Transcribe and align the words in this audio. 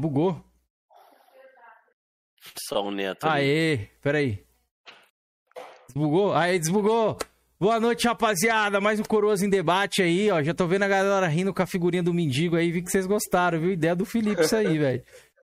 bugou. 0.00 0.42
Só 2.68 2.82
o 2.82 2.90
Neto. 2.90 3.24
ali. 3.26 3.44
Aê, 3.44 3.88
peraí. 4.00 4.42
Desbugou? 5.86 6.34
Aê, 6.34 6.58
desbugou. 6.58 7.18
Boa 7.58 7.78
noite, 7.78 8.06
rapaziada. 8.06 8.80
Mais 8.80 8.98
um 8.98 9.02
Coroas 9.02 9.42
em 9.42 9.50
debate 9.50 10.02
aí, 10.02 10.30
ó. 10.30 10.42
Já 10.42 10.54
tô 10.54 10.66
vendo 10.66 10.84
a 10.84 10.88
galera 10.88 11.26
rindo 11.26 11.52
com 11.52 11.62
a 11.62 11.66
figurinha 11.66 12.02
do 12.02 12.14
mendigo 12.14 12.56
aí. 12.56 12.72
Vi 12.72 12.80
que 12.80 12.90
vocês 12.90 13.06
gostaram, 13.06 13.60
viu? 13.60 13.72
Ideia 13.72 13.94
do 13.94 14.06
Felipe 14.06 14.40
isso 14.40 14.56
aí, 14.56 14.78
velho. 14.78 15.02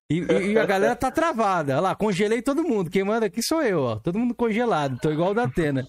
E, 0.09 0.19
e- 0.19 0.57
a 0.57 0.65
galera 0.65 0.95
tá 0.95 1.11
travada. 1.11 1.73
Olha 1.73 1.81
lá, 1.81 1.95
congelei 1.95 2.41
todo 2.41 2.63
mundo. 2.63 2.89
Quem 2.89 3.03
manda 3.03 3.25
aqui 3.25 3.41
sou 3.43 3.61
eu, 3.61 3.81
ó. 3.81 3.95
Todo 3.97 4.17
mundo 4.17 4.33
congelado. 4.33 4.97
Tô 5.01 5.11
igual 5.11 5.31
o 5.31 5.33
da 5.33 5.43
Atena. 5.43 5.85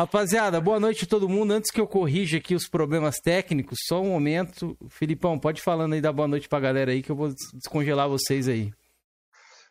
Rapaziada, 0.00 0.60
boa 0.60 0.80
noite 0.80 1.04
a 1.04 1.06
todo 1.08 1.28
mundo. 1.28 1.52
Antes 1.52 1.70
que 1.70 1.80
eu 1.80 1.86
corrija 1.86 2.38
aqui 2.38 2.54
os 2.56 2.68
problemas 2.68 3.16
técnicos, 3.22 3.78
só 3.86 4.00
um 4.02 4.08
momento. 4.10 4.76
Filipão, 4.88 5.38
pode 5.38 5.60
ir 5.60 5.62
falando 5.62 5.92
aí 5.92 6.00
da 6.00 6.12
boa 6.12 6.26
noite 6.26 6.48
pra 6.48 6.58
galera 6.58 6.90
aí 6.90 7.00
que 7.00 7.10
eu 7.10 7.16
vou 7.16 7.28
des- 7.28 7.36
descongelar 7.54 8.08
vocês 8.08 8.48
aí. 8.48 8.72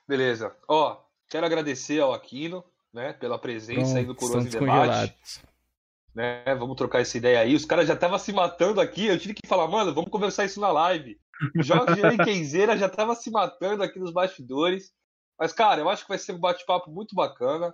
Beleza. 0.07 0.55
Ó, 0.67 0.97
quero 1.29 1.45
agradecer 1.45 1.99
ao 1.99 2.13
Aquino, 2.13 2.63
né, 2.93 3.11
pela 3.11 3.37
presença 3.37 3.97
aí 3.97 4.05
do 4.05 4.15
Pronto, 4.15 4.31
Coroas 4.31 4.45
em 4.45 4.49
Debate. 4.49 5.15
Né, 6.15 6.43
vamos 6.57 6.77
trocar 6.77 7.01
essa 7.01 7.17
ideia 7.17 7.39
aí. 7.39 7.53
Os 7.53 7.65
caras 7.65 7.85
já 7.87 7.95
estavam 7.95 8.17
se 8.17 8.31
matando 8.31 8.79
aqui. 8.79 9.07
Eu 9.07 9.19
tive 9.19 9.33
que 9.33 9.45
falar, 9.47 9.67
mano, 9.67 9.93
vamos 9.93 10.09
conversar 10.09 10.45
isso 10.45 10.61
na 10.61 10.71
live. 10.71 11.19
Jorge 11.63 12.17
Kenzeira 12.23 12.77
já 12.77 12.87
tava 12.87 13.15
se 13.15 13.29
matando 13.29 13.83
aqui 13.83 13.99
nos 13.99 14.11
bastidores. 14.11 14.91
Mas, 15.37 15.51
cara, 15.51 15.81
eu 15.81 15.89
acho 15.89 16.03
que 16.03 16.09
vai 16.09 16.17
ser 16.17 16.33
um 16.33 16.39
bate-papo 16.39 16.91
muito 16.91 17.15
bacana. 17.15 17.73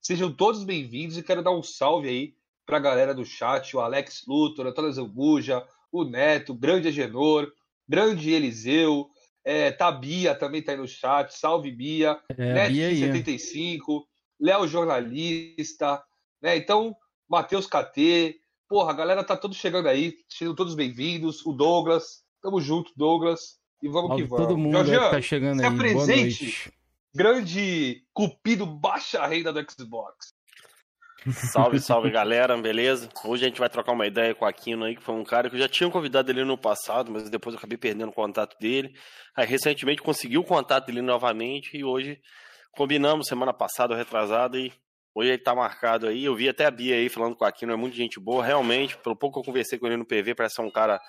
Sejam 0.00 0.32
todos 0.32 0.64
bem-vindos 0.64 1.16
e 1.16 1.22
quero 1.22 1.42
dar 1.42 1.52
um 1.52 1.62
salve 1.62 2.08
aí 2.08 2.34
pra 2.64 2.78
galera 2.78 3.14
do 3.14 3.24
chat, 3.24 3.76
o 3.76 3.80
Alex 3.80 4.24
Luthor, 4.26 4.66
Antônio 4.66 4.92
Zambuja, 4.92 5.66
o 5.90 6.04
Neto, 6.04 6.52
o 6.52 6.56
grande 6.56 6.88
Agenor, 6.88 7.50
grande 7.88 8.32
Eliseu, 8.32 9.08
é, 9.44 9.70
Tabia 9.70 10.34
também 10.34 10.60
tá 10.60 10.72
aí 10.72 10.78
no 10.78 10.88
chat, 10.88 11.32
salve 11.32 11.70
Bia, 11.70 12.18
É, 12.36 12.66
a 12.66 12.68
Bia 12.68 12.88
aí, 12.88 13.08
ó. 13.08 13.14
Net75, 13.14 14.02
Léo 14.40 14.66
Jornalista, 14.66 16.02
né? 16.42 16.56
Então, 16.56 16.94
Matheus 17.28 17.66
KT, 17.66 18.40
porra, 18.68 18.90
a 18.90 18.96
galera 18.96 19.22
tá 19.22 19.36
todos 19.36 19.56
chegando 19.56 19.88
aí, 19.88 20.16
sejam 20.28 20.54
todos 20.54 20.74
bem-vindos, 20.74 21.46
o 21.46 21.52
Douglas, 21.52 22.25
tamo 22.42 22.60
junto, 22.60 22.92
Douglas, 22.96 23.58
e 23.82 23.88
vamos 23.88 24.08
Salve 24.08 24.22
que 24.22 24.28
vamos. 24.28 24.46
todo 24.46 24.58
mundo 24.58 24.72
Jorgian, 24.72 25.10
tá 25.10 25.20
chegando 25.20 25.60
se 25.60 25.66
aí. 25.66 25.70
Boa 25.70 25.88
apresente. 25.88 26.44
noite. 26.44 26.72
grande 27.14 28.02
cupido 28.12 28.66
baixa 28.66 29.26
renda 29.26 29.52
do 29.52 29.60
Xbox. 29.70 30.34
Salve, 31.32 31.80
salve 31.80 32.08
galera, 32.08 32.56
beleza? 32.56 33.08
Hoje 33.24 33.44
a 33.44 33.48
gente 33.48 33.58
vai 33.58 33.68
trocar 33.68 33.92
uma 33.92 34.06
ideia 34.06 34.32
com 34.32 34.44
o 34.44 34.48
Aquino 34.48 34.84
aí, 34.84 34.94
que 34.94 35.02
foi 35.02 35.14
um 35.14 35.24
cara 35.24 35.50
que 35.50 35.56
eu 35.56 35.60
já 35.60 35.68
tinha 35.68 35.90
convidado 35.90 36.30
ele 36.30 36.44
no 36.44 36.56
passado, 36.56 37.10
mas 37.10 37.28
depois 37.28 37.52
eu 37.52 37.58
acabei 37.58 37.76
perdendo 37.76 38.10
o 38.10 38.12
contato 38.12 38.56
dele. 38.60 38.94
Aí 39.34 39.44
recentemente 39.44 40.02
consegui 40.02 40.38
o 40.38 40.44
contato 40.44 40.86
dele 40.86 41.02
novamente 41.02 41.76
e 41.76 41.82
hoje 41.82 42.20
combinamos 42.76 43.26
semana 43.26 43.52
passada, 43.52 43.92
ou 43.92 43.98
retrasada, 43.98 44.56
e 44.56 44.72
hoje 45.12 45.30
ele 45.30 45.38
tá 45.38 45.52
marcado 45.52 46.06
aí. 46.06 46.24
Eu 46.24 46.36
vi 46.36 46.48
até 46.48 46.66
a 46.66 46.70
Bia 46.70 46.94
aí 46.94 47.08
falando 47.08 47.34
com 47.34 47.44
o 47.44 47.48
Aquino, 47.48 47.72
é 47.72 47.76
muito 47.76 47.96
gente 47.96 48.20
boa, 48.20 48.44
realmente. 48.44 48.96
Pelo 48.98 49.16
pouco 49.16 49.34
que 49.34 49.48
eu 49.48 49.52
conversei 49.52 49.80
com 49.80 49.86
ele 49.86 49.96
no 49.96 50.06
PV, 50.06 50.36
parece 50.36 50.54
ser 50.54 50.62
um 50.62 50.70
cara 50.70 51.00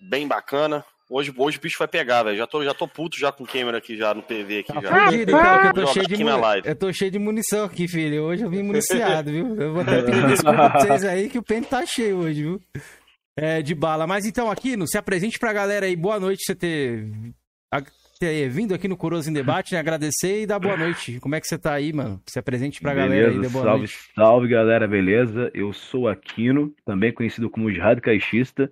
bem 0.00 0.26
bacana. 0.26 0.84
Hoje, 1.10 1.32
hoje 1.36 1.56
o 1.56 1.60
bicho 1.60 1.78
vai 1.78 1.88
pegar, 1.88 2.22
velho. 2.22 2.36
Já 2.36 2.46
tô, 2.46 2.62
já 2.62 2.74
tô 2.74 2.86
puto 2.86 3.18
já 3.18 3.32
com 3.32 3.42
o 3.42 3.46
câmera 3.46 3.78
aqui 3.78 3.96
já 3.96 4.12
no 4.12 4.22
PV 4.22 4.58
aqui 4.58 4.72
Tá 4.74 4.80
já. 4.82 5.04
fudido, 5.06 5.32
que 5.32 5.66
eu 5.68 5.72
tô, 5.72 5.86
cheio 5.86 6.06
de 6.06 6.14
aqui 6.14 6.68
eu 6.68 6.76
tô 6.76 6.92
cheio 6.92 7.10
de 7.10 7.18
munição 7.18 7.64
aqui, 7.64 7.88
filho. 7.88 8.24
Hoje 8.24 8.42
eu 8.42 8.50
vim 8.50 8.62
municiado, 8.62 9.30
viu? 9.30 9.56
Eu 9.58 9.72
vou 9.72 9.80
até 9.82 10.02
pedir 10.02 10.26
desculpa 10.26 10.68
pra 10.70 10.80
vocês 10.80 11.04
aí 11.06 11.30
que 11.30 11.38
o 11.38 11.42
pente 11.42 11.68
tá 11.68 11.84
cheio 11.86 12.18
hoje, 12.18 12.42
viu? 12.42 12.60
É, 13.38 13.62
de 13.62 13.74
bala. 13.74 14.06
Mas 14.06 14.26
então, 14.26 14.50
Aquino, 14.50 14.86
se 14.86 14.98
apresente 14.98 15.38
pra 15.38 15.50
galera 15.52 15.86
aí. 15.86 15.96
Boa 15.96 16.20
noite 16.20 16.44
você 16.44 16.54
ter, 16.54 17.08
ter 18.20 18.50
vindo 18.50 18.74
aqui 18.74 18.86
no 18.86 18.96
Coroas 18.96 19.26
em 19.26 19.32
Debate, 19.32 19.72
né? 19.72 19.78
Agradecer 19.80 20.42
e 20.42 20.46
dar 20.46 20.58
boa 20.58 20.76
noite. 20.76 21.18
Como 21.20 21.34
é 21.34 21.40
que 21.40 21.46
você 21.46 21.56
tá 21.56 21.72
aí, 21.72 21.90
mano? 21.90 22.20
Se 22.26 22.38
apresente 22.38 22.82
pra 22.82 22.92
galera 22.92 23.28
aí, 23.28 23.30
dê 23.30 23.36
Beleza, 23.36 23.52
boa 23.52 23.64
salve, 23.64 23.78
noite. 23.78 23.98
salve 24.14 24.48
galera, 24.48 24.86
beleza? 24.86 25.50
Eu 25.54 25.72
sou 25.72 26.06
Aquino, 26.06 26.74
também 26.84 27.12
conhecido 27.14 27.48
como 27.48 27.70
Jihad 27.72 27.98
Caixista, 28.00 28.70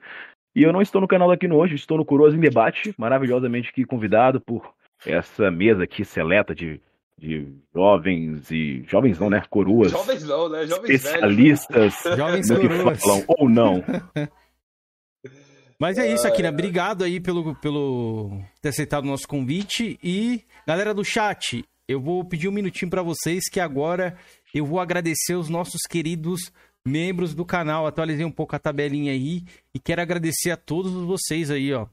e 0.56 0.62
eu 0.62 0.72
não 0.72 0.80
estou 0.80 1.02
no 1.02 1.06
canal 1.06 1.28
do 1.28 1.34
Aquino 1.34 1.54
hoje, 1.54 1.74
estou 1.74 1.98
no 1.98 2.04
Coroas 2.04 2.32
em 2.32 2.40
Debate, 2.40 2.94
maravilhosamente 2.96 3.68
aqui 3.68 3.84
convidado 3.84 4.40
por 4.40 4.72
essa 5.04 5.50
mesa 5.50 5.84
aqui 5.84 6.02
seleta 6.02 6.54
de, 6.54 6.80
de 7.18 7.46
jovens 7.74 8.50
e. 8.50 8.82
jovens 8.88 9.18
não, 9.18 9.28
né? 9.28 9.42
Coroas, 9.50 9.92
Jovens 9.92 10.24
não, 10.24 10.48
né? 10.48 10.66
Jovens 10.66 10.86
velhos. 10.86 11.04
especialistas 11.04 11.94
Jovens 12.16 12.48
no 12.48 12.58
que 12.58 12.68
coroas. 12.68 13.00
falam 13.02 13.24
ou 13.28 13.50
não. 13.50 13.84
Mas 15.78 15.98
é 15.98 16.10
isso, 16.10 16.26
Akira. 16.26 16.48
Obrigado 16.48 17.04
aí 17.04 17.20
pelo, 17.20 17.54
pelo 17.56 18.40
ter 18.62 18.70
aceitado 18.70 19.04
o 19.04 19.08
nosso 19.08 19.28
convite. 19.28 19.98
E, 20.02 20.42
galera 20.66 20.94
do 20.94 21.04
chat, 21.04 21.62
eu 21.86 22.00
vou 22.00 22.24
pedir 22.24 22.48
um 22.48 22.52
minutinho 22.52 22.90
pra 22.90 23.02
vocês 23.02 23.44
que 23.50 23.60
agora 23.60 24.16
eu 24.54 24.64
vou 24.64 24.80
agradecer 24.80 25.34
os 25.34 25.50
nossos 25.50 25.82
queridos 25.82 26.50
membros 26.86 27.34
do 27.34 27.44
canal. 27.44 27.86
Atualizei 27.86 28.24
um 28.24 28.30
pouco 28.30 28.54
a 28.56 28.58
tabelinha 28.58 29.12
aí 29.12 29.44
e 29.74 29.78
quero 29.78 30.00
agradecer 30.00 30.50
a 30.50 30.56
todos 30.56 30.92
vocês 30.92 31.50
aí, 31.50 31.72
ó. 31.74 31.86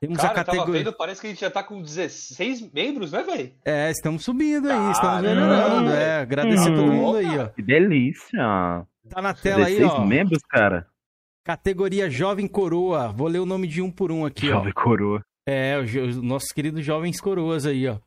Temos 0.00 0.18
Cara, 0.18 0.32
a 0.32 0.34
categoria. 0.34 0.84
vendo, 0.84 0.92
parece 0.92 1.20
que 1.20 1.26
a 1.28 1.30
gente 1.30 1.40
já 1.40 1.50
tá 1.50 1.62
com 1.62 1.80
16 1.80 2.70
membros, 2.72 3.12
né, 3.12 3.22
velho? 3.22 3.52
É, 3.64 3.90
estamos 3.90 4.22
subindo 4.22 4.70
aí, 4.70 4.90
estamos 4.92 5.22
melhorando. 5.22 5.90
É, 5.90 6.20
agradecer 6.20 6.70
Hum. 6.70 6.74
todo 6.76 6.92
mundo 6.92 7.16
aí, 7.18 7.38
ó. 7.38 7.46
Que 7.48 7.62
delícia! 7.62 8.86
Tá 9.08 9.22
na 9.22 9.32
tela 9.32 9.66
aí, 9.66 9.76
16 9.76 9.92
ó. 10.00 10.04
membros, 10.04 10.40
cara. 10.48 10.86
Categoria 11.42 12.10
Jovem 12.10 12.46
Coroa. 12.46 13.12
Vou 13.12 13.28
ler 13.28 13.38
o 13.38 13.46
nome 13.46 13.66
de 13.66 13.80
um 13.80 13.90
por 13.90 14.10
um 14.12 14.24
aqui, 14.26 14.48
ó. 14.50 14.54
Jovem 14.58 14.72
coroa. 14.72 15.22
É, 15.46 15.78
os, 15.78 15.94
os 15.94 16.22
nossos 16.22 16.50
queridos 16.52 16.84
jovens 16.84 17.20
coroas 17.20 17.64
aí, 17.66 17.86
ó. 17.88 17.98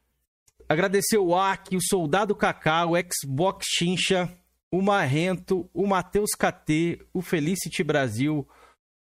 Agradecer 0.69 1.17
o 1.17 1.35
Aki, 1.35 1.77
o 1.77 1.81
Soldado 1.81 2.35
Kaká, 2.35 2.85
o 2.85 2.93
Xbox 2.95 3.65
Chincha, 3.77 4.29
o 4.71 4.81
Marrento, 4.81 5.69
o 5.73 5.87
Matheus 5.87 6.31
KT, 6.31 7.05
o 7.13 7.21
Felicity 7.21 7.83
Brasil, 7.83 8.47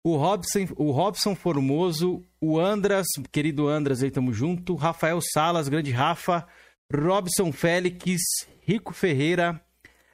o 0.03 0.15
Robson, 0.15 0.67
o 0.75 0.91
Robson 0.91 1.35
Formoso, 1.35 2.23
o 2.39 2.59
Andras, 2.59 3.07
querido 3.31 3.67
Andras 3.67 4.03
aí, 4.03 4.11
tamo 4.11 4.31
junto, 4.33 4.75
Rafael 4.75 5.19
Salas, 5.21 5.67
grande 5.67 5.91
Rafa, 5.91 6.47
Robson 6.93 7.51
Félix, 7.51 8.21
Rico 8.61 8.93
Ferreira, 8.93 9.61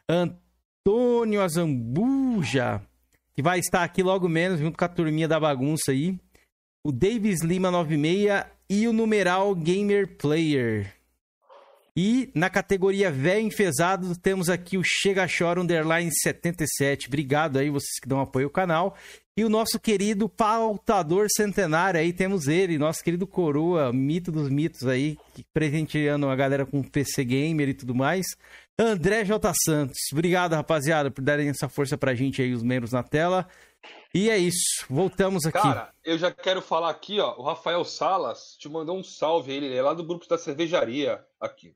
Antônio 0.10 1.42
Azambuja, 1.42 2.82
que 3.36 3.42
vai 3.42 3.60
estar 3.60 3.84
aqui 3.84 4.02
logo 4.02 4.28
menos, 4.30 4.60
junto 4.60 4.78
com 4.78 4.86
a 4.86 4.90
turminha 4.90 5.28
da 5.28 5.40
bagunça 5.40 5.92
aí 5.92 6.18
o 6.86 6.92
Davis 6.92 7.42
Lima 7.42 7.72
96 7.72 8.46
e 8.70 8.88
o 8.90 8.94
numeral 8.94 9.56
Gamer 9.56 10.18
Player. 10.18 10.94
E 11.96 12.32
na 12.34 12.50
categoria 12.50 13.12
velho 13.12 13.46
enfesado, 13.46 14.18
temos 14.18 14.50
aqui 14.50 14.80
o 14.80 14.84
Chega 14.84 15.28
Chora 15.28 15.62
Underline 15.62 16.12
77. 16.12 17.08
Obrigado 17.08 17.60
aí, 17.60 17.70
vocês 17.70 18.00
que 18.02 18.10
dão 18.10 18.20
apoio 18.20 18.48
ao 18.48 18.52
canal. 18.52 18.96
E 19.38 19.46
o 19.46 19.50
nosso 19.50 19.80
querido 19.80 20.28
pautador 20.28 21.28
centenário 21.30 22.00
aí, 22.00 22.12
temos 22.12 22.48
ele, 22.48 22.80
nosso 22.80 23.04
querido 23.04 23.28
Coroa, 23.28 23.94
mito 23.94 24.32
dos 24.32 24.50
mitos 24.50 24.88
aí, 24.88 25.18
presenteando 25.54 26.28
a 26.28 26.36
galera 26.36 26.66
com 26.66 26.82
PC 26.82 27.24
Gamer 27.24 27.70
e 27.70 27.74
tudo 27.76 27.94
mais. 27.94 28.26
André 28.78 29.24
J. 29.24 29.54
Santos. 29.64 29.98
Obrigado, 30.12 30.54
rapaziada, 30.54 31.12
por 31.12 31.24
darem 31.24 31.50
essa 31.50 31.70
força 31.70 31.96
pra 31.96 32.16
gente 32.16 32.42
aí, 32.42 32.54
os 32.54 32.64
membros 32.64 32.92
na 32.92 33.04
tela. 33.04 33.48
E 34.14 34.30
é 34.30 34.38
isso, 34.38 34.86
voltamos 34.90 35.46
aqui. 35.46 35.60
Cara, 35.60 35.92
eu 36.04 36.18
já 36.18 36.32
quero 36.32 36.62
falar 36.62 36.90
aqui, 36.90 37.20
ó. 37.20 37.36
O 37.38 37.44
Rafael 37.44 37.84
Salas 37.84 38.56
te 38.60 38.70
mandou 38.70 38.98
um 38.98 39.04
salve, 39.04 39.52
ele 39.52 39.76
é 39.76 39.82
lá 39.82 39.94
do 39.94 40.04
grupo 40.04 40.28
da 40.28 40.38
cervejaria 40.38 41.24
aqui. 41.40 41.76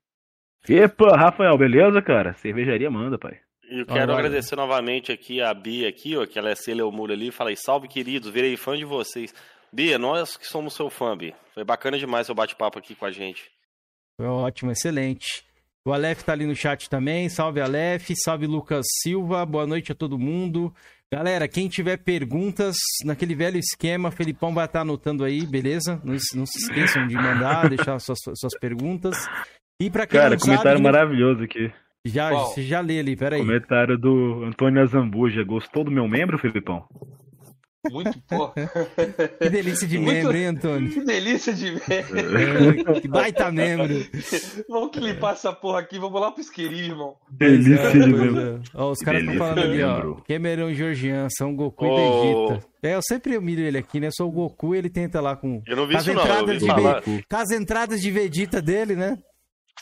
Epa, 0.68 1.16
Rafael, 1.16 1.58
beleza, 1.58 2.02
cara? 2.02 2.34
Cervejaria 2.34 2.90
manda, 2.90 3.18
pai. 3.18 3.40
E 3.70 3.80
eu 3.80 3.86
quero 3.86 4.14
agradecer 4.14 4.56
novamente 4.56 5.12
aqui 5.12 5.42
a 5.42 5.54
Bia 5.54 5.90
aqui, 5.90 6.16
ó, 6.16 6.26
que 6.26 6.40
ela 6.40 6.50
é 6.50 6.56
Celeumura 6.56 7.14
ali. 7.14 7.32
Falei, 7.32 7.56
salve, 7.56 7.88
queridos, 7.88 8.30
virei 8.30 8.56
fã 8.56 8.78
de 8.78 8.86
vocês. 8.86 9.34
Bia, 9.72 9.98
nós 9.98 10.38
que 10.38 10.48
somos 10.48 10.74
seu 10.74 10.90
fã, 10.90 11.18
Bia. 11.18 11.36
Foi 11.54 11.64
bacana 11.64 11.98
demais 11.98 12.26
seu 12.26 12.36
bate-papo 12.36 12.80
aqui 12.80 12.96
com 12.96 13.06
a 13.06 13.12
gente. 13.12 13.52
Foi 14.16 14.26
ótimo, 14.26 14.72
excelente. 14.72 15.46
O 15.86 15.94
Aleph 15.94 16.24
tá 16.24 16.34
ali 16.34 16.46
no 16.46 16.56
chat 16.56 16.90
também. 16.90 17.30
Salve, 17.30 17.62
Aleph. 17.62 18.10
Salve, 18.24 18.48
Lucas 18.48 18.86
Silva. 19.02 19.46
Boa 19.46 19.68
noite 19.68 19.92
a 19.92 19.96
todo 19.96 20.18
mundo. 20.18 20.74
Galera, 21.10 21.48
quem 21.48 21.70
tiver 21.70 21.98
perguntas 21.98 22.76
naquele 23.06 23.34
velho 23.34 23.58
esquema, 23.58 24.12
Felipão 24.12 24.54
vai 24.54 24.66
estar 24.66 24.82
anotando 24.82 25.24
aí, 25.24 25.46
beleza? 25.46 26.02
Não, 26.04 26.16
não 26.36 26.46
se 26.46 26.58
esqueçam 26.58 27.08
de 27.08 27.16
mandar, 27.16 27.68
deixar 27.70 27.98
suas, 28.00 28.20
suas 28.36 28.60
perguntas. 28.60 29.16
E 29.80 29.92
para 29.92 30.08
quem 30.08 30.20
Cara, 30.20 30.32
não 30.32 30.40
comentário 30.40 30.72
sabe, 30.72 30.82
maravilhoso 30.84 31.44
aqui. 31.44 31.72
já, 32.04 32.32
Qual? 32.32 32.48
você 32.48 32.64
já 32.64 32.82
lê 32.82 33.00
ali, 33.00 33.16
peraí. 33.16 33.42
Comentário 33.42 33.96
do 33.98 34.44
Antônio 34.44 34.82
Azambuja. 34.82 35.44
Gostou 35.44 35.84
do 35.84 35.92
meu 35.92 36.08
membro, 36.08 36.40
Felipão? 36.40 36.84
Muito, 37.92 38.20
pô. 38.28 38.52
Que 39.40 39.50
delícia 39.52 39.88
de 39.88 40.00
Muito- 40.00 40.14
membro, 40.16 40.36
hein, 40.36 40.46
Antônio? 40.48 40.90
que 40.92 41.06
delícia 41.06 41.54
de 41.54 41.72
ver. 41.76 42.06
É, 42.12 43.00
que 43.00 43.08
baita 43.08 43.52
membro. 43.52 43.94
Vamos 44.68 44.92
clipar 44.92 45.34
essa 45.34 45.54
porra 45.54 45.82
aqui, 45.82 46.00
vamos 46.00 46.20
lá 46.20 46.32
pro 46.32 46.42
isqueirinho, 46.42 46.94
irmão. 46.94 47.16
Delícia 47.32 47.76
é, 47.76 47.92
de 47.92 48.00
membro. 48.00 48.62
Ó, 48.74 48.92
os 48.92 49.00
caras 49.00 49.22
estão 49.22 49.38
falando 49.38 49.60
ali, 49.60 49.84
ó. 49.84 49.94
membro. 49.94 50.24
Cameron 50.28 50.74
Georgian, 50.74 51.28
São 51.30 51.56
Goku 51.56 51.86
Ô. 51.86 51.98
e 52.00 52.02
Vegeta. 52.02 52.68
É, 52.82 52.96
eu 52.96 53.02
sempre 53.04 53.38
humilho 53.38 53.64
ele 53.64 53.78
aqui, 53.78 54.00
né? 54.00 54.08
Eu 54.08 54.12
sou 54.12 54.28
o 54.28 54.32
Goku 54.32 54.74
e 54.74 54.80
ele 54.80 54.90
tenta 54.90 55.22
lá 55.22 55.36
com. 55.36 55.62
Eu 55.68 55.76
não 55.78 55.88
vi 55.88 55.96
as 55.96 56.02
isso 56.02 56.14
não, 56.16 56.24
entradas 56.24 56.62
vi 56.62 56.68
de 56.68 57.26
Com 57.30 57.36
as 57.38 57.52
entradas 57.52 58.02
de 58.02 58.12
Vegeta 58.12 58.60
dele, 58.62 58.96
né? 58.96 59.18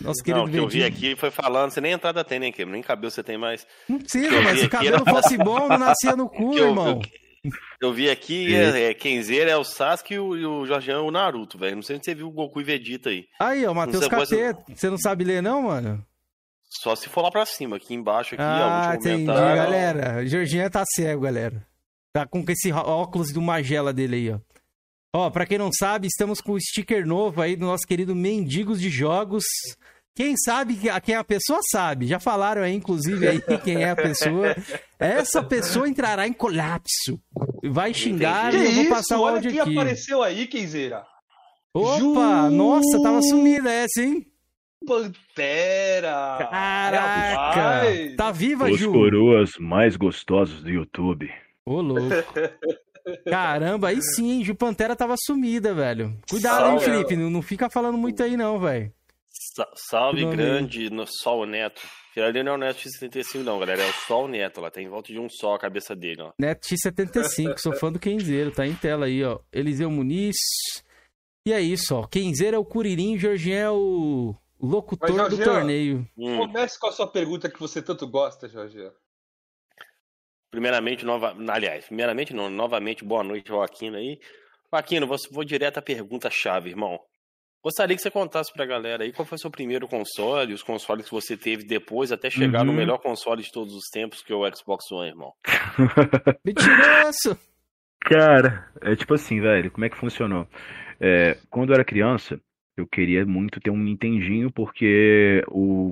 Nosso 0.02 0.22
querido 0.24 0.40
Não, 0.44 0.48
o 0.48 0.52
que 0.52 0.58
eu 0.58 0.68
vi 0.68 0.84
aqui 0.84 1.16
foi 1.16 1.32
falando, 1.32 1.72
você 1.72 1.80
nem 1.80 1.94
entrada 1.94 2.24
tem, 2.24 2.38
nem 2.40 2.52
que 2.52 2.66
nem 2.66 2.82
cabelo 2.82 3.10
você 3.12 3.24
tem 3.24 3.38
mais. 3.38 3.66
Não 3.88 3.98
precisa, 4.00 4.28
eu 4.36 4.44
mas 4.44 4.60
se 4.60 4.66
o 4.66 4.70
cabelo 4.70 5.06
fosse 5.06 5.38
bom, 5.38 5.68
não 5.70 5.78
nascia 5.78 6.16
no 6.16 6.28
cu, 6.30 6.54
eu- 6.58 6.68
irmão. 6.70 7.02
Eu 7.80 7.94
vi 7.94 8.10
aqui, 8.10 8.56
é, 8.56 8.90
é, 8.90 8.94
Kenzeira 8.96 9.52
é 9.52 9.56
o 9.58 9.64
Sasuke 9.64 10.16
e 10.16 10.20
o, 10.20 10.36
e 10.36 10.44
o 10.46 10.66
Jorgean 10.66 10.96
é 10.96 11.00
o 11.02 11.12
Naruto, 11.12 11.60
velho. 11.60 11.76
Não 11.76 11.84
sei 11.84 11.98
se 11.98 12.02
você 12.06 12.16
viu 12.16 12.28
o 12.28 12.32
Goku 12.32 12.60
e 12.60 12.64
Vegeta 12.64 13.10
aí. 13.10 13.26
Aí, 13.40 13.64
ó, 13.68 13.74
Matheus 13.74 14.08
KT, 14.08 14.74
você 14.76 14.90
não 14.90 14.98
sabe 14.98 15.24
ler, 15.24 15.44
não, 15.44 15.62
mano? 15.62 16.04
Só 16.82 16.96
se 16.96 17.08
for 17.08 17.22
lá 17.22 17.30
pra 17.30 17.46
cima, 17.46 17.76
aqui 17.78 17.94
embaixo, 17.94 18.34
aqui, 18.34 18.42
ó, 18.44 18.46
Ah, 18.46 18.78
último 18.96 18.96
entendi, 19.12 19.26
comentário. 19.28 19.56
galera. 19.62 20.26
Georginha 20.28 20.70
tá 20.72 20.84
cego, 20.96 21.22
galera. 21.22 21.64
Tá 22.12 22.26
com 22.26 22.44
esse 22.50 22.72
ó- 22.72 22.82
óculos 22.84 23.32
do 23.32 23.42
Magela 23.42 23.94
dele 23.94 24.16
aí, 24.16 24.32
ó. 24.34 24.40
Ó, 25.16 25.30
pra 25.30 25.46
quem 25.46 25.58
não 25.58 25.70
sabe, 25.72 26.08
estamos 26.08 26.42
com 26.42 26.52
o 26.52 26.60
sticker 26.60 27.06
novo 27.08 27.42
aí 27.42 27.56
do 27.56 27.66
nosso 27.66 27.88
querido 27.88 28.14
Mendigos 28.14 28.82
de 28.82 28.90
Jogos. 28.90 29.46
Quem 30.14 30.36
sabe, 30.36 30.76
que- 30.76 31.02
quem 31.02 31.16
é 31.16 31.18
a 31.18 31.24
pessoa 31.24 31.60
sabe. 31.72 32.06
Já 32.06 32.20
falaram 32.20 32.62
aí, 32.64 32.74
inclusive, 32.74 33.26
aí 33.26 33.40
quem 33.64 33.82
é 33.82 33.92
a 33.92 33.96
pessoa. 33.96 34.54
Essa 35.00 35.42
pessoa 35.42 35.88
entrará 35.88 36.28
em 36.28 36.34
colapso. 36.34 37.18
Vai 37.64 37.94
xingar 37.94 38.52
Que 38.52 38.58
e 38.58 38.66
eu 38.66 38.72
vou 38.74 38.82
isso? 38.84 38.90
passar 38.94 39.18
o 39.18 39.22
Olha 39.22 39.36
áudio 39.36 39.52
quem 39.52 39.60
aqui. 39.62 39.72
apareceu 39.78 40.22
aí, 40.22 40.48
Kenzeira. 40.48 41.06
Opa, 41.74 41.98
Ju- 41.98 42.50
nossa, 42.52 43.02
tava 43.02 43.22
sumida 43.22 43.72
essa, 43.72 44.02
hein? 44.02 44.26
Pantera. 44.86 46.38
Caraca! 46.50 47.36
Rapaz. 47.62 48.16
Tá 48.18 48.32
viva, 48.32 48.70
Os 48.70 48.80
Ju? 48.80 48.92
coroas 48.92 49.52
mais 49.60 49.96
gostosos 49.96 50.62
do 50.62 50.70
YouTube. 50.70 51.30
Ô, 51.66 51.80
louco. 51.82 52.10
Caramba, 53.30 53.90
aí 53.90 54.02
sim, 54.02 54.32
hein? 54.32 54.44
Ju 54.44 54.56
Pantera 54.56 54.96
tava 54.96 55.16
sumida, 55.26 55.74
velho. 55.74 56.18
Cuidado, 56.30 56.72
hein. 56.74 56.80
Felipe? 56.80 57.16
Não, 57.16 57.30
não 57.30 57.42
fica 57.42 57.70
falando 57.70 57.98
muito 57.98 58.22
aí, 58.24 58.36
não, 58.36 58.60
velho. 58.60 58.92
Sa- 59.30 59.70
Salve 59.76 60.26
grande 60.26 60.90
no 60.90 61.06
Sol 61.08 61.46
Neto. 61.46 61.82
Aquele 62.12 62.26
ali 62.28 62.44
não 62.44 62.54
é 62.54 62.56
o 62.56 62.58
Neto 62.58 62.80
X75, 62.80 63.44
não, 63.44 63.60
galera. 63.60 63.84
É 63.84 63.90
o 63.90 63.94
Sol 63.94 64.28
Neto. 64.28 64.62
Lá 64.62 64.72
tem 64.72 64.86
em 64.86 64.90
volta 64.90 65.12
de 65.12 65.20
um 65.20 65.28
sol 65.30 65.54
a 65.54 65.60
cabeça 65.60 65.94
dele, 65.96 66.22
ó. 66.22 66.32
Net 66.40 66.62
X75, 66.74 67.58
sou 67.58 67.74
fã 67.76 67.92
do 67.92 68.00
Kenzeiro, 68.00 68.52
tá 68.52 68.66
em 68.66 68.74
tela 68.74 69.06
aí, 69.06 69.24
ó. 69.24 69.40
Eliseu 69.52 69.90
Muniz. 69.92 70.36
E 71.48 71.52
é 71.54 71.60
isso, 71.62 71.94
ó. 71.96 72.08
Kenzeiro 72.08 72.56
é 72.56 72.60
o 72.60 72.66
Curirim, 72.66 73.18
Jorginho 73.18 73.56
é 73.58 73.70
o 73.70 74.36
locutor 74.60 75.10
Mas, 75.12 75.30
do 75.30 75.36
Jorginho, 75.36 75.44
torneio. 75.46 76.08
Hum. 76.18 76.38
Comece 76.38 76.80
com 76.80 76.88
a 76.88 76.92
sua 76.92 77.06
pergunta 77.08 77.50
que 77.50 77.60
você 77.60 77.82
tanto 77.82 78.08
gosta, 78.08 78.48
Jorge. 78.48 78.80
Primeiramente, 80.52 81.06
nova... 81.06 81.36
aliás, 81.50 81.86
primeiramente 81.86 82.34
não, 82.34 82.50
novamente, 82.50 83.04
boa 83.04 83.24
noite, 83.24 83.50
Joaquino 83.50 83.98
aí. 83.98 84.20
Joaquino, 84.72 85.08
vou, 85.08 85.18
vou 85.32 85.44
direto 85.44 85.78
à 85.78 85.82
pergunta-chave, 85.82 86.70
irmão. 86.70 87.00
Gostaria 87.64 87.96
que 87.96 88.02
você 88.02 88.12
contasse 88.12 88.54
pra 88.54 88.66
galera 88.66 89.04
aí 89.04 89.12
qual 89.12 89.26
foi 89.26 89.38
o 89.38 89.40
seu 89.40 89.50
primeiro 89.50 89.88
console, 89.88 90.54
os 90.54 90.62
consoles 90.62 91.06
que 91.06 91.12
você 91.12 91.36
teve 91.36 91.64
depois, 91.66 92.12
até 92.12 92.30
chegar 92.30 92.64
no 92.64 92.72
Uhum. 92.72 92.78
melhor 92.78 93.00
console 93.00 93.42
de 93.42 93.52
todos 93.52 93.74
os 93.74 93.90
tempos, 93.92 94.22
que 94.22 94.32
é 94.32 94.36
o 94.36 94.46
Xbox 94.56 94.92
One, 94.92 95.10
irmão. 95.10 95.34
Mentiroso! 96.46 97.38
Cara, 98.02 98.70
é 98.82 98.96
tipo 98.96 99.14
assim, 99.16 99.42
velho, 99.42 99.72
como 99.72 99.84
é 99.86 99.90
que 99.90 99.98
funcionou? 99.98 100.48
É, 101.00 101.38
quando 101.50 101.70
eu 101.72 101.74
era 101.76 101.84
criança, 101.84 102.40
eu 102.78 102.86
queria 102.88 103.26
muito 103.26 103.60
ter 103.60 103.72
um 103.72 103.78
Nintendinho, 103.78 104.52
porque 104.52 105.44
o, 105.48 105.90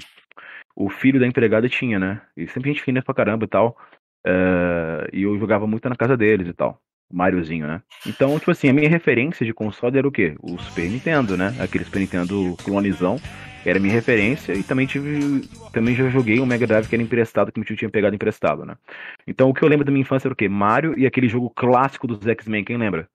o 0.76 0.90
filho 0.92 1.20
da 1.20 1.26
empregada 1.26 1.68
tinha, 1.68 1.98
né? 1.98 2.22
E 2.38 2.48
sempre 2.48 2.72
gente 2.72 2.84
fina 2.84 3.02
pra 3.02 3.16
caramba 3.16 3.46
e 3.46 3.48
tal. 3.48 3.76
É, 4.26 5.10
e 5.14 5.24
eu 5.24 5.38
jogava 5.38 5.68
muito 5.68 5.88
na 5.88 5.96
casa 5.96 6.16
deles 6.16 6.48
e 6.48 6.54
tal. 6.54 6.80
Mariozinho, 7.12 7.68
né? 7.68 7.82
Então, 8.08 8.38
tipo 8.40 8.50
assim, 8.52 8.70
a 8.70 8.74
minha 8.74 8.90
referência 8.90 9.46
de 9.46 9.54
console 9.54 9.98
era 9.98 10.08
o 10.08 10.12
quê? 10.12 10.36
O 10.42 10.58
Super 10.60 10.90
Nintendo, 10.90 11.38
né? 11.38 11.56
Aquele 11.60 11.84
Super 11.84 12.00
Nintendo 12.00 12.56
clonezão. 12.64 13.20
Era 13.66 13.78
a 13.78 13.82
minha 13.82 13.94
referência 13.94 14.52
e 14.54 14.62
também 14.62 14.86
tive. 14.86 15.48
Também 15.72 15.96
já 15.96 16.10
joguei 16.10 16.40
um 16.42 16.46
Mega 16.46 16.68
Drive 16.68 16.88
que 16.90 16.96
era 16.96 17.04
emprestado, 17.04 17.52
que 17.52 17.60
meu 17.60 17.66
tio 17.66 17.78
tinha 17.78 17.90
pegado 17.90 18.14
emprestado, 18.14 18.66
né? 18.66 18.76
Então 19.26 19.50
o 19.50 19.54
que 19.54 19.64
eu 19.64 19.70
lembro 19.70 19.86
da 19.86 19.92
minha 19.92 20.02
infância 20.02 20.28
era 20.28 20.34
o 20.34 20.36
quê? 20.36 20.50
Mario 20.50 20.98
e 21.00 21.06
aquele 21.06 21.30
jogo 21.30 21.50
clássico 21.50 22.06
dos 22.06 22.26
X-Men, 22.28 22.66
quem 22.66 22.78
lembra? 22.78 23.08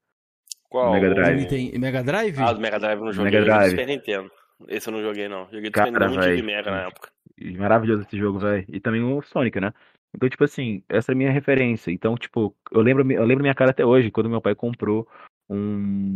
Qual? 0.70 0.92
Mega 0.92 1.10
Drive. 1.10 1.46
Tem 1.48 1.78
Mega 1.78 2.02
Drive? 2.02 2.38
Ah, 2.38 2.52
do 2.52 2.60
Mega 2.60 2.78
Drive 2.78 3.00
não 3.00 3.12
joguei, 3.12 3.30
Mega 3.30 3.44
Drive. 3.44 3.70
Super 3.70 3.86
Nintendo. 3.86 4.30
Esse 4.68 4.88
eu 4.88 4.92
não 4.92 5.02
joguei, 5.02 5.28
não. 5.28 5.44
Joguei 5.52 5.70
do 5.70 5.72
Cara, 5.72 5.88
Super 5.88 6.08
Nintendo, 6.08 6.26
véi. 6.26 6.42
Mega 6.42 6.70
na 6.70 6.82
época. 6.86 7.10
E 7.36 7.56
maravilhoso 7.56 8.02
esse 8.02 8.16
jogo, 8.16 8.38
velho. 8.38 8.64
E 8.68 8.80
também 8.80 9.02
o 9.02 9.20
Sonic, 9.22 9.60
né? 9.60 9.72
Então, 10.14 10.28
tipo 10.28 10.44
assim, 10.44 10.82
essa 10.88 11.12
é 11.12 11.14
a 11.14 11.16
minha 11.16 11.30
referência. 11.30 11.90
Então, 11.90 12.16
tipo, 12.16 12.54
eu 12.72 12.80
lembro, 12.80 13.10
eu 13.12 13.24
lembro 13.24 13.42
minha 13.42 13.54
cara 13.54 13.70
até 13.70 13.84
hoje, 13.84 14.10
quando 14.10 14.30
meu 14.30 14.40
pai 14.40 14.54
comprou 14.54 15.06
um. 15.48 16.14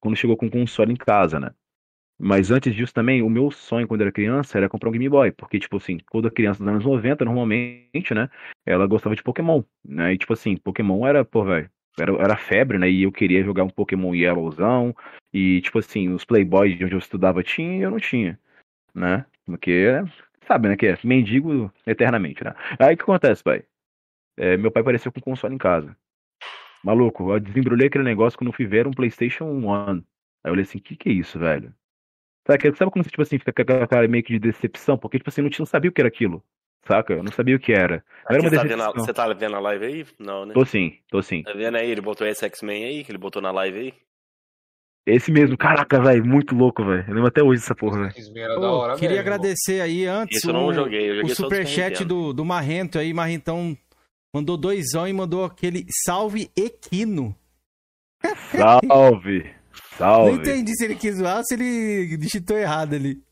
Quando 0.00 0.16
chegou 0.16 0.36
com 0.36 0.46
um 0.46 0.50
console 0.50 0.92
em 0.92 0.96
casa, 0.96 1.38
né? 1.38 1.50
Mas 2.22 2.50
antes 2.50 2.74
disso 2.74 2.92
também, 2.92 3.22
o 3.22 3.30
meu 3.30 3.50
sonho 3.50 3.88
quando 3.88 4.02
era 4.02 4.12
criança 4.12 4.58
era 4.58 4.68
comprar 4.68 4.90
um 4.90 4.92
Game 4.92 5.08
Boy. 5.08 5.32
Porque, 5.32 5.58
tipo 5.58 5.78
assim, 5.78 5.98
toda 6.10 6.30
criança 6.30 6.62
dos 6.62 6.68
anos 6.68 6.84
90, 6.84 7.24
normalmente, 7.24 8.12
né? 8.12 8.28
Ela 8.66 8.86
gostava 8.86 9.16
de 9.16 9.22
Pokémon, 9.22 9.62
né? 9.82 10.12
E, 10.12 10.18
tipo 10.18 10.34
assim, 10.34 10.56
Pokémon 10.56 11.06
era, 11.06 11.24
pô, 11.24 11.44
velho. 11.44 11.70
Era, 11.98 12.12
era 12.22 12.36
febre, 12.36 12.78
né? 12.78 12.90
E 12.90 13.04
eu 13.04 13.12
queria 13.12 13.42
jogar 13.42 13.64
um 13.64 13.70
Pokémon 13.70 14.14
Yellowzão. 14.14 14.94
E, 15.32 15.62
tipo 15.62 15.78
assim, 15.78 16.10
os 16.10 16.24
Playboys 16.24 16.76
de 16.76 16.84
onde 16.84 16.94
eu 16.94 16.98
estudava 16.98 17.42
tinha 17.42 17.78
e 17.78 17.82
eu 17.82 17.90
não 17.90 17.98
tinha, 17.98 18.38
né? 18.94 19.24
Porque, 19.46 19.86
sabe, 20.50 20.68
né? 20.68 20.76
Que 20.76 20.88
é 20.88 20.98
mendigo 21.04 21.72
eternamente, 21.86 22.42
né? 22.42 22.54
Aí 22.78 22.94
o 22.94 22.96
que 22.96 23.02
acontece, 23.04 23.42
pai? 23.42 23.62
É, 24.36 24.56
meu 24.56 24.70
pai 24.72 24.82
apareceu 24.82 25.12
com 25.12 25.20
um 25.20 25.22
console 25.22 25.54
em 25.54 25.58
casa. 25.58 25.96
Maluco, 26.84 27.32
eu 27.32 27.40
desembrulhei 27.40 27.88
aquele 27.88 28.04
negócio 28.04 28.38
quando 28.38 28.48
eu 28.48 28.54
fui 28.54 28.66
ver 28.66 28.86
um 28.86 28.90
PlayStation 28.90 29.44
1. 29.44 29.72
Aí 29.72 30.02
eu 30.46 30.52
olhei 30.52 30.62
assim: 30.64 30.78
que 30.78 30.96
que 30.96 31.08
é 31.08 31.12
isso, 31.12 31.38
velho? 31.38 31.74
Sabe, 32.46 32.58
que- 32.58 32.74
sabe 32.76 32.90
como 32.90 33.04
você, 33.04 33.10
tipo 33.10 33.22
assim, 33.22 33.38
fica 33.38 33.52
com 33.52 33.62
aquela 33.62 33.86
cara 33.86 34.08
meio 34.08 34.24
que 34.24 34.32
de 34.32 34.38
decepção? 34.38 34.98
Porque, 34.98 35.18
tipo 35.18 35.30
assim, 35.30 35.42
não, 35.42 35.50
tinha- 35.50 35.62
não 35.62 35.66
sabia 35.66 35.90
o 35.90 35.92
que 35.92 36.00
era 36.00 36.08
aquilo. 36.08 36.42
Saca? 36.86 37.12
Eu 37.12 37.22
não 37.22 37.32
sabia 37.32 37.56
o 37.56 37.60
que 37.60 37.72
era. 37.72 38.02
Não 38.28 38.36
era 38.36 38.42
uma 38.42 38.50
Você 38.50 38.56
tá, 38.56 38.62
vendo 38.64 38.82
a, 38.82 38.90
você 38.92 39.12
tá 39.12 39.32
vendo 39.34 39.56
a 39.56 39.60
live 39.60 39.84
aí? 39.84 40.06
Não, 40.18 40.46
né? 40.46 40.54
Tô 40.54 40.64
sim, 40.64 40.98
tô 41.10 41.22
sim. 41.22 41.42
Tá 41.42 41.52
vendo 41.52 41.76
aí? 41.76 41.90
Ele 41.90 42.00
botou 42.00 42.26
esse 42.26 42.44
X-Men 42.46 42.84
aí, 42.84 43.04
que 43.04 43.10
ele 43.12 43.18
botou 43.18 43.42
na 43.42 43.50
live 43.50 43.78
aí. 43.78 43.94
Esse 45.06 45.32
mesmo, 45.32 45.56
caraca, 45.56 46.00
velho, 46.00 46.24
muito 46.24 46.54
louco, 46.54 46.84
velho. 46.84 47.04
Eu 47.08 47.14
lembro 47.14 47.28
até 47.28 47.42
hoje 47.42 47.60
dessa 47.62 47.74
porra, 47.74 48.00
velho. 48.00 48.12
Queria 48.12 48.30
mesmo, 48.32 48.38
irmão. 49.04 49.20
agradecer 49.20 49.80
aí 49.80 50.06
antes 50.06 50.38
Isso 50.38 50.52
não 50.52 50.66
o, 50.66 50.74
joguei, 50.74 51.10
eu 51.10 51.16
joguei 51.16 51.32
o 51.32 51.36
superchat 51.36 52.04
do, 52.04 52.32
do 52.32 52.44
Marrento 52.44 52.98
aí. 52.98 53.12
Marrentão 53.12 53.76
mandou 54.34 54.56
doisão 54.56 55.08
e 55.08 55.12
mandou 55.12 55.44
aquele 55.44 55.84
salve 56.04 56.50
Equino. 56.56 57.34
Salve! 58.56 59.44
Não 59.44 59.52
Salve! 59.96 60.36
entendi 60.36 60.74
se 60.76 60.84
ele 60.84 60.94
quis 60.94 61.16
zoar 61.16 61.38
ou 61.38 61.44
se 61.44 61.54
ele 61.54 62.16
digitou 62.16 62.56
errado 62.56 62.94
ali. 62.94 63.22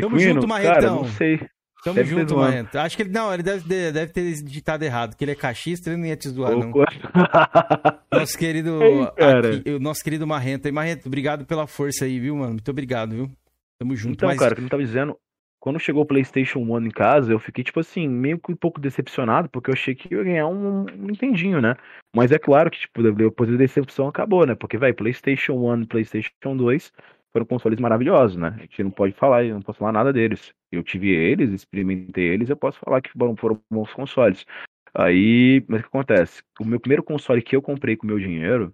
Tamo 0.00 0.16
Equino, 0.16 0.40
junto, 0.40 0.48
Cara, 0.48 0.62
Marretão. 0.64 0.96
não 1.02 1.04
sei. 1.12 1.40
Tamo 1.84 1.96
Deve 1.96 2.08
junto. 2.08 2.36
Marrento. 2.36 2.78
Acho 2.78 2.96
que 2.96 3.02
ele. 3.02 3.10
Não, 3.10 3.32
ele 3.32 3.42
deve, 3.42 3.92
deve 3.92 4.10
ter 4.10 4.42
digitado 4.42 4.82
errado, 4.82 5.14
que 5.14 5.22
ele 5.22 5.32
é 5.32 5.34
cachista, 5.34 5.90
ele 5.90 5.98
não 5.98 6.06
ia 6.06 6.16
te 6.16 6.30
zoar, 6.30 6.56
não. 6.56 6.72
Nosso 8.10 8.38
querido. 8.38 8.80
Ei, 8.82 9.06
cara. 9.16 9.56
aqui, 9.56 9.70
o 9.70 9.78
nosso 9.78 10.02
querido 10.02 10.26
Marrento. 10.26 10.66
E 10.66 10.72
Marrento, 10.72 11.06
obrigado 11.06 11.44
pela 11.44 11.66
força 11.66 12.06
aí, 12.06 12.18
viu, 12.18 12.36
mano? 12.36 12.52
Muito 12.52 12.70
obrigado, 12.70 13.14
viu? 13.14 13.30
Tamo 13.78 13.94
junto. 13.94 14.14
Então, 14.14 14.28
Mas- 14.30 14.38
cara, 14.38 14.54
o 14.54 14.56
que 14.56 14.62
eu 14.62 14.68
tava 14.68 14.82
dizendo, 14.82 15.14
quando 15.60 15.78
chegou 15.78 16.02
o 16.02 16.06
PlayStation 16.06 16.60
1 16.60 16.86
em 16.86 16.90
casa, 16.90 17.32
eu 17.32 17.38
fiquei, 17.38 17.62
tipo 17.62 17.80
assim, 17.80 18.08
meio 18.08 18.38
que 18.38 18.50
um 18.50 18.56
pouco 18.56 18.80
decepcionado, 18.80 19.50
porque 19.50 19.68
eu 19.68 19.74
achei 19.74 19.94
que 19.94 20.14
ia 20.14 20.22
ganhar 20.24 20.46
um, 20.46 20.82
um 20.82 21.06
Nintendinho, 21.06 21.60
né? 21.60 21.76
Mas 22.16 22.32
é 22.32 22.38
claro 22.38 22.70
que, 22.70 22.78
tipo, 22.80 23.02
depois 23.12 23.50
da 23.50 23.56
decepção 23.56 24.08
acabou, 24.08 24.46
né? 24.46 24.54
Porque, 24.54 24.78
velho, 24.78 24.94
PlayStation 24.94 25.52
1 25.54 25.82
e 25.82 25.86
PlayStation 25.86 26.56
2 26.56 26.92
foram 27.34 27.44
consoles 27.46 27.80
maravilhosos, 27.80 28.36
né? 28.36 28.54
A 28.56 28.60
gente 28.60 28.80
não 28.84 28.92
pode 28.92 29.12
falar, 29.12 29.44
eu 29.44 29.54
não 29.54 29.60
posso 29.62 29.80
falar 29.80 29.90
nada 29.90 30.12
deles. 30.12 30.54
Eu 30.70 30.84
tive 30.84 31.10
eles, 31.10 31.50
experimentei 31.50 32.26
eles, 32.28 32.48
eu 32.48 32.56
posso 32.56 32.78
falar 32.78 33.00
que 33.02 33.10
foram, 33.10 33.34
foram 33.36 33.60
bons 33.68 33.92
consoles. 33.92 34.46
Aí, 34.94 35.64
mas 35.68 35.80
o 35.80 35.82
que 35.82 35.88
acontece? 35.88 36.44
O 36.60 36.64
meu 36.64 36.78
primeiro 36.78 37.02
console 37.02 37.42
que 37.42 37.56
eu 37.56 37.60
comprei 37.60 37.96
com 37.96 38.06
o 38.06 38.08
meu 38.08 38.20
dinheiro, 38.20 38.72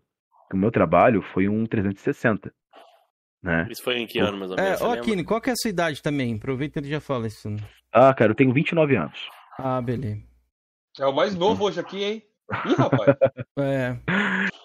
com 0.50 0.58
o 0.58 0.60
meu 0.60 0.70
trabalho, 0.70 1.22
foi 1.22 1.48
um 1.48 1.64
360, 1.64 2.52
né? 3.42 3.66
Isso 3.70 3.82
foi 3.82 3.96
em 3.96 4.06
que 4.06 4.18
ano, 4.18 4.36
mais 4.36 4.50
ou 4.50 4.58
É, 4.58 4.62
menos? 4.62 4.78
você 4.80 4.84
ó? 4.84 4.92
Akine, 4.92 5.24
qual 5.24 5.40
que 5.40 5.48
é 5.48 5.54
a 5.54 5.56
sua 5.56 5.70
idade 5.70 6.02
também? 6.02 6.34
Aproveita 6.34 6.78
e 6.78 6.82
ele 6.82 6.90
já 6.90 7.00
fala 7.00 7.26
isso. 7.26 7.48
Ah, 7.90 8.12
cara, 8.12 8.32
eu 8.32 8.36
tenho 8.36 8.52
29 8.52 8.94
anos. 8.94 9.18
Ah, 9.58 9.80
beleza. 9.80 10.22
É 10.98 11.06
o 11.06 11.14
mais 11.14 11.34
novo 11.34 11.64
hoje 11.64 11.80
aqui, 11.80 12.04
hein? 12.04 12.22
Ih, 12.66 12.74
rapaz. 12.74 13.16
É. 13.58 13.96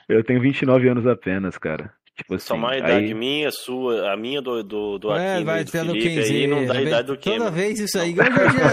Eu 0.07 0.23
tenho 0.23 0.41
29 0.41 0.87
anos 0.89 1.07
apenas, 1.07 1.57
cara. 1.57 1.93
Tipo 2.15 2.35
assim, 2.35 2.47
Somar 2.47 2.71
a 2.71 2.77
idade 2.77 3.05
aí... 3.05 3.13
minha, 3.13 3.51
sua, 3.51 4.13
a 4.13 4.15
minha 4.15 4.41
do, 4.41 4.63
do, 4.63 4.97
do 4.97 5.13
é, 5.13 5.33
Aquino 5.33 5.45
vai 5.45 5.63
do 5.65 5.69
ser 5.69 5.83
do 5.83 5.91
Felipe 5.91 6.15
Kenzie. 6.15 6.35
aí, 6.37 6.47
não 6.47 6.65
dá 6.65 6.73
a 6.73 6.77
vendo? 6.77 6.87
idade 6.87 7.07
do 7.07 7.17
Ken, 7.17 7.37
Toda 7.37 7.51
vez 7.51 7.79
isso 7.79 7.99
aí. 7.99 8.11
Ô, 8.13 8.23
Jorginho, 8.23 8.63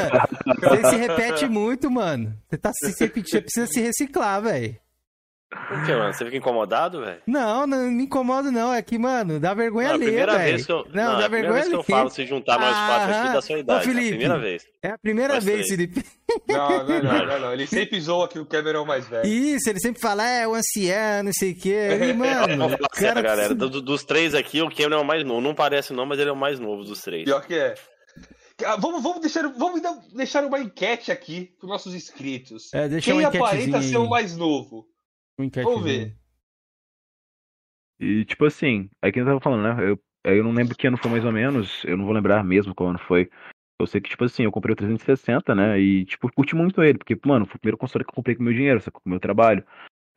você 0.61 0.91
se 0.91 0.97
repete 0.97 1.47
muito, 1.51 1.91
mano. 1.91 2.37
Você 2.49 2.57
tá 2.57 2.71
se 2.73 2.87
repetindo, 3.05 3.29
você 3.31 3.41
precisa 3.41 3.67
se 3.67 3.81
reciclar, 3.81 4.43
velho. 4.43 4.77
Por 5.69 5.85
que, 5.85 5.93
mano? 5.95 6.13
Você 6.13 6.25
fica 6.25 6.37
incomodado, 6.37 7.01
velho? 7.01 7.21
Não, 7.27 7.67
não 7.67 7.91
me 7.91 8.05
incomoda, 8.05 8.51
não. 8.51 8.73
É 8.73 8.81
que, 8.83 8.99
mano, 8.99 9.39
dá 9.39 9.53
vergonha 9.53 9.89
Não, 9.89 9.95
a 9.95 9.99
ler, 9.99 10.07
primeira 10.07 10.39
vez 10.39 10.67
que 10.67 10.73
eu, 10.73 10.87
Não, 10.93 11.13
não, 11.13 11.17
dá 11.19 11.23
é 11.23 11.27
a 11.27 11.29
primeira 11.31 11.31
vergonha 11.31 11.53
vez 11.55 11.69
que 11.69 11.75
eu 11.75 11.83
falo 11.83 12.11
se 12.11 12.27
juntar 12.27 12.59
nós 12.59 12.75
quatro 12.75 13.15
aqui 13.15 13.33
da 13.35 13.43
sua 13.43 13.57
Ô, 13.57 13.59
idade. 13.59 13.79
É 13.79 13.83
a 13.83 13.95
Felipe. 13.95 14.09
primeira 14.11 14.39
vez. 14.39 14.67
É 14.83 14.89
a 14.91 14.99
primeira 14.99 15.41
vez. 15.41 15.69
Felipe. 15.69 16.05
Não, 16.49 16.69
não, 16.87 17.03
não, 17.03 17.03
não, 17.27 17.41
não. 17.41 17.53
Ele 17.53 17.67
sempre 17.67 18.01
zoa 18.01 18.27
que 18.27 18.39
o 18.39 18.47
Cameron 18.47 18.79
é 18.79 18.83
o 18.83 18.87
mais 18.87 19.07
velho. 19.07 19.27
Isso, 19.29 19.69
ele 19.69 19.79
sempre 19.81 20.01
fala, 20.01 20.27
é, 20.27 20.49
o 20.49 20.55
ancião, 20.55 21.23
não 21.25 21.33
sei 21.33 21.53
o 21.53 21.57
quê. 21.57 21.89
E, 22.09 22.13
mano, 22.17 22.75
o 22.75 22.89
cara... 22.89 23.21
galera. 23.21 23.55
Do- 23.55 23.83
dos 23.83 24.03
três 24.03 24.35
aqui, 24.35 24.63
o 24.63 24.71
Cameron 24.75 24.97
é 24.97 25.03
o 25.03 25.05
mais 25.05 25.23
novo. 25.27 25.43
Não 25.43 25.55
parece 25.55 25.93
não, 25.93 26.07
mas 26.07 26.19
ele 26.19 26.31
é 26.31 26.33
o 26.33 26.37
mais 26.37 26.59
novo 26.59 26.85
dos 26.85 27.03
três. 27.03 27.25
Pior 27.25 27.43
que 27.47 27.55
é. 27.55 27.75
Ah, 28.65 28.77
Vamos, 28.77 29.03
vamos, 29.03 29.21
deixar, 29.21 29.47
vamos 29.49 29.83
deixar 30.15 30.43
uma 30.45 30.59
enquete 30.59 31.13
aqui 31.13 31.51
para 31.61 31.69
nossos 31.69 31.95
inscritos. 31.95 32.73
É, 32.73 32.89
deixa 32.89 33.13
Quem 33.13 33.25
aparenta 33.25 33.83
ser 33.83 33.99
o 33.99 34.09
mais 34.09 34.35
novo? 34.35 34.87
Vamos 35.65 35.85
ver. 35.85 36.17
E 38.01 38.25
tipo 38.25 38.45
assim, 38.45 38.91
aí 39.01 39.13
quem 39.13 39.21
eu 39.21 39.27
tava 39.27 39.41
falando, 39.41 39.63
né? 39.63 39.91
Eu, 39.91 40.01
eu 40.25 40.45
não 40.45 40.53
lembro 40.53 40.77
que 40.77 40.87
ano 40.87 40.97
foi 40.97 41.11
mais 41.11 41.25
ou 41.25 41.33
menos, 41.33 41.85
eu 41.85 41.97
não 41.97 42.05
vou 42.05 42.15
lembrar 42.15 42.43
mesmo 42.45 42.75
qual 42.75 42.91
ano 42.91 42.99
foi. 42.99 43.31
Eu 43.81 43.87
sei 43.87 44.01
que, 44.01 44.11
tipo 44.11 44.25
assim, 44.25 44.45
eu 44.45 44.53
comprei 44.53 44.73
o 44.73 44.77
360, 44.77 45.55
né? 45.55 45.79
E, 45.81 46.05
tipo, 46.05 46.33
curti 46.33 46.55
muito 46.55 46.83
ele, 46.83 46.99
porque, 46.99 47.19
mano, 47.25 47.47
foi 47.47 47.57
o 47.57 47.59
primeiro 47.59 47.77
console 47.79 48.05
que 48.05 48.11
eu 48.11 48.15
comprei 48.15 48.37
com 48.37 48.43
o 48.43 48.45
meu 48.45 48.55
dinheiro, 48.55 48.81
sacou? 48.81 49.01
com 49.01 49.09
o 49.09 49.11
meu 49.11 49.21
trabalho. 49.21 49.65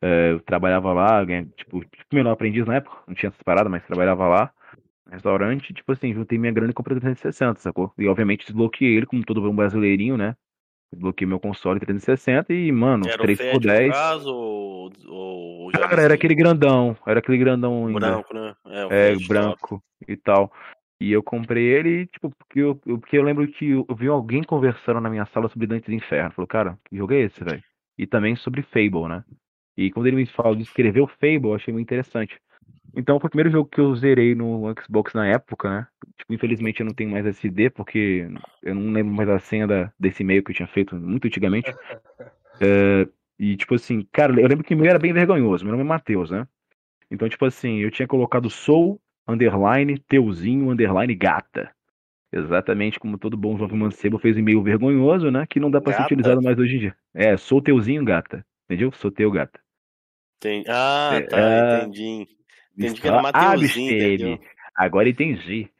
É, 0.02 0.32
eu 0.32 0.40
trabalhava 0.40 0.92
lá, 0.92 1.24
tipo, 1.56 1.80
tipo, 1.80 2.14
menor 2.14 2.32
aprendiz 2.32 2.66
na 2.66 2.76
época, 2.76 2.98
não 3.08 3.14
tinha 3.14 3.28
essas 3.28 3.42
paradas, 3.42 3.70
mas 3.70 3.84
trabalhava 3.86 4.28
lá, 4.28 4.52
restaurante, 5.10 5.72
tipo 5.74 5.90
assim, 5.92 6.14
juntei 6.14 6.38
minha 6.38 6.52
grana 6.52 6.70
e 6.70 6.74
comprei 6.74 6.96
o 6.96 7.00
360, 7.00 7.60
sacou? 7.60 7.92
E, 7.98 8.06
obviamente, 8.08 8.46
desbloqueei 8.46 8.96
ele, 8.96 9.06
como 9.06 9.24
todo 9.24 9.40
bom 9.40 9.54
brasileirinho, 9.54 10.16
né? 10.16 10.36
Desbloqueei 10.92 11.26
meu 11.26 11.40
console 11.40 11.80
360 11.80 12.52
e, 12.52 12.70
mano, 12.70 13.08
Era 13.08 13.16
o 13.16 13.22
3 13.22 13.38
Fed, 13.38 13.50
por 13.50 13.60
no 13.60 13.66
10. 13.66 13.92
caso, 13.92 14.34
ou, 14.34 14.92
ou 15.08 15.70
Cara, 15.72 16.02
era 16.02 16.14
aquele 16.14 16.34
grandão, 16.34 16.96
era 17.06 17.18
aquele 17.18 17.38
grandão 17.38 17.86
ainda. 17.86 18.00
branco, 18.00 18.34
né? 18.34 18.54
É, 18.66 18.86
o 18.86 18.92
É, 18.92 19.16
branco 19.26 19.82
e 20.06 20.16
tal. 20.16 20.52
E 21.00 21.12
eu 21.12 21.22
comprei 21.22 21.64
ele, 21.64 22.06
tipo, 22.06 22.30
porque 22.30 22.60
eu, 22.60 22.76
porque 22.76 23.18
eu 23.18 23.22
lembro 23.22 23.46
que 23.46 23.70
eu, 23.70 23.84
eu 23.88 23.94
vi 23.94 24.08
alguém 24.08 24.42
conversando 24.42 25.00
na 25.00 25.10
minha 25.10 25.26
sala 25.26 25.48
sobre 25.48 25.66
Dantes 25.66 25.92
Inferno. 25.92 26.32
Falou, 26.32 26.46
cara, 26.46 26.78
que 26.84 26.96
jogo 26.96 27.12
é 27.12 27.20
esse, 27.20 27.44
velho? 27.44 27.62
E 27.98 28.06
também 28.06 28.34
sobre 28.36 28.62
Fable, 28.62 29.08
né? 29.08 29.24
E 29.76 29.90
quando 29.90 30.06
ele 30.06 30.16
me 30.16 30.26
falou 30.26 30.54
de 30.54 30.62
escrever 30.62 31.02
o 31.02 31.06
Fable, 31.06 31.48
eu 31.48 31.54
achei 31.54 31.72
muito 31.72 31.86
interessante. 31.86 32.40
Então 32.96 33.20
foi 33.20 33.28
o 33.28 33.30
primeiro 33.30 33.50
jogo 33.50 33.68
que 33.68 33.78
eu 33.78 33.94
zerei 33.94 34.34
no 34.34 34.72
Xbox 34.82 35.12
na 35.12 35.26
época, 35.26 35.68
né? 35.68 35.86
Tipo, 36.16 36.32
infelizmente 36.32 36.80
eu 36.80 36.86
não 36.86 36.94
tenho 36.94 37.10
mais 37.10 37.26
SD, 37.26 37.68
porque 37.68 38.26
eu 38.62 38.74
não 38.74 38.90
lembro 38.90 39.12
mais 39.14 39.28
a 39.28 39.38
senha 39.38 39.66
da, 39.66 39.92
desse 40.00 40.22
e-mail 40.22 40.42
que 40.42 40.50
eu 40.50 40.54
tinha 40.56 40.66
feito 40.66 40.96
muito 40.96 41.26
antigamente. 41.26 41.70
É, 42.58 43.06
e 43.38 43.54
tipo 43.54 43.74
assim, 43.74 44.08
cara, 44.10 44.32
eu 44.40 44.48
lembro 44.48 44.64
que 44.64 44.74
o 44.74 44.78
meu 44.78 44.88
era 44.88 44.98
bem 44.98 45.12
vergonhoso. 45.12 45.62
Meu 45.62 45.72
nome 45.72 45.84
é 45.84 45.86
Matheus, 45.86 46.30
né? 46.30 46.48
Então, 47.10 47.28
tipo 47.28 47.44
assim, 47.44 47.80
eu 47.80 47.90
tinha 47.90 48.08
colocado 48.08 48.48
Soul, 48.48 48.98
underline, 49.28 49.98
Teuzinho, 49.98 50.70
underline, 50.70 51.14
gata. 51.14 51.70
Exatamente 52.32 52.98
como 52.98 53.18
todo 53.18 53.36
bom 53.36 53.58
jovem 53.58 53.78
mancebo 53.78 54.18
fez 54.18 54.36
um 54.36 54.40
e-mail 54.40 54.62
vergonhoso, 54.62 55.30
né? 55.30 55.46
Que 55.46 55.60
não 55.60 55.70
dá 55.70 55.82
pra 55.82 55.92
ser 55.92 55.98
Gata? 55.98 56.14
utilizado 56.14 56.42
mais 56.42 56.58
hoje 56.58 56.76
em 56.76 56.78
dia. 56.78 56.96
É, 57.14 57.36
sou 57.36 57.60
Teuzinho, 57.60 58.02
gata. 58.02 58.42
Entendeu? 58.64 58.90
Sou 58.92 59.10
teu, 59.10 59.30
gata. 59.30 59.60
Entendi. 60.38 60.64
Ah, 60.68 61.10
É, 61.12 61.20
tá, 61.20 61.38
é, 61.38 61.82
entendi. 61.82 62.35
Entendi 62.76 63.00
que 63.00 63.08
era 63.08 63.16
Está 63.16 63.32
Mateuzinho, 63.32 63.90
abstene. 63.90 64.14
entendeu? 64.14 64.38
Agora 64.74 65.08
entendi. 65.08 65.70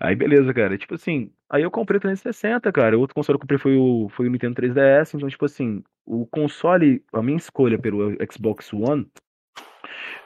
Aí 0.00 0.16
beleza, 0.16 0.52
cara. 0.52 0.76
Tipo 0.76 0.94
assim, 0.94 1.30
aí 1.48 1.62
eu 1.62 1.70
comprei 1.70 1.98
o 1.98 2.00
360, 2.00 2.72
cara. 2.72 2.96
O 2.96 3.00
outro 3.00 3.14
console 3.14 3.38
que 3.38 3.42
eu 3.42 3.46
comprei 3.46 3.58
foi 3.58 3.76
o, 3.76 4.08
foi 4.10 4.26
o 4.26 4.30
Nintendo 4.30 4.60
3DS. 4.60 5.14
Então, 5.14 5.28
tipo 5.28 5.44
assim, 5.44 5.82
o 6.04 6.26
console, 6.26 7.04
a 7.12 7.22
minha 7.22 7.36
escolha 7.36 7.78
pelo 7.78 8.16
Xbox 8.30 8.72
One 8.72 9.06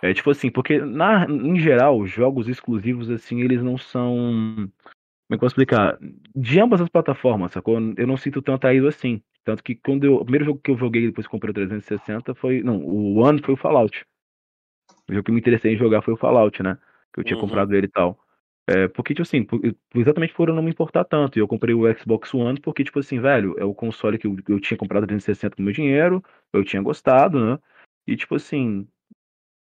é 0.02 0.12
tipo 0.14 0.30
assim, 0.30 0.50
porque 0.50 0.78
na, 0.78 1.26
em 1.26 1.58
geral, 1.58 1.98
os 1.98 2.10
jogos 2.10 2.48
exclusivos, 2.48 3.10
assim, 3.10 3.40
eles 3.42 3.62
não 3.62 3.76
são. 3.76 4.14
Como 4.14 4.70
é 5.30 5.30
que 5.30 5.34
eu 5.34 5.38
posso 5.40 5.52
explicar? 5.52 5.98
De 6.34 6.60
ambas 6.60 6.80
as 6.80 6.88
plataformas, 6.88 7.52
sacou? 7.52 7.78
Eu 7.96 8.06
não 8.06 8.16
sinto 8.16 8.40
tanto 8.40 8.68
ISO 8.68 8.86
assim. 8.86 9.20
Tanto 9.44 9.62
que 9.62 9.74
quando 9.74 10.04
eu, 10.04 10.16
o 10.16 10.22
primeiro 10.24 10.44
jogo 10.44 10.60
que 10.62 10.70
eu 10.70 10.76
joguei 10.76 11.06
depois 11.06 11.26
que 11.26 11.30
comprei 11.30 11.50
o 11.50 11.54
360 11.54 12.34
foi. 12.34 12.62
Não, 12.62 12.78
o 12.78 13.16
One 13.18 13.42
foi 13.42 13.54
o 13.54 13.56
Fallout. 13.56 14.04
O 15.08 15.12
jogo 15.12 15.24
que 15.24 15.32
me 15.32 15.38
interessei 15.40 15.74
em 15.74 15.76
jogar 15.78 16.02
foi 16.02 16.14
o 16.14 16.16
Fallout, 16.16 16.62
né? 16.62 16.78
Que 17.12 17.20
eu 17.20 17.24
tinha 17.24 17.36
Uhum. 17.36 17.42
comprado 17.42 17.74
ele 17.74 17.86
e 17.86 17.90
tal. 17.90 18.18
É, 18.68 18.88
porque, 18.88 19.14
tipo 19.14 19.22
assim, 19.22 19.44
por- 19.44 19.60
exatamente 19.94 20.34
por 20.34 20.48
eu 20.48 20.54
não 20.54 20.62
me 20.62 20.70
importar 20.70 21.04
tanto. 21.04 21.38
E 21.38 21.40
eu 21.40 21.46
comprei 21.48 21.74
o 21.74 21.82
Xbox 21.98 22.34
One 22.34 22.60
porque, 22.60 22.82
tipo 22.84 22.98
assim, 22.98 23.20
velho, 23.20 23.54
é 23.58 23.64
o 23.64 23.74
console 23.74 24.18
que 24.18 24.26
eu, 24.26 24.36
eu 24.48 24.60
tinha 24.60 24.76
comprado 24.78 25.06
360 25.06 25.56
com 25.56 25.62
meu 25.62 25.72
dinheiro, 25.72 26.22
eu 26.52 26.64
tinha 26.64 26.82
gostado, 26.82 27.44
né? 27.54 27.58
E, 28.06 28.16
tipo 28.16 28.34
assim, 28.36 28.86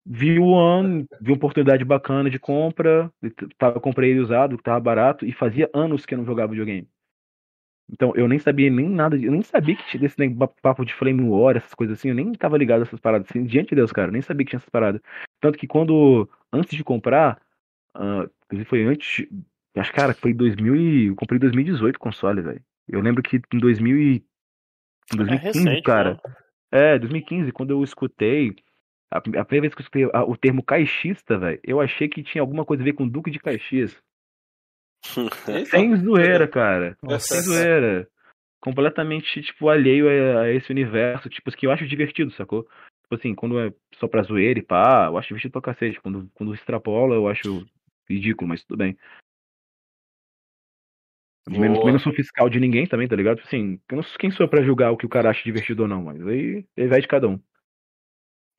vi 0.05 0.39
o 0.39 0.45
One, 0.47 1.07
vi 1.21 1.31
uma 1.31 1.37
oportunidade 1.37 1.85
bacana 1.85 2.29
de 2.29 2.39
compra, 2.39 3.11
tava, 3.57 3.79
comprei 3.79 4.11
ele 4.11 4.19
usado, 4.21 4.57
que 4.57 4.63
tava 4.63 4.79
barato, 4.79 5.25
e 5.25 5.31
fazia 5.33 5.69
anos 5.73 6.05
que 6.05 6.13
eu 6.13 6.17
não 6.19 6.25
jogava 6.25 6.51
videogame. 6.51 6.87
Então, 7.91 8.13
eu 8.15 8.27
nem 8.27 8.39
sabia 8.39 8.69
nem 8.69 8.87
nada, 8.87 9.17
de- 9.17 9.25
eu 9.25 9.31
nem 9.31 9.41
sabia 9.41 9.75
que 9.75 9.85
tinha 9.87 9.99
desse 9.99 10.17
né, 10.17 10.33
papo 10.61 10.85
de 10.85 10.93
Flame 10.93 11.23
War, 11.23 11.57
essas 11.57 11.73
coisas 11.73 11.97
assim, 11.99 12.09
eu 12.09 12.15
nem 12.15 12.31
tava 12.31 12.57
ligado 12.57 12.79
a 12.79 12.83
essas 12.83 12.99
paradas, 12.99 13.27
assim, 13.29 13.43
diante 13.43 13.69
de 13.69 13.75
Deus, 13.75 13.91
cara, 13.91 14.07
eu 14.07 14.13
nem 14.13 14.21
sabia 14.21 14.45
que 14.45 14.51
tinha 14.51 14.57
essas 14.59 14.69
paradas. 14.69 15.01
Tanto 15.41 15.57
que 15.57 15.67
quando, 15.67 16.29
antes 16.53 16.75
de 16.75 16.83
comprar, 16.83 17.41
inclusive 18.45 18.69
foi 18.69 18.83
antes, 18.83 19.27
acho, 19.75 19.93
cara, 19.93 20.13
foi 20.13 20.31
em 20.31 20.35
2000 20.35 20.75
e, 20.75 21.07
eu 21.07 21.15
comprei 21.15 21.37
em 21.37 21.41
2018 21.41 21.97
o 21.97 21.99
console, 21.99 22.41
velho. 22.41 22.61
Eu 22.87 23.01
lembro 23.01 23.21
que 23.21 23.41
em 23.53 23.59
2000 23.59 23.97
e, 23.97 24.23
em 25.13 25.17
2015, 25.17 25.67
É 25.67 25.71
recente, 25.71 25.83
cara, 25.83 26.13
né? 26.13 26.33
é, 26.71 26.99
2015, 26.99 27.51
quando 27.51 27.71
eu 27.71 27.83
escutei, 27.83 28.55
a, 29.11 29.17
a 29.17 29.21
primeira 29.21 29.61
vez 29.61 29.75
que 29.75 29.81
eu 29.81 29.83
escutei 29.83 30.09
a- 30.13 30.23
o 30.23 30.37
termo 30.37 30.63
caixista, 30.63 31.37
velho, 31.37 31.59
eu 31.63 31.81
achei 31.81 32.07
que 32.07 32.23
tinha 32.23 32.41
alguma 32.41 32.63
coisa 32.63 32.81
a 32.83 32.85
ver 32.85 32.93
com 32.93 33.07
Duque 33.07 33.29
de 33.31 33.39
Caxias. 33.39 33.95
Eita. 35.47 35.65
Sem 35.65 35.95
zoeira, 35.97 36.47
cara. 36.47 36.97
Nossa. 37.01 37.35
Sem 37.35 37.41
zoeira. 37.41 38.07
Completamente, 38.61 39.41
tipo, 39.41 39.69
alheio 39.69 40.07
a, 40.07 40.41
a 40.41 40.51
esse 40.51 40.71
universo, 40.71 41.29
tipo, 41.29 41.51
que 41.51 41.65
eu 41.65 41.71
acho 41.71 41.87
divertido, 41.87 42.31
sacou? 42.31 42.63
Tipo 42.63 43.15
assim, 43.15 43.35
quando 43.35 43.59
é 43.59 43.73
só 43.95 44.07
pra 44.07 44.23
zoeira 44.23 44.59
e 44.59 44.63
pá, 44.63 45.07
eu 45.07 45.17
acho 45.17 45.29
divertido 45.29 45.51
pra 45.53 45.61
cacete. 45.61 45.99
Quando, 45.99 46.29
quando 46.33 46.53
extrapola, 46.53 47.15
eu 47.15 47.27
acho 47.27 47.65
ridículo, 48.07 48.47
mas 48.47 48.63
tudo 48.63 48.77
bem. 48.77 48.97
Também 51.43 51.69
não 51.69 51.99
sou 51.99 52.13
fiscal 52.13 52.49
de 52.49 52.59
ninguém 52.59 52.85
também, 52.87 53.07
tá 53.07 53.15
ligado? 53.15 53.37
Tipo 53.37 53.47
Assim, 53.47 53.79
eu 53.89 53.97
não, 53.97 54.03
quem 54.19 54.29
sou 54.31 54.45
eu 54.45 54.49
pra 54.49 54.63
julgar 54.63 54.91
o 54.91 54.97
que 54.97 55.05
o 55.05 55.09
cara 55.09 55.29
acha 55.29 55.43
divertido 55.43 55.83
ou 55.83 55.87
não, 55.87 56.03
mas 56.03 56.25
aí, 56.27 56.63
aí 56.77 56.87
vai 56.87 57.01
de 57.01 57.07
cada 57.07 57.27
um. 57.27 57.39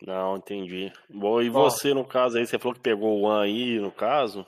Não, 0.04 0.36
entendi. 0.36 0.92
Bom, 1.08 1.40
e 1.40 1.48
você, 1.48 1.94
no 1.94 2.04
caso, 2.04 2.36
aí, 2.36 2.44
você 2.44 2.58
falou 2.58 2.74
que 2.74 2.82
pegou 2.82 3.20
o 3.20 3.22
One 3.22 3.48
aí, 3.48 3.78
no 3.78 3.92
caso. 3.92 4.44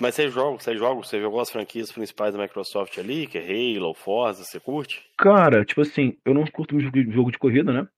Mas 0.00 0.14
você 0.14 0.28
joga, 0.28 0.58
você 0.58 0.76
joga, 0.76 1.02
você 1.02 1.20
jogou 1.20 1.40
as 1.40 1.50
franquias 1.50 1.92
principais 1.92 2.34
da 2.34 2.40
Microsoft 2.40 2.96
ali, 2.98 3.26
que 3.26 3.38
é 3.38 3.76
Halo, 3.76 3.94
Forza, 3.94 4.42
você 4.44 4.58
curte? 4.58 5.04
Cara, 5.18 5.64
tipo 5.64 5.80
assim, 5.82 6.16
eu 6.24 6.34
não 6.34 6.46
curto 6.46 6.74
muito 6.74 6.86
jogo 6.86 7.04
de- 7.04 7.12
jogo 7.12 7.30
de 7.30 7.38
corrida, 7.38 7.72
né? 7.72 7.88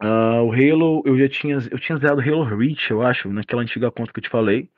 Ah, 0.00 0.42
o 0.42 0.52
Halo, 0.52 1.02
eu 1.04 1.18
já 1.18 1.28
tinha, 1.28 1.58
eu 1.70 1.78
tinha 1.78 1.98
zerado 1.98 2.20
Halo 2.20 2.44
Reach, 2.44 2.90
eu 2.90 3.02
acho, 3.02 3.28
naquela 3.30 3.62
antiga 3.62 3.90
conta 3.90 4.12
que 4.12 4.20
eu 4.20 4.22
te 4.22 4.30
falei. 4.30 4.70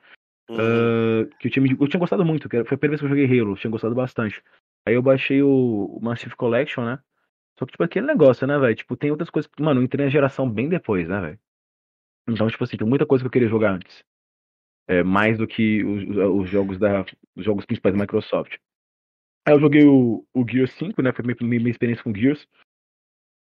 Uhum. 0.49 0.57
Uh, 0.57 1.29
que 1.39 1.47
eu 1.47 1.51
tinha, 1.51 1.65
eu 1.79 1.87
tinha 1.87 1.99
gostado 1.99 2.25
muito, 2.25 2.49
que 2.49 2.63
foi 2.65 2.75
a 2.75 2.77
primeira 2.77 2.97
vez 2.97 2.99
que 2.99 3.05
eu 3.05 3.09
joguei 3.09 3.39
Halo, 3.39 3.53
eu 3.53 3.57
tinha 3.57 3.71
gostado 3.71 3.95
bastante. 3.95 4.43
Aí 4.85 4.95
eu 4.95 5.01
baixei 5.01 5.41
o, 5.41 5.97
o 5.97 5.99
Massive 6.01 6.35
Collection, 6.35 6.83
né? 6.83 6.99
Só 7.57 7.65
que, 7.65 7.71
tipo, 7.71 7.83
aquele 7.83 8.07
negócio, 8.07 8.45
né, 8.47 8.57
velho? 8.57 8.75
Tipo, 8.75 8.97
tem 8.97 9.11
outras 9.11 9.29
coisas. 9.29 9.49
Mano, 9.59 9.79
eu 9.79 9.85
entrei 9.85 10.05
na 10.05 10.11
geração 10.11 10.49
bem 10.49 10.67
depois, 10.67 11.07
né, 11.07 11.21
velho? 11.21 11.39
Então, 12.27 12.47
tipo 12.49 12.63
assim, 12.63 12.77
tem 12.77 12.87
muita 12.87 13.05
coisa 13.05 13.23
que 13.23 13.27
eu 13.27 13.31
queria 13.31 13.47
jogar 13.47 13.73
antes. 13.73 14.03
É, 14.87 15.03
mais 15.03 15.37
do 15.37 15.47
que 15.47 15.83
os, 15.83 16.03
os 16.43 16.49
jogos 16.49 16.77
da. 16.77 17.05
Os 17.35 17.45
jogos 17.45 17.65
principais 17.65 17.95
da 17.95 18.01
Microsoft. 18.01 18.57
Aí 19.45 19.53
eu 19.53 19.59
joguei 19.59 19.85
o, 19.85 20.25
o 20.33 20.47
Gears 20.47 20.71
5, 20.73 21.01
né? 21.01 21.11
Foi 21.11 21.25
minha, 21.25 21.35
minha, 21.41 21.71
experiência 21.71 22.03
com 22.03 22.13
Gears. 22.13 22.47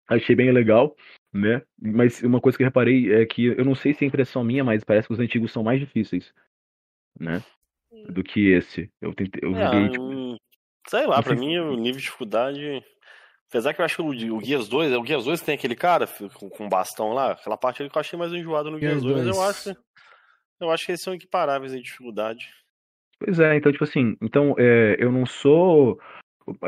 Achei 0.09 0.35
bem 0.35 0.51
legal, 0.51 0.97
né? 1.33 1.63
Mas 1.81 2.23
uma 2.23 2.41
coisa 2.41 2.57
que 2.57 2.65
eu 2.65 2.67
reparei 2.67 3.13
é 3.15 3.27
que 3.27 3.47
eu 3.47 3.65
não 3.65 3.75
sei 3.75 3.95
se 3.95 4.05
é 4.05 4.09
impressão 4.09 4.43
minha, 4.43 4.65
mas 4.65 4.83
parece 4.83 5.07
que 5.07 5.15
os 5.15 5.21
antigos 5.21 5.53
são 5.53 5.63
mais 5.63 5.79
difíceis, 5.79 6.33
né? 7.19 7.45
Do 8.09 8.25
que 8.25 8.51
esse. 8.51 8.91
Eu 9.01 9.15
tentei, 9.15 9.41
eu 9.43 9.55
É, 9.55 9.65
joguei, 9.65 9.89
tipo, 9.91 10.37
sei 10.89 11.07
lá, 11.07 11.17
não 11.17 11.23
pra 11.23 11.37
sei 11.37 11.47
mim 11.47 11.59
o 11.59 11.77
nível 11.77 11.99
de 11.99 12.03
dificuldade. 12.03 12.85
Apesar 13.49 13.75
que 13.75 13.81
eu 13.81 13.85
acho 13.85 13.97
que 13.97 14.03
o, 14.03 14.37
o 14.37 14.39
Guias 14.39 14.69
2, 14.69 14.93
o 14.93 15.03
Guias 15.03 15.25
2 15.25 15.43
tem 15.43 15.55
aquele 15.55 15.77
cara 15.77 16.07
com, 16.35 16.49
com 16.49 16.69
bastão 16.69 17.13
lá, 17.13 17.33
aquela 17.33 17.57
parte 17.57 17.83
ali 17.83 17.91
que 17.91 17.97
eu 17.97 18.01
achei 18.01 18.19
mais 18.19 18.33
enjoado 18.33 18.71
no 18.71 18.79
Guias 18.79 19.03
Gears 19.03 19.03
2, 19.03 19.17
mas 19.17 19.27
eu 19.27 19.35
2. 19.35 19.49
acho, 19.49 19.77
eu 20.61 20.71
acho 20.71 20.87
que 20.87 20.93
eles 20.93 21.01
são 21.01 21.15
equiparáveis 21.15 21.75
em 21.75 21.81
dificuldade. 21.81 22.53
Pois 23.19 23.39
é, 23.39 23.57
então, 23.57 23.71
tipo 23.71 23.85
assim, 23.85 24.17
então, 24.21 24.55
é, 24.59 24.97
eu 24.99 25.13
não 25.13 25.27
sou. 25.27 26.01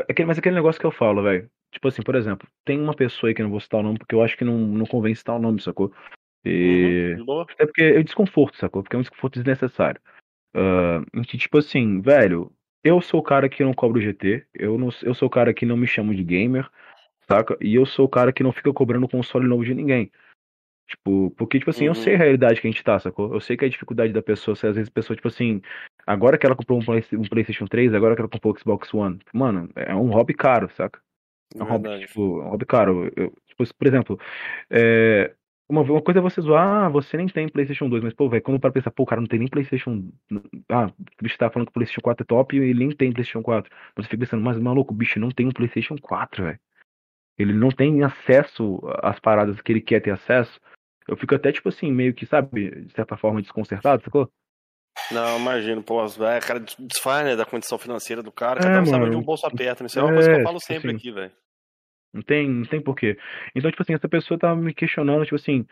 Aquele, 0.07 0.27
mas 0.27 0.37
aquele 0.37 0.55
negócio 0.55 0.79
que 0.79 0.85
eu 0.85 0.91
falo, 0.91 1.23
velho. 1.23 1.49
Tipo 1.71 1.87
assim, 1.87 2.03
por 2.03 2.15
exemplo, 2.15 2.47
tem 2.63 2.79
uma 2.79 2.93
pessoa 2.93 3.29
aí 3.29 3.33
que 3.33 3.41
eu 3.41 3.45
não 3.45 3.51
vou 3.51 3.59
citar 3.59 3.79
o 3.79 3.83
nome, 3.83 3.97
porque 3.97 4.13
eu 4.13 4.21
acho 4.21 4.37
que 4.37 4.43
não, 4.43 4.57
não 4.57 4.85
convém 4.85 5.15
citar 5.15 5.35
o 5.35 5.41
nome, 5.41 5.59
sacou? 5.59 5.91
E. 6.45 7.15
Uhum. 7.19 7.41
Até 7.41 7.65
porque 7.65 7.81
é 7.81 8.03
desconforto, 8.03 8.57
sacou? 8.57 8.83
Porque 8.83 8.95
é 8.95 8.99
um 8.99 9.01
desconforto 9.01 9.35
desnecessário. 9.35 9.99
Que, 11.27 11.37
tipo 11.37 11.57
assim, 11.57 11.99
velho, 12.01 12.51
eu 12.83 13.01
sou 13.01 13.19
o 13.21 13.23
cara 13.23 13.49
que 13.49 13.63
não 13.63 13.73
cobra 13.73 13.97
o 13.97 14.01
GT, 14.01 14.45
eu, 14.53 14.77
não, 14.77 14.89
eu 15.01 15.15
sou 15.15 15.27
o 15.27 15.31
cara 15.31 15.53
que 15.53 15.65
não 15.65 15.75
me 15.75 15.87
chamo 15.87 16.13
de 16.13 16.23
gamer, 16.23 16.69
saca? 17.27 17.57
E 17.61 17.73
eu 17.73 17.85
sou 17.85 18.05
o 18.05 18.09
cara 18.09 18.31
que 18.31 18.43
não 18.43 18.51
fica 18.51 18.71
cobrando 18.71 19.07
console 19.07 19.47
novo 19.47 19.65
de 19.65 19.73
ninguém. 19.73 20.11
Tipo, 20.87 21.31
porque, 21.37 21.59
tipo 21.59 21.71
assim, 21.71 21.85
eu 21.85 21.91
Uhum. 21.91 21.95
sei 21.95 22.15
a 22.15 22.17
realidade 22.17 22.61
que 22.61 22.67
a 22.67 22.71
gente 22.71 22.83
tá, 22.83 22.99
sacou? 22.99 23.33
Eu 23.33 23.39
sei 23.39 23.55
que 23.57 23.65
a 23.65 23.69
dificuldade 23.69 24.11
da 24.13 24.21
pessoa, 24.21 24.55
se 24.55 24.67
às 24.67 24.75
vezes 24.75 24.89
a 24.89 24.93
pessoa, 24.93 25.15
tipo 25.15 25.27
assim, 25.27 25.61
agora 26.05 26.37
que 26.37 26.45
ela 26.45 26.55
comprou 26.55 26.79
um, 26.79 26.85
Play- 26.85 27.05
um 27.13 27.23
PlayStation 27.23 27.65
3, 27.65 27.93
agora 27.93 28.15
que 28.15 28.21
ela 28.21 28.29
comprou 28.29 28.53
o 28.53 28.59
Xbox 28.59 28.93
One, 28.93 29.19
mano, 29.33 29.69
é 29.75 29.95
um 29.95 30.09
hobby 30.11 30.33
caro, 30.33 30.69
saca? 30.75 30.99
É 31.55 31.63
um 31.63 31.65
hobby, 31.65 31.89
tipo, 32.07 32.41
é 32.41 32.45
um 32.45 32.49
hobby 32.49 32.65
caro. 32.65 33.11
Eu, 33.15 33.33
tipo, 33.47 33.73
por 33.75 33.87
exemplo, 33.87 34.19
é, 34.69 35.33
uma, 35.69 35.81
uma 35.81 36.01
coisa 36.01 36.19
é 36.19 36.21
você 36.21 36.41
zoar, 36.41 36.85
ah, 36.85 36.89
você 36.89 37.15
nem 37.15 37.27
tem 37.27 37.47
PlayStation 37.47 37.87
2, 37.87 38.03
mas, 38.03 38.13
pô, 38.13 38.27
velho, 38.29 38.43
quando 38.43 38.59
para 38.59 38.71
pensar, 38.71 38.91
pô, 38.91 39.03
o 39.03 39.05
cara 39.05 39.21
não 39.21 39.27
tem 39.27 39.39
nem 39.39 39.47
PlayStation. 39.47 40.11
Ah, 40.69 40.87
o 40.87 41.23
bicho 41.23 41.37
tá 41.37 41.49
falando 41.49 41.67
que 41.67 41.71
o 41.71 41.73
PlayStation 41.73 42.01
4 42.01 42.23
é 42.23 42.25
top 42.25 42.55
e 42.55 42.59
ele 42.59 42.73
nem 42.79 42.91
tem 42.91 43.11
PlayStation 43.11 43.41
4. 43.41 43.71
Você 43.95 44.09
fica 44.09 44.19
pensando, 44.19 44.43
mas 44.43 44.59
maluco, 44.59 44.93
o 44.93 44.97
bicho 44.97 45.19
não 45.19 45.29
tem 45.29 45.47
um 45.47 45.51
PlayStation 45.51 45.95
4, 45.97 46.43
velho. 46.43 46.59
Ele 47.37 47.53
não 47.53 47.69
tem 47.69 48.03
acesso 48.03 48.79
às 49.01 49.19
paradas 49.19 49.59
que 49.61 49.71
ele 49.71 49.81
quer 49.81 50.01
ter 50.01 50.11
acesso. 50.11 50.59
Eu 51.07 51.17
fico 51.17 51.35
até, 51.35 51.51
tipo 51.51 51.69
assim, 51.69 51.91
meio 51.91 52.13
que, 52.13 52.25
sabe, 52.25 52.69
de 52.85 52.93
certa 52.93 53.17
forma 53.17 53.41
desconcertado, 53.41 54.03
sacou? 54.03 54.29
Não, 55.11 55.39
imagino, 55.39 55.83
pô, 55.83 56.03
é, 56.05 56.39
cara 56.39 56.59
desfaz, 56.79 57.25
né, 57.25 57.35
da 57.35 57.45
condição 57.45 57.77
financeira 57.77 58.21
do 58.23 58.31
cara, 58.31 58.59
É, 58.59 58.63
cada 58.63 58.81
um 58.81 58.85
sabe 58.85 59.05
onde 59.05 59.15
um 59.15 59.21
bolso 59.21 59.45
aperta, 59.45 59.83
né? 59.83 59.87
Isso 59.87 59.99
é 59.99 60.03
uma 60.03 60.13
coisa 60.13 60.29
que 60.29 60.35
eu 60.35 60.39
É, 60.39 60.43
falo 60.43 60.59
tipo 60.59 60.73
sempre 60.73 60.89
assim. 60.89 60.97
aqui, 60.97 61.11
velho. 61.11 61.31
Não 62.13 62.21
tem, 62.21 62.47
não 62.47 62.65
tem 62.65 62.79
porquê. 62.79 63.17
Então, 63.55 63.71
tipo 63.71 63.81
assim, 63.81 63.93
essa 63.93 64.07
pessoa 64.07 64.39
tava 64.39 64.55
me 64.55 64.71
questionando, 64.73 65.23
tipo 65.23 65.35
assim, 65.35 65.65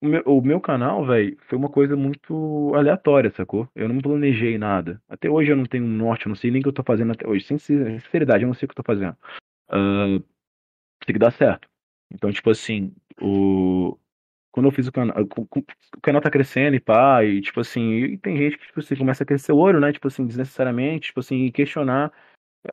o 0.00 0.06
meu, 0.08 0.22
o 0.24 0.40
meu 0.40 0.60
canal, 0.60 1.04
velho, 1.04 1.36
foi 1.46 1.58
uma 1.58 1.68
coisa 1.68 1.94
muito 1.94 2.72
aleatória, 2.74 3.30
sacou? 3.36 3.68
Eu 3.74 3.86
não 3.88 4.00
planejei 4.00 4.56
nada. 4.56 5.00
Até 5.08 5.28
hoje 5.28 5.52
eu 5.52 5.56
não 5.56 5.66
tenho 5.66 5.84
um 5.84 5.88
norte, 5.88 6.24
eu 6.24 6.30
não 6.30 6.36
sei 6.36 6.50
nem 6.50 6.60
o 6.60 6.62
que 6.62 6.68
eu 6.68 6.72
tô 6.72 6.82
fazendo 6.82 7.12
até 7.12 7.28
hoje. 7.28 7.44
Sem 7.44 7.58
sin- 7.58 8.00
sinceridade, 8.00 8.44
eu 8.44 8.46
não 8.48 8.54
sei 8.54 8.64
o 8.64 8.68
que 8.68 8.72
eu 8.72 8.82
tô 8.82 8.86
fazendo. 8.86 9.14
Ah, 9.68 10.18
tem 11.06 11.12
que 11.12 11.18
dar 11.18 11.32
certo. 11.32 11.68
Então, 12.10 12.32
tipo 12.32 12.48
assim, 12.48 12.94
o... 13.20 13.98
quando 14.54 14.66
eu 14.66 14.70
fiz 14.70 14.86
o 14.86 14.92
canal, 14.92 15.16
o 15.20 16.00
canal 16.00 16.22
tá 16.22 16.30
crescendo 16.30 16.76
e 16.76 16.80
pá, 16.80 17.24
e 17.24 17.40
tipo 17.40 17.58
assim, 17.58 17.94
e 18.04 18.16
tem 18.16 18.36
gente 18.36 18.56
que, 18.56 18.66
tipo 18.66 18.78
assim, 18.78 18.94
começa 18.94 19.24
a 19.24 19.26
crescer 19.26 19.50
o 19.50 19.56
olho, 19.56 19.80
né? 19.80 19.92
Tipo 19.92 20.06
assim, 20.06 20.24
desnecessariamente, 20.24 21.08
tipo 21.08 21.18
assim, 21.18 21.50
questionar. 21.50 22.12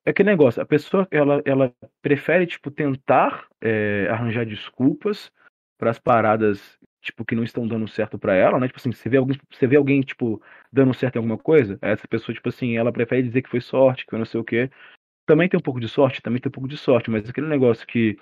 É 0.05 0.11
aquele 0.11 0.29
negócio, 0.29 0.61
a 0.61 0.65
pessoa, 0.65 1.07
ela, 1.09 1.41
ela 1.43 1.73
prefere, 1.99 2.45
tipo, 2.45 2.69
tentar 2.69 3.47
é, 3.59 4.07
arranjar 4.11 4.45
desculpas 4.45 5.31
para 5.75 5.89
as 5.89 5.97
paradas, 5.97 6.77
tipo, 7.01 7.25
que 7.25 7.33
não 7.35 7.43
estão 7.43 7.67
dando 7.67 7.87
certo 7.87 8.19
para 8.19 8.35
ela, 8.35 8.59
né? 8.59 8.67
Tipo 8.67 8.77
assim, 8.79 8.91
você 8.91 9.09
vê 9.09 9.17
alguém, 9.17 9.39
você 9.51 9.65
vê 9.65 9.75
alguém, 9.75 10.01
tipo, 10.01 10.39
dando 10.71 10.93
certo 10.93 11.15
em 11.15 11.17
alguma 11.17 11.37
coisa, 11.39 11.79
essa 11.81 12.07
pessoa, 12.07 12.35
tipo 12.35 12.49
assim, 12.49 12.77
ela 12.77 12.91
prefere 12.93 13.23
dizer 13.23 13.41
que 13.41 13.49
foi 13.49 13.59
sorte, 13.59 14.05
que 14.05 14.11
foi 14.11 14.19
não 14.19 14.25
sei 14.25 14.39
o 14.39 14.43
quê. 14.43 14.69
Também 15.25 15.49
tem 15.49 15.57
um 15.57 15.63
pouco 15.63 15.79
de 15.79 15.89
sorte, 15.89 16.21
também 16.21 16.39
tem 16.39 16.49
um 16.49 16.53
pouco 16.53 16.69
de 16.69 16.77
sorte, 16.77 17.09
mas 17.09 17.27
aquele 17.27 17.47
negócio 17.47 17.87
que, 17.87 18.19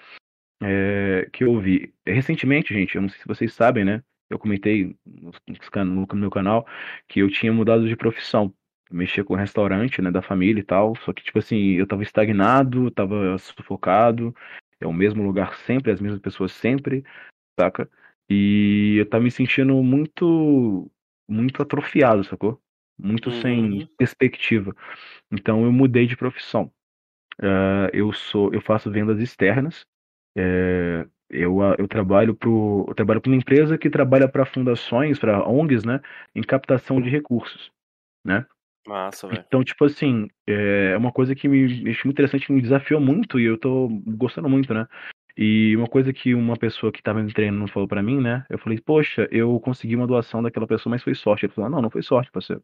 é, 0.62 1.30
que 1.32 1.44
eu 1.44 1.60
vi 1.60 1.94
recentemente, 2.06 2.74
gente, 2.74 2.96
eu 2.96 3.02
não 3.02 3.10
sei 3.10 3.20
se 3.20 3.28
vocês 3.28 3.54
sabem, 3.54 3.86
né? 3.86 4.04
Eu 4.30 4.38
comentei 4.38 4.96
no, 5.06 6.08
meu 6.14 6.30
canal 6.30 6.68
que 7.08 7.20
eu 7.20 7.30
tinha 7.30 7.52
mudado 7.52 7.88
de 7.88 7.96
profissão 7.96 8.54
mexia 8.92 9.24
com 9.24 9.34
o 9.34 9.38
restaurante, 9.38 10.02
né, 10.02 10.12
da 10.12 10.22
família 10.22 10.60
e 10.60 10.64
tal, 10.64 10.96
só 10.96 11.14
que, 11.14 11.24
tipo 11.24 11.40
assim, 11.40 11.74
eu 11.74 11.86
tava 11.86 12.04
estagnado, 12.04 12.90
tava 12.92 13.38
sufocado, 13.38 14.36
é 14.80 14.88
o 14.88 14.94
mesmo 14.94 15.24
lugar 15.24 15.56
sempre, 15.58 15.92
as 15.92 16.02
mesmas 16.02 16.20
pessoas 16.20 16.52
sempre, 16.52 17.04
saca? 17.60 17.90
E 18.30 18.96
eu 18.98 19.10
tava 19.10 19.24
me 19.24 19.32
sentindo 19.32 19.76
muito, 19.84 20.90
muito 21.28 21.62
atrofiado, 21.62 22.24
sacou? 22.24 22.62
Muito 22.98 23.30
Uhum. 23.30 23.42
sem 23.42 23.90
perspectiva. 23.98 24.76
Então 25.32 25.64
eu 25.66 25.72
mudei 25.72 26.06
de 26.06 26.18
profissão. 26.18 26.72
Uh, 27.40 27.90
eu 27.94 28.12
sou, 28.12 28.54
eu 28.54 28.62
faço 28.62 28.92
vendas 28.92 29.20
externas. 29.20 29.86
É, 30.38 31.06
eu, 31.30 31.60
eu 31.78 31.88
trabalho 31.88 32.34
pro, 32.34 32.86
eu 32.88 32.96
trabalho 32.96 33.22
para 33.22 33.30
uma 33.30 33.38
empresa 33.38 33.78
que 33.78 33.90
trabalha 33.90 34.28
para 34.28 34.46
fundações, 34.46 35.20
para 35.20 35.48
ONGs, 35.48 35.84
né, 35.84 36.02
em 36.36 36.42
captação 36.42 37.02
de 37.02 37.10
recursos, 37.10 37.72
né? 38.26 38.46
Massa, 38.88 39.28
velho. 39.28 39.44
Então, 39.46 39.64
tipo 39.64 39.86
assim, 39.86 40.28
é 40.48 40.98
uma 40.98 41.12
coisa 41.12 41.36
que 41.36 41.48
me 41.48 41.66
achei 41.66 42.06
muito 42.06 42.12
interessante, 42.12 42.52
me 42.52 42.62
desafiou 42.62 43.00
muito 43.00 43.40
e 43.40 43.46
eu 43.46 43.58
tô 43.58 43.88
gostando 44.08 44.50
muito, 44.50 44.74
né? 44.74 44.88
E 45.38 45.76
uma 45.78 45.88
coisa 45.88 46.12
que 46.12 46.34
uma 46.34 46.58
pessoa 46.58 46.92
que 46.92 47.02
tava 47.02 47.22
me 47.22 47.32
treinando 47.32 47.72
falou 47.72 47.88
pra 47.88 48.02
mim, 48.02 48.20
né? 48.20 48.46
Eu 48.50 48.58
falei, 48.58 48.80
poxa, 48.82 49.28
eu 49.32 49.58
consegui 49.60 49.96
uma 49.96 50.08
doação 50.08 50.42
daquela 50.42 50.68
pessoa, 50.68 50.92
mas 50.92 51.04
foi 51.04 51.16
sorte. 51.16 51.46
Ele 51.46 51.54
falou, 51.54 51.70
não, 51.70 51.82
não 51.82 51.90
foi 51.90 52.02
sorte, 52.02 52.32
parceiro. 52.32 52.62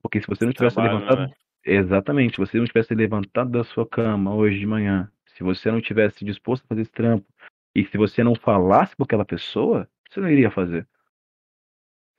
Porque 0.00 0.20
se 0.20 0.26
você 0.26 0.46
não 0.46 0.52
tivesse 0.52 0.76
Trabalho, 0.76 0.94
levantado. 0.94 1.28
né, 1.28 1.34
Exatamente, 1.66 2.36
se 2.36 2.38
você 2.38 2.58
não 2.58 2.64
tivesse 2.64 2.94
levantado 2.94 3.50
da 3.50 3.64
sua 3.64 3.86
cama 3.86 4.34
hoje 4.34 4.58
de 4.58 4.66
manhã, 4.66 5.10
se 5.36 5.42
você 5.42 5.70
não 5.70 5.80
tivesse 5.80 6.24
disposto 6.24 6.64
a 6.64 6.68
fazer 6.68 6.82
esse 6.82 6.92
trampo, 6.92 7.26
e 7.74 7.84
se 7.84 7.98
você 7.98 8.24
não 8.24 8.34
falasse 8.34 8.96
com 8.96 9.02
aquela 9.04 9.24
pessoa, 9.24 9.88
você 10.08 10.18
não 10.18 10.30
iria 10.30 10.50
fazer. 10.50 10.88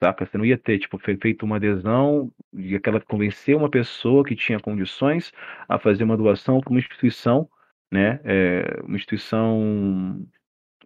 Saca? 0.02 0.26
Você 0.26 0.38
não 0.38 0.46
ia 0.46 0.58
ter, 0.58 0.78
tipo, 0.78 1.00
feito 1.00 1.44
uma 1.44 1.56
adesão 1.56 2.32
e 2.54 2.76
aquela 2.76 3.02
convencer 3.02 3.56
uma 3.56 3.70
pessoa 3.70 4.24
que 4.24 4.36
tinha 4.36 4.60
condições 4.60 5.32
a 5.68 5.80
fazer 5.80 6.04
uma 6.04 6.16
doação 6.16 6.62
para 6.62 6.70
uma 6.70 6.80
instituição, 6.80 7.50
né? 7.92 8.20
É, 8.24 8.82
uma 8.84 8.96
instituição. 8.96 10.24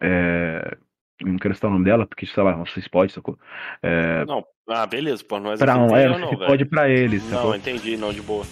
É, 0.00 0.78
não 1.20 1.36
quero 1.36 1.54
citar 1.54 1.68
o 1.70 1.74
nome 1.74 1.84
dela, 1.84 2.06
porque, 2.06 2.24
sei 2.24 2.42
lá, 2.42 2.56
não 2.56 2.64
sei 2.64 2.82
se 2.82 2.88
pode, 2.88 3.12
sacou? 3.12 3.38
É, 3.82 4.24
Não, 4.24 4.42
ah, 4.66 4.86
beleza, 4.86 5.22
pô, 5.22 5.38
nós 5.38 5.58
pra, 5.58 5.74
aqui 5.74 5.94
é, 5.94 6.08
não, 6.08 6.18
não 6.18 6.20
não, 6.20 6.28
se 6.30 6.36
pode 6.46 6.64
para 6.64 6.88
eles, 6.88 7.22
Não, 7.24 7.36
sacou? 7.36 7.54
entendi, 7.54 7.98
não, 7.98 8.10
de 8.10 8.22
boa. 8.22 8.46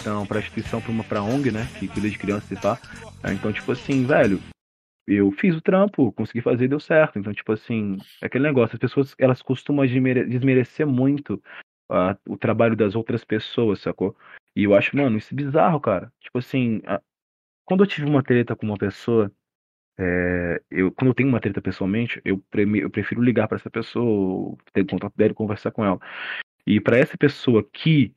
Então, 0.00 0.26
pra 0.26 0.38
instituição, 0.38 0.80
pra 0.80 0.90
uma 0.90 1.04
pra 1.04 1.22
ONG, 1.22 1.50
né? 1.50 1.70
Que 1.78 1.88
cuida 1.88 2.08
de 2.08 2.18
crianças 2.18 2.50
e 2.50 2.56
tal. 2.56 2.78
Então, 3.26 3.52
tipo 3.52 3.72
assim, 3.72 4.04
velho, 4.04 4.40
eu 5.06 5.30
fiz 5.32 5.54
o 5.56 5.60
trampo, 5.60 6.12
consegui 6.12 6.40
fazer 6.40 6.68
deu 6.68 6.80
certo. 6.80 7.18
Então, 7.18 7.32
tipo 7.32 7.52
assim, 7.52 7.98
é 8.22 8.26
aquele 8.26 8.44
negócio, 8.44 8.74
as 8.74 8.80
pessoas 8.80 9.14
elas 9.18 9.42
costumam 9.42 9.86
desmere- 9.86 10.26
desmerecer 10.26 10.86
muito 10.86 11.42
o 12.28 12.36
trabalho 12.36 12.74
das 12.76 12.94
outras 12.94 13.24
pessoas, 13.24 13.80
sacou? 13.80 14.16
E 14.56 14.64
eu 14.64 14.74
acho, 14.74 14.96
mano, 14.96 15.18
isso 15.18 15.34
é 15.34 15.36
bizarro, 15.36 15.80
cara. 15.80 16.12
Tipo 16.20 16.38
assim, 16.38 16.80
a- 16.86 17.00
quando 17.64 17.82
eu 17.84 17.86
tive 17.86 18.06
uma 18.06 18.22
treta 18.22 18.56
com 18.56 18.66
uma 18.66 18.78
pessoa, 18.78 19.30
é, 19.98 20.62
eu, 20.70 20.90
quando 20.92 21.08
eu 21.08 21.14
tenho 21.14 21.28
uma 21.28 21.40
treta 21.40 21.60
pessoalmente, 21.60 22.20
eu, 22.24 22.42
eu 22.80 22.90
prefiro 22.90 23.22
ligar 23.22 23.48
pra 23.48 23.56
essa 23.56 23.70
pessoa, 23.70 24.56
ter 24.72 24.84
contato 24.86 25.14
dela 25.16 25.32
e 25.32 25.34
conversar 25.34 25.70
com 25.70 25.84
ela. 25.84 25.98
E 26.66 26.80
pra 26.80 26.98
essa 26.98 27.16
pessoa 27.18 27.62
que 27.62 28.14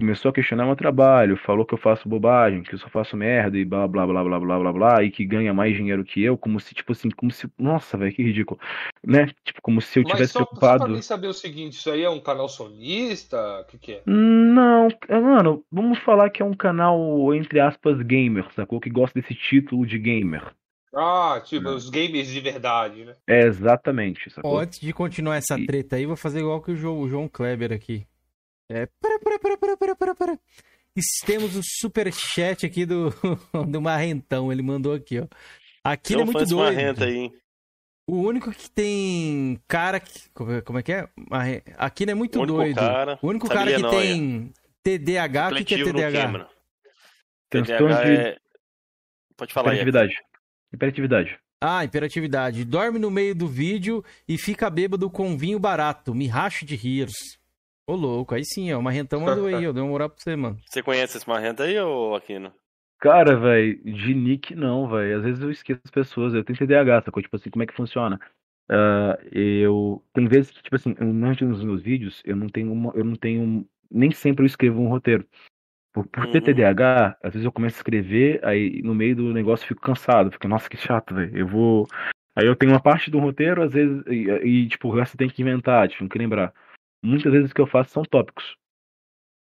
começou 0.00 0.30
a 0.30 0.32
questionar 0.32 0.66
meu 0.66 0.74
trabalho, 0.74 1.36
falou 1.36 1.64
que 1.64 1.74
eu 1.74 1.78
faço 1.78 2.08
bobagem, 2.08 2.62
que 2.62 2.74
eu 2.74 2.78
só 2.78 2.88
faço 2.88 3.16
merda 3.16 3.56
e 3.56 3.64
blá 3.64 3.86
blá 3.86 4.06
blá 4.06 4.24
blá 4.24 4.40
blá 4.40 4.58
blá 4.58 4.72
blá, 4.72 5.04
e 5.04 5.10
que 5.10 5.24
ganha 5.24 5.54
mais 5.54 5.76
dinheiro 5.76 6.02
que 6.02 6.22
eu, 6.22 6.36
como 6.36 6.58
se, 6.58 6.74
tipo 6.74 6.92
assim, 6.92 7.10
como 7.10 7.30
se. 7.30 7.48
Nossa, 7.58 7.96
velho, 7.96 8.12
que 8.12 8.22
ridículo. 8.22 8.58
Né? 9.06 9.26
Tipo, 9.44 9.62
como 9.62 9.80
se 9.80 10.00
eu 10.00 10.02
Mas 10.04 10.12
tivesse 10.14 10.32
só, 10.32 10.40
só 10.40 10.46
pra 10.46 10.58
preocupado. 10.58 10.92
mim 10.92 11.02
saber 11.02 11.28
o 11.28 11.32
seguinte, 11.32 11.74
isso 11.74 11.90
aí 11.90 12.02
é 12.02 12.10
um 12.10 12.20
canal 12.20 12.48
sonista? 12.48 13.60
O 13.60 13.64
que, 13.66 13.78
que 13.78 13.92
é? 13.92 14.02
Não, 14.06 14.88
mano, 15.08 15.62
vamos 15.70 15.98
falar 16.00 16.30
que 16.30 16.42
é 16.42 16.44
um 16.44 16.54
canal, 16.54 17.32
entre 17.34 17.60
aspas, 17.60 18.00
gamer, 18.02 18.46
sacou? 18.54 18.80
Que 18.80 18.90
gosta 18.90 19.20
desse 19.20 19.34
título 19.34 19.86
de 19.86 19.98
gamer. 19.98 20.42
Ah, 20.92 21.40
tipo, 21.44 21.66
Não. 21.66 21.76
os 21.76 21.88
gamers 21.88 22.26
de 22.26 22.40
verdade, 22.40 23.04
né? 23.04 23.14
É 23.28 23.42
exatamente, 23.46 24.28
sacou? 24.30 24.58
Antes 24.58 24.80
de 24.80 24.92
continuar 24.92 25.36
essa 25.36 25.56
treta 25.64 25.94
aí, 25.94 26.04
vou 26.04 26.16
fazer 26.16 26.40
igual 26.40 26.60
que 26.60 26.72
o 26.72 26.76
João, 26.76 27.00
o 27.00 27.08
João 27.08 27.28
Kleber 27.28 27.72
aqui. 27.72 28.04
É. 28.70 28.86
Para, 29.00 29.18
para, 29.18 29.38
para, 29.38 29.56
para, 29.58 29.76
para, 29.76 29.96
para, 29.96 30.14
para. 30.14 30.38
Temos 31.26 31.56
o 31.56 31.60
superchat 31.62 32.64
aqui 32.64 32.86
do, 32.86 33.10
do 33.68 33.80
Marrentão. 33.82 34.52
Ele 34.52 34.62
mandou 34.62 34.94
aqui, 34.94 35.18
ó. 35.18 35.26
Aqui 35.82 36.14
é 36.14 36.24
muito 36.24 36.38
doido. 36.38 36.56
Marrenta 36.56 37.04
aí, 37.04 37.16
hein? 37.16 37.34
O 38.06 38.22
único 38.22 38.52
que 38.52 38.70
tem 38.70 39.60
cara 39.66 39.98
que. 39.98 40.28
Como 40.64 40.78
é 40.78 40.82
que 40.82 40.92
é? 40.92 41.08
Aqui 41.76 42.06
não 42.06 42.12
é 42.12 42.14
muito 42.14 42.40
o 42.40 42.46
doido. 42.46 42.76
Cara, 42.76 43.18
o 43.20 43.28
único 43.28 43.48
cara 43.48 43.72
que 43.74 43.82
não, 43.82 43.90
tem 43.90 44.52
é. 44.56 44.98
TDAH, 44.98 45.48
o 45.48 45.54
que, 45.56 45.64
que 45.64 45.74
é 45.74 45.84
TDAH? 45.84 46.48
Transtorno 47.48 47.88
TDAH 47.88 48.04
de 48.04 48.16
é... 48.16 48.36
Pode 49.36 49.52
falar 49.52 49.70
aí. 49.70 49.76
hiperatividade. 49.76 50.14
Hiperatividade. 50.72 51.38
Ah, 51.60 51.84
hiperatividade. 51.84 52.64
Dorme 52.64 52.98
no 52.98 53.10
meio 53.10 53.34
do 53.34 53.46
vídeo 53.46 54.04
e 54.28 54.38
fica 54.38 54.70
bêbado 54.70 55.10
com 55.10 55.36
vinho 55.36 55.58
barato. 55.58 56.14
Me 56.14 56.26
racho 56.26 56.64
de 56.64 56.76
rir. 56.76 57.08
Ô, 57.90 57.96
louco. 57.96 58.36
Aí 58.36 58.44
sim, 58.44 58.72
ó. 58.72 58.78
O 58.78 58.82
Marrentão 58.82 59.20
mandou 59.20 59.46
aí, 59.46 59.66
ó. 59.66 59.72
Deu 59.72 59.82
uma 59.82 59.90
moral 59.90 60.08
pra 60.08 60.18
você, 60.18 60.36
mano. 60.36 60.56
Você 60.64 60.80
conhece 60.80 61.16
esse 61.16 61.28
Marrento 61.28 61.64
aí, 61.64 61.76
ô 61.80 62.14
Aquino? 62.14 62.52
Cara, 63.00 63.34
velho, 63.36 63.82
de 63.82 64.14
nick 64.14 64.54
não, 64.54 64.88
velho. 64.88 65.18
Às 65.18 65.24
vezes 65.24 65.42
eu 65.42 65.50
esqueço 65.50 65.80
as 65.84 65.90
pessoas. 65.90 66.32
Eu 66.32 66.44
tenho 66.44 66.56
TDAH, 66.56 67.02
sacou? 67.02 67.20
Tipo 67.20 67.34
assim, 67.34 67.50
como 67.50 67.64
é 67.64 67.66
que 67.66 67.74
funciona? 67.74 68.20
Uh, 68.70 69.18
eu. 69.32 70.04
Tem 70.12 70.28
vezes 70.28 70.52
que, 70.52 70.62
tipo 70.62 70.76
assim, 70.76 70.94
nos 71.00 71.64
meus 71.64 71.82
vídeos, 71.82 72.22
eu 72.24 72.36
não 72.36 72.48
tenho 72.48 72.72
uma. 72.72 72.92
Eu 72.94 73.04
não 73.04 73.16
tenho. 73.16 73.66
Nem 73.90 74.12
sempre 74.12 74.44
eu 74.44 74.46
escrevo 74.46 74.80
um 74.80 74.88
roteiro. 74.88 75.26
Por, 75.92 76.06
por 76.06 76.28
ter 76.28 76.38
Uhum. 76.38 76.54
TDAH, 76.54 77.16
às 77.20 77.32
vezes 77.32 77.44
eu 77.44 77.50
começo 77.50 77.74
a 77.74 77.80
escrever, 77.80 78.38
aí 78.44 78.80
no 78.84 78.94
meio 78.94 79.16
do 79.16 79.32
negócio 79.32 79.64
eu 79.64 79.68
fico 79.68 79.80
cansado. 79.80 80.30
Fico, 80.30 80.46
nossa, 80.46 80.70
que 80.70 80.76
chato, 80.76 81.12
velho. 81.12 81.36
Eu 81.36 81.48
vou. 81.48 81.88
Aí 82.36 82.46
eu 82.46 82.54
tenho 82.54 82.70
uma 82.70 82.80
parte 82.80 83.10
do 83.10 83.18
roteiro, 83.18 83.60
às 83.64 83.72
vezes, 83.72 84.06
e, 84.06 84.30
e, 84.44 84.68
tipo, 84.68 84.86
o 84.86 84.94
resto 84.94 85.16
tem 85.16 85.28
que 85.28 85.42
inventar, 85.42 85.88
tipo, 85.88 86.04
não 86.04 86.08
que 86.08 86.18
lembrar. 86.18 86.54
Muitas 87.02 87.32
vezes 87.32 87.50
o 87.50 87.54
que 87.54 87.60
eu 87.60 87.66
faço 87.66 87.90
são 87.90 88.02
tópicos, 88.02 88.56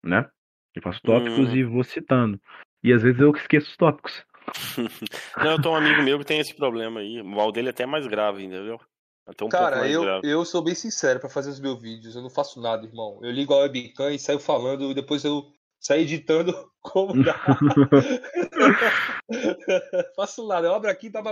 né? 0.05 0.29
Eu 0.75 0.83
faço 0.83 1.01
tópicos 1.03 1.49
Uhum. 1.49 1.57
e 1.57 1.65
vou 1.65 1.85
citando. 1.85 2.41
E 2.85 2.93
às 2.93 3.03
vezes 3.03 3.21
eu 3.21 3.31
esqueço 3.33 3.71
os 3.71 3.77
tópicos. 3.77 4.25
Não, 5.37 5.53
eu 5.53 5.61
tenho 5.63 5.75
um 5.75 5.77
amigo 5.77 6.03
meu 6.03 6.19
que 6.19 6.25
tem 6.25 6.41
esse 6.41 6.55
problema 6.55 7.01
aí. 7.01 7.21
O 7.21 7.25
mal 7.25 7.53
dele 7.53 7.69
é 7.69 7.71
até 7.71 7.87
mais 7.87 8.07
grave, 8.07 8.45
entendeu? 8.45 8.81
Até 9.27 9.45
um 9.45 9.49
pouco 9.49 9.65
Cara, 9.65 9.79
mais 9.81 9.93
eu, 9.93 10.03
grave. 10.03 10.27
eu 10.31 10.45
sou 10.45 10.63
bem 10.63 10.75
sincero 10.75 11.21
pra 11.21 11.29
fazer 11.29 11.51
os 11.51 11.61
meus 11.61 11.81
vídeos. 11.81 12.17
Eu 12.17 12.23
não 12.23 12.31
faço 12.31 12.61
nada, 12.61 12.87
irmão. 12.87 13.19
Eu 13.23 13.31
ligo 13.31 13.53
a 13.53 13.59
webcam 13.59 14.11
e 14.11 14.19
saio 14.19 14.39
falando, 14.39 14.91
e 14.91 14.95
depois 14.95 15.25
eu 15.25 15.45
saio 15.79 16.03
editando 16.03 16.55
como 16.81 17.23
dá. 17.23 17.35
faço 20.17 20.47
nada. 20.47 20.69
Eu 20.69 20.75
abro 20.75 20.91
aqui, 20.91 21.11
pá, 21.11 21.23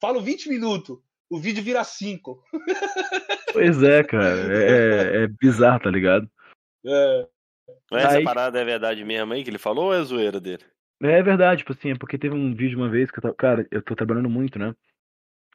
falo 0.00 0.20
20 0.20 0.48
minutos. 0.48 0.98
O 1.30 1.38
vídeo 1.38 1.62
vira 1.62 1.84
5. 1.84 2.42
Pois 3.52 3.82
é, 3.82 4.02
cara. 4.02 4.36
É, 4.56 5.24
é 5.24 5.26
bizarro, 5.26 5.80
tá 5.80 5.90
ligado? 5.90 6.28
É. 6.86 7.26
Mas 7.90 8.04
essa 8.04 8.18
Aí- 8.18 8.24
parada 8.24 8.58
é 8.58 8.64
verdade 8.64 9.04
mesmo 9.04 9.32
aí 9.32 9.42
que 9.42 9.50
ele 9.50 9.58
falou 9.58 9.86
ou 9.86 9.94
é 9.94 10.02
zoeira 10.02 10.40
dele? 10.40 10.62
É 11.02 11.20
verdade, 11.22 11.58
tipo 11.58 11.72
assim, 11.72 11.90
é 11.90 11.94
porque 11.98 12.16
teve 12.16 12.34
um 12.34 12.54
vídeo 12.54 12.78
uma 12.78 12.88
vez 12.88 13.10
que 13.10 13.18
eu 13.18 13.22
tava. 13.22 13.34
Cara, 13.34 13.66
eu 13.70 13.82
tô 13.82 13.94
trabalhando 13.96 14.30
muito, 14.30 14.58
né? 14.58 14.74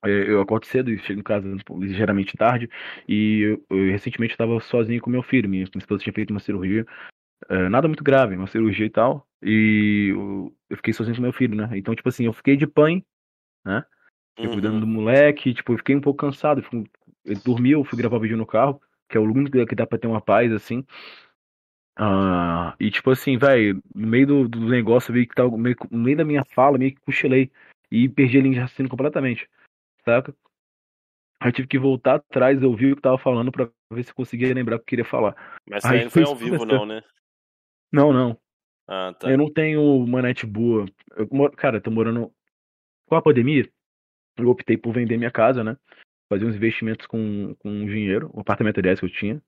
É, 0.06 0.10
Eu 0.30 0.42
acordo 0.42 0.66
cedo 0.68 0.92
e 0.92 1.00
chego 1.00 1.22
em 1.22 1.24
casa 1.24 1.56
tipo, 1.58 1.80
ligeiramente 1.82 2.36
tarde. 2.38 2.70
E 3.08 3.40
eu, 3.42 3.66
eu 3.78 3.92
recentemente 3.92 4.36
tava 4.38 4.60
sozinho 4.60 5.02
com 5.02 5.10
meu 5.10 5.24
filho. 5.24 5.50
Minha, 5.50 5.64
minha 5.74 5.80
esposa 5.80 6.04
tinha 6.04 6.14
feito 6.14 6.32
uma 6.32 6.40
cirurgia. 6.42 6.86
é, 7.50 7.70
nada 7.70 7.88
muito 7.88 8.04
grave, 8.04 8.36
uma 8.36 8.48
cirurgia 8.48 8.86
e 8.86 8.90
tal. 8.92 9.26
E 9.42 10.10
eu, 10.12 10.56
eu 10.70 10.78
fiquei 10.78 10.94
sozinho 10.94 11.16
com 11.16 11.22
meu 11.22 11.34
filho, 11.34 11.56
né? 11.56 11.70
Então, 11.74 11.96
tipo 11.96 12.10
assim, 12.10 12.26
eu 12.26 12.34
fiquei 12.34 12.56
de 12.58 12.68
pai, 12.68 13.02
né? 13.66 13.84
Fiquei 14.36 14.52
cuidando 14.52 14.80
do 14.80 14.86
Uhum. 14.86 14.92
moleque, 14.94 15.54
tipo, 15.54 15.74
eu 15.74 15.78
fiquei 15.78 15.96
um 15.96 16.02
pouco 16.02 16.26
cansado. 16.26 16.60
eu 16.60 16.64
fico- 16.64 16.90
Ele 17.26 17.40
dormiu, 17.40 17.80
eu 17.80 17.86
fui 17.86 17.98
gravar 17.98 18.20
vídeo 18.20 18.36
no 18.36 18.46
carro, 18.46 18.82
que 19.08 19.16
é 19.16 19.20
o 19.20 19.24
único 19.24 19.66
que 19.66 19.76
dá 19.76 19.86
pra 19.88 19.98
ter 19.98 20.08
uma 20.08 20.20
paz, 20.20 20.52
assim. 20.52 20.84
Ah, 21.96 22.76
e 22.80 22.90
tipo 22.90 23.12
assim, 23.12 23.38
velho, 23.38 23.82
no 23.94 24.08
meio 24.08 24.26
do, 24.28 24.48
do 24.50 24.60
negócio, 24.68 25.14
meio 25.14 25.28
que 25.28 25.36
tá, 25.36 25.48
meio, 25.48 25.76
no 25.92 26.00
meio 26.00 26.18
da 26.18 26.26
minha 26.26 26.44
fala, 26.44 26.78
meio 26.78 26.94
que 26.94 27.02
cochilei. 27.02 27.52
E 27.92 28.10
perdi 28.10 28.40
a 28.40 28.42
linha 28.42 28.56
de 28.56 28.60
raciocínio 28.60 28.90
completamente, 28.90 29.48
saca? 30.04 30.36
Aí 31.40 31.50
eu 31.50 31.54
tive 31.54 31.68
que 31.68 31.78
voltar 31.78 32.16
atrás, 32.16 32.62
ouvir 32.64 32.94
o 32.94 32.96
que 32.96 33.02
tava 33.02 33.18
falando 33.20 33.52
pra 33.52 33.70
ver 33.92 34.04
se 34.04 34.10
eu 34.10 34.16
conseguia 34.16 34.52
lembrar 34.54 34.78
o 34.78 34.80
que 34.80 34.84
eu 34.84 34.88
queria 34.88 35.06
falar. 35.06 35.36
Mas 35.70 35.86
Aí 35.86 36.04
não 36.04 36.10
foi 36.10 36.24
ao 36.24 36.36
vivo, 36.36 36.66
não, 36.66 36.86
né? 36.86 37.04
Não, 37.92 38.12
não. 38.12 38.38
Ah, 38.88 39.14
tá. 39.18 39.30
Eu 39.30 39.38
não 39.38 39.52
tenho 39.54 39.82
uma 39.82 40.22
net 40.22 40.46
boa. 40.46 40.86
Eu, 41.16 41.28
moro- 41.32 41.56
cara, 41.56 41.78
eu 41.78 41.82
tô 41.82 41.92
morando. 41.92 42.34
Com 43.06 43.16
a 43.16 43.22
pandemia, 43.22 43.70
eu 44.38 44.50
optei 44.50 44.78
por 44.78 44.94
vender 44.94 45.18
minha 45.18 45.32
casa, 45.32 45.64
né? 45.64 45.78
Fazer 46.30 46.46
uns 46.46 46.56
investimentos 46.56 47.06
com, 47.06 47.56
com 47.60 47.86
dinheiro, 47.86 48.30
o 48.34 48.40
apartamento 48.40 48.80
aliás 48.80 49.00
que 49.00 49.06
eu 49.06 49.10
tinha, 49.10 49.42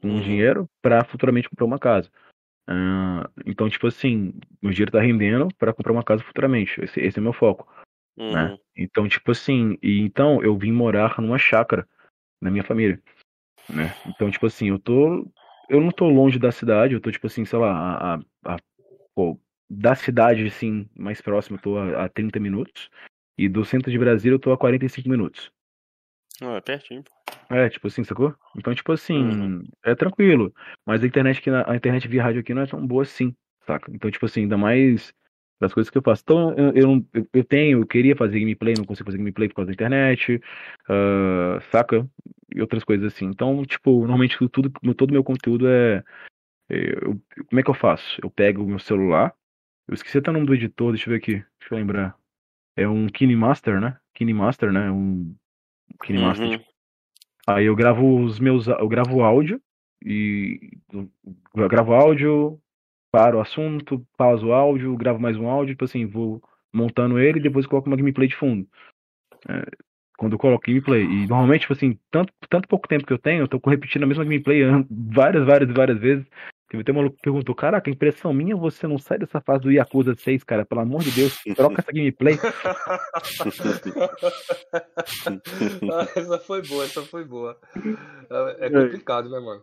com 0.00 0.08
Uhum. 0.08 0.20
dinheiro, 0.20 0.68
pra 0.80 1.04
futuramente 1.04 1.48
comprar 1.48 1.64
uma 1.64 1.78
casa. 1.78 2.10
Ah, 2.68 3.28
então, 3.44 3.68
tipo 3.68 3.86
assim, 3.86 4.32
meu 4.62 4.72
dinheiro 4.72 4.92
tá 4.92 5.00
rendendo 5.00 5.48
pra 5.58 5.72
comprar 5.72 5.92
uma 5.92 6.04
casa 6.04 6.22
futuramente. 6.22 6.80
Esse, 6.80 7.00
esse 7.00 7.18
é 7.18 7.20
o 7.20 7.24
meu 7.24 7.32
foco, 7.32 7.70
né? 8.16 8.50
Uhum. 8.50 8.58
Então, 8.76 9.08
tipo 9.08 9.30
assim, 9.30 9.76
e 9.82 10.00
então 10.00 10.42
eu 10.42 10.56
vim 10.56 10.72
morar 10.72 11.20
numa 11.20 11.38
chácara 11.38 11.86
na 12.40 12.50
minha 12.50 12.64
família, 12.64 13.00
né? 13.68 13.94
Então, 14.06 14.30
tipo 14.30 14.46
assim, 14.46 14.68
eu 14.68 14.78
tô. 14.78 15.28
Eu 15.68 15.80
não 15.80 15.90
tô 15.90 16.08
longe 16.08 16.38
da 16.38 16.52
cidade, 16.52 16.92
eu 16.94 17.00
tô, 17.00 17.10
tipo 17.10 17.26
assim, 17.26 17.44
sei 17.44 17.58
lá, 17.58 17.70
a, 17.72 18.14
a- 18.14 18.54
a- 18.54 18.58
pô, 19.14 19.40
da 19.70 19.94
cidade, 19.94 20.46
assim, 20.46 20.86
mais 20.94 21.22
próximo, 21.22 21.56
eu 21.56 21.60
tô 21.62 21.78
a, 21.78 22.04
a 22.04 22.08
30 22.08 22.38
minutos. 22.38 22.90
E 23.36 23.48
do 23.48 23.64
centro 23.64 23.90
de 23.90 23.98
Brasília 23.98 24.34
eu 24.34 24.38
tô 24.38 24.52
a 24.52 24.58
45 24.58 25.08
minutos. 25.08 25.50
Ah, 26.40 26.56
é 26.56 26.60
pertinho. 26.60 27.02
pô. 27.02 27.54
É, 27.54 27.68
tipo 27.68 27.86
assim, 27.86 28.04
sacou? 28.04 28.34
Então, 28.56 28.74
tipo 28.74 28.90
assim, 28.92 29.22
Uhum. 29.22 29.64
é 29.84 29.94
tranquilo. 29.94 30.52
Mas 30.86 31.02
a 31.02 31.06
internet 31.06 31.38
aqui, 31.38 31.50
na- 31.50 31.64
a 31.70 31.76
internet 31.76 32.06
via 32.08 32.22
rádio 32.22 32.40
aqui 32.40 32.54
não 32.54 32.62
é 32.62 32.66
tão 32.66 32.84
boa 32.86 33.02
assim, 33.02 33.34
saca? 33.66 33.90
Então, 33.92 34.10
tipo 34.10 34.24
assim, 34.26 34.42
ainda 34.42 34.56
mais 34.56 35.12
das 35.60 35.72
coisas 35.72 35.90
que 35.90 35.96
eu 35.98 36.02
faço. 36.02 36.22
Então, 36.24 36.54
eu, 36.54 36.72
eu, 36.74 37.06
eu- 37.12 37.28
eu 37.32 37.44
tenho, 37.44 37.80
eu 37.80 37.86
queria 37.86 38.16
fazer 38.16 38.40
gameplay, 38.40 38.76
não 38.76 38.84
consigo 38.84 39.06
fazer 39.06 39.18
gameplay 39.18 39.48
por 39.48 39.56
causa 39.56 39.66
da 39.68 39.72
internet, 39.74 40.40
ah, 40.88 41.58
saca? 41.70 42.08
E 42.54 42.60
outras 42.60 42.82
coisas 42.84 43.12
assim. 43.12 43.26
Então, 43.26 43.64
tipo, 43.64 44.00
normalmente 44.00 44.36
tudo, 44.48 44.70
todo 44.94 45.12
meu 45.12 45.24
conteúdo 45.24 45.66
é. 45.68 46.02
é, 46.70 46.92
eu- 47.06 47.20
como 47.48 47.60
é 47.60 47.62
que 47.62 47.70
eu 47.70 47.74
faço? 47.74 48.18
Eu 48.22 48.30
pego 48.30 48.62
o 48.64 48.66
meu 48.68 48.78
celular, 48.78 49.34
eu 49.88 49.94
esqueci 49.94 50.18
até 50.18 50.30
o 50.30 50.34
nome 50.34 50.46
do 50.46 50.54
editor, 50.54 50.92
deixa 50.92 51.08
eu 51.08 51.12
ver 51.12 51.18
aqui, 51.18 51.32
deixa 51.60 51.72
eu 51.74 51.78
lembrar. 51.78 52.16
É 52.76 52.88
um 52.88 53.06
KineMaster, 53.06 53.80
né? 53.80 53.96
KineMaster, 54.14 54.72
né? 54.72 54.90
Um 54.90 55.34
KineMaster, 56.02 56.46
Uhum. 56.46 56.58
tipo, 56.58 56.74
Aí 57.46 57.66
eu 57.66 57.76
gravo 57.76 58.22
os 58.22 58.40
meus. 58.40 58.66
Eu 58.66 58.88
gravo 58.88 59.22
áudio 59.22 59.60
e. 60.04 60.78
Eu 60.92 61.68
gravo 61.68 61.92
áudio, 61.92 62.58
paro 63.12 63.38
o 63.38 63.40
assunto, 63.40 64.04
pauso 64.16 64.46
o 64.48 64.52
áudio, 64.52 64.96
gravo 64.96 65.20
mais 65.20 65.36
um 65.36 65.48
áudio, 65.48 65.74
tipo 65.74 65.84
assim, 65.84 66.06
vou 66.06 66.42
montando 66.72 67.18
ele 67.18 67.38
e 67.38 67.42
depois 67.42 67.66
coloco 67.66 67.88
uma 67.88 67.96
gameplay 67.96 68.28
de 68.28 68.36
fundo. 68.36 68.66
É, 69.48 69.62
quando 70.16 70.32
eu 70.32 70.38
coloco 70.38 70.64
gameplay. 70.66 71.04
E 71.04 71.26
normalmente, 71.26 71.62
tipo 71.62 71.74
assim, 71.74 71.98
tanto, 72.10 72.32
tanto 72.48 72.66
pouco 72.66 72.88
tempo 72.88 73.06
que 73.06 73.12
eu 73.12 73.18
tenho, 73.18 73.42
eu 73.42 73.48
tô 73.48 73.60
repetindo 73.68 74.04
a 74.04 74.06
mesma 74.06 74.24
gameplay 74.24 74.62
várias, 74.90 75.44
várias, 75.44 75.70
várias 75.72 75.98
vezes. 76.00 76.26
Teve 76.74 76.82
até 76.82 76.92
um 76.92 76.96
maluco 76.96 77.16
que 77.16 77.22
perguntou, 77.22 77.54
caraca, 77.54 77.88
impressão 77.88 78.32
minha, 78.32 78.56
você 78.56 78.88
não 78.88 78.98
sai 78.98 79.18
dessa 79.18 79.40
fase 79.40 79.62
do 79.62 79.70
Yakuza 79.70 80.14
6, 80.16 80.42
cara, 80.42 80.66
pelo 80.66 80.80
amor 80.80 81.02
de 81.02 81.12
Deus, 81.12 81.40
troca 81.54 81.80
essa 81.80 81.92
gameplay. 81.92 82.36
Essa 86.16 86.38
foi 86.38 86.62
boa, 86.62 86.84
essa 86.84 87.02
foi 87.02 87.24
boa. 87.24 87.58
É 88.60 88.66
é 88.66 88.70
complicado, 88.70 89.30
né, 89.30 89.38
mano? 89.38 89.62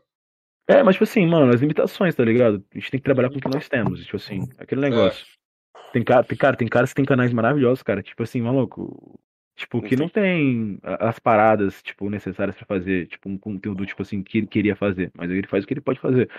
É, 0.68 0.82
mas 0.84 0.96
tipo 0.96 1.04
assim, 1.04 1.26
mano, 1.26 1.54
as 1.54 1.60
limitações, 1.60 2.16
tá 2.16 2.24
ligado? 2.24 2.64
A 2.72 2.78
gente 2.78 2.92
tem 2.92 3.00
que 3.00 3.04
trabalhar 3.04 3.30
com 3.30 3.38
o 3.38 3.42
que 3.42 3.50
nós 3.50 3.68
temos, 3.68 4.04
tipo 4.04 4.16
assim, 4.16 4.48
aquele 4.58 4.82
negócio. 4.82 5.26
Tem 5.92 6.04
cara, 6.04 6.24
tem 6.24 6.38
cara, 6.38 6.56
tem 6.56 6.68
caras 6.68 6.90
que 6.92 6.96
tem 6.96 7.06
canais 7.06 7.34
maravilhosos, 7.34 7.84
cara, 7.84 8.02
tipo 8.02 8.24
assim, 8.24 8.42
maluco, 8.42 9.20
tipo, 9.56 9.82
que 9.82 9.96
não 9.96 10.08
tem 10.08 10.80
as 10.84 11.20
paradas, 11.20 11.82
tipo, 11.82 12.10
necessárias 12.10 12.56
pra 12.56 12.66
fazer, 12.66 13.08
tipo, 13.08 13.30
um 13.30 13.38
conteúdo, 13.38 13.86
tipo 13.86 14.02
assim, 14.02 14.24
que 14.24 14.40
ele 14.40 14.48
queria 14.48 14.76
fazer, 14.76 15.12
mas 15.14 15.30
ele 15.30 15.48
faz 15.48 15.64
o 15.64 15.68
que 15.68 15.74
ele 15.74 15.82
pode 15.82 16.00
fazer. 16.00 16.30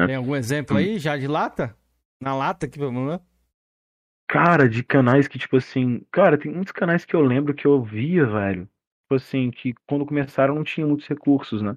Né? 0.00 0.06
Tem 0.06 0.16
algum 0.16 0.34
exemplo 0.34 0.76
aí, 0.76 0.98
já 0.98 1.16
de 1.16 1.26
lata? 1.26 1.76
Na 2.22 2.34
lata 2.34 2.68
que 2.68 2.78
vamos 2.78 3.08
lá? 3.08 3.20
Cara, 4.28 4.68
de 4.68 4.82
canais 4.84 5.26
que, 5.26 5.38
tipo 5.38 5.56
assim, 5.56 6.02
cara, 6.12 6.38
tem 6.38 6.52
muitos 6.52 6.72
canais 6.72 7.04
que 7.04 7.14
eu 7.16 7.20
lembro 7.20 7.52
que 7.52 7.66
eu 7.66 7.82
via, 7.82 8.26
velho, 8.26 8.68
tipo 9.02 9.14
assim, 9.14 9.50
que 9.50 9.74
quando 9.88 10.06
começaram 10.06 10.54
não 10.54 10.62
tinha 10.62 10.86
muitos 10.86 11.06
recursos, 11.06 11.60
né? 11.62 11.76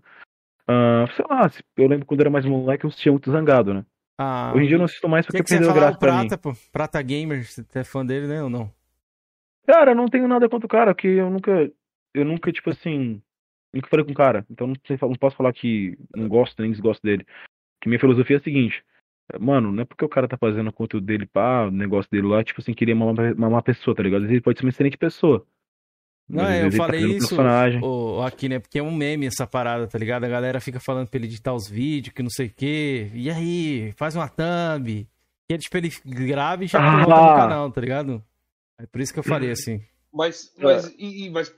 Ah, 0.68 1.06
sei 1.16 1.26
lá, 1.30 1.50
eu 1.76 1.88
lembro 1.88 2.06
quando 2.06 2.22
era 2.22 2.30
mais 2.30 2.46
moleque 2.46 2.86
eu 2.86 2.90
assistia 2.90 3.12
muito 3.12 3.32
Zangado, 3.32 3.74
né? 3.74 3.86
Ah, 4.20 4.54
Hoje 4.54 4.66
em 4.66 4.68
dia 4.68 4.76
eu 4.76 4.80
não 4.80 4.86
assisto 4.86 5.10
mais 5.10 5.26
que 5.26 5.32
porque 5.32 5.44
que 5.44 5.50
perdeu 5.50 5.72
a 5.72 5.74
graça 5.74 5.98
pra 5.98 6.12
mim. 6.14 6.28
Prata, 6.28 6.38
pô? 6.38 6.54
Prata 6.72 7.02
Gamer, 7.02 7.44
você 7.44 7.66
é 7.74 7.84
fã 7.84 8.06
dele, 8.06 8.28
né, 8.28 8.44
ou 8.44 8.50
não? 8.50 8.72
Cara, 9.66 9.92
eu 9.92 9.96
não 9.96 10.08
tenho 10.08 10.28
nada 10.28 10.48
contra 10.48 10.66
o 10.66 10.70
cara, 10.70 10.94
porque 10.94 11.08
eu 11.08 11.30
nunca, 11.30 11.72
eu 12.14 12.26
nunca, 12.26 12.52
tipo 12.52 12.70
assim, 12.70 13.22
nunca 13.74 13.90
falei 13.90 14.06
com 14.06 14.12
o 14.12 14.16
cara. 14.16 14.46
Então 14.50 14.68
não, 14.68 14.76
sei, 14.86 14.98
não 15.02 15.16
posso 15.16 15.36
falar 15.36 15.54
que 15.54 15.98
não 16.16 16.28
gosto 16.28 16.62
nem 16.62 16.72
desgosto 16.72 17.02
dele. 17.02 17.26
Que 17.84 17.90
minha 17.90 18.00
filosofia 18.00 18.38
é 18.38 18.40
a 18.40 18.42
seguinte, 18.44 18.82
mano, 19.42 19.70
não 19.70 19.82
é 19.82 19.86
porque 19.86 20.06
o 20.06 20.10
cara 20.10 20.26
tá 20.26 20.38
fazendo 20.38 20.70
o 20.70 20.74
conteúdo 20.74 21.06
dele, 21.06 21.26
pá, 21.26 21.66
o 21.66 21.72
negócio 21.72 22.10
dele 22.10 22.28
lá, 22.28 22.42
tipo 22.42 22.62
assim, 22.62 22.74
queria 22.74 22.96
uma, 22.96 23.12
uma 23.12 23.50
má 23.50 23.62
pessoa, 23.62 23.94
tá 23.94 24.02
ligado? 24.02 24.22
Às 24.22 24.28
vezes 24.28 24.36
ele 24.36 24.42
pode 24.42 24.58
ser 24.58 24.66
uma 24.66 24.70
excelente 24.70 24.98
pessoa. 24.98 25.46
Não, 26.30 26.46
é, 26.46 26.66
eu 26.66 26.72
tá 26.72 26.78
falei 26.78 27.02
fazendo 27.02 27.18
isso 27.18 27.86
ô, 27.86 28.22
aqui, 28.22 28.48
né? 28.48 28.58
Porque 28.58 28.80
é 28.80 28.84
um 28.84 28.96
meme 28.96 29.26
essa 29.26 29.46
parada, 29.46 29.86
tá 29.86 30.00
ligado? 30.00 30.24
A 30.24 30.30
galera 30.30 30.62
fica 30.62 30.80
falando 30.80 31.10
pra 31.10 31.18
ele 31.18 31.28
editar 31.28 31.54
os 31.54 31.68
vídeos, 31.68 32.14
que 32.16 32.24
não 32.24 32.30
sei 32.30 32.48
o 32.48 32.54
quê. 32.56 33.12
E 33.14 33.30
aí, 33.30 33.94
faz 33.98 34.16
uma 34.16 34.30
thumb. 34.30 34.90
E 34.90 35.08
ele, 35.50 35.60
tipo, 35.60 35.76
ele 35.76 35.92
grava 36.06 36.64
e 36.64 36.68
já 36.68 36.80
Ah. 36.80 37.04
coloca 37.04 37.22
no 37.32 37.36
canal, 37.38 37.70
tá 37.70 37.82
ligado? 37.82 38.24
É 38.80 38.86
por 38.86 39.02
isso 39.02 39.12
que 39.12 39.20
eu 39.20 39.24
falei 39.24 39.52
assim. 39.52 39.82
Mas, 40.14 40.54
mas, 40.58 40.88
e, 40.98 41.26
e- 41.26 41.30
mas, 41.30 41.54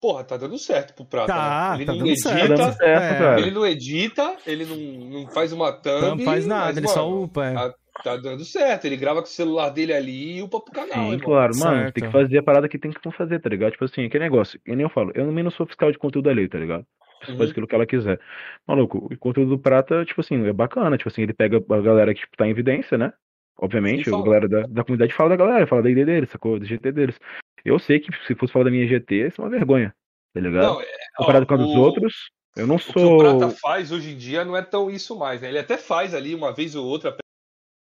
porra, 0.00 0.24
tá 0.24 0.36
dando 0.36 0.56
certo 0.58 0.94
pro 0.94 1.04
Prata. 1.04 1.32
Tá, 1.32 1.70
né? 1.70 1.76
Ele 1.76 1.84
tá 1.86 1.92
não 1.92 1.98
dando 1.98 2.10
edita, 2.10 2.28
certo. 2.28 2.56
Tá 2.56 2.72
certo, 2.72 3.22
É. 3.22 3.38
ele 3.40 3.50
não 3.50 3.66
edita, 3.66 4.36
ele 4.46 4.64
não, 4.64 4.76
não 5.22 5.28
faz 5.30 5.52
uma 5.52 5.72
thumb. 5.72 6.00
Não 6.02 6.18
faz 6.20 6.46
nada, 6.46 6.66
mas, 6.66 6.76
ele 6.78 6.88
só 6.88 7.08
mano, 7.08 7.22
upa. 7.24 7.44
é. 7.46 7.56
a- 7.56 7.74
Tá 8.02 8.16
dando 8.16 8.42
certo. 8.46 8.86
Ele 8.86 8.96
grava 8.96 9.20
com 9.20 9.26
o 9.26 9.30
celular 9.30 9.68
dele 9.68 9.92
ali 9.92 10.38
e 10.38 10.42
upa 10.42 10.58
pro 10.58 10.72
canal, 10.72 11.10
Sim, 11.10 11.18
claro, 11.18 11.52
mano, 11.58 11.76
Certo. 11.82 11.94
tem 11.94 12.04
que 12.04 12.10
fazer 12.12 12.38
a 12.38 12.42
parada 12.42 12.66
que 12.66 12.78
tem 12.78 12.90
que 12.90 13.10
fazer, 13.12 13.38
tá 13.40 13.48
ligado? 13.50 13.72
Tipo 13.72 13.84
assim, 13.84 14.06
aquele 14.06 14.24
negócio, 14.24 14.58
que 14.64 14.70
nem 14.74 14.84
eu 14.84 14.88
falo, 14.88 15.10
eu 15.14 15.26
também 15.26 15.44
não 15.44 15.50
sou 15.50 15.66
fiscal 15.66 15.92
de 15.92 15.98
conteúdo 15.98 16.30
ali, 16.30 16.48
tá 16.48 16.56
ligado? 16.58 16.86
Uhum. 17.28 17.36
faz 17.36 17.50
aquilo 17.50 17.66
que 17.66 17.74
ela 17.74 17.84
quiser. 17.84 18.18
Maluco, 18.66 19.06
o 19.12 19.18
conteúdo 19.18 19.50
do 19.50 19.58
Prata, 19.58 20.02
tipo 20.06 20.22
assim, 20.22 20.42
é 20.46 20.52
bacana, 20.54 20.96
tipo 20.96 21.10
assim, 21.10 21.20
ele 21.22 21.34
pega 21.34 21.58
a 21.58 21.80
galera 21.82 22.14
que 22.14 22.20
tipo, 22.20 22.34
tá 22.38 22.46
em 22.46 22.50
evidência, 22.50 22.96
né? 22.96 23.12
Obviamente, 23.58 24.08
a 24.08 24.22
galera 24.22 24.48
da, 24.48 24.62
da 24.62 24.82
comunidade 24.82 25.12
fala 25.12 25.28
da 25.30 25.36
galera, 25.36 25.66
fala 25.66 25.82
da 25.82 25.90
ID 25.90 26.06
deles, 26.06 26.30
sacou? 26.30 26.58
Do 26.58 26.64
GT 26.64 26.92
deles. 26.92 27.18
Eu 27.64 27.78
sei 27.78 28.00
que 28.00 28.10
se 28.26 28.34
fosse 28.34 28.52
falar 28.52 28.66
da 28.66 28.70
minha 28.70 28.86
GT, 28.86 29.28
isso 29.28 29.40
é 29.40 29.44
uma 29.44 29.50
vergonha, 29.50 29.94
tá 30.32 30.40
ligado? 30.40 30.74
Não, 30.74 30.80
é, 30.80 30.86
ó, 30.86 31.18
Comparado 31.18 31.46
com 31.46 31.54
a 31.54 31.56
dos 31.56 31.70
o- 31.74 31.80
outros, 31.80 32.30
eu 32.56 32.66
não 32.66 32.76
O 32.76 32.78
que 32.78 32.90
o 32.90 32.92
sou. 32.92 33.18
Prata 33.18 33.50
faz 33.50 33.92
hoje 33.92 34.10
em 34.12 34.16
dia 34.16 34.44
não 34.44 34.56
é 34.56 34.62
tão 34.62 34.90
isso 34.90 35.16
mais, 35.18 35.40
né? 35.42 35.48
Ele 35.48 35.58
até 35.58 35.76
faz 35.76 36.14
ali 36.14 36.34
uma 36.34 36.52
vez 36.52 36.74
ou 36.74 36.86
outra 36.86 37.16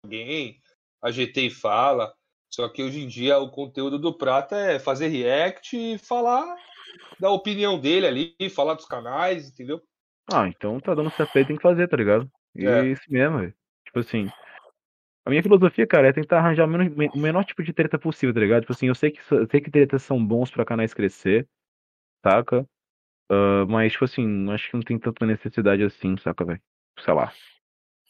alguém, 0.03 0.59
a 1.01 1.11
GT 1.11 1.49
fala. 1.49 2.13
Só 2.49 2.69
que 2.69 2.81
hoje 2.83 3.01
em 3.01 3.07
dia 3.07 3.37
o 3.39 3.49
conteúdo 3.49 3.99
do 3.99 4.17
Prata 4.17 4.55
é 4.55 4.79
fazer 4.79 5.07
react 5.07 5.75
e 5.75 5.97
falar 5.97 6.55
da 7.19 7.29
opinião 7.29 7.77
dele 7.79 8.07
ali, 8.07 8.35
falar 8.49 8.75
dos 8.75 8.85
canais, 8.85 9.49
entendeu? 9.49 9.81
Ah, 10.31 10.47
então 10.47 10.79
tá 10.79 10.95
dando 10.95 11.11
certo 11.11 11.37
aí, 11.37 11.45
tem 11.45 11.55
que 11.57 11.61
fazer, 11.61 11.87
tá 11.87 11.97
ligado? 11.97 12.29
E 12.55 12.65
É. 12.65 12.79
é 12.79 12.85
isso 12.85 13.03
mesmo, 13.09 13.39
velho. 13.39 13.53
Tipo 13.85 13.99
assim. 13.99 14.29
A 15.25 15.29
minha 15.31 15.41
filosofia, 15.41 15.87
cara, 15.87 16.07
é 16.07 16.13
tentar 16.13 16.37
arranjar 16.37 16.65
o 16.65 16.67
menor, 16.67 17.11
o 17.15 17.17
menor 17.19 17.43
tipo 17.43 17.63
de 17.63 17.73
treta 17.73 17.97
possível, 17.97 18.33
tá 18.33 18.39
ligado? 18.39 18.61
Tipo 18.61 18.73
assim, 18.73 18.87
eu 18.87 18.95
sei 18.95 19.09
que, 19.09 19.19
eu 19.33 19.47
sei 19.49 19.59
que 19.59 19.71
tretas 19.71 20.03
são 20.03 20.23
bons 20.23 20.51
pra 20.51 20.63
canais 20.63 20.93
crescer, 20.93 21.47
saca? 22.23 22.63
Ah, 23.29 23.65
mas, 23.67 23.93
tipo 23.93 24.05
assim, 24.05 24.51
acho 24.51 24.69
que 24.69 24.75
não 24.75 24.83
tem 24.83 24.99
tanta 24.99 25.25
necessidade 25.25 25.83
assim, 25.83 26.15
saca, 26.17 26.45
velho? 26.45 26.61
Sei 26.99 27.13
lá. 27.13 27.33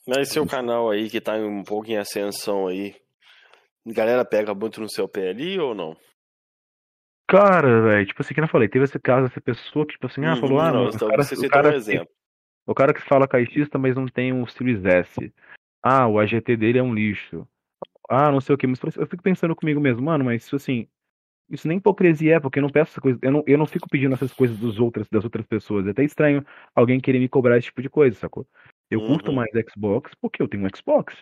Mas 0.07 0.29
seu 0.29 0.45
canal 0.45 0.91
aí 0.91 1.09
que 1.09 1.21
tá 1.21 1.35
um 1.35 1.63
pouco 1.63 1.89
em 1.89 1.97
ascensão 1.97 2.67
aí, 2.67 2.95
galera 3.85 4.25
pega 4.25 4.53
muito 4.53 4.81
no 4.81 4.89
seu 4.89 5.07
pé 5.07 5.29
ali 5.29 5.57
ou 5.57 5.73
não? 5.73 5.95
Cara, 7.27 7.81
velho, 7.81 8.05
tipo 8.05 8.21
assim, 8.21 8.33
que 8.33 8.39
eu 8.39 8.47
falei, 8.47 8.67
teve 8.67 8.85
esse 8.85 8.99
caso, 8.99 9.25
essa 9.27 9.41
pessoa 9.41 9.85
que, 9.85 9.93
tipo 9.93 10.05
assim, 10.05 10.23
ah, 10.25 10.33
Uhum, 10.33 10.41
falou, 10.41 10.59
ah, 10.59 10.71
não, 10.71 10.83
mano, 10.83 10.91
o 10.91 10.95
então 10.95 11.07
cara, 11.07 11.21
o 11.23 11.49
cara, 11.49 11.77
um 11.79 12.05
o 12.67 12.75
cara 12.75 12.93
que 12.93 13.01
fala 13.01 13.27
caixista, 13.27 13.79
mas 13.79 13.95
não 13.95 14.05
tem 14.05 14.31
o 14.31 14.45
Series 14.47 14.83
S. 14.85 15.33
Ah, 15.87 16.07
o 16.07 16.19
AGT 16.19 16.57
dele 16.57 16.79
é 16.79 16.83
um 16.83 16.93
lixo. 16.95 17.47
Ah, 18.09 18.31
não 18.31 18.41
sei 18.41 18.55
o 18.55 18.57
que, 18.57 18.65
mas 18.65 18.79
eu 18.97 19.05
fico 19.07 19.21
pensando 19.21 19.55
comigo 19.55 19.79
mesmo, 19.79 20.01
mano, 20.03 20.25
mas 20.25 20.43
isso 20.43 20.55
assim, 20.55 20.87
isso 21.49 21.67
nem 21.67 21.77
hipocrisia 21.77 22.35
é, 22.37 22.39
porque 22.39 22.59
eu 22.59 22.63
não 22.63 22.69
peço 22.71 22.93
essa 22.93 23.01
coisa, 23.01 23.19
eu 23.21 23.31
não, 23.31 23.43
eu 23.47 23.57
não 23.57 23.67
fico 23.67 23.87
pedindo 23.89 24.15
essas 24.15 24.33
coisas 24.33 24.57
dos 24.57 24.79
outras, 24.79 25.07
das 25.09 25.23
outras 25.23 25.45
pessoas. 25.45 25.87
É 25.87 25.91
até 25.91 26.03
estranho 26.03 26.45
alguém 26.75 26.99
querer 26.99 27.19
me 27.19 27.29
cobrar 27.29 27.57
esse 27.57 27.67
tipo 27.67 27.81
de 27.83 27.89
coisa, 27.89 28.17
sacou? 28.17 28.47
Eu 28.89 29.01
curto 29.01 29.29
Uhum. 29.29 29.37
mais 29.37 29.51
Xbox 29.71 30.11
porque 30.21 30.41
eu 30.41 30.47
tenho 30.47 30.65
um 30.65 30.69
Xbox. 30.75 31.15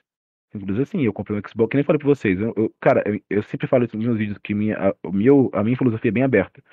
Simples 0.52 0.80
assim, 0.80 1.02
eu 1.04 1.14
comprei 1.14 1.38
um 1.38 1.42
Xbox, 1.48 1.72
que 1.72 1.78
nem 1.78 1.84
falei 1.86 2.00
pra 2.00 2.08
vocês. 2.08 2.40
Eu, 2.40 2.54
eu- 2.56 2.74
cara, 2.80 3.04
eu, 3.06 3.20
eu 3.30 3.44
sempre 3.44 3.68
falo 3.68 3.86
isso 3.86 3.98
nos 3.98 4.06
meus 4.06 4.18
vídeos, 4.18 4.38
que 4.40 4.54
minha, 4.54 4.78
a, 4.78 5.12
meu, 5.12 5.50
a 5.54 5.64
minha 5.64 5.78
filosofia 5.78 6.10
é 6.10 6.14
bem 6.14 6.24
aberta. 6.24 6.64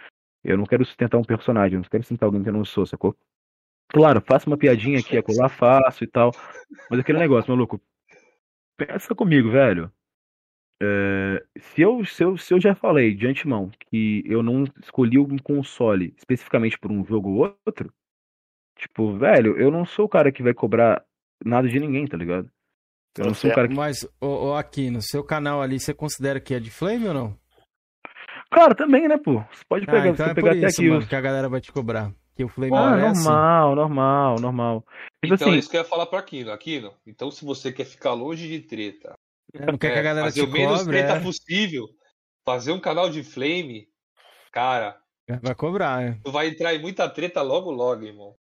Eu 0.44 0.58
não 0.58 0.66
quero 0.66 0.84
sustentar 0.84 1.18
um 1.18 1.24
personagem, 1.24 1.76
eu 1.76 1.82
não 1.82 1.88
quero 1.90 2.02
sustentar 2.04 2.26
alguém 2.26 2.42
que 2.42 2.48
eu 2.48 2.52
não 2.52 2.64
sou, 2.64 2.86
sacou? 2.86 3.16
Claro, 3.92 4.20
faço 4.20 4.48
uma 4.48 4.56
piadinha 4.56 5.00
aqui, 5.00 5.18
acolá, 5.18 5.48
faço 5.48 6.04
e 6.04 6.06
tal. 6.06 6.30
Mas 6.88 7.00
aquele 7.00 7.18
negócio, 7.18 7.50
maluco. 7.50 7.80
Pensa 8.76 9.14
comigo, 9.14 9.50
velho. 9.50 9.92
É, 10.82 11.44
se, 11.58 11.82
eu, 11.82 12.02
se, 12.06 12.24
eu, 12.24 12.36
se 12.38 12.54
eu 12.54 12.60
já 12.60 12.74
falei 12.74 13.14
de 13.14 13.26
antemão 13.26 13.70
que 13.90 14.22
eu 14.24 14.42
não 14.42 14.64
escolhi 14.82 15.18
um 15.18 15.36
console 15.36 16.14
especificamente 16.16 16.78
por 16.78 16.90
um 16.90 17.04
jogo 17.04 17.28
ou 17.30 17.58
outro, 17.66 17.92
tipo, 18.78 19.14
velho, 19.18 19.58
eu 19.58 19.70
não 19.70 19.84
sou 19.84 20.06
o 20.06 20.08
cara 20.08 20.32
que 20.32 20.42
vai 20.42 20.54
cobrar 20.54 21.04
nada 21.44 21.68
de 21.68 21.78
ninguém, 21.78 22.06
tá 22.06 22.16
ligado? 22.16 22.50
Eu 23.18 23.26
não 23.26 23.34
sou 23.34 23.50
o 23.50 23.54
cara 23.54 23.68
que. 23.68 23.74
Mas, 23.74 24.08
ô, 24.20 24.26
ô, 24.26 24.54
aqui, 24.54 24.88
no 24.88 25.02
seu 25.02 25.22
canal 25.22 25.60
ali, 25.60 25.78
você 25.78 25.92
considera 25.92 26.40
que 26.40 26.54
é 26.54 26.60
de 26.60 26.70
flame 26.70 27.08
ou 27.08 27.14
não? 27.14 27.36
Cara, 28.50 28.74
também, 28.74 29.06
né, 29.06 29.18
pô? 29.18 29.44
Você 29.52 29.64
pode 29.68 29.84
Ah, 29.84 29.92
pegar, 29.92 30.08
então 30.08 30.26
você 30.26 30.30
é 30.30 30.34
pegar 30.34 30.50
por 30.50 30.56
até 30.56 30.66
isso, 30.68 30.80
aqui 30.80 30.88
mano, 30.88 31.00
os. 31.02 31.08
que 31.08 31.14
a 31.14 31.20
galera 31.20 31.48
vai 31.48 31.60
te 31.60 31.70
cobrar. 31.70 32.12
Que 32.40 32.44
o 32.44 32.48
flame 32.48 32.74
Ah, 32.74 32.98
é 32.98 33.08
assim. 33.08 33.24
normal, 33.24 33.76
normal, 33.76 34.40
normal. 34.40 34.84
Tipo 35.22 35.34
Então 35.34 35.48
assim, 35.48 35.56
é 35.56 35.58
isso 35.58 35.68
que 35.68 35.76
eu 35.76 35.82
ia 35.82 35.86
falar 35.86 36.06
pra 36.06 36.20
Aquino. 36.20 36.50
Aquino, 36.50 36.94
então 37.06 37.30
se 37.30 37.44
você 37.44 37.70
quer 37.70 37.84
ficar 37.84 38.14
longe 38.14 38.48
de 38.48 38.60
treta, 38.60 39.12
É, 39.52 39.66
Não 39.66 39.76
quer 39.76 39.92
que 39.92 39.98
a 39.98 40.02
galera 40.02 40.24
fazer 40.24 40.42
o 40.44 40.50
menos 40.50 40.78
cobre, 40.78 40.96
treta 40.96 41.16
é. 41.18 41.20
possível, 41.20 41.86
fazer 42.48 42.72
um 42.72 42.80
canal 42.80 43.10
de 43.10 43.22
flame, 43.22 43.88
cara, 44.50 44.98
vai 45.42 45.54
cobrar, 45.54 46.02
é. 46.02 46.18
tu 46.24 46.32
vai 46.32 46.48
entrar 46.48 46.72
em 46.72 46.80
muita 46.80 47.10
treta 47.10 47.42
logo 47.42 47.70
logo, 47.70 48.06
irmão. 48.06 48.34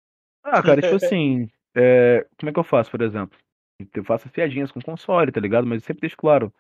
Ah, 0.45 0.63
cara, 0.63 0.81
tipo 0.81 0.95
assim, 0.95 1.51
é, 1.77 2.25
como 2.39 2.51
é 2.51 2.53
que 2.53 2.59
eu 2.61 2.65
faço, 2.65 2.93
por 2.93 3.03
exemplo? 3.03 3.37
Eu 3.93 4.05
faço 4.05 4.31
piadinhas 4.31 4.71
com 4.71 4.81
console, 4.81 5.33
tá 5.33 5.41
ligado? 5.41 5.67
Mas 5.67 5.83
eu 5.83 5.87
sempre 5.87 6.03
deixo 6.03 6.17
claro. 6.17 6.55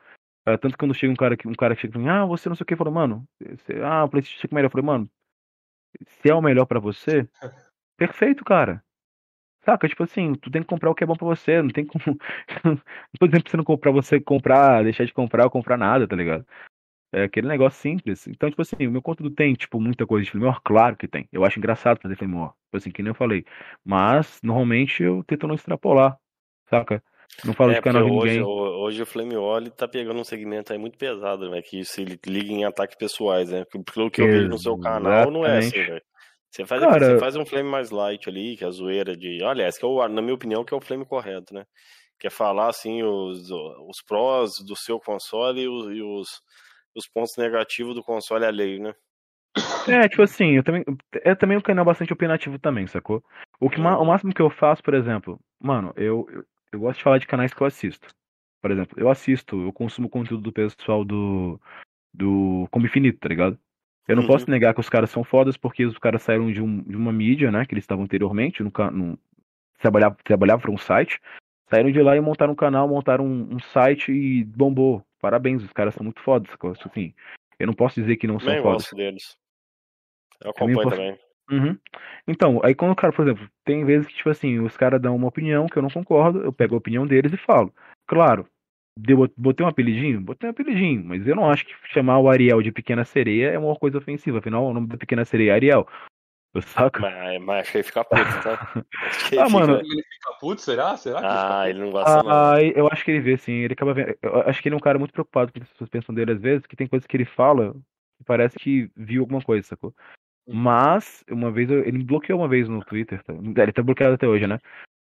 É, 0.44 0.57
tanto 0.57 0.72
que 0.72 0.79
quando 0.79 0.94
chega 0.94 1.12
um 1.12 1.16
cara 1.16 1.37
que 1.37 1.46
um 1.46 1.53
cara 1.53 1.77
que 1.77 1.83
chega 1.83 1.92
pra 1.92 2.01
mim, 2.01 2.09
ah, 2.09 2.27
você 2.27 2.48
não 2.48 2.57
sei 2.57 2.64
o 2.64 2.66
que, 2.66 2.74
falou, 2.74 2.92
mano, 2.92 3.24
você, 3.40 3.81
ah, 3.81 4.05
o 4.05 4.09
PlayStation 4.09 4.40
5 4.40 4.53
é 4.53 4.57
melhor. 4.57 4.66
Eu 4.66 4.70
falei, 4.72 4.87
mano, 4.87 5.11
se 6.07 6.31
é 6.31 6.35
o 6.35 6.42
melhor 6.42 6.66
pra 6.66 6.81
você, 6.81 7.29
perfeito, 7.96 8.44
cara. 8.44 8.83
Saca? 9.64 9.88
Tipo 9.88 10.05
assim, 10.05 10.35
tu 10.35 10.51
tem 10.51 10.62
que 10.62 10.68
comprar 10.68 10.90
o 10.90 10.94
que 10.94 11.05
é 11.05 11.07
bom 11.07 11.16
pra 11.16 11.27
você, 11.27 11.61
não 11.61 11.70
tem 11.70 11.85
como. 11.85 12.03
não 12.64 12.77
tô 13.18 13.27
dizendo 13.27 13.42
pra 13.42 13.51
você 13.51 13.57
não 13.57 13.64
comprar, 13.64 13.92
você 13.92 14.20
comprar, 14.20 14.83
deixar 14.85 15.05
de 15.05 15.12
comprar 15.12 15.44
ou 15.44 15.51
comprar 15.51 15.77
nada, 15.77 16.07
tá 16.09 16.16
ligado? 16.16 16.46
É 17.12 17.24
aquele 17.24 17.48
negócio 17.48 17.81
simples. 17.81 18.27
Então, 18.29 18.51
tipo 18.51 18.62
assim, 18.62 18.87
o 18.87 18.90
meu 18.90 19.03
conteúdo 19.03 19.35
tem, 19.35 19.55
tipo, 19.55 19.81
muita 19.81 20.07
coisa 20.07 20.24
de 20.24 20.31
filme 20.31 20.46
claro 20.64 20.96
que 20.96 21.09
tem. 21.09 21.29
Eu 21.33 21.44
acho 21.44 21.59
engraçado 21.59 22.01
fazer 22.01 22.16
filme. 22.16 22.35
Tipo 22.37 22.77
assim, 22.77 22.90
que 22.90 23.03
nem 23.03 23.11
eu 23.11 23.14
falei. 23.14 23.44
Mas, 23.85 24.40
normalmente, 24.42 25.03
eu 25.03 25.24
tento 25.24 25.46
não 25.46 25.55
extrapolar, 25.55 26.18
saca? 26.68 27.03
Não 27.45 27.55
falo 27.55 27.71
É, 27.71 27.77
de 27.77 27.83
canal 27.83 28.05
de 28.05 28.11
hoje, 28.11 28.38
ninguém. 28.41 28.43
ho- 28.43 28.83
hoje 28.85 29.03
o 29.03 29.07
Flame 29.07 29.35
tá 29.77 29.87
pegando 29.87 30.19
um 30.21 30.25
segmento 30.25 30.73
aí 30.73 30.79
muito 30.79 30.99
pesado, 30.99 31.51
né? 31.51 31.62
Que 31.62 31.85
se 31.85 32.03
ele 32.03 32.19
liga 32.27 32.53
em 32.53 32.64
ataques 32.64 32.97
pessoais, 32.97 33.51
né? 33.51 33.64
Pelo 33.95 34.11
que 34.11 34.21
eu 34.21 34.27
vejo 34.27 34.49
no 34.49 34.59
seu 34.59 34.77
canal, 34.77 35.31
não 35.31 35.45
é 35.45 35.59
assim, 35.59 35.83
velho. 35.85 36.03
Você 36.51 36.67
faz, 36.67 36.81
Cara- 36.83 37.05
você 37.07 37.19
faz 37.21 37.37
um 37.37 37.45
flame 37.47 37.69
mais 37.69 37.91
light 37.91 38.29
ali, 38.29 38.57
que 38.57 38.64
é 38.64 38.67
a 38.67 38.71
zoeira 38.71 39.17
de. 39.17 39.43
Aliás, 39.45 39.79
que 39.79 39.85
é 39.85 39.88
o, 39.88 40.09
na 40.09 40.23
minha 40.23 40.35
opinião, 40.35 40.64
que 40.64 40.73
é 40.73 40.77
o 40.77 40.81
flame 40.81 41.05
correto, 41.05 41.53
né? 41.55 41.64
Que 42.19 42.27
é 42.27 42.31
falar 42.31 42.69
assim 42.69 43.03
os, 43.03 43.51
os 43.51 44.03
prós 44.07 44.55
do 44.67 44.75
seu 44.75 44.99
console 44.99 45.61
e 45.61 45.69
os, 45.69 45.87
e 45.97 46.03
os, 46.03 46.29
os 46.97 47.07
pontos 47.07 47.37
negativos 47.37 47.95
do 47.95 48.03
console 48.03 48.45
alheio, 48.47 48.83
né? 48.83 48.95
É, 49.88 50.09
tipo 50.09 50.23
assim, 50.23 50.57
eu 50.57 50.64
também. 50.64 50.85
É 51.23 51.35
também 51.35 51.57
um 51.57 51.61
canal 51.62 51.85
bastante 51.85 52.12
opinativo 52.12 52.59
também, 52.59 52.87
sacou? 52.87 53.23
O, 53.61 53.71
que, 53.71 53.79
ma- 53.81 53.99
o 53.99 54.05
máximo 54.05 54.35
que 54.35 54.43
eu 54.43 54.51
faço, 54.51 54.83
por 54.83 54.95
exemplo, 54.95 55.38
mano, 55.61 55.93
eu, 55.97 56.27
eu, 56.73 56.79
eu 56.79 56.81
gosto 56.81 56.99
de 56.99 57.05
falar 57.05 57.19
de 57.19 57.27
canais 57.27 57.53
que 57.53 57.61
eu 57.61 57.67
assisto. 57.67 58.09
Por 58.61 58.71
exemplo, 58.71 58.99
eu 58.99 59.09
assisto, 59.09 59.61
eu 59.63 59.73
consumo 59.73 60.09
conteúdo 60.09 60.43
do 60.43 60.53
pessoal 60.53 61.05
do. 61.05 61.61
do 62.13 62.67
Combo 62.71 62.87
Infinito, 62.87 63.19
tá 63.21 63.29
ligado? 63.29 63.59
Eu 64.09 64.17
não 64.17 64.23
Uhum. 64.23 64.29
posso 64.29 64.51
negar 64.51 64.73
que 64.75 64.81
os 64.81 64.89
caras 64.89 65.11
são 65.11 65.23
fodas 65.23 65.57
porque 65.57 65.85
os 65.85 65.99
caras 65.99 66.23
saíram 66.23 66.51
de, 66.51 66.63
um, 66.63 66.83
de 66.83 66.97
uma 66.97 67.13
mídia, 67.13 67.51
né? 67.53 67.65
Que 67.67 67.75
eles 67.75 67.85
estavam 67.85 68.05
anteriormente, 68.05 68.63
no, 68.63 68.71
ca- 68.71 68.91
no, 68.91 69.19
trabalhava, 69.79 70.17
trabalhava 70.25 70.63
para 70.63 70.71
um 70.71 70.79
site. 70.79 71.21
Saíram 71.71 71.93
de 71.93 72.01
lá 72.03 72.17
e 72.17 72.21
montaram 72.21 72.55
um 72.55 72.57
canal, 72.57 72.89
montaram 72.89 73.27
um, 73.27 73.55
um 73.57 73.59
site 73.61 74.11
e 74.11 74.43
bombou. 74.45 75.05
Parabéns, 75.21 75.63
os 75.63 75.73
caras 75.73 75.95
são 75.95 76.03
muito 76.03 76.21
fodas. 76.23 76.49
Assim, 76.85 77.13
eu 77.59 77.67
não 77.67 77.75
posso 77.75 78.01
dizer 78.01 78.17
que 78.17 78.27
não 78.27 78.41
são 78.41 78.49
Também 78.49 78.63
fodas. 78.63 78.91
deles. 78.95 79.37
Eu 80.41 80.51
acompanho 80.51 80.83
posso- 80.83 80.97
também. 80.97 81.19
Uhum. 81.51 81.79
Então, 82.27 82.61
aí 82.63 82.75
quando 82.75 82.93
o 82.93 82.97
cara, 82.97 83.13
por 83.13 83.27
exemplo, 83.27 83.49
tem 83.65 83.85
vezes 83.85 84.07
que, 84.07 84.15
tipo 84.15 84.29
assim, 84.29 84.59
os 84.59 84.77
caras 84.77 85.01
dão 85.01 85.17
uma 85.17 85.29
opinião 85.29 85.67
que 85.67 85.77
eu 85.77 85.83
não 85.83 85.91
concordo, 85.91 86.41
eu 86.43 86.53
pego 86.53 86.75
a 86.75 86.79
opinião 86.79 87.07
deles 87.07 87.33
e 87.33 87.37
falo. 87.39 87.72
Claro, 88.07 88.47
deu, 88.99 89.31
botei 89.37 89.64
um 89.64 89.68
apelidinho? 89.68 90.20
Botei 90.20 90.49
um 90.49 90.53
apelidinho, 90.53 91.03
mas 91.05 91.27
eu 91.27 91.35
não 91.35 91.51
acho 91.51 91.64
que 91.64 91.72
chamar 91.87 92.18
o 92.18 92.29
Ariel 92.29 92.61
de 92.62 92.70
Pequena 92.72 93.05
Sereia 93.05 93.51
é 93.51 93.59
uma 93.59 93.75
coisa 93.77 93.99
ofensiva, 93.99 94.39
afinal 94.39 94.66
o 94.66 94.75
nome 94.75 94.89
da 94.89 94.97
Pequena 94.99 95.25
Sereia 95.25 95.53
é 95.53 95.55
Ariel. 95.55 95.89
Saca? 96.61 97.01
Mas, 97.01 97.41
mas 97.43 97.61
acho 97.61 97.72
que 97.72 97.79
ele 97.79 97.85
fica 97.85 98.05
puto, 98.05 98.41
tá? 98.43 98.59
Acho 99.07 99.29
que 99.29 99.35
ele 99.37 99.43
Ah, 99.43 99.49
mano, 99.49 99.77
fica- 99.79 99.87
Ele 99.87 100.03
fica 100.03 100.33
puto, 100.41 100.61
será? 100.61 100.97
Será 100.97 101.20
que 101.20 101.27
ele 101.27 101.39
fica 101.39 101.55
Ah, 101.55 101.57
puto? 101.59 101.68
ele 101.68 101.79
não 101.79 101.91
gosta, 101.93 102.22
não. 102.22 102.31
Ah, 102.31 102.62
eu 102.62 102.89
acho 102.91 103.05
que 103.05 103.11
ele 103.11 103.20
vê, 103.20 103.37
sim. 103.37 103.53
Ele 103.53 103.72
acaba 103.75 103.95
vendo. 103.95 104.16
Eu 104.22 104.41
acho 104.49 104.61
que 104.62 104.68
ele 104.68 104.75
é 104.75 104.77
um 104.77 104.81
cara 104.81 104.99
muito 104.99 105.12
preocupado 105.12 105.53
com 105.53 105.59
o 105.59 105.61
que 105.61 105.64
as 105.66 105.72
pessoas 105.72 105.91
pensam 105.91 106.14
dele 106.14 106.33
às 106.33 106.41
vezes, 106.41 106.66
que 106.66 106.75
tem 106.75 106.87
coisas 106.89 107.07
que 107.07 107.16
ele 107.16 107.25
fala 107.25 107.75
que 108.16 108.25
parece 108.25 108.59
que 108.59 108.91
viu 108.97 109.22
alguma 109.22 109.41
coisa, 109.43 109.66
sacou? 109.66 109.95
Mas, 110.55 111.24
uma 111.30 111.51
vez, 111.51 111.70
eu- 111.70 111.80
ele 111.80 111.99
me 111.99 112.05
bloqueou 112.05 112.40
uma 112.40 112.49
vez 112.49 112.68
no 112.68 112.82
Twitter, 112.84 113.22
tá? 113.22 113.32
Ele 113.34 113.72
tá 113.72 113.82
bloqueado 113.82 114.14
até 114.14 114.26
hoje, 114.26 114.46
né? 114.46 114.59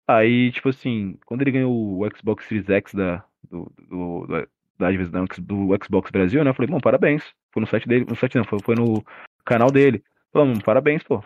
Aí, 0.08 0.52
tipo 0.52 0.70
assim, 0.70 1.18
quando 1.26 1.42
ele 1.42 1.52
ganhou 1.52 1.72
o 1.72 2.10
Xbox 2.18 2.46
Series 2.48 2.68
X 2.70 2.94
da, 2.94 3.24
do, 3.50 3.72
do, 3.78 4.26
do, 4.26 4.28
da, 4.28 4.92
da- 4.92 5.26
do 5.40 5.70
Xbox 5.84 6.12
Brasil, 6.12 6.44
né? 6.44 6.50
Eu 6.50 6.54
falei, 6.56 6.70
bom, 6.70 6.80
parabéns. 6.80 7.24
Foi 7.52 7.62
no 7.62 7.68
site 7.68 7.88
dele, 7.88 8.06
no 8.10 8.16
site 8.16 8.36
não, 8.36 8.44
foi, 8.44 8.60
foi 8.64 8.76
no 8.76 9.04
canal 9.46 9.72
dele. 9.72 10.04
Mano, 10.34 10.62
parabéns, 10.64 11.04
pô, 11.04 11.24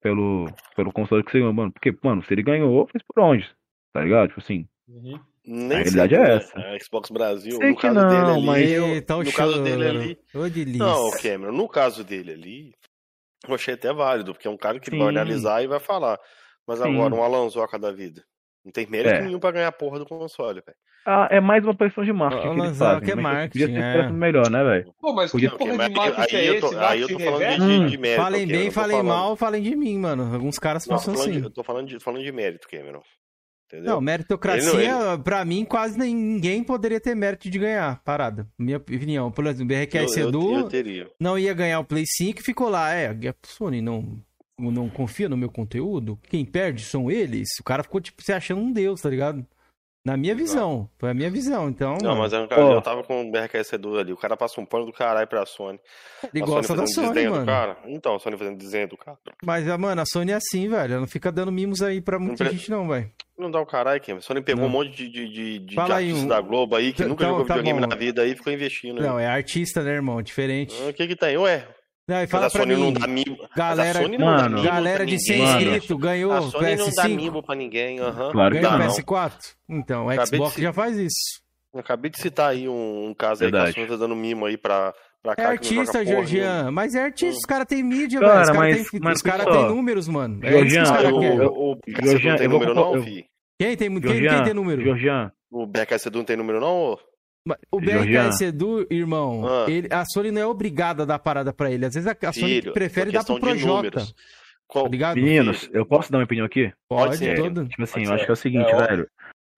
pelo, 0.00 0.46
pelo 0.76 0.92
console 0.92 1.22
que 1.24 1.30
você 1.30 1.38
ganhou, 1.38 1.52
mano. 1.52 1.72
Porque, 1.72 1.96
mano, 2.02 2.22
se 2.22 2.34
ele 2.34 2.42
ganhou, 2.42 2.86
fez 2.88 3.02
por 3.02 3.22
onde? 3.22 3.48
Tá 3.92 4.02
ligado? 4.02 4.28
Tipo 4.28 4.40
assim. 4.40 4.66
Uhum. 4.88 5.18
Nem 5.46 5.78
A 5.78 5.82
realidade 5.82 6.14
é 6.14 6.18
né? 6.18 6.34
essa. 6.36 6.58
A 6.58 6.78
Xbox 6.80 7.10
Brasil, 7.10 7.56
Sei 7.58 7.70
no 7.70 7.76
caso 7.76 7.94
não, 7.94 8.08
dele 8.08 8.30
ali. 8.30 8.46
mas- 8.46 8.70
eu- 8.72 9.18
o 9.18 9.22
no 9.24 9.32
caso 9.32 9.62
dele 9.62 9.84
ali. 9.88 10.18
Ô. 10.34 10.48
Não, 10.78 11.10
Cameron, 11.22 11.52
no 11.52 11.68
caso 11.68 12.02
dele 12.04 12.32
ali, 12.32 12.74
eu 13.50 13.54
achei 13.54 13.74
até 13.74 13.92
válido, 13.92 14.32
porque 14.32 14.48
é 14.48 14.50
um 14.50 14.56
cara 14.56 14.78
que 14.80 14.90
Sim. 14.90 14.98
vai 14.98 15.08
analisar 15.08 15.62
e 15.62 15.66
vai 15.66 15.80
falar. 15.80 16.18
Mas 16.66 16.78
Sim. 16.78 16.94
agora, 16.94 17.14
um 17.14 17.22
Alanzoca 17.22 17.78
da 17.78 17.92
vida. 17.92 18.22
Não 18.64 18.72
tem 18.72 18.86
mérito 18.86 19.14
É. 19.16 19.22
nenhum 19.22 19.38
pra 19.38 19.50
ganhar 19.50 19.68
a 19.68 19.72
porra 19.72 19.98
do 19.98 20.06
console, 20.06 20.62
velho. 20.64 20.76
Ah, 21.06 21.28
é 21.30 21.38
mais 21.38 21.62
uma 21.62 21.76
questão 21.76 22.02
de 22.02 22.14
marketing 22.14 22.46
Ô, 22.48 22.54
que 22.54 22.60
eles 22.60 22.70
Lanzarote, 22.70 23.00
fazem. 23.00 23.12
é 23.12 23.22
mas 23.22 23.34
marketing, 23.34 23.66
Podia 23.66 23.76
ter 23.92 24.04
é. 24.04 24.10
melhor, 24.10 24.50
né, 24.50 24.64
velho? 24.64 24.94
Pô, 24.98 25.12
mas 25.12 25.30
Podia- 25.30 25.50
que 25.50 25.58
porra 25.58 25.72
de 25.90 25.94
marketing 25.94 26.36
aí 26.36 26.46
é 26.46 26.48
eu 26.56 26.60
tô, 26.60 26.66
esse? 26.68 26.76
aí 26.78 27.00
eu 27.02 27.08
tô 27.08 27.12
Marketing 27.18 27.24
falando 27.24 27.38
de, 27.40 27.44
reverso? 27.44 27.86
de, 27.90 27.98
mérito. 27.98 28.22
Falem 28.22 28.46
bem, 28.46 28.70
falem 28.70 28.96
falando- 28.96 29.06
mal, 29.08 29.36
falem 29.36 29.62
de 29.62 29.76
mim, 29.76 29.98
mano. 29.98 30.32
Alguns 30.34 30.58
caras 30.58 30.86
Não, 30.86 30.96
pensam 30.96 31.12
falando 31.12 31.30
de- 31.30 31.36
assim. 31.38 31.44
eu 31.46 31.50
tô 31.52 31.62
falando 31.62 31.88
de, 31.88 32.00
falando 32.00 32.22
de 32.24 32.32
mérito, 32.32 32.66
Cameron. 32.66 33.02
Entendeu? 33.74 33.94
Não, 33.94 34.00
meritocracia, 34.00 34.70
Ele 34.72 35.22
pra 35.22 35.44
mim, 35.44 35.64
quase 35.64 35.98
ninguém 35.98 36.62
poderia 36.62 37.00
ter 37.00 37.14
mérito 37.14 37.50
de 37.50 37.58
ganhar. 37.58 38.00
Parada. 38.04 38.46
Minha 38.58 38.76
opinião. 38.76 39.30
Por 39.32 39.44
exemplo, 39.46 39.64
o 39.64 39.66
BRK 39.80 39.94
eu, 39.96 40.02
eu, 40.02 40.08
Sedu 40.08 40.54
eu 40.58 40.68
teria. 40.68 41.10
não 41.18 41.38
ia 41.38 41.52
ganhar 41.52 41.80
o 41.80 41.84
Play 41.84 42.04
5 42.06 42.40
e 42.40 42.44
ficou 42.44 42.68
lá. 42.68 42.92
É, 42.94 43.08
a 43.08 43.34
Sony 43.46 43.80
não, 43.82 44.18
não 44.58 44.88
confia 44.88 45.28
no 45.28 45.36
meu 45.36 45.50
conteúdo? 45.50 46.18
Quem 46.28 46.44
perde 46.44 46.84
são 46.84 47.10
eles? 47.10 47.48
O 47.60 47.64
cara 47.64 47.82
ficou, 47.82 48.00
tipo, 48.00 48.22
se 48.22 48.32
achando 48.32 48.60
um 48.60 48.72
deus, 48.72 49.00
tá 49.00 49.10
ligado? 49.10 49.44
Na 50.06 50.18
minha 50.18 50.34
visão. 50.34 50.86
Foi 50.98 51.08
a 51.10 51.14
minha 51.14 51.30
visão. 51.30 51.66
Então, 51.70 51.96
Não, 52.02 52.10
mano, 52.10 52.20
mas 52.20 52.32
eu, 52.34 52.46
Ó. 52.50 52.72
eu 52.74 52.82
tava 52.82 53.02
com 53.02 53.26
o 53.26 53.32
BRKS2 53.32 53.98
ali. 54.00 54.12
O 54.12 54.18
cara 54.18 54.36
passa 54.36 54.60
um 54.60 54.66
pano 54.66 54.84
do 54.84 54.92
caralho 54.92 55.26
pra 55.26 55.46
Sony. 55.46 55.80
ele 56.34 56.42
a 56.42 56.46
gosta 56.46 56.76
da 56.76 56.86
Sony, 56.86 57.06
desdenho 57.06 57.30
do 57.30 57.34
mano. 57.36 57.46
cara. 57.46 57.78
Então, 57.86 58.14
a 58.14 58.18
Sony 58.18 58.36
fazendo 58.36 58.58
desenho 58.58 58.86
do 58.86 58.98
cara. 58.98 59.16
Mas, 59.42 59.64
mano, 59.78 60.02
a 60.02 60.04
Sony 60.04 60.32
é 60.32 60.34
assim, 60.34 60.68
velho. 60.68 60.92
Ela 60.92 61.00
não 61.00 61.08
fica 61.08 61.32
dando 61.32 61.50
mimos 61.50 61.80
aí 61.80 62.02
pra 62.02 62.18
muita 62.18 62.44
Não 62.44 62.50
pre- 62.50 62.58
gente, 62.58 62.70
não, 62.70 62.86
velho. 62.86 63.10
Não 63.38 63.50
dá 63.50 63.60
o 63.60 63.66
caralho, 63.66 64.00
Cameron. 64.00 64.18
A 64.18 64.22
Sony 64.22 64.40
pegou 64.42 64.62
Não. 64.62 64.68
um 64.68 64.72
monte 64.72 64.90
de, 64.96 65.08
de, 65.08 65.28
de, 65.28 65.58
de 65.58 65.74
Fala 65.74 65.96
artistas 65.96 66.22
um- 66.22 66.28
da 66.28 66.40
Globo 66.40 66.76
aí 66.76 66.92
que 66.92 67.02
Então, 67.02 67.08
nunca 67.08 67.24
jogou 67.26 67.44
tá 67.44 67.54
videogame 67.54 67.80
bom. 67.80 67.86
na 67.88 67.96
vida 67.96 68.22
aí 68.22 68.30
e 68.32 68.36
ficou 68.36 68.52
investindo. 68.52 69.02
Não, 69.02 69.16
aí. 69.16 69.24
é 69.24 69.28
artista, 69.28 69.82
né, 69.82 69.90
irmão? 69.92 70.22
Diferente. 70.22 70.74
Ah, 70.84 70.90
O 70.90 70.92
que 70.92 71.06
que 71.08 71.16
tem? 71.16 71.36
Ué, 71.36 71.66
Não, 72.06 72.16
e 72.16 72.20
mas 72.20 72.30
fala 72.30 72.46
a 72.46 72.50
pra 72.50 72.60
Sony 72.60 72.74
mim, 72.76 72.80
não 72.80 72.92
dá 72.92 73.06
mimo. 73.08 73.36
Mas 73.40 73.50
galera- 73.56 73.98
a 73.98 74.02
Sony 74.02 74.18
não 74.18 74.26
Mano, 74.26 74.38
dá 74.42 74.48
mimo 74.50 74.62
galera 74.62 75.04
de 75.06 75.18
100 75.18 75.36
ninguém. 75.38 75.52
Mano. 75.52 75.60
inscritos 75.76 75.96
ganhou 76.00 76.32
A 76.32 76.40
o 76.40 76.50
Sony 76.50 76.76
não 76.76 76.86
dá 76.90 77.02
PS5? 77.02 77.16
mimo 77.16 77.42
pra 77.42 77.54
ninguém. 77.56 77.98
aham. 78.00 78.30
Claro 78.30 78.54
que 78.54 78.60
Ganhou 78.60 78.76
o 78.76 78.78
não. 78.78 78.86
PS4? 78.88 79.34
Então, 79.68 80.06
o 80.06 80.26
Xbox 80.26 80.54
se- 80.54 80.62
já 80.62 80.72
faz 80.72 80.96
isso. 80.96 81.43
Eu 81.74 81.80
acabei 81.80 82.10
de 82.10 82.20
citar 82.20 82.50
aí 82.50 82.68
um, 82.68 83.08
um 83.08 83.14
caso 83.14 83.44
aí 83.44 83.50
que 83.50 83.56
a 83.56 83.64
Verdade. 83.64 83.74
Sony 83.74 83.88
tá 83.88 83.96
dando 83.96 84.14
mimo 84.14 84.46
aí 84.46 84.56
pra, 84.56 84.94
pra 85.22 85.32
É 85.32 85.36
cá. 85.36 85.42
não 85.42 85.50
artista, 85.50 86.04
Georgian. 86.04 86.70
Mas 86.70 86.94
é 86.94 87.02
artista, 87.02 87.36
os 87.38 87.44
caras 87.44 87.66
têm 87.66 87.82
mídia, 87.82 88.20
Cara, 88.20 88.32
velho. 88.32 88.42
Os 88.42 88.48
caras 88.50 88.58
mas- 88.78 88.90
têm 88.90 89.00
mas 89.02 89.22
cara 89.22 89.44
têm 89.44 89.68
números, 89.68 90.06
mano. 90.08 90.38
É 90.42 90.50
Georgian, 90.50 90.84
o, 91.12 91.46
o, 91.46 91.72
o 91.72 91.76
BRKS 91.76 92.08
Georgian, 92.10 92.30
não 92.30 92.36
tem 92.36 92.46
eu 92.46 92.50
número 92.52 92.74
não, 92.74 92.94
eu- 92.96 93.02
fi? 93.02 93.26
Quem 93.58 93.76
tem, 93.76 93.90
quem, 93.90 94.00
quem 94.00 94.10
Georgian, 94.20 94.44
tem 94.44 94.54
número? 94.54 94.82
Georgian, 94.82 95.32
O 95.50 95.66
BRKS 95.66 96.10
não 96.12 96.24
tem 96.24 96.36
número 96.36 96.60
não? 96.60 96.96
O. 97.72 97.80
BRKS 97.80 98.40
Edu, 98.44 98.86
irmão, 98.90 99.44
Ah. 99.46 99.66
ele- 99.68 99.88
a 99.90 100.04
Sony 100.06 100.30
não 100.30 100.40
é 100.40 100.46
obrigada 100.46 101.02
a 101.02 101.06
dar 101.06 101.18
parada 101.18 101.52
pra 101.52 101.70
ele. 101.70 101.84
Às 101.84 101.94
vezes 101.94 102.06
a, 102.08 102.16
a 102.28 102.32
Sony 102.32 102.46
Filho, 102.60 102.72
prefere 102.72 103.10
é 103.10 103.12
dar 103.12 103.24
pro 103.24 103.38
Projota. 103.40 104.02
Qual- 104.66 104.84
Tá 104.86 104.90
ligado? 104.90 105.16
meninos, 105.16 105.68
eu 105.72 105.84
posso 105.84 106.10
dar 106.10 106.18
uma 106.18 106.24
opinião 106.24 106.46
aqui? 106.46 106.72
Pode, 106.88 107.04
Pode 107.04 107.16
ser. 107.18 107.36
todo. 107.36 107.68
Tipo 107.68 107.82
assim, 107.82 107.92
Pode 107.92 108.04
eu 108.04 108.08
ser. 108.08 108.14
acho 108.14 108.24
que 108.24 108.30
é 108.30 108.32
o 108.32 108.36
seguinte, 108.36 108.70
É, 108.70 108.76
velho. 108.86 109.08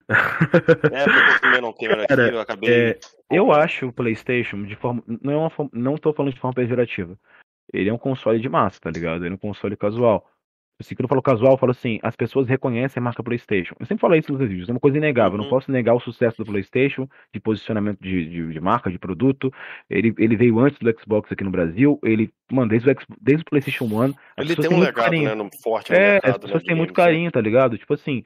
É, 0.09 1.03
eu 1.03 1.41
tenho 1.41 1.69
aqui, 1.69 2.07
Cara, 2.07 2.29
eu 2.29 2.41
acabei. 2.41 2.71
É, 2.91 2.99
eu 3.31 3.53
acho 3.53 3.89
o 3.89 3.93
PlayStation 3.93 4.63
de 4.63 4.77
forma. 4.77 5.03
Não, 5.07 5.33
é 5.33 5.37
uma 5.37 5.51
não 5.73 5.97
tô 5.97 6.13
falando 6.13 6.35
de 6.35 6.41
forma 6.41 6.55
pejorativa. 6.55 7.19
Ele 7.73 7.89
é 7.89 7.93
um 7.93 7.99
console 7.99 8.39
de 8.41 8.49
massa, 8.49 8.81
tá 8.81 8.91
ligado? 8.91 9.25
Ele 9.25 9.33
é 9.33 9.35
um 9.35 9.39
console 9.39 9.77
casual. 9.77 10.25
Assim, 10.79 10.95
quando 10.95 11.05
eu 11.05 11.09
falo 11.09 11.23
casual, 11.23 11.53
eu 11.55 11.59
falo 11.59 11.73
assim, 11.73 11.99
as 12.03 12.15
pessoas 12.15 12.47
reconhecem 12.47 13.01
a 13.01 13.05
marca 13.05 13.23
PlayStation. 13.23 13.75
Eu 13.81 13.87
sempre 13.87 14.03
falo 14.03 14.15
isso 14.15 14.31
nos 14.31 14.47
vídeos, 14.47 14.69
é 14.69 14.73
uma 14.73 14.79
coisa 14.79 14.99
inegável. 14.99 15.33
Eu 15.33 15.39
Uhum. 15.39 15.45
não 15.45 15.51
posso 15.51 15.73
negar 15.73 15.95
o 15.95 16.01
sucesso 16.01 16.37
do 16.37 16.45
PlayStation, 16.45 17.09
de 17.33 17.41
posicionamento 17.41 17.99
de, 17.99 18.29
de, 18.29 18.53
de 18.53 18.61
marca, 18.61 18.91
de 18.91 18.99
produto. 18.99 19.51
Ele, 19.89 20.15
ele 20.19 20.37
veio 20.37 20.59
antes 20.61 20.79
do 20.79 21.01
Xbox 21.01 21.33
aqui 21.33 21.43
no 21.43 21.51
Brasil. 21.51 21.99
Ele, 22.05 22.31
mano, 22.53 22.69
desde 22.69 22.91
o, 22.91 22.97
desde 23.19 23.41
o 23.43 23.47
PlayStation 23.47 23.87
1, 23.87 24.03
as 24.03 24.11
Ele 24.37 24.49
pessoas 24.49 24.57
tem 24.57 24.69
têm 24.69 24.77
um 24.77 24.81
legado, 24.81 25.05
carinho. 25.05 25.29
né, 25.31 25.35
no, 25.35 25.49
forte 25.63 25.95
É, 25.95 25.99
mercado. 26.13 26.31
as 26.31 26.39
pessoas 26.39 26.63
né, 26.63 26.67
têm 26.67 26.75
de 26.75 26.79
muito 26.79 26.93
games, 26.93 27.07
né? 27.07 27.13
carinho, 27.15 27.33
tá 27.33 27.41
ligado? 27.41 27.79
Tipo 27.79 27.95
assim, 27.95 28.23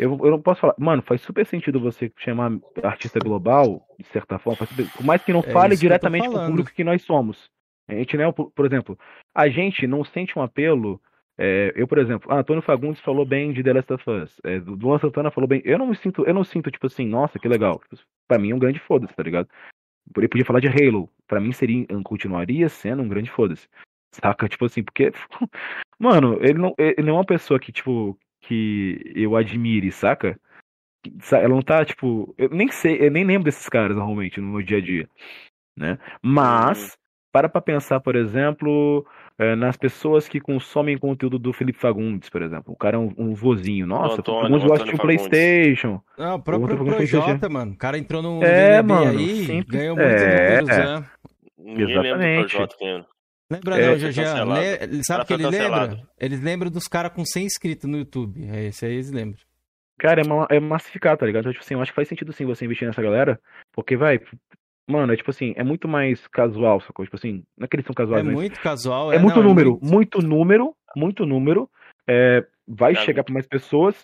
eu, 0.00 0.18
eu 0.24 0.30
não 0.30 0.40
posso 0.40 0.60
falar. 0.60 0.74
Mano, 0.78 1.02
faz 1.02 1.20
super 1.20 1.44
sentido 1.46 1.78
você 1.80 2.10
chamar 2.16 2.52
artista 2.82 3.18
global, 3.18 3.86
de 3.98 4.06
certa 4.06 4.38
forma, 4.38 4.66
super- 4.66 4.90
por 4.90 5.04
mais 5.04 5.22
que 5.22 5.32
não 5.32 5.40
É 5.40 5.52
fale 5.52 5.76
diretamente 5.76 6.28
com 6.28 6.34
o 6.36 6.46
público 6.46 6.72
que 6.72 6.82
nós 6.84 7.02
somos. 7.02 7.50
A 7.88 7.94
gente, 7.94 8.16
né, 8.16 8.30
por, 8.32 8.64
exemplo, 8.66 8.98
a 9.34 9.48
gente 9.48 9.86
não 9.86 10.04
sente 10.04 10.38
um 10.38 10.42
apelo. 10.42 11.00
é, 11.38 11.72
eu, 11.74 11.88
por 11.88 11.98
exemplo, 11.98 12.30
ah, 12.30 12.38
Antônio 12.40 12.62
Fagundes 12.62 13.00
falou 13.00 13.24
bem 13.24 13.52
de 13.52 13.62
The 13.62 13.72
Last 13.72 13.92
of 13.94 14.10
Us. 14.10 14.40
É, 14.44 14.58
Luan 14.58 14.98
Santana 14.98 15.30
falou 15.30 15.48
bem. 15.48 15.62
Eu 15.64 15.78
não 15.78 15.86
me 15.86 15.96
sinto, 15.96 16.22
eu 16.26 16.34
não 16.34 16.44
sinto, 16.44 16.70
tipo 16.70 16.86
assim, 16.86 17.06
nossa, 17.06 17.38
que 17.38 17.48
legal. 17.48 17.80
Tipo, 17.88 18.02
Pra 18.28 18.38
mim 18.38 18.50
é 18.50 18.54
um 18.54 18.58
grande 18.58 18.78
foda-se, 18.78 19.14
tá 19.14 19.22
ligado? 19.22 19.48
Ele 20.16 20.28
podia 20.28 20.44
falar 20.44 20.60
de 20.60 20.68
Halo. 20.68 21.08
Pra 21.26 21.40
mim 21.40 21.50
seria, 21.52 21.86
continuaria 22.04 22.68
sendo 22.68 23.02
um 23.02 23.08
grande 23.08 23.30
foda-se. 23.30 23.68
Saca? 24.14 24.48
Tipo 24.48 24.66
assim, 24.66 24.82
porque. 24.82 25.12
Mano, 25.98 26.38
ele 26.40 26.58
não, 26.58 26.74
ele 26.78 27.02
não 27.02 27.10
é 27.14 27.18
uma 27.18 27.24
pessoa 27.24 27.58
que, 27.60 27.72
tipo, 27.72 28.18
que 28.40 29.12
eu 29.14 29.36
admire, 29.36 29.90
saca? 29.92 30.38
Sa- 31.20 31.38
Ela 31.38 31.48
não 31.54 31.62
tá, 31.62 31.84
tipo. 31.84 32.34
Eu 32.36 32.48
nem 32.50 32.68
sei, 32.70 32.98
eu 33.00 33.10
nem 33.10 33.24
lembro 33.24 33.44
desses 33.44 33.68
caras 33.68 33.96
normalmente 33.96 34.40
no 34.40 34.48
meu 34.48 34.62
dia 34.62 34.78
a 34.78 34.80
dia. 34.80 35.08
Né? 35.76 35.98
Mas, 36.20 36.96
para 37.32 37.48
pra 37.48 37.60
pensar, 37.60 38.00
por 38.00 38.14
exemplo, 38.16 39.06
eh, 39.38 39.56
nas 39.56 39.76
pessoas 39.76 40.28
que 40.28 40.40
consomem 40.40 40.98
conteúdo 40.98 41.38
do 41.38 41.52
Felipe 41.54 41.78
Fagundes, 41.78 42.28
por 42.28 42.42
exemplo. 42.42 42.74
O 42.74 42.76
cara 42.76 42.96
é 42.96 42.98
um, 42.98 43.14
um 43.16 43.34
vozinho. 43.34 43.86
Nossa, 43.86 44.16
o 44.16 44.18
Antônio, 44.20 44.42
Fagundes 44.42 44.66
gosta 44.66 44.84
de 44.84 44.94
um. 44.94 44.98
PlayStation. 44.98 46.02
Ah, 46.18 46.34
o 46.34 46.42
próprio 46.42 46.76
eu 46.76 46.84
Projota, 46.84 47.48
mano. 47.48 47.72
O 47.72 47.76
cara 47.78 47.96
entrou 47.96 48.20
no 48.20 48.42
É, 48.44 48.82
mano, 48.82 49.18
aí, 49.18 49.46
sempre- 49.46 49.78
ganhou 49.78 49.96
muitos 49.96 50.22
é. 50.22 50.60
números, 50.60 50.68
né? 50.68 51.06
Ninguém 51.56 51.86
lembra 51.86 52.02
do 52.02 52.06
Exatamente. 52.08 52.50
Projota, 52.50 52.76
Cameron. 52.78 53.04
Lembra 53.50 53.76
É, 53.78 53.80
não, 53.82 53.88
foi 53.90 53.98
Georgian? 54.12 54.24
cancelado. 54.24 54.60
Le- 54.60 55.04
Sabe 55.04 55.06
Cara, 55.08 55.22
o 55.22 55.26
que 55.26 55.32
ele 55.34 55.42
lembra? 55.48 55.68
cancelado. 55.88 56.08
Eles 56.18 56.40
lembram 56.40 56.70
dos 56.70 56.86
caras 56.86 57.12
com 57.12 57.24
100 57.24 57.46
inscritos 57.46 57.90
no 57.90 57.98
YouTube. 57.98 58.46
É 58.48 58.66
esse 58.66 58.86
aí 58.86 58.92
eles 58.92 59.10
lembram. 59.10 59.40
Cara, 59.98 60.22
é, 60.22 60.24
ma- 60.24 60.46
é 60.50 60.60
massificar, 60.60 61.16
tá 61.16 61.26
ligado? 61.26 61.42
Então, 61.42 61.52
tipo 61.52 61.64
assim, 61.64 61.74
eu 61.74 61.82
acho 61.82 61.90
que 61.92 61.96
faz 61.96 62.08
sentido 62.08 62.32
sim 62.32 62.46
você 62.46 62.64
investir 62.64 62.86
nessa 62.86 63.02
galera, 63.02 63.38
porque, 63.72 63.96
vai, 63.96 64.18
mano, 64.88 65.12
é 65.12 65.16
tipo 65.16 65.30
assim, 65.30 65.52
é 65.56 65.64
muito 65.64 65.86
mais 65.88 66.26
casual, 66.28 66.80
sacou? 66.80 67.04
Tipo 67.04 67.16
assim, 67.16 67.44
não 67.58 67.64
é 67.64 67.68
que 67.68 67.76
eles 67.76 67.84
são 67.84 67.92
É 67.92 67.96
casuais, 67.96 68.24
mas 68.24 68.34
muito 68.34 68.60
casual. 68.60 69.12
é 69.12 69.18
muito 69.18 69.36
não, 69.36 69.42
número, 69.48 69.78
muito- 69.82 69.92
muito 69.92 70.22
número, 70.22 70.74
muito 70.96 71.26
número, 71.26 71.68
é, 72.08 72.46
vai 72.66 72.94
chegar 72.94 73.24
pra 73.24 73.34
mais 73.34 73.46
pessoas, 73.46 74.02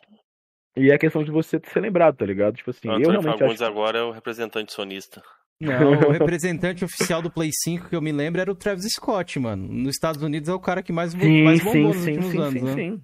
e 0.76 0.90
é 0.90 0.99
questão 0.99 1.24
de 1.24 1.30
você 1.30 1.59
ser 1.64 1.80
lembrado, 1.80 2.16
tá 2.16 2.26
ligado? 2.26 2.57
Tipo 2.57 2.70
assim, 2.70 2.88
eu 2.88 2.94
Antônio 2.97 3.20
realmente 3.20 3.38
Fagundes 3.38 3.62
acho... 3.62 3.70
agora 3.70 3.99
é 3.99 4.03
o 4.03 4.11
representante 4.11 4.72
sonista. 4.74 5.22
Não, 5.61 5.92
o 6.09 6.11
representante 6.11 6.84
oficial 6.84 7.22
do 7.22 7.30
Play 7.30 7.50
5 7.52 7.88
que 7.88 7.96
eu 7.96 8.02
me 8.02 8.12
lembro 8.12 8.40
era 8.40 8.50
o 8.50 8.54
Travis 8.54 8.86
Scott, 8.92 9.38
mano. 9.38 9.66
Nos 9.66 9.94
Estados 9.94 10.22
Unidos 10.22 10.48
é 10.48 10.52
o 10.54 10.61
cara 10.61 10.82
que 10.82 10.92
mais, 10.92 11.12
Sim, 11.12 11.44
mais 11.44 11.61
sim, 11.61 11.64
bombou 11.64 11.94
nos 11.94 11.96
sim, 11.96 12.12
últimos 12.12 12.30
sim, 12.30 12.38
anos, 12.38 12.52
sim, 12.61 12.64
né? 12.64 12.74
sim. 12.74 13.02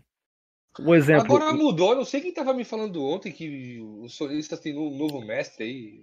Um 0.80 0.94
exemplo, 0.94 1.36
Agora 1.36 1.52
mudou, 1.52 1.90
eu 1.90 1.96
não 1.96 2.04
sei 2.04 2.20
quem 2.22 2.32
tava 2.32 2.54
me 2.54 2.64
falando 2.64 3.04
ontem 3.04 3.30
que 3.30 3.78
os 4.00 4.14
solistas 4.16 4.58
têm 4.58 4.76
um 4.76 4.96
novo 4.96 5.20
mestre 5.20 5.64
aí. 5.64 6.02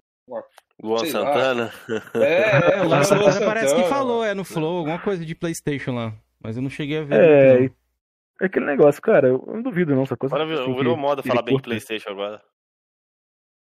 Luan 0.81 0.99
Sei 0.99 1.11
lá. 1.11 1.33
Santana. 1.33 1.73
É, 2.15 2.77
é, 2.77 2.81
O 2.81 2.85
o 2.85 2.87
Luan 2.89 3.03
Santana 3.03 3.31
Santana. 3.31 3.45
parece 3.47 3.75
que 3.75 3.83
falou, 3.85 4.23
é 4.23 4.35
no 4.35 4.45
Flow, 4.45 4.77
alguma 4.77 4.99
coisa 4.99 5.25
de 5.25 5.33
Playstation 5.33 5.93
lá. 5.93 6.13
Mas 6.39 6.55
eu 6.55 6.61
não 6.61 6.69
cheguei 6.69 6.99
a 6.99 7.03
ver. 7.03 7.19
é, 7.19 7.65
é 8.41 8.45
aquele 8.45 8.65
negócio, 8.65 9.01
cara, 9.01 9.27
eu 9.27 9.43
não 9.47 9.61
duvido 9.61 9.95
não, 9.95 10.03
essa 10.03 10.15
coisa... 10.15 10.35
Agora 10.35 10.47
virou, 10.47 10.93
assim, 10.93 11.01
moda 11.01 11.23
falar 11.23 11.41
bem 11.41 11.57
de. 11.57 11.63
Playstation 11.63 12.11
agora. 12.11 12.41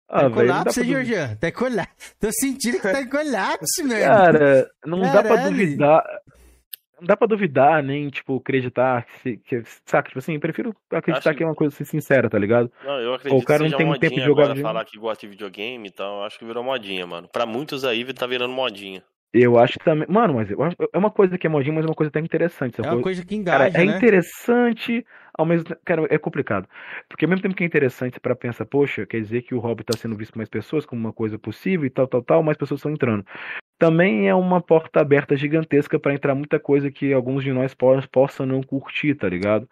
Ah, 0.07 0.21
Tá 0.21 0.27
dá 0.29 0.35
colapso. 0.35 0.83
Georgian? 0.83 1.35
Tá 1.35 1.47
em 1.49 1.51
colapso. 1.51 2.15
Tô 2.19 2.31
sentindo 2.31 2.75
que 2.79 2.91
tá 2.91 3.01
em 3.01 3.09
colapso, 3.09 3.87
velho. 3.87 4.05
Cara, 4.05 4.69
não 4.85 5.01
dá 5.01 5.11
pra 5.11 5.23
Caralho. 5.23 5.49
duvidar. 5.51 6.03
Não 6.99 7.07
dá 7.07 7.17
pra 7.17 7.27
duvidar, 7.27 7.83
nem, 7.83 8.09
tipo, 8.09 8.37
acreditar 8.37 9.05
que, 9.05 9.19
se- 9.19 9.37
que 9.37 9.61
saca, 9.85 10.07
tipo 10.07 10.19
assim, 10.19 10.35
eu 10.35 10.39
prefiro 10.39 10.73
acreditar 10.91 11.29
Acho- 11.31 11.37
que 11.37 11.43
é 11.43 11.45
uma 11.45 11.53
coisa 11.53 11.73
assim, 11.75 11.83
sincera, 11.83 12.29
tá 12.29 12.39
ligado? 12.39 12.71
Não, 12.85 12.99
eu 13.01 13.13
acredito 13.13 13.41
o 13.41 13.45
cara 13.45 13.63
que 13.65 13.69
não 13.69 13.77
tem 13.77 13.85
muito 13.85 13.99
tempo 13.99 14.15
de 14.15 14.21
jogar 14.21 14.43
agora 14.45 14.61
falar 14.61 14.85
que 14.85 14.97
gosta 14.97 15.25
de 15.25 15.31
videogame 15.31 15.89
e 15.89 15.91
tal. 15.91 16.23
Acho 16.23 16.39
que 16.39 16.45
virou 16.45 16.63
modinha, 16.63 17.05
mano. 17.05 17.27
Pra 17.27 17.45
muitos 17.45 17.83
aí 17.83 18.05
tá 18.13 18.25
virando 18.25 18.53
modinha. 18.53 19.03
Eu 19.33 19.59
acho 19.59 19.73
que 19.77 19.83
também. 19.83 20.07
Mano, 20.09 20.35
mas 20.35 20.49
acho- 20.51 20.77
é 20.93 20.97
uma 20.97 21.11
coisa 21.11 21.37
que 21.37 21.45
é 21.45 21.49
modinha, 21.49 21.73
mas 21.73 21.83
é 21.85 21.87
uma 21.89 21.95
coisa 21.95 22.09
até 22.09 22.19
interessante. 22.19 22.79
É 22.79 22.83
uma 22.83 23.01
coisa 23.01 23.23
que 23.23 23.35
Cara, 23.35 23.65
engaja, 23.65 23.77
é 23.79 23.83
né? 23.85 23.97
interessante, 23.97 25.05
ao 25.37 25.45
mesmo 25.45 25.65
tempo. 25.65 25.81
Cara, 25.85 26.07
é 26.09 26.17
complicado. 26.17 26.67
Porque 27.09 27.25
ao 27.25 27.29
mesmo 27.29 27.41
tempo 27.41 27.55
que 27.55 27.63
é 27.63 27.67
interessante 27.67 28.19
pra 28.19 28.35
pensar, 28.35 28.65
poxa, 28.65 29.05
quer 29.05 29.19
dizer 29.21 29.41
que 29.41 29.53
o 29.53 29.59
hobby 29.59 29.83
tá 29.83 29.95
sendo 29.95 30.15
visto 30.15 30.31
por 30.31 30.37
mais 30.37 30.49
pessoas 30.49 30.85
como 30.85 31.01
uma 31.01 31.11
coisa 31.13 31.37
possível 31.37 31.85
e 31.85 31.89
tal, 31.89 32.07
tal, 32.07 32.23
tal, 32.23 32.43
mais 32.43 32.57
pessoas 32.57 32.79
estão 32.79 32.91
entrando. 32.91 33.25
Também 33.77 34.29
é 34.29 34.35
uma 34.35 34.61
porta 34.61 35.01
aberta 35.01 35.35
gigantesca 35.35 35.99
pra 35.99 36.13
entrar 36.13 36.35
muita 36.35 36.59
coisa 36.59 36.89
que 36.91 37.13
alguns 37.13 37.43
de 37.43 37.51
nós 37.53 37.73
po- 37.73 38.01
possam 38.11 38.45
não 38.45 38.63
curtir, 38.63 39.15
tá 39.15 39.27
ligado? 39.27 39.69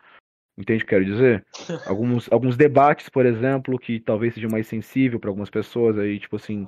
Entende 0.58 0.84
o 0.84 0.88
que 0.88 0.96
eu 0.96 1.00
quero 1.00 1.12
dizer? 1.12 1.46
Alguns, 1.88 2.32
alguns 2.32 2.56
debates, 2.58 3.10
por 3.10 3.26
exemplo, 3.26 3.78
que 3.80 4.00
talvez 4.00 4.34
seja 4.36 4.48
mais 4.50 4.68
sensível 4.68 5.20
pra 5.20 5.30
algumas 5.30 5.50
pessoas 5.50 5.98
aí, 5.98 6.20
tipo 6.20 6.36
assim. 6.36 6.66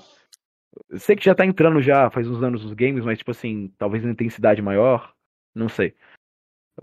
Eu 0.90 1.00
sei 1.00 1.16
que 1.16 1.26
já 1.26 1.34
tá 1.34 1.46
entrando 1.46 1.82
já 1.82 2.10
faz 2.10 2.28
uns 2.28 2.42
anos 2.44 2.64
nos 2.64 2.74
games, 2.74 3.04
mas 3.04 3.18
tipo 3.18 3.32
assim, 3.32 3.72
talvez 3.78 4.04
em 4.04 4.10
intensidade 4.10 4.62
maior. 4.62 5.14
Não 5.54 5.70
sei. 5.70 5.96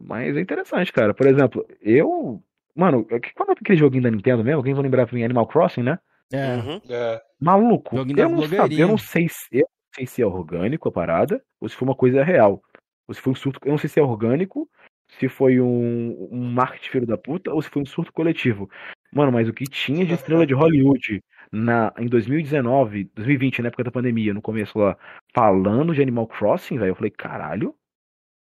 Mas 0.01 0.37
é 0.37 0.41
interessante, 0.41 0.93
cara. 0.93 1.13
Por 1.13 1.27
exemplo, 1.27 1.67
eu. 1.81 2.43
Mano, 2.75 3.07
é 3.11 3.21
quando 3.35 3.51
é 3.51 3.53
aquele 3.53 3.79
joguinho 3.79 4.03
da 4.03 4.11
Nintendo 4.11 4.43
mesmo? 4.43 4.59
Alguém 4.59 4.73
vai 4.73 4.83
lembrar 4.83 5.07
pra 5.07 5.15
mim? 5.15 5.25
Animal 5.25 5.47
Crossing, 5.47 5.83
né? 5.83 5.99
É. 6.33 6.57
Uhum. 6.57 6.81
É. 6.89 7.23
Maluco, 7.39 7.97
Joguinho 7.97 8.19
eu 8.21 8.29
não, 8.29 8.49
sabe, 8.49 8.81
eu 8.81 8.89
não 8.89 8.97
sei 8.97 9.29
se 9.29 9.49
eu 9.53 9.61
não 9.61 9.95
sei 9.95 10.07
se 10.07 10.23
é 10.23 10.27
orgânico 10.27 10.89
a 10.89 10.93
parada, 10.93 11.43
ou 11.61 11.69
se 11.69 11.77
foi 11.77 11.87
uma 11.87 11.95
coisa 11.95 12.25
real. 12.25 12.63
Ou 13.07 13.15
se 13.15 13.21
foi 13.21 13.33
um 13.33 13.37
surto. 13.37 13.61
Eu 13.65 13.73
não 13.73 13.79
sei 13.79 13.91
se 13.91 14.01
é 14.01 14.03
orgânico, 14.03 14.71
se 15.19 15.29
foi 15.29 15.61
um, 15.61 16.29
um 16.31 16.51
marketing 16.51 16.89
filho 16.89 17.07
da 17.07 17.19
puta, 17.19 17.53
ou 17.53 17.61
se 17.61 17.69
foi 17.69 17.83
um 17.83 17.87
surto 17.87 18.13
coletivo. 18.13 18.71
Mano, 19.15 19.31
mas 19.33 19.49
o 19.49 19.53
que 19.53 19.65
tinha 19.65 20.07
de 20.07 20.15
estrela 20.15 20.47
de 20.47 20.55
Hollywood 20.55 21.23
na, 21.53 21.93
em 21.99 22.07
2019, 22.07 23.11
2020, 23.15 23.61
na 23.63 23.69
época 23.69 23.85
da 23.85 23.91
pandemia, 23.91 24.33
no 24.33 24.41
começo 24.41 24.79
lá, 24.79 24.97
falando 25.35 25.95
de 25.95 26.01
Animal 26.01 26.27
Crossing, 26.27 26.79
velho, 26.79 26.91
eu 26.93 26.95
falei, 26.95 27.11
caralho. 27.11 27.75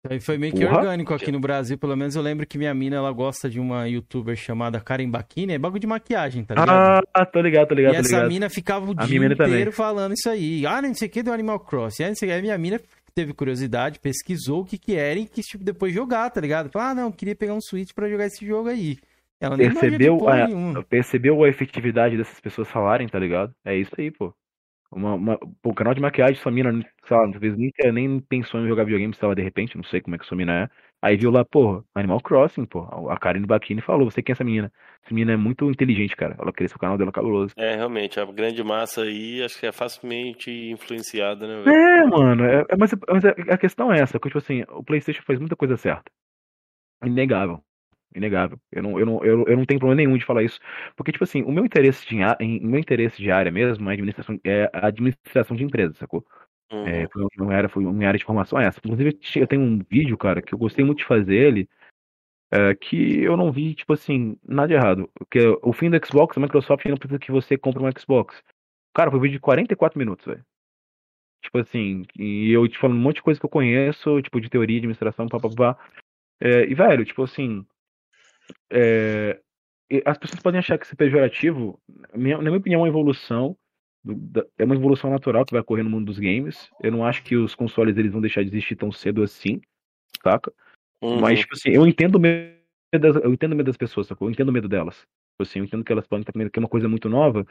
Aí 0.07 0.19
foi 0.19 0.37
meio 0.37 0.53
que 0.53 0.63
Porra. 0.63 0.77
orgânico 0.77 1.13
aqui 1.15 1.31
no 1.31 1.39
Brasil, 1.39 1.79
pelo 1.79 1.95
menos 1.97 2.15
eu 2.15 2.21
lembro 2.21 2.45
que 2.45 2.59
minha 2.59 2.73
mina, 2.75 2.95
ela 2.97 3.11
gosta 3.11 3.49
de 3.49 3.59
uma 3.59 3.87
youtuber 3.89 4.35
chamada 4.35 4.79
Karen 4.79 5.09
Bakini, 5.09 5.53
é 5.53 5.57
bagulho 5.57 5.79
de 5.81 5.87
maquiagem, 5.87 6.43
tá 6.45 6.53
ligado? 6.53 7.03
Ah, 7.11 7.25
tô 7.25 7.41
ligado, 7.41 7.67
tô 7.69 7.73
ligado, 7.75 7.93
e 7.95 7.97
essa 7.97 8.09
ligado. 8.09 8.27
mina 8.29 8.49
ficava 8.49 8.85
o 8.85 8.93
A 8.95 9.03
dia 9.05 9.17
inteiro 9.17 9.35
também. 9.35 9.71
falando 9.71 10.13
isso 10.13 10.29
aí. 10.29 10.63
Ah, 10.67 10.79
não 10.79 10.93
sei 10.93 11.07
o 11.07 11.11
que 11.11 11.23
do 11.23 11.33
Animal 11.33 11.59
Crossing. 11.59 12.03
Aí, 12.03 12.09
não 12.09 12.15
sei 12.15 12.27
o 12.27 12.31
que. 12.31 12.35
Aí 12.35 12.41
minha 12.41 12.57
mina 12.57 12.79
teve 13.15 13.33
curiosidade, 13.33 13.99
pesquisou 13.99 14.61
o 14.61 14.65
que 14.65 14.77
que 14.77 14.95
era 14.95 15.19
e 15.19 15.25
quis, 15.25 15.45
tipo, 15.47 15.63
depois 15.63 15.91
jogar, 15.91 16.29
tá 16.29 16.39
ligado? 16.39 16.69
Falou, 16.69 16.87
ah, 16.89 16.93
não, 16.93 17.11
queria 17.11 17.35
pegar 17.35 17.55
um 17.55 17.61
Switch 17.61 17.91
pra 17.95 18.07
jogar 18.07 18.27
esse 18.27 18.45
jogo 18.45 18.69
aí. 18.69 18.97
Ela 19.39 19.57
nem 19.57 19.67
Percebeu 19.67 20.27
a, 20.27 20.47
nenhuma. 20.47 20.83
percebeu 20.83 21.43
a 21.43 21.49
efetividade 21.49 22.17
dessas 22.17 22.39
pessoas 22.39 22.69
falarem, 22.71 23.07
tá 23.07 23.19
ligado? 23.19 23.53
É 23.63 23.75
isso 23.75 23.91
aí, 23.97 24.11
pô. 24.11 24.33
Uma, 24.91 25.15
uma, 25.15 25.37
pô, 25.37 25.71
o 25.71 25.73
canal 25.75 25.93
de 25.93 25.99
maquiagem, 26.01 26.35
sua 26.35 26.51
mina, 26.51 26.71
sei 27.05 27.17
lá, 27.17 27.29
talvez 27.29 27.57
nunca 27.57 27.91
nem 27.91 28.19
pensou 28.21 28.61
em 28.61 28.67
jogar 28.67 28.85
videogame, 28.85 29.13
lá, 29.21 29.33
de 29.33 29.41
repente, 29.41 29.75
não 29.75 29.83
sei 29.83 29.99
como 30.01 30.15
é 30.15 30.19
que 30.19 30.25
sua 30.25 30.37
mina 30.37 30.63
é. 30.63 30.69
Aí 31.01 31.17
viu 31.17 31.31
lá, 31.31 31.43
pô, 31.43 31.83
Animal 31.93 32.21
Crossing, 32.21 32.65
pô. 32.65 32.81
A 33.09 33.17
Karen 33.17 33.41
Bakini 33.45 33.81
falou, 33.81 34.09
você 34.09 34.21
quem 34.23 34.31
é 34.31 34.35
essa 34.35 34.43
menina? 34.43 34.71
Essa 35.03 35.13
menina 35.13 35.33
é 35.33 35.37
muito 35.37 35.69
inteligente, 35.69 36.15
cara. 36.15 36.35
Ela 36.39 36.53
cresceu 36.53 36.77
o 36.77 36.79
canal 36.79 36.97
dela 36.97 37.11
cabuloso. 37.11 37.53
É, 37.57 37.75
realmente, 37.75 38.19
a 38.19 38.25
grande 38.25 38.63
massa 38.63 39.01
aí 39.01 39.43
acho 39.43 39.59
que 39.59 39.65
é 39.65 39.71
facilmente 39.71 40.49
influenciada, 40.69 41.45
né, 41.47 41.61
velho? 41.63 41.75
É, 41.75 42.03
mano, 42.05 42.43
é, 42.45 42.61
é- 42.69 42.77
mas, 42.77 42.91
mas 43.09 43.25
a 43.25 43.29
a 43.53 43.57
questão 43.57 43.91
é 43.91 43.99
essa, 43.99 44.19
que, 44.19 44.27
tipo 44.29 44.37
assim, 44.37 44.63
o 44.69 44.83
Playstation 44.83 45.23
faz 45.23 45.39
muita 45.39 45.55
coisa 45.55 45.75
certa. 45.77 46.11
Inegável. 47.03 47.63
Inegável. 48.15 48.57
Eu 48.71 48.81
não, 48.81 48.99
eu, 48.99 49.05
não, 49.05 49.25
eu, 49.25 49.45
eu 49.45 49.57
não 49.57 49.65
tenho 49.65 49.79
problema 49.79 50.01
nenhum 50.01 50.17
de 50.17 50.25
falar 50.25 50.43
isso. 50.43 50.59
Porque, 50.95 51.11
tipo 51.11 51.23
assim, 51.23 51.43
o 51.43 51.51
meu 51.51 51.65
interesse 51.65 52.07
de, 52.07 52.15
em, 52.39 52.59
meu 52.61 52.79
interesse 52.79 53.21
de 53.21 53.29
área 53.29 53.51
mesmo 53.51 53.87
é 53.89 53.91
a 53.91 53.93
administração, 53.93 54.39
é 54.43 54.69
administração 54.73 55.57
de 55.57 55.63
empresas, 55.63 55.97
sacou? 55.97 56.25
Uhum. 56.71 56.87
É, 56.87 57.07
foi 57.09 57.27
uma 57.37 57.53
área, 57.53 57.69
foi 57.69 57.85
uma 57.85 58.07
área 58.07 58.17
de 58.17 58.25
formação 58.25 58.59
essa. 58.59 58.79
Inclusive, 58.79 59.19
eu 59.35 59.47
tenho 59.47 59.61
um 59.61 59.79
vídeo, 59.89 60.17
cara, 60.17 60.41
que 60.41 60.53
eu 60.53 60.57
gostei 60.57 60.83
muito 60.83 60.99
de 60.99 61.05
fazer 61.05 61.35
ele, 61.35 61.69
é, 62.51 62.73
que 62.75 63.21
eu 63.21 63.35
não 63.35 63.51
vi, 63.51 63.75
tipo 63.75 63.93
assim, 63.93 64.37
nada 64.47 64.69
de 64.69 64.73
errado. 64.75 65.09
Porque 65.13 65.39
o 65.61 65.73
fim 65.73 65.89
do 65.89 66.05
Xbox, 66.05 66.37
a 66.37 66.41
Microsoft 66.41 66.85
não 66.85 66.97
precisa 66.97 67.19
que 67.19 67.31
você 67.31 67.57
compre 67.57 67.83
um 67.83 67.89
Xbox. 67.99 68.41
Cara, 68.93 69.11
foi 69.11 69.19
um 69.19 69.23
vídeo 69.23 69.35
de 69.35 69.41
44 69.41 69.99
minutos, 69.99 70.25
velho. 70.25 70.45
Tipo 71.43 71.59
assim, 71.59 72.03
e 72.17 72.51
eu 72.51 72.67
te 72.67 72.77
falando 72.77 72.97
um 72.97 73.01
monte 73.01 73.17
de 73.17 73.23
coisa 73.23 73.39
que 73.39 73.45
eu 73.45 73.49
conheço, 73.49 74.21
tipo, 74.21 74.41
de 74.41 74.49
teoria, 74.49 74.77
administração, 74.77 75.27
papapá. 75.27 75.77
É, 76.39 76.65
e, 76.65 76.73
velho, 76.73 77.05
tipo 77.05 77.23
assim. 77.23 77.65
É, 78.71 79.39
as 80.05 80.17
pessoas 80.17 80.41
podem 80.41 80.59
achar 80.59 80.77
que 80.77 80.85
isso 80.85 80.95
é 80.95 80.97
pejorativo. 80.97 81.79
Minha- 82.13 82.37
na 82.37 82.43
minha 82.43 82.57
opinião, 82.57 82.79
é 82.81 82.83
uma 82.83 82.89
evolução. 82.89 83.55
É 84.57 84.63
uma 84.63 84.75
evolução 84.75 85.09
natural 85.09 85.45
que 85.45 85.51
vai 85.53 85.61
ocorrer 85.61 85.83
no 85.83 85.89
mundo 85.89 86.05
dos 86.05 86.19
games. 86.19 86.69
Eu 86.81 86.91
não 86.91 87.03
acho 87.05 87.23
que 87.23 87.35
os 87.35 87.55
consoles 87.55 87.97
eles 87.97 88.11
vão 88.11 88.21
deixar 88.21 88.43
de 88.43 88.49
existir 88.49 88.75
tão 88.75 88.91
cedo 88.91 89.23
assim, 89.23 89.59
saca? 90.23 90.53
Uhum. 91.01 91.19
Mas, 91.21 91.39
tipo 91.39 91.55
assim, 91.55 91.69
eu 91.69 91.87
entendo 91.87 92.15
o 92.15 92.19
medo 92.19 92.53
das, 92.99 93.15
eu 93.15 93.33
entendo 93.33 93.53
o 93.53 93.55
medo 93.55 93.65
das 93.67 93.77
pessoas, 93.77 94.07
sacou? 94.07 94.27
Eu 94.27 94.31
entendo 94.31 94.49
o 94.49 94.51
medo 94.53 94.67
delas. 94.69 94.95
Tipo 94.97 95.41
assim, 95.41 95.59
eu 95.59 95.65
entendo 95.65 95.83
que 95.83 95.91
elas 95.91 96.07
podem 96.07 96.21
estar 96.21 96.31
com 96.31 96.39
medo, 96.39 96.51
que 96.51 96.59
é 96.59 96.61
uma 96.61 96.69
coisa 96.69 96.87
muito 96.87 97.09
nova. 97.09 97.45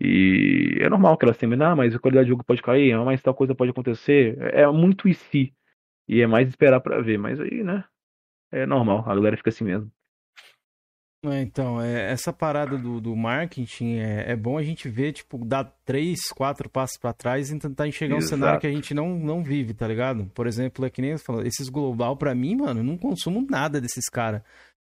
E 0.00 0.78
é 0.80 0.88
normal 0.88 1.16
que 1.18 1.24
elas 1.24 1.36
tenham 1.36 1.50
medo, 1.50 1.64
ah, 1.64 1.74
mas 1.76 1.94
a 1.94 1.98
qualidade 1.98 2.26
do 2.26 2.30
jogo 2.30 2.44
pode 2.44 2.62
cair, 2.62 2.92
ah, 2.92 3.04
mas 3.04 3.20
tal 3.20 3.34
coisa 3.34 3.54
pode 3.54 3.72
acontecer. 3.72 4.38
É 4.54 4.66
muito 4.68 5.08
e 5.08 5.14
se. 5.14 5.52
E 6.08 6.20
é 6.20 6.26
mais 6.26 6.48
esperar 6.48 6.80
pra 6.80 7.00
ver. 7.00 7.18
Mas 7.18 7.40
aí, 7.40 7.62
né? 7.64 7.84
É 8.52 8.64
normal, 8.64 9.04
a 9.06 9.14
galera 9.14 9.36
fica 9.36 9.50
assim 9.50 9.64
mesmo. 9.64 9.90
É, 11.32 11.42
então, 11.42 11.80
é, 11.80 12.10
essa 12.12 12.32
parada 12.32 12.76
do, 12.78 13.00
do 13.00 13.14
marketing 13.16 13.96
é, 13.98 14.32
é 14.32 14.36
bom 14.36 14.56
a 14.58 14.62
gente 14.62 14.88
ver, 14.88 15.12
tipo, 15.12 15.44
dar 15.44 15.64
três, 15.84 16.28
quatro 16.34 16.68
passos 16.68 16.96
pra 16.98 17.12
trás 17.12 17.50
e 17.50 17.58
tentar 17.58 17.86
enxergar 17.88 18.14
um 18.14 18.18
Exato. 18.18 18.30
cenário 18.36 18.60
que 18.60 18.66
a 18.66 18.70
gente 18.72 18.92
não, 18.94 19.18
não 19.18 19.42
vive, 19.42 19.74
tá 19.74 19.86
ligado? 19.88 20.26
Por 20.34 20.46
exemplo, 20.46 20.84
é 20.84 20.90
que 20.90 21.02
nem 21.02 21.16
falou, 21.18 21.42
esses 21.42 21.68
global, 21.68 22.16
pra 22.16 22.34
mim, 22.34 22.56
mano, 22.56 22.80
eu 22.80 22.84
não 22.84 22.96
consumo 22.96 23.46
nada 23.48 23.80
desses 23.80 24.08
caras. 24.08 24.42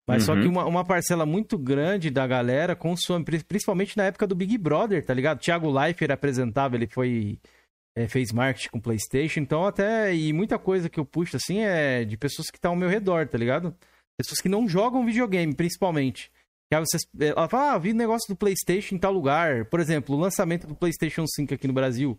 Mas 0.09 0.25
só 0.25 0.35
Uhum. 0.35 0.41
que 0.43 0.49
uma, 0.49 0.65
uma 0.65 0.85
parcela 0.85 1.25
muito 1.25 1.57
grande 1.57 2.11
da 2.11 2.27
galera 2.27 2.75
consome, 2.75 3.25
pri- 3.25 3.45
principalmente 3.45 3.97
na 3.97 4.05
época 4.05 4.27
do 4.27 4.35
Big 4.35 4.59
Brother, 4.59 5.05
tá 5.05 5.15
ligado? 5.15 5.39
Thiago 5.39 5.71
Leifert 5.71 6.11
apresentava, 6.11 6.75
ele 6.75 6.89
foi. 6.89 7.39
é, 7.97 8.09
fez 8.09 8.33
marketing 8.33 8.71
com 8.71 8.81
PlayStation, 8.81 9.41
então 9.41 9.65
até. 9.65 10.13
E 10.15 10.33
muita 10.33 10.59
coisa 10.59 10.89
que 10.89 10.99
eu 10.99 11.05
puxo 11.05 11.37
assim 11.37 11.61
é 11.61 12.05
de 12.05 12.17
pessoas 12.17 12.49
que 12.51 12.57
estão 12.57 12.73
ao 12.73 12.77
meu 12.77 12.89
redor, 12.89 13.29
tá 13.29 13.39
ligado? 13.39 13.73
Pessoas 14.19 14.41
que 14.41 14.49
não 14.49 14.69
jogam 14.69 15.05
videogame, 15.05 15.55
principalmente. 15.55 16.31
Que 16.71 16.77
aí 16.77 16.85
vocês, 16.85 17.03
ela 17.21 17.49
fala, 17.49 17.73
ah, 17.73 17.79
vi 17.79 17.93
negócio 17.93 18.27
do 18.29 18.37
PlayStation 18.37 18.95
em 18.95 18.99
tal 18.99 19.13
lugar. 19.13 19.67
Por 19.67 19.81
exemplo, 19.81 20.17
o 20.17 20.19
lançamento 20.19 20.67
do 20.67 20.75
PlayStation 20.75 21.25
5 21.27 21.55
aqui 21.55 21.67
no 21.67 21.75
Brasil. 21.75 22.19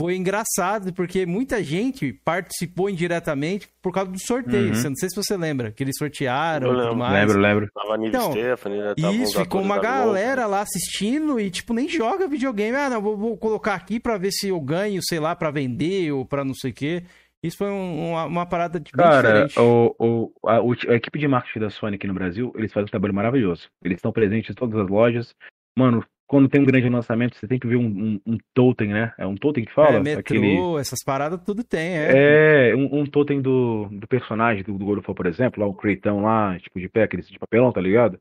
Foi 0.00 0.16
engraçado 0.16 0.94
porque 0.94 1.26
muita 1.26 1.62
gente 1.62 2.10
participou 2.24 2.88
indiretamente 2.88 3.68
por 3.82 3.92
causa 3.92 4.10
do 4.10 4.18
sorteio. 4.18 4.74
Uhum. 4.74 4.82
Não 4.82 4.96
sei 4.96 5.10
se 5.10 5.14
você 5.14 5.36
lembra, 5.36 5.72
que 5.72 5.82
eles 5.84 5.94
sortearam 5.98 6.68
Eu 6.68 6.72
e 6.72 6.76
tudo 6.76 6.82
lembro. 6.84 6.98
mais. 6.98 7.12
Lembro, 7.12 7.38
lembro. 7.42 7.70
Tava 7.74 7.94
a 7.94 7.98
Nive 7.98 8.08
Então, 8.16 8.32
Stephanie, 8.32 8.78
né? 8.78 8.94
Isso, 8.96 9.38
ficou 9.38 9.60
uma 9.60 9.78
galera 9.78 10.46
lá 10.46 10.62
assistindo 10.62 11.38
e, 11.38 11.50
tipo, 11.50 11.74
nem 11.74 11.86
joga 11.86 12.26
videogame. 12.26 12.76
Ah, 12.78 12.88
não, 12.88 13.02
vou, 13.02 13.14
vou 13.14 13.36
colocar 13.36 13.74
aqui 13.74 14.00
pra 14.00 14.16
ver 14.16 14.30
se 14.32 14.48
eu 14.48 14.58
ganho, 14.58 15.02
sei 15.02 15.20
lá, 15.20 15.36
pra 15.36 15.50
vender 15.50 16.10
ou 16.12 16.24
pra 16.24 16.44
não 16.46 16.54
sei 16.54 16.70
o 16.70 16.74
quê. 16.74 17.02
Isso 17.42 17.56
foi 17.56 17.70
um- 17.70 18.10
uma, 18.10 18.24
uma 18.26 18.46
parada 18.46 18.78
de- 18.78 18.92
Cara, 18.92 19.46
diferente. 19.46 19.58
o, 19.58 19.94
o, 19.98 20.48
a, 20.48 20.58
a 20.58 20.94
equipe 20.94 21.18
de 21.18 21.26
marketing 21.26 21.60
da 21.60 21.70
Sony 21.70 21.96
aqui 21.96 22.06
no 22.06 22.14
Brasil, 22.14 22.52
eles 22.54 22.72
fazem 22.72 22.86
um 22.86 22.90
trabalho 22.90 23.14
maravilhoso. 23.14 23.68
Eles 23.82 23.96
estão 23.98 24.12
presentes 24.12 24.50
em 24.50 24.54
todas 24.54 24.78
as 24.78 24.88
lojas. 24.88 25.34
Mano, 25.76 26.04
quando 26.26 26.48
tem 26.48 26.60
um 26.60 26.64
grande 26.64 26.88
lançamento, 26.88 27.36
você 27.36 27.48
tem 27.48 27.58
que 27.58 27.66
ver 27.66 27.76
um, 27.76 27.86
um, 27.86 28.20
um 28.34 28.38
totem, 28.54 28.88
né? 28.88 29.12
É 29.18 29.26
um 29.26 29.34
totem 29.34 29.64
que 29.64 29.72
fala? 29.72 29.96
É, 29.96 30.00
metrô, 30.00 30.20
Aquele... 30.20 30.56
essas 30.78 31.02
paradas 31.04 31.40
tudo 31.44 31.64
tem, 31.64 31.96
é. 31.98 32.70
É, 32.70 32.76
um, 32.76 33.00
um 33.00 33.06
totem 33.06 33.40
do, 33.40 33.88
do 33.90 34.06
personagem 34.06 34.62
do, 34.62 34.76
do 34.76 34.84
God 34.84 35.02
por 35.02 35.26
exemplo, 35.26 35.60
lá 35.60 35.68
o 35.68 35.74
Creitão 35.74 36.20
lá, 36.20 36.58
tipo, 36.60 36.78
de 36.78 36.88
pé, 36.88 37.04
aquele 37.04 37.22
de 37.22 37.38
papelão, 37.38 37.72
tá 37.72 37.80
ligado? 37.80 38.20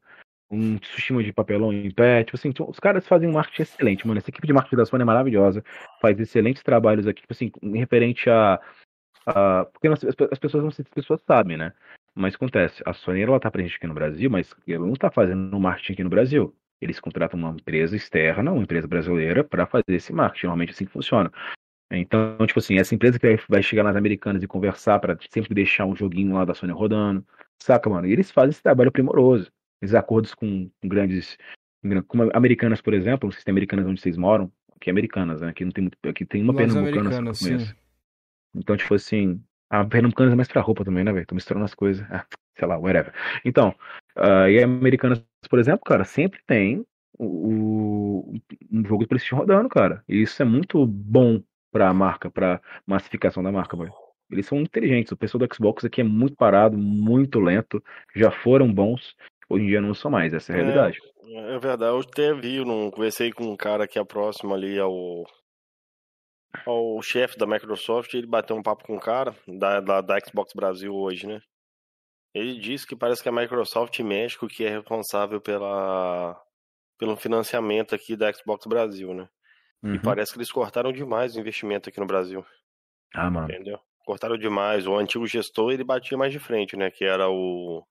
Um 0.52 0.78
Tsushima 0.80 1.22
de 1.22 1.32
papelão 1.32 1.72
em 1.72 1.92
pé, 1.92 2.24
tipo 2.24 2.36
assim, 2.36 2.52
os 2.68 2.80
caras 2.80 3.08
fazem 3.08 3.30
um 3.30 3.34
marketing 3.34 3.62
excelente, 3.62 4.08
mano. 4.08 4.18
Essa 4.18 4.32
equipe 4.32 4.48
de 4.48 4.54
marketing 4.54 4.78
da 4.78 4.86
Sony 4.86 5.04
é 5.04 5.06
maravilhosa, 5.06 5.64
faz 6.02 6.20
excelentes 6.20 6.64
trabalhos 6.64 7.06
aqui, 7.06 7.22
tipo 7.22 7.34
assim, 7.34 7.52
em 7.62 7.78
referente 7.78 8.28
a. 8.28 8.60
a 9.30 9.66
porque 9.66 9.88
as, 9.88 10.04
as 10.04 10.40
pessoas 10.40 10.64
não 10.64 10.72
sei 10.72 10.84
se 10.84 10.90
as 10.90 10.94
pessoas 10.94 11.22
sabem, 11.26 11.58
né? 11.58 11.74
Mas 12.16 12.36
acontece, 12.36 12.84
a 12.86 12.94
Sony 12.94 13.22
ela 13.22 13.40
tá 13.40 13.50
presente 13.50 13.78
aqui 13.78 13.88
no 13.88 13.94
Brasil, 13.94 14.30
mas 14.30 14.54
ela 14.68 14.86
não 14.86 14.94
tá 14.94 15.10
fazendo 15.10 15.60
marketing 15.60 15.94
aqui 15.94 16.04
no 16.04 16.10
Brasil. 16.10 16.54
Eles 16.82 17.00
contratam 17.00 17.40
uma 17.40 17.52
empresa 17.52 17.96
externa, 17.96 18.52
uma 18.52 18.64
empresa 18.64 18.88
brasileira, 18.88 19.44
para 19.44 19.66
fazer 19.66 19.84
esse 19.90 20.14
marketing. 20.14 20.48
Normalmente 20.48 20.72
assim 20.72 20.86
que 20.86 20.92
funciona. 20.92 21.32
Então, 21.92 22.38
tipo 22.46 22.60
assim, 22.60 22.78
essa 22.78 22.94
empresa 22.94 23.18
que 23.18 23.40
vai, 23.50 23.64
chegar 23.64 23.84
nas 23.84 23.96
americanas 23.96 24.44
e 24.44 24.48
conversar 24.48 25.00
para 25.00 25.18
sempre 25.30 25.54
deixar 25.54 25.86
um 25.86 25.96
joguinho 25.96 26.36
lá 26.36 26.46
da 26.46 26.54
Sony 26.54 26.72
rodando, 26.72 27.26
saca, 27.58 27.90
mano? 27.90 28.08
E 28.08 28.12
eles 28.12 28.32
fazem 28.32 28.52
esse 28.52 28.62
trabalho 28.62 28.92
primoroso. 28.92 29.52
Esses 29.82 29.96
acordos 29.96 30.36
com, 30.36 30.70
grandes. 30.84 31.38
Como 32.08 32.30
americanas, 32.34 32.82
por 32.82 32.94
exemplo, 32.94 33.28
não 33.28 33.32
sei 33.32 33.40
se 33.40 33.46
tem 33.46 33.52
americanas 33.54 33.88
onde 33.88 34.02
vocês 34.02 34.18
moram, 34.18 34.52
aqui 34.76 34.90
é 34.90 34.92
americanas, 34.92 35.42
né? 35.42 35.50
Aqui 35.50 35.64
não 35.64 35.72
tem 35.72 35.84
muito. 35.84 35.98
Aqui 36.08 36.26
tem 36.26 36.44
uma 36.44 36.54
Lojas 36.54 36.74
pernambucana 36.74 37.10
americanas, 37.10 37.40
só 37.40 37.48
que 37.48 37.54
eu 37.54 37.60
sim. 37.60 37.74
Então, 38.56 38.76
tipo 38.78 38.94
assim, 38.96 39.42
a 39.70 39.86
pernambucana 39.86 40.32
é 40.32 40.36
mais 40.36 40.48
pra 40.48 40.62
roupa 40.62 40.84
também, 40.84 41.04
né, 41.04 41.12
velho? 41.14 41.26
Tô 41.26 41.36
misturando 41.36 41.66
as 41.66 41.76
coisas. 41.76 42.06
Ah, 42.12 42.26
sei 42.58 42.68
lá, 42.68 42.78
whatever. 42.78 43.14
Então, 43.46 43.74
ah, 44.16 44.50
e 44.50 44.62
a 44.62 44.66
americanas, 44.66 45.24
por 45.50 45.60
exemplo, 45.60 45.82
cara, 45.86 46.04
sempre 46.04 46.40
tem 46.48 46.86
o, 47.18 47.26
o- 48.32 48.34
um 48.72 48.86
jogo 48.86 49.04
de 49.04 49.08
PlayStation 49.08 49.38
rodando, 49.38 49.70
cara. 49.70 50.04
E 50.08 50.22
isso 50.22 50.42
é 50.42 50.46
muito 50.46 50.86
bom 50.86 51.42
pra 51.72 51.94
marca, 51.94 52.30
pra 52.32 52.62
massificação 52.86 53.44
da 53.44 53.52
marca, 53.52 53.78
velho. 53.78 53.94
Eles 54.32 54.46
são 54.46 54.60
inteligentes. 54.60 55.12
O 55.12 55.18
pessoal 55.18 55.40
do 55.46 55.54
Xbox 55.56 55.84
aqui 55.86 56.02
é 56.02 56.04
muito 56.04 56.36
parado, 56.36 56.78
muito 56.78 57.40
lento. 57.40 57.84
Já 58.16 58.30
foram 58.32 58.72
bons. 58.72 59.16
Hoje 59.50 59.64
em 59.64 59.68
dia 59.68 59.82
não 59.82 59.94
são 59.94 60.12
mais. 60.12 60.34
Essa 60.34 60.54
é 60.54 60.56
a 60.56 60.60
É. 60.60 60.62
realidade. 60.62 61.00
É 61.32 61.60
verdade, 61.60 61.92
eu 61.92 62.00
até 62.00 62.34
vi, 62.34 62.64
não 62.66 62.90
conversei 62.90 63.32
com 63.32 63.44
um 63.52 63.56
cara 63.56 63.88
que 63.88 64.00
é 64.00 64.04
próximo 64.04 64.54
ali 64.54 64.80
ao, 64.80 65.26
ao 66.66 67.02
chefe 67.02 67.38
da 67.38 67.46
Microsoft, 67.46 68.14
ele 68.14 68.28
bateu 68.28 68.56
um 68.56 68.64
papo 68.64 68.84
com 68.86 68.96
um 68.96 69.00
cara 69.00 69.36
da, 69.48 69.80
da, 69.80 70.02
da 70.02 70.20
Xbox 70.20 70.54
Brasil 70.54 70.94
hoje, 70.94 71.28
né? 71.28 71.42
Ele 72.34 72.60
disse 72.60 72.86
que 72.86 72.96
parece 72.96 73.24
que 73.24 73.30
a 73.30 73.32
Microsoft 73.32 74.00
México 74.00 74.48
que 74.48 74.64
é 74.64 74.70
responsável 74.70 75.42
pela, 75.42 76.40
pelo 76.98 77.16
financiamento 77.16 77.96
aqui 77.96 78.16
da 78.16 78.32
Xbox 78.32 78.66
Brasil, 78.68 79.14
né? 79.14 79.28
E 79.84 79.88
Uhum. 79.88 80.00
parece 80.02 80.34
que 80.34 80.38
eles 80.38 80.52
cortaram 80.52 80.92
demais 80.92 81.36
o 81.36 81.40
investimento 81.40 81.90
aqui 81.90 82.00
no 82.00 82.06
Brasil, 82.06 82.46
Ah, 83.14 83.30
mano. 83.30 83.50
entendeu? 83.50 83.80
cortaram 84.10 84.38
demais. 84.38 84.88
O 84.88 84.98
antigo 84.98 85.28
gestor, 85.28 85.72
ele 85.72 85.84
batia 85.84 86.18
mais 86.18 86.32
de 86.34 86.40
frente, 86.40 86.76
né? 86.76 86.90
Que 86.90 87.06
era 87.06 87.30
o... 87.30 87.86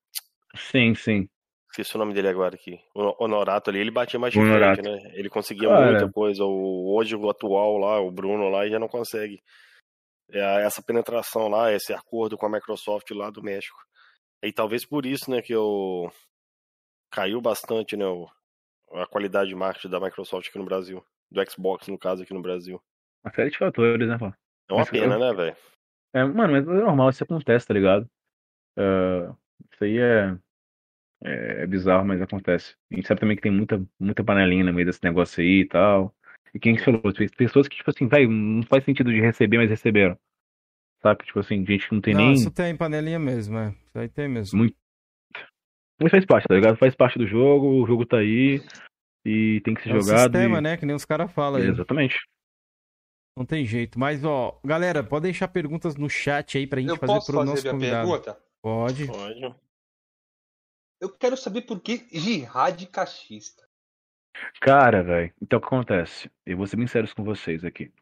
Sim, 0.57 0.95
sim. 0.97 1.29
Esqueci 1.71 1.95
o 1.97 1.99
nome 1.99 2.15
dele 2.15 2.29
agora 2.29 2.55
aqui. 2.55 2.81
O 2.95 3.23
Honorato 3.25 3.71
ali, 3.71 3.79
ele 3.79 3.91
batia 3.91 4.19
mais 4.19 4.33
frente, 4.33 4.83
né? 4.83 5.13
Ele 5.15 5.29
conseguia 5.29 5.69
Cara. 5.69 5.91
muita 5.91 6.11
coisa. 6.11 6.45
O, 6.45 6.95
hoje, 6.97 7.15
o 7.15 7.29
atual 7.29 7.77
lá, 7.77 8.01
o 8.01 8.11
Bruno 8.11 8.49
lá, 8.49 8.67
já 8.69 8.79
não 8.79 8.89
consegue. 8.89 9.43
É, 10.31 10.65
essa 10.65 10.83
penetração 10.83 11.49
lá, 11.49 11.73
esse 11.73 11.93
acordo 11.93 12.37
com 12.37 12.47
a 12.47 12.51
Microsoft 12.51 13.11
lá 13.11 13.31
do 13.31 13.43
México. 13.43 13.79
E 14.43 14.53
talvez 14.53 14.87
por 14.87 15.05
isso, 15.05 15.31
né, 15.31 15.43
que 15.43 15.53
eu... 15.55 16.11
caiu 17.11 17.41
bastante, 17.41 17.97
né, 17.97 18.07
o... 18.07 18.29
a 18.93 19.07
qualidade 19.07 19.51
de 19.51 19.55
marketing 19.55 19.89
da 19.91 20.01
Microsoft 20.01 20.49
aqui 20.49 20.59
no 20.59 20.65
Brasil. 20.65 21.05
Do 21.31 21.51
Xbox, 21.51 21.89
no 21.89 21.99
caso, 21.99 22.23
aqui 22.23 22.33
no 22.33 22.43
Brasil. 22.43 22.81
Uma 23.23 23.35
série 23.35 23.51
de 23.51 23.59
fatores, 23.59 24.09
né, 24.09 24.17
pô? 24.19 24.27
É 24.27 24.73
uma 24.73 24.79
Mas 24.81 24.91
pena, 24.91 25.15
eu- 25.15 25.21
né, 25.21 25.35
velho? 25.35 25.57
É, 26.15 26.25
mano, 26.25 26.53
mas 26.55 26.67
é 26.67 26.73
normal, 26.83 27.11
isso 27.11 27.23
acontece, 27.25 27.67
tá 27.67 27.75
ligado? 27.75 28.09
Ah, 28.79 29.35
isso 29.73 29.85
aí 29.85 29.99
é, 29.99 30.35
é, 31.23 31.63
é 31.63 31.67
bizarro, 31.67 32.07
mas 32.07 32.21
acontece. 32.23 32.75
A 32.93 32.95
gente 32.97 33.07
sabe 33.09 33.21
também 33.21 33.37
que 33.37 33.43
tem 33.43 33.53
muita, 33.53 33.85
muita 33.99 34.23
panelinha 34.25 34.65
no 34.65 34.73
meio 34.73 34.87
desse 34.87 35.03
negócio 35.03 35.43
aí 35.43 35.61
e 35.63 35.67
tal. 35.69 36.15
E 36.55 36.59
quem 36.59 36.77
que 36.77 36.85
falou? 36.85 37.01
Pessoas 37.37 37.69
que, 37.69 37.77
tipo 37.77 37.91
assim, 37.91 38.07
vai, 38.07 38.27
não 38.27 38.63
faz 38.63 38.85
sentido 38.85 39.13
de 39.13 39.21
receber, 39.21 39.59
mas 39.59 39.71
receberam. 39.71 40.19
Sabe? 41.03 41.25
Tipo 41.25 41.41
assim, 41.41 41.65
gente 41.65 41.89
que 41.89 41.95
não 41.95 42.01
tem 42.01 42.15
Não, 42.15 42.21
nem. 42.25 42.33
isso 42.33 42.51
tem 42.51 42.77
panelinha 42.77 43.19
mesmo, 43.19 43.57
é. 43.59 43.69
Isso 43.87 43.99
aí 43.99 44.09
tem 44.09 44.29
mesmo. 44.29 44.59
Muito. 44.59 44.75
Mas 46.01 46.11
faz 46.11 46.25
parte, 46.25 46.47
tá 46.49 46.55
ligado? 46.55 46.77
Faz 46.77 46.95
parte 46.95 47.19
do 47.19 47.27
jogo, 47.27 47.83
o 47.83 47.87
jogo 47.87 48.07
tá 48.07 48.19
aí 48.19 48.61
e 49.25 49.61
tem 49.65 49.75
que 49.75 49.83
ser 49.83 49.91
É 49.91 49.95
o 49.97 50.01
jogado. 50.01 50.33
sistema, 50.33 50.59
e... 50.59 50.61
né? 50.61 50.77
Que 50.77 50.87
nem 50.87 50.95
os 50.97 51.05
caras 51.05 51.31
falam 51.33 51.61
aí. 51.61 51.69
Exatamente. 51.69 52.17
Não 53.37 53.45
tem 53.45 53.65
jeito. 53.65 53.99
Mas, 53.99 54.25
ó, 54.25 54.59
galera, 54.65 55.03
pode 55.05 55.25
deixar 55.25 55.49
perguntas 55.49 55.97
no 55.97 56.09
chat 56.09 56.59
aí 56.59 56.67
pra 56.67 56.81
gente 56.81 56.91
Eu 56.91 56.97
fazer 56.97 57.13
posso 57.13 57.27
pro 57.27 57.37
fazer 57.41 57.51
nosso 57.51 57.63
minha 57.63 57.73
convidado. 57.75 58.09
pergunta? 58.09 58.39
Pode. 58.63 59.07
Pode. 59.07 59.55
Eu 61.01 61.11
quero 61.11 61.37
saber 61.37 61.63
por 61.63 61.81
que 61.81 62.07
jihad 62.11 62.85
cachista. 62.87 63.67
Cara, 64.61 65.03
velho, 65.03 65.33
então 65.41 65.59
o 65.59 65.61
que 65.61 65.67
acontece? 65.67 66.31
Eu 66.45 66.57
vou 66.57 66.67
ser 66.67 66.77
bem 66.77 66.87
sério 66.87 67.13
com 67.15 67.25
vocês 67.25 67.65
aqui. 67.65 67.93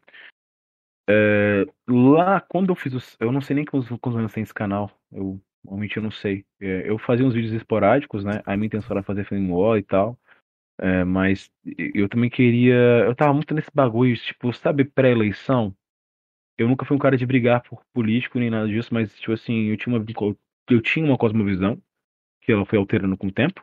É, 1.09 1.65
lá, 1.87 2.41
quando 2.41 2.69
eu 2.69 2.75
fiz 2.75 2.93
os. 2.93 3.17
Eu 3.19 3.31
não 3.31 3.41
sei 3.41 3.55
nem 3.55 3.65
quantos, 3.65 3.89
anos 4.15 4.33
tem 4.33 4.43
esse 4.43 4.53
canal. 4.53 4.91
Eu 5.11 5.41
realmente 5.65 5.97
eu 5.97 6.03
não 6.03 6.11
sei. 6.11 6.45
É, 6.59 6.89
eu 6.89 6.97
fazia 6.97 7.25
uns 7.25 7.33
vídeos 7.33 7.53
esporádicos, 7.53 8.23
né? 8.23 8.41
A 8.45 8.55
minha 8.57 8.67
intenção 8.67 8.95
era 8.95 9.03
fazer 9.03 9.27
War 9.31 9.77
e 9.77 9.83
tal. 9.83 10.17
É, 10.79 11.03
mas 11.03 11.49
eu 11.93 12.07
também 12.09 12.29
queria. 12.29 13.05
Eu 13.05 13.15
tava 13.15 13.33
muito 13.33 13.53
nesse 13.53 13.71
bagulho, 13.73 14.15
tipo, 14.17 14.51
sabe, 14.53 14.83
pré-eleição? 14.85 15.75
Eu 16.57 16.67
nunca 16.67 16.85
fui 16.85 16.95
um 16.95 16.99
cara 16.99 17.17
de 17.17 17.25
brigar 17.25 17.61
por 17.63 17.83
político 17.93 18.39
nem 18.39 18.49
nada 18.49 18.67
disso, 18.67 18.91
mas, 18.91 19.13
tipo 19.19 19.31
assim, 19.31 19.65
eu 19.67 19.77
tinha 19.77 19.95
uma, 19.95 20.05
eu 20.69 20.81
tinha 20.81 21.05
uma 21.05 21.17
cosmovisão, 21.17 21.81
que 22.47 22.53
ela 22.53 22.65
foi 22.65 22.79
alterando 22.79 23.17
com 23.17 23.27
o 23.27 23.31
tempo, 23.31 23.61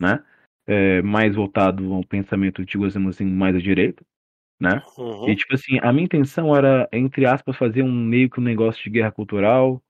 né? 0.00 0.24
É, 0.66 1.02
mais 1.02 1.34
voltado 1.34 1.92
ao 1.92 2.04
pensamento, 2.04 2.64
digamos 2.64 2.96
assim, 2.96 3.24
mais 3.24 3.56
à 3.56 3.58
direita, 3.58 4.04
né? 4.60 4.80
Uhum. 4.96 5.28
E, 5.28 5.34
tipo 5.34 5.52
assim, 5.52 5.80
a 5.82 5.92
minha 5.92 6.04
intenção 6.04 6.54
era, 6.54 6.88
entre 6.92 7.26
aspas, 7.26 7.56
fazer 7.56 7.82
um 7.82 7.92
meio 7.92 8.30
que 8.30 8.38
um 8.38 8.44
negócio 8.44 8.82
de 8.84 8.88
guerra 8.88 9.10
cultural, 9.10 9.82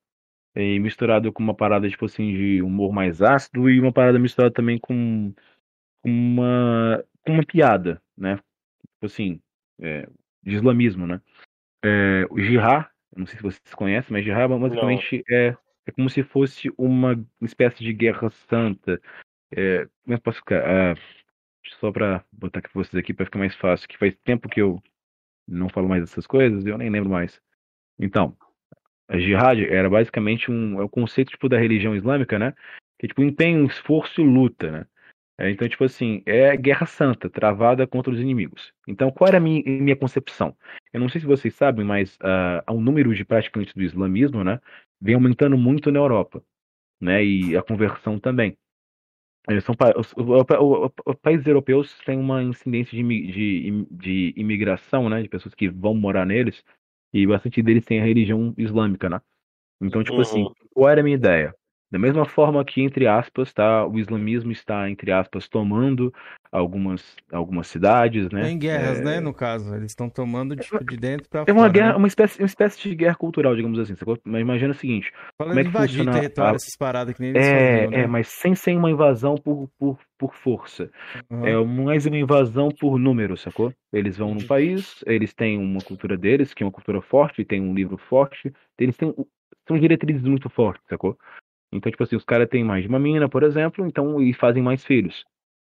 e 0.55 0.79
misturado 0.79 1.31
com 1.31 1.43
uma 1.43 1.53
parada, 1.53 1.87
tipo 1.87 2.05
assim, 2.05 2.33
de 2.33 2.61
humor 2.63 2.91
mais 2.91 3.21
ácido, 3.21 3.69
e 3.69 3.79
uma 3.79 3.93
parada 3.93 4.17
misturada 4.17 4.53
também 4.53 4.79
com 4.79 5.31
com 6.01 6.09
uma, 6.09 7.05
com 7.23 7.33
uma 7.33 7.45
piada, 7.45 8.01
né? 8.17 8.37
Tipo 8.37 9.05
assim, 9.05 9.39
é, 9.79 10.09
de 10.41 10.55
islamismo, 10.55 11.05
né? 11.05 11.21
É, 11.85 12.25
o 12.31 12.39
eu 12.39 13.19
não 13.19 13.27
sei 13.27 13.37
se 13.37 13.43
vocês 13.43 13.75
conhecem, 13.75 14.11
mas 14.11 14.25
jihad 14.25 14.49
basicamente 14.49 15.23
é, 15.29 15.55
é 15.85 15.91
como 15.91 16.09
se 16.09 16.23
fosse 16.23 16.71
uma 16.77 17.23
espécie 17.41 17.83
de 17.83 17.93
guerra 17.93 18.29
santa. 18.49 19.01
É, 19.51 19.87
como 20.03 20.15
é 20.15 20.17
posso 20.17 20.39
ficar? 20.39 20.63
Ah, 20.65 20.95
só 21.79 21.91
pra 21.91 22.23
botar 22.31 22.59
aqui 22.59 22.69
vocês 22.73 22.95
aqui 22.95 23.13
pra 23.13 23.25
ficar 23.25 23.39
mais 23.39 23.55
fácil, 23.55 23.87
que 23.87 23.97
faz 23.97 24.15
tempo 24.23 24.49
que 24.49 24.61
eu 24.61 24.81
não 25.47 25.69
falo 25.69 25.89
mais 25.89 26.01
dessas 26.01 26.27
coisas, 26.27 26.65
eu 26.65 26.77
nem 26.77 26.89
lembro 26.89 27.09
mais. 27.09 27.41
Então, 27.99 28.35
a 29.07 29.17
jihad 29.17 29.59
era 29.65 29.89
basicamente 29.89 30.49
um, 30.51 30.79
é 30.79 30.83
o 30.83 30.89
conceito 30.89 31.31
tipo 31.31 31.49
da 31.49 31.59
religião 31.59 31.95
islâmica, 31.95 32.39
né? 32.39 32.53
Que 32.99 33.07
tipo 33.07 33.23
empenho, 33.23 33.65
esforço 33.65 34.21
e 34.21 34.23
luta, 34.23 34.71
né? 34.71 34.85
É, 35.37 35.49
então, 35.49 35.67
tipo 35.67 35.83
assim, 35.83 36.21
é 36.25 36.55
guerra 36.55 36.85
santa, 36.85 37.29
travada 37.29 37.87
contra 37.87 38.13
os 38.13 38.19
inimigos. 38.19 38.71
Então, 38.87 39.11
qual 39.11 39.27
era 39.27 39.37
a 39.37 39.39
minha, 39.41 39.63
minha 39.65 39.95
concepção? 39.95 40.55
Eu 40.93 40.99
não 40.99 41.09
sei 41.09 41.19
se 41.19 41.27
vocês 41.27 41.55
sabem, 41.55 41.83
mas 41.83 42.15
uh, 42.17 42.71
o 42.71 42.79
número 42.79 43.13
de 43.15 43.25
praticantes 43.25 43.73
do 43.73 43.81
islamismo, 43.81 44.43
né, 44.43 44.59
vem 45.01 45.15
aumentando 45.15 45.57
muito 45.57 45.91
na 45.91 45.99
Europa, 45.99 46.43
né, 46.99 47.23
e 47.23 47.57
a 47.57 47.63
conversão 47.63 48.19
também. 48.19 48.57
Eles 49.49 49.63
são, 49.63 49.75
os, 49.97 50.13
os, 50.15 50.91
os, 51.05 51.15
países 51.15 51.47
europeus 51.47 51.97
têm 52.05 52.19
uma 52.19 52.43
incidência 52.43 52.95
de, 52.95 53.03
de, 53.03 53.87
de 53.89 54.33
imigração, 54.37 55.09
né, 55.09 55.23
de 55.23 55.29
pessoas 55.29 55.55
que 55.55 55.67
vão 55.67 55.95
morar 55.95 56.25
neles, 56.25 56.63
e 57.11 57.25
bastante 57.25 57.61
deles 57.61 57.83
têm 57.83 57.99
a 57.99 58.05
religião 58.05 58.53
islâmica, 58.57 59.09
né? 59.09 59.19
Então, 59.81 60.03
tipo 60.03 60.17
uhum. 60.17 60.21
assim, 60.21 60.45
qual 60.73 60.89
era 60.89 61.01
a 61.01 61.03
minha 61.03 61.15
ideia? 61.15 61.55
Da 61.91 61.99
mesma 61.99 62.23
forma 62.23 62.63
que, 62.63 62.81
entre 62.81 63.07
aspas, 63.07 63.51
tá, 63.51 63.85
o 63.85 63.99
islamismo 63.99 64.51
está, 64.51 64.89
entre 64.89 65.11
aspas, 65.11 65.49
tomando 65.49 66.13
algumas, 66.51 67.15
algumas 67.31 67.67
cidades, 67.67 68.29
né? 68.29 68.47
Tem 68.47 68.59
guerras, 68.59 68.99
é... 68.99 69.03
né, 69.03 69.19
no 69.19 69.33
caso. 69.33 69.73
Eles 69.75 69.91
estão 69.91 70.09
tomando 70.09 70.55
tipo, 70.55 70.83
de 70.83 70.97
dentro 70.97 71.29
para 71.29 71.45
É 71.47 71.51
uma 71.53 71.61
fora, 71.61 71.73
guerra, 71.73 71.91
né? 71.91 71.95
uma 71.97 72.07
espécie, 72.07 72.41
uma 72.41 72.45
espécie 72.45 72.81
de 72.81 72.95
guerra 72.95 73.15
cultural, 73.15 73.55
digamos 73.55 73.79
assim. 73.79 73.93
Mas 74.25 74.41
imagina 74.41 74.71
o 74.71 74.75
seguinte. 74.75 75.11
Fala 75.37 75.51
como 75.51 75.59
é 75.59 75.63
de 75.63 75.69
que 75.69 75.69
invadir 75.69 75.97
funciona 75.97 76.11
território, 76.19 76.53
a- 76.53 76.55
essas 76.55 76.75
paradas 76.77 77.15
que 77.15 77.21
nem 77.21 77.31
eles 77.31 77.45
É, 77.47 77.51
faziam, 77.51 77.91
né? 77.91 78.03
é, 78.03 78.07
mas 78.07 78.27
sem 78.27 78.53
ser 78.55 78.75
uma 78.75 78.91
invasão 78.91 79.35
por, 79.35 79.69
por, 79.79 79.97
por 80.17 80.33
força. 80.35 80.91
Aham. 81.31 81.45
É 81.47 81.55
mais 81.65 82.05
uma 82.05 82.17
invasão 82.17 82.69
por 82.69 82.99
número, 82.99 83.37
sacou? 83.37 83.73
Eles 83.93 84.17
vão 84.17 84.29
Uhum. 84.29 84.35
num 84.35 84.47
país, 84.47 85.03
eles 85.05 85.33
têm 85.33 85.57
uma 85.57 85.81
cultura 85.81 86.17
deles, 86.17 86.53
que 86.53 86.63
é 86.63 86.65
uma 86.65 86.71
cultura 86.71 87.01
forte, 87.01 87.43
tem 87.45 87.61
um 87.61 87.73
livro 87.73 87.97
forte, 87.97 88.53
eles 88.77 88.97
têm 88.97 89.13
são 89.67 89.79
diretrizes 89.79 90.23
muito 90.23 90.49
fortes, 90.49 90.83
sacou? 90.89 91.17
Então, 91.71 91.91
tipo 91.91 92.03
assim, 92.03 92.15
os 92.15 92.25
caras 92.25 92.49
têm 92.49 92.63
mais 92.63 92.83
de 92.83 92.89
uma 92.89 92.99
mina, 92.99 93.29
por 93.29 93.43
exemplo, 93.43 93.85
então 93.87 94.21
e 94.21 94.33
fazem 94.33 94.63
mais 94.63 94.83
filhos. 94.85 95.23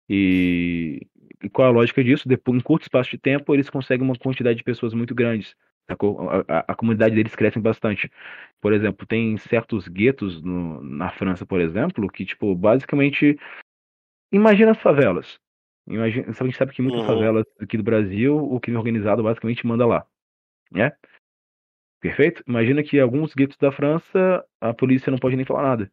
E, 0.09 1.07
e 1.43 1.49
qual 1.49 1.67
a 1.69 1.71
lógica 1.71 2.03
disso? 2.03 2.27
Depois, 2.27 2.57
em 2.59 2.63
curto 2.63 2.83
espaço 2.83 3.11
de 3.11 3.17
tempo, 3.17 3.53
eles 3.53 3.69
conseguem 3.69 4.05
uma 4.05 4.15
quantidade 4.17 4.57
de 4.57 4.63
pessoas 4.63 4.93
muito 4.93 5.15
grandes. 5.15 5.55
A, 5.87 5.93
a, 5.93 6.65
a 6.69 6.75
comunidade 6.75 7.15
deles 7.15 7.35
cresce 7.35 7.59
bastante. 7.59 8.11
Por 8.61 8.73
exemplo, 8.73 9.05
tem 9.05 9.37
certos 9.37 9.87
guetos 9.87 10.41
no- 10.41 10.81
na 10.81 11.11
França, 11.11 11.45
por 11.45 11.61
exemplo, 11.61 12.09
que, 12.09 12.25
tipo, 12.25 12.55
basicamente. 12.55 13.37
Imagina 14.31 14.71
as 14.71 14.79
favelas. 14.81 15.39
Imagina, 15.87 16.27
a 16.29 16.43
gente 16.43 16.57
sabe 16.57 16.73
que 16.73 16.81
muitas 16.81 17.01
Uhum. 17.01 17.07
favelas 17.07 17.45
aqui 17.59 17.77
do 17.77 17.83
Brasil, 17.83 18.35
o 18.35 18.59
crime 18.59 18.77
organizado 18.77 19.21
basicamente 19.23 19.65
manda 19.65 19.85
lá. 19.85 20.05
Né? 20.71 20.91
Perfeito? 22.01 22.43
Imagina 22.47 22.83
que 22.83 22.99
alguns 22.99 23.33
guetos 23.33 23.57
da 23.57 23.71
França, 23.71 24.45
a 24.59 24.73
polícia 24.73 25.11
não 25.11 25.17
pode 25.17 25.35
nem 25.35 25.45
falar 25.45 25.63
nada. 25.63 25.91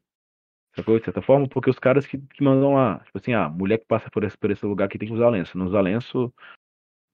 Sacou? 0.76 0.98
De 0.98 1.04
certa 1.04 1.22
forma, 1.22 1.48
porque 1.48 1.70
os 1.70 1.78
caras 1.78 2.06
que, 2.06 2.18
que 2.18 2.42
mandam 2.42 2.74
lá, 2.74 3.00
tipo 3.00 3.18
assim, 3.18 3.32
ah, 3.34 3.48
mulher 3.48 3.78
que 3.78 3.86
passa 3.86 4.10
por 4.10 4.24
esse, 4.24 4.36
por 4.38 4.50
esse 4.50 4.64
lugar 4.66 4.86
aqui 4.86 4.98
tem 4.98 5.08
que 5.08 5.14
usar 5.14 5.28
lenço. 5.30 5.56
Não 5.58 5.66
usar 5.66 5.80
lenço, 5.82 6.32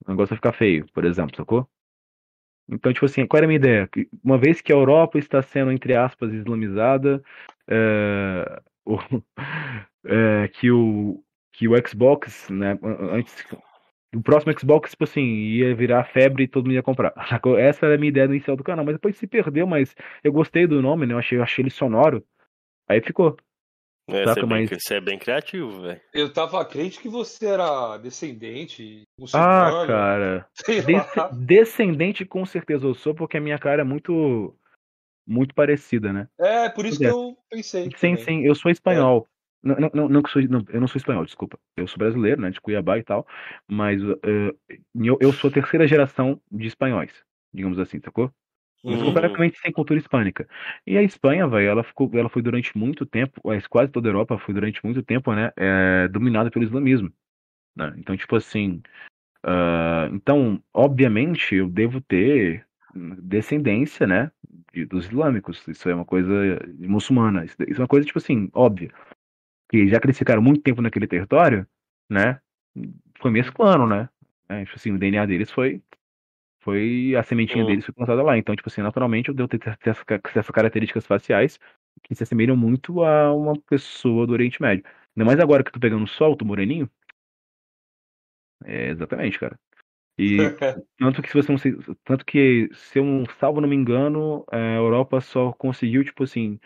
o 0.06 0.10
negócio 0.10 0.30
vai 0.30 0.38
ficar 0.38 0.52
feio, 0.54 0.86
por 0.92 1.04
exemplo, 1.04 1.36
sacou? 1.36 1.68
Então, 2.70 2.92
tipo 2.92 3.06
assim, 3.06 3.26
qual 3.26 3.38
era 3.38 3.46
a 3.46 3.48
minha 3.48 3.56
ideia? 3.58 3.88
Uma 4.22 4.36
vez 4.38 4.60
que 4.60 4.72
a 4.72 4.76
Europa 4.76 5.18
está 5.18 5.40
sendo, 5.42 5.72
entre 5.72 5.94
aspas, 5.96 6.32
islamizada, 6.32 7.22
é, 7.66 8.60
o- 8.84 8.98
é, 10.04 10.48
que, 10.52 10.70
o, 10.70 11.22
que 11.52 11.68
o 11.68 11.72
Xbox, 11.88 12.48
né, 12.50 12.78
antes, 12.82 13.44
o 14.14 14.22
próximo 14.22 14.58
Xbox, 14.58 14.90
tipo 14.92 15.04
assim, 15.04 15.22
ia 15.22 15.74
virar 15.74 16.04
febre 16.04 16.44
e 16.44 16.48
todo 16.48 16.64
mundo 16.66 16.74
ia 16.74 16.82
comprar. 16.82 17.12
Essa 17.58 17.86
era 17.86 17.94
a 17.96 17.98
minha 17.98 18.10
ideia 18.10 18.26
inicial 18.26 18.56
do 18.56 18.64
canal, 18.64 18.84
mas 18.84 18.94
depois 18.96 19.16
se 19.16 19.26
perdeu, 19.26 19.66
mas 19.66 19.94
eu 20.24 20.32
gostei 20.32 20.66
do 20.66 20.82
nome, 20.82 21.06
né, 21.06 21.14
eu 21.14 21.18
achei, 21.18 21.38
eu 21.38 21.42
achei 21.42 21.62
ele 21.62 21.70
sonoro, 21.70 22.24
aí 22.88 23.00
ficou. 23.02 23.36
É, 24.08 24.24
Saca, 24.24 24.34
você, 24.34 24.40
é 24.40 24.42
bem, 24.42 24.48
mas- 24.48 24.82
você 24.82 24.94
é 24.94 25.00
bem 25.00 25.18
criativo, 25.18 25.82
velho. 25.82 26.00
Eu 26.14 26.32
tava 26.32 26.64
crente 26.64 26.98
que 26.98 27.08
você 27.08 27.46
era 27.46 27.98
descendente, 27.98 29.02
Ah, 29.34 29.84
cara. 29.86 30.48
Des- 30.86 31.46
descendente 31.46 32.24
com 32.24 32.46
certeza 32.46 32.86
eu 32.86 32.94
sou, 32.94 33.14
porque 33.14 33.36
a 33.36 33.40
minha 33.40 33.58
cara 33.58 33.82
é 33.82 33.84
muito 33.84 34.54
muito 35.26 35.54
parecida, 35.54 36.10
né? 36.10 36.26
É, 36.38 36.70
por 36.70 36.86
isso 36.86 36.98
que 36.98 37.04
É. 37.06 37.10
eu 37.10 37.36
pensei. 37.50 37.84
Sim, 37.96 38.16
também. 38.16 38.16
sim, 38.24 38.44
eu 38.44 38.54
sou 38.54 38.70
espanhol. 38.70 39.28
Não, 39.62 39.74
não, 39.76 39.90
não, 39.92 40.08
não 40.08 40.22
sou, 40.26 40.40
não, 40.42 40.64
eu 40.70 40.80
não 40.80 40.88
sou 40.88 40.96
espanhol, 40.98 41.24
desculpa. 41.24 41.58
Eu 41.76 41.86
sou 41.86 41.98
brasileiro, 41.98 42.40
né, 42.40 42.50
de 42.50 42.60
Cuiabá 42.60 42.96
e 42.96 43.02
tal, 43.02 43.26
mas 43.66 44.00
eh, 44.02 44.78
eu, 44.94 45.18
eu 45.20 45.32
sou 45.32 45.50
a 45.50 45.52
terceira 45.52 45.86
geração 45.86 46.40
de 46.50 46.66
espanhóis, 46.66 47.12
digamos 47.52 47.78
assim, 47.78 48.00
sacou? 48.00 48.32
Uhum. 48.84 49.06
completamente 49.06 49.58
sem 49.58 49.72
cultura 49.72 49.98
hispânica. 49.98 50.48
E 50.86 50.96
a 50.96 51.02
Espanha, 51.02 51.46
velho, 51.48 51.68
ela 51.68 51.82
ficou, 51.82 52.10
ela 52.14 52.28
foi 52.28 52.42
durante 52.42 52.76
muito 52.78 53.04
tempo, 53.04 53.40
quase 53.68 53.90
toda 53.90 54.08
a 54.08 54.10
Europa 54.10 54.38
foi 54.38 54.54
durante 54.54 54.84
muito 54.84 55.02
tempo, 55.02 55.32
né, 55.34 55.50
eh, 55.56 56.08
dominada 56.08 56.50
pelo 56.50 56.64
islamismo, 56.64 57.12
né? 57.76 57.94
Então, 57.98 58.16
tipo 58.16 58.36
assim, 58.36 58.82
ah, 59.44 60.08
então, 60.12 60.62
obviamente, 60.74 61.54
eu 61.56 61.68
devo 61.68 62.00
ter 62.00 62.66
descendência, 63.22 64.06
né, 64.06 64.30
de- 64.72 64.84
dos 64.86 65.06
islâmicos. 65.06 65.66
Isso 65.68 65.88
é 65.88 65.94
uma 65.94 66.04
coisa 66.04 66.32
muçulmana. 66.78 67.44
Isso, 67.44 67.56
isso 67.68 67.80
é 67.80 67.82
uma 67.82 67.88
coisa, 67.88 68.06
tipo 68.06 68.18
assim, 68.18 68.50
óbvia. 68.54 68.90
Que 69.70 69.88
já 69.88 70.00
que 70.00 70.06
eles 70.06 70.18
ficaram 70.18 70.42
muito 70.42 70.62
tempo 70.62 70.82
naquele 70.82 71.06
território, 71.06 71.66
né? 72.10 72.40
Foi 73.20 73.30
mesclando, 73.30 73.86
né? 73.86 74.08
É, 74.48 74.64
tipo 74.64 74.76
assim, 74.76 74.92
o 74.92 74.98
DNA 74.98 75.26
deles 75.26 75.50
foi. 75.50 75.82
Foi. 76.60 77.14
A 77.16 77.22
sementinha 77.22 77.64
Hum. 77.64 77.66
deles 77.66 77.84
foi 77.84 77.94
plantada 77.94 78.22
lá. 78.22 78.36
Então, 78.36 78.54
tipo 78.56 78.68
assim, 78.68 78.82
naturalmente, 78.82 79.32
deu 79.32 79.48
ter, 79.48 79.58
ter 79.58 79.90
essa- 79.90 80.04
ter 80.04 80.20
essas 80.38 80.50
características 80.50 81.06
faciais 81.06 81.58
que 82.02 82.14
se 82.14 82.22
assemelham 82.22 82.56
muito 82.56 83.02
a 83.02 83.34
uma 83.34 83.54
pessoa 83.62 84.26
do 84.26 84.32
Oriente 84.32 84.60
Médio. 84.60 84.84
Ainda 85.16 85.24
mais 85.26 85.40
agora 85.40 85.62
que 85.62 85.68
eu 85.68 85.72
tô 85.74 85.80
pegando 85.80 86.06
sol, 86.06 86.36
tô 86.36 86.44
moreninho. 86.44 86.90
É, 88.64 88.88
exatamente, 88.88 89.38
cara. 89.38 89.58
E 90.18 90.36
tanto 90.98 91.22
que 91.22 91.28
se 91.28 91.34
você 91.34 91.50
não 91.52 91.58
se, 91.58 91.76
tanto 92.04 92.24
que 92.24 92.68
se 92.74 92.98
eu 92.98 93.04
não 93.04 93.24
salvo 93.38 93.60
não 93.60 93.68
me 93.68 93.76
engano, 93.76 94.44
é, 94.50 94.56
a 94.56 94.76
Europa 94.76 95.20
só 95.20 95.52
conseguiu 95.52 96.04
tipo 96.04 96.24
assim, 96.24 96.58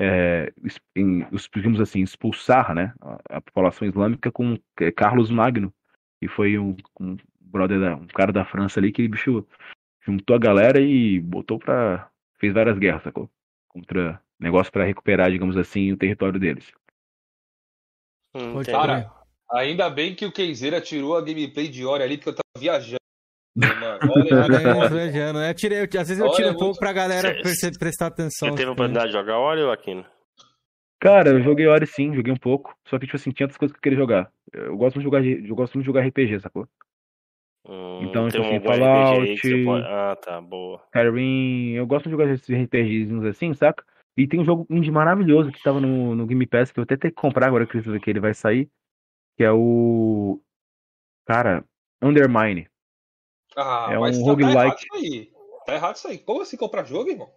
é, 0.00 0.52
em- 0.96 1.26
os- 1.32 1.48
digamos 1.54 1.80
assim, 1.80 2.02
expulsar, 2.02 2.74
né, 2.74 2.94
a, 3.00 3.38
a 3.38 3.40
população 3.40 3.86
islâmica 3.88 4.30
com 4.32 4.58
é, 4.80 4.92
Carlos 4.92 5.30
Magno, 5.30 5.72
e 6.20 6.28
foi 6.28 6.58
um, 6.58 6.76
um 7.00 7.16
brother 7.52 7.78
da, 7.80 7.94
um 7.94 8.06
cara 8.06 8.32
da 8.32 8.44
França 8.44 8.80
ali 8.80 8.90
que 8.92 9.06
bicho 9.06 9.46
juntou 10.04 10.34
a 10.34 10.38
galera 10.38 10.80
e 10.80 11.20
botou 11.20 11.58
pra 11.58 12.08
fez 12.38 12.52
várias 12.52 12.78
guerras, 12.78 13.02
sacou? 13.02 13.30
Contra 13.68 14.20
negócio 14.40 14.72
pra 14.72 14.84
recuperar, 14.84 15.30
digamos 15.30 15.56
assim, 15.56 15.92
o 15.92 15.96
território 15.96 16.40
deles. 16.40 16.72
Hum. 18.34 18.62
Cara, 18.64 19.10
ainda 19.50 19.88
bem 19.90 20.14
que 20.14 20.24
o 20.24 20.32
Keizeira 20.32 20.80
tirou 20.80 21.16
a 21.16 21.20
gameplay 21.20 21.68
de 21.68 21.84
Ori 21.84 22.02
ali, 22.02 22.16
porque 22.16 22.30
eu 22.30 22.34
tava 22.34 22.58
viajando. 22.60 22.96
Mano, 23.54 24.00
foda. 24.88 24.88
viajando, 24.88 25.38
né? 25.38 25.50
Eu 25.50 25.54
tirei, 25.54 25.78
eu- 25.80 25.84
às 25.84 26.08
vezes 26.08 26.18
eu 26.18 26.26
Olha, 26.26 26.34
tiro 26.34 26.48
um 26.48 26.50
muito- 26.52 26.64
pouco 26.64 26.78
pra 26.78 26.92
galera 26.92 27.44
Cê- 27.54 27.70
prestar 27.78 28.06
atenção. 28.06 28.48
Você 28.48 28.56
teve 28.56 28.68
a 28.68 28.72
oportunidade 28.72 29.08
de 29.08 29.12
jogar 29.12 29.38
Ori 29.38 29.60
ou 29.62 29.70
Aquino? 29.70 30.04
Cara, 30.98 31.30
eu 31.30 31.42
joguei 31.42 31.66
Ori 31.66 31.86
sim, 31.86 32.14
joguei 32.14 32.32
um 32.32 32.36
pouco, 32.36 32.74
só 32.88 32.98
que 32.98 33.06
tipo 33.06 33.16
assim, 33.16 33.30
tinha 33.30 33.44
outras 33.44 33.58
coisas 33.58 33.72
que 33.72 33.78
eu 33.78 33.82
queria 33.82 33.98
jogar. 33.98 34.32
Eu 34.52 34.76
gosto 34.76 34.96
muito 34.96 34.98
de 35.00 35.04
jogar, 35.04 35.24
eu 35.48 35.54
gosto 35.54 35.74
muito 35.74 35.84
de 35.84 35.86
jogar 35.86 36.06
RPG, 36.06 36.40
sacou? 36.40 36.66
Hum, 37.68 38.02
Então, 38.02 38.28
tem 38.28 38.40
tipo 38.40 38.42
um 38.42 38.56
assim, 38.56 38.60
que 38.60 38.66
Fallout- 38.66 39.40
você 39.40 39.64
pode... 39.64 39.86
Ah, 39.86 40.16
tá, 40.16 40.40
boa. 40.40 40.82
Skyrim, 40.86 41.72
eu 41.72 41.86
gosto 41.86 42.04
de 42.06 42.10
jogar 42.10 42.28
esses 42.28 42.48
RPGzinhos 42.50 43.24
assim, 43.24 43.54
saca? 43.54 43.84
E 44.16 44.26
tem 44.26 44.40
um 44.40 44.44
jogo 44.44 44.66
indie 44.68 44.90
maravilhoso 44.90 45.50
que 45.52 45.62
tava 45.62 45.80
no, 45.80 46.14
no 46.14 46.26
Game 46.26 46.46
Pass, 46.46 46.70
que 46.72 46.78
eu 46.78 46.84
até 46.84 46.96
tenho 46.96 47.14
que 47.14 47.20
comprar 47.20 47.46
agora 47.46 47.66
que 47.66 47.80
que 48.00 48.10
ele 48.10 48.20
vai 48.20 48.34
sair, 48.34 48.68
que 49.38 49.44
é 49.44 49.50
o. 49.50 50.40
Cara, 51.26 51.64
Undermine. 52.02 52.68
Ah, 53.56 53.88
É 53.92 53.98
mas 53.98 54.18
um 54.18 54.20
tá- 54.20 54.24
tá 54.26 54.30
roguelike. 54.32 54.56
errado 54.58 54.76
isso 54.78 54.94
aí. 54.94 55.32
Tá 55.64 55.74
errado 55.74 55.96
isso 55.96 56.08
aí. 56.08 56.18
Como 56.18 56.42
assim 56.42 56.56
comprar 56.56 56.84
jogo, 56.84 57.08
irmão? 57.10 57.30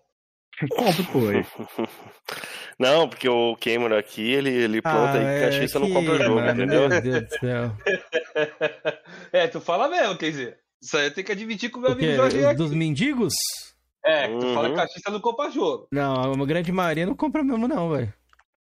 Compre, 0.69 1.03
pô. 1.03 1.19
Não, 2.79 3.07
porque 3.07 3.27
o 3.29 3.55
Cameron 3.57 3.97
aqui, 3.97 4.21
ele, 4.33 4.49
ele 4.49 4.81
planta 4.81 5.17
aí 5.17 5.25
que 5.25 5.39
caixista 5.39 5.79
não 5.79 5.89
compra 5.89 6.17
jogo, 6.17 6.41
mano, 6.41 6.51
entendeu? 6.61 6.89
Meu 6.89 7.01
Deus 7.01 7.23
do 7.23 7.29
céu. 7.39 7.71
é, 9.31 9.47
tu 9.47 9.59
fala 9.61 9.87
mesmo, 9.89 10.17
quer 10.17 10.29
dizer. 10.31 10.59
Isso 10.81 10.97
aí 10.97 11.05
eu 11.05 11.13
tenho 11.13 11.25
que 11.25 11.31
admitir 11.31 11.69
com 11.69 11.79
o 11.79 11.81
meu 11.81 11.91
amigo? 11.93 12.13
Jorge 12.15 12.45
aqui. 12.45 12.57
Dos 12.57 12.71
mendigos? 12.71 13.33
É, 14.03 14.27
tu 14.27 14.53
fala 14.53 14.67
Uhum. 14.67 14.73
que 14.75 14.79
caixista 14.81 15.09
não 15.11 15.19
compra 15.19 15.49
jogo. 15.49 15.87
Não, 15.91 16.31
a 16.33 16.45
grande 16.45 16.71
maioria 16.71 17.05
não 17.07 17.15
compra 17.15 17.43
mesmo, 17.43 17.67
não, 17.67 17.89
velho. 17.89 18.13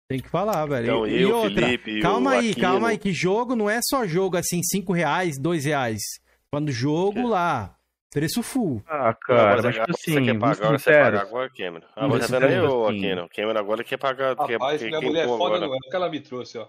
Tem 0.09 0.19
que 0.19 0.27
falar, 0.27 0.65
velho. 0.65 0.85
Então, 0.85 1.07
e, 1.07 1.19
e 1.19 1.21
eu, 1.21 1.37
outra, 1.37 1.61
Felipe, 1.67 1.91
e 1.91 2.01
calma 2.01 2.31
aí, 2.33 2.51
Aquino. 2.51 2.67
calma 2.67 2.89
aí, 2.89 2.97
que 2.97 3.13
jogo 3.13 3.55
não 3.55 3.69
é 3.69 3.79
só 3.81 4.05
jogo 4.05 4.35
assim, 4.35 4.61
5 4.61 4.91
reais, 4.91 5.39
2 5.39 5.63
reais. 5.63 6.01
Quando 6.51 6.69
jogo 6.69 7.25
lá, 7.29 7.77
preço 8.11 8.43
full. 8.43 8.83
Ah, 8.85 9.13
cara, 9.13 9.55
mas 9.55 9.61
você- 9.63 9.71
tipo 9.79 9.85
você 9.97 10.11
assim, 10.11 10.25
quer 10.25 10.37
vamos 10.37 10.57
pagar, 10.57 10.65
agora 10.65 10.79
você 10.79 10.91
paga 10.91 11.03
sinceros. 11.05 11.21
agora, 11.21 11.49
Cameron. 11.55 11.87
Agora 11.95 12.23
ser 12.23 12.39
tá 12.41 12.47
vendo 12.47 12.85
assim. 12.87 12.97
Aquino? 12.97 13.29
Cameron 13.33 13.59
agora 13.59 13.83
quer 13.85 13.97
pagar. 13.97 14.35
Quer, 14.35 14.51
Rapaz, 14.53 14.81
quer, 14.81 14.87
minha 14.87 14.99
quem 14.99 15.09
mulher 15.09 15.23
é 15.23 15.27
foda 15.27 15.43
agora? 15.55 15.59
não 15.61 15.73
é 15.73 15.77
o 15.77 15.89
que 15.89 15.95
ela 15.95 16.09
me 16.09 16.19
trouxe, 16.19 16.57
ó. 16.57 16.67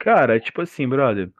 Cara, 0.00 0.40
tipo 0.40 0.60
assim, 0.62 0.88
brother. 0.88 1.30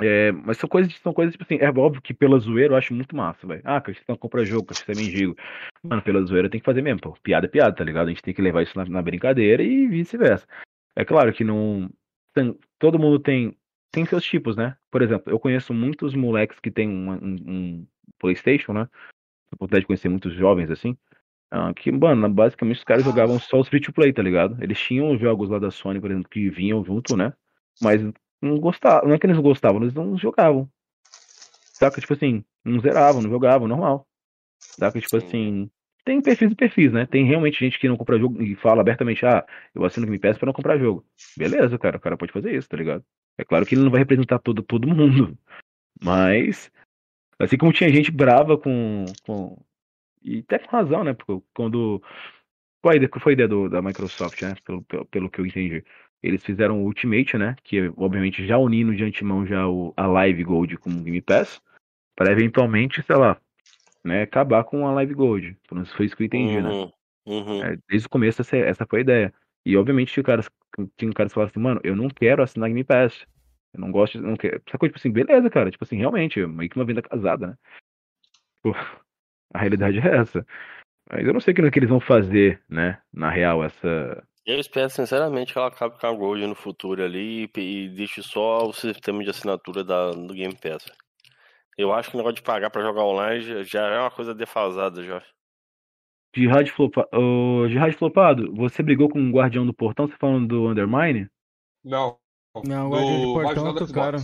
É, 0.00 0.30
mas 0.32 0.58
são 0.58 0.68
coisas, 0.68 0.94
são 0.98 1.12
coisas, 1.12 1.32
tipo 1.32 1.44
assim, 1.44 1.56
é 1.60 1.68
óbvio 1.70 2.00
que 2.00 2.14
pela 2.14 2.38
zoeira 2.38 2.74
eu 2.74 2.78
acho 2.78 2.94
muito 2.94 3.16
massa, 3.16 3.46
velho. 3.46 3.62
Ah, 3.64 3.80
Caixista 3.80 4.12
não 4.12 4.16
compra 4.16 4.44
jogo, 4.44 4.66
Caixista 4.66 4.92
é 4.92 4.94
mendigo. 4.94 5.36
Mano, 5.82 6.02
pela 6.02 6.22
zoeira 6.22 6.48
tem 6.48 6.60
que 6.60 6.64
fazer 6.64 6.82
mesmo, 6.82 7.00
pô. 7.00 7.12
Piada 7.22 7.46
é 7.46 7.48
piada, 7.48 7.74
tá 7.74 7.82
ligado? 7.84 8.06
A 8.06 8.10
gente 8.10 8.22
tem 8.22 8.32
que 8.34 8.42
levar 8.42 8.62
isso 8.62 8.76
na, 8.78 8.84
na 8.84 9.02
brincadeira 9.02 9.62
e 9.62 9.86
vice-versa. 9.88 10.46
É 10.94 11.04
claro 11.04 11.32
que 11.32 11.44
não. 11.44 11.90
tem- 12.32 12.56
todo 12.78 12.98
mundo 12.98 13.18
tem, 13.18 13.56
tem 13.90 14.04
seus 14.04 14.24
tipos, 14.24 14.56
né? 14.56 14.76
Por 14.90 15.02
exemplo, 15.02 15.32
eu 15.32 15.38
conheço 15.38 15.74
muitos 15.74 16.14
moleques 16.14 16.60
que 16.60 16.70
tem 16.70 16.88
uma- 16.88 17.16
um, 17.16 17.36
um 17.46 17.86
PlayStation, 18.18 18.72
né? 18.72 18.82
A 19.50 19.54
oportunidade 19.56 19.82
de 19.82 19.86
conhecer 19.86 20.08
muitos 20.08 20.32
jovens 20.34 20.70
assim. 20.70 20.96
ah, 21.50 21.72
que, 21.74 21.90
mano, 21.90 22.28
basicamente 22.28 22.76
os 22.76 22.84
caras 22.84 23.04
jogavam 23.04 23.38
só 23.38 23.58
os 23.58 23.68
free 23.68 23.80
to 23.80 23.90
play, 23.92 24.12
tá 24.12 24.22
ligado? 24.22 24.62
Eles 24.62 24.78
tinham 24.78 25.10
os 25.10 25.18
jogos 25.18 25.48
lá 25.48 25.58
da 25.58 25.70
Sony, 25.70 25.98
por 25.98 26.10
exemplo, 26.10 26.28
que 26.28 26.50
vinham 26.50 26.84
junto, 26.84 27.16
né? 27.16 27.32
Mas 27.80 28.02
não 28.40 28.58
gostavam, 28.58 29.08
não 29.08 29.14
é 29.14 29.18
que 29.18 29.26
eles 29.26 29.36
não 29.36 29.42
gostavam, 29.42 29.82
eles 29.82 29.94
não 29.94 30.16
jogavam. 30.16 30.70
Saca? 31.80 32.00
Tipo 32.00 32.12
assim, 32.14 32.44
não 32.64 32.80
zeravam, 32.80 33.22
não 33.22 33.30
jogavam, 33.30 33.68
normal. 33.68 34.06
Saca? 34.78 35.00
Tipo 35.00 35.20
Sim. 35.20 35.26
assim, 35.26 35.70
tem 36.04 36.20
perfis 36.22 36.50
e 36.50 36.54
perfis, 36.54 36.92
né? 36.92 37.06
Tem 37.06 37.24
realmente 37.24 37.58
gente 37.58 37.78
que 37.78 37.88
não 37.88 37.96
compra 37.96 38.18
jogo 38.18 38.42
e 38.42 38.56
fala 38.56 38.80
abertamente, 38.80 39.24
ah, 39.26 39.46
eu 39.74 39.84
assino 39.84 40.06
que 40.06 40.10
me 40.10 40.18
peça 40.18 40.38
pra 40.38 40.46
não 40.46 40.52
comprar 40.52 40.78
jogo. 40.78 41.04
Beleza, 41.36 41.78
cara, 41.78 41.98
o 41.98 42.00
cara 42.00 42.16
pode 42.16 42.32
fazer 42.32 42.56
isso, 42.56 42.68
tá 42.68 42.76
ligado? 42.76 43.04
É 43.36 43.44
claro 43.44 43.64
que 43.64 43.74
ele 43.74 43.82
não 43.82 43.90
vai 43.90 44.00
representar 44.00 44.38
todo, 44.40 44.62
todo 44.62 44.88
mundo. 44.88 45.38
Mas, 46.02 46.70
assim 47.38 47.56
como 47.56 47.72
tinha 47.72 47.90
gente 47.90 48.10
brava 48.10 48.58
com. 48.58 49.16
com... 49.24 49.62
E 50.22 50.40
até 50.40 50.58
com 50.58 50.76
razão, 50.76 51.04
né? 51.04 51.14
Porque 51.14 51.44
quando. 51.54 52.02
Qual 52.80 52.92
a 52.92 52.96
ideia, 52.96 53.08
qual 53.08 53.22
foi 53.22 53.32
a 53.32 53.34
ideia 53.34 53.48
do- 53.48 53.68
da 53.68 53.82
Microsoft, 53.82 54.40
né? 54.42 54.54
Pelo, 54.64 54.82
pelo, 54.82 55.04
pelo 55.06 55.30
que 55.30 55.40
eu 55.40 55.46
entendi. 55.46 55.84
Eles 56.22 56.44
fizeram 56.44 56.82
o 56.82 56.84
Ultimate, 56.84 57.38
né? 57.38 57.54
Que 57.62 57.92
obviamente 57.96 58.46
já 58.46 58.58
unindo 58.58 58.94
de 58.94 59.04
antemão 59.04 59.46
já 59.46 59.68
o, 59.68 59.92
a 59.96 60.06
Live 60.06 60.42
Gold 60.44 60.76
com 60.78 60.90
o 60.90 61.02
Game 61.02 61.20
Pass. 61.22 61.60
Para 62.16 62.32
eventualmente, 62.32 63.02
sei 63.02 63.16
lá, 63.16 63.40
né? 64.04 64.22
Acabar 64.22 64.64
com 64.64 64.86
a 64.86 64.92
Live 64.92 65.14
Gold. 65.14 65.56
Pelo 65.68 65.76
menos 65.76 65.92
foi 65.92 66.06
isso 66.06 66.16
que 66.16 66.24
eu 66.24 66.26
entendi, 66.26 66.60
né? 66.60 66.70
Uhum, 66.70 66.90
uhum. 67.26 67.62
É, 67.62 67.78
desde 67.88 68.06
o 68.06 68.10
começo 68.10 68.42
essa, 68.42 68.56
essa 68.56 68.86
foi 68.86 69.00
a 69.00 69.02
ideia. 69.02 69.34
E 69.64 69.76
obviamente 69.76 70.12
tinha 70.12 70.24
caras, 70.24 70.50
tinha 70.96 71.12
caras 71.12 71.30
que 71.30 71.34
falavam 71.34 71.50
assim, 71.50 71.60
mano, 71.60 71.80
eu 71.84 71.94
não 71.94 72.08
quero 72.08 72.42
assinar 72.42 72.68
Game 72.68 72.82
Pass. 72.82 73.24
Eu 73.72 73.80
não 73.80 73.92
gosto, 73.92 74.18
de- 74.18 74.24
não 74.24 74.36
quero. 74.36 74.60
Sacou? 74.70 74.88
Tipo 74.88 74.98
assim, 74.98 75.12
beleza, 75.12 75.48
cara. 75.50 75.70
Tipo 75.70 75.84
assim, 75.84 75.98
realmente, 75.98 76.40
é 76.40 76.46
meio 76.46 76.68
que 76.70 76.76
uma 76.76 76.84
venda 76.84 77.02
casada, 77.02 77.48
né? 77.48 77.56
Pô, 78.62 78.72
a 79.54 79.58
realidade 79.58 79.98
é 79.98 80.16
essa. 80.16 80.44
Mas 81.10 81.26
eu 81.26 81.32
não 81.32 81.40
sei 81.40 81.52
o 81.52 81.70
que 81.70 81.78
eles 81.78 81.88
vão 81.88 82.00
fazer, 82.00 82.62
né? 82.68 83.00
Na 83.12 83.30
real, 83.30 83.62
essa. 83.62 84.26
Eu 84.48 84.58
espero 84.58 84.88
sinceramente 84.88 85.52
que 85.52 85.58
ela 85.58 85.68
acabe 85.68 86.00
com 86.00 86.06
a 86.06 86.10
Gold 86.10 86.46
no 86.46 86.54
futuro 86.54 87.04
ali 87.04 87.44
e, 87.54 87.60
e 87.60 87.88
deixe 87.90 88.22
só 88.22 88.66
o 88.66 88.72
sistema 88.72 89.22
de 89.22 89.28
assinatura 89.28 89.84
da, 89.84 90.12
do 90.12 90.32
Game 90.32 90.56
Pass. 90.56 90.86
Eu 91.76 91.92
acho 91.92 92.08
que 92.08 92.16
o 92.16 92.18
negócio 92.18 92.36
de 92.36 92.42
pagar 92.42 92.70
pra 92.70 92.80
jogar 92.80 93.04
online 93.04 93.62
já, 93.64 93.86
é 93.88 94.00
uma 94.00 94.10
coisa 94.10 94.34
defasada 94.34 95.04
já. 95.04 95.22
Flopado. 96.74 97.08
Ô, 97.12 97.68
de 97.68 97.76
rádio 97.76 97.98
flopado, 97.98 98.54
você 98.54 98.82
brigou 98.82 99.10
com 99.10 99.20
o 99.20 99.30
guardião 99.30 99.66
do 99.66 99.74
portão, 99.74 100.08
você 100.08 100.16
falando 100.16 100.48
do 100.48 100.66
Undermine? 100.66 101.28
Não. 101.84 102.18
Não, 102.64 102.86
o 102.86 102.90
Do 102.90 102.96
guardião 102.96 103.18
de 103.18 103.34
portão 103.34 103.50
é 103.50 103.54
do 103.54 103.80
outro 103.80 103.92
cara. 103.92 104.16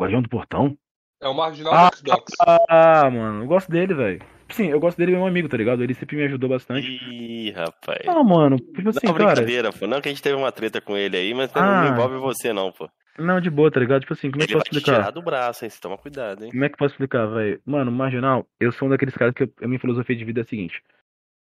Guardião 0.00 0.22
do 0.22 0.28
portão? 0.28 0.76
É 1.20 1.28
o 1.28 1.34
marginal 1.34 1.72
Ah, 1.72 1.90
do 1.90 1.96
Xbox. 1.98 2.32
Ah, 2.68 3.08
mano, 3.08 3.44
eu 3.44 3.46
gosto 3.46 3.70
dele, 3.70 3.94
velho. 3.94 4.26
Sim, 4.52 4.68
eu 4.68 4.78
gosto 4.80 4.96
dele, 4.98 5.12
é 5.12 5.16
meu 5.16 5.26
amigo, 5.26 5.48
tá 5.48 5.56
ligado? 5.56 5.82
Ele 5.82 5.94
sempre 5.94 6.16
me 6.16 6.24
ajudou 6.24 6.48
bastante. 6.48 6.86
Ih, 6.88 7.50
rapaz. 7.50 8.00
Ah, 8.06 8.22
mano, 8.22 8.56
tipo 8.56 8.88
assim, 8.88 9.06
não, 9.06 9.14
cara. 9.14 9.32
brincadeira, 9.34 9.72
pô. 9.72 9.86
Não 9.86 10.00
que 10.00 10.08
a 10.08 10.12
gente 10.12 10.22
teve 10.22 10.36
uma 10.36 10.52
treta 10.52 10.80
com 10.80 10.96
ele 10.96 11.16
aí, 11.16 11.34
mas 11.34 11.52
não 11.54 11.62
Ah. 11.62 11.86
envolve 11.88 12.16
você, 12.18 12.52
não, 12.52 12.70
pô. 12.72 12.88
Não, 13.18 13.40
de 13.40 13.50
boa, 13.50 13.70
tá 13.70 13.78
ligado? 13.78 14.00
Tipo 14.02 14.14
assim, 14.14 14.30
como 14.30 14.42
é 14.42 14.46
que 14.46 14.54
eu 14.54 14.58
posso 14.58 14.70
te 14.70 14.80
tirar 14.82 14.92
explicar? 14.98 15.10
do 15.12 15.22
braço, 15.22 15.64
hein? 15.64 15.70
Você 15.70 15.80
toma 15.80 15.98
cuidado, 15.98 16.44
hein? 16.44 16.50
Como 16.50 16.64
é 16.64 16.68
que 16.68 16.74
eu 16.74 16.78
posso 16.78 16.94
explicar, 16.94 17.26
velho? 17.26 17.60
Mano, 17.66 17.92
marginal, 17.92 18.46
eu 18.58 18.72
sou 18.72 18.88
um 18.88 18.90
daqueles 18.90 19.14
caras 19.14 19.34
que 19.34 19.42
eu- 19.42 19.52
a 19.62 19.66
minha 19.68 19.78
filosofia 19.78 20.16
de 20.16 20.24
vida 20.24 20.40
é 20.40 20.42
a 20.42 20.46
seguinte. 20.46 20.82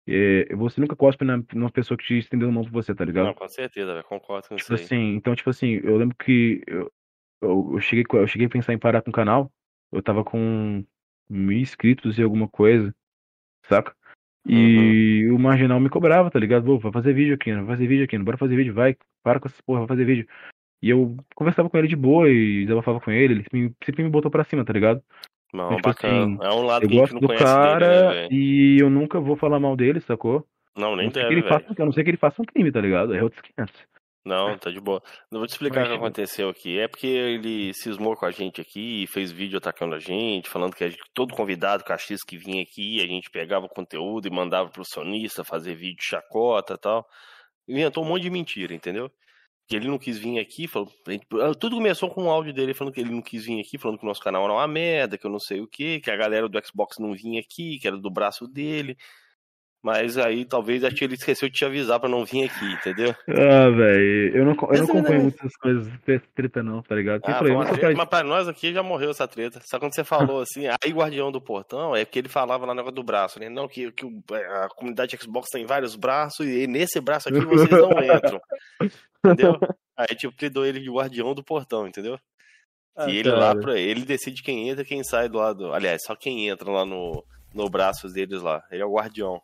É, 0.08 0.54
você 0.56 0.80
nunca 0.80 0.96
cospe 0.96 1.24
na, 1.24 1.40
numa 1.54 1.70
pessoa 1.70 1.96
que 1.96 2.04
te 2.04 2.18
estendeu 2.18 2.48
a 2.48 2.52
mão 2.52 2.64
pra 2.64 2.72
você, 2.72 2.92
tá 2.94 3.04
ligado? 3.04 3.26
Não, 3.26 3.34
com 3.34 3.48
certeza, 3.48 3.92
velho. 3.92 4.04
Concordo 4.04 4.48
com 4.48 4.56
Tipo 4.56 4.74
isso 4.74 4.84
assim, 4.84 5.14
então, 5.14 5.34
tipo 5.36 5.50
assim, 5.50 5.80
eu 5.84 5.96
lembro 5.96 6.16
que 6.16 6.62
eu, 6.66 6.90
eu, 7.40 7.70
eu 7.74 7.80
cheguei, 7.80 8.04
eu 8.12 8.26
cheguei 8.26 8.46
a 8.48 8.50
pensar 8.50 8.72
em 8.72 8.78
parar 8.78 9.02
com 9.02 9.10
o 9.10 9.14
canal. 9.14 9.50
Eu 9.92 10.02
tava 10.02 10.24
com 10.24 10.84
mil 11.28 11.56
inscritos 11.58 12.18
e 12.18 12.22
alguma 12.22 12.48
coisa, 12.48 12.92
saca? 13.70 13.94
E 14.46 15.28
o 15.30 15.38
Marginal 15.38 15.78
me 15.78 15.88
cobrava, 15.88 16.30
tá 16.30 16.38
ligado? 16.38 16.64
Pô, 16.64 16.78
vai 16.78 16.92
fazer 16.92 17.12
vídeo 17.12 17.34
aqui, 17.34 17.52
vai 17.52 17.66
fazer 17.66 17.86
vídeo 17.86 18.04
aqui, 18.04 18.18
bora 18.18 18.36
fazer 18.38 18.56
vídeo, 18.56 18.74
vai, 18.74 18.96
para 19.22 19.38
com 19.38 19.48
essa 19.48 19.62
porra, 19.64 19.80
vai 19.80 19.88
fazer 19.88 20.04
vídeo. 20.04 20.26
E 20.82 20.88
eu 20.88 21.16
conversava 21.34 21.68
com 21.68 21.76
ele 21.76 21.88
de 21.88 21.96
boa 21.96 22.28
e 22.28 22.64
desabafava 22.64 23.00
com 23.00 23.10
ele, 23.10 23.34
ele 23.34 23.44
me- 23.52 23.74
sempre 23.84 24.02
me 24.02 24.10
botou 24.10 24.30
pra 24.30 24.44
cima, 24.44 24.64
tá 24.64 24.72
ligado? 24.72 25.02
Não, 25.52 25.76
tipo 25.76 25.88
bacana. 25.88 26.22
assim, 26.24 26.38
é 26.42 26.52
um 26.52 26.62
lado 26.62 26.84
Eu 26.84 26.88
que 26.88 26.94
a 26.94 26.98
gente 26.98 27.00
gosto 27.00 27.12
não 27.14 27.20
do 27.20 27.28
cara 27.28 27.78
dele, 27.78 28.20
né, 28.22 28.28
e 28.30 28.78
eu 28.80 28.88
nunca 28.88 29.20
vou 29.20 29.36
falar 29.36 29.60
mal 29.60 29.76
dele, 29.76 30.00
sacou? 30.00 30.46
Não, 30.76 30.96
nem 30.96 31.06
não 31.06 31.12
ser 31.12 31.20
que 31.20 31.28
deve, 31.28 31.40
ele 31.40 31.48
faça, 31.48 31.82
a 31.82 31.84
não 31.84 31.92
ser 31.92 32.04
que 32.04 32.10
ele 32.10 32.16
faça 32.16 32.40
um 32.40 32.44
crime, 32.44 32.72
tá 32.72 32.80
ligado? 32.80 33.14
É 33.14 33.22
outros 33.22 33.42
500. 33.42 33.86
Não, 34.24 34.58
tá 34.58 34.70
de 34.70 34.78
boa. 34.80 35.02
Não 35.32 35.40
vou 35.40 35.46
te 35.46 35.52
explicar 35.52 35.84
o 35.84 35.88
que 35.88 35.94
aconteceu 35.94 36.48
aqui. 36.50 36.78
É 36.78 36.86
porque 36.86 37.06
ele 37.06 37.72
cismou 37.72 38.14
com 38.14 38.26
a 38.26 38.30
gente 38.30 38.60
aqui, 38.60 39.06
fez 39.08 39.32
vídeo 39.32 39.56
atacando 39.56 39.94
a 39.94 39.98
gente, 39.98 40.48
falando 40.48 40.74
que 40.76 40.84
a 40.84 40.88
gente- 40.90 41.00
todo 41.14 41.34
convidado 41.34 41.84
cachista 41.84 42.26
que 42.28 42.36
vinha 42.36 42.62
aqui, 42.62 43.00
a 43.02 43.06
gente 43.06 43.30
pegava 43.30 43.64
o 43.64 43.68
conteúdo 43.68 44.28
e 44.28 44.30
mandava 44.30 44.68
pro 44.68 44.84
sonista 44.84 45.42
fazer 45.42 45.74
vídeo 45.74 46.02
chacota 46.02 46.74
e 46.74 46.78
tal. 46.78 47.06
Inventou 47.66 48.04
um 48.04 48.08
monte 48.08 48.22
de 48.22 48.30
mentira, 48.30 48.74
entendeu? 48.74 49.10
Que 49.66 49.76
ele 49.76 49.88
não 49.88 49.98
quis 49.98 50.18
vir 50.18 50.38
aqui, 50.38 50.66
falou, 50.66 50.88
ah, 51.40 51.54
tudo 51.58 51.76
começou 51.76 52.10
com 52.10 52.24
o 52.24 52.30
áudio 52.30 52.52
dele 52.52 52.74
falando 52.74 52.92
que 52.92 53.00
ele 53.00 53.12
não 53.12 53.22
quis 53.22 53.46
vir 53.46 53.60
aqui, 53.60 53.78
falando 53.78 53.98
que 53.98 54.04
o 54.04 54.08
nosso 54.08 54.20
canal 54.20 54.44
era 54.44 54.52
uma 54.52 54.66
merda, 54.68 55.16
que 55.16 55.24
eu 55.26 55.30
não 55.30 55.38
sei 55.38 55.60
o 55.60 55.66
que, 55.68 56.00
que 56.00 56.10
a 56.10 56.16
galera 56.16 56.48
do 56.48 56.60
Xbox 56.66 56.98
não 56.98 57.14
vinha 57.14 57.40
aqui, 57.40 57.78
que 57.78 57.86
era 57.86 57.96
do 57.96 58.10
braço 58.10 58.46
dele. 58.46 58.96
Mas 59.82 60.18
aí 60.18 60.44
talvez 60.44 60.84
acho 60.84 60.94
que 60.94 61.04
ele 61.04 61.14
esqueceu 61.14 61.48
de 61.48 61.54
te 61.54 61.64
avisar 61.64 61.98
pra 61.98 62.06
não 62.08 62.22
vir 62.22 62.44
aqui, 62.50 62.66
entendeu? 62.70 63.14
Ah, 63.28 63.70
velho, 63.70 64.36
eu 64.36 64.44
não, 64.44 64.52
eu 64.52 64.78
não 64.78 64.84
acompanho 64.84 65.22
muitas 65.22 65.56
coisas 65.56 65.86
dessa 66.06 66.24
treta, 66.34 66.62
não, 66.62 66.82
tá 66.82 66.94
ligado? 66.94 67.22
Quem 67.22 67.32
Ah, 67.32 67.38
treta, 67.38 67.78
cara 67.80 67.94
mas 67.96 68.08
pra 68.08 68.22
nós 68.22 68.46
aqui 68.46 68.74
já 68.74 68.82
morreu 68.82 69.10
essa 69.10 69.26
treta. 69.26 69.58
Só 69.64 69.78
quando 69.78 69.94
você 69.94 70.04
falou 70.04 70.42
assim, 70.42 70.66
aí 70.66 70.92
Guardião 70.92 71.32
do 71.32 71.40
Portão, 71.40 71.96
é 71.96 72.04
porque 72.04 72.18
ele 72.18 72.28
falava 72.28 72.66
lá 72.66 72.74
no 72.74 72.76
negócio 72.76 72.94
do 72.96 73.02
braço, 73.02 73.40
né? 73.40 73.48
Não, 73.48 73.66
que, 73.66 73.90
que 73.92 74.04
o- 74.04 74.22
a 74.62 74.68
comunidade 74.68 75.16
Xbox 75.18 75.48
tem 75.50 75.64
vários 75.64 75.96
braços 75.96 76.46
e 76.46 76.66
nesse 76.66 77.00
braço 77.00 77.30
aqui 77.30 77.40
vocês 77.40 77.70
não 77.70 77.90
entram. 78.04 78.40
Entendeu? 79.24 79.58
Aí 79.96 80.08
tipo, 80.14 80.34
apelidou 80.34 80.66
ele 80.66 80.80
de 80.80 80.90
Guardião 80.90 81.34
do 81.34 81.42
Portão, 81.42 81.86
entendeu? 81.88 82.18
Ah, 82.94 83.08
e 83.08 83.16
ele 83.16 83.30
lá, 83.30 83.48
cara. 83.54 83.60
pra 83.60 83.78
ele 83.78 84.04
decide 84.04 84.42
quem 84.42 84.68
entra 84.68 84.82
e 84.82 84.86
quem 84.86 85.02
sai 85.02 85.26
do 85.26 85.38
lado. 85.38 85.72
Aliás, 85.72 86.02
só 86.04 86.14
quem 86.14 86.48
entra 86.48 86.70
lá 86.70 86.84
no, 86.84 87.24
no 87.54 87.68
braço 87.70 88.08
deles 88.12 88.42
lá. 88.42 88.62
Ele 88.70 88.82
é 88.82 88.84
o 88.84 88.92
Guardião. 88.94 89.40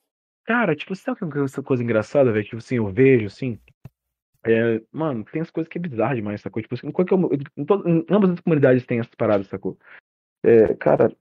Cara, 0.46 0.76
tipo, 0.76 0.94
sabe 0.94 1.18
que 1.18 1.38
é 1.38 1.42
essa 1.42 1.62
coisa 1.62 1.82
engraçada, 1.82 2.32
velho? 2.32 2.44
Tipo 2.44 2.58
assim, 2.58 2.76
eu 2.76 2.86
vejo, 2.92 3.26
assim. 3.26 3.58
é, 4.44 4.80
mano, 4.92 5.24
tem 5.24 5.42
as 5.42 5.50
coisas 5.50 5.68
que 5.68 5.76
é 5.76 5.80
bizarro 5.80 6.14
demais, 6.14 6.40
sacou? 6.40 6.62
Tipo 6.62 6.74
assim, 6.74 6.90
qualquer, 6.92 7.16
em, 7.56 7.64
to- 7.64 7.82
em 7.88 8.04
ambas 8.08 8.30
as 8.30 8.40
comunidades 8.40 8.86
tem 8.86 9.00
essas 9.00 9.14
paradas, 9.14 9.48
sacou? 9.48 9.76
É, 10.44 10.72
cara, 10.74 11.12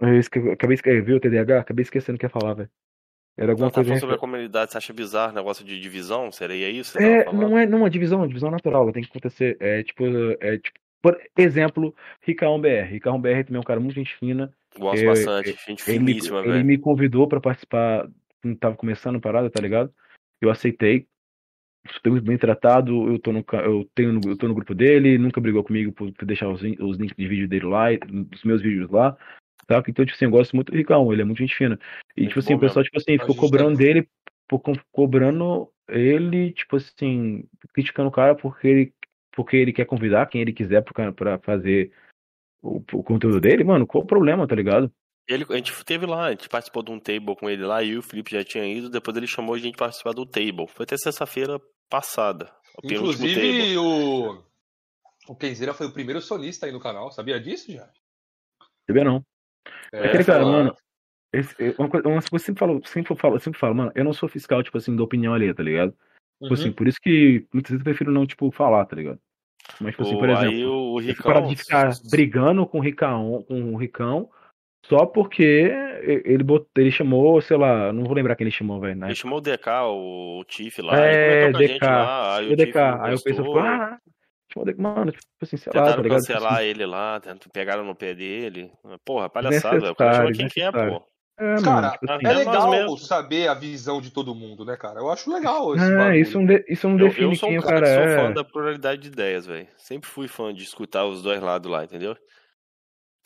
eu 0.00 0.18
esque- 0.18 0.38
acabei 0.50 0.76
de 0.76 0.80
escrever 0.80 1.14
o 1.14 1.20
TDAH, 1.20 1.60
acabei 1.60 1.82
esquecendo 1.82 2.16
o 2.16 2.18
que 2.18 2.26
ia 2.26 2.30
falar, 2.30 2.54
velho. 2.54 2.70
Era 3.36 3.52
alguma 3.52 3.70
tá 3.70 3.76
coisa. 3.76 3.90
refer- 3.90 4.00
sobre 4.00 4.14
a 4.16 4.18
comunidade, 4.18 4.72
você 4.72 4.78
acha 4.78 4.92
bizarro 4.92 5.32
o 5.32 5.34
negócio 5.34 5.64
de 5.64 5.80
divisão? 5.80 6.30
Seria 6.30 6.68
isso? 6.68 6.98
É, 6.98 7.24
não 7.32 7.58
é, 7.58 7.66
não 7.66 7.86
é 7.86 7.90
divisão, 7.90 8.22
é 8.22 8.28
divisão 8.28 8.50
natural, 8.50 8.92
tem 8.92 9.02
que 9.02 9.08
acontecer. 9.08 9.56
É 9.58 9.82
tipo, 9.82 10.04
é 10.40 10.58
tipo, 10.58 10.78
por 11.02 11.20
exemplo, 11.36 11.94
Ricaon 12.20 12.60
BR. 12.60 12.90
Ricaon 12.90 13.20
BR 13.20 13.44
também 13.44 13.56
é 13.56 13.60
um 13.60 13.64
cara 13.64 13.80
muito 13.80 13.94
gente 13.94 14.14
fina. 14.16 14.54
Gosto 14.78 15.02
É, 15.02 15.06
bastante. 15.06 15.56
Gente 15.66 15.90
Ele 15.90 15.98
finíssima, 15.98 16.40
ele 16.40 16.52
velho. 16.52 16.64
me 16.64 16.78
convidou 16.78 17.26
pra 17.26 17.40
participar, 17.40 18.08
quando 18.44 18.58
tava 18.58 18.76
começando 18.76 19.16
a 19.16 19.20
parada, 19.20 19.50
tá 19.50 19.60
ligado? 19.60 19.92
Eu 20.40 20.50
aceitei. 20.50 21.06
Muito 22.06 22.24
bem 22.24 22.38
tratado, 22.38 23.10
eu 23.10 23.18
tô 23.18 23.30
no, 23.30 23.44
eu 23.62 23.88
tenho, 23.94 24.20
eu 24.30 24.36
tô 24.38 24.48
no 24.48 24.54
grupo 24.54 24.74
dele, 24.74 25.18
nunca 25.18 25.38
brigou 25.40 25.62
comigo 25.62 25.92
por, 25.92 26.10
por 26.12 26.24
deixar 26.24 26.48
os, 26.48 26.62
os 26.62 26.96
links 26.96 27.14
de 27.16 27.28
vídeo 27.28 27.46
dele 27.46 27.66
lá, 27.66 27.88
dos 27.94 28.42
meus 28.42 28.62
vídeos 28.62 28.90
lá, 28.90 29.14
tá? 29.66 29.82
Então, 29.86 30.04
tipo 30.04 30.16
assim, 30.16 30.24
eu 30.24 30.30
gosto 30.30 30.56
muito 30.56 30.72
do 30.72 30.78
Ricão, 30.78 31.12
ele 31.12 31.20
é 31.20 31.24
muito 31.26 31.38
gente 31.38 31.54
fina. 31.54 31.78
E, 32.16 32.22
Muito 32.22 32.30
tipo 32.30 32.38
assim, 32.40 32.54
o 32.54 32.58
pessoal, 32.58 32.82
tipo 32.84 32.96
assim, 32.96 33.18
ficou 33.18 33.34
gente 33.34 33.40
cobrando 33.40 33.76
dele, 33.76 34.08
por, 34.48 34.60
co- 34.60 34.80
cobrando 34.90 35.68
ele, 35.90 36.52
tipo 36.52 36.76
assim, 36.76 37.44
criticando 37.74 38.08
o 38.08 38.12
cara 38.12 38.34
porque 38.34 38.66
ele, 38.66 38.94
porque 39.32 39.56
ele 39.58 39.72
quer 39.72 39.84
convidar 39.84 40.24
quem 40.26 40.40
ele 40.40 40.54
quiser 40.54 40.82
pro 40.82 41.12
pra 41.12 41.38
fazer 41.40 41.92
o, 42.62 42.82
o 42.92 43.02
conteúdo 43.02 43.42
dele, 43.42 43.62
mano, 43.62 43.86
qual 43.86 44.04
o 44.04 44.06
problema, 44.06 44.48
tá 44.48 44.54
ligado? 44.54 44.90
Ele, 45.26 45.44
a 45.48 45.56
gente 45.56 45.72
teve 45.84 46.04
lá, 46.06 46.26
a 46.26 46.30
gente 46.30 46.48
participou 46.48 46.82
de 46.82 46.90
um 46.90 47.00
table 47.00 47.34
com 47.36 47.48
ele 47.48 47.64
lá, 47.64 47.82
e 47.82 47.96
o 47.96 48.02
Felipe 48.02 48.30
já 48.32 48.44
tinha 48.44 48.64
ido, 48.66 48.90
depois 48.90 49.16
ele 49.16 49.26
chamou 49.26 49.54
a 49.54 49.58
gente 49.58 49.76
pra 49.76 49.86
participar 49.86 50.12
do 50.12 50.26
table. 50.26 50.66
Foi 50.68 50.84
até 50.84 50.96
sexta-feira 50.98 51.58
passada. 51.88 52.52
O 52.76 52.82
penúltimo 52.82 53.26
table. 53.26 53.48
Inclusive, 53.48 53.78
o. 53.78 54.44
O 55.26 55.34
Kenzeira 55.34 55.72
foi 55.72 55.86
o 55.86 55.92
primeiro 55.92 56.20
solista 56.20 56.66
aí 56.66 56.72
no 56.72 56.78
canal, 56.80 57.10
sabia 57.10 57.40
disso 57.40 57.72
já? 57.72 57.88
Sabia 58.86 59.04
não. 59.04 59.24
É, 59.90 60.08
Aquele 60.08 60.24
cara, 60.24 60.44
mano, 60.44 60.76
esse- 61.32 61.54
uma 61.78 61.88
coisa, 61.88 62.06
uma 62.06 62.16
coisa 62.16 62.28
que 62.28 62.34
eu 62.34 62.38
sempre 62.38 62.58
falo, 62.60 62.86
sempre 62.86 63.16
falo, 63.16 63.40
sempre 63.40 63.58
falo, 63.58 63.74
mano, 63.74 63.92
eu 63.94 64.04
não 64.04 64.12
sou 64.12 64.28
fiscal, 64.28 64.62
tipo 64.62 64.76
assim, 64.76 64.94
da 64.94 65.02
opinião 65.02 65.32
alheia, 65.32 65.54
tá 65.54 65.62
ligado? 65.62 65.96
Tipo 66.42 66.52
assim, 66.52 66.68
Uhum. 66.68 66.74
por 66.74 66.86
isso 66.86 66.98
que 67.00 67.46
muitas 67.54 67.70
vezes 67.70 67.80
eu 67.80 67.84
prefiro 67.84 68.12
não, 68.12 68.26
tipo, 68.26 68.50
falar, 68.50 68.84
tá 68.84 68.94
ligado? 68.96 69.18
Mas, 69.80 69.92
tipo 69.92 70.02
assim, 70.02 70.18
por 70.18 70.28
exemplo, 70.28 70.54
aí 70.54 70.66
o, 70.66 70.72
o 70.92 70.98
Ricão. 71.00 71.46
de 71.48 71.56
ficar 71.56 71.90
brigando 72.10 72.66
com 72.66 72.78
o 72.78 72.82
Ricão, 72.82 73.42
com 73.48 73.72
o 73.72 73.76
Ricão, 73.78 74.30
só 74.88 75.06
porque 75.06 75.70
ele, 76.24 76.42
bot, 76.44 76.66
ele 76.76 76.90
chamou, 76.90 77.40
sei 77.40 77.56
lá, 77.56 77.92
não 77.92 78.04
vou 78.04 78.14
lembrar 78.14 78.36
quem 78.36 78.44
ele 78.44 78.50
chamou, 78.54 78.78
velho, 78.80 78.96
né? 78.96 79.08
Ele 79.08 79.14
chamou 79.14 79.38
o 79.38 79.40
DK, 79.40 79.66
o 79.86 80.44
Tiff 80.46 80.80
lá, 80.82 80.98
É, 81.06 81.12
ele 81.12 81.34
comentou 81.34 81.52
com 81.52 81.56
a 81.56 81.66
gente 81.66 81.74
DK, 81.80 81.86
lá, 81.86 82.36
aí 82.36 82.44
O 82.44 82.52
o 82.52 82.56
Tiff 82.56 82.66
DK, 82.66 82.78
aí 82.78 82.94
o 82.94 83.10
gostou, 83.12 83.24
pessoal 83.32 83.46
ficou, 83.46 83.58
ah, 83.60 83.98
mano, 84.78 85.12
tipo 85.12 85.24
assim, 85.42 85.56
sei 85.56 85.72
lá, 85.74 85.80
tá 85.80 85.84
tentaram 85.86 86.02
ligado? 86.02 86.20
Tipo 86.20 86.32
cancelar 86.32 86.54
assim, 86.58 86.64
ele 86.66 86.86
lá, 86.86 87.22
pegaram 87.52 87.84
no 87.84 87.94
pé 87.94 88.14
dele. 88.14 88.70
Porra, 89.04 89.28
palhaçada, 89.28 89.80
velho. 89.80 89.92
O 89.92 89.96
cara 89.96 90.14
chama 90.14 90.30
Desnecessário, 90.30 90.36
quem 90.36 90.48
quer, 90.48 90.70
desnecessário. 90.72 91.00
pô. 91.00 91.42
é, 91.42 91.44
mano, 91.44 91.64
Cara, 91.64 91.90
tipo 91.90 92.12
assim, 92.12 92.26
é 92.26 92.30
é 92.30 92.32
legal 92.34 92.70
mesmo. 92.70 92.98
saber 92.98 93.48
a 93.48 93.54
visão 93.54 94.00
de 94.00 94.10
todo 94.12 94.34
mundo, 94.34 94.64
né, 94.64 94.76
cara? 94.76 95.00
Eu 95.00 95.10
acho 95.10 95.32
legal 95.32 95.74
esse 95.74 95.84
é, 95.84 95.96
bagulho. 95.96 96.14
isso 96.20 96.38
não, 96.38 96.46
de- 96.46 96.64
isso 96.68 96.88
não 96.88 96.98
Eu, 97.00 97.08
define 97.08 97.30
eu 97.32 97.36
sou 97.36 97.48
quem 97.48 97.58
um 97.58 97.60
o 97.60 97.64
cara 97.64 97.80
cara 97.80 97.86
que 97.86 97.94
sou 97.94 98.12
é. 98.12 98.16
fã 98.28 98.32
da 98.32 98.44
pluralidade 98.44 99.02
de 99.02 99.08
ideias, 99.08 99.46
velho. 99.46 99.66
Sempre 99.76 100.08
fui 100.08 100.28
fã 100.28 100.54
de 100.54 100.62
escutar 100.62 101.04
os 101.04 101.20
dois 101.22 101.40
lados 101.40 101.68
lá, 101.70 101.82
entendeu? 101.82 102.16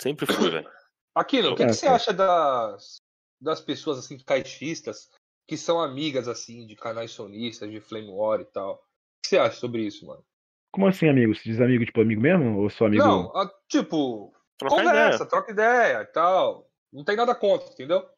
Sempre 0.00 0.24
fui, 0.24 0.48
velho. 0.50 0.66
Aquilo, 1.14 1.52
o 1.52 1.56
que, 1.56 1.64
É, 1.64 1.66
que 1.66 1.74
você 1.74 1.86
cara. 1.86 1.96
acha 1.96 2.12
das, 2.12 2.96
das 3.40 3.60
pessoas 3.60 3.98
assim, 3.98 4.18
caixistas, 4.18 5.10
que 5.46 5.56
são 5.56 5.80
amigas 5.80 6.28
assim, 6.28 6.66
de 6.66 6.76
canais 6.76 7.10
sonistas, 7.10 7.70
de 7.70 7.80
Flame 7.80 8.10
War 8.10 8.40
e 8.40 8.44
tal? 8.44 8.74
O 8.74 8.78
que 9.22 9.28
você 9.28 9.38
acha 9.38 9.56
sobre 9.58 9.82
isso, 9.82 10.06
mano? 10.06 10.24
Como 10.72 10.86
assim, 10.86 11.08
amigo? 11.08 11.34
Você 11.34 11.42
diz 11.44 11.60
amigo, 11.60 11.84
tipo, 11.84 12.00
amigo 12.00 12.20
mesmo? 12.20 12.58
Ou 12.58 12.70
só 12.70 12.86
amigo? 12.86 13.02
Não, 13.02 13.36
a- 13.36 13.50
tipo, 13.68 14.32
Trocar 14.58 14.76
conversa, 14.76 15.16
ideia. 15.16 15.28
troca 15.30 15.52
ideia 15.52 16.02
e 16.02 16.06
tal. 16.06 16.70
Não 16.92 17.04
tem 17.04 17.16
nada 17.16 17.34
contra, 17.34 17.68
entendeu? 17.72 18.08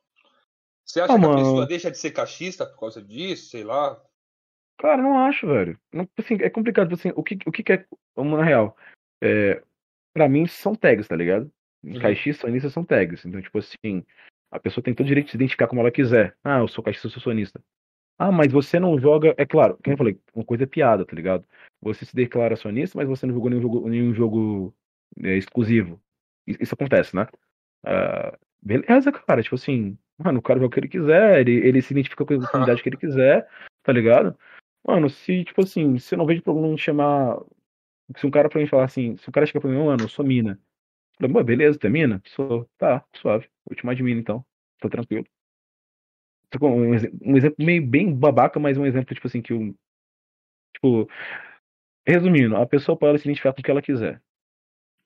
Você 0.84 1.00
acha 1.00 1.12
Ah, 1.14 1.18
que 1.18 1.22
mano. 1.26 1.34
a 1.40 1.44
pessoa 1.44 1.66
deixa 1.66 1.90
de 1.90 1.98
ser 1.98 2.10
caixista 2.10 2.66
por 2.66 2.80
causa 2.80 3.02
disso, 3.02 3.50
sei 3.50 3.62
lá? 3.62 4.00
Cara, 4.78 5.00
não 5.00 5.18
acho, 5.18 5.46
velho. 5.46 5.78
Não, 5.92 6.08
assim, 6.18 6.34
é 6.40 6.48
complicado, 6.50 6.94
assim, 6.94 7.12
o 7.14 7.22
que, 7.22 7.38
o 7.46 7.52
que 7.52 7.62
que 7.62 7.72
é, 7.74 7.86
vamos 8.16 8.38
na 8.38 8.44
real, 8.44 8.76
é, 9.22 9.62
pra 10.12 10.28
mim 10.28 10.46
são 10.46 10.74
tags, 10.74 11.06
tá 11.06 11.14
ligado? 11.14 11.52
Uhum. 11.82 11.98
Caixista, 11.98 12.46
sonista 12.46 12.68
são 12.68 12.84
tags, 12.84 13.24
então, 13.24 13.40
tipo 13.40 13.58
assim, 13.58 14.04
a 14.50 14.60
pessoa 14.60 14.84
tem 14.84 14.94
todo 14.94 15.06
o 15.06 15.08
direito 15.08 15.26
de 15.26 15.30
se 15.32 15.36
identificar 15.36 15.66
como 15.66 15.80
ela 15.80 15.90
quiser. 15.90 16.36
Ah, 16.44 16.58
eu 16.58 16.68
sou 16.68 16.84
caixista, 16.84 17.06
eu 17.06 17.12
sou 17.12 17.22
sonista. 17.22 17.60
Ah, 18.18 18.30
mas 18.30 18.52
você 18.52 18.78
não 18.78 18.98
joga, 18.98 19.34
é 19.38 19.46
claro, 19.46 19.78
como 19.82 19.94
eu 19.94 19.98
falei, 19.98 20.20
uma 20.34 20.44
coisa 20.44 20.64
é 20.64 20.66
piada, 20.66 21.06
tá 21.06 21.16
ligado? 21.16 21.44
Você 21.80 22.04
se 22.04 22.14
declara 22.14 22.54
sonista, 22.54 22.98
mas 22.98 23.08
você 23.08 23.24
não 23.26 23.32
jogou 23.32 23.48
nenhum 23.48 23.62
jogo, 23.62 23.88
nenhum 23.88 24.14
jogo 24.14 24.74
é, 25.22 25.36
exclusivo. 25.36 25.98
Isso, 26.46 26.62
isso 26.62 26.74
acontece, 26.74 27.16
né? 27.16 27.26
Ah, 27.82 28.36
beleza, 28.60 29.10
cara, 29.10 29.42
tipo 29.42 29.54
assim, 29.54 29.96
mano, 30.18 30.38
o 30.40 30.42
cara 30.42 30.58
joga 30.58 30.66
o 30.66 30.70
que 30.70 30.80
ele 30.80 30.88
quiser, 30.88 31.40
ele, 31.40 31.66
ele 31.66 31.80
se 31.80 31.94
identifica 31.94 32.24
com 32.26 32.34
a 32.34 32.46
comunidade 32.48 32.82
que 32.82 32.88
ele 32.90 32.98
quiser, 32.98 33.48
tá 33.82 33.92
ligado? 33.92 34.36
Mano, 34.86 35.08
se, 35.08 35.44
tipo 35.44 35.62
assim, 35.62 35.98
se 35.98 36.14
eu 36.14 36.18
não 36.18 36.26
vejo 36.26 36.42
problema 36.42 36.68
em 36.74 36.78
chamar. 36.78 37.38
Se 38.16 38.26
um 38.26 38.30
cara 38.30 38.48
pra 38.48 38.60
mim 38.60 38.66
falar 38.66 38.84
assim, 38.84 39.16
se 39.16 39.28
um 39.28 39.32
cara 39.32 39.46
chega 39.46 39.60
pra 39.60 39.70
mim, 39.70 39.78
mano, 39.84 40.04
eu 40.04 40.08
sou 40.08 40.24
mina. 40.24 40.58
"Pô, 41.28 41.44
beleza, 41.44 41.78
tu 41.78 41.86
é 41.86 41.90
mina? 41.90 42.22
Sou. 42.26 42.68
Tá, 42.78 43.04
suave. 43.16 43.48
Vou 43.64 43.76
te 43.76 44.12
então. 44.12 44.44
Tô 44.80 44.88
tranquilo. 44.88 45.26
Um, 46.60 46.90
um 47.32 47.36
exemplo 47.36 47.64
meio 47.64 47.86
bem 47.86 48.12
babaca, 48.14 48.58
mas 48.58 48.76
um 48.76 48.86
exemplo, 48.86 49.14
tipo 49.14 49.26
assim, 49.26 49.42
que 49.42 49.52
o. 49.52 49.74
Tipo. 50.74 51.08
Resumindo, 52.06 52.56
a 52.56 52.66
pessoa 52.66 52.98
pode 52.98 53.18
se 53.18 53.26
identificar 53.26 53.52
com 53.52 53.60
o 53.60 53.64
que 53.64 53.70
ela 53.70 53.82
quiser. 53.82 54.20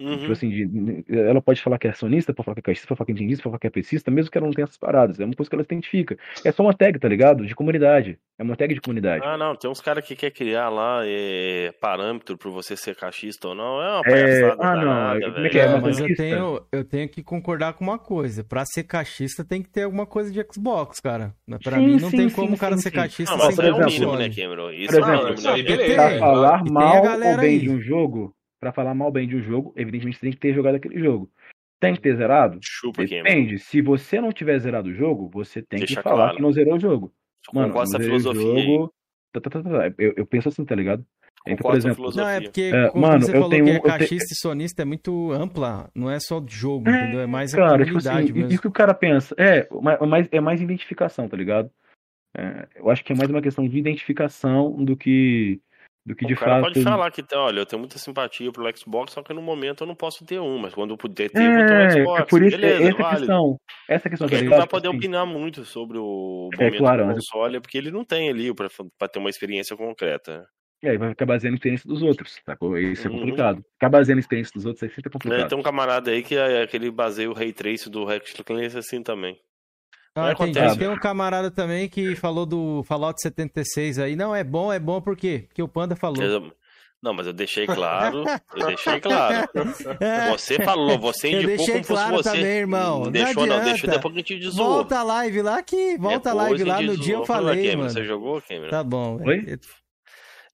Uhum. 0.01 0.19
Tipo 0.19 0.33
assim, 0.33 0.49
de- 0.51 1.05
ela 1.09 1.41
pode 1.41 1.63
falar 1.63 1.79
que 1.79 1.87
é 1.87 1.93
sonista, 1.93 2.35
pode 2.35 2.45
falar 2.45 2.55
que 2.57 2.61
é 2.61 2.63
caixista, 2.63 2.89
pode 2.89 2.99
falar 2.99 3.07
que 3.07 3.13
é 3.13 3.15
entendista, 3.15 3.43
pode 3.45 3.53
falar 3.53 3.61
que 3.61 3.67
é 3.69 3.71
pesista, 3.71 4.11
mesmo 4.11 4.31
que 4.31 4.37
ela 4.37 4.47
não 4.47 4.53
tenha 4.53 4.65
essas 4.65 4.77
paradas. 4.77 5.21
É 5.21 5.25
uma 5.25 5.35
coisa 5.35 5.49
que 5.49 5.55
ela 5.55 5.63
se 5.63 5.69
identifica. 5.73 6.17
É 6.45 6.51
só 6.51 6.63
uma 6.65 6.75
tag, 6.75 6.99
tá 6.99 7.09
ligado? 7.09 7.47
De 7.47 7.55
comunidade. 7.55 8.19
É 8.37 8.43
uma 8.43 8.57
tag 8.57 8.75
de 8.75 8.81
comunidade. 8.81 9.25
Ah, 9.25 9.37
não, 9.39 9.55
tem 9.55 9.71
uns 9.71 9.81
caras 9.81 10.05
que 10.05 10.17
quer 10.17 10.33
criar 10.33 10.69
lá 10.69 11.03
é, 11.07 11.73
parâmetro 11.81 12.37
pra 12.37 12.51
você 12.51 12.77
ser 12.77 12.97
cachista 12.97 13.49
ou 13.49 13.55
não. 13.55 13.81
É 13.81 13.91
uma 13.93 14.01
É, 14.01 14.11
palhaçada 14.41 14.57
ah, 14.67 14.75
não, 14.75 14.81
danada, 14.85 15.33
como 15.33 15.47
é 15.47 15.49
que 15.51 15.59
é? 15.59 15.63
É, 15.63 15.81
Mas 15.81 16.01
eu 16.01 16.17
tenho, 16.17 16.61
eu 16.73 16.85
tenho 16.85 17.09
que 17.09 17.23
concordar 17.23 17.75
com 17.75 17.85
uma 17.85 17.99
coisa. 17.99 18.43
Pra 18.43 18.65
ser 18.67 18.83
caixista 18.83 19.45
tem 19.45 19.63
que 19.63 19.69
ter 19.71 19.83
alguma 19.85 20.07
coisa 20.07 20.33
de 20.33 20.45
Xbox, 20.53 20.99
cara. 20.99 21.33
Pra 21.63 21.77
Sim, 21.79 21.87
mim 21.87 21.93
não 22.01 22.11
sim, 22.11 22.17
tem 22.17 22.29
sim, 22.29 22.35
como 22.35 22.55
o 22.55 22.59
cara 22.59 22.77
sim, 22.77 22.83
ser 22.83 22.91
caixista 22.91 23.37
Não, 23.37 23.45
Ó, 23.45 23.47
mas 23.47 23.55
sem 23.55 23.69
é 23.69 23.73
o 23.73 23.85
mínimo, 23.85 24.17
né. 24.17 24.29
Cameron? 24.31 24.71
Isso 24.73 24.89
Por 24.93 24.99
é 24.99 25.17
o 25.17 25.29
exemplo, 25.29 25.43
né? 25.43 25.61
É, 25.61 26.19
E 26.67 26.71
mal 26.71 27.03
galera 27.03 27.35
ou 27.35 27.41
bem 27.41 27.51
aí. 27.51 27.61
de 27.61 27.71
um 27.71 27.81
jogo, 27.81 28.35
pra 28.65 28.73
falar 28.73 28.95
mal 28.95 29.11
bem 29.13 29.29
de 29.29 29.37
um 29.37 29.43
jogo, 29.43 29.73
evidentemente 29.77 30.17
você 30.17 30.23
tem 30.23 30.33
que 30.33 30.39
ter 30.39 30.55
jogado 30.55 30.77
aquele 30.77 30.99
jogo. 30.99 31.31
Tem 31.81 31.95
que 31.95 32.01
ter 32.01 32.17
zerado? 32.17 32.59
Chupa. 32.63 33.05
Depende. 33.05 33.59
Se 33.59 33.83
você 33.83 34.21
não 34.21 34.33
tiver 34.33 34.59
zerado 34.59 34.89
o 34.89 34.95
jogo, 34.95 35.29
você 35.33 35.61
tem 35.61 35.81
Deixa 35.81 35.97
que 35.97 36.03
falar 36.03 36.17
claro. 36.25 36.37
que 36.37 36.43
não 36.43 36.51
zerou 36.53 36.77
o 36.77 36.81
jogo. 36.81 37.13
Mano, 37.53 37.69
Concordo 37.69 37.73
com 37.73 37.79
não 37.79 37.83
essa 37.83 37.99
zerei 37.99 38.17
o 38.17 38.65
jogo. 38.65 38.95
tá, 39.33 39.41
tá, 39.41 39.51
tá, 39.51 39.63
tá. 39.63 39.95
Eu, 39.99 40.15
eu 40.17 40.27
penso 40.27 40.49
assim, 40.49 40.65
tá 40.65 40.75
ligado? 40.75 41.05
Então, 41.47 41.57
por 41.71 41.77
exemplo, 41.77 41.97
filosofia. 41.97 42.23
Não, 42.25 42.31
é 42.31 42.41
porque 42.41 42.71
É, 42.75 42.89
como 42.89 43.07
mano, 43.07 43.21
você 43.23 43.31
eu 43.31 43.35
falou 43.35 43.51
tenho 43.51 43.65
que 43.67 43.71
é 43.71 43.77
eu 43.77 43.81
te- 43.83 43.87
caixista 43.89 44.33
e 44.33 44.37
sonista 44.39 44.81
é 44.81 44.85
muito 44.87 45.31
ampla, 45.33 45.91
não 45.95 46.11
é 46.11 46.19
só 46.19 46.41
de 46.41 46.55
jogo, 46.55 46.89
É, 46.89 47.03
entendeu? 47.03 47.21
É 47.21 47.27
mais 47.27 47.55
a 47.55 47.77
tipo 47.85 47.99
assim, 47.99 48.33
mesmo. 48.33 48.49
isso 48.51 48.63
que 48.63 48.69
o 48.69 48.73
cara 48.73 48.95
pensa. 48.95 49.35
É, 49.39 49.69
mas 50.09 50.27
é 50.33 50.41
mais 50.41 50.63
identificação, 50.63 51.29
tá 51.29 51.37
ligado? 51.37 51.71
É, 52.35 52.67
eu 52.77 52.89
acho 52.89 53.05
que 53.05 53.13
é 53.13 53.17
mais 53.17 53.29
uma 53.31 53.43
questão 53.43 53.69
de 53.69 53.77
identificação 53.79 54.73
do 54.83 54.97
que 54.97 55.61
do 56.07 56.15
que 56.15 56.25
O 56.25 56.29
de 56.29 56.35
cara 56.37 56.53
fato. 56.61 56.63
pode 56.65 56.83
falar 56.83 57.11
que, 57.11 57.25
olha, 57.35 57.61
eu 57.61 57.67
tenho 57.67 57.81
muita 57.81 57.99
simpatia 57.99 58.53
pro 58.53 58.77
Xbox, 58.77 59.13
só 59.13 59.23
que 59.23 59.33
no 59.33 59.41
momento 59.41 59.83
eu 59.85 59.87
não 59.87 59.95
posso 59.95 60.25
ter 60.25 60.39
um, 60.39 60.59
mas 60.59 60.75
quando 60.75 60.91
eu 60.91 60.97
puder 60.99 61.31
ter, 61.31 61.43
eu 61.47 61.55
vou 61.55 61.65
ter 61.67 61.73
um 61.73 61.77
É, 61.81 61.91
Xbox. 61.91 62.21
é 62.21 62.25
por 62.27 62.43
isso 62.43 62.57
Beleza, 62.59 62.83
essa 62.89 62.99
válido. 62.99 63.19
questão. 63.21 63.57
Essa 63.89 64.11
questão, 64.11 64.27
Porque 64.29 64.37
tá 64.37 64.43
ele 64.43 64.51
não 64.51 64.59
vai 64.59 64.67
poder 64.67 64.89
assim, 64.89 64.97
opinar 64.99 65.27
muito 65.27 65.65
sobre 65.65 65.97
o 65.99 66.51
É, 66.55 66.65
momento 66.65 66.79
claro, 66.79 67.03
do 67.03 67.07
mas- 67.07 67.17
console, 67.17 67.61
porque 67.61 67.79
ele 67.79 67.91
não 67.91 68.05
tem 68.05 68.29
ali 68.29 68.55
pra, 68.55 68.69
pra 68.99 69.09
ter 69.09 69.19
uma 69.19 69.31
experiência 69.31 69.77
concreta. 69.77 70.47
E 70.83 70.89
aí 70.89 70.99
vai 70.99 71.09
ficar 71.11 71.25
baseando 71.25 71.53
na 71.53 71.57
experiência 71.57 71.89
dos 71.89 72.03
outros, 72.03 72.39
sacou? 72.45 72.77
Isso 72.77 73.07
é 73.09 73.11
Uhum. 73.11 73.21
complicado. 73.21 73.63
Ficar 73.73 73.89
baseando 73.89 74.17
na 74.17 74.21
experiência 74.21 74.53
dos 74.55 74.67
outros 74.67 74.83
é 74.83 74.89
sempre 74.89 75.05
Né, 75.09 75.11
complicado. 75.13 75.49
Tem 75.49 75.59
um 75.59 75.63
camarada 75.63 76.11
aí 76.11 76.23
que, 76.23 76.37
é, 76.37 76.67
que 76.67 76.77
ele 76.77 76.91
baseia 76.91 77.31
o 77.31 77.33
Ray 77.33 77.55
Trace 77.55 77.89
do 77.89 78.05
Rex 78.05 78.35
Clancy 78.45 78.77
assim 78.77 79.03
também. 79.03 79.39
Ah, 80.17 80.31
Acontece. 80.31 80.79
Tem 80.79 80.89
um 80.89 80.99
camarada 80.99 81.51
também 81.51 81.89
que 81.89 82.15
falou 82.15 82.47
do 82.47 82.83
Fallout 82.85 83.21
76 83.21 83.99
aí. 83.99 84.15
Não, 84.17 84.35
é 84.35 84.45
bom, 84.45 84.73
é 84.73 84.79
bom 84.79 85.01
por 85.01 85.17
quê? 85.17 85.45
Porque 85.49 85.63
o 85.63 85.67
Panda 85.69 85.97
falou. 85.97 86.23
Eu- 86.23 86.53
Não, 87.03 87.13
mas 87.13 87.27
eu 87.27 87.33
deixei 87.35 87.67
claro, 87.67 88.25
eu 88.57 88.67
deixei 88.67 88.99
claro. 89.01 89.47
Você 90.33 90.59
falou, 90.63 90.99
você 90.99 91.29
É. 91.29 91.35
Eu 91.35 91.43
indicou 91.43 91.57
deixei 91.57 91.75
como 91.75 91.85
fosse 91.85 92.03
claro 92.03 92.17
você. 92.17 92.31
também, 92.31 92.45
irmão. 92.59 92.99
Não 92.99 93.05
Não 93.07 93.11
deixou, 93.13 93.35
não, 93.47 93.57
adianta. 93.57 93.65
deixou 93.73 93.91
depois 93.91 94.15
que 94.15 94.21
a 94.21 94.23
gente 94.23 94.39
deszoou. 94.47 94.69
Volta 94.69 94.99
a 94.99 95.03
live 95.03 95.43
lá 95.43 95.63
que. 95.63 95.99
Volta 95.99 96.31
a 96.31 96.35
live 96.35 96.65
lá. 96.65 96.81
No 96.81 96.97
dia 96.97 97.15
eu 97.17 97.27
falei, 97.27 97.57
Cameron, 97.57 97.79
mano. 97.79 97.91
Você 97.91 98.05
jogou, 98.05 98.41
Cameron? 98.43 98.71
Tá 98.71 98.83
bom. 98.83 99.21
Oi? 99.23 99.41
velho. 99.41 99.61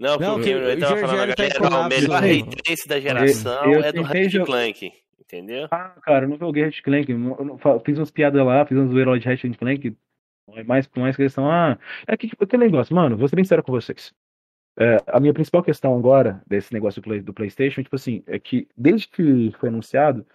Não, 0.01 0.17
Não, 0.17 0.35
porque 0.37 0.45
que 0.55 0.57
ele 0.59 0.77
o 0.77 0.81
tava 0.81 0.97
falando, 0.97 1.35
tá 1.35 1.43
galera, 1.49 1.71
não, 1.71 1.81
o 1.83 1.89
melhor? 1.89 2.21
Ray 2.23 2.43
Trace 2.43 2.89
da 2.89 2.99
geração 2.99 3.65
eu 3.73 3.85
é 3.85 3.93
do 3.93 4.03
Ratchet 4.03 4.45
Clank, 4.47 4.91
entendeu? 5.37 5.69
Ah, 5.71 5.95
cara, 6.03 6.25
eu 6.25 6.29
não 6.29 6.39
joguei 6.39 6.65
Ratchet 6.65 6.83
Clank. 6.83 7.07
Fiz 7.85 7.99
umas 7.99 8.11
piadas 8.11 8.45
lá, 8.45 8.65
fiz 8.67 8.77
umas 8.77 8.93
lá 9.07 9.19
de 9.19 9.27
Ratchet 9.27 9.57
Clank. 9.57 9.97
Mais, 10.67 10.89
mais 10.97 11.17
questão. 11.17 11.51
Ah, 11.51 11.79
é 12.07 12.17
que 12.17 12.29
tipo, 12.29 12.43
aquele 12.43 12.65
negócio, 12.65 12.95
mano, 12.95 13.17
vou 13.17 13.29
ser 13.29 13.37
bem 13.37 13.45
sério 13.45 13.63
com 13.63 13.73
vocês. 13.73 14.13
É, 14.79 14.97
a 15.07 15.21
minha 15.21 15.35
principal 15.35 15.63
questão 15.63 15.97
agora 15.97 16.43
desse 16.47 16.73
negócio 16.73 17.01
do, 17.01 17.05
Play- 17.05 17.21
do 17.21 17.35
PlayStation, 17.35 17.83
tipo 17.83 17.97
assim, 17.97 18.23
é 18.27 18.39
que 18.39 18.69
desde 18.77 19.09
que 19.09 19.53
foi 19.59 19.69
anunciado, 19.69 20.27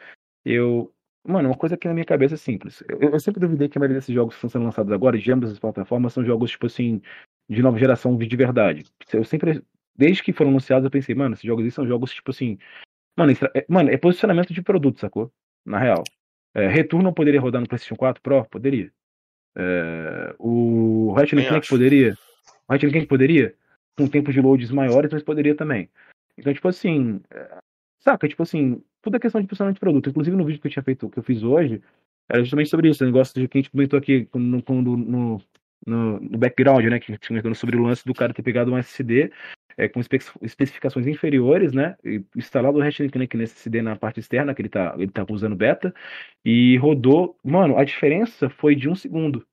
eu. 0.43 0.91
Mano, 1.27 1.49
uma 1.49 1.57
coisa 1.57 1.75
que 1.75 1.87
na 1.87 1.93
minha 1.93 2.05
cabeça 2.05 2.35
é 2.35 2.37
simples. 2.37 2.83
Eu, 2.87 3.09
eu 3.09 3.19
sempre 3.19 3.39
duvidei 3.39 3.67
que 3.67 3.77
a 3.77 3.79
maioria 3.79 3.97
desses 3.97 4.13
jogos 4.13 4.35
que 4.35 4.37
estão 4.37 4.49
sendo 4.49 4.65
lançados 4.65 4.91
agora, 4.91 5.17
de 5.17 5.31
ambas 5.31 5.51
as 5.51 5.57
plataformas, 5.57 6.13
são 6.13 6.23
jogos, 6.23 6.51
tipo 6.51 6.67
assim, 6.67 7.01
de 7.49 7.63
nova 7.63 7.79
geração 7.79 8.15
de 8.15 8.35
verdade. 8.35 8.85
Eu 9.11 9.23
sempre. 9.23 9.63
Desde 9.97 10.21
que 10.21 10.33
foram 10.33 10.51
anunciados, 10.51 10.85
eu 10.85 10.91
pensei, 10.91 11.15
mano, 11.15 11.33
esses 11.33 11.45
jogos 11.45 11.65
aí 11.65 11.71
são 11.71 11.87
jogos, 11.87 12.13
tipo 12.13 12.29
assim. 12.31 12.59
Mano, 13.17 13.31
é, 13.53 13.65
mano, 13.69 13.89
é 13.89 13.97
posicionamento 13.97 14.53
de 14.53 14.61
produto, 14.61 14.99
sacou? 14.99 15.31
Na 15.65 15.79
real. 15.79 16.03
É, 16.53 16.67
Return 16.67 17.03
não 17.03 17.13
poderia 17.13 17.39
rodar 17.39 17.61
no 17.61 17.67
PlayStation 17.67 17.95
4 17.95 18.21
Pro? 18.21 18.45
Poderia. 18.45 18.91
É, 19.57 20.35
o 20.37 21.13
Ratchet 21.15 21.47
Clank 21.47 21.67
poderia. 21.67 22.17
O 22.67 22.73
Ratchet 22.73 22.91
Clank 22.91 23.07
poderia. 23.07 23.55
Com 23.97 24.07
tempos 24.07 24.33
de 24.33 24.41
loads 24.41 24.71
maiores, 24.71 25.11
mas 25.11 25.23
poderia 25.23 25.55
também. 25.55 25.89
Então, 26.37 26.53
tipo 26.53 26.67
assim. 26.67 27.21
é, 27.31 27.57
Saca? 27.99 28.27
Tipo 28.27 28.43
assim, 28.43 28.83
tudo 29.01 29.15
é 29.15 29.19
questão 29.19 29.41
de 29.41 29.47
posicionamento 29.47 29.75
de 29.75 29.79
produto. 29.79 30.09
Inclusive, 30.09 30.35
no 30.35 30.45
vídeo 30.45 30.61
que 30.61 30.67
eu 30.67 30.71
tinha 30.71 30.83
feito, 30.83 31.09
que 31.09 31.17
eu 31.17 31.23
fiz 31.23 31.41
hoje, 31.43 31.81
era 32.29 32.41
justamente 32.43 32.69
sobre 32.69 32.89
isso. 32.89 33.03
O 33.03 33.07
negócio 33.07 33.33
de 33.39 33.47
que 33.47 33.57
a 33.57 33.61
gente 33.61 33.71
comentou 33.71 33.97
aqui 33.97 34.27
no, 34.33 34.61
no, 34.67 34.97
no, 34.97 35.41
no- 35.87 36.37
background, 36.37 36.85
né? 36.85 36.99
Que 36.99 37.11
a 37.11 37.15
gente 37.15 37.27
comentando 37.27 37.55
sobre 37.55 37.77
o 37.77 37.81
lance 37.83 38.05
do 38.05 38.13
cara 38.13 38.33
ter 38.33 38.43
pegado 38.43 38.71
um 38.71 38.77
SSD 38.77 39.31
é, 39.77 39.87
com 39.87 39.99
espe- 39.99 40.19
especificações 40.41 41.07
inferiores, 41.07 41.73
né? 41.73 41.97
Instalado 42.35 42.77
o 42.77 42.81
Ratchet 42.81 43.11
Clank 43.11 43.35
nesse 43.35 43.55
SSD 43.55 43.81
na 43.81 43.95
parte 43.95 44.19
externa, 44.19 44.53
que 44.53 44.61
ele 44.61 44.69
tá, 44.69 44.95
ele 44.97 45.11
tá 45.11 45.25
usando 45.29 45.55
beta, 45.55 45.93
e 46.43 46.77
rodou. 46.77 47.37
Mano, 47.43 47.77
a 47.77 47.83
diferença 47.83 48.49
foi 48.49 48.75
de 48.75 48.89
um 48.89 48.95
segundo. 48.95 49.37
O 49.39 49.45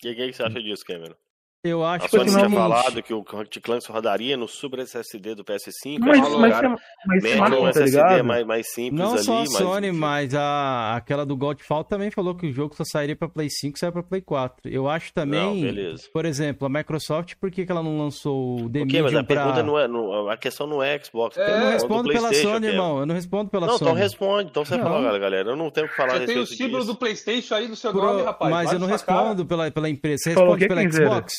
que, 0.00 0.14
que 0.14 0.32
você 0.32 0.42
acha 0.42 0.62
disso, 0.62 0.84
Cameron? 0.84 1.16
Eu 1.64 1.82
A 1.84 1.94
acho 1.94 2.04
que 2.08 2.16
Sony 2.16 2.30
o 2.30 2.34
tinha 2.36 2.48
falado 2.50 3.02
que 3.02 3.12
o 3.12 3.20
Ratchet 3.22 3.60
Clank 3.60 3.90
rodaria 3.90 4.36
no 4.36 4.46
Super 4.46 4.78
SSD 4.78 5.34
do 5.34 5.44
PS5. 5.44 5.98
Mas, 5.98 6.20
mas, 6.20 6.52
cara 6.52 6.68
mas, 6.68 7.22
mas 7.24 7.36
mano, 7.36 7.56
um 7.58 7.62
tá 7.64 7.70
SSD 7.70 7.90
ligado? 7.96 8.24
mais, 8.24 8.46
mais 8.46 8.72
simples 8.72 9.00
Não 9.00 9.14
ali, 9.14 9.24
só 9.24 9.32
a 9.32 9.38
mas- 9.40 9.52
Sony, 9.52 9.92
mas 9.92 10.34
a, 10.36 10.94
aquela 10.94 11.26
do 11.26 11.36
Godfall 11.36 11.82
também 11.82 12.12
falou 12.12 12.36
que 12.36 12.46
o 12.46 12.52
jogo 12.52 12.76
só 12.76 12.84
sairia 12.84 13.16
pra 13.16 13.28
Play 13.28 13.48
5 13.50 13.76
e 13.76 13.80
sairia 13.80 13.92
pra 13.92 14.02
Play 14.04 14.20
4. 14.20 14.70
Eu 14.70 14.88
acho 14.88 15.12
também, 15.12 15.64
Não, 15.64 15.94
por 16.12 16.24
exemplo, 16.24 16.64
a 16.64 16.70
Microsoft, 16.70 17.34
por 17.40 17.50
que, 17.50 17.66
que 17.66 17.72
ela 17.72 17.82
não 17.82 17.98
lançou 17.98 18.60
o 18.60 18.70
The 18.70 18.82
Ok, 18.82 19.02
mas 19.02 19.12
a 19.14 19.16
Medium 19.18 19.24
pra... 19.24 19.36
pergunta 19.36 19.62
não 19.64 19.78
é. 19.80 19.88
não- 19.88 20.28
a 20.30 20.36
questão 20.36 20.64
não 20.66 20.80
é 20.80 20.96
Xbox. 21.02 21.36
É, 21.36 21.44
a 21.44 21.48
Eu 21.50 21.58
não 21.60 21.70
respondo 21.72 22.02
do 22.04 22.12
pela 22.14 22.32
Sony, 22.32 22.44
Cameron. 22.52 22.66
irmão. 22.72 22.98
Eu 23.00 23.06
não 23.06 23.14
respondo 23.16 23.50
pela 23.50 23.66
Não, 23.66 23.78
Sony. 23.78 23.90
então 23.90 24.00
responde. 24.00 24.50
Então 24.50 24.64
você 24.64 24.76
Não. 24.76 24.84
fala, 24.84 25.18
galera. 25.18 25.50
Eu 25.50 25.56
não 25.56 25.70
tenho 25.72 25.86
o 25.86 25.90
que 25.90 25.96
falar 25.96 26.14
a 26.14 26.18
Você 26.20 26.26
tem 26.26 26.38
o 26.38 26.46
símbolo 26.46 26.78
disso. 26.84 26.92
do 26.92 26.98
PlayStation 26.98 27.54
aí 27.56 27.66
no 27.66 27.74
seu 27.74 27.90
Pro- 27.90 28.00
nome, 28.00 28.22
rapaz. 28.22 28.48
Mas 28.52 28.72
eu 28.72 28.78
não 28.78 28.86
respondo 28.86 29.44
pela, 29.44 29.68
pela 29.72 29.90
empresa. 29.90 30.22
Você 30.22 30.30
responde 30.30 30.68
pela? 30.68 30.88
Xbox? 30.88 31.32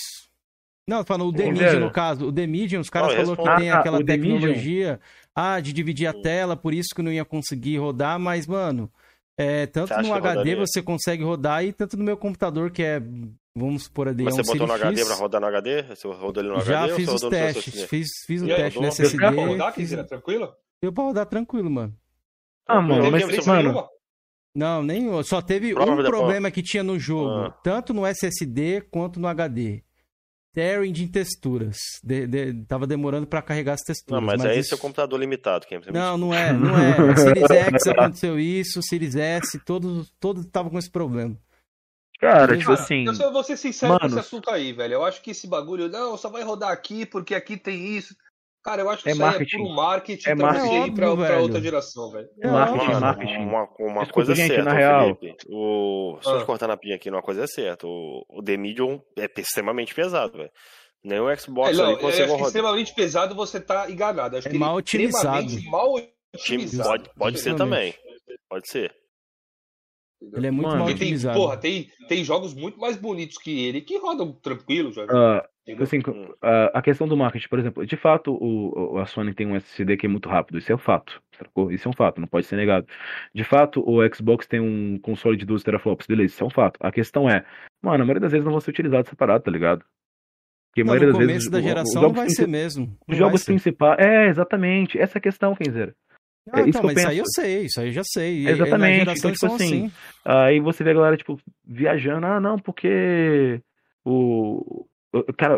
Não, 0.89 1.05
falando 1.05 1.29
o 1.29 1.33
The? 1.33 1.51
Medium, 1.51 1.79
no 1.81 1.91
caso. 1.91 2.27
O 2.27 2.33
The 2.33 2.47
Medium, 2.47 2.81
os 2.81 2.89
caras 2.89 3.13
falaram 3.13 3.35
que 3.35 3.61
tem 3.61 3.69
aquela 3.69 4.03
tecnologia 4.03 4.99
ah, 5.35 5.59
de 5.59 5.71
dividir 5.71 6.07
a 6.07 6.13
tela, 6.13 6.57
por 6.57 6.73
isso 6.73 6.89
que 6.95 7.01
não 7.03 7.11
ia 7.11 7.23
conseguir 7.23 7.77
rodar, 7.77 8.19
mas, 8.19 8.47
mano, 8.47 8.91
é, 9.37 9.67
tanto 9.67 9.93
Você 9.93 10.01
no 10.01 10.13
HD 10.13 10.55
você 10.55 10.81
consegue 10.81 11.23
rodar 11.23 11.63
e 11.63 11.71
tanto 11.71 11.95
no 11.95 12.03
meu 12.03 12.17
computador, 12.17 12.71
que 12.71 12.81
é, 12.81 12.99
vamos 13.55 13.83
supor, 13.83 14.07
ali, 14.07 14.23
Mas 14.23 14.37
é 14.37 14.43
você 14.43 14.49
um 14.49 14.53
botou 14.53 14.67
no 14.67 14.73
HD 14.73 15.05
pra 15.05 15.15
rodar 15.15 15.41
no 15.41 15.47
HD? 15.47 15.83
Você 15.83 16.07
rodou 16.07 16.43
ele 16.43 16.51
no 16.51 16.61
Já 16.61 16.79
HD 16.79 16.91
ou 16.91 16.97
fiz 16.97 17.05
você 17.05 17.25
os 17.25 17.29
testes, 17.29 17.67
SSD? 17.67 17.87
fiz, 17.87 18.07
fiz 18.25 18.41
o 18.41 18.45
E 18.49 18.55
teste 18.55 18.79
no 18.79 18.85
rodou? 18.87 18.97
Deu 18.97 19.05
SSD. 19.05 19.17
pra 19.17 19.45
rodar, 19.45 19.73
Kizera? 19.73 20.03
Tranquilo? 20.03 20.53
Deu 20.81 20.91
pra 20.91 21.03
rodar 21.03 21.25
tranquilo, 21.27 21.69
mano. 21.69 21.95
Ah, 22.67 22.81
mano, 22.81 23.11
mas, 23.11 23.45
mano, 23.45 23.61
nenhuma? 23.61 23.87
Não, 24.55 24.81
nem 24.81 25.23
só 25.23 25.41
teve 25.41 25.73
Prova 25.73 25.93
um 25.93 26.03
problema 26.03 26.49
que 26.49 26.63
tinha 26.63 26.83
no 26.83 26.97
jogo, 26.99 27.45
Ah. 27.45 27.51
tanto 27.63 27.93
no 27.93 28.05
SSD 28.05 28.81
quanto 28.89 29.19
no 29.19 29.27
HD. 29.27 29.83
Tearing 30.59 30.91
de 30.91 31.07
texturas. 31.07 31.77
De- 32.03 32.27
de- 32.27 32.65
tava 32.65 32.85
demorando 32.85 33.25
pra 33.25 33.41
carregar 33.41 33.73
as 33.75 33.81
texturas. 33.81 34.19
Não, 34.21 34.27
mas, 34.27 34.43
aí 34.43 34.57
é 34.57 34.59
isso... 34.59 34.69
seu 34.69 34.77
computador 34.77 35.17
limitado. 35.17 35.65
Você 35.65 35.77
me 35.77 35.91
Não, 35.91 36.17
não 36.17 36.33
é, 36.33 36.51
não 36.53 36.77
é. 36.77 37.15
Series 37.15 37.49
X 37.49 37.87
aconteceu 37.87 38.37
isso, 38.37 38.81
Series 38.81 39.15
S, 39.15 39.57
todos 39.65 40.11
todos 40.19 40.43
estavam 40.45 40.69
com 40.69 40.77
esse 40.77 40.89
problema. 40.89 41.37
cara, 42.19 42.47
Mas, 42.51 42.59
tipo 42.59 42.71
assim. 42.73 43.05
eu 43.05 43.13
só 43.15 43.31
vou 43.31 43.41
ser 43.43 43.55
sincero 43.55 43.93
com 43.93 44.03
mano. 44.03 44.13
esse 44.19 44.19
assunto 44.19 44.49
aí, 44.49 44.73
velho. 44.73 44.95
Eu 44.95 45.05
acho 45.05 45.21
que 45.21 45.31
esse 45.31 45.47
bagulho, 45.47 45.87
não, 45.87 46.17
só 46.17 46.29
vai 46.29 46.43
rodar 46.43 46.71
aqui 46.71 47.05
porque 47.05 47.33
aqui 47.33 47.55
tem 47.55 47.95
isso. 47.95 48.13
Cara, 48.63 48.81
eu 48.81 48.89
acho 48.89 49.03
que 49.03 49.09
É 49.09 49.13
isso 49.13 49.23
aí 49.23 49.29
marketing. 49.29 49.55
é 49.55 49.59
puro 49.63 49.73
marketing 49.75 50.29
É 50.29 50.35
pra 50.35 50.45
marketing. 50.47 50.67
você 50.67 50.87
ir 50.87 50.91
pra, 50.93 51.05
É 51.05 51.09
óbvio, 51.09 51.25
pra 51.27 51.39
outra 51.39 51.61
geração, 51.61 52.11
velho. 52.11 52.27
É 52.41 52.47
Marketing. 52.47 52.85
Mano, 52.87 52.99
marketing. 53.01 53.37
uma, 53.37 53.61
uma 53.61 53.67
Desculpa, 54.03 54.11
coisa 54.13 54.31
é 54.33 54.35
gente, 54.35 54.47
certa, 54.49 54.63
na 54.63 54.73
real. 54.73 55.15
Felipe. 55.15 55.35
O, 55.49 56.17
só 56.21 56.35
Ah. 56.35 56.39
te 56.39 56.45
cortar 56.45 56.67
na 56.67 56.77
pinha 56.77 56.95
aqui, 56.97 57.09
uma 57.09 57.21
coisa 57.21 57.43
é 57.43 57.47
certa. 57.47 57.87
O, 57.87 58.25
o 58.29 58.43
The 58.43 58.57
Medium 58.57 59.01
é 59.17 59.29
extremamente 59.37 59.95
pesado, 59.95 60.37
velho. 60.37 60.51
Nem 61.03 61.19
o 61.21 61.37
Xbox 61.37 61.69
É, 61.69 61.73
não, 61.81 61.85
ali 61.91 61.97
consegue 61.97 62.29
rodar. 62.31 62.47
extremamente 62.47 62.93
pesado 62.93 63.33
você 63.33 63.61
tá 63.61 63.89
enganado. 63.89 64.35
Acho 64.35 64.49
É 64.49 64.51
que 64.51 64.57
mal 64.57 64.77
extremamente 64.79 65.65
mal 65.69 65.95
otimizado. 66.35 66.89
Pode, 66.89 67.09
pode 67.17 67.39
ser 67.39 67.55
também. 67.55 67.93
Pode 68.49 68.69
ser. 68.69 68.93
Ele 70.21 70.47
é 70.47 70.51
muito 70.51 70.67
Mano. 70.67 70.79
mal 70.79 70.87
Porque 70.89 71.05
tem, 71.05 71.33
porra, 71.33 71.57
tem, 71.57 71.89
tem 72.07 72.23
jogos 72.23 72.53
muito 72.53 72.77
mais 72.79 72.97
bonitos 72.97 73.37
que 73.37 73.65
ele 73.65 73.79
que 73.81 73.97
rodam 73.97 74.33
tranquilo, 74.33 74.91
já. 74.91 75.03
ah, 75.09 75.47
entendeu? 75.65 75.83
assim, 75.83 75.99
Hum. 76.05 76.33
a, 76.73 76.81
questão 76.81 77.07
do 77.07 77.15
marketing, 77.15 77.47
por 77.47 77.57
exemplo, 77.59 77.85
de 77.85 77.95
fato, 77.95 78.33
o, 78.33 78.95
o- 78.95 78.97
a 78.97 79.05
Sony 79.05 79.33
tem 79.33 79.47
um 79.47 79.55
SSD 79.55 79.95
que 79.95 80.05
é 80.05 80.09
muito 80.09 80.27
rápido, 80.27 80.57
isso 80.57 80.71
é 80.71 80.75
um 80.75 80.79
fato, 80.79 81.21
sacou? 81.37 81.71
Isso 81.71 81.87
é 81.87 81.91
um 81.91 81.93
fato, 81.93 82.19
não 82.19 82.27
pode 82.27 82.45
ser 82.47 82.57
negado. 82.57 82.85
De 83.33 83.43
fato, 83.45 83.81
o 83.89 83.99
Xbox 84.13 84.45
tem 84.45 84.59
um 84.59 84.99
console 84.99 85.37
de 85.37 85.45
12 85.45 85.63
teraflops, 85.63 86.05
beleza, 86.05 86.33
isso 86.33 86.43
é 86.43 86.47
um 86.47 86.49
fato. 86.51 86.77
A 86.81 86.91
questão 86.91 87.29
é, 87.29 87.45
mano, 87.81 88.03
a 88.03 88.05
maioria 88.05 88.19
das 88.21 88.31
vezes 88.33 88.43
não 88.43 88.51
vão 88.51 88.59
ser 88.59 88.71
utilizados 88.71 89.09
separados, 89.09 89.45
tá 89.45 89.51
ligado? 89.51 89.85
Porque 90.71 90.81
a 90.81 90.83
Não, 90.83 90.89
maioria 90.89 91.07
no 91.07 91.13
das 91.13 91.21
começo 91.21 91.49
vezes. 91.49 91.49
da 91.49 91.57
o- 91.57 91.61
os 91.61 91.65
geração 91.65 91.95
não 92.01 92.09
jogos 92.09 92.17
vai 92.19 92.29
ser 92.29 92.47
mesmo. 92.47 92.97
Os 93.07 93.17
jogos 93.17 93.43
principais. 93.45 93.99
É, 94.05 94.27
exatamente. 94.27 94.99
Essa 94.99 95.17
é 95.17 95.19
a 95.19 95.21
questão, 95.21 95.55
Kenzeira. 95.55 95.95
Ah, 96.51 96.59
É 96.61 96.61
isso 96.61 96.69
então, 96.69 96.83
mas 96.83 96.97
isso 96.97 97.07
aí 97.07 97.17
eu 97.17 97.23
penso. 97.23 97.41
sei, 97.41 97.61
isso 97.65 97.79
aí 97.81 97.87
eu 97.87 97.93
já 97.93 98.03
sei. 98.03 98.47
Exatamente, 98.47 99.01
então, 99.01 99.15
tipo 99.15 99.37
são 99.37 99.55
assim, 99.55 99.85
assim. 99.85 99.91
Aí 100.25 100.59
você 100.59 100.83
vê 100.83 100.91
a 100.91 100.93
galera, 100.93 101.17
tipo, 101.17 101.39
viajando. 101.65 102.25
Ah, 102.25 102.39
não, 102.39 102.57
porque. 102.57 103.61
O. 104.05 104.87
Cara, 105.37 105.57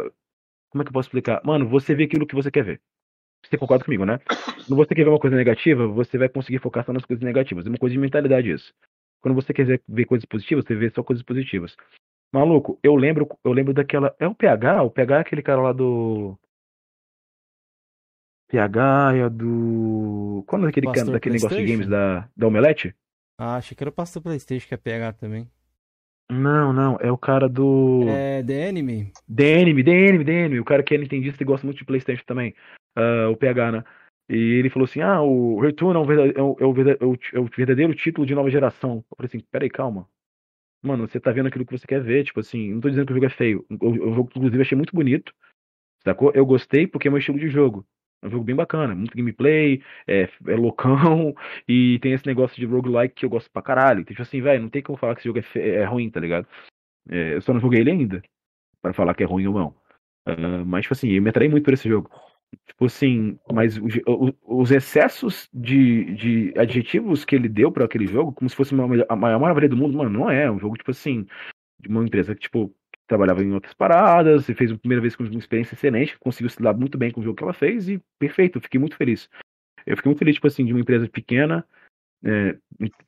como 0.70 0.82
é 0.82 0.86
que 0.86 0.90
eu 0.90 0.94
posso 0.94 1.08
explicar? 1.08 1.42
Mano, 1.44 1.68
você 1.68 1.94
vê 1.96 2.04
aquilo 2.06 2.26
que 2.28 2.36
você 2.36 2.52
quer 2.52 2.64
ver. 2.64 2.82
Você 3.46 3.58
concorda 3.58 3.84
comigo, 3.86 4.06
né? 4.06 4.20
Quando 4.28 4.76
você 4.76 4.94
quer 4.94 5.04
ver 5.04 5.10
uma 5.10 5.20
coisa 5.20 5.36
negativa, 5.36 5.88
você 5.88 6.18
vai 6.18 6.30
conseguir 6.30 6.60
focar 6.60 6.86
só 6.86 6.94
nas 6.94 7.04
coisas 7.06 7.24
negativas. 7.24 7.66
É 7.66 7.70
uma 7.70 7.78
coisa 7.78 7.94
de 7.94 8.00
mentalidade 8.00 8.52
isso. 8.52 8.72
Quando 9.22 9.36
você 9.36 9.54
quiser 9.54 9.82
ver 9.88 10.06
coisas 10.06 10.26
positivas, 10.26 10.66
você 10.66 10.76
vê 10.76 10.90
só 10.90 11.04
coisas 11.04 11.24
positivas. 11.24 11.76
Maluco, 12.34 12.80
eu 12.84 12.96
lembro, 12.96 13.28
eu 13.44 13.52
lembro 13.52 13.74
daquela. 13.74 14.16
É 14.20 14.28
o 14.28 14.36
PH? 14.36 14.84
O 14.84 14.92
PH 14.92 15.18
é 15.18 15.20
aquele 15.22 15.42
cara 15.42 15.62
lá 15.62 15.74
do. 15.74 16.38
PH 18.52 19.16
é 19.16 19.30
do. 19.30 20.44
Quando 20.46 20.66
é 20.66 20.70
aquele, 20.70 20.88
Pastor 20.88 21.06
cara, 21.06 21.14
daquele 21.14 21.36
negócio 21.36 21.58
de 21.58 21.72
games 21.72 21.88
da, 21.88 22.28
da 22.36 22.48
Omelete? 22.48 22.94
Ah, 23.40 23.56
achei 23.56 23.76
que 23.76 23.82
era 23.82 23.90
o 23.90 23.94
pastor 23.94 24.22
Playstation 24.22 24.68
que 24.68 24.74
ia 24.74 24.78
pegar 24.78 25.14
também. 25.14 25.50
Não, 26.30 26.72
não, 26.74 26.98
é 27.00 27.10
o 27.10 27.18
cara 27.18 27.48
do. 27.48 28.06
É, 28.10 28.44
The 28.44 28.70
Enemy? 28.70 29.12
DNM, 29.28 29.84
DNM, 29.84 30.24
DNM, 30.24 30.60
o 30.60 30.66
cara 30.66 30.84
que 30.84 30.94
é 30.94 30.98
nintendista 30.98 31.42
e 31.42 31.46
gosta 31.46 31.66
muito 31.66 31.78
de 31.78 31.86
Playstation 31.86 32.24
também, 32.26 32.54
ah, 32.96 33.30
o 33.30 33.38
PH, 33.38 33.72
né? 33.72 33.84
E 34.30 34.36
ele 34.36 34.70
falou 34.70 34.86
assim, 34.86 35.02
ah, 35.02 35.22
o 35.22 35.60
Return 35.60 35.96
é, 35.96 36.00
um 36.00 36.12
é 36.12 36.42
o, 36.42 36.58
é 36.60 36.66
o 36.66 37.06
é 37.06 37.18
é 37.34 37.40
o 37.40 37.46
verdadeiro 37.46 37.94
título 37.96 38.28
de 38.28 38.36
nova 38.36 38.50
geração. 38.50 39.04
Eu 39.12 39.18
falei 39.18 39.28
assim, 39.28 39.40
peraí, 39.52 39.70
calma. 39.70 40.08
Mano, 40.84 41.08
você 41.08 41.20
tá 41.20 41.32
vendo 41.32 41.48
aquilo 41.48 41.66
que 41.66 41.78
você 41.78 41.86
quer 41.86 42.02
ver, 42.02 42.24
tipo 42.24 42.40
assim, 42.40 42.74
não 42.74 42.82
tô 42.82 42.90
dizendo 42.90 43.06
que 43.06 43.12
o 43.12 43.16
jogo 43.16 43.26
é 43.26 43.30
feio. 43.30 43.66
O, 43.70 43.90
o 43.90 44.14
jogo, 44.14 44.30
inclusive, 44.36 44.62
achei 44.62 44.76
muito 44.76 44.96
bonito. 44.96 45.34
Sacou? 46.04 46.32
Eu 46.34 46.46
gostei 46.46 46.88
porque 46.88 47.08
é 47.08 47.12
meu 47.12 47.20
estilo 47.20 47.40
de 47.40 47.50
jogo. 47.50 47.86
É 48.22 48.28
um 48.28 48.30
jogo 48.32 48.44
bem 48.44 48.56
bacana, 48.56 48.94
muito 48.96 49.16
gameplay, 49.18 49.82
é, 50.08 50.24
é 50.48 50.56
loucão, 50.56 51.36
e 51.68 51.98
tem 52.02 52.14
esse 52.14 52.26
negócio 52.28 52.56
de 52.58 52.66
roguelike 52.66 53.16
que 53.16 53.26
eu 53.26 53.30
gosto 53.30 53.50
pra 53.52 53.62
caralho. 53.62 54.04
Tipo 54.06 54.22
assim, 54.22 54.42
velho, 54.42 54.62
não 54.64 54.70
tem 54.70 54.82
como 54.84 54.98
falar 54.98 55.16
que 55.16 55.22
esse 55.22 55.28
jogo 55.30 55.40
é, 55.40 55.42
fe- 55.42 55.60
é 55.62 55.84
ruim, 55.86 56.10
tá 56.10 56.20
ligado? 56.20 56.48
É, 57.10 57.36
eu 57.36 57.42
só 57.42 57.54
não 57.54 57.60
joguei 57.62 57.82
ele 57.82 57.92
ainda, 57.92 58.24
pra 58.82 58.94
falar 58.94 59.14
que 59.16 59.24
é 59.24 59.28
ruim 59.28 59.48
ou 59.48 59.54
não. 59.56 59.76
Ah, 60.26 60.64
mas, 60.66 60.84
tipo 60.84 60.94
assim, 60.94 61.10
eu 61.12 61.22
me 61.22 61.30
atraí 61.30 61.50
muito 61.50 61.66
por 61.66 61.74
esse 61.74 61.90
jogo. 61.90 62.10
Tipo 62.68 62.86
assim, 62.86 63.40
mas 63.52 63.78
o- 63.78 63.88
o- 64.46 64.62
os 64.62 64.72
excessos 64.72 65.50
de, 65.54 66.16
de 66.16 66.54
adjetivos 66.60 67.26
que 67.26 67.36
ele 67.36 67.50
deu 67.50 67.72
pra 67.72 67.86
aquele 67.86 68.08
jogo, 68.08 68.34
como 68.34 68.50
se 68.50 68.56
fosse 68.56 68.74
uma, 68.74 68.86
a 69.10 69.16
maior 69.16 69.40
maravilha 69.40 69.70
do 69.70 69.78
mundo, 69.78 69.98
mano, 69.98 70.10
não 70.10 70.30
é. 70.30 70.44
É 70.46 70.52
um 70.52 70.60
jogo, 70.60 70.78
tipo 70.78 70.92
assim, 70.92 71.26
de 71.80 71.90
uma 71.90 72.04
empresa 72.06 72.36
que, 72.36 72.42
tipo, 72.42 72.74
trabalhava 73.12 73.44
em 73.44 73.52
outras 73.52 73.74
paradas, 73.74 74.48
e 74.48 74.54
fez 74.54 74.72
a 74.72 74.78
primeira 74.78 75.02
vez 75.02 75.18
com 75.18 75.24
uma 75.24 75.38
experiência 75.38 75.76
excelente, 75.76 76.18
conseguiu 76.18 76.50
se 76.50 76.62
dar 76.62 76.74
muito 76.74 76.98
bem 76.98 77.12
com 77.12 77.20
o 77.20 77.24
jogo 77.24 77.36
que 77.36 77.44
ela 77.44 77.54
fez, 77.54 77.90
e 77.90 78.02
perfeito, 78.18 78.62
fiquei 78.62 78.80
muito 78.80 78.96
feliz. 78.96 79.30
Eu 79.86 79.98
fiquei 79.98 80.10
muito 80.10 80.20
feliz, 80.20 80.36
tipo 80.36 80.48
assim, 80.48 80.66
de 80.66 80.72
uma 80.72 80.80
empresa 80.80 81.10
pequena, 81.10 81.66
é, 82.24 82.56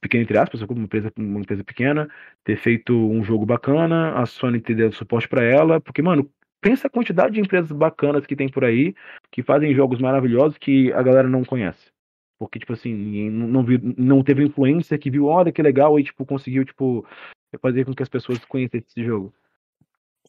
pequena 0.02 0.24
entre 0.24 0.38
aspas, 0.38 0.62
uma 0.62 0.84
empresa, 0.84 1.10
uma 1.18 1.40
empresa 1.40 1.64
pequena, 1.64 2.10
ter 2.44 2.58
feito 2.58 2.94
um 2.94 3.24
jogo 3.24 3.46
bacana, 3.46 4.14
a 4.16 4.26
Sony 4.26 4.60
ter 4.60 4.76
dado 4.76 4.94
suporte 4.94 5.30
pra 5.30 5.42
ela, 5.42 5.80
porque, 5.80 6.02
mano, 6.02 6.30
pensa 6.60 6.88
a 6.88 6.90
quantidade 6.90 7.36
de 7.36 7.40
empresas 7.40 7.72
bacanas 7.72 8.26
que 8.26 8.36
tem 8.36 8.50
por 8.50 8.66
aí, 8.66 8.94
que 9.32 9.42
fazem 9.42 9.74
jogos 9.74 10.02
maravilhosos 10.02 10.58
que 10.58 10.92
a 10.92 11.02
galera 11.02 11.30
não 11.30 11.46
conhece. 11.46 11.92
Porque, 12.38 12.60
tipo 12.60 12.74
assim, 12.74 12.94
ninguém 12.94 13.30
não, 13.32 13.64
viu, 13.64 13.80
não 13.98 14.22
teve 14.22 14.44
influência 14.44 14.98
que 14.98 15.10
viu, 15.10 15.28
olha 15.28 15.52
que 15.52 15.62
legal, 15.62 15.98
e, 15.98 16.04
tipo, 16.04 16.26
conseguiu, 16.26 16.66
tipo, 16.66 17.06
fazer 17.62 17.86
com 17.86 17.94
que 17.94 18.04
as 18.04 18.10
pessoas 18.10 18.44
conhecessem 18.44 18.86
esse 18.86 19.06
jogo. 19.06 19.34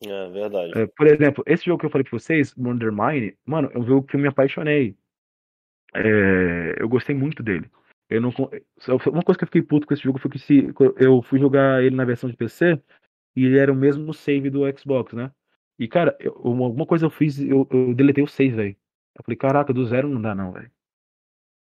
É 0.03 0.29
verdade. 0.31 0.79
É, 0.79 0.87
por 0.87 1.07
exemplo, 1.07 1.45
esse 1.47 1.65
jogo 1.65 1.81
que 1.81 1.87
eu 1.87 1.91
falei 1.91 2.05
pra 2.05 2.19
vocês, 2.19 2.55
Wonder 2.57 2.93
Mine, 2.93 3.37
mano, 3.45 3.71
é 3.73 3.79
um 3.79 3.87
jogo 3.87 4.07
que 4.07 4.17
eu 4.17 4.21
me 4.21 4.29
apaixonei. 4.29 4.97
É, 5.95 6.77
eu 6.79 6.89
gostei 6.89 7.15
muito 7.15 7.43
dele. 7.43 7.71
Eu 8.11 8.21
não, 8.21 8.31
uma 8.31 9.23
coisa 9.23 9.39
que 9.39 9.45
eu 9.45 9.49
fiquei 9.49 9.63
puto 9.63 9.87
com 9.87 9.95
esse 9.95 10.03
jogo 10.03 10.19
foi 10.19 10.31
que 10.31 10.39
se, 10.39 10.73
eu 10.97 11.23
fui 11.23 11.39
jogar 11.39 11.83
ele 11.83 11.97
na 11.97 12.05
versão 12.05 12.29
de 12.29 12.37
PC 12.37 12.81
e 13.35 13.45
ele 13.45 13.59
era 13.59 13.73
o 13.73 13.77
mesmo 13.77 14.13
save 14.13 14.51
do 14.51 14.63
Xbox, 14.79 15.13
né? 15.15 15.31
E, 15.79 15.89
cara, 15.89 16.17
eu- 16.21 16.33
uma- 16.35 16.67
alguma 16.67 16.87
coisa 16.87 17.07
eu 17.07 17.11
fiz, 17.11 17.41
eu, 17.41 17.67
eu 17.71 17.95
deletei 17.95 18.23
o 18.23 18.29
save, 18.29 18.55
velho. 18.55 18.77
Eu 19.17 19.25
falei, 19.25 19.37
caraca, 19.37 19.73
do 19.73 19.85
zero 19.87 20.09
não 20.09 20.21
dá 20.21 20.35
não, 20.35 20.53
velho. 20.53 20.71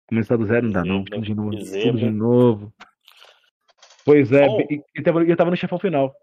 Começar 0.07 0.36
do 0.38 0.45
zero 0.45 0.65
não 0.65 0.73
dá 0.73 0.84
não, 0.86 1.03
tudo 1.03 1.21
de 1.21 1.34
novo, 1.34 1.49
tudo 1.51 1.97
de 1.97 2.09
novo. 2.09 2.73
Pois 4.03 4.32
é, 4.32 4.47
Bom. 4.47 4.61
e, 4.69 4.84
e 4.95 5.01
tava, 5.01 5.23
eu 5.23 5.36
tava 5.38 5.49
no 5.49 5.57
chefão 5.57 5.80
final. 5.80 6.15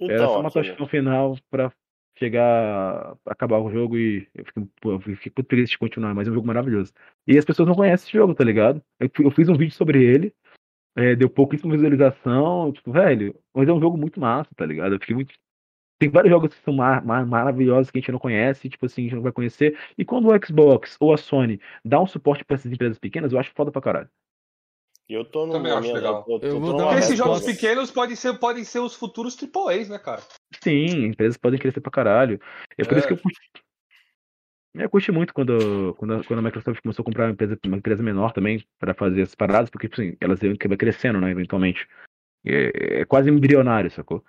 Era 0.00 0.14
Então, 0.14 0.28
só 0.28 0.42
matar 0.42 0.58
o 0.58 0.60
Aquino, 0.60 0.64
chefão 0.64 0.86
final 0.86 1.38
pra 1.50 1.72
chegar, 2.18 3.16
acabar 3.26 3.58
o 3.58 3.70
jogo 3.70 3.96
e 3.96 4.28
eu 4.34 4.44
fiquei, 4.44 4.62
pô, 4.80 4.92
eu 4.92 5.00
fiquei 5.00 5.32
muito 5.36 5.48
triste 5.48 5.72
de 5.72 5.78
continuar, 5.78 6.14
mas 6.14 6.28
é 6.28 6.30
um 6.30 6.34
jogo 6.34 6.46
maravilhoso. 6.46 6.92
E 7.26 7.36
as 7.36 7.44
pessoas 7.44 7.68
não 7.68 7.74
conhecem 7.74 8.04
esse 8.06 8.12
jogo, 8.16 8.34
tá 8.34 8.44
ligado? 8.44 8.82
Eu, 9.00 9.10
eu 9.20 9.30
fiz 9.30 9.48
um 9.48 9.56
vídeo 9.56 9.74
sobre 9.74 10.02
ele, 10.02 10.32
é, 10.96 11.16
deu 11.16 11.28
pouquíssima 11.28 11.72
visualização, 11.72 12.72
tipo, 12.72 12.92
velho, 12.92 13.34
mas 13.52 13.68
é 13.68 13.72
um 13.72 13.80
jogo 13.80 13.96
muito 13.96 14.20
massa, 14.20 14.50
tá 14.54 14.64
ligado? 14.64 14.94
Eu 14.94 15.00
fiquei 15.00 15.14
muito. 15.14 15.34
Tem 15.98 16.08
vários 16.08 16.30
jogos 16.30 16.54
que 16.54 16.60
são 16.62 16.74
mar- 16.74 17.04
mar- 17.04 17.26
maravilhosos 17.26 17.90
que 17.90 17.98
a 17.98 18.00
gente 18.00 18.12
não 18.12 18.18
conhece, 18.18 18.68
tipo 18.68 18.84
assim, 18.86 19.02
a 19.02 19.04
gente 19.04 19.14
não 19.14 19.22
vai 19.22 19.32
conhecer. 19.32 19.78
E 19.96 20.04
quando 20.04 20.28
o 20.28 20.46
Xbox 20.46 20.96
ou 21.00 21.12
a 21.12 21.16
Sony 21.16 21.60
dá 21.84 22.00
um 22.00 22.06
suporte 22.06 22.44
pra 22.44 22.56
essas 22.56 22.70
empresas 22.70 22.98
pequenas, 22.98 23.32
eu 23.32 23.38
acho 23.38 23.52
foda 23.54 23.70
pra 23.70 23.80
caralho. 23.80 24.10
Eu 25.08 25.24
tô 25.24 25.46
no 25.46 25.52
Também 25.52 25.72
acho 25.72 25.92
legal. 25.92 26.24
Eu, 26.28 26.40
tô- 26.40 26.46
Eu 26.46 26.60
vou 26.60 26.76
dar 26.76 26.84
uma 26.84 26.98
esses 26.98 27.10
resposta. 27.10 27.40
jogos 27.40 27.44
pequenos 27.44 27.90
podem 27.90 28.16
ser, 28.16 28.38
podem 28.38 28.64
ser 28.64 28.78
os 28.78 28.94
futuros 28.94 29.36
AAAs, 29.36 29.88
né, 29.88 29.98
cara? 29.98 30.22
Sim, 30.62 31.04
empresas 31.06 31.36
podem 31.36 31.58
crescer 31.58 31.80
pra 31.80 31.90
caralho. 31.90 32.40
É 32.78 32.84
por 32.84 32.94
É. 32.94 32.98
isso 32.98 33.06
que 33.08 33.12
eu 33.14 33.18
curti. 33.18 33.38
Eu 34.74 34.90
curti 34.90 35.12
muito 35.12 35.32
quando, 35.32 35.94
quando, 35.98 36.14
a, 36.14 36.24
quando 36.24 36.38
a 36.40 36.42
Microsoft 36.42 36.80
começou 36.82 37.02
a 37.02 37.06
comprar 37.06 37.26
uma 37.26 37.32
empresa, 37.32 37.56
uma 37.64 37.76
empresa 37.76 38.02
menor 38.02 38.32
também 38.32 38.64
para 38.78 38.92
fazer 38.92 39.22
as 39.22 39.34
paradas, 39.34 39.70
porque 39.70 39.88
assim, 39.92 40.16
elas 40.20 40.42
iam 40.42 40.52
acabar 40.54 40.76
crescendo, 40.76 41.20
né, 41.20 41.30
eventualmente. 41.30 41.86
É, 42.44 43.00
é 43.00 43.04
quase 43.04 43.30
embrionário, 43.30 43.90
sacou? 43.90 44.24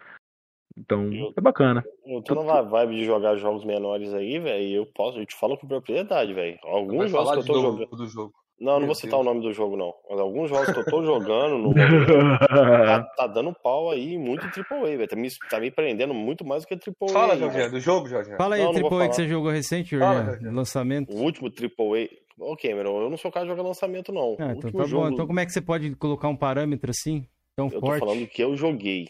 Então, 0.77 1.11
Eu- 1.11 1.33
é 1.35 1.41
bacana. 1.41 1.83
Eu 2.05 2.21
tô 2.21 2.35
numa 2.35 2.61
vibe 2.61 2.95
de 2.97 3.05
jogar 3.05 3.37
jogos 3.37 3.63
menores 3.65 4.13
aí, 4.13 4.37
velho. 4.37 4.63
e 4.63 4.73
Eu 4.75 4.85
posso, 4.85 5.17
eu 5.17 5.25
te 5.25 5.35
falo 5.35 5.57
com 5.57 5.67
propriedade, 5.67 6.33
velho. 6.33 6.59
Alguns 6.63 7.09
jogos 7.09 7.31
que 7.31 7.39
eu 7.39 7.45
tô 7.45 7.61
jogando. 7.61 8.44
Não, 8.59 8.73
não 8.73 8.79
Meu 8.79 8.87
vou 8.87 8.95
citar 8.95 9.11
Deus. 9.11 9.21
o 9.21 9.23
nome 9.25 9.41
do 9.41 9.51
jogo, 9.51 9.75
não. 9.75 9.93
Mas 10.09 10.19
alguns 10.19 10.49
jogos 10.49 10.71
que 10.71 10.79
eu 10.79 10.85
tô 10.85 11.03
jogando 11.03 11.57
no 11.57 11.73
tá, 12.47 13.03
tá 13.17 13.27
dando 13.27 13.53
pau 13.53 13.91
aí 13.91 14.17
muito 14.17 14.45
AAA, 14.45 14.97
velho. 14.97 15.07
Tá 15.07 15.15
me, 15.15 15.27
tá 15.49 15.59
me 15.59 15.69
prendendo 15.71 16.13
muito 16.13 16.45
mais 16.45 16.63
do 16.63 16.67
que 16.67 16.73
AAA. 16.75 17.09
Fala, 17.11 17.35
velho. 17.35 17.71
do 17.71 17.79
jogo, 17.79 18.07
Jorginho. 18.07 18.37
Fala 18.37 18.55
aí, 18.55 18.61
Não, 18.63 18.69
o 18.69 18.73
não 18.73 18.79
vou 18.81 18.89
Triple 18.89 19.05
A 19.05 19.09
que 19.09 19.15
você 19.15 19.27
jogou 19.27 19.51
recente, 19.51 19.97
Fala, 19.97 20.23
Jorge, 20.23 20.41
Jorge. 20.41 20.55
lançamento. 20.55 21.13
O 21.13 21.21
último 21.21 21.49
AAA. 21.49 22.07
Ô, 22.39 22.55
Cameron, 22.55 23.01
eu 23.01 23.09
não 23.09 23.17
sou 23.17 23.29
o 23.29 23.33
cara 23.33 23.45
de 23.45 23.51
jogar 23.51 23.63
lançamento, 23.63 24.11
não. 24.13 24.35
Ah, 24.39 24.53
então 24.57 24.71
tá 24.71 24.85
jogo, 24.85 25.03
bom. 25.07 25.13
Então 25.13 25.27
como 25.27 25.39
é 25.39 25.45
que 25.45 25.51
você 25.51 25.61
pode 25.61 25.95
colocar 25.95 26.27
um 26.29 26.35
parâmetro 26.35 26.91
assim, 26.91 27.25
tão 27.55 27.67
eu 27.67 27.79
tô 27.79 27.79
forte? 27.85 27.99
falando 27.99 28.27
que 28.27 28.41
eu 28.41 28.55
joguei. 28.55 29.05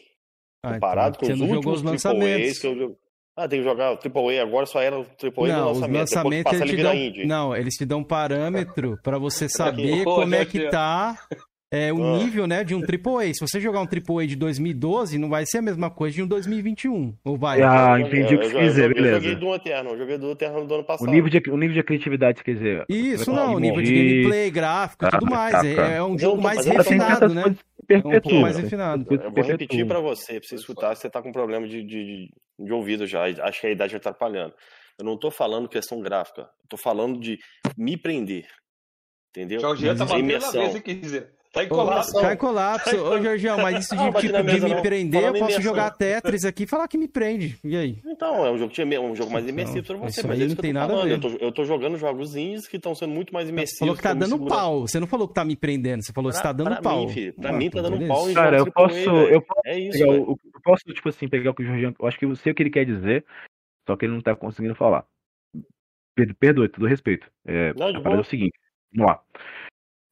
Ah, 0.64 0.70
então, 0.70 0.74
Comparado 0.74 1.18
com 1.20 1.26
você 1.26 1.34
os 1.34 1.40
não 1.40 1.48
jogou 1.48 1.74
últimos 1.74 1.80
os 1.82 2.06
AAAs 2.06 2.16
lançamentos. 2.16 2.60
que 2.60 2.68
eu 2.68 2.76
joguei. 2.76 2.98
Ah, 3.38 3.48
tem 3.50 3.60
que 3.60 3.66
jogar 3.66 3.92
o 3.94 3.98
AAA 3.98 4.42
agora, 4.42 4.66
só 4.66 4.82
era 4.82 4.98
o 4.98 5.06
AAA 5.22 5.48
Não, 5.50 5.66
do 5.66 5.72
os 5.72 5.80
lançamento. 5.82 6.44
Passa 6.46 6.56
eles 6.64 6.70
ele 6.74 6.78
te 6.78 6.84
dão, 6.84 7.28
não, 7.28 7.56
eles 7.56 7.74
te 7.76 7.86
dão 7.86 8.00
um 8.00 8.04
parâmetro 8.04 8.98
pra 9.04 9.18
você 9.18 9.50
saber 9.50 10.04
Pô, 10.06 10.16
como 10.16 10.34
é 10.36 10.46
que 10.46 10.70
tá 10.70 11.18
é, 11.70 11.92
o 11.92 12.02
Ah. 12.02 12.18
nível, 12.20 12.48
né, 12.48 12.64
de 12.64 12.74
um 12.74 12.80
AAA. 12.82 13.34
Se 13.34 13.42
você 13.46 13.60
jogar 13.60 13.82
um 13.82 13.86
AAA 13.88 14.26
de 14.28 14.38
2012, 14.38 15.18
não 15.18 15.28
vai 15.28 15.46
ser 15.46 15.58
a 15.58 15.62
mesma 15.62 15.90
coisa 15.90 16.16
de 16.16 16.24
um 16.24 16.28
2021, 16.28 17.14
ou 17.26 17.38
vai? 17.38 17.62
Ah, 17.62 18.00
entendi 18.00 18.36
o 18.36 18.40
que 18.40 18.46
você 18.48 18.54
quer 18.54 18.64
dizer, 18.68 18.88
joguei- 18.88 19.02
Eu 19.04 19.14
joguei 19.16 19.20
beleza. 19.20 19.36
do 19.36 19.56
Eterno, 19.56 19.90
eu 19.90 19.98
joguei 19.98 20.18
do 20.18 20.32
Eterno 20.32 20.66
do 20.66 20.74
ano 20.74 20.84
O 20.84 20.86
passado. 20.86 21.12
nível 21.12 21.30
de, 21.30 21.50
o 21.50 21.58
nível 21.58 21.76
de 21.76 21.84
criatividade, 21.84 22.42
quer 22.42 22.54
dizer. 22.54 22.86
Isso 22.88 23.34
não, 23.34 23.48
conseguir 23.56 23.62
nível 23.62 23.82
de 23.82 23.94
gameplay, 23.94 24.52
gráfico 24.52 25.04
e 25.06 25.10
tá, 25.12 25.18
tudo 25.18 25.30
mais. 25.30 25.52
tá, 25.52 25.68
É, 25.68 25.76
tá. 25.76 25.88
é 25.90 26.02
um 26.04 26.12
Mas 26.14 26.22
jogo 26.22 26.42
mais 26.42 26.66
refinado, 26.66 27.34
né? 27.34 27.42
coisas 27.42 27.60
que 27.86 27.94
É 27.94 27.98
um 27.98 28.02
pouco 28.22 28.34
mais 28.34 28.58
refinado. 28.58 29.06
Eu 29.14 29.32
vou 29.32 29.44
repetir 29.44 29.86
pra 29.88 30.00
você, 30.00 30.40
pra 30.40 30.48
você 30.48 30.56
escutar, 30.56 30.96
você 30.96 31.10
tá 31.10 31.22
com 31.22 31.32
problema 31.32 31.68
de, 31.68 31.84
de, 31.84 32.30
de 32.60 32.74
ouvido 32.74 33.06
já. 33.06 33.24
Acho 33.24 33.62
que 33.62 33.68
a 33.68 33.72
idade 33.72 33.94
já 33.94 34.00
tá 34.00 34.10
atrapalhando. 34.10 34.54
Eu 34.98 35.06
não 35.06 35.18
tô 35.18 35.30
falando 35.30 35.68
questão 35.68 36.00
gráfica, 36.00 36.42
eu 36.42 36.70
tô 36.70 36.78
falando 36.78 37.20
de 37.20 37.38
me 37.78 37.98
prender. 37.98 38.48
Entendeu? 39.32 39.60
Jorginho 39.60 39.98
tá 39.98 40.06
batendo 40.06 40.40
na 40.40 40.52
mesa, 40.52 40.82
quer 40.82 40.94
dizer. 40.96 41.34
Tá 41.56 41.62
Ô, 41.62 41.64
encolado. 41.64 42.12
Cai 42.12 42.34
em 42.34 42.38
colapso. 42.38 42.96
Ô, 43.02 43.22
Jorgião, 43.22 43.58
mas 43.58 43.86
isso 43.86 43.96
de, 43.96 44.04
tipo, 44.04 44.32
na 44.34 44.42
de 44.42 44.60
me 44.62 44.70
não. 44.76 44.82
prender, 44.82 45.22
eu 45.22 45.26
Falando 45.28 45.36
em 45.38 45.40
posso 45.40 45.62
jogar 45.62 45.92
Tetris 45.92 46.44
aqui 46.44 46.64
e 46.64 46.68
falar 46.68 46.86
que 46.90 46.98
me 46.98 47.08
prende. 47.08 47.58
E 47.64 47.78
aí? 47.78 47.98
Então, 48.06 48.46
é 48.46 48.52
um 48.52 48.58
jogo, 48.58 48.70
que 48.74 48.84
tinha- 48.84 49.00
um 49.02 49.16
jogo 49.16 49.32
mais 49.32 49.48
imersivo 49.48 49.88
pra 49.88 49.96
você, 49.96 50.20
isso 50.20 50.28
mas 50.28 50.38
aí 50.38 50.44
é 50.44 50.46
isso 50.48 50.56
não 50.56 50.60
eu 50.60 50.62
tem 50.62 50.74
tô 50.74 50.80
nada 50.80 50.94
a 50.94 50.96
falando. 50.98 51.12
Eu 51.12 51.18
ver. 51.32 51.38
tô, 51.40 51.46
eu 51.46 51.52
tô 51.54 51.64
jogando 51.64 51.98
jogos 51.98 52.36
indies 52.36 52.68
que 52.68 52.76
estão 52.76 52.94
sendo 52.94 53.14
muito 53.14 53.34
mais 53.34 53.48
Você 53.48 53.54
imersivos. 53.54 53.80
falou 53.80 53.96
que 53.96 54.02
tá 54.04 54.14
dando 54.14 54.32
segurando. 54.32 54.50
pau. 54.50 54.82
Você 54.82 55.00
não 55.00 55.08
falou 55.08 55.28
que 55.30 55.34
tá 55.34 55.46
me 55.46 55.56
prendendo. 55.56 56.04
Você 56.04 56.12
falou 56.12 56.30
que 56.30 56.44
tá 56.44 56.52
dando 56.52 56.68
pra 56.74 56.82
pau. 56.82 57.00
mim, 57.06 57.08
filho, 57.10 57.34
pra 57.34 57.50
Ah, 57.52 57.54
mim 57.54 57.66
então 57.68 57.82
tá 57.82 57.90
dando 57.90 58.00
beleza. 58.00 58.14
pau 58.14 58.30
em 58.30 58.34
Cara, 58.34 58.58
eu 58.58 58.72
posso, 58.72 59.10
eu 59.10 59.42
posso 59.42 59.62
É 59.66 59.80
isso, 59.80 60.04
o, 60.06 60.12
eu 60.54 60.62
posso, 60.62 60.84
tipo 60.94 61.08
assim, 61.08 61.30
pegar 61.30 61.52
o 61.52 61.54
que 61.54 61.64
o 61.64 61.66
Jorginho. 61.66 61.96
Eu 61.98 62.06
acho 62.08 62.20
que 62.20 62.26
eu 62.26 62.36
sei 62.36 62.52
o 62.52 62.56
que 62.56 62.64
ele 62.64 62.70
quer 62.70 62.86
dizer, 62.86 63.24
só 63.88 63.96
que 63.96 64.04
ele 64.06 64.14
não 64.14 64.22
tá 64.22 64.36
conseguindo 64.36 64.76
falar. 64.76 65.06
Per- 66.16 66.36
Perdoe, 66.36 66.68
todo 66.70 66.86
respeito. 66.86 67.28
É, 67.46 67.74
Não, 67.76 67.92
de 67.92 67.98
a 67.98 68.02
parada 68.02 68.22
é 68.22 68.26
o 68.26 68.26
seguinte, 68.26 68.58
vamos 68.94 69.12
lá. 69.12 69.22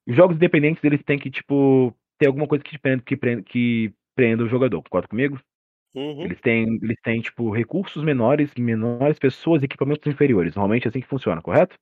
Os 0.07 0.15
jogos 0.15 0.35
independentes, 0.35 0.83
eles 0.83 1.01
têm 1.03 1.17
que, 1.17 1.31
tipo, 1.31 1.95
ter 2.17 2.27
alguma 2.27 2.47
coisa 2.47 2.63
que 2.63 2.77
prenda, 2.77 3.03
que 3.03 3.15
prenda, 3.15 3.43
que 3.43 3.93
prenda 4.15 4.43
o 4.43 4.47
jogador. 4.49 4.81
Concorda 4.83 5.07
comigo? 5.07 5.39
Uhum. 5.95 6.23
Eles 6.23 6.41
têm, 6.41 6.79
eles 6.81 6.97
têm, 7.03 7.21
tipo, 7.21 7.51
recursos 7.51 8.03
menores, 8.03 8.53
menores 8.57 9.19
pessoas 9.19 9.61
e 9.61 9.65
equipamentos 9.65 10.05
inferiores. 10.11 10.55
Normalmente 10.55 10.85
é 10.85 10.89
assim 10.89 11.01
que 11.01 11.07
funciona, 11.07 11.41
correto? 11.41 11.75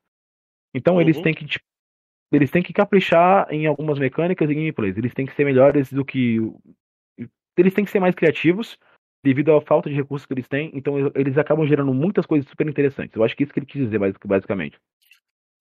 Então 0.74 1.02
eles 1.02 1.18
Uhum. 1.18 1.24
têm 1.24 1.34
que, 1.34 1.46
tipo, 1.46 1.66
eles 2.32 2.50
têm 2.52 2.64
que 2.64 2.74
caprichar 2.74 3.48
em 3.52 3.66
algumas 3.66 4.00
mecânicas 4.00 4.50
e 4.50 4.56
gameplays. 4.56 4.98
Eles 4.98 5.14
têm 5.14 5.26
que 5.26 5.34
ser 5.34 5.44
melhores 5.46 5.92
do 5.92 6.06
que. 6.06 6.38
Eles 7.58 7.74
têm 7.74 7.84
que 7.84 7.92
ser 7.92 8.00
mais 8.00 8.16
criativos 8.16 8.78
devido 9.24 9.54
à 9.54 9.62
falta 9.62 9.90
de 9.90 9.96
recursos 9.96 10.26
que 10.26 10.34
eles 10.34 10.48
têm. 10.48 10.72
Então 10.74 10.96
eles 11.14 11.38
acabam 11.38 11.66
gerando 11.68 11.94
muitas 11.94 12.26
coisas 12.26 12.50
super 12.50 12.68
interessantes. 12.68 13.16
Eu 13.16 13.24
acho 13.24 13.36
que 13.36 13.44
isso 13.44 13.54
que 13.54 13.60
ele 13.60 13.66
quis 13.66 13.82
dizer, 13.84 14.00
basic- 14.00 14.26
basicamente. 14.28 14.80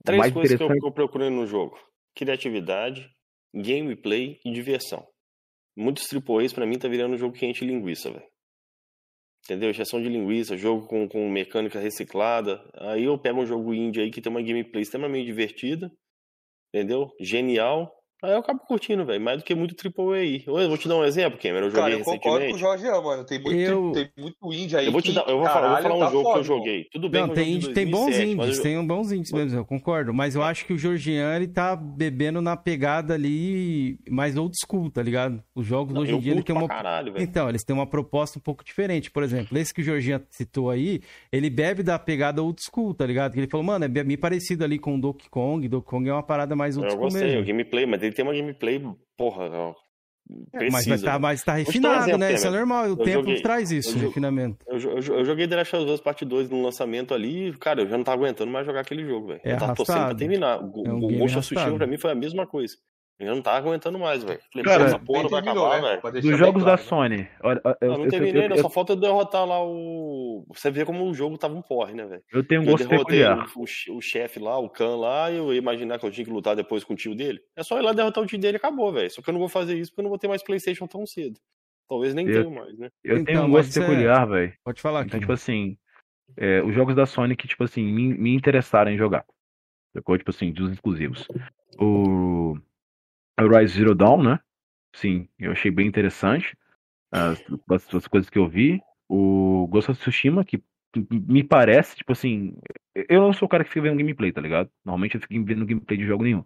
Três 0.05 0.19
mais 0.19 0.32
coisas 0.32 0.57
que 0.57 0.62
eu, 0.62 0.77
eu 0.82 0.93
procurei 0.93 1.28
no 1.28 1.45
jogo: 1.47 1.77
criatividade, 2.15 3.09
gameplay 3.55 4.39
e 4.45 4.53
diversão. 4.53 5.07
Muitos 5.77 6.07
AAAs 6.12 6.53
pra 6.53 6.66
mim 6.66 6.78
tá 6.78 6.89
virando 6.89 7.15
um 7.15 7.19
jogo 7.19 7.37
quente 7.37 7.65
linguiça, 7.65 8.11
velho. 8.11 8.28
Entendeu? 9.45 9.70
Injeção 9.70 10.01
de 10.01 10.09
linguiça, 10.09 10.57
jogo 10.57 10.87
com, 10.87 11.09
com 11.09 11.28
mecânica 11.31 11.81
reciclada. 11.81 12.62
Aí 12.74 13.05
eu 13.05 13.19
pego 13.19 13.41
um 13.41 13.47
jogo 13.47 13.74
indie 13.74 14.01
aí 14.01 14.11
que 14.11 14.20
tem 14.20 14.31
uma 14.31 14.43
gameplay 14.43 14.82
extremamente 14.82 15.27
divertida. 15.27 15.91
Entendeu? 16.73 17.11
Genial. 17.20 17.91
Aí 18.23 18.33
eu 18.33 18.39
acabo 18.39 18.61
curtindo, 18.61 19.05
velho, 19.05 19.21
mais 19.21 19.39
do 19.39 19.45
que 19.45 19.55
muito 19.55 19.75
AAA 19.75 20.17
aí. 20.19 20.43
Eu 20.47 20.69
vou 20.69 20.77
te 20.79 20.87
dar 20.89 20.97
um 20.97 21.05
exemplo, 21.05 21.39
Cameron. 21.41 21.67
Eu 21.67 21.71
joguei 21.71 21.83
Cara, 21.83 21.95
eu 21.95 22.05
concordo 22.05 22.47
com 22.49 22.55
o. 22.55 22.59
Jorge, 22.59 22.85
mano. 22.85 23.25
Tem 23.25 23.41
muito, 23.41 23.59
Eu- 23.61 23.93
tem 23.93 24.09
muito 24.19 24.37
indie 24.53 24.77
aí. 24.77 24.87
Eu 24.87 24.93
vou 24.93 25.01
te 25.03 25.13
dar, 25.13 25.27
eu 25.29 25.39
vou 25.39 25.47
falar, 25.47 25.67
eu 25.67 25.69
vou 25.71 25.77
caralho, 25.77 25.83
falar 25.83 25.97
um 25.97 25.99
tá 26.01 26.11
jogo 26.11 26.23
que 26.23 26.29
eu 26.29 26.33
foda, 26.33 26.45
joguei. 26.45 26.85
Tudo 26.93 27.09
bem, 27.09 27.21
Não, 27.23 27.31
um 27.31 27.35
tem, 27.35 27.59
tem 27.61 27.87
bons 27.91 28.01
2007, 28.07 28.35
mas 28.37 28.45
indies, 28.47 28.57
eu- 28.59 28.63
tem 28.63 28.87
bons 28.87 29.13
indies 29.13 29.33
mesmo, 29.33 29.59
eu 29.59 29.65
concordo. 29.65 30.13
Mas 30.13 30.35
eu 30.35 30.43
acho 30.43 30.67
que 30.67 30.73
o 30.73 30.79
Georgian, 30.79 31.35
ele 31.37 31.49
tá 31.49 31.75
bebendo 31.75 32.41
na 32.43 32.57
pegada 32.57 33.15
ali 33.15 33.99
mais 34.09 34.37
old 34.37 34.55
school, 34.65 34.91
tá 34.91 35.03
ligado? 35.03 35.43
Os 35.55 35.67
jogos 35.67 35.95
Não, 35.95 36.03
hoje 36.03 36.13
eu 36.13 36.19
em 36.19 36.21
dia, 36.21 36.33
ele 36.33 36.43
tem 36.43 36.55
uma... 36.55 36.69
caralho, 36.69 37.13
velho. 37.13 37.23
Então, 37.23 37.49
eles 37.49 37.65
têm 37.65 37.75
uma 37.75 37.87
proposta 37.87 38.39
um 38.39 38.43
pouco 38.43 38.65
diferente. 38.65 39.11
Por 39.11 39.23
exemplo, 39.23 39.57
esse 39.59 39.73
que 39.73 39.81
o 39.81 39.85
Georgian 39.85 40.21
citou 40.31 40.71
aí, 40.71 41.01
ele 41.33 41.49
bebe 41.49 41.83
da 41.83 41.99
pegada 41.99 42.43
old 42.43 42.61
school, 42.63 42.93
tá 42.95 43.07
ligado? 43.07 43.33
Que 43.33 43.41
ele 43.41 43.47
falou, 43.49 43.65
mano, 43.65 43.85
é 43.85 43.89
bem 43.89 44.17
parecido 44.17 44.65
ali 44.65 44.79
com 44.79 44.95
o 44.97 45.01
Donkey 45.01 45.29
Kong. 45.31 45.67
Donkey 45.69 45.87
Kong 45.89 46.09
é 46.09 46.13
uma 46.13 46.23
parada 46.23 46.55
mais 46.55 46.77
old 46.77 46.87
Eu 46.89 46.93
school 46.93 47.05
gostei, 47.05 47.23
o 47.23 47.27
mesmo. 47.33 47.45
gameplay, 47.47 47.87
mas 47.87 48.03
ele 48.11 48.16
tem 48.16 48.24
uma 48.24 48.35
gameplay, 48.35 48.82
porra, 49.16 49.49
É, 50.53 50.70
mas 50.70 50.85
precisa. 50.85 51.07
tá, 51.07 51.19
mas 51.19 51.43
tá 51.43 51.53
dar 51.55 51.59
um 51.61 51.65
refinado, 51.65 52.03
exemplo, 52.03 52.19
né? 52.19 52.32
Isso 52.35 52.47
é 52.47 52.51
normal, 52.51 52.85
o 52.91 52.97
tempo 52.97 53.12
joguei- 53.24 53.43
traz 53.43 53.70
isso, 53.73 53.99
eu 53.99 54.03
refinamento. 54.09 54.59
Eu, 54.69 54.78
eu, 54.78 54.99
eu 55.19 55.24
joguei 55.24 55.49
The 55.49 55.57
Last 55.57 55.74
of 55.77 55.91
Us 55.91 56.01
Part 56.01 56.24
2 56.24 56.49
no 56.51 56.62
lançamento 56.62 57.12
ali, 57.15 57.53
cara, 57.59 57.82
eu 57.82 57.89
já 57.89 57.97
não 57.97 58.05
tava 58.05 58.23
aguentando 58.23 58.51
mais 58.51 58.65
jogar 58.65 58.81
aquele 58.81 59.05
jogo, 59.05 59.28
velho. 59.28 59.41
É 59.43 59.55
eu 59.55 59.59
tava 59.59 59.74
torcendo 59.74 60.07
pra 60.07 60.15
terminar. 60.15 60.62
O, 60.62 60.87
É 60.87 60.93
um 60.93 60.99
o 60.99 61.19
Ghost 61.19 61.39
of 61.39 61.47
Tsushima 61.49 61.77
pra 61.77 61.87
mim 61.87 61.97
foi 61.99 62.12
a 62.12 62.15
mesma 62.15 62.47
coisa. 62.47 62.77
Eu 63.21 63.35
não 63.35 63.43
tava 63.43 63.59
aguentando 63.59 63.99
mais, 63.99 64.25
velho. 64.25 64.41
Cara, 64.65 64.85
essa 64.85 64.99
porra 64.99 65.29
vai 65.29 65.43
terminou, 65.43 65.67
acabar, 65.67 65.83
né? 65.95 66.01
velho. 66.03 66.23
Dos 66.23 66.39
jogos 66.39 66.65
da 66.65 66.79
claro, 66.79 66.81
né? 67.11 67.19
Sony. 67.19 67.29
Olha, 67.43 67.61
eu, 67.83 67.93
Eu 67.93 67.99
não 67.99 68.09
terminei, 68.09 68.45
eu- 68.45 68.49
né? 68.49 68.57
eu- 68.57 68.63
Só 68.63 68.71
falta 68.71 68.93
eu 68.95 68.97
derrotar 68.97 69.45
lá 69.47 69.63
o. 69.63 70.45
Você 70.49 70.71
vê 70.71 70.87
como 70.87 71.05
o 71.05 71.13
jogo 71.13 71.37
tava 71.37 71.55
um 71.55 71.61
porre, 71.61 71.93
né, 71.93 72.07
velho? 72.07 72.23
eu 72.33 72.43
tenho 72.43 72.63
um 72.63 72.65
Eu 72.65 72.71
gosto 72.71 72.89
derrotei 72.89 73.19
peculiar. 73.21 73.47
o, 73.55 73.63
o 73.63 73.67
che- 73.67 73.91
o 73.93 74.01
chefe 74.01 74.39
lá, 74.41 74.59
o 74.59 74.71
Khan 74.71 74.97
lá, 74.97 75.31
e 75.31 75.37
eu 75.37 75.53
ia 75.53 75.59
imaginar 75.59 75.99
que 75.99 76.07
eu 76.07 76.11
tinha 76.11 76.25
que 76.25 76.31
lutar 76.33 76.57
depois 76.57 76.83
com 76.83 76.95
o 76.95 76.97
tio 76.97 77.15
dele. 77.15 77.41
É 77.55 77.63
só 77.63 77.79
ir 77.79 77.83
lá 77.83 77.93
derrotar 77.93 78.25
o 78.25 78.27
tio 78.27 78.39
dele 78.39 78.57
e 78.57 78.59
acabou, 78.59 78.91
velho. 78.91 79.11
Só 79.11 79.21
que 79.21 79.29
eu 79.29 79.33
não 79.33 79.39
vou 79.41 79.49
fazer 79.51 79.77
isso 79.77 79.91
porque 79.91 80.01
eu 80.01 80.05
não 80.05 80.11
vou 80.11 80.19
ter 80.19 80.27
mais 80.29 80.43
Playstation 80.43 80.87
tão 80.87 81.05
cedo. 81.07 81.39
Talvez 81.89 82.15
nem 82.15 82.27
Eu- 82.27 82.45
tenho 82.45 82.55
mais, 82.55 82.79
né? 82.79 82.89
Eu 83.05 83.17
Então, 83.19 83.25
tenho 83.27 83.43
um 83.43 83.51
gosto 83.51 83.77
é- 83.77 83.81
peculiar, 83.83 84.27
velho. 84.27 84.53
Pode 84.65 84.81
falar 84.81 85.01
aqui. 85.01 85.09
Então, 85.09 85.21
tipo 85.21 85.33
assim, 85.33 85.77
é, 86.39 86.63
os 86.63 86.75
jogos 86.75 86.95
da 86.95 87.05
Sony 87.05 87.37
que, 87.37 87.47
tipo 87.47 87.65
assim, 87.65 87.83
me, 87.85 88.15
me 88.17 88.35
interessaram 88.35 88.91
em 88.91 88.97
jogar. 88.97 89.27
Tipo 89.95 90.31
assim, 90.31 90.53
dos 90.53 90.71
exclusivos. 90.73 91.27
O 91.79 92.57
Horizon 93.43 93.79
Zero 93.79 93.95
Dawn, 93.95 94.23
né? 94.23 94.41
Sim, 94.95 95.29
eu 95.39 95.53
achei 95.53 95.71
bem 95.71 95.87
interessante. 95.87 96.57
As, 97.12 97.43
as, 97.71 97.95
as 97.95 98.07
coisas 98.07 98.31
que 98.31 98.39
eu 98.39 98.49
vi. 98.49 98.81
O 99.09 99.67
Ghost 99.69 99.91
of 99.91 100.01
Tsushima, 100.01 100.45
que 100.45 100.62
me 101.11 101.43
parece, 101.43 101.97
tipo 101.97 102.12
assim, 102.12 102.57
eu 102.95 103.21
não 103.21 103.33
sou 103.33 103.47
o 103.47 103.49
cara 103.49 103.65
que 103.65 103.71
fica 103.71 103.83
vendo 103.83 103.99
gameplay, 103.99 104.33
tá 104.33 104.41
ligado? 104.41 104.71
Normalmente 104.85 105.15
eu 105.17 105.21
fico 105.21 105.45
vendo 105.45 105.67
gameplay 105.67 105.99
de 105.99 106.07
jogo 106.07 106.25
nenhum. 106.25 106.45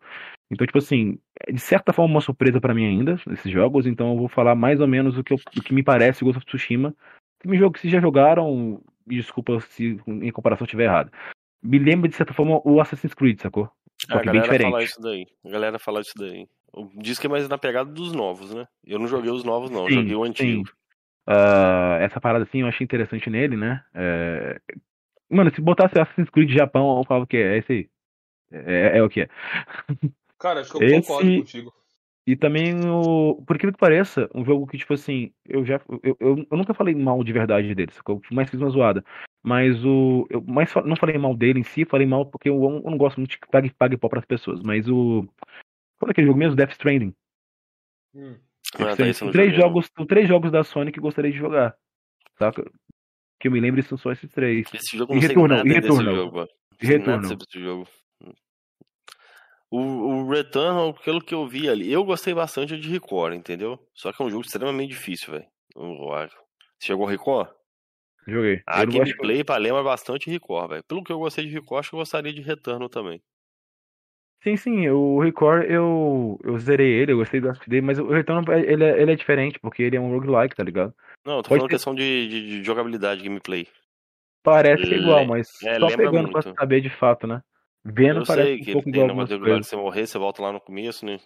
Então, 0.50 0.66
tipo 0.66 0.78
assim, 0.78 1.18
de 1.50 1.60
certa 1.60 1.92
forma 1.92 2.14
uma 2.14 2.20
surpresa 2.20 2.60
pra 2.60 2.74
mim 2.74 2.86
ainda, 2.86 3.18
esses 3.30 3.50
jogos, 3.50 3.86
então 3.86 4.12
eu 4.12 4.18
vou 4.18 4.28
falar 4.28 4.54
mais 4.54 4.80
ou 4.80 4.86
menos 4.86 5.16
o 5.16 5.24
que, 5.24 5.32
eu, 5.32 5.36
o 5.36 5.62
que 5.62 5.74
me 5.74 5.82
parece 5.82 6.24
Ghost 6.24 6.38
of 6.38 6.46
Tsushima. 6.46 6.94
Que 7.40 7.48
me 7.48 7.58
jogo 7.58 7.78
se 7.78 7.88
já 7.88 8.00
jogaram, 8.00 8.82
me 9.06 9.16
desculpa 9.16 9.60
se 9.60 9.98
em 10.06 10.30
comparação 10.30 10.64
estiver 10.64 10.84
errado. 10.84 11.10
Me 11.62 11.78
lembra, 11.78 12.08
de 12.08 12.16
certa 12.16 12.34
forma, 12.34 12.60
o 12.64 12.80
Assassin's 12.80 13.14
Creed, 13.14 13.40
sacou? 13.40 13.70
Só 14.06 14.18
a 14.18 14.20
que 14.20 14.30
bem 14.30 14.40
galera 14.40 14.46
fala 14.46 14.58
diferente. 14.58 14.84
isso 14.84 15.00
daí. 15.00 15.26
A 15.44 15.50
galera 15.50 15.78
fala 15.78 16.00
isso 16.00 16.14
daí. 16.16 16.46
Diz 16.96 17.18
que 17.18 17.26
é 17.26 17.30
mais 17.30 17.48
na 17.48 17.58
pegada 17.58 17.90
dos 17.90 18.12
novos, 18.12 18.52
né? 18.54 18.66
Eu 18.84 18.98
não 18.98 19.06
joguei 19.06 19.30
os 19.30 19.44
novos, 19.44 19.70
não. 19.70 19.86
Sim, 19.86 19.94
joguei 19.94 20.14
o 20.14 20.24
antigo. 20.24 20.64
Ah, 21.26 21.98
essa 22.00 22.20
parada 22.20 22.44
assim 22.44 22.60
eu 22.60 22.66
achei 22.66 22.84
interessante 22.84 23.30
nele, 23.30 23.56
né? 23.56 23.82
É, 23.94 24.60
Mano, 25.30 25.52
se 25.54 25.60
botasse 25.60 25.98
Assassin's 25.98 26.30
Creed 26.30 26.50
Japão, 26.50 26.98
eu 26.98 27.04
falava 27.04 27.26
que 27.26 27.36
é 27.36 27.58
esse 27.58 27.72
aí. 27.72 27.88
É, 28.52 28.98
é 28.98 29.02
o 29.02 29.08
que 29.08 29.22
é. 29.22 29.28
Cara, 30.38 30.60
acho 30.60 30.70
que 30.70 30.76
eu 30.76 30.82
Esse- 30.82 31.08
concordo 31.08 31.36
contigo. 31.36 31.72
E 32.26 32.34
também, 32.36 32.74
o, 32.88 33.42
por 33.46 33.54
incrível 33.54 33.74
que 33.74 33.78
pareça, 33.78 34.30
um 34.34 34.44
jogo 34.46 34.66
que, 34.66 34.78
tipo 34.78 34.94
assim, 34.94 35.30
eu 35.46 35.62
já. 35.64 35.78
Eu, 36.02 36.16
eu, 36.18 36.46
eu 36.50 36.56
nunca 36.56 36.72
falei 36.72 36.94
mal 36.94 37.22
de 37.22 37.32
verdade 37.34 37.74
dele? 37.74 37.92
Eu 38.08 38.20
mais 38.32 38.48
fiz 38.48 38.58
uma 38.58 38.70
zoada. 38.70 39.04
Mas 39.42 39.84
o. 39.84 40.26
Eu 40.30 40.40
mais 40.40 40.72
não 40.86 40.96
falei 40.96 41.18
mal 41.18 41.36
dele 41.36 41.60
em 41.60 41.64
si, 41.64 41.84
falei 41.84 42.06
mal 42.06 42.24
porque 42.24 42.48
eu, 42.48 42.54
eu 42.64 42.90
não 42.90 42.96
gosto 42.96 43.18
muito 43.18 43.32
de 43.32 43.38
que 43.38 43.46
pague, 43.48 43.70
pague 43.74 43.98
pau 43.98 44.08
pras 44.08 44.24
pessoas. 44.24 44.62
Mas 44.62 44.88
o. 44.88 45.28
Qual 46.04 46.10
é 46.10 46.12
aquele 46.12 46.26
jogo 46.26 46.38
mesmo? 46.38 46.54
Death 46.54 46.72
Stranding. 46.72 47.14
Hum. 48.14 48.38
Ah, 48.74 48.94
tá, 48.94 49.12
São 49.14 49.30
três 49.30 49.56
jogos, 49.56 49.88
são 49.96 50.06
três 50.06 50.28
jogos 50.28 50.52
da 50.52 50.62
Sony 50.62 50.92
que 50.92 50.98
eu 50.98 51.02
gostaria 51.02 51.32
de 51.32 51.38
jogar. 51.38 51.74
Saca? 52.38 52.70
Que 53.40 53.48
eu 53.48 53.52
me 53.52 53.58
lembro 53.58 53.82
são 53.82 53.96
só 53.96 54.12
esses 54.12 54.30
três. 54.30 54.66
Esse 54.74 54.98
jogo 54.98 55.14
E 55.14 55.34
não 55.34 55.46
nada 55.48 55.62
e 55.62 55.72
desse 55.72 55.88
Returnal. 55.88 56.14
jogo. 56.14 56.48
E 56.82 56.86
esse 56.86 57.60
jogo. 57.60 57.88
O, 59.70 59.78
o 59.78 60.28
Returnal, 60.28 60.92
pelo 60.92 61.20
que 61.20 61.34
eu 61.34 61.46
vi 61.46 61.68
ali, 61.68 61.90
eu 61.90 62.04
gostei 62.04 62.34
bastante 62.34 62.78
de 62.78 62.88
Record, 62.88 63.34
entendeu? 63.34 63.78
Só 63.94 64.12
que 64.12 64.22
é 64.22 64.26
um 64.26 64.30
jogo 64.30 64.44
extremamente 64.44 64.90
difícil, 64.90 65.32
velho. 65.32 65.46
Eu 65.74 66.12
acho. 66.12 66.36
Você 66.78 66.88
jogou 66.88 67.06
Record? 67.06 67.48
Joguei. 68.26 68.62
A 68.66 68.82
eu 68.82 68.88
gameplay 68.88 69.42
pra 69.42 69.56
lembra 69.56 69.82
bastante 69.82 70.30
Record, 70.30 70.70
velho. 70.70 70.84
Pelo 70.84 71.02
que 71.02 71.12
eu 71.12 71.18
gostei 71.18 71.46
de 71.46 71.52
Record, 71.52 71.80
acho 71.80 71.90
que 71.90 71.96
eu 71.96 72.00
gostaria 72.00 72.32
de 72.32 72.42
Returnal 72.42 72.88
também. 72.88 73.22
Sim, 74.44 74.58
sim, 74.58 74.88
o 74.90 75.18
Record 75.20 75.64
eu, 75.70 76.38
eu 76.44 76.58
zerei 76.58 76.92
ele, 76.92 77.12
eu 77.12 77.16
gostei 77.16 77.40
do 77.40 77.50
dele, 77.66 77.80
mas 77.80 77.98
o 77.98 78.06
Return 78.06 78.44
ele 78.62 78.84
é, 78.84 79.00
ele 79.00 79.12
é 79.12 79.16
diferente, 79.16 79.58
porque 79.58 79.82
ele 79.82 79.96
é 79.96 80.00
um 80.00 80.10
roguelike, 80.10 80.54
tá 80.54 80.62
ligado? 80.62 80.94
Não, 81.24 81.38
eu 81.38 81.42
tô 81.42 81.48
Pode 81.48 81.60
falando 81.60 81.70
ter- 81.70 81.76
questão 81.76 81.94
de, 81.94 82.28
de- 82.28 82.46
de 82.58 82.62
jogabilidade, 82.62 83.22
gameplay. 83.22 83.66
Parece 84.42 84.86
que 84.86 84.94
é 84.94 84.98
igual, 84.98 85.22
Le- 85.22 85.28
mas 85.28 85.48
é, 85.62 85.78
só 85.80 85.96
pegando 85.96 86.30
pra 86.30 86.42
muito. 86.42 86.54
saber 86.60 86.82
de 86.82 86.90
fato, 86.90 87.26
né? 87.26 87.42
Vendo 87.82 88.20
Eu 88.20 88.26
parece 88.26 88.48
sei 88.48 88.60
um 88.60 88.64
que 88.64 88.72
pouco 88.72 88.88
ele 88.90 88.98
tem 88.98 89.04
igual 89.10 89.26
coisas. 89.38 89.66
você 89.66 89.76
morrer, 89.76 90.06
você 90.06 90.18
volta 90.18 90.42
lá 90.42 90.52
no 90.52 90.60
começo, 90.60 91.06
né? 91.06 91.18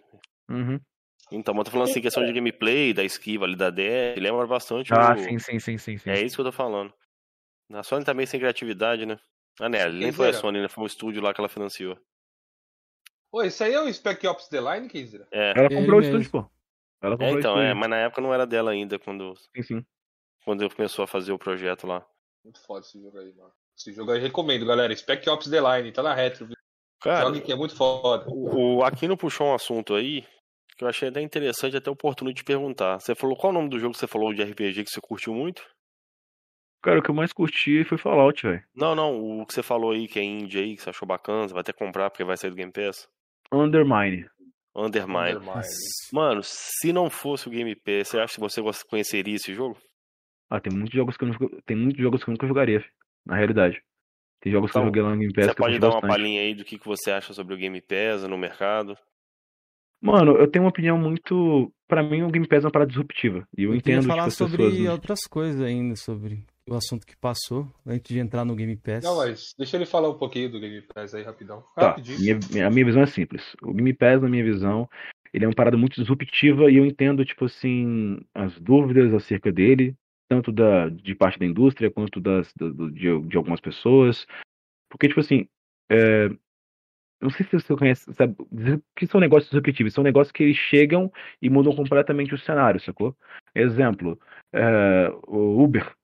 Uhum. 0.49 0.79
Então, 1.33 1.53
mas 1.55 1.63
eu 1.63 1.65
tô 1.65 1.71
falando 1.73 1.91
assim, 1.91 2.01
questão 2.01 2.25
de 2.25 2.33
gameplay, 2.33 2.95
da 2.95 3.03
esquiva 3.03 3.47
ali, 3.47 3.57
da 3.57 3.69
DR, 3.69 4.21
lembra 4.21 4.47
bastante 4.47 4.95
Ah, 4.95 5.15
o... 5.15 5.19
sim, 5.19 5.41
sim, 5.41 5.59
sim, 5.59 5.77
sim, 5.77 5.99
sim. 5.99 6.09
É 6.09 6.23
isso 6.23 6.37
que 6.37 6.41
eu 6.41 6.45
tô 6.45 6.53
falando. 6.53 6.95
A 7.73 7.83
Sony 7.83 8.05
tá 8.05 8.15
meio 8.15 8.29
sem 8.29 8.39
criatividade, 8.39 9.05
né? 9.05 9.19
Ah, 9.61 9.69
né? 9.69 9.89
Nem 9.89 10.13
foi 10.13 10.27
a 10.29 10.31
Kenzeira. 10.31 10.33
Sony, 10.35 10.63
né? 10.63 10.69
Foi 10.69 10.85
um 10.85 10.87
estúdio 10.87 11.21
lá 11.21 11.35
que 11.35 11.41
ela 11.41 11.49
financiou. 11.49 11.99
Pô, 13.31 13.43
isso 13.43 13.63
aí 13.63 13.73
é 13.75 13.81
o 13.81 13.93
Spec 13.93 14.27
Ops 14.27 14.49
The 14.49 14.61
Line, 14.61 14.89
Kenzeira? 14.89 15.27
É, 15.31 15.51
Ela 15.57 15.67
Ele 15.67 15.77
comprou 15.77 15.99
o 15.99 16.03
mesmo. 16.03 16.19
estúdio, 16.19 16.31
pô. 16.31 16.51
Ela 17.03 17.15
é 17.15 17.17
comprou 17.19 17.35
o 17.35 17.39
então, 17.39 17.51
estúdio. 17.53 17.71
é, 17.71 17.75
mas 17.75 17.91
na 17.91 17.97
época 17.99 18.21
não 18.23 18.33
era 18.35 18.47
dela 18.47 18.71
ainda, 18.71 18.99
quando, 18.99 19.35
Sim, 19.55 19.63
sim. 19.63 19.87
quando 20.45 20.63
eu 20.63 20.71
começou 20.71 21.03
a 21.05 21.07
fazer 21.09 21.33
o 21.33 21.39
projeto 21.39 21.87
lá. 21.87 22.07
Muito 22.45 22.61
foda 22.61 22.81
esse 22.81 23.01
jogo 23.01 23.19
aí, 23.19 23.33
mano. 23.35 23.53
Esse 23.77 23.93
jogo 23.93 24.11
aí 24.13 24.21
recomendo, 24.21 24.65
galera. 24.67 24.95
Spec 24.97 25.29
Ops 25.29 25.49
The 25.51 25.61
Line, 25.61 25.93
tá 25.93 26.03
na 26.03 26.15
retro. 26.15 26.49
Cara, 27.01 27.27
Jogue 27.27 27.43
que 27.43 27.53
é 27.53 27.55
muito 27.57 27.77
foda. 27.77 28.25
o, 28.29 28.79
o 28.79 28.85
Aquino 28.85 29.17
puxou 29.17 29.47
um 29.49 29.55
assunto 29.55 29.95
aí 29.95 30.27
que 30.77 30.83
eu 30.85 30.89
achei 30.89 31.09
até 31.09 31.21
interessante, 31.21 31.77
até 31.77 31.89
oportuno 31.91 32.33
de 32.33 32.43
perguntar. 32.43 32.99
Você 33.01 33.15
falou 33.15 33.37
qual 33.37 33.51
o 33.51 33.55
nome 33.55 33.69
do 33.69 33.79
jogo 33.79 33.93
que 33.93 33.99
você 34.01 34.07
falou 34.09 34.33
de 34.35 34.43
RPG 34.43 34.85
que 34.85 34.91
você 34.91 35.01
curtiu 35.01 35.33
muito? 35.35 35.63
Cara, 36.83 36.99
o 37.01 37.03
que 37.03 37.11
eu 37.11 37.15
mais 37.15 37.33
curti 37.33 37.85
foi 37.85 37.99
Fallout, 37.99 38.43
velho. 38.47 38.65
Não, 38.75 38.95
não, 38.95 39.41
o 39.41 39.47
que 39.47 39.53
você 39.55 39.63
falou 39.63 39.91
aí 39.93 40.07
que 40.09 40.19
é 40.19 40.23
indie 40.25 40.59
aí, 40.59 40.77
que 40.77 40.83
você 40.83 40.91
achou 40.91 41.07
bacana, 41.07 41.47
você 41.49 41.53
vai 41.55 41.61
até 41.61 41.73
comprar 41.73 42.09
porque 42.11 42.25
vai 42.25 42.37
sair 42.37 42.51
do 42.51 42.57
Game 42.57 42.73
Pass. 42.73 43.09
Undermine. 43.53 44.27
Undermine. 44.75 45.37
Undermine. 45.39 45.67
Mano, 46.13 46.41
se 46.43 46.93
não 46.93 47.11
fosse 47.11 47.49
o 47.49 47.51
Game 47.51 47.75
Pass, 47.75 48.09
você 48.09 48.19
acha 48.21 48.35
que 48.35 48.41
você 48.41 48.63
conheceria 48.89 49.35
esse 49.37 49.53
jogo? 49.55 49.77
Ah, 50.51 50.61
tem 50.61 50.73
muitos 50.73 50.95
jogos 50.95 51.17
que 51.17 51.25
eu 51.25 51.29
nunca, 51.29 51.49
tem 51.67 51.77
muitos 51.77 52.01
jogos 52.01 52.23
que 52.23 52.31
eu 52.31 52.33
nunca 52.33 52.47
jogaria, 52.47 52.85
na 53.27 53.37
realidade. 53.37 53.83
Tem 54.41 54.53
jogos 54.53 54.71
que 54.71 54.79
eu 54.79 54.83
Então, 54.83 54.89
joguei 54.89 55.03
lá 55.03 55.11
no 55.11 55.19
Game 55.19 55.33
Pass 55.33 55.47
Você 55.47 55.55
que 55.55 55.61
eu 55.61 55.65
pode 55.65 55.79
dar 55.79 55.87
uma 55.89 55.95
bastante. 56.01 56.11
palhinha 56.11 56.41
aí 56.43 56.55
do 56.55 56.65
que, 56.65 56.79
que 56.79 56.87
você 56.87 57.11
acha 57.11 57.33
sobre 57.33 57.55
o 57.55 57.57
Game 57.59 57.81
Pass 57.83 58.23
no 58.29 58.39
mercado? 58.39 58.97
Mano, 60.01 60.37
eu 60.37 60.49
tenho 60.49 60.65
uma 60.65 60.71
opinião 60.71 60.97
muito. 60.97 61.73
Pra 61.89 62.03
mim, 62.05 62.23
o 62.23 62.31
Game 62.31 62.47
Pass 62.47 62.63
é 62.63 62.67
uma 62.67 62.71
parada 62.73 62.89
disruptiva. 62.91 63.47
E 63.57 63.65
eu, 63.65 63.71
Eu 63.73 63.77
entendo 63.77 64.07
falar 64.07 64.25
tipo, 64.25 64.37
sobre 64.37 64.59
pessoas. 64.59 64.89
outras 64.91 65.21
coisas 65.29 65.61
ainda, 65.61 65.97
sobre 65.97 66.45
o 66.69 66.75
assunto 66.75 67.07
que 67.07 67.17
passou, 67.17 67.67
antes 67.87 68.13
de 68.13 68.19
entrar 68.19 68.45
no 68.45 68.55
Game 68.55 68.77
Pass. 68.77 69.05
Não, 69.05 69.17
mas 69.17 69.55
deixa 69.57 69.77
ele 69.77 69.87
falar 69.87 70.09
um 70.11 70.19
pouquinho 70.19 70.51
do 70.51 70.61
Game 70.61 70.81
Pass 70.83 71.15
aí, 71.15 71.23
rapidão. 71.23 71.63
Tá, 71.75 71.97
minha- 72.19 72.67
a 72.67 72.71
minha 72.71 72.85
visão 72.85 73.03
é 73.03 73.07
simples. 73.07 73.55
O 73.63 73.73
Game 73.73 73.93
Pass, 73.95 74.21
na 74.23 74.29
minha 74.29 74.45
visão, 74.45 74.89
ele 75.33 75.45
é 75.45 75.49
uma 75.49 75.55
parada 75.55 75.77
muito 75.77 76.01
disruptiva 76.01 76.71
e 76.71 76.77
eu 76.77 76.85
entendo, 76.87 77.25
tipo 77.25 77.45
assim, 77.45 78.21
as 78.35 78.59
dúvidas 78.61 79.13
acerca 79.15 79.53
dele, 79.53 79.95
tanto 80.29 80.51
da, 80.53 80.89
de 80.89 81.15
parte 81.15 81.39
da 81.39 81.47
indústria 81.47 81.91
quanto 81.91 82.21
das, 82.21 82.53
do- 82.55 82.73
do- 82.75 82.91
de, 82.91 83.21
de 83.29 83.37
algumas 83.37 83.61
pessoas. 83.61 84.27
Porque, 84.91 85.09
tipo 85.09 85.21
assim, 85.21 85.49
é, 85.91 86.29
não 87.21 87.31
sei 87.31 87.45
se 87.47 87.53
você 87.53 87.77
conhece, 87.77 88.13
sabe, 88.15 88.35
o 88.39 88.47
que 88.97 89.07
são 89.07 89.21
negócios 89.21 89.51
disruptivos? 89.51 89.93
São 89.93 90.05
negócios 90.05 90.33
que 90.33 90.43
eles 90.43 90.57
chegam 90.57 91.13
e 91.43 91.51
mudam 91.51 91.75
completamente 91.75 92.35
o 92.35 92.39
cenário, 92.39 92.81
sacou? 92.81 93.17
Exemplo, 93.55 94.19
é, 94.53 95.11
o 95.27 95.63
Uber, 95.63 95.95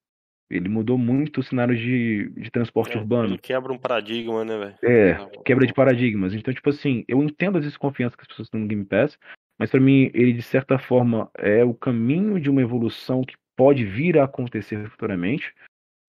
ele 0.57 0.69
mudou 0.69 0.97
muito 0.97 1.41
o 1.41 1.43
cenário 1.43 1.77
de, 1.77 2.31
de 2.31 2.51
transporte 2.51 2.97
É, 2.97 3.01
urbano. 3.01 3.31
Ele 3.31 3.39
quebra 3.39 3.73
um 3.73 3.79
paradigma, 3.79 4.45
né, 4.45 4.59
velho? 4.59 4.75
É, 4.83 5.43
quebra 5.45 5.67
de 5.67 5.75
paradigmas. 5.75 6.35
Então, 6.35 6.53
tipo 6.53 6.71
assim, 6.71 7.05
eu 7.09 7.23
entendo 7.23 7.59
as 7.59 7.65
desconfianças 7.65 8.17
que 8.17 8.23
as 8.23 8.29
pessoas 8.29 8.49
têm 8.49 8.61
no 8.61 8.67
Game 8.67 8.85
Pass, 8.85 9.19
mas 9.59 9.71
pra 9.71 9.81
mim 9.81 10.11
ele 10.15 10.33
de 10.33 10.43
certa 10.43 10.79
forma 10.79 11.31
é 11.37 11.65
o 11.65 11.75
caminho 11.75 12.41
de 12.41 12.51
uma 12.51 12.63
evolução 12.63 13.23
que 13.23 13.37
pode 13.57 13.85
vir 13.85 14.19
a 14.19 14.25
acontecer 14.25 14.89
futuramente, 14.91 15.55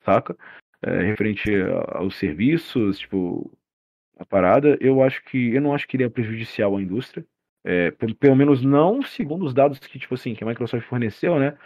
saca? 0.03 0.35
É, 0.81 1.01
referente 1.01 1.49
aos 1.89 2.15
serviços, 2.15 2.99
tipo, 2.99 3.51
a 4.17 4.25
parada, 4.25 4.77
eu 4.79 5.01
acho 5.01 5.23
que 5.23 5.53
eu 5.53 5.61
não 5.61 5.73
acho 5.73 5.87
que 5.87 5.97
ele 5.97 6.03
é 6.03 6.09
prejudicial 6.09 6.75
à 6.75 6.81
indústria. 6.81 7.25
É, 7.67 7.89
pelo 7.89 8.35
menos 8.35 8.61
não 8.61 9.01
segundo 9.01 9.43
os 9.43 9.53
dados 9.53 9.79
que, 9.79 9.97
tipo 9.97 10.13
assim, 10.13 10.35
que 10.35 10.43
a 10.43 10.47
Microsoft 10.47 10.85
forneceu, 10.87 11.39
né? 11.39 11.57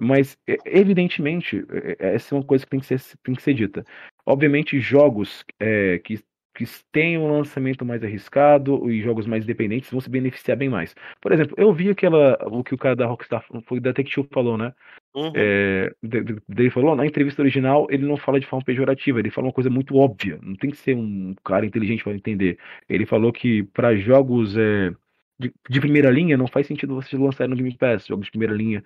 Mas, 0.00 0.38
evidentemente, 0.64 1.64
essa 1.98 2.34
é 2.34 2.38
uma 2.38 2.44
coisa 2.44 2.64
que 2.64 2.70
tem 2.70 2.80
que 2.80 2.86
ser, 2.86 3.00
tem 3.22 3.34
que 3.34 3.42
ser 3.42 3.54
dita. 3.54 3.84
Obviamente, 4.24 4.80
jogos 4.80 5.44
é, 5.60 5.98
que, 5.98 6.18
que 6.54 6.64
têm 6.90 7.18
um 7.18 7.30
lançamento 7.30 7.84
mais 7.84 8.02
arriscado 8.02 8.90
e 8.90 9.02
jogos 9.02 9.26
mais 9.26 9.44
independentes 9.44 9.90
vão 9.90 10.00
se 10.00 10.08
beneficiar 10.08 10.56
bem 10.56 10.68
mais. 10.68 10.94
Por 11.20 11.32
exemplo, 11.32 11.54
eu 11.58 11.72
vi 11.72 11.90
aquela, 11.90 12.38
o 12.46 12.64
que 12.64 12.74
o 12.74 12.78
cara 12.78 12.96
da 12.96 13.06
Rockstar, 13.06 13.44
foi 13.66 13.80
da 13.80 13.92
Take-Two 13.92 14.28
falou, 14.32 14.56
né? 14.56 14.72
Uhum. 15.14 15.32
É, 15.34 15.92
ele 16.56 16.70
falou, 16.70 16.96
na 16.96 17.04
entrevista 17.04 17.42
original, 17.42 17.86
ele 17.90 18.06
não 18.06 18.16
fala 18.16 18.40
de 18.40 18.46
forma 18.46 18.64
pejorativa, 18.64 19.18
ele 19.18 19.30
fala 19.30 19.48
uma 19.48 19.52
coisa 19.52 19.68
muito 19.68 19.94
óbvia, 19.96 20.38
não 20.42 20.56
tem 20.56 20.70
que 20.70 20.76
ser 20.78 20.96
um 20.96 21.34
cara 21.44 21.66
inteligente 21.66 22.02
para 22.02 22.14
entender. 22.14 22.58
Ele 22.88 23.04
falou 23.04 23.30
que 23.30 23.62
para 23.64 23.94
jogos 23.94 24.56
é, 24.56 24.90
de, 25.38 25.52
de, 25.68 25.80
primeira 25.80 26.10
linha 26.10 26.36
não 26.38 26.46
faz 26.46 26.66
sentido 26.66 26.94
vocês 26.94 27.20
lançarem 27.20 27.50
no 27.50 27.56
Game 27.56 27.76
Pass, 27.76 28.06
jogos 28.06 28.24
de 28.24 28.30
primeira 28.30 28.54
linha 28.54 28.82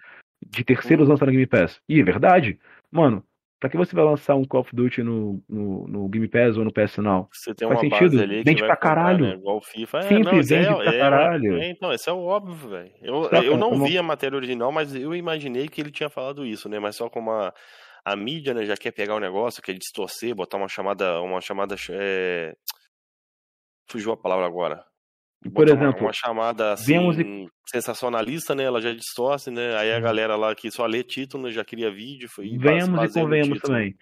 de 0.51 0.65
terceiros 0.65 1.09
lançaram 1.09 1.33
Game 1.33 1.47
Pass. 1.47 1.81
E 1.89 2.01
é 2.01 2.03
verdade. 2.05 2.59
Mano, 2.91 3.25
pra 3.59 3.71
que 3.71 3.77
você 3.77 3.95
vai 3.95 4.05
lançar 4.05 4.35
um 4.35 4.45
Call 4.45 4.61
of 4.61 4.75
Duty 4.75 5.03
no, 5.03 5.43
no, 5.49 5.89
no 5.89 6.09
Game 6.09 6.29
Pass 6.29 6.57
ou 6.57 6.65
no 6.65 6.73
PS 6.73 6.99
Now? 6.99 7.29
Você 7.33 7.55
tem 7.55 7.69
Faz 7.69 7.81
uma 7.81 7.99
sentido? 7.99 8.23
ali 8.23 8.43
vende 8.43 8.63
pra 8.63 8.77
caralho. 8.77 9.27
Né? 9.27 9.35
Igual 9.35 9.61
FIFA. 9.61 9.99
É, 9.99 10.03
Sempre 10.03 10.43
vende 10.43 10.55
é, 10.55 10.75
pra 10.75 10.95
é, 10.95 10.99
caralho. 10.99 11.57
É, 11.57 11.71
então, 11.71 11.93
esse 11.93 12.09
é 12.09 12.13
o 12.13 12.25
óbvio, 12.25 12.55
velho. 12.69 12.93
Eu, 13.03 13.25
eu 13.43 13.57
não 13.57 13.85
vi 13.85 13.99
a 13.99 14.03
matéria 14.03 14.37
original, 14.37 14.71
mas 14.71 14.95
eu 14.95 15.15
imaginei 15.15 15.69
que 15.69 15.81
ele 15.81 15.91
tinha 15.91 16.09
falado 16.09 16.45
isso, 16.45 16.69
né? 16.69 16.79
Mas 16.79 16.97
só 16.97 17.09
como 17.09 17.31
a, 17.31 17.53
a 18.05 18.15
mídia, 18.15 18.55
né, 18.55 18.65
já 18.65 18.77
quer 18.77 18.93
pegar 18.93 19.15
o 19.15 19.21
negócio, 19.21 19.63
quer 19.63 19.75
distorcer, 19.75 20.35
botar 20.35 20.59
uma 20.59 20.69
chamada, 20.69 21.21
uma 21.21 21.41
chamada, 21.41 21.75
é... 21.91 22.55
fugiu 23.89 24.13
a 24.13 24.17
palavra 24.17 24.47
agora. 24.47 24.85
Por 25.53 25.69
exemplo, 25.69 26.01
uma, 26.01 26.07
uma 26.07 26.13
chamada 26.13 26.73
assim, 26.73 27.49
sensacionalista, 27.67 28.55
né? 28.55 28.65
Ela 28.65 28.81
já 28.81 28.93
distorce, 28.93 29.51
né? 29.51 29.77
Aí 29.77 29.93
a 29.93 29.97
uhum. 29.97 30.03
galera 30.03 30.37
lá 30.37 30.55
que 30.55 30.71
só 30.71 30.87
lê 30.87 31.03
título 31.03 31.45
né, 31.45 31.51
já 31.51 31.65
cria 31.65 31.91
vídeo. 31.91 32.29
Foi 32.29 32.57
venhamos 32.57 33.11
e 33.11 33.21
convenhamos 33.21 33.61
também. 33.61 33.95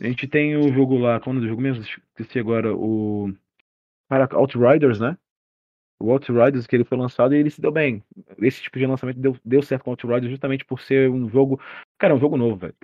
A 0.00 0.06
gente 0.06 0.26
tem 0.26 0.56
o 0.56 0.72
jogo 0.72 0.98
lá, 0.98 1.20
quando 1.20 1.38
o 1.38 1.48
jogo 1.48 1.60
mesmo 1.60 1.84
que 2.16 2.38
agora, 2.38 2.74
o 2.74 3.32
para 4.08 4.28
Outriders, 4.36 5.00
né? 5.00 5.16
O 5.98 6.10
Outriders 6.10 6.66
que 6.66 6.76
ele 6.76 6.84
foi 6.84 6.98
lançado 6.98 7.34
e 7.34 7.38
ele 7.38 7.50
se 7.50 7.60
deu 7.60 7.72
bem. 7.72 8.02
Esse 8.38 8.62
tipo 8.62 8.78
de 8.78 8.86
lançamento 8.86 9.18
deu, 9.18 9.36
deu 9.44 9.62
certo 9.62 9.84
com 9.84 9.90
o 9.90 9.92
Outriders 9.92 10.30
justamente 10.30 10.64
por 10.64 10.80
ser 10.80 11.08
um 11.08 11.28
jogo, 11.30 11.60
cara, 11.98 12.12
é 12.12 12.16
um 12.16 12.20
jogo 12.20 12.36
novo, 12.36 12.56
velho. 12.56 12.74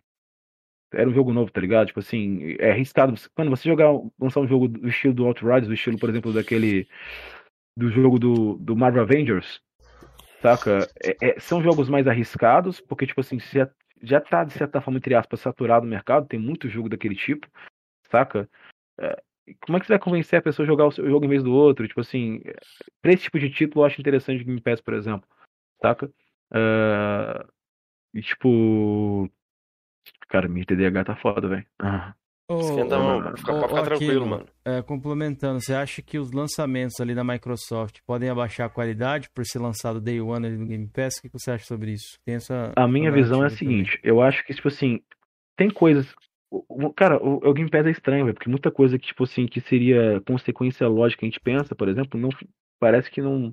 Era 0.93 1.09
um 1.09 1.13
jogo 1.13 1.33
novo, 1.33 1.51
tá 1.51 1.61
ligado? 1.61 1.89
Tipo 1.89 2.01
assim, 2.01 2.57
é 2.59 2.71
arriscado. 2.71 3.15
Quando 3.35 3.51
você 3.51 3.69
jogar, 3.69 3.89
lançar 4.19 4.41
um 4.41 4.49
jogo 4.49 4.69
do 4.69 4.89
estilo 4.89 5.13
do 5.13 5.27
Outriders, 5.27 5.67
do 5.67 5.75
estilo, 5.75 5.99
por 5.99 6.09
exemplo, 6.09 6.33
daquele 6.33 6.89
do 7.79 7.91
jogo 7.91 8.19
do, 8.19 8.55
do 8.57 8.75
Marvel 8.75 9.03
Avengers, 9.03 9.63
saca? 10.43 10.89
É, 11.01 11.17
é, 11.21 11.41
são 11.41 11.63
jogos 11.63 11.89
mais 11.89 12.09
arriscados, 12.09 12.81
porque, 12.81 13.07
tipo 13.07 13.21
assim, 13.21 13.39
já, 13.39 13.71
já 14.03 14.21
tá, 14.21 14.43
de 14.43 14.53
certa 14.53 14.81
forma, 14.81 14.99
entre 14.99 15.15
aspas, 15.15 15.41
saturado 15.41 15.87
o 15.87 15.89
mercado, 15.89 16.27
tem 16.27 16.41
muito 16.41 16.69
jogo 16.69 16.89
daquele 16.89 17.15
tipo, 17.15 17.47
saca? 18.11 18.49
É, 18.99 19.23
como 19.61 19.79
é 19.79 19.81
que 19.81 19.87
você 19.87 19.93
vai 19.93 20.01
convencer 20.01 20.41
a 20.41 20.43
pessoa 20.43 20.65
a 20.65 20.67
jogar 20.67 20.87
o 20.87 20.91
seu 20.91 21.09
jogo 21.09 21.25
em 21.25 21.29
vez 21.29 21.43
do 21.45 21.53
outro? 21.53 21.87
Tipo 21.87 22.01
assim, 22.01 22.43
pra 23.01 23.13
esse 23.13 23.23
tipo 23.23 23.39
de 23.39 23.49
título 23.49 23.83
eu 23.83 23.87
acho 23.87 24.01
interessante 24.01 24.43
o 24.43 24.45
Game 24.45 24.61
Pass, 24.61 24.81
por 24.81 24.95
exemplo, 24.95 25.29
saca? 25.81 26.07
Uh, 26.51 27.49
e 28.13 28.21
tipo. 28.21 29.31
Cara, 30.29 30.49
minha 30.49 30.67
TDAH 30.67 31.05
tá 31.05 31.17
foda, 31.17 31.47
velho. 31.47 31.67
Esquenta 32.51 32.97
a 32.97 32.99
mão, 32.99 33.37
fica, 33.37 33.53
oh, 33.53 33.69
ficar 33.69 33.83
tranquilo, 33.83 34.27
mano. 34.27 34.47
É, 34.65 34.81
complementando, 34.81 35.61
você 35.61 35.75
acha 35.75 36.01
que 36.01 36.19
os 36.19 36.33
lançamentos 36.33 36.99
ali 36.99 37.15
da 37.15 37.23
Microsoft 37.23 37.99
podem 38.07 38.31
abaixar 38.31 38.67
a 38.67 38.71
qualidade 38.71 39.29
por 39.35 39.45
ser 39.45 39.59
lançado 39.59 40.01
Day 40.01 40.19
One 40.19 40.47
ali 40.47 40.57
no 40.57 40.67
Game 40.67 40.89
Pass? 40.89 41.19
O 41.19 41.23
que 41.23 41.29
você 41.31 41.51
acha 41.51 41.67
sobre 41.67 41.93
isso? 41.93 42.19
Tem 42.25 42.37
essa, 42.37 42.73
a 42.75 42.89
minha 42.89 43.13
visão 43.13 43.45
é 43.45 43.49
a 43.49 43.51
seguinte, 43.51 43.99
também. 43.99 44.11
eu 44.11 44.23
acho 44.23 44.43
que, 44.47 44.55
tipo 44.55 44.69
assim, 44.69 45.01
tem 45.57 45.69
coisas... 45.69 46.07
Cara, 46.97 47.23
o, 47.23 47.47
o 47.47 47.53
Game 47.53 47.69
Pass 47.69 47.87
é 47.87 47.91
estranho, 47.91 48.25
véio, 48.25 48.35
porque 48.35 48.49
muita 48.49 48.71
coisa 48.71 48.99
que, 48.99 49.09
tipo 49.09 49.25
assim, 49.25 49.47
que 49.47 49.61
seria 49.61 50.23
consequência 50.27 50.89
lógica, 50.89 51.27
a 51.27 51.29
gente 51.29 51.41
pensa, 51.41 51.75
por 51.75 51.87
exemplo, 51.87 52.19
não 52.19 52.31
parece 52.81 53.11
que 53.11 53.21
não 53.21 53.53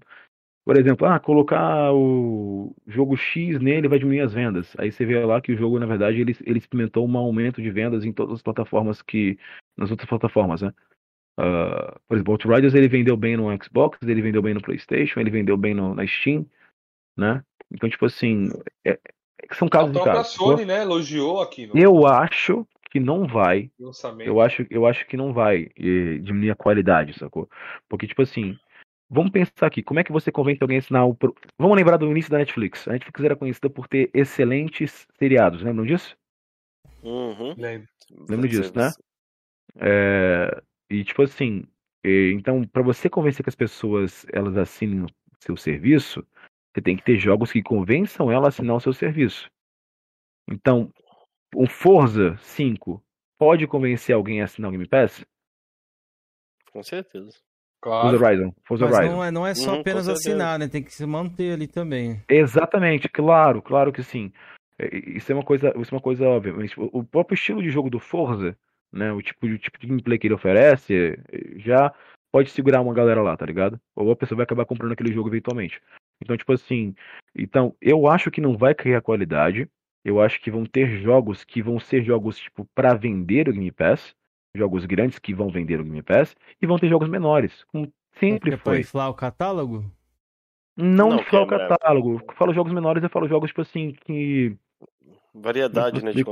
por 0.66 0.78
exemplo, 0.78 1.06
ah, 1.06 1.20
colocar 1.20 1.94
o 1.94 2.76
jogo 2.88 3.16
X 3.16 3.60
nele 3.60 3.88
vai 3.88 4.00
diminuir 4.00 4.22
as 4.22 4.34
vendas. 4.34 4.74
Aí 4.80 4.92
você 4.92 5.06
vê 5.06 5.24
lá 5.24 5.40
que 5.40 5.52
o 5.52 5.58
jogo, 5.58 5.78
na 5.78 5.86
verdade, 5.86 6.20
ele, 6.20 6.36
ele 6.44 6.58
experimentou 6.58 7.08
um 7.08 7.18
aumento 7.18 7.62
de 7.62 7.70
vendas 7.70 8.04
em 8.04 8.12
todas 8.12 8.34
as 8.34 8.42
plataformas 8.42 9.00
que. 9.00 9.38
nas 9.78 9.92
outras 9.92 10.10
plataformas, 10.10 10.64
né? 10.64 10.74
Uh, 11.40 12.00
por 12.08 12.16
exemplo, 12.16 12.34
Outriders 12.34 12.74
ele 12.74 12.88
vendeu 12.88 13.16
bem 13.16 13.38
no 13.38 13.46
Xbox, 13.64 14.00
ele 14.02 14.22
vendeu 14.22 14.42
bem 14.42 14.56
no 14.56 14.62
PlayStation, 14.62 15.20
ele 15.20 15.30
vendeu 15.30 15.56
bem 15.56 15.76
no, 15.76 15.94
na 15.94 16.08
Steam, 16.08 16.48
né? 17.16 17.44
Então, 17.72 17.88
tipo 17.88 18.06
assim, 18.06 18.50
é, 18.84 18.92
é, 18.92 19.00
são 19.54 19.68
casos 19.68 19.92
de 19.92 20.04
casos. 20.04 20.34
A 20.34 20.38
Sony, 20.38 20.66
né, 20.66 20.82
elogiou 20.82 21.42
aqui. 21.42 21.68
No... 21.68 21.78
Eu 21.78 22.08
acho 22.08 22.66
que 22.90 23.00
não 23.00 23.28
vai. 23.28 23.70
Eu 24.26 24.42
acho, 24.42 24.66
eu 24.70 24.88
acho 24.88 25.06
que 25.06 25.18
não 25.18 25.32
vai 25.32 25.70
eh, 25.78 26.18
diminuir 26.22 26.52
a 26.52 26.56
qualidade, 26.56 27.20
sacou? 27.20 27.50
Porque, 27.90 28.08
tipo 28.08 28.22
assim, 28.22 28.58
Vamos 29.10 29.32
pensar 29.32 29.68
aqui, 29.68 29.84
como 29.84 30.00
é 30.00 30.04
que 30.04 30.12
você 30.12 30.32
convence 30.32 30.60
alguém 30.62 30.78
a 30.78 30.80
assinar 30.80 31.08
o. 31.08 31.16
Vamos 31.58 31.78
lembrar 31.78 31.98
do 31.98 32.10
início 32.10 32.32
da 32.32 32.40
Netflix. 32.40 32.88
A 32.88 32.94
Netflix 32.94 33.24
era 33.24 33.36
conhecida 33.36 33.70
por 33.70 33.88
ter 33.88 34.10
excelentes 34.14 35.08
seriados, 35.20 35.62
lembram 35.62 35.86
disso? 35.86 36.18
Uhum. 37.04 37.54
Lembro. 37.56 37.88
Lembro 38.28 38.48
disso, 38.48 38.74
né? 38.76 38.92
É... 39.78 40.62
E 40.90 41.04
tipo 41.04 41.22
assim, 41.22 41.66
então 42.04 42.64
para 42.64 42.82
você 42.82 43.10
convencer 43.10 43.44
que 43.44 43.50
as 43.50 43.56
pessoas 43.56 44.26
elas 44.32 44.58
assinem 44.58 45.04
o 45.04 45.08
seu 45.40 45.56
serviço, 45.56 46.26
você 46.74 46.82
tem 46.82 46.98
que 46.98 47.04
ter 47.04 47.18
jogos 47.18 47.52
que 47.52 47.64
convençam 47.64 48.32
ela 48.32 48.46
a 48.46 48.50
assinar 48.50 48.76
o 48.76 48.82
seu 48.82 48.94
serviço. 48.94 49.50
Então, 50.48 50.92
o 51.56 51.68
Forza 51.68 52.38
5 52.38 53.04
pode 53.38 53.66
convencer 53.66 54.14
alguém 54.14 54.42
a 54.42 54.46
assinar 54.46 54.70
o 54.70 54.72
Game 54.72 54.88
Pass? 54.88 55.26
Com 56.72 56.84
certeza. 56.84 57.40
Claro. 57.86 58.10
Forza 58.10 58.26
Horizon. 58.26 58.54
Forza 58.64 58.86
Mas 58.86 58.96
Horizon. 58.96 59.14
Não, 59.14 59.24
é, 59.24 59.32
não 59.32 59.46
é 59.46 59.54
só 59.54 59.76
hum, 59.76 59.80
apenas 59.82 60.10
assinar, 60.10 60.58
né? 60.58 60.68
Tem 60.68 60.82
que 60.82 60.92
se 60.92 61.06
manter 61.06 61.54
ali 61.54 61.68
também. 61.68 62.20
Exatamente, 62.28 63.08
claro, 63.08 63.62
claro 63.62 63.94
que 63.94 64.02
sim. 64.02 64.34
É, 64.80 64.90
isso 65.16 65.32
é 65.32 65.36
uma 65.36 65.44
coisa, 65.44 65.72
isso 65.78 65.94
é 65.94 65.96
uma 65.96 66.02
coisa 66.02 66.28
óbvia. 66.28 66.52
Mas 66.52 66.72
o 66.76 67.04
próprio 67.04 67.36
estilo 67.36 67.62
de 67.62 67.70
jogo 67.70 67.92
do 67.92 68.00
Forza, 68.00 68.58
né? 68.92 69.12
O 69.14 69.22
tipo, 69.22 69.46
o 69.46 69.58
tipo 69.60 69.78
de 69.78 69.86
gameplay 69.86 70.18
que 70.18 70.26
ele 70.26 70.34
oferece, 70.34 71.16
já 71.58 71.94
pode 72.32 72.50
segurar 72.50 72.82
uma 72.82 72.92
galera 72.92 73.22
lá, 73.22 73.38
tá 73.38 73.46
ligado? 73.46 73.80
Ou 73.96 74.10
a 74.10 74.16
pessoa 74.16 74.38
vai 74.38 74.46
acabar 74.46 74.66
comprando 74.66 74.94
aquele 74.94 75.14
jogo 75.14 75.30
eventualmente. 75.30 75.80
Então, 76.20 76.36
tipo 76.36 76.54
assim, 76.54 76.96
então 77.38 77.76
eu 77.80 78.08
acho 78.08 78.32
que 78.32 78.42
não 78.42 78.58
vai 78.58 78.74
criar 78.74 79.02
qualidade. 79.02 79.70
Eu 80.04 80.20
acho 80.20 80.42
que 80.42 80.50
vão 80.50 80.66
ter 80.66 80.88
jogos 81.04 81.44
que 81.44 81.62
vão 81.62 81.80
ser 81.80 82.04
jogos 82.04 82.40
tipo 82.40 82.68
para 82.74 82.96
vender 82.96 83.48
o 83.48 83.54
Game 83.54 83.72
Pass 83.72 84.16
jogos 84.56 84.86
grandes 84.86 85.20
que 85.20 85.34
vão 85.34 85.50
vender 85.50 85.80
o 85.80 85.84
Game 85.84 86.02
Pass 86.02 86.36
e 86.62 86.66
vão 86.66 86.78
ter 86.78 86.90
jogos 86.90 87.10
menores, 87.10 87.64
como 87.66 87.92
sempre 88.20 88.54
é 88.54 88.58
foi. 88.58 88.80
inflar 88.80 89.10
o 89.10 89.14
catálogo? 89.14 89.86
Não, 90.78 91.10
não 91.10 91.20
inflar 91.20 91.44
o 91.44 91.48
catálogo. 91.48 92.22
Eu 92.28 92.36
falo 92.36 92.54
jogos 92.54 92.74
menores, 92.74 93.02
eu 93.02 93.10
falo 93.10 93.28
jogos, 93.28 93.50
tipo 93.50 93.62
assim, 93.62 93.94
que. 94.06 94.58
Variedade, 95.34 96.04
né? 96.04 96.12
De 96.12 96.24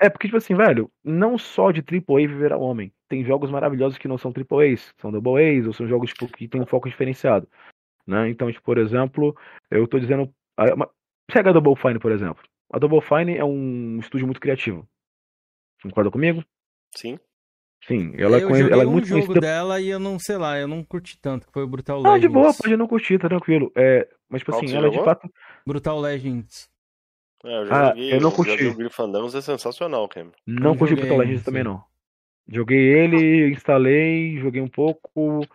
É, 0.00 0.08
porque, 0.08 0.28
tipo 0.28 0.36
assim, 0.36 0.54
velho, 0.54 0.90
não 1.04 1.36
só 1.36 1.70
de 1.70 1.80
AAA 1.80 2.28
viverá 2.28 2.56
o 2.56 2.62
homem. 2.62 2.92
Tem 3.08 3.24
jogos 3.24 3.50
maravilhosos 3.50 3.98
que 3.98 4.08
não 4.08 4.18
são 4.18 4.32
AAAs, 4.32 4.94
são 4.98 5.10
Double 5.10 5.42
A's, 5.42 5.66
ou 5.66 5.72
são 5.72 5.86
jogos 5.86 6.12
tipo, 6.12 6.28
que 6.28 6.48
tem 6.48 6.60
um 6.60 6.66
foco 6.66 6.88
diferenciado. 6.88 7.48
Né? 8.06 8.28
Então, 8.30 8.50
tipo, 8.50 8.64
por 8.64 8.78
exemplo, 8.78 9.36
eu 9.70 9.86
tô 9.86 9.98
dizendo. 9.98 10.32
Pega 11.26 11.50
a 11.50 11.52
Double 11.52 11.76
Fine, 11.76 11.98
por 11.98 12.10
exemplo. 12.10 12.42
A 12.72 12.78
Double 12.78 13.00
Fine 13.02 13.36
é 13.36 13.44
um 13.44 13.98
estúdio 13.98 14.26
muito 14.26 14.40
criativo. 14.40 14.88
Concorda 15.82 16.10
comigo? 16.10 16.42
Sim. 16.94 17.18
Sim, 17.86 18.12
ela, 18.18 18.38
eu 18.38 18.48
conhe... 18.48 18.62
ela 18.62 18.82
é 18.82 18.86
um 18.86 18.90
muito 18.90 19.06
jogo 19.06 19.22
conhecida. 19.22 19.40
dela 19.40 19.80
e 19.80 19.88
eu 19.88 19.98
não, 19.98 20.18
sei 20.18 20.36
lá, 20.36 20.58
eu 20.58 20.68
não 20.68 20.82
curti 20.84 21.18
tanto, 21.20 21.46
que 21.46 21.52
foi 21.52 21.62
o 21.62 21.66
Brutal 21.66 21.98
Legends. 22.02 22.12
Não, 22.22 22.28
de 22.28 22.34
boa, 22.34 22.54
pode 22.54 22.76
não 22.76 22.88
curtir, 22.88 23.18
tá 23.18 23.28
tranquilo. 23.28 23.72
É, 23.76 24.08
mas, 24.28 24.40
tipo 24.40 24.52
Qual 24.52 24.62
assim, 24.62 24.74
ela 24.74 24.90
você 24.90 24.98
de 24.98 25.04
fato. 25.04 25.30
Brutal 25.66 26.00
Legends. 26.00 26.68
É, 27.44 27.56
eu 27.60 27.66
já 27.66 27.72
Ah, 27.74 27.88
joguei, 27.90 28.12
eu 28.12 28.20
não 28.20 28.30
já 28.30 28.36
curti. 28.36 28.64
joguei 28.64 28.86
o 28.86 28.90
Fandangos, 28.90 29.34
é 29.34 29.40
sensacional, 29.40 30.08
Cam. 30.08 30.30
Não 30.46 30.70
Não 30.70 30.76
curti 30.76 30.90
joguei 30.90 31.04
Brutal 31.04 31.18
Legends 31.18 31.38
ainda, 31.38 31.44
também, 31.44 31.62
sim. 31.62 31.68
não. 31.68 31.84
Joguei 32.50 32.78
ele, 32.78 33.50
instalei, 33.52 34.38
joguei 34.38 34.60
um 34.60 34.68
pouco 34.68 35.46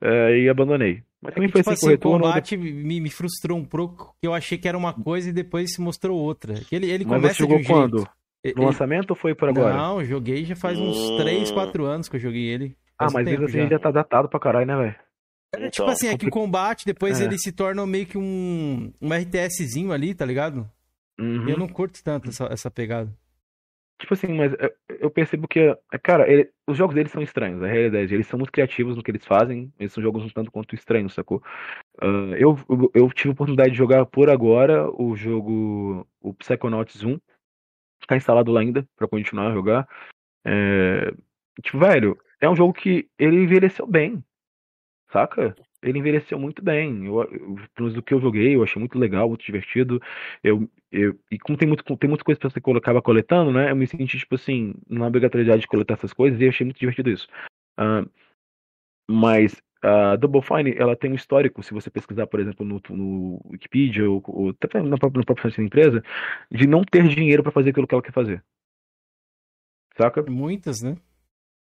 é, 0.00 0.38
e 0.38 0.48
abandonei. 0.48 1.02
Mas 1.22 1.32
É 1.32 1.34
também 1.34 1.48
que, 1.48 1.52
foi 1.52 1.60
tipo 1.62 1.70
assim, 1.70 1.86
assim, 1.86 1.86
o 1.86 1.90
retorno. 1.90 2.24
combate 2.24 2.56
me, 2.56 3.00
me 3.00 3.10
frustrou 3.10 3.56
um 3.58 3.64
pouco, 3.64 4.14
que 4.20 4.26
eu 4.26 4.34
achei 4.34 4.58
que 4.58 4.66
era 4.68 4.76
uma 4.76 4.92
coisa 4.92 5.30
e 5.30 5.32
depois 5.32 5.72
se 5.72 5.80
mostrou 5.80 6.18
outra. 6.18 6.54
Ele, 6.72 6.90
ele 6.90 7.04
Mas 7.04 7.14
começa 7.14 7.36
você 7.36 7.42
jogou 7.42 7.56
de 7.58 7.62
um 7.62 7.64
jeito. 7.64 7.96
quando? 7.96 8.02
E- 8.02 8.19
No 8.56 8.64
lançamento 8.64 9.10
ou 9.10 9.16
foi 9.16 9.34
por 9.34 9.48
agora? 9.48 9.74
Não, 9.76 10.02
joguei 10.04 10.44
já 10.44 10.56
faz 10.56 10.78
uns 10.78 10.96
Hum. 11.10 11.16
3, 11.16 11.50
4 11.50 11.84
anos 11.84 12.08
que 12.08 12.16
eu 12.16 12.20
joguei 12.20 12.44
ele. 12.48 12.76
ah, 12.98 13.04
Faz 13.04 13.12
mas 13.14 13.24
tempo 13.24 13.40
mesmo 13.42 13.46
assim 13.46 13.62
já. 13.64 13.68
já 13.76 13.78
tá 13.78 13.90
datado 13.90 14.28
pra 14.28 14.40
caralho, 14.40 14.66
né, 14.66 14.76
velho? 14.76 14.94
É, 15.54 15.68
tipo 15.68 15.82
Então, 15.82 15.88
assim, 15.88 16.08
é 16.08 16.16
que 16.16 16.26
o 16.26 16.30
combate 16.30 16.86
depois 16.86 17.20
É. 17.20 17.24
ele 17.24 17.36
se 17.38 17.52
torna 17.52 17.84
meio 17.86 18.06
que 18.06 18.16
um, 18.16 18.92
um 19.00 19.12
RTSzinho 19.12 19.92
ali, 19.92 20.14
tá 20.14 20.24
ligado? 20.24 20.70
Uhum. 21.18 21.48
Eu 21.48 21.58
não 21.58 21.68
curto 21.68 22.02
tanto 22.02 22.30
essa, 22.30 22.44
essa 22.46 22.70
pegada. 22.70 23.12
Tipo 24.00 24.14
assim, 24.14 24.28
mas 24.28 24.54
eu- 24.58 24.72
eu 25.00 25.10
percebo 25.10 25.46
que, 25.46 25.58
é, 25.60 25.98
cara, 26.02 26.26
ele- 26.30 26.48
os 26.66 26.78
jogos 26.78 26.94
deles 26.94 27.12
são 27.12 27.20
estranhos, 27.20 27.62
a 27.62 27.66
realidade. 27.66 28.14
Eles 28.14 28.26
são 28.26 28.38
muito 28.38 28.50
criativos 28.52 28.96
no 28.96 29.02
que 29.02 29.10
eles 29.10 29.26
fazem, 29.26 29.70
eles 29.78 29.92
são 29.92 30.02
jogos 30.02 30.24
um 30.24 30.28
tanto 30.30 30.50
quanto 30.50 30.74
estranhos, 30.74 31.12
sacou? 31.12 31.42
Ah, 32.00 32.06
eu, 32.38 32.58
eu, 32.70 32.90
eu 32.94 33.12
tive 33.12 33.28
a 33.28 33.32
oportunidade 33.32 33.72
de 33.72 33.76
jogar 33.76 34.06
por 34.06 34.30
agora 34.30 34.88
o 34.90 35.14
jogo, 35.14 36.06
o 36.22 36.32
Psychonauts 36.32 37.02
1, 37.04 37.18
tá 38.10 38.16
instalado 38.16 38.50
lá 38.50 38.60
ainda 38.60 38.86
pra 38.96 39.08
continuar 39.08 39.48
a 39.48 39.54
jogar. 39.54 39.88
É, 40.44 41.12
tipo, 41.62 41.78
velho, 41.78 42.18
é 42.40 42.48
um 42.48 42.56
jogo 42.56 42.72
que 42.72 43.08
ele 43.18 43.36
envelheceu 43.36 43.86
bem, 43.86 44.22
saca? 45.12 45.54
Ele 45.82 45.98
envelheceu 45.98 46.38
muito 46.38 46.62
bem. 46.62 47.06
Eu, 47.06 47.22
eu, 47.22 47.28
pelo 47.74 47.88
menos 47.88 47.94
do 47.94 48.02
que 48.02 48.12
eu 48.12 48.20
joguei, 48.20 48.56
eu 48.56 48.62
achei 48.62 48.80
muito 48.80 48.98
legal, 48.98 49.28
muito 49.28 49.44
divertido. 49.44 50.02
Eu, 50.42 50.68
eu, 50.90 51.18
e 51.30 51.38
como 51.38 51.56
tem, 51.56 51.68
muito, 51.68 51.84
tem 51.96 52.08
muita 52.08 52.24
coisa 52.24 52.38
pra 52.38 52.50
você 52.50 52.60
acaba 52.76 53.00
coletando, 53.00 53.52
né? 53.52 53.70
Eu 53.70 53.76
me 53.76 53.86
senti, 53.86 54.18
tipo 54.18 54.34
assim, 54.34 54.74
na 54.88 55.06
obrigatoriedade 55.06 55.62
de 55.62 55.68
coletar 55.68 55.94
essas 55.94 56.12
coisas 56.12 56.40
e 56.40 56.44
eu 56.44 56.50
achei 56.50 56.64
muito 56.64 56.80
divertido 56.80 57.10
isso. 57.10 57.28
Ah, 57.76 58.04
mas 59.10 59.60
a 59.82 60.16
Double 60.16 60.42
Fine, 60.42 60.74
ela 60.76 60.94
tem 60.94 61.10
um 61.10 61.14
histórico, 61.14 61.62
se 61.62 61.72
você 61.72 61.90
pesquisar, 61.90 62.26
por 62.26 62.38
exemplo, 62.38 62.64
no, 62.64 62.80
no 62.90 63.40
Wikipedia 63.50 64.08
ou, 64.08 64.22
ou 64.26 64.50
até 64.50 64.80
na 64.82 64.96
própria, 64.98 65.20
no 65.20 65.26
próprio 65.26 65.42
site 65.42 65.56
da 65.56 65.64
empresa, 65.64 66.02
de 66.50 66.66
não 66.66 66.84
ter 66.84 67.06
dinheiro 67.08 67.42
pra 67.42 67.52
fazer 67.52 67.70
aquilo 67.70 67.86
que 67.86 67.94
ela 67.94 68.02
quer 68.02 68.12
fazer. 68.12 68.44
Saca? 69.96 70.22
Muitas, 70.22 70.82
né? 70.82 70.96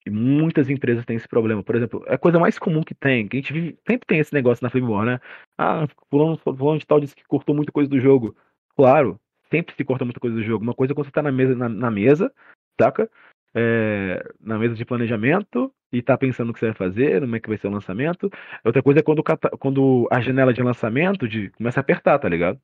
E 0.06 0.10
muitas 0.10 0.70
empresas 0.70 1.04
têm 1.04 1.16
esse 1.16 1.28
problema. 1.28 1.62
Por 1.62 1.76
exemplo, 1.76 2.02
é 2.06 2.14
a 2.14 2.18
coisa 2.18 2.38
mais 2.38 2.58
comum 2.58 2.82
que 2.82 2.94
tem, 2.94 3.28
que 3.28 3.36
a 3.36 3.40
gente 3.40 3.52
vive, 3.52 3.78
sempre 3.86 4.06
tem 4.06 4.18
esse 4.18 4.32
negócio 4.32 4.64
na 4.64 4.70
Flipboard, 4.70 5.10
né? 5.10 5.20
Ah, 5.58 5.86
fulano, 6.08 6.38
fulano 6.38 6.78
de 6.78 6.86
tal 6.86 7.00
disse 7.00 7.14
que 7.14 7.24
cortou 7.24 7.54
muita 7.54 7.70
coisa 7.70 7.88
do 7.88 8.00
jogo. 8.00 8.34
Claro, 8.74 9.20
sempre 9.50 9.74
se 9.74 9.84
corta 9.84 10.04
muita 10.04 10.20
coisa 10.20 10.36
do 10.36 10.42
jogo. 10.42 10.64
Uma 10.64 10.74
coisa 10.74 10.92
é 10.92 10.94
quando 10.94 11.06
você 11.06 11.12
tá 11.12 11.22
na 11.22 11.30
mesa, 11.30 11.54
na, 11.54 11.68
na 11.68 11.90
mesa, 11.90 12.32
saca? 12.80 13.10
É, 13.54 14.22
na 14.40 14.58
mesa 14.58 14.74
de 14.74 14.84
planejamento 14.84 15.72
e 15.92 16.00
tá 16.02 16.16
pensando 16.16 16.48
no 16.48 16.52
que 16.52 16.60
você 16.60 16.66
vai 16.66 16.74
fazer, 16.74 17.20
como 17.20 17.34
é 17.36 17.40
que 17.40 17.48
vai 17.48 17.58
ser 17.58 17.66
o 17.66 17.70
lançamento. 17.70 18.30
Outra 18.64 18.82
coisa 18.82 19.00
é 19.00 19.02
quando, 19.02 19.20
o 19.20 19.58
quando 19.58 20.08
a 20.10 20.20
janela 20.20 20.52
de 20.54 20.62
lançamento 20.62 21.26
de, 21.28 21.50
começa 21.50 21.80
a 21.80 21.82
apertar, 21.82 22.18
tá 22.18 22.28
ligado? 22.28 22.60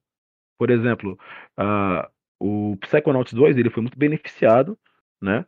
Por 0.58 0.70
exemplo, 0.70 1.18
ah, 1.56 2.10
o 2.40 2.76
Psychonauts 2.80 3.32
2 3.34 3.56
ele 3.58 3.70
foi 3.70 3.82
muito 3.82 3.98
beneficiado, 3.98 4.78
né? 5.20 5.44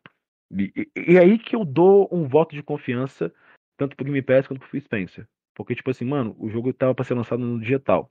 E, 0.51 0.73
e- 0.97 1.13
e 1.15 1.19
aí 1.19 1.39
que 1.39 1.57
eu 1.57 1.65
dou 1.65 2.09
um 2.13 2.27
voto 2.29 2.55
de 2.55 2.63
confiança 2.63 3.33
tanto 3.77 3.97
pro 3.97 4.05
Game 4.05 4.23
Pass 4.23 4.47
quanto 4.47 4.61
pro 4.61 4.69
Phil 4.69 4.81
Spencer. 4.83 5.29
Porque, 5.55 5.75
tipo 5.75 5.91
assim, 5.91 6.05
mano, 6.05 6.37
o 6.39 6.49
jogo 6.51 6.73
tava 6.73 6.95
pra 6.95 7.05
ser 7.05 7.15
lançado 7.15 7.41
no 7.41 7.61
digital. 7.61 8.11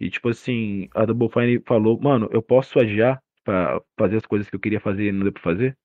E, 0.00 0.10
tipo 0.10 0.28
assim, 0.28 0.88
a 0.94 1.04
Double 1.06 1.28
Fine 1.30 1.62
falou, 1.66 2.00
mano, 2.00 2.28
eu 2.32 2.42
posso 2.42 2.78
adiar 2.80 3.22
pra 3.44 3.80
fazer 3.98 4.16
as 4.18 4.26
coisas 4.26 4.48
que 4.50 4.56
eu 4.56 4.60
queria 4.60 4.80
fazer 4.80 5.06
e 5.08 5.12
não 5.12 5.22
deu 5.24 5.32
pra 5.32 5.42
fazer? 5.42 5.76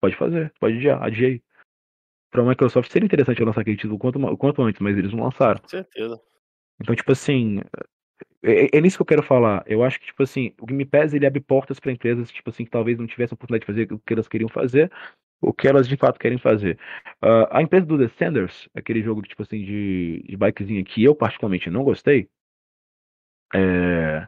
Pode 0.00 0.16
fazer, 0.16 0.52
pode 0.60 0.76
adiar, 0.76 1.02
adiei. 1.02 1.42
Pra 2.30 2.44
Microsoft 2.44 2.90
seria 2.90 3.06
interessante 3.06 3.42
lançar 3.42 3.62
aquele 3.62 3.76
título 3.76 3.98
quanto, 3.98 4.36
quanto 4.36 4.62
antes, 4.62 4.80
mas 4.80 4.96
eles 4.96 5.12
não 5.12 5.24
lançaram. 5.24 5.60
Com 5.60 5.68
certeza. 5.68 6.20
Então, 6.80 6.94
tipo 6.94 7.10
assim, 7.10 7.60
é, 8.42 8.76
é 8.76 8.80
nisso 8.80 8.96
que 8.96 9.02
eu 9.02 9.06
quero 9.06 9.22
falar. 9.22 9.64
Eu 9.66 9.82
acho 9.82 9.98
que, 9.98 10.06
tipo 10.06 10.22
assim, 10.22 10.54
o 10.60 10.66
Game 10.66 10.84
Pass 10.84 11.12
ele 11.14 11.26
abre 11.26 11.40
portas 11.40 11.80
para 11.80 11.92
empresas, 11.92 12.30
tipo 12.30 12.50
assim, 12.50 12.64
que 12.64 12.70
talvez 12.70 12.98
não 12.98 13.06
tivessem 13.06 13.34
a 13.34 13.36
oportunidade 13.36 13.62
de 13.62 13.66
fazer 13.66 13.92
o 13.92 13.98
que 13.98 14.12
elas 14.12 14.28
queriam 14.28 14.48
fazer, 14.48 14.92
o 15.40 15.52
que 15.52 15.66
elas 15.66 15.88
de 15.88 15.96
fato 15.96 16.18
querem 16.18 16.38
fazer. 16.38 16.78
Ah, 17.20 17.58
a 17.58 17.62
empresa 17.62 17.86
do 17.86 17.98
Descenders, 17.98 18.68
aquele 18.74 19.02
jogo, 19.02 19.22
tipo 19.22 19.42
assim, 19.42 19.64
de, 19.64 20.22
de 20.28 20.36
bikezinha 20.36 20.84
que 20.84 21.02
eu 21.02 21.14
particularmente 21.14 21.70
não 21.70 21.82
gostei, 21.82 22.28
é, 23.54 24.26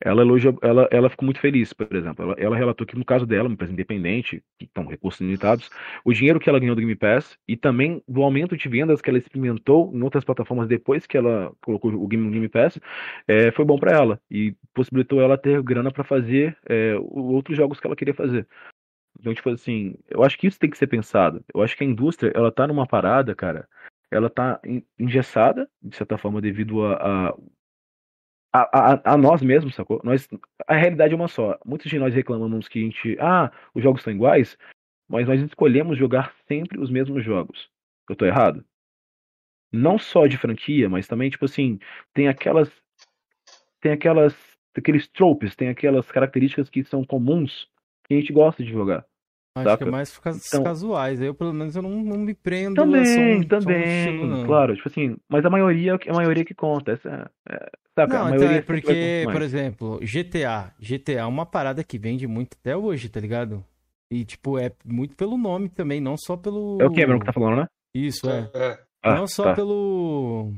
ela 0.00 0.22
elogia, 0.22 0.54
ela, 0.62 0.88
ela 0.90 1.10
ficou 1.10 1.24
muito 1.24 1.40
feliz, 1.40 1.72
por 1.72 1.94
exemplo. 1.94 2.24
Ela, 2.24 2.34
ela 2.38 2.56
relatou 2.56 2.86
que 2.86 2.96
no 2.96 3.04
caso 3.04 3.26
dela, 3.26 3.48
uma 3.48 3.54
empresa 3.54 3.72
independente, 3.72 4.42
que 4.58 4.64
estão 4.64 4.86
recursos 4.86 5.20
limitados, 5.20 5.70
o 6.04 6.12
dinheiro 6.12 6.38
que 6.38 6.48
ela 6.48 6.58
ganhou 6.58 6.76
do 6.76 6.80
Game 6.80 6.94
Pass 6.94 7.36
e 7.48 7.56
também 7.56 8.02
do 8.06 8.22
aumento 8.22 8.56
de 8.56 8.68
vendas 8.68 9.00
que 9.00 9.10
ela 9.10 9.18
experimentou 9.18 9.90
em 9.94 10.02
outras 10.02 10.24
plataformas 10.24 10.68
depois 10.68 11.06
que 11.06 11.16
ela 11.16 11.52
colocou 11.60 11.92
o 11.92 12.06
game 12.06 12.30
Game 12.30 12.48
Pass, 12.48 12.78
é, 13.26 13.50
foi 13.52 13.64
bom 13.64 13.78
para 13.78 13.92
ela 13.92 14.20
e 14.30 14.54
possibilitou 14.72 15.20
ela 15.20 15.36
ter 15.36 15.60
grana 15.62 15.90
para 15.90 16.04
fazer 16.04 16.56
é, 16.68 16.94
outros 17.00 17.56
jogos 17.56 17.80
que 17.80 17.86
ela 17.86 17.96
queria 17.96 18.14
fazer. 18.14 18.46
Então, 19.18 19.34
tipo 19.34 19.50
assim, 19.50 19.96
eu 20.08 20.22
acho 20.22 20.38
que 20.38 20.46
isso 20.46 20.58
tem 20.58 20.70
que 20.70 20.78
ser 20.78 20.86
pensado. 20.86 21.44
Eu 21.52 21.62
acho 21.62 21.76
que 21.76 21.82
a 21.82 21.86
indústria, 21.86 22.32
ela 22.34 22.52
tá 22.52 22.66
numa 22.66 22.86
parada, 22.86 23.34
cara, 23.34 23.68
ela 24.10 24.30
tá 24.30 24.60
en- 24.64 24.84
engessada, 24.98 25.68
de 25.82 25.96
certa 25.96 26.16
forma, 26.16 26.40
devido 26.40 26.84
a, 26.84 27.30
a 27.30 27.34
a, 28.52 28.92
a, 28.94 29.14
a 29.14 29.16
nós 29.16 29.42
mesmos, 29.42 29.74
sacou? 29.74 30.00
Nós, 30.02 30.28
a 30.66 30.74
realidade 30.74 31.12
é 31.12 31.16
uma 31.16 31.28
só. 31.28 31.58
Muitos 31.64 31.90
de 31.90 31.98
nós 31.98 32.14
reclamamos 32.14 32.68
que 32.68 32.78
a 32.78 32.82
gente, 32.82 33.16
ah, 33.20 33.52
os 33.74 33.82
jogos 33.82 34.02
são 34.02 34.12
iguais, 34.12 34.56
mas 35.08 35.26
nós 35.26 35.40
escolhemos 35.40 35.98
jogar 35.98 36.34
sempre 36.46 36.80
os 36.80 36.90
mesmos 36.90 37.24
jogos. 37.24 37.70
Eu 38.08 38.16
tô 38.16 38.24
errado? 38.24 38.64
Não 39.70 39.98
só 39.98 40.26
de 40.26 40.38
franquia, 40.38 40.88
mas 40.88 41.06
também, 41.06 41.28
tipo 41.28 41.44
assim, 41.44 41.78
tem 42.14 42.28
aquelas. 42.28 42.70
Tem 43.80 43.92
aquelas. 43.92 44.34
Aqueles 44.76 45.08
tropes, 45.08 45.56
tem 45.56 45.68
aquelas 45.68 46.10
características 46.10 46.70
que 46.70 46.84
são 46.84 47.04
comuns 47.04 47.68
que 48.04 48.14
a 48.14 48.16
gente 48.16 48.32
gosta 48.32 48.62
de 48.62 48.70
jogar. 48.70 49.04
Acho 49.60 49.70
Saca? 49.70 49.82
que 49.84 49.88
é 49.88 49.92
mais 49.92 50.10
por 50.12 50.22
causa 50.22 50.40
Então- 50.46 50.62
casuais. 50.64 51.20
Eu, 51.20 51.34
pelo 51.34 51.52
menos, 51.52 51.74
eu 51.76 51.82
não, 51.82 51.90
não 51.90 52.18
me 52.18 52.34
prendo 52.34 52.80
a 52.80 52.84
Também, 52.84 53.04
só 53.04 53.12
um- 53.20 53.32
só 53.42 53.56
um 53.56 53.60
também, 53.60 53.98
estilo, 54.14 54.46
claro, 54.46 54.74
tipo 54.76 54.88
assim, 54.88 55.16
mas 55.28 55.44
a 55.44 55.50
maioria, 55.50 55.92
é 55.92 55.94
o 55.94 55.98
que- 55.98 56.10
a 56.10 56.14
maioria 56.14 56.44
que 56.44 56.54
conta, 56.54 56.92
essa, 56.92 57.30
é, 57.48 57.70
saca? 57.94 58.02
a 58.02 58.06
Não, 58.06 58.28
então 58.28 58.38
maioria 58.38 58.46
é 58.46 58.48
sempre 58.60 58.72
vai 58.72 58.80
porque, 58.82 59.20
contar 59.24 59.32
por 59.32 59.42
exemplo, 59.42 59.98
GTA. 60.02 60.72
GTA 60.78 61.20
é 61.20 61.24
uma 61.24 61.46
parada 61.46 61.82
que 61.84 61.98
vende 61.98 62.26
muito 62.26 62.56
até 62.60 62.76
hoje, 62.76 63.08
tá 63.08 63.20
ligado? 63.20 63.64
E, 64.10 64.24
tipo, 64.24 64.58
é 64.58 64.72
muito 64.84 65.14
pelo 65.16 65.36
nome 65.36 65.68
também, 65.68 66.00
não 66.00 66.16
só 66.16 66.36
pelo. 66.36 66.78
É 66.80 66.86
o 66.86 66.92
Cameron 66.92 67.18
que 67.20 67.26
tá 67.26 67.32
falando, 67.32 67.56
né? 67.56 67.66
Isso, 67.94 68.28
é. 68.30 68.50
É. 68.54 68.78
Ah, 69.02 69.14
não 69.14 69.26
só 69.26 69.44
tá. 69.44 69.54
pelo. 69.54 70.52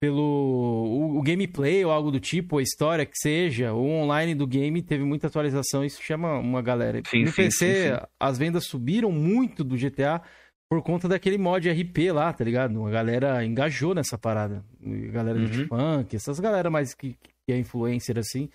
Pelo. 0.00 0.22
O, 0.22 1.18
o 1.18 1.22
gameplay 1.22 1.84
ou 1.84 1.90
algo 1.90 2.10
do 2.10 2.20
tipo, 2.20 2.58
a 2.58 2.62
história 2.62 3.04
que 3.04 3.16
seja, 3.18 3.72
o 3.72 3.84
online 3.84 4.34
do 4.34 4.46
game 4.46 4.80
teve 4.82 5.02
muita 5.04 5.26
atualização, 5.26 5.84
isso 5.84 6.00
chama 6.02 6.38
uma 6.38 6.62
galera. 6.62 7.02
Sim, 7.06 7.24
no 7.24 7.30
sim, 7.32 7.42
PC, 7.42 7.74
sim, 7.98 8.06
as 8.20 8.38
vendas 8.38 8.66
subiram 8.66 9.10
muito 9.10 9.64
do 9.64 9.76
GTA 9.76 10.22
por 10.70 10.82
conta 10.82 11.08
daquele 11.08 11.38
mod 11.38 11.68
RP 11.68 12.12
lá, 12.12 12.32
tá 12.32 12.44
ligado? 12.44 12.84
A 12.86 12.90
galera 12.90 13.44
engajou 13.44 13.94
nessa 13.94 14.16
parada. 14.16 14.64
A 14.84 15.10
galera 15.10 15.38
de 15.44 15.62
Uhum. 15.62 15.68
funk, 15.68 16.14
essas 16.14 16.38
galera 16.38 16.70
mais 16.70 16.94
que, 16.94 17.14
que 17.14 17.52
é 17.52 17.58
influencer 17.58 18.18
assim. 18.18 18.48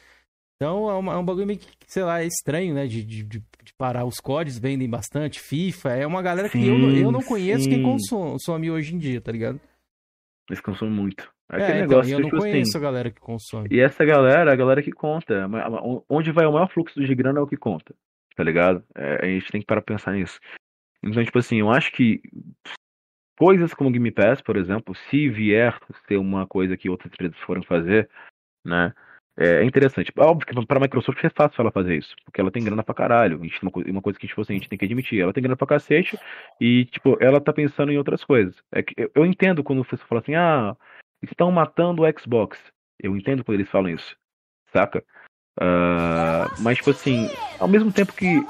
Então 0.56 0.90
é, 0.90 0.94
uma- 0.94 1.14
é 1.14 1.18
um 1.18 1.26
bagulho 1.26 1.48
meio 1.48 1.60
que, 1.60 1.68
sei 1.88 2.04
lá, 2.04 2.22
é 2.22 2.26
estranho, 2.28 2.74
né? 2.74 2.88
De, 2.88 3.04
de, 3.04 3.24
de- 3.24 3.40
de 3.64 3.74
parar. 3.78 4.06
Os 4.06 4.20
CODs 4.22 4.58
vendem 4.60 4.88
bastante, 4.90 5.40
FIFA. 5.42 5.90
É 5.94 6.08
uma 6.08 6.22
galera 6.22 6.48
que 6.48 6.66
eu, 6.66 6.78
não- 6.78 6.92
eu 6.92 7.12
não 7.12 7.22
conheço 7.22 7.68
quem 7.68 7.82
consome 7.82 8.72
hoje 8.72 8.96
em 8.96 8.98
dia, 8.98 9.20
tá 9.20 9.32
ligado? 9.32 9.60
Eles 10.50 10.62
consomem 10.62 10.94
muito. 10.94 11.33
É 11.54 11.62
É, 11.62 11.64
aquele 11.64 11.78
então, 11.80 11.90
negócio 11.90 12.10
e 12.10 12.14
eu 12.14 12.20
não 12.20 12.30
tipo 12.30 12.38
assim, 12.38 12.52
conheço 12.52 12.78
a 12.78 12.82
galera 12.82 13.12
que 13.12 13.20
consome. 13.20 13.68
E 13.72 13.80
essa 13.80 14.04
galera, 14.04 14.52
a 14.52 14.56
galera 14.56 14.82
que 14.82 14.92
conta. 14.92 15.48
Onde 16.10 16.32
vai 16.32 16.46
o 16.46 16.52
maior 16.52 16.70
fluxo 16.70 17.00
de 17.00 17.16
grana 17.16 17.40
é 17.40 17.42
o 17.42 17.48
que 17.48 17.58
conta. 17.58 17.94
Tá 18.36 18.44
ligado? 18.44 18.84
É, 18.96 19.26
a 19.26 19.28
gente 19.28 19.52
tem 19.52 19.62
que 19.62 19.68
parar 19.68 19.82
pra 19.82 19.96
pensar 19.96 20.14
nisso. 20.14 20.40
Então, 21.04 21.24
tipo 21.24 21.38
assim, 21.38 21.60
eu 21.60 21.70
acho 21.70 21.92
que 21.92 22.22
coisas 23.38 23.74
como 23.74 23.92
Game 23.92 24.10
Pass, 24.12 24.42
por 24.42 24.58
exemplo, 24.58 24.96
se 24.96 25.30
vier 25.30 25.78
ser 26.08 26.18
uma 26.18 26.48
coisa 26.48 26.78
que 26.78 26.90
outras 26.90 27.12
empresas 27.14 27.38
forem 27.40 27.64
fazer, 27.64 28.10
né? 28.66 28.94
É 29.36 29.64
interessante. 29.64 30.12
Óbvio 30.16 30.46
que 30.46 30.66
pra 30.68 30.80
Microsoft 30.80 31.24
é 31.24 31.30
fácil 31.30 31.60
ela 31.60 31.72
fazer 31.72 31.98
isso, 31.98 32.16
porque 32.24 32.40
ela 32.40 32.52
tem 32.52 32.64
grana 32.64 32.84
pra 32.84 32.94
caralho. 32.94 33.40
A 33.40 33.44
gente, 33.44 33.62
uma, 33.64 33.72
coi- 33.72 33.90
uma 33.90 34.02
coisa 34.02 34.20
que 34.20 34.28
tipo, 34.28 34.40
assim, 34.42 34.54
a 34.54 34.58
gente 34.58 34.70
tem 34.70 34.78
que 34.78 34.86
admitir. 34.86 35.20
Ela 35.20 35.34
tem 35.34 35.42
grana 35.42 35.58
pra 35.58 35.66
cacete 35.66 36.18
e, 36.62 36.86
tipo, 36.86 37.18
ela 37.20 37.42
tá 37.42 37.52
pensando 37.52 37.92
em 37.92 37.98
outras 37.98 38.24
coisas. 38.24 38.56
É 38.72 38.84
que 38.84 38.94
eu, 38.96 39.12
eu 39.16 39.26
entendo 39.26 39.64
quando 39.64 39.84
você 39.84 39.98
fala 39.98 40.22
assim, 40.22 40.36
ah, 40.36 40.78
estão 41.24 41.52
matando 41.52 42.04
o 42.04 42.20
Xbox. 42.20 42.60
Eu 43.00 43.16
entendo 43.16 43.44
quando 43.44 43.56
eles 43.56 43.70
falam 43.70 43.90
isso, 43.90 44.16
saca? 44.72 45.04
Ah, 45.60 46.46
mas, 46.60 46.78
tipo 46.78 46.92
assim, 46.92 47.28
ao 47.60 47.68
mesmo 47.68 47.92
tempo 47.92 48.14
que 48.14 48.42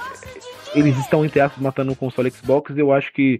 eles 0.76 0.98
estão, 0.98 1.26
entre 1.26 1.40
aspas, 1.40 1.62
matando 1.62 1.92
o 1.92 1.96
console 1.96 2.32
Xbox, 2.32 2.76
eu 2.78 2.92
acho 2.92 3.12
que 3.14 3.40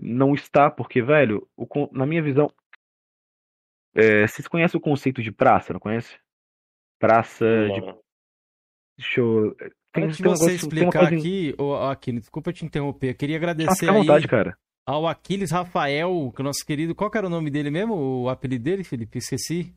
não 0.00 0.34
está, 0.34 0.70
porque, 0.70 1.02
velho, 1.02 1.46
o 1.56 1.66
na 1.92 2.06
minha 2.06 2.22
visão. 2.22 2.50
É, 3.94 4.26
vocês 4.26 4.46
conhecem 4.46 4.78
o 4.78 4.82
conceito 4.82 5.22
de 5.22 5.32
praça, 5.32 5.72
não 5.72 5.80
conhece? 5.80 6.16
Praça 6.98 7.44
de. 7.44 7.80
Não. 7.80 7.98
Deixa 8.96 9.20
eu. 9.20 9.56
Tem, 9.92 10.04
Antes 10.04 10.18
de 10.18 10.28
um 10.28 10.30
você 10.30 10.44
uma 10.44 10.52
explicar 10.52 11.12
aqui, 11.12 11.54
ô, 11.58 11.74
Aquiles, 11.74 12.22
desculpa 12.22 12.52
te 12.52 12.64
interromper. 12.64 13.10
Eu 13.10 13.14
queria 13.16 13.36
Ah, 13.36 13.38
agradecer 13.38 13.74
fica 13.74 13.90
à 13.90 13.94
aí 13.94 14.00
vontade, 14.00 14.28
cara. 14.28 14.56
Ao 14.90 15.06
Aquiles 15.06 15.50
Rafael, 15.50 16.32
que 16.34 16.40
é 16.40 16.42
o 16.42 16.44
nosso 16.44 16.64
querido. 16.66 16.94
Qual 16.94 17.10
que 17.10 17.16
era 17.18 17.26
o 17.26 17.30
nome 17.30 17.50
dele 17.50 17.70
mesmo? 17.70 17.94
O 17.94 18.28
apelido 18.28 18.64
dele, 18.64 18.84
Felipe? 18.84 19.18
Esqueci. 19.18 19.74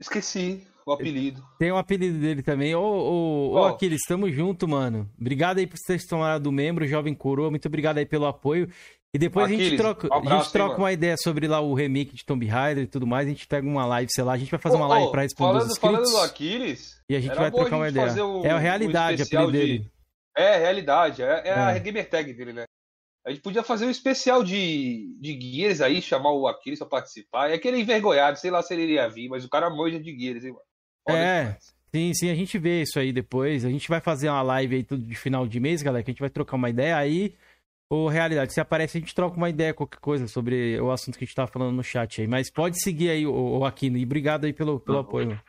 Esqueci 0.00 0.66
o 0.86 0.92
apelido. 0.92 1.42
Tem 1.58 1.72
um 1.72 1.76
apelido 1.78 2.18
dele 2.18 2.42
também. 2.42 2.74
Ô, 2.74 2.80
ô, 2.82 3.50
ô 3.52 3.54
Ó. 3.56 3.68
Aquiles, 3.68 4.02
tamo 4.06 4.30
junto, 4.30 4.68
mano. 4.68 5.08
Obrigado 5.18 5.58
aí 5.58 5.66
por 5.66 5.78
ter 5.78 5.98
se 5.98 6.06
tornado 6.08 6.50
membro, 6.52 6.86
Jovem 6.86 7.14
Coroa. 7.14 7.50
Muito 7.50 7.66
obrigado 7.68 7.98
aí 7.98 8.06
pelo 8.06 8.26
apoio. 8.26 8.68
E 9.14 9.18
depois 9.18 9.46
a 9.46 9.48
gente 9.48 9.60
Aquiles, 9.62 9.80
troca, 9.80 10.08
um 10.08 10.12
a 10.12 10.16
abraço, 10.18 10.44
gente 10.44 10.52
troca 10.52 10.74
hein, 10.74 10.78
uma 10.80 10.92
ideia 10.92 11.16
sobre 11.16 11.46
lá 11.46 11.60
o 11.60 11.72
remake 11.72 12.16
de 12.16 12.24
Tomb 12.24 12.44
Raider 12.46 12.82
e 12.84 12.86
tudo 12.88 13.06
mais. 13.06 13.26
A 13.28 13.30
gente 13.30 13.46
pega 13.46 13.66
uma 13.66 13.86
live, 13.86 14.10
sei 14.12 14.24
lá. 14.24 14.32
A 14.32 14.36
gente 14.36 14.50
vai 14.50 14.58
fazer 14.60 14.76
uma 14.76 14.86
Ô, 14.86 14.88
live 14.88 15.10
pra 15.12 15.22
responder 15.22 15.52
falando, 15.52 15.70
os 15.70 15.78
falando 15.78 16.02
inscritos. 16.02 16.20
do 16.20 16.26
Aquiles. 16.26 17.00
E 17.08 17.14
a 17.16 17.20
gente 17.20 17.36
vai 17.36 17.46
a 17.46 17.50
trocar 17.52 17.76
uma 17.76 17.88
ideia. 17.88 18.26
um- 18.26 18.44
é 18.44 18.50
a 18.50 18.58
realidade, 18.58 19.22
a 19.22 19.24
especial 19.24 19.44
apelido 19.44 19.64
de- 19.66 19.78
dele. 19.78 19.90
É, 20.36 20.58
realidade. 20.58 21.22
É, 21.22 21.42
é 21.48 21.52
a 21.54 21.70
É. 21.70 21.78
gamer 21.78 22.10
tag 22.10 22.32
dele, 22.32 22.52
né? 22.52 22.64
A 23.24 23.30
gente 23.30 23.42
podia 23.42 23.62
fazer 23.62 23.86
um 23.86 23.90
especial 23.90 24.44
de, 24.44 25.16
de 25.18 25.40
Gears 25.40 25.80
aí, 25.80 26.02
chamar 26.02 26.32
o 26.32 26.46
Aquiles 26.46 26.78
pra 26.78 26.88
participar. 26.88 27.50
É 27.50 27.54
aquele 27.54 27.80
envergonhado, 27.80 28.38
sei 28.38 28.50
lá 28.50 28.62
se 28.62 28.74
ele 28.74 28.82
iria 28.82 29.08
vir, 29.08 29.28
mas 29.28 29.44
o 29.44 29.48
cara 29.48 29.70
manja 29.70 29.98
de 29.98 30.14
Gears, 30.16 30.44
hein, 30.44 30.52
mano? 30.52 31.18
É. 31.18 31.56
Sim, 31.94 32.12
sim, 32.12 32.30
a 32.30 32.34
gente 32.34 32.58
vê 32.58 32.82
isso 32.82 32.98
aí 32.98 33.12
depois. 33.12 33.64
A 33.64 33.70
gente 33.70 33.88
vai 33.88 34.00
fazer 34.00 34.28
uma 34.28 34.42
live 34.42 34.76
aí 34.76 34.84
tudo 34.84 35.02
de 35.02 35.14
final 35.14 35.46
de 35.46 35.58
mês, 35.60 35.80
galera, 35.80 36.02
que 36.02 36.10
a 36.10 36.12
gente 36.12 36.20
vai 36.20 36.28
trocar 36.28 36.56
uma 36.56 36.68
ideia. 36.68 36.96
Aí, 36.96 37.34
ô, 37.88 38.08
realidade, 38.08 38.52
se 38.52 38.60
aparece, 38.60 38.98
a 38.98 39.00
gente 39.00 39.14
troca 39.14 39.36
uma 39.36 39.48
ideia, 39.48 39.72
qualquer 39.72 40.00
coisa, 40.00 40.26
sobre 40.26 40.78
o 40.80 40.90
assunto 40.90 41.16
que 41.16 41.24
a 41.24 41.26
gente 41.26 41.36
tava 41.36 41.50
falando 41.50 41.74
no 41.74 41.84
chat 41.84 42.20
aí. 42.20 42.26
Mas 42.26 42.50
pode 42.50 42.82
seguir 42.82 43.10
aí, 43.10 43.24
o, 43.24 43.32
o 43.32 43.64
Aquino, 43.64 43.96
e 43.96 44.04
obrigado 44.04 44.44
aí 44.44 44.52
pelo, 44.52 44.80
pelo 44.80 44.98
Não, 44.98 45.04
apoio. 45.04 45.40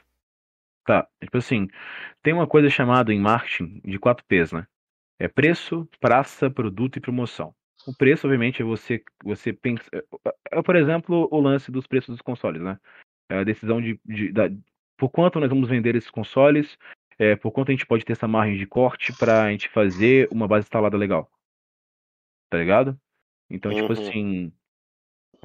Tá, 0.85 1.05
tipo 1.19 1.37
assim, 1.37 1.67
tem 2.21 2.31
uma 2.31 2.47
coisa 2.47 2.69
chamada 2.69 3.11
em 3.11 3.19
marketing 3.19 3.81
de 3.83 3.97
4 3.97 4.23
P's, 4.27 4.51
né? 4.51 4.67
É 5.19 5.27
preço, 5.27 5.89
praça, 5.99 6.49
produto 6.49 6.97
e 6.97 7.01
promoção. 7.01 7.55
O 7.85 7.93
preço, 7.93 8.25
obviamente, 8.27 8.61
é 8.61 8.65
você, 8.65 9.03
você 9.23 9.53
pensa. 9.53 9.83
É, 9.93 10.03
é, 10.51 10.61
por 10.61 10.75
exemplo, 10.75 11.27
o 11.31 11.39
lance 11.39 11.71
dos 11.71 11.85
preços 11.85 12.15
dos 12.15 12.21
consoles, 12.21 12.61
né? 12.61 12.79
É 13.29 13.37
a 13.37 13.43
decisão 13.43 13.81
de, 13.81 13.99
de- 14.05 14.31
da- 14.31 14.49
por 14.97 15.09
quanto 15.09 15.39
nós 15.39 15.49
vamos 15.49 15.69
vender 15.69 15.95
esses 15.95 16.09
consoles, 16.09 16.77
é, 17.19 17.35
por 17.35 17.51
quanto 17.51 17.69
a 17.69 17.71
gente 17.71 17.85
pode 17.85 18.03
ter 18.03 18.13
essa 18.13 18.27
margem 18.27 18.57
de 18.57 18.65
corte 18.65 19.13
para 19.13 19.43
a 19.43 19.51
gente 19.51 19.69
fazer 19.69 20.27
uma 20.31 20.47
base 20.47 20.65
instalada 20.65 20.97
legal. 20.97 21.29
Tá 22.49 22.57
ligado? 22.57 22.99
Então, 23.49 23.73
tipo 23.73 23.91
Uhum. 23.93 23.99
assim. 23.99 24.51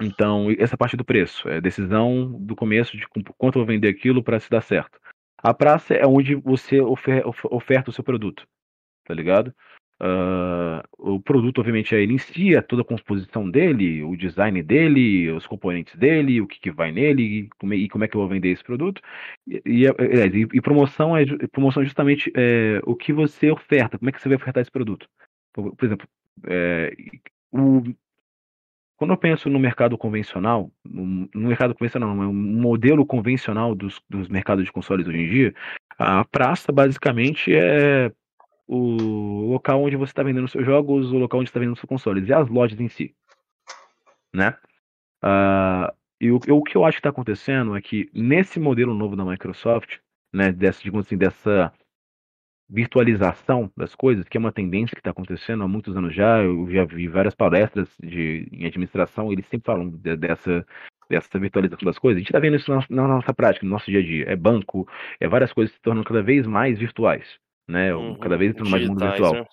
Então, 0.00 0.46
essa 0.58 0.76
parte 0.78 0.96
do 0.96 1.04
preço, 1.04 1.46
é 1.48 1.56
a 1.56 1.60
decisão 1.60 2.32
do 2.40 2.56
começo 2.56 2.96
de 2.96 3.06
quanto 3.08 3.58
eu 3.58 3.64
vou 3.64 3.66
vender 3.66 3.88
aquilo 3.88 4.22
para 4.22 4.40
se 4.40 4.48
dar 4.48 4.62
certo. 4.62 4.98
A 5.36 5.52
praça 5.52 5.94
é 5.94 6.06
onde 6.06 6.34
você 6.34 6.80
ofer- 6.80 7.26
of- 7.26 7.48
oferta 7.50 7.90
o 7.90 7.92
seu 7.92 8.04
produto, 8.04 8.46
tá 9.04 9.12
ligado? 9.12 9.54
Ah, 10.02 10.82
o 10.98 11.20
produto, 11.20 11.58
obviamente, 11.58 11.94
é 11.94 12.00
ele 12.02 12.14
em 12.14 12.18
si, 12.18 12.54
é 12.54 12.62
toda 12.62 12.80
a 12.82 12.84
composição 12.84 13.50
dele, 13.50 14.02
o 14.02 14.16
design 14.16 14.62
dele, 14.62 15.30
os 15.30 15.46
componentes 15.46 15.94
dele, 15.96 16.40
o 16.40 16.46
que, 16.46 16.58
que 16.58 16.70
vai 16.70 16.90
nele 16.90 17.22
e 17.22 17.48
como, 17.58 17.74
é- 17.74 17.76
e 17.76 17.88
como 17.88 18.04
é 18.04 18.08
que 18.08 18.16
eu 18.16 18.20
vou 18.20 18.28
vender 18.28 18.48
esse 18.50 18.64
produto. 18.64 19.02
E, 19.46 19.60
e, 19.66 19.86
é- 19.86 19.90
e- 20.26 20.48
e 20.54 20.60
promoção 20.62 21.14
é 21.16 21.24
promoção 21.52 21.82
é 21.82 21.86
justamente 21.86 22.32
é, 22.34 22.80
o 22.84 22.96
que 22.96 23.12
você 23.12 23.50
oferta, 23.50 23.98
como 23.98 24.08
é 24.08 24.12
que 24.12 24.20
você 24.22 24.28
vai 24.28 24.36
ofertar 24.36 24.62
esse 24.62 24.70
produto. 24.70 25.06
Por, 25.52 25.74
por 25.76 25.84
exemplo, 25.84 26.08
é, 26.48 26.92
o, 27.52 27.82
quando 28.96 29.12
eu 29.12 29.16
penso 29.16 29.48
no 29.48 29.58
mercado 29.58 29.96
convencional, 29.96 30.70
no, 30.84 31.28
no 31.34 31.48
mercado 31.48 31.74
convencional, 31.74 32.14
não, 32.14 32.22
é 32.22 32.26
um 32.26 32.34
modelo 32.34 33.06
convencional 33.06 33.74
dos, 33.74 34.00
dos 34.08 34.28
mercados 34.28 34.64
de 34.64 34.72
consoles 34.72 35.06
hoje 35.06 35.18
em 35.18 35.28
dia, 35.28 35.54
a 35.98 36.24
praça 36.24 36.70
basicamente 36.70 37.52
é 37.54 38.12
o 38.72 39.50
local 39.50 39.82
onde 39.82 39.96
você 39.96 40.12
está 40.12 40.22
vendendo 40.22 40.46
seus 40.46 40.64
jogos, 40.64 41.10
o 41.10 41.18
local 41.18 41.40
onde 41.40 41.50
está 41.50 41.58
vendendo 41.58 41.76
seus 41.76 41.88
consoles, 41.88 42.28
e 42.28 42.32
as 42.32 42.48
lojas 42.48 42.78
em 42.78 42.88
si. 42.88 43.12
Né? 44.32 44.56
Ah, 45.20 45.92
e 46.20 46.30
o, 46.30 46.36
o 46.36 46.62
que 46.62 46.76
eu 46.76 46.84
acho 46.84 46.96
que 46.96 47.00
está 47.00 47.10
acontecendo 47.10 47.76
é 47.76 47.82
que 47.82 48.08
nesse 48.14 48.60
modelo 48.60 48.94
novo 48.94 49.16
da 49.16 49.24
Microsoft, 49.24 49.98
né, 50.32 50.52
dessa, 50.52 50.82
digamos 50.84 51.06
assim, 51.06 51.16
dessa 51.16 51.72
virtualização 52.68 53.68
das 53.76 53.96
coisas, 53.96 54.28
que 54.28 54.36
é 54.36 54.40
uma 54.40 54.52
tendência 54.52 54.94
que 54.94 55.00
está 55.00 55.10
acontecendo 55.10 55.64
há 55.64 55.68
muitos 55.68 55.96
anos 55.96 56.14
já. 56.14 56.40
Eu 56.40 56.70
já 56.70 56.84
vi 56.84 57.08
várias 57.08 57.34
palestras 57.34 57.88
de, 58.00 58.48
em 58.52 58.66
administração, 58.66 59.32
eles 59.32 59.46
sempre 59.46 59.66
falam 59.66 59.90
de- 59.90 60.16
dessa, 60.16 60.64
dessa 61.08 61.38
virtualização 61.40 61.84
das 61.86 61.98
coisas. 61.98 62.18
A 62.18 62.20
gente 62.20 62.28
está 62.28 62.38
vendo 62.38 62.56
isso 62.56 62.70
na, 62.70 62.86
na 62.88 63.08
nossa 63.08 63.34
prática, 63.34 63.66
no 63.66 63.72
nosso 63.72 63.90
dia 63.90 63.98
a 63.98 64.02
dia. 64.04 64.26
É 64.28 64.36
banco, 64.36 64.86
é 65.18 65.26
várias 65.26 65.52
coisas 65.52 65.74
se 65.74 65.80
tornando 65.82 66.06
cada 66.06 66.22
vez 66.22 66.46
mais 66.46 66.78
virtuais, 66.78 67.40
né? 67.70 67.94
Uhum. 67.94 68.16
Cada 68.16 68.36
vez 68.36 68.50
entrando 68.50 68.70
mais 68.70 68.82
no 68.82 68.90
mundo 68.90 69.06
virtual. 69.06 69.34
né? 69.34 69.46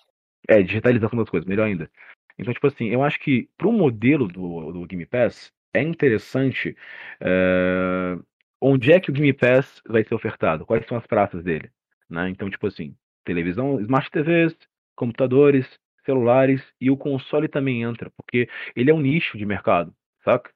É, 0.48 0.62
digitalização 0.62 1.18
das 1.18 1.28
coisas, 1.28 1.48
melhor 1.48 1.66
ainda. 1.66 1.90
Então, 2.38 2.54
tipo 2.54 2.66
assim, 2.66 2.88
eu 2.88 3.02
acho 3.02 3.18
que 3.20 3.48
para 3.56 3.68
o 3.68 3.72
modelo 3.72 4.28
do, 4.28 4.72
do 4.72 4.86
Game 4.86 5.04
Pass 5.06 5.52
é 5.74 5.82
interessante 5.82 6.76
eh, 7.20 8.18
onde 8.60 8.92
é 8.92 9.00
que 9.00 9.10
o 9.10 9.12
Game 9.12 9.32
Pass 9.32 9.82
vai 9.86 10.04
ser 10.04 10.14
ofertado, 10.14 10.64
quais 10.64 10.86
são 10.86 10.96
as 10.96 11.06
praças 11.06 11.42
dele, 11.42 11.70
né? 12.08 12.28
Então, 12.28 12.48
tipo 12.48 12.66
assim, 12.66 12.94
televisão, 13.24 13.80
smart 13.80 14.10
TVs, 14.10 14.56
computadores, 14.96 15.66
celulares 16.04 16.62
e 16.80 16.90
o 16.90 16.96
console 16.96 17.48
também 17.48 17.82
entra, 17.82 18.10
porque 18.16 18.48
ele 18.74 18.90
é 18.90 18.94
um 18.94 19.00
nicho 19.00 19.36
de 19.36 19.44
mercado, 19.44 19.92
saca? 20.24 20.50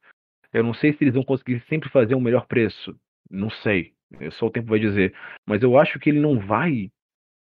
Eu 0.53 0.63
não 0.63 0.75
sei 0.75 0.93
se 0.93 1.03
eles 1.03 1.15
vão 1.15 1.25
conseguir 1.25 1.63
sempre 1.69 1.89
fazer 1.89 2.15
um 2.15 2.21
melhor 2.21 2.47
preço, 2.47 2.97
não 3.31 3.51
sei, 3.51 3.93
só 4.33 4.47
o 4.47 4.51
tempo 4.51 4.69
vai 4.69 4.79
dizer, 4.79 5.15
mas 5.47 5.63
eu 5.63 5.79
acho 5.79 5.99
que 5.99 6.11
ele 6.11 6.21
não 6.21 6.39
vai 6.39 6.91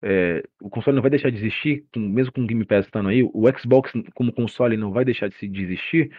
é, 0.01 0.43
o 0.61 0.69
console 0.69 0.95
não 0.95 1.01
vai 1.01 1.11
deixar 1.11 1.29
de 1.29 1.37
existir, 1.37 1.85
com- 1.93 1.99
mesmo 1.99 2.31
com 2.33 2.41
o 2.41 2.47
Game 2.47 2.65
Pass 2.65 2.85
estando 2.85 3.09
aí, 3.09 3.23
o 3.23 3.43
Xbox 3.57 3.91
como 4.13 4.33
console 4.33 4.75
não 4.77 4.91
vai 4.91 5.05
deixar 5.05 5.27
de 5.29 5.35
se 5.35 5.47
de 5.47 5.61
existir, 5.61 6.11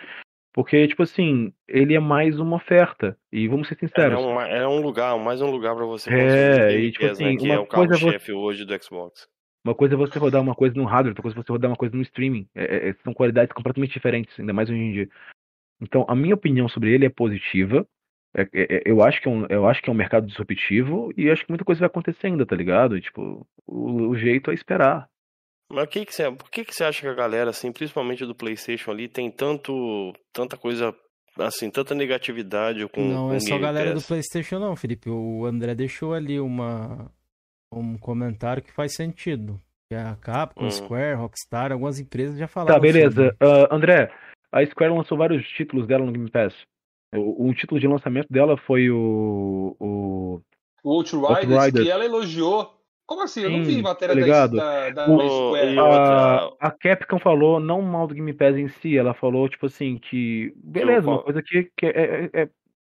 porque, 0.55 0.87
tipo 0.87 1.03
assim, 1.03 1.53
ele 1.67 1.95
é 1.95 2.01
mais 2.01 2.39
uma 2.39 2.57
oferta. 2.57 3.17
E 3.33 3.49
vamos 3.49 3.69
ser 3.69 3.75
É 3.75 3.79
sinceros. 3.79 4.21
um, 4.23 4.41
é 4.41 4.69
um 4.69 4.81
lugar, 4.81 5.19
mais 5.19 5.41
um 5.41 5.51
lugar 5.51 5.75
pra 5.75 5.85
você 5.87 6.11
É, 6.11 6.79
e, 6.79 6.93
tipo 6.93 7.07
Pass, 7.07 7.19
né, 7.19 7.27
assim, 7.29 7.37
que 7.39 7.45
uma 7.45 7.55
é 7.55 7.59
o 7.59 7.63
é 7.63 7.65
você- 7.65 7.71
carro-chefe 7.71 8.33
hoje 8.33 8.65
do 8.65 8.83
Xbox. 8.83 9.29
Uma 9.65 9.75
coisa 9.75 9.95
é 9.95 9.97
você 9.97 10.19
rodar 10.19 10.43
uma 10.43 10.55
coisa 10.57 10.75
no 10.75 10.85
hardware, 10.85 11.11
outra 11.13 11.23
coisa 11.23 11.39
é 11.39 11.43
você 11.43 11.53
rodar 11.53 11.71
uma 11.71 11.77
coisa 11.77 11.95
no 11.97 12.03
streaming. 12.03 12.49
É- 12.55 12.89
é- 12.89 12.95
são 13.05 13.15
qualidades 13.15 13.53
completamente 13.53 13.93
diferentes, 13.93 14.39
ainda 14.39 14.53
mais 14.53 14.69
hoje 14.69 14.79
em 14.81 14.93
dia. 14.93 15.09
Então, 15.81 16.05
a 16.09 16.15
minha 16.15 16.35
opinião 16.35 16.69
sobre 16.69 16.93
ele 16.93 17.07
é 17.07 17.09
positiva. 17.09 17.87
É- 18.35 18.43
é- 18.53 18.77
é- 18.77 18.83
eu, 18.87 19.03
acho 19.03 19.21
que 19.21 19.29
é 19.29 19.31
um, 19.31 19.47
eu 19.51 19.67
acho 19.69 19.83
que 19.83 19.91
é 19.91 19.93
um 19.93 19.97
mercado 19.97 20.27
disruptivo 20.27 21.13
e 21.17 21.31
acho 21.31 21.45
que 21.45 21.51
muita 21.51 21.65
coisa 21.65 21.81
vai 21.81 21.87
acontecer 21.87 22.29
ainda, 22.29 22.47
tá 22.47 22.57
ligado? 22.57 22.97
E, 22.97 23.01
tipo, 23.01 23.47
o, 23.67 24.09
o 24.09 24.17
jeito 24.17 24.51
é 24.51 24.55
esperar. 24.55 25.09
Mas 25.71 25.85
o 25.85 25.87
que 25.87 26.05
que 26.05 26.15
você, 26.15 26.31
por 26.31 26.51
que 26.51 26.65
que 26.65 26.75
você 26.75 26.85
acha 26.85 27.01
que 27.01 27.09
a 27.09 27.15
galera, 27.15 27.51
assim, 27.51 27.71
principalmente 27.73 28.25
do 28.27 28.35
PlayStation 28.35 28.91
ali, 28.91 29.09
tem 29.09 29.31
tanto, 29.31 30.13
tanta 30.33 30.57
coisa, 30.57 30.95
assim, 31.39 31.71
tanta 31.71 31.95
negatividade 31.95 32.87
com 32.89 33.03
Não 33.03 33.29
com 33.29 33.35
é 33.35 33.41
só 33.41 33.55
a 33.55 33.59
galera 33.59 33.91
do 33.91 33.95
Pass? 33.97 34.07
PlayStation, 34.07 34.59
não, 34.59 34.77
Felipe. 34.77 35.09
O 35.11 35.45
André 35.47 35.75
deixou 35.75 36.13
ali 36.15 36.39
uma, 36.41 37.11
um 37.73 37.97
comentário 37.99 38.63
que 38.63 38.73
faz 38.73 38.95
sentido. 38.95 39.61
Que 39.91 39.95
a 39.97 40.17
Capcom, 40.17 40.67
Hum. 40.67 40.71
Square, 40.71 41.17
Rockstar, 41.17 41.71
algumas 41.73 41.99
empresas 41.99 42.39
já 42.39 42.47
falaram. 42.49 42.77
Tá, 42.77 42.81
beleza. 42.81 43.11
sobre. 43.11 43.37
Ah, 43.41 43.75
André, 43.75 44.11
a 44.51 44.65
Square 44.67 44.95
lançou 44.95 45.19
vários 45.19 45.47
títulos 45.51 45.87
dela 45.87 46.05
no 46.05 46.13
Game 46.13 46.31
Pass. 46.31 46.55
O, 47.15 47.47
um 47.47 47.53
título 47.53 47.81
de 47.81 47.87
lançamento 47.87 48.27
dela 48.31 48.57
foi 48.57 48.91
o. 48.91 49.77
o... 49.79 50.41
O 50.85 50.91
Outriders, 50.91 51.25
Outriders. 51.53 51.85
que 51.85 51.91
ela 51.91 52.05
elogiou. 52.05 52.79
Como 53.07 53.23
assim? 53.23 53.43
Eu 53.43 53.51
não 53.51 53.63
vi 53.65 53.83
matéria 53.83 54.15
tá 54.15 54.21
da, 54.21 54.27
ligado? 54.27 54.57
da, 54.57 54.91
da 54.91 55.11
O- 55.11 55.21
Square. 55.29 55.79
A, 55.79 56.51
a 56.61 56.71
Capcom 56.71 57.19
falou 57.19 57.61
não 57.61 57.83
mal 57.83 58.07
do 58.07 58.15
Game 58.15 58.33
Pass 58.33 58.57
em 58.57 58.69
si, 58.69 58.97
ela 58.97 59.13
falou, 59.13 59.49
tipo 59.49 59.67
assim, 59.67 59.99
que. 59.99 60.53
Beleza, 60.57 61.09
uma 61.09 61.23
coisa 61.23 61.43
que, 61.43 61.71
que 61.77 61.87
é, 61.87 61.91
é- 62.35 62.43
é- 62.43 62.49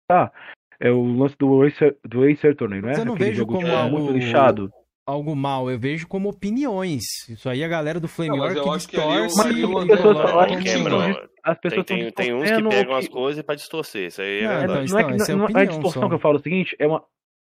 Tá. 0.09 0.31
É 0.79 0.91
o 0.91 1.03
lance 1.17 1.37
do 1.39 1.63
Acer, 1.63 1.97
do 2.05 2.25
Acer 2.25 2.53
Attorney, 2.53 2.81
não 2.81 2.89
é? 2.89 2.93
Mas 2.93 2.99
eu 2.99 3.05
não 3.05 3.15
Aquele 3.15 3.31
vejo 3.31 3.41
jogo 3.41 3.53
como 3.55 3.65
tipo, 3.67 3.77
algo- 3.77 3.99
muito 3.99 4.13
lixado. 4.13 4.73
Algo 5.11 5.35
mal, 5.35 5.71
eu 5.71 5.79
vejo 5.79 6.07
como 6.07 6.29
opiniões. 6.29 7.03
Isso 7.29 7.49
aí 7.49 7.65
a 7.65 7.69
galera 7.69 7.99
do 7.99 8.07
Flame 8.09 8.31
Não, 8.31 8.39
mas 8.39 8.49
War 8.49 8.57
eu 8.57 8.63
que 8.65 8.71
que 8.71 8.77
distorce. 8.77 9.53
que 9.53 10.73
Cameron, 10.73 11.29
As 11.43 11.59
pessoas 11.59 11.87
tem, 11.87 11.99
tem, 12.03 12.13
tem 12.13 12.35
uns 12.35 12.51
que 12.51 12.63
pegam 12.69 12.93
que- 12.93 12.99
as 12.99 13.09
coisas 13.09 13.43
pra 13.45 13.55
distorcer, 13.55 14.07
isso 14.09 14.21
aí 14.23 14.41
é 14.41 14.43
Não, 14.45 14.51
É, 14.53 14.65
então, 14.65 14.67
não, 14.67 14.85
não 14.85 14.99
é, 14.99 15.03
não, 15.03 15.09
que- 15.11 15.17
isso 15.17 15.31
é 15.31 15.35
não- 15.35 15.45
opinião 15.45 15.63
a 15.63 15.67
distorção 15.67 16.03
só. 16.03 16.09
que 16.09 16.15
eu 16.15 16.19
falo 16.19 16.37
é 16.37 16.39
o 16.39 16.43
seguinte, 16.43 16.77
é 16.79 16.87
uma. 16.87 17.03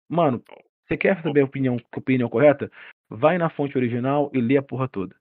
Mano, 0.09 0.43
você 0.87 0.97
quer 0.97 1.23
saber 1.23 1.41
a 1.41 1.45
opinião, 1.45 1.77
a 1.93 1.99
opinião 1.99 2.29
correta? 2.29 2.71
Vai 3.11 3.39
na 3.39 3.49
fonte 3.51 3.77
original 3.77 4.31
e 4.35 4.41
lê 4.41 4.57
a 4.57 4.63
porra 4.63 4.89
toda. 4.89 5.15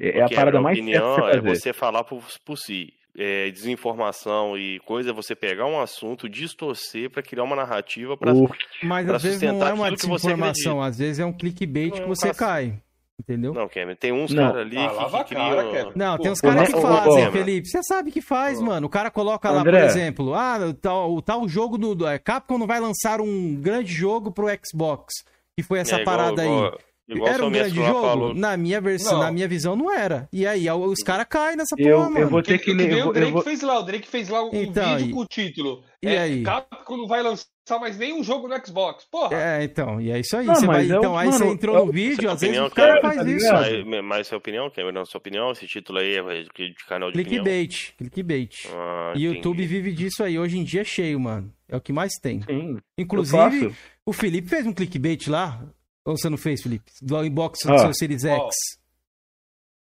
É, 0.00 0.18
é 0.18 0.22
a 0.22 0.28
parada 0.28 0.52
minha 0.52 0.62
mais 0.62 0.78
certa 0.78 0.90
opinião 0.90 1.30
que 1.30 1.36
é 1.36 1.40
você 1.40 1.72
falar 1.72 2.04
por, 2.04 2.22
por 2.44 2.56
si. 2.56 2.92
É, 3.20 3.50
desinformação 3.50 4.56
e 4.56 4.78
coisa, 4.86 5.10
é 5.10 5.12
você 5.12 5.34
pegar 5.34 5.66
um 5.66 5.80
assunto, 5.80 6.28
distorcer 6.28 7.10
pra 7.10 7.20
criar 7.20 7.42
uma 7.42 7.56
narrativa 7.56 8.16
pra. 8.16 8.32
O- 8.32 8.48
Mas 8.82 9.06
pra 9.06 9.16
às 9.16 9.22
vezes 9.24 9.42
não 9.42 9.66
é 9.66 9.72
uma 9.72 9.90
desinformação, 9.90 10.80
às 10.80 10.98
vezes 10.98 11.18
é 11.18 11.24
um 11.26 11.32
clickbait 11.32 11.90
Não, 11.90 12.02
que 12.02 12.06
você 12.08 12.32
cai. 12.32 12.74
Entendeu? 13.20 13.52
Não, 13.52 13.68
Cameron, 13.68 13.96
tem 13.96 14.12
uns 14.12 14.32
caras 14.32 14.58
ali 14.58 14.76
Ah, 14.78 14.88
que, 14.90 14.94
que 14.94 15.10
cara, 15.10 15.24
criam. 15.24 15.72
Cameron. 15.72 15.92
Não, 15.96 16.18
tem 16.18 16.30
uns 16.30 16.40
Pô, 16.40 16.46
caras 16.48 16.72
que 16.72 16.80
fazem, 16.80 17.26
ô, 17.28 17.32
Felipe. 17.32 17.66
Você 17.68 17.82
sabe 17.82 18.12
que 18.12 18.22
faz, 18.22 18.60
Ô. 18.60 18.64
mano. 18.66 18.86
O 18.86 18.90
cara 18.90 19.10
coloca 19.10 19.50
lá, 19.50 19.62
André. 19.62 19.80
por 19.80 19.86
exemplo, 19.86 20.34
ah, 20.34 20.58
o 20.68 20.72
tal, 20.72 21.12
o 21.16 21.20
tal 21.20 21.48
jogo 21.48 21.76
do, 21.76 21.96
do- 21.96 22.06
é, 22.06 22.16
Capcom 22.20 22.56
não 22.56 22.66
vai 22.68 22.78
lançar 22.78 23.20
um 23.20 23.56
grande 23.56 23.92
jogo 23.92 24.30
pro 24.30 24.46
Xbox. 24.64 25.12
Que 25.56 25.64
foi 25.64 25.80
essa 25.80 25.96
É, 25.96 26.02
igual- 26.02 26.16
parada 26.16 26.42
aí. 26.42 26.46
igual- 26.48 26.78
igual 27.08 27.28
era 27.32 27.46
um 27.46 27.50
grande 27.50 27.74
jogo? 27.74 28.00
falou. 28.02 28.34
Na 28.34 28.56
minha 28.56 28.80
versão, 28.80 29.12
Não. 29.14 29.20
na 29.24 29.32
minha 29.32 29.48
visão, 29.48 29.74
não 29.76 29.90
era. 29.92 30.28
E 30.32 30.46
aí, 30.46 30.68
os 30.70 30.98
caras 31.02 31.26
caem 31.28 31.56
nessa 31.56 31.74
Eu- 31.78 31.96
porra, 31.96 32.08
eu 32.08 32.12
mano. 32.14 32.28
vou 32.28 32.42
Que, 32.42 32.48
ter 32.52 32.58
que 32.58 32.64
que 32.66 32.72
ler- 32.74 32.92
eu 32.92 32.98
vou- 33.04 33.10
o 33.10 33.12
Drake 33.12 33.28
eu 33.28 33.32
vou- 33.34 33.42
fez 33.42 33.62
lá. 33.62 33.78
O 33.78 33.82
Drake 33.82 34.08
fez 34.08 34.28
lá 34.28 34.44
um 34.44 34.50
Então, 34.52 34.96
vídeo 34.96 35.10
e- 35.10 35.12
com 35.12 35.20
o 35.20 35.26
título. 35.26 35.82
e 36.02 36.06
é, 36.08 36.18
aí? 36.18 36.42
Capcom 36.42 36.96
não 36.96 37.06
vai 37.06 37.22
lançar 37.22 37.46
mais 37.80 37.98
nenhum 37.98 38.22
jogo 38.24 38.48
no 38.48 38.66
Xbox. 38.66 39.04
Porra. 39.10 39.34
É, 39.36 39.64
então, 39.64 40.00
e 40.00 40.10
é 40.10 40.18
isso 40.20 40.36
aí. 40.36 40.46
Não, 40.46 40.54
vai, 40.62 40.88
é 40.88 40.94
o- 40.94 40.98
então, 40.98 41.16
aí 41.18 41.30
você 41.32 41.46
entrou 41.46 41.76
é 41.76 41.80
o- 41.80 41.86
no 41.86 41.92
vídeo, 41.92 42.30
às 42.30 42.40
vezes 42.40 42.58
o 42.58 42.70
cara 42.70 43.00
cara, 43.00 43.00
faz 43.02 43.16
tá 43.16 43.30
isso. 43.30 43.52
Mas, 43.86 44.04
mas 44.04 44.26
sua 44.26 44.38
opinião, 44.38 44.70
Cameron, 44.70 45.04
sua 45.04 45.18
opinião, 45.18 45.50
esse 45.52 45.66
título 45.66 45.98
aí 45.98 46.16
é 46.16 46.22
de 46.42 46.74
canal 46.88 47.10
de 47.12 47.20
opinião? 47.20 47.44
Clickbait, 47.44 47.94
clickbait. 47.96 48.54
Ah, 48.74 49.12
E 49.16 49.28
o. 49.28 49.34
YouTube 49.34 49.66
vive 49.66 49.92
disso 49.92 50.22
aí. 50.24 50.38
Hoje 50.38 50.58
em 50.58 50.64
dia 50.64 50.80
é 50.82 50.84
cheio, 50.84 51.18
mano. 51.20 51.52
É 51.68 51.76
o 51.76 51.80
que 51.80 51.92
mais 51.92 52.12
tem. 52.22 52.40
Sim, 52.42 52.74
eu 52.76 52.78
Inclusive, 52.96 53.74
o 54.06 54.12
Felipe 54.12 54.48
fez 54.48 54.66
um 54.66 54.72
clickbait 54.72 55.26
lá. 55.28 55.62
Ou 56.08 56.16
você 56.16 56.28
não 56.30 56.38
fez, 56.38 56.62
Felipe? 56.62 56.90
Do 57.02 57.22
inbox 57.24 57.60
do 57.64 57.72
Ah. 57.74 57.78
seu 57.78 57.92
Series 57.94 58.24
X. 58.24 58.54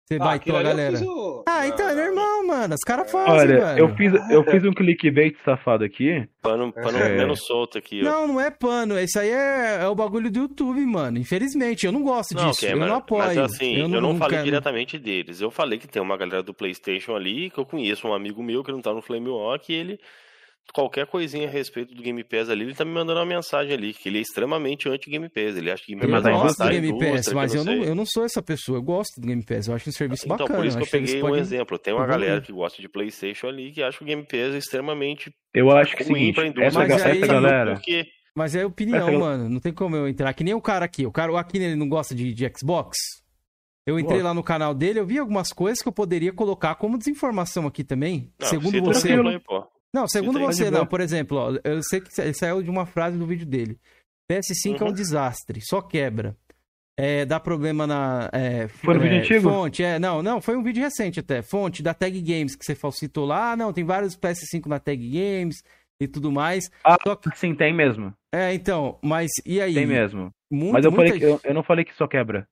Você 0.06 0.14
Ah, 0.14 0.24
baitou 0.24 0.56
a 0.56 0.60
eu 0.60 0.64
galera. 0.64 0.98
o- 1.05 1.44
Ah, 1.47 1.66
então 1.66 1.86
é 1.86 1.94
Não, 1.94 2.14
não. 2.14 2.14
normal, 2.14 2.47
mano. 2.47 2.74
Os 2.74 2.80
caras 2.80 3.10
fazem, 3.12 3.30
Olha, 3.30 3.60
velho. 3.60 3.78
eu 3.78 3.94
fiz, 3.94 4.12
eu 4.30 4.43
fiz 4.44 4.64
um 4.64 4.72
clickbait 4.72 5.36
safado 5.44 5.85
aqui. 5.85 6.26
Pano, 6.40 6.72
pano 6.72 6.97
É. 6.97 7.14
menos 7.14 7.44
solto 7.44 7.76
aqui, 7.76 8.01
ó. 8.01 8.05
Não, 8.05 8.26
não 8.28 8.40
é 8.40 8.51
pano. 8.51 8.98
Isso 8.98 9.18
aí 9.20 9.28
é, 9.28 9.80
é 9.82 9.86
o 9.86 9.94
bagulho 9.94 10.30
do 10.30 10.39
YouTube, 10.39 10.80
mano. 10.86 11.18
Infelizmente, 11.18 11.85
eu 11.85 11.93
não 11.93 12.02
gosto 12.02 12.35
Não, 12.35 12.48
disso. 12.51 12.62
Cameron, 12.62 12.85
eu 12.85 12.89
não 12.89 12.97
apoio. 12.97 13.26
Mas 13.26 13.36
assim, 13.36 13.74
eu 13.80 13.89
não, 13.89 14.16
falei 14.16 14.30
quero- 14.39 14.44
diretamente 14.47 14.98
deles. 14.98 15.43
Eu 15.43 15.51
falei 15.51 15.78
que 15.78 15.86
tem 15.86 16.01
uma 16.01 16.16
galera 16.16 16.43
do 16.43 16.55
PlayStation 16.55 17.14
ali, 17.14 17.51
que 17.51 17.59
eu 17.59 17.66
conheço 17.66 18.09
um 18.09 18.14
amigo 18.14 18.43
meu 18.43 18.64
que 18.64 18.72
não 18.72 18.80
tá 18.80 18.94
no 18.94 19.02
Flame 19.02 19.28
Walk, 19.28 19.70
e 19.70 19.76
ele. 19.76 20.01
Qualquer 20.73 21.07
coisinha 21.07 21.49
a 21.49 21.51
respeito 21.51 21.95
do 21.95 22.03
Game 22.03 22.23
Pass 22.23 22.51
ali, 22.51 22.62
ele 22.65 22.74
tá 22.74 22.85
me 22.85 22.93
mandando 22.93 23.19
uma 23.19 23.27
mensagem 23.27 23.73
ali, 23.73 23.95
que 23.95 24.09
ele 24.09 24.19
é 24.19 24.20
extremamente 24.20 24.89
anti-Game 24.89 25.28
Pass. 25.28 25.57
Ele 25.57 25.70
acha 25.70 25.82
que 25.82 25.95
Game 25.95 26.05
Eu 26.05 26.11
Pass 26.23 26.23
gosto 26.32 26.57
você- 26.59 26.65
do 26.65 26.70
Game 26.70 26.99
Pass, 26.99 27.32
mas 27.32 27.55
eu 27.55 27.65
não, 27.65 27.73
eu 27.73 27.95
não 27.95 28.05
sou 28.07 28.24
essa 28.24 28.43
pessoa. 28.43 28.78
Eu 28.78 28.82
gosto 28.82 29.20
do 29.20 29.27
Game 29.27 29.43
Pass. 29.43 29.66
Eu 29.69 29.74
acho 29.74 29.89
um 29.89 29.93
serviço 29.93 30.24
Então, 30.27 30.36
bacana. 30.36 30.59
por 30.59 30.66
isso 30.66 30.77
que 30.77 30.82
eu 30.85 30.89
peguei 30.89 31.19
um 31.19 31.20
podem- 31.27 31.40
exemplo. 31.40 31.78
Tem 31.78 31.95
uma 31.95 32.05
evoluir. 32.05 32.20
galera 32.27 32.40
que 32.43 32.53
gosta 32.53 32.81
de 32.82 32.89
PlayStation 32.89 33.49
ali 33.49 33.73
que 33.73 33.82
acha 33.82 33.99
que 33.99 34.05
o 34.05 34.07
Game 34.07 34.23
Pass 34.24 34.55
é 34.55 34.59
extremamente 34.59 35.32
Eu 35.55 35.70
acho 35.70 35.97
que 35.97 36.03
é 36.03 36.07
ruim 36.07 36.15
seguinte, 36.20 36.35
pra 36.35 36.47
indústria. 36.47 36.66
essa, 36.66 36.78
Mas 36.78 37.03
aí- 37.03 37.19
essa 37.23 37.27
galera. 37.32 37.74
Porque 37.74 38.07
Mas 38.36 38.55
é 38.55 38.65
opinião, 38.65 39.09
Essa- 39.09 39.19
mano. 39.19 39.49
Não 39.49 39.59
tem 39.61 39.73
como 39.73 39.97
eu 39.97 40.07
entrar. 40.07 40.32
Que 40.32 40.45
nem 40.45 40.55
o 40.55 40.61
cara 40.61 40.85
aqui. 40.85 41.05
O 41.07 41.11
cara, 41.11 41.32
o 41.32 41.36
Akine, 41.36 41.65
ele 41.65 41.77
não 41.77 41.89
gosta 41.89 42.15
de, 42.15 42.32
de 42.32 42.53
Xbox. 42.57 42.97
Eu 43.86 43.99
entrei 43.99 44.19
Gosto. 44.19 44.24
lá 44.27 44.35
no 44.35 44.43
canal 44.45 44.74
dele, 44.74 45.01
eu 45.01 45.07
vi 45.07 45.19
algumas 45.19 45.51
coisas 45.51 45.81
que 45.82 45.89
eu 45.89 45.93
poderia 45.93 46.31
colocar 46.32 46.74
como 46.74 46.99
desinformação 46.99 47.66
aqui 47.66 47.82
também. 47.82 48.31
Não, 48.39 48.47
segundo 48.47 48.82
você. 48.82 49.16
pô. 49.47 49.66
Não, 49.94 50.06
segundo 50.06 50.39
você, 50.39 50.70
não. 50.70 50.86
Por 50.86 51.01
exemplo, 51.01 51.39
ó, 51.39 51.59
eu 51.65 51.82
sei 51.82 52.01
que 52.01 52.12
sa- 52.12 52.32
saiu 52.35 52.62
de 52.62 52.70
uma 52.70 52.85
frase 52.86 53.16
do 53.19 53.27
vídeo 53.27 53.47
dele. 53.47 53.78
PS5 54.31 54.81
é 54.81 54.85
um 54.85 54.89
Uhum. 54.89 54.93
desastre, 54.94 55.60
só 55.62 55.81
quebra. 55.81 56.36
É, 57.01 57.24
dá 57.24 57.39
problema 57.39 57.86
na. 57.86 58.28
é, 58.32 58.66
Foi 58.69 58.94
no 58.94 59.01
é, 59.01 59.02
vídeo 59.05 59.19
antigo? 59.20 59.48
Fonte, 59.48 59.82
é. 59.85 59.98
Não, 59.98 60.23
não, 60.23 60.40
foi 60.40 60.56
um 60.56 60.62
vídeo 60.62 60.82
recente 60.82 61.20
até. 61.20 61.43
Fonte 61.43 61.82
da 61.82 61.94
Tag 61.94 62.20
Games 62.20 62.56
que 62.56 62.65
você 62.65 62.74
falsitou 62.74 63.24
lá. 63.24 63.52
Ah, 63.52 63.56
não, 63.56 63.73
tem 63.73 63.85
vários 63.85 64.16
PS5 64.16 64.66
na 64.66 64.81
Tag 64.81 64.98
Games 65.09 65.62
e 66.02 66.09
tudo 66.09 66.31
mais. 66.32 66.69
Ah, 66.85 66.97
Só 67.06 67.15
que- 67.16 67.31
sim, 67.39 67.55
tem 67.55 67.73
mesmo. 67.73 68.12
É, 68.35 68.52
então, 68.52 68.98
mas 69.02 69.31
e 69.47 69.60
aí? 69.60 69.74
Tem 69.74 69.86
mesmo. 69.86 70.31
Muito, 70.51 70.73
Mas 70.73 70.85
eu, 70.85 70.90
muita- 70.90 71.16
eu, 71.16 71.40
eu 71.44 71.55
não 71.55 71.62
falei 71.62 71.85
que 71.85 71.94
só 71.94 72.06
quebra. 72.09 72.47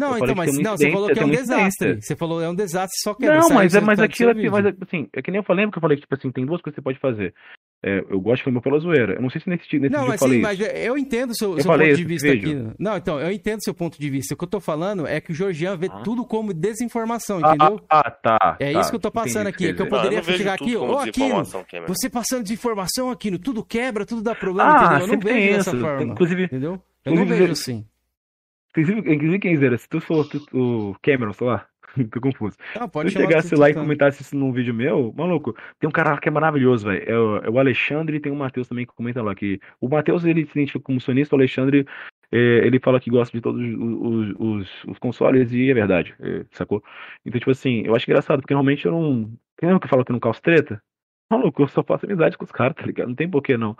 Não, 0.00 0.10
eu 0.12 0.16
então, 0.16 0.28
que 0.28 0.34
mas 0.34 0.58
não, 0.58 0.76
você 0.76 0.90
falou 0.90 1.08
que 1.10 1.18
é 1.18 1.24
um 1.24 1.30
desastre. 1.30 2.02
Você 2.02 2.16
falou 2.16 2.42
é 2.42 2.48
um 2.48 2.54
desastre, 2.54 2.98
só 3.02 3.14
quebra. 3.14 3.36
Não, 3.36 3.42
Saiu 3.42 3.54
mas, 3.56 3.74
é, 3.74 3.76
essa 3.76 3.86
mas 3.86 4.00
aquilo 4.00 4.30
aqui, 4.30 4.48
mas 4.50 4.66
assim, 4.66 5.08
é 5.14 5.22
que 5.22 5.30
nem 5.30 5.40
eu 5.40 5.44
falei, 5.44 5.66
porque 5.66 5.78
eu 5.78 5.82
falei 5.82 5.96
que, 5.96 6.02
tipo 6.02 6.14
assim, 6.14 6.30
tem 6.32 6.46
duas 6.46 6.60
coisas 6.62 6.74
que 6.74 6.80
você 6.80 6.84
pode 6.84 6.98
fazer. 6.98 7.34
É, 7.82 8.04
eu 8.10 8.20
gosto 8.20 8.38
de 8.38 8.44
filme 8.44 8.60
pela 8.60 8.78
zoeira. 8.78 9.14
Eu 9.14 9.22
não 9.22 9.30
sei 9.30 9.40
se 9.40 9.48
nesse, 9.48 9.78
nesse 9.78 9.92
Não, 9.92 10.02
eu 10.02 10.08
mas 10.08 10.20
falei 10.20 10.36
sim, 10.36 10.42
mas 10.42 10.60
eu 10.60 10.98
entendo 10.98 11.30
o 11.30 11.34
seu, 11.34 11.52
Eu 11.56 11.62
seu 11.62 11.72
ponto 11.72 11.94
de 11.94 12.04
vista 12.04 12.30
aqui. 12.30 12.54
Não, 12.78 12.96
então, 12.96 13.18
eu 13.18 13.30
entendo 13.32 13.62
seu 13.62 13.72
ponto 13.72 13.98
de 13.98 14.10
vista. 14.10 14.34
O 14.34 14.36
que 14.36 14.44
eu 14.44 14.48
tô 14.48 14.60
falando 14.60 15.06
é 15.06 15.18
que 15.18 15.32
o 15.32 15.34
Georgian 15.34 15.76
vê 15.78 15.88
Ah. 15.90 16.00
tudo 16.04 16.26
como 16.26 16.52
desinformação, 16.52 17.40
Ah, 17.42 17.54
entendeu? 17.54 17.80
Ah, 17.88 18.10
tá. 18.10 18.56
É 18.60 18.72
tá, 18.72 18.80
isso 18.80 18.90
que 18.90 18.96
eu 18.96 19.00
tô 19.00 19.10
passando 19.10 19.46
aqui, 19.46 19.68
é 19.68 19.72
que 19.72 19.80
eu 19.80 19.88
poderia 19.88 20.10
não, 20.10 20.18
eu 20.18 20.22
vejo 20.24 20.38
chegar 20.38 20.54
aqui, 20.54 20.76
ô, 20.76 20.98
Aquino, 20.98 21.10
desinformação, 21.12 21.64
Cameron. 21.70 21.94
Você 21.94 22.10
passando 22.10 22.42
desinformação, 22.42 23.10
Aquino, 23.10 23.38
tudo 23.38 23.64
quebra, 23.64 24.04
tudo 24.04 24.22
dá 24.22 24.34
problema, 24.34 24.72
Ah, 24.72 24.76
entendeu? 24.98 25.00
Eu 25.00 25.06
não 25.14 25.20
vejo 25.20 25.34
tem 25.34 25.52
dessa 25.56 25.70
isso. 25.70 25.80
forma. 25.80 26.02
Inclusive, 26.02 26.44
Entendeu? 26.44 26.82
Eu 27.02 27.14
não 27.14 27.24
vejo 27.24 27.52
assim. 27.52 27.86
Inclusive, 28.76 29.38
quem 29.38 29.54
dizer, 29.54 29.78
se 29.78 29.88
tu 29.88 30.00
for 30.00 30.26
tu- 30.28 30.46
o 30.52 30.94
Cameron, 31.02 31.32
sei 31.32 31.46
lá, 31.46 31.66
tô 32.12 32.20
confuso. 32.20 32.56
Se 32.72 32.88
pode 32.90 33.10
tu 33.10 33.12
chamar 33.12 33.26
chegasse 33.26 33.54
lá 33.56 33.68
e 33.70 33.74
tanto. 33.74 33.82
comentasse 33.82 34.22
isso 34.22 34.36
num 34.36 34.52
vídeo 34.52 34.72
meu, 34.74 35.12
maluco, 35.16 35.54
tem 35.78 35.88
um 35.88 35.92
cara 35.92 36.10
lá 36.12 36.18
que 36.18 36.28
é 36.28 36.30
maravilhoso, 36.30 36.86
velho. 36.86 37.04
É, 37.08 37.18
o- 37.18 37.36
é 37.38 37.50
o 37.50 37.58
Alexandre 37.58 38.16
e 38.16 38.20
tem 38.20 38.30
o 38.30 38.36
Matheus 38.36 38.68
também 38.68 38.86
que 38.86 38.92
comenta 38.94 39.22
lá. 39.22 39.34
Que 39.34 39.60
o 39.80 39.88
Matheus 39.88 40.24
ele 40.24 40.44
se 40.46 40.52
identifica 40.52 40.84
como 40.84 41.00
sonista, 41.00 41.34
o 41.34 41.38
Alexandre 41.38 41.86
é, 42.32 42.38
ele 42.64 42.78
fala 42.78 43.00
que 43.00 43.10
gosta 43.10 43.36
de 43.36 43.42
todos 43.42 43.60
os, 43.60 44.34
os, 44.38 44.84
os 44.86 44.98
consoles 44.98 45.52
e 45.52 45.68
é 45.68 45.74
verdade, 45.74 46.14
é, 46.20 46.44
sacou? 46.52 46.82
Então, 47.26 47.38
tipo 47.40 47.50
assim, 47.50 47.82
eu 47.84 47.94
acho 47.94 48.08
engraçado, 48.08 48.40
porque 48.40 48.54
normalmente 48.54 48.86
eu 48.86 48.92
não. 48.92 49.32
Quem 49.58 49.68
é 49.68 49.78
que 49.78 49.88
fala 49.88 50.04
que 50.04 50.12
eu 50.12 50.14
não 50.14 50.20
calço 50.20 50.40
treta? 50.40 50.80
Maluco, 51.30 51.62
eu 51.62 51.68
só 51.68 51.82
faço 51.82 52.06
amizade 52.06 52.38
com 52.38 52.44
os 52.44 52.50
caras, 52.52 52.74
tá 52.76 52.86
ligado? 52.86 53.08
Não 53.08 53.14
tem 53.14 53.28
porquê 53.28 53.56
não. 53.56 53.76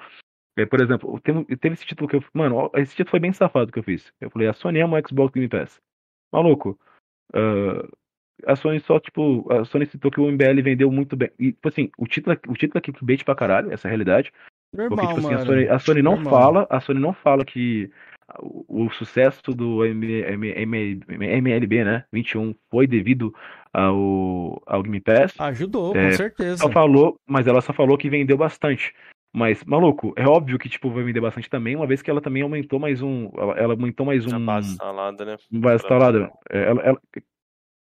É, 0.56 0.66
por 0.66 0.80
exemplo, 0.80 1.20
teve 1.20 1.74
esse 1.74 1.86
título 1.86 2.08
que 2.08 2.16
eu. 2.16 2.24
Mano, 2.34 2.70
esse 2.74 2.94
título 2.94 3.10
foi 3.10 3.20
bem 3.20 3.32
safado 3.32 3.72
que 3.72 3.78
eu 3.78 3.82
fiz. 3.84 4.12
Eu 4.20 4.30
falei, 4.30 4.48
a 4.48 4.52
Sony 4.52 4.80
ama 4.80 4.98
o 4.98 5.08
Xbox 5.08 5.32
Game 5.32 5.48
Pass. 5.48 5.80
Maluco, 6.32 6.78
ah, 7.34 7.88
a 8.46 8.56
Sony 8.56 8.80
só, 8.80 8.98
tipo, 8.98 9.50
a 9.52 9.64
Sony 9.64 9.86
citou 9.86 10.10
que 10.10 10.20
o 10.20 10.30
MBL 10.30 10.62
vendeu 10.62 10.90
muito 10.90 11.16
bem. 11.16 11.30
E, 11.38 11.52
tipo 11.52 11.68
assim, 11.68 11.90
o 11.98 12.06
título, 12.06 12.34
é- 12.34 12.50
o 12.50 12.54
título 12.54 12.78
é 12.78 12.80
clickbait 12.80 13.24
pra 13.24 13.34
caralho, 13.34 13.72
essa 13.72 13.86
é 13.86 13.88
a 13.88 13.90
realidade. 13.90 14.32
Porque, 14.72 15.04
Normal, 15.04 15.08
tipo 15.08 15.20
assim, 15.20 15.34
a. 15.34 15.38
Sony, 15.44 15.68
a 15.68 15.78
Sony 15.78 16.02
não 16.02 16.12
Normal. 16.16 16.32
fala, 16.32 16.66
a 16.70 16.80
Sony 16.80 17.00
não 17.00 17.12
fala 17.12 17.44
que 17.44 17.90
o, 18.38 18.84
o 18.86 18.90
sucesso 18.90 19.52
do 19.52 19.84
M- 19.84 20.22
M- 20.22 20.52
M- 20.56 21.26
MLB, 21.26 21.84
né, 21.84 22.04
21, 22.12 22.54
foi 22.70 22.86
devido 22.86 23.34
ao, 23.72 24.62
ao 24.66 24.82
Game 24.82 25.00
Pass. 25.00 25.34
Ajudou, 25.38 25.94
É, 25.96 26.10
com 26.10 26.16
certeza. 26.16 26.56
Só 26.56 26.70
falou, 26.70 27.16
mas 27.26 27.46
ela 27.46 27.60
só 27.60 27.72
falou 27.72 27.98
que 27.98 28.08
vendeu 28.08 28.36
bastante. 28.36 28.94
Mas, 29.32 29.62
maluco, 29.64 30.12
é 30.16 30.26
óbvio 30.26 30.58
que, 30.58 30.68
tipo, 30.68 30.90
vai 30.90 31.04
vender 31.04 31.20
bastante 31.20 31.48
também, 31.48 31.76
uma 31.76 31.86
vez 31.86 32.02
que 32.02 32.10
ela 32.10 32.20
também 32.20 32.42
aumentou 32.42 32.80
mais 32.80 33.00
um. 33.00 33.30
Ela, 33.36 33.54
ela 33.54 33.74
aumentou 33.74 34.04
mais 34.04 34.30
A 34.32 34.36
um. 34.36 34.44
base 34.44 34.74
salada, 34.76 35.24
né? 35.24 35.36
Base 35.52 35.84
instalada. 35.84 36.32
É, 36.50 36.62
Ela, 36.62 36.82
ela, 36.82 37.00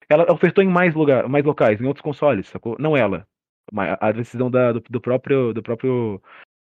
ela 0.09 0.31
ofertou 0.33 0.63
em 0.63 0.67
mais, 0.67 0.95
lugar, 0.95 1.29
mais 1.29 1.45
locais, 1.45 1.79
em 1.79 1.85
outros 1.85 2.01
consoles, 2.01 2.47
sacou? 2.47 2.75
Não 2.79 2.97
ela. 2.97 3.27
Mas 3.71 3.95
a 3.99 4.11
decisão 4.11 4.49
da, 4.49 4.71
do, 4.71 4.79
do 4.79 4.99
próprio. 5.01 5.53
Do 5.53 5.61
próprio. 5.61 6.21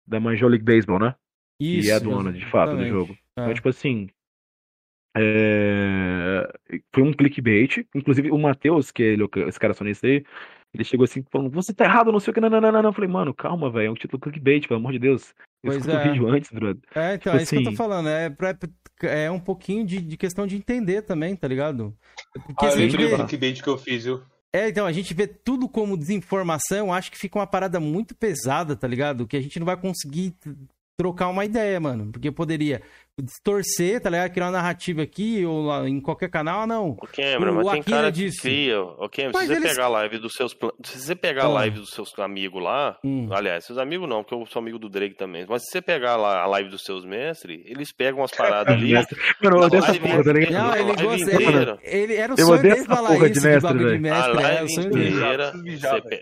Da 0.07 0.19
Major 0.19 0.49
League 0.49 0.65
Baseball, 0.65 0.99
né? 0.99 1.15
Isso, 1.61 1.87
que 1.87 1.93
é 1.93 1.95
a 1.95 1.99
dona, 1.99 2.33
de 2.33 2.45
fato, 2.47 2.77
do 2.77 2.85
jogo. 2.87 3.13
É. 3.37 3.43
Então, 3.43 3.55
tipo 3.55 3.69
assim. 3.69 4.09
é, 5.17 6.51
Foi 6.95 7.03
um 7.03 7.13
clickbait. 7.13 7.87
Inclusive, 7.95 8.31
o 8.31 8.39
Matheus, 8.39 8.91
que 8.91 9.03
é 9.03 9.49
esse 9.49 9.61
cara 9.61 9.75
sonista 9.75 10.07
aí, 10.07 10.25
ele 10.75 10.85
chegou 10.85 11.05
assim 11.05 11.23
falando: 11.31 11.51
Você 11.51 11.73
tá 11.75 11.85
errado, 11.85 12.11
não 12.13 12.21
sei 12.21 12.31
o 12.31 12.35
que. 12.35 12.41
Não, 12.41 12.49
não, 12.51 12.61
não, 12.61 12.73
não. 12.73 12.83
Eu 12.91 12.93
falei, 12.93 13.11
mano, 13.11 13.35
calma, 13.35 13.71
velho. 13.71 13.87
É 13.87 13.91
um 13.91 13.95
título 13.95 14.21
clickbait, 14.21 14.67
pelo 14.67 14.81
amor 14.81 14.93
de 14.93 14.99
Deus. 14.99 15.35
Eu 15.63 15.71
Pois 15.71 15.77
escuto 15.77 15.97
é. 15.97 16.01
o 16.01 16.13
vídeo 16.13 16.29
antes, 16.29 16.51
brother. 16.51 16.83
É, 16.95 17.15
então, 17.15 17.33
Tipo 17.33 17.37
é 17.37 17.43
isso 17.43 17.51
que 17.51 17.57
eu 17.59 17.63
tô 17.63 17.69
assim- 17.69 17.77
falando. 17.77 18.09
É, 18.09 18.31
pra- 18.31 18.57
é 19.03 19.31
um 19.31 19.39
pouquinho 19.41 19.85
de, 19.85 20.01
de 20.01 20.17
questão 20.17 20.47
de 20.47 20.57
entender 20.57 21.03
também, 21.03 21.37
tá 21.37 21.47
ligado? 21.47 21.95
Porque 22.47 22.65
Ah, 22.65 22.69
eu 22.69 22.73
se 22.73 22.79
a 22.79 22.81
gente 22.81 22.91
lembrei 22.93 23.07
vê- 23.09 23.17
do 23.17 23.27
clickbait 23.29 23.63
que 23.63 23.69
eu 23.69 23.79
fiz, 23.79 24.05
viu? 24.05 24.23
É, 24.55 24.69
então, 24.69 24.85
a 24.87 24.93
gente 24.93 25.15
vê 25.15 25.27
tudo 25.27 25.69
como 25.69 25.97
desinformação, 25.97 26.93
acho 26.93 27.11
que 27.11 27.17
fica 27.19 27.39
uma 27.39 27.47
parada 27.47 27.81
muito 27.81 28.15
pesada, 28.15 28.77
tá 28.77 28.87
ligado? 28.87 29.27
Que 29.27 29.37
a 29.37 29.41
gente 29.41 29.59
não 29.59 29.65
vai 29.67 29.77
conseguir 29.77 30.35
trocar 31.03 31.29
uma 31.29 31.45
ideia, 31.45 31.81
mano. 31.81 32.11
Porque 32.13 32.29
eu 32.29 32.33
poderia 32.33 32.81
distorcer, 33.21 34.01
tá 34.01 34.09
ligado? 34.09 34.31
Criar 34.33 34.47
uma 34.47 34.53
narrativa 34.53 35.03
aqui 35.03 35.45
ou 35.45 35.67
lá 35.67 35.87
em 35.89 36.01
qualquer 36.01 36.31
canal, 36.31 36.61
ah, 36.63 36.67
não. 36.67 36.91
O 36.91 37.07
Cameron, 37.07 37.53
O 37.53 37.57
mas 37.57 37.69
tem 37.71 37.81
Akira 37.81 37.97
cara 37.99 38.11
disse. 38.13 38.37
que 38.37 38.43
cria. 38.43 38.81
O 38.81 39.09
Cameron, 39.09 39.33
Mas 39.35 39.43
se 39.43 39.47
você 39.49 39.53
eles- 39.61 39.71
pegar 39.71 39.85
a 39.85 39.89
live 39.89 40.19
dos 40.19 40.33
seus. 40.33 40.57
Se 40.85 40.99
você 40.99 41.15
pegar 41.15 41.43
a 41.43 41.47
Ah. 41.47 41.49
live 41.51 41.79
dos 41.81 41.91
seus 41.91 42.19
amigos 42.19 42.63
lá. 42.63 42.97
Hum. 43.05 43.29
Aliás, 43.31 43.65
seus 43.67 43.79
amigos 43.79 44.09
não, 44.09 44.23
porque 44.25 44.35
eu 44.35 44.47
sou 44.47 44.61
amigo 44.61 44.79
do 44.79 44.89
Drake 44.89 45.15
também. 45.15 45.45
Mas 45.49 45.63
se 45.63 45.71
você 45.73 45.83
pegar 45.83 46.17
lá 46.17 46.41
a 46.43 46.47
live 46.47 46.71
dos 46.71 46.83
seus 46.85 47.05
mestres, 47.05 47.61
eles 47.67 47.93
pegam 47.93 48.21
umas 48.21 48.31
paradas 48.31 48.75
ali. 48.75 48.93
Mano, 49.43 49.57
eu 49.57 49.63
odeio 49.63 49.83
essa 49.85 49.95
porra, 50.01 50.25
tá 50.25 50.33
ligado? 50.33 50.53
Não, 50.53 50.77
ele 50.77 51.03
gosta. 51.03 51.79
Ele, 51.83 52.15
era 52.15 52.35
o 52.35 52.41
Eu 52.41 52.47
sonho 52.47 52.63
dele 52.63 52.85
falar 52.85 53.15
isso, 53.17 53.25
de 53.29 53.31
de 53.33 53.41
mestre, 53.41 53.61
bagulho 53.61 53.79
de 53.97 53.99
velho. 53.99 54.15
A 54.15 54.17
mestre. 54.17 54.33
É, 54.33 54.33
o 54.33 54.43
live 54.43 54.73
sonho 54.73 54.91
dele. 54.91 55.09
inteira, 55.17 55.53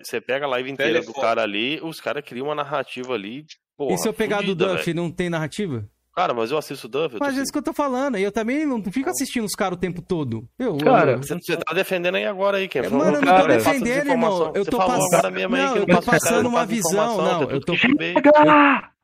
você, 0.02 0.20
pega 0.20 0.44
a 0.46 0.48
live 0.48 0.70
inteira 0.70 1.00
do 1.02 1.12
cara 1.12 1.42
ali, 1.42 1.78
os 1.82 2.00
caras 2.00 2.24
criam 2.24 2.46
uma 2.46 2.54
narrativa 2.54 3.14
ali. 3.14 3.44
Porra, 3.80 3.94
E 3.94 3.98
se 3.98 4.06
eu 4.06 4.12
pegar 4.12 4.40
fudida, 4.40 4.66
do 4.66 4.72
Duff, 4.74 4.84
velho. 4.84 4.96
não 4.96 5.10
tem 5.10 5.30
narrativa? 5.30 5.86
Cara, 6.14 6.34
mas 6.34 6.50
eu 6.50 6.58
assisto 6.58 6.86
o 6.86 6.90
Duff. 6.90 7.14
eu 7.14 7.18
Mas 7.18 7.28
é 7.30 7.32
assim, 7.32 7.42
isso 7.44 7.50
que 7.52 7.56
eu 7.56 7.62
tô 7.62 7.72
falando. 7.72 8.18
E 8.18 8.22
eu 8.22 8.30
também 8.30 8.66
não 8.66 8.82
fico 8.84 9.08
assistindo 9.08 9.46
os 9.46 9.54
caras 9.54 9.78
o 9.78 9.80
tempo 9.80 10.02
todo. 10.02 10.46
Eu, 10.58 10.76
Cara, 10.76 11.12
eu- 11.12 11.18
Você, 11.18 11.34
você 11.34 11.56
tá 11.56 11.72
defendendo 11.72 12.16
aí 12.16 12.26
agora 12.26 12.58
aí, 12.58 12.68
Ken. 12.68 12.82
Mano, 12.90 13.04
eu 13.04 13.12
não 13.12 13.20
tô 13.20 13.26
Cara, 13.26 13.56
defendendo, 13.56 14.10
irmão. 14.10 14.52
Eu 14.54 14.66
tô 14.66 14.76
passando. 14.76 15.00
aí 15.32 16.42
eu 16.42 16.44
tô 16.44 16.48
uma 16.50 16.66
visão. 16.66 17.16
Não, 17.16 17.42
eu 17.50 17.60
tô, 17.62 17.72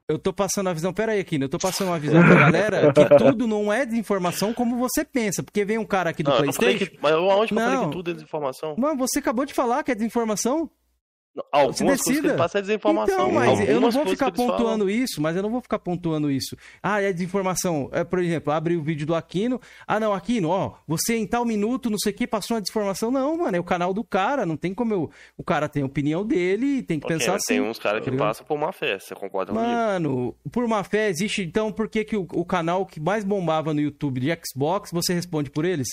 eu 0.09 0.19
tô 0.19 0.33
passando 0.33 0.69
a 0.69 0.73
visão. 0.73 0.93
Pera 0.93 1.13
aí, 1.13 1.21
Aquino. 1.21 1.45
Eu 1.45 1.49
tô 1.49 1.59
passando 1.59 1.89
uma 1.89 1.99
visão 1.99 2.23
pra 2.23 2.35
galera 2.35 2.93
que 2.93 3.05
tudo 3.17 3.47
não 3.47 3.73
é 3.73 3.87
de 3.87 3.97
informação 3.97 4.53
como 4.53 4.77
você 4.77 5.05
pensa. 5.05 5.43
Porque 5.43 5.65
vem 5.65 5.79
um 5.79 5.87
cara 5.87 6.11
aqui 6.11 6.23
do 6.23 6.31
Não, 6.31 6.39
eu 6.39 6.45
não 6.47 6.53
falei 6.53 6.71
PlayStation. 6.77 6.97
que, 6.97 7.03
mas 7.03 7.13
eu, 7.13 7.31
aonde 7.31 7.49
que 7.49 7.55
eu 7.55 7.59
falei 7.59 7.77
Não. 7.77 7.87
que 7.87 7.97
tudo 7.97 8.11
é 8.11 8.15
desinformação? 8.15 8.75
Mano, 8.77 8.99
você 8.99 9.19
acabou 9.21 9.45
de 9.47 9.55
falar 9.55 9.83
que 9.83 9.91
é 9.91 9.95
desinformação? 9.95 10.71
Algumas 11.53 12.01
coisas 12.03 12.21
que 12.21 12.27
ele 12.29 12.37
passa 12.37 12.59
é 12.59 12.61
desinformação. 12.63 13.15
Então, 13.15 13.33
mas 13.33 13.49
Algumas 13.49 13.69
eu 13.69 13.81
não 13.81 13.91
vou 13.91 14.07
ficar 14.07 14.31
que 14.31 14.37
falam. 14.37 14.53
pontuando 14.53 14.91
isso, 14.91 15.21
mas 15.21 15.37
eu 15.37 15.43
não 15.43 15.51
vou 15.51 15.61
ficar 15.61 15.79
pontuando 15.79 16.31
isso. 16.31 16.57
Ah, 16.83 17.01
é 17.03 17.13
desinformação. 17.13 17.89
É, 17.93 18.05
por 18.05 18.19
exemplo, 18.19 18.53
abre 18.53 18.77
o 18.77 18.83
vídeo 18.83 19.07
do 19.07 19.15
Aquino. 19.15 19.61
Ah, 19.87 20.01
não, 20.01 20.13
Aquino, 20.15 20.49
ó, 20.49 20.75
você 20.87 21.17
em 21.17 21.27
tal 21.27 21.45
minuto, 21.45 21.91
não 21.91 21.99
sei 21.99 22.13
o 22.13 22.15
que, 22.15 22.27
passou 22.27 22.57
uma 22.57 22.61
desinformação. 22.61 23.11
Não, 23.11 23.37
mano, 23.37 23.57
é 23.57 23.61
o 23.61 23.65
canal 23.65 23.93
do 23.93 24.03
cara. 24.03 24.47
Não 24.47 24.57
tem 24.57 24.73
como 24.75 24.95
eu. 24.95 25.11
O 25.37 25.45
cara 25.45 25.69
tem 25.69 25.83
a 25.83 25.87
opinião 25.87 26.25
dele 26.25 26.79
e 26.79 26.83
tem 26.83 26.99
que 26.99 27.07
Ok, 27.07 27.19
pensar 27.19 27.35
assim. 27.37 27.47
Tem 27.49 27.61
uns 27.61 27.79
caras 27.79 28.01
que 28.01 28.07
tá 28.07 28.11
ligado? 28.13 28.29
passam 28.29 28.47
por 28.47 28.59
má 28.59 28.73
fé, 28.73 28.99
você 28.99 29.15
concorda 29.15 29.53
comigo? 29.53 29.71
Mano, 29.71 30.35
por 30.51 30.67
má 30.67 30.83
fé 30.85 31.09
existe, 31.09 31.43
então 31.43 31.71
por 31.73 31.89
que, 31.89 32.05
que 32.05 32.17
o, 32.17 32.27
o 32.33 32.45
canal 32.45 32.85
que 32.87 32.99
mais 33.01 33.25
bombava 33.25 33.75
no 33.75 33.81
YouTube 33.81 34.21
de 34.21 34.29
Xbox, 34.47 34.91
você 34.91 35.13
responde 35.15 35.51
por 35.51 35.65
eles? 35.65 35.89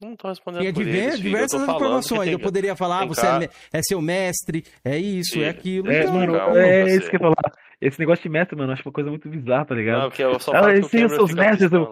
Não 0.00 0.14
tô 0.14 0.28
respondendo 0.28 0.60
Tinha 0.60 0.72
por 0.74 0.82
eles. 0.82 1.14
Eu 1.14 1.16
diversas 1.20 1.62
informações. 1.62 2.24
tem- 2.24 2.32
Eu 2.32 2.38
poderia 2.38 2.76
falar, 2.76 3.02
ah, 3.02 3.06
você 3.06 3.26
é, 3.26 3.48
é 3.72 3.80
seu 3.82 4.00
mestre, 4.02 4.64
é 4.84 4.98
isso, 4.98 5.40
é 5.40 5.48
aquilo. 5.48 5.90
É, 5.90 6.00
então, 6.02 6.12
mano, 6.14 6.32
calma, 6.34 6.58
é 6.58 6.84
você. 6.84 6.96
isso 6.98 7.10
que 7.10 7.16
eu 7.16 7.20
ia 7.20 7.34
falar. 7.34 7.52
Esse 7.80 7.98
negócio 7.98 8.22
de 8.22 8.28
mestre, 8.28 8.56
mano, 8.56 8.70
eu 8.70 8.74
acho 8.74 8.82
uma 8.86 8.92
coisa 8.92 9.08
muito 9.10 9.28
bizarra, 9.28 9.64
tá 9.64 9.74
ligado? 9.74 10.02
Não, 10.02 10.08
porque 10.10 10.22
eu 10.22 10.38
só 10.40 10.52
falo 10.52 10.66
que 10.74 10.80
o 10.80 10.88
Cameron 10.90 11.08
seus 11.08 11.30
fica 11.30 11.42
mestres, 11.42 11.72
eu-. 11.72 11.86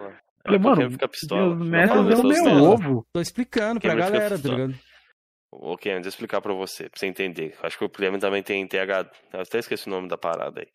Falei, 0.46 0.58
É, 0.58 0.62
mano, 0.62 0.90
fica 0.90 1.08
pistola. 1.08 1.56
Messi 1.56 1.88
fala 1.88 2.02
deu 2.04 2.30
isso, 2.30 2.44
meu 2.44 2.62
ovo. 2.64 3.06
Tô 3.14 3.20
explicando 3.20 3.80
pra 3.80 3.94
galera, 3.94 4.38
tá 4.38 4.48
ligado? 4.48 4.74
Ô, 5.50 5.76
Ken, 5.78 5.94
deixa 5.94 6.08
eu 6.08 6.10
explicar 6.10 6.40
pra 6.42 6.52
você, 6.52 6.90
pra 6.90 6.98
você 6.98 7.06
entender. 7.06 7.54
Acho 7.62 7.78
que 7.78 7.84
o 7.84 7.88
problema 7.88 8.18
também 8.18 8.42
tem 8.42 8.66
TH. 8.66 9.10
Eu 9.32 9.40
até 9.40 9.60
esqueci 9.60 9.86
o 9.86 9.90
nome 9.90 10.08
da 10.08 10.18
parada 10.18 10.60
aí. 10.60 10.66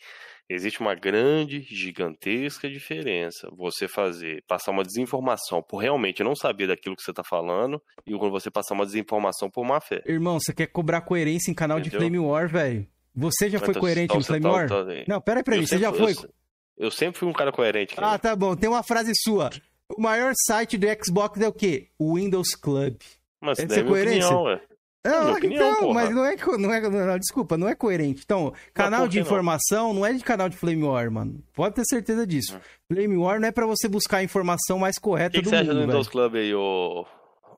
Existe 0.50 0.80
uma 0.82 0.96
grande, 0.96 1.62
gigantesca 1.62 2.68
diferença. 2.70 3.48
Você 3.56 3.88
fazer, 3.88 4.44
passar 4.48 4.72
uma 4.72 4.84
desinformação 4.84 5.62
por 5.62 5.78
realmente 5.78 6.24
não 6.24 6.36
saber 6.36 6.68
daquilo 6.68 6.96
que 6.96 7.04
você 7.04 7.14
tá 7.14 7.24
falando 7.24 7.80
e 8.06 8.18
quando 8.18 8.32
você 8.32 8.50
passar 8.50 8.74
uma 8.74 8.86
desinformação 8.86 9.50
por 9.50 9.64
má 9.64 9.80
fé. 9.80 10.02
Irmão, 10.08 10.40
você 10.40 10.52
quer 10.54 10.68
cobrar 10.68 11.02
coerência 11.02 11.52
em 11.52 11.54
canal 11.54 11.80
de 11.80 11.90
Entendeu? 11.90 12.08
Flame 12.10 12.20
War, 12.20 12.50
velho? 12.50 12.88
Você 13.16 13.50
já 13.50 13.60
foi 13.60 13.70
Então, 13.70 13.82
coerente 13.82 14.06
então 14.06 14.18
no 14.18 14.24
Flame 14.24 14.44
tá- 14.44 14.50
War? 14.52 14.68
tá- 14.68 14.86
Não, 15.08 15.22
pera 15.22 15.40
aí 15.40 15.44
pra 15.44 15.56
mim, 15.58 15.66
você 15.68 15.78
já 15.78 15.94
foi? 15.94 16.14
Eu, 16.14 16.30
eu 16.78 16.92
sempre 16.92 17.20
fui 17.20 17.28
um 17.28 17.34
cara 17.34 17.52
coerente. 17.52 17.96
Ken. 17.96 18.02
Ah, 18.04 18.18
tá 18.18 18.36
bom. 18.36 18.56
Tem 18.56 18.70
uma 18.70 18.82
frase 18.84 19.12
sua. 19.16 19.50
O 19.96 20.02
maior 20.02 20.34
site 20.48 20.78
do 20.78 20.88
Xbox 21.04 21.40
é 21.42 21.48
o 21.48 21.54
quê? 21.54 21.90
O 21.98 22.16
Windows 22.16 22.56
Club. 22.56 22.96
Mas 23.42 23.60
essa 23.60 23.76
é 23.76 23.80
é 23.80 23.84
coerência? 23.84 24.30
opinião. 24.30 24.60
Não, 25.06 25.24
minha 25.26 25.34
opinião, 25.38 25.70
então, 25.72 25.80
porra. 25.82 25.94
mas 25.94 26.10
não 26.14 26.26
é, 26.26 26.36
não 26.58 26.74
é, 26.74 26.90
não, 26.90 27.18
desculpa, 27.20 27.58
não 27.58 27.70
é 27.70 27.76
coerente. 27.76 28.22
Então, 28.26 28.54
canal 28.74 29.08
de 29.08 29.14
que 29.14 29.20
não? 29.20 29.26
informação 29.26 29.94
não? 29.94 30.06
é 30.06 30.12
de 30.14 30.24
canal 30.24 30.50
de 30.50 30.58
Flame 30.58 30.84
War, 30.84 31.10
mano. 31.10 31.42
Pode 31.54 31.76
ter 31.76 31.84
certeza 31.86 32.28
disso. 32.28 32.60
Flame 32.92 33.16
War 33.18 33.40
não 33.40 33.48
é 33.48 33.52
pra 33.52 33.66
você 33.66 33.88
buscar 33.88 34.18
a 34.18 34.24
informação 34.24 34.78
mais 34.78 34.98
O 34.98 35.02
correta 35.02 35.32
que, 35.32 35.38
que 35.38 35.44
do 35.44 35.50
você 35.50 35.56
acha 35.56 35.66
do 35.74 35.76
mundo, 35.80 35.86
Windows. 35.88 36.08
Club 36.10 36.36
aí, 36.36 36.54
ô, 36.54 37.06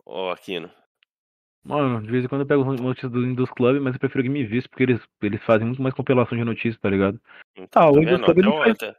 ô 0.05 0.29
Aquino? 0.29 0.69
Mano, 1.63 2.01
de 2.01 2.11
vez 2.11 2.25
em 2.25 2.27
quando 2.27 2.41
eu 2.41 2.47
pego 2.47 2.63
notícias 2.63 3.11
do 3.11 3.21
Windows 3.21 3.49
Club, 3.51 3.81
mas 3.81 3.93
eu 3.93 3.99
prefiro 3.99 4.23
que 4.23 4.29
me 4.29 4.43
visse, 4.43 4.67
porque 4.67 4.83
eles, 4.83 5.01
eles 5.21 5.43
fazem 5.43 5.65
muito 5.67 5.81
mais 5.81 5.93
compilação 5.93 6.37
de 6.37 6.43
notícias, 6.43 6.77
tá 6.79 6.89
ligado? 6.89 7.19
Então, 7.55 7.81
Ah, 7.83 7.89
o 7.89 7.93
tá 7.93 7.99
Windows? 7.99 8.21
Club 8.21 8.37
não 8.39 8.51
o- 8.55 8.57
faz- 8.59 8.71
até, 8.71 8.95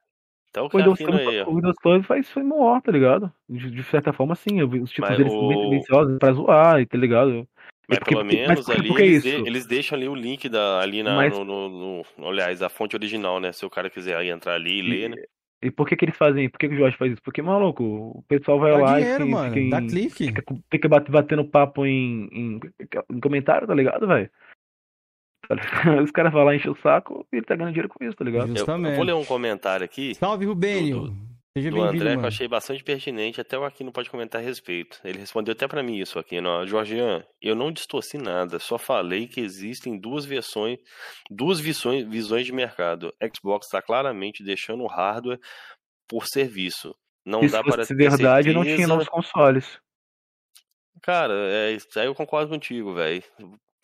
até 0.50 0.60
o 0.62 0.66
O 0.66 0.68
Windows, 0.78 0.98
Club, 0.98 1.14
aí, 1.18 1.42
o 1.42 1.54
Windows 1.56 1.76
Club 1.82 2.04
faz 2.04 2.28
foi 2.30 2.42
maior, 2.44 2.80
tá 2.80 2.92
ligado? 2.92 3.32
De, 3.48 3.68
de 3.70 3.82
certa 3.84 4.12
forma, 4.12 4.36
sim. 4.36 4.60
eu 4.60 4.68
vi 4.68 4.80
Os 4.80 4.90
títulos 4.90 5.10
Mas 5.10 5.18
deles 5.18 5.32
são 5.32 5.48
bem 5.48 5.58
o- 5.58 5.60
tendenciosos 5.62 6.18
pra 6.18 6.32
zoar, 6.32 6.86
tá 6.86 6.98
ligado? 6.98 7.48
Mas 7.92 7.98
porque- 8.00 8.14
pelo 8.14 8.24
menos 8.24 8.66
mas 8.66 8.70
ali 8.70 8.88
por 8.88 8.96
que 8.96 9.02
eles, 9.02 9.22
de- 9.22 9.28
eles 9.46 9.66
deixam 9.66 9.96
ali 9.96 10.08
o 10.08 10.14
link 10.14 10.48
da, 10.48 10.80
ali 10.80 11.02
na, 11.02 11.14
Mas- 11.16 11.32
no, 11.32 11.44
no- 11.44 12.04
no- 12.18 12.28
Aliás, 12.28 12.62
a 12.62 12.68
fonte 12.68 12.96
original, 12.96 13.38
né? 13.40 13.52
Se 13.52 13.64
o 13.64 13.70
cara 13.70 13.88
quiser 13.90 14.24
entrar 14.26 14.54
ali 14.54 14.78
e 14.78 14.82
ler, 14.82 15.10
né? 15.10 15.16
E 15.64 15.70
por 15.70 15.86
que 15.88 15.94
que 15.94 16.04
eles 16.04 16.16
fazem? 16.16 16.48
Por 16.48 16.58
que, 16.58 16.68
que 16.68 16.74
o 16.74 16.78
Jorge 16.78 16.96
faz 16.96 17.12
isso? 17.12 17.22
Porque, 17.22 17.40
maluco, 17.40 17.84
o 17.84 18.24
pessoal 18.26 18.58
vai 18.58 18.72
Dá 18.72 18.78
lá 18.78 18.98
dinheiro, 18.98 19.22
e 19.22 19.26
fica, 19.26 19.36
mano. 19.38 19.48
fica, 19.54 19.60
em, 19.60 19.70
Dá 19.70 19.80
clique. 19.80 20.10
fica, 20.26 20.42
fica 20.70 20.88
bat- 20.88 21.08
batendo 21.10 21.44
papo 21.44 21.86
em, 21.86 22.28
em, 22.32 22.60
em 23.12 23.20
comentário, 23.20 23.66
tá 23.68 23.74
ligado, 23.74 24.06
velho? 24.08 24.28
Tá? 25.46 25.54
Os 26.04 26.10
caras 26.10 26.32
vão 26.32 26.42
lá 26.44 26.54
encher 26.54 26.70
o 26.70 26.76
saco 26.82 27.26
e 27.32 27.36
ele 27.36 27.44
tá 27.46 27.54
ganhando 27.54 27.72
dinheiro 27.72 27.88
com 27.88 28.04
isso, 28.04 28.16
tá 28.16 28.24
ligado? 28.24 28.44
Eu, 28.46 28.48
eu 28.50 28.56
Justamente. 28.56 28.96
vou 28.96 29.04
ler 29.04 29.14
um 29.14 29.24
comentário 29.24 29.84
aqui 29.84 30.14
Salve, 30.16 30.46
Rubênio. 30.46 31.08
Do- 31.08 31.31
Seja 31.54 31.70
do 31.70 31.82
André 31.82 31.98
que 31.98 32.06
eu 32.12 32.14
mano. 32.16 32.28
achei 32.28 32.48
bastante 32.48 32.82
pertinente, 32.82 33.38
até 33.40 33.58
o 33.58 33.64
Aquino 33.64 33.92
pode 33.92 34.08
comentar 34.08 34.40
a 34.40 34.44
respeito. 34.44 34.98
Ele 35.04 35.18
respondeu 35.18 35.52
até 35.52 35.68
pra 35.68 35.82
mim 35.82 35.98
isso 35.98 36.18
aqui, 36.18 36.40
ó. 36.40 36.64
Jorgian, 36.64 37.22
eu 37.42 37.54
não 37.54 37.70
distorci 37.70 38.16
nada, 38.16 38.58
só 38.58 38.78
falei 38.78 39.26
que 39.28 39.40
existem 39.40 39.98
duas 40.00 40.24
versões, 40.24 40.78
duas 41.30 41.60
visões, 41.60 42.08
visões 42.08 42.46
de 42.46 42.52
mercado. 42.52 43.12
Xbox 43.36 43.66
está 43.66 43.82
claramente 43.82 44.42
deixando 44.42 44.82
o 44.82 44.86
hardware 44.86 45.38
por 46.08 46.26
serviço. 46.26 46.94
Não 47.24 47.40
isso 47.42 47.52
dá 47.54 47.62
para 47.62 47.84
ter 47.86 47.94
verdade, 47.94 48.52
não 48.52 48.62
tinha 48.62 48.76
certeza- 48.76 48.88
novos 48.88 49.08
consoles. 49.08 49.78
Cara, 51.02 51.34
é, 51.34 51.72
isso 51.72 51.86
aí 51.98 52.06
eu 52.06 52.14
concordo 52.14 52.48
contigo, 52.48 52.94
velho. 52.94 53.22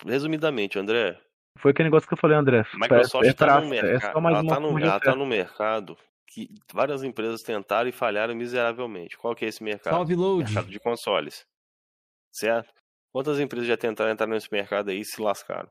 Resumidamente, 0.07 0.79
André, 0.79 1.21
Foi 1.59 1.73
aquele 1.73 1.89
negócio 1.89 2.09
que 2.09 2.15
eu 2.15 2.19
falei, 2.19 2.37
André. 2.37 2.65
Microsoft 2.75 3.27
é, 3.27 3.31
está 3.31 3.45
praça, 3.47 3.67
no 3.67 3.75
é 3.75 3.83
mercado. 3.83 4.13
só 4.13 4.21
mais 4.21 4.35
ela 4.37 4.43
uma 4.43 4.55
tá 4.55 4.61
no, 4.61 5.01
tá 5.01 5.15
no 5.17 5.27
mercado 5.27 5.99
que 6.31 6.49
várias 6.73 7.03
empresas 7.03 7.43
tentaram 7.43 7.89
e 7.89 7.93
falharam 7.93 8.35
miseravelmente. 8.35 9.17
Qual 9.17 9.35
que 9.35 9.45
é 9.45 9.49
esse 9.49 9.63
mercado? 9.63 9.95
Salve, 9.95 10.15
Load. 10.15 10.45
mercado 10.45 10.71
de 10.71 10.79
consoles. 10.79 11.47
Certo? 12.33 12.71
Quantas 13.13 13.41
empresas 13.41 13.67
já 13.67 13.77
tentaram 13.77 14.11
entrar 14.11 14.27
nesse 14.27 14.49
mercado 14.53 14.91
aí 14.91 15.01
e 15.01 15.05
se 15.05 15.21
lascaram? 15.21 15.71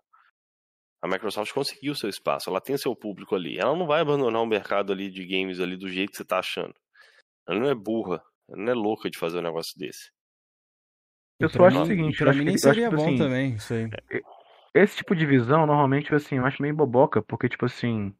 A 1.01 1.07
Microsoft 1.07 1.53
conseguiu 1.53 1.93
seu 1.93 2.09
espaço, 2.09 2.49
ela 2.49 2.59
tem 2.59 2.75
seu 2.75 2.95
público 2.95 3.35
ali. 3.35 3.57
Ela 3.59 3.75
não 3.75 3.85
vai 3.85 4.01
abandonar 4.01 4.41
o 4.41 4.47
mercado 4.47 4.91
ali 4.91 5.11
de 5.11 5.23
games 5.25 5.59
ali 5.59 5.77
do 5.77 5.87
jeito 5.87 6.09
que 6.11 6.17
você 6.17 6.25
tá 6.25 6.39
achando. 6.39 6.73
Ela 7.47 7.59
não 7.59 7.69
é 7.69 7.75
burra, 7.75 8.21
ela 8.49 8.57
não 8.63 8.71
é 8.71 8.75
louca 8.75 9.09
de 9.09 9.17
fazer 9.19 9.37
um 9.37 9.43
negócio 9.43 9.77
desse. 9.77 10.09
Eu 11.39 11.49
só 11.49 11.65
acho 11.65 11.83
o 11.83 11.85
seguinte, 11.85 12.17
Pra 12.17 12.25
eu 12.25 12.29
acho 12.31 12.39
mim 12.39 12.45
que- 12.45 12.49
nem 12.49 12.57
seria 12.57 12.89
que, 12.89 12.95
bom 12.95 13.05
assim, 13.05 13.17
também, 13.17 13.53
isso 13.53 13.73
aí. 13.73 13.87
Esse 14.73 14.97
tipo 14.97 15.15
de 15.15 15.25
visão, 15.25 15.67
normalmente, 15.67 16.13
assim, 16.15 16.37
eu 16.37 16.45
acho 16.45 16.61
meio 16.61 16.75
boboca, 16.75 17.21
porque, 17.21 17.47
tipo 17.47 17.65
assim. 17.65 18.11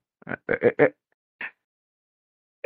É, 0.47 0.75
é, 0.85 0.93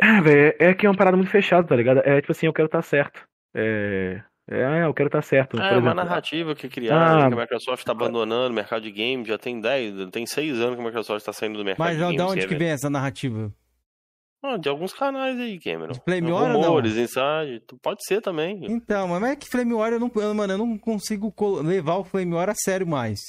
é... 0.02 0.18
É, 0.18 0.20
velho, 0.20 0.56
é 0.58 0.74
que 0.74 0.86
é 0.86 0.90
uma 0.90 0.96
parada 0.96 1.16
muito 1.16 1.30
fechada, 1.30 1.66
tá 1.66 1.76
ligado? 1.76 1.98
É 2.04 2.20
tipo 2.20 2.32
assim, 2.32 2.46
eu 2.46 2.52
quero 2.52 2.66
estar 2.66 2.82
certo. 2.82 3.26
É. 3.54 4.22
É, 4.50 4.84
eu 4.84 4.92
quero 4.92 5.06
estar 5.06 5.22
certo. 5.22 5.58
É 5.60 5.68
por 5.68 5.78
uma 5.78 5.94
narrativa 5.94 6.54
que 6.54 6.68
criaram, 6.68 7.26
Ah, 7.26 7.28
que 7.28 7.34
a 7.34 7.40
Microsoft 7.40 7.78
está 7.78 7.92
abandonando 7.92 8.50
o 8.50 8.54
mercado 8.54 8.82
de 8.82 8.90
games, 8.90 9.28
já 9.28 9.38
tem 9.38 9.60
10, 9.60 10.10
tem 10.10 10.26
6 10.26 10.60
anos 10.60 10.74
que 10.74 10.80
a 10.80 10.84
Microsoft 10.84 11.20
está 11.20 11.32
saindo 11.32 11.58
do 11.58 11.64
mercado 11.64 11.86
Mas 11.86 11.96
de 11.96 12.02
games. 12.02 12.16
da 12.16 12.26
onde 12.26 12.40
quer 12.40 12.48
que 12.48 12.54
vem 12.56 12.70
essa 12.70 12.90
narrativa? 12.90 13.52
Ah, 14.44 14.56
de 14.56 14.68
alguns 14.68 14.92
canais 14.92 15.38
aí, 15.38 15.60
Cameron. 15.60 15.92
De 15.92 16.00
Flame 16.04 16.32
War 16.32 16.42
ou 16.42 16.48
não? 16.48 16.60
Rumores, 16.62 16.96
inside, 16.96 17.62
pode 17.80 18.00
ser 18.04 18.20
também. 18.20 18.64
Então, 18.64 19.06
mas 19.06 19.22
é 19.22 19.36
que 19.36 19.48
Flame 19.48 19.72
War 19.72 19.92
eu 19.92 20.00
não, 20.00 20.10
mano, 20.34 20.52
eu 20.52 20.58
não 20.58 20.76
consigo 20.76 21.32
levar 21.62 21.98
o 21.98 22.04
Flame 22.04 22.34
War 22.34 22.50
a 22.50 22.54
sério 22.54 22.86
mais. 22.86 23.20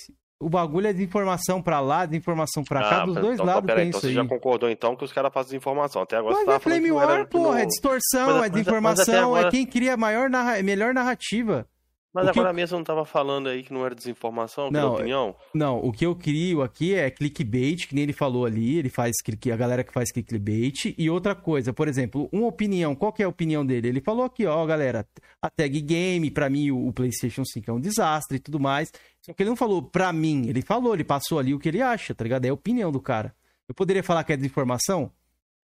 O 0.44 0.49
bagulho 0.49 0.88
é 0.88 0.94
de 0.94 1.02
informação 1.03 1.61
pra 1.61 1.80
lá, 1.80 2.06
de 2.06 2.18
informação 2.18 2.64
pra 2.64 2.82
cá, 2.82 3.02
Ah, 3.02 3.06
dos 3.06 3.15
mas 3.15 3.24
dois 3.24 3.34
então, 3.36 3.45
lados 3.45 3.65
peraí, 3.65 3.82
tem 3.84 3.88
então 3.90 3.98
isso 3.99 4.07
você 4.07 4.07
aí. 4.07 4.14
já 4.14 4.26
concordou 4.28 4.70
então 4.70 4.95
que 4.95 5.03
os 5.06 5.11
caras 5.14 5.32
passam 5.32 5.45
desinformação. 5.52 6.02
Até 6.02 6.18
agora 6.18 6.34
você 6.36 6.40
Mas 6.40 6.45
tava 6.45 6.57
é 6.57 6.60
Flame 6.60 6.91
War, 6.91 7.18
não- 7.20 7.26
porra, 7.26 7.61
é 7.61 7.65
distorção, 7.65 8.02
Mas- 8.28 8.30
é 8.30 8.32
mas- 8.32 8.34
mas 8.34 8.40
até 8.49 8.49
desinformação, 8.60 9.15
é 9.36 9.40
agora- 9.40 9.49
quem 9.52 9.65
cria 9.65 9.94
a 9.94 9.98
maior 9.98 10.30
narra... 10.30 10.61
melhor 10.61 10.94
narrativa. 10.94 11.65
Mas 12.14 12.27
O 12.27 12.30
agora 12.30 12.53
mesmo 12.53 12.77
não 12.77 12.84
tava 12.84 13.03
falando 13.06 13.49
aí 13.49 13.64
que 13.64 13.73
não 13.73 13.84
era 13.84 13.95
desinformação, 13.95 14.69
que 14.69 14.77
era 14.77 14.85
Não, 14.85 14.94
opinião? 14.94 15.35
Não, 15.53 15.77
o 15.80 15.91
que 15.91 16.06
eu 16.06 16.15
crio 16.15 16.61
aqui 16.61 16.94
é 16.94 17.10
clickbait, 17.10 17.88
que 17.88 17.95
nem 17.95 18.03
ele 18.03 18.14
falou 18.14 18.45
ali, 18.45 18.77
ele 18.77 18.90
faz 18.90 19.14
click- 19.23 19.52
a 19.52 19.56
galera 19.57 19.84
que 19.84 19.91
faz 19.91 20.11
clickbait. 20.11 20.94
E 20.95 21.10
outra 21.10 21.34
coisa, 21.34 21.73
por 21.73 21.88
exemplo, 21.88 22.30
uma 22.31 22.45
opinião, 22.48 22.94
qual 22.94 23.11
que 23.11 23.23
é 23.23 23.26
a 23.26 23.30
opinião 23.30 23.65
dele? 23.65 23.88
Ele 23.88 23.99
falou 24.02 24.23
aqui, 24.23 24.45
ó, 24.45 24.64
galera, 24.65 25.07
a 25.41 25.49
tag 25.49 25.81
game, 25.81 26.30
pra 26.30 26.49
mim 26.52 26.69
o, 26.69 26.88
o 26.88 26.94
PlayStation 26.94 27.44
5 27.44 27.72
é 27.72 27.73
um 27.73 27.80
desastre 27.80 28.38
e 28.38 28.40
tudo 28.40 28.60
mais. 28.60 28.91
Só 29.22 29.34
que 29.34 29.41
ele 29.41 29.49
não 29.49 29.56
falou 29.57 29.81
pra 29.81 30.14
mim, 30.14 30.48
ele 30.48 30.61
falou, 30.61 30.94
ele 30.94 31.03
passou 31.03 31.40
ali 31.40 31.53
o 31.53 31.60
que 31.60 31.69
ele 31.69 31.81
acha, 31.81 32.14
tá 32.14 32.23
ligado? 32.23 32.45
É 32.45 32.49
a 32.49 32.53
opinião 32.53 32.91
do 32.91 33.02
cara. 33.02 33.34
Eu 33.68 33.73
poderia 33.73 34.03
falar 34.03 34.23
que 34.23 34.34
é 34.34 34.38
desinformação? 34.38 35.10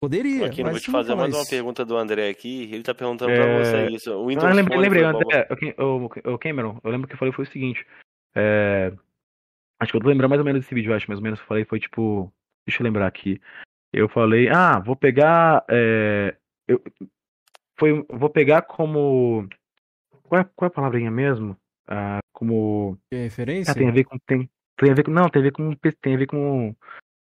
Poderia, 0.00 0.46
Aqui, 0.46 0.62
mas 0.62 0.72
vou 0.72 0.80
te 0.80 0.90
fazer 0.90 1.14
mais 1.14 1.34
uma 1.34 1.44
pergunta 1.44 1.84
do 1.84 1.94
André 1.94 2.30
aqui. 2.30 2.70
Ele 2.72 2.82
tá 2.82 2.94
perguntando 2.94 3.32
É, 3.32 3.36
pra 3.36 3.58
você 3.58 3.94
isso. 3.94 4.10
O 4.14 4.28
Windows 4.28 4.46
Ah, 4.46 4.54
lembrei, 4.54 4.78
Phone 4.78 4.88
lembrei? 4.88 5.04
André, 5.04 5.48
o, 6.24 6.38
Cameron, 6.38 6.80
eu 6.82 6.90
lembro 6.90 7.06
que 7.06 7.12
eu 7.12 7.18
falei 7.18 7.34
foi 7.34 7.44
o 7.44 7.50
seguinte. 7.50 7.86
é, 8.34 8.92
acho 9.78 9.92
que 9.92 9.98
eu 9.98 10.00
tô 10.00 10.08
lembrando 10.08 10.30
mais 10.30 10.40
ou 10.40 10.44
menos 10.44 10.62
desse 10.62 10.74
vídeo, 10.74 10.94
acho, 10.94 11.06
mais 11.06 11.18
ou 11.18 11.22
menos 11.22 11.38
eu 11.38 11.46
falei, 11.46 11.66
foi 11.66 11.78
tipo. 11.78 12.32
Deixa 12.66 12.82
eu 12.82 12.84
lembrar 12.84 13.06
aqui. 13.06 13.38
Eu 13.92 14.08
falei, 14.08 14.48
ah, 14.48 14.78
vou 14.78 14.96
pegar. 14.96 15.64
é, 15.68 16.34
eu, 16.66 16.82
foi, 17.78 18.02
vou 18.08 18.30
pegar 18.30 18.62
como. 18.62 19.46
Qual 20.22 20.40
é, 20.40 20.44
qual 20.56 20.66
é 20.66 20.70
a 20.70 20.74
palavrinha 20.74 21.10
mesmo? 21.10 21.54
Ah, 21.86 22.20
como. 22.32 22.96
Tem 23.10 23.24
referência? 23.24 23.72
Ah, 23.72 23.74
tem 23.74 23.88
a 23.88 23.92
ver 23.92 24.04
com. 24.04 24.18
Tem, 24.20 24.48
tem 24.78 24.90
a 24.90 24.94
ver 24.94 25.02
com. 25.02 25.10
Não, 25.10 25.28
tem 25.28 25.40
a 25.40 25.42
ver 25.42 25.52
com. 25.52 25.74
Tem 25.74 26.14
a 26.14 26.18
ver 26.18 26.26
com. 26.26 26.74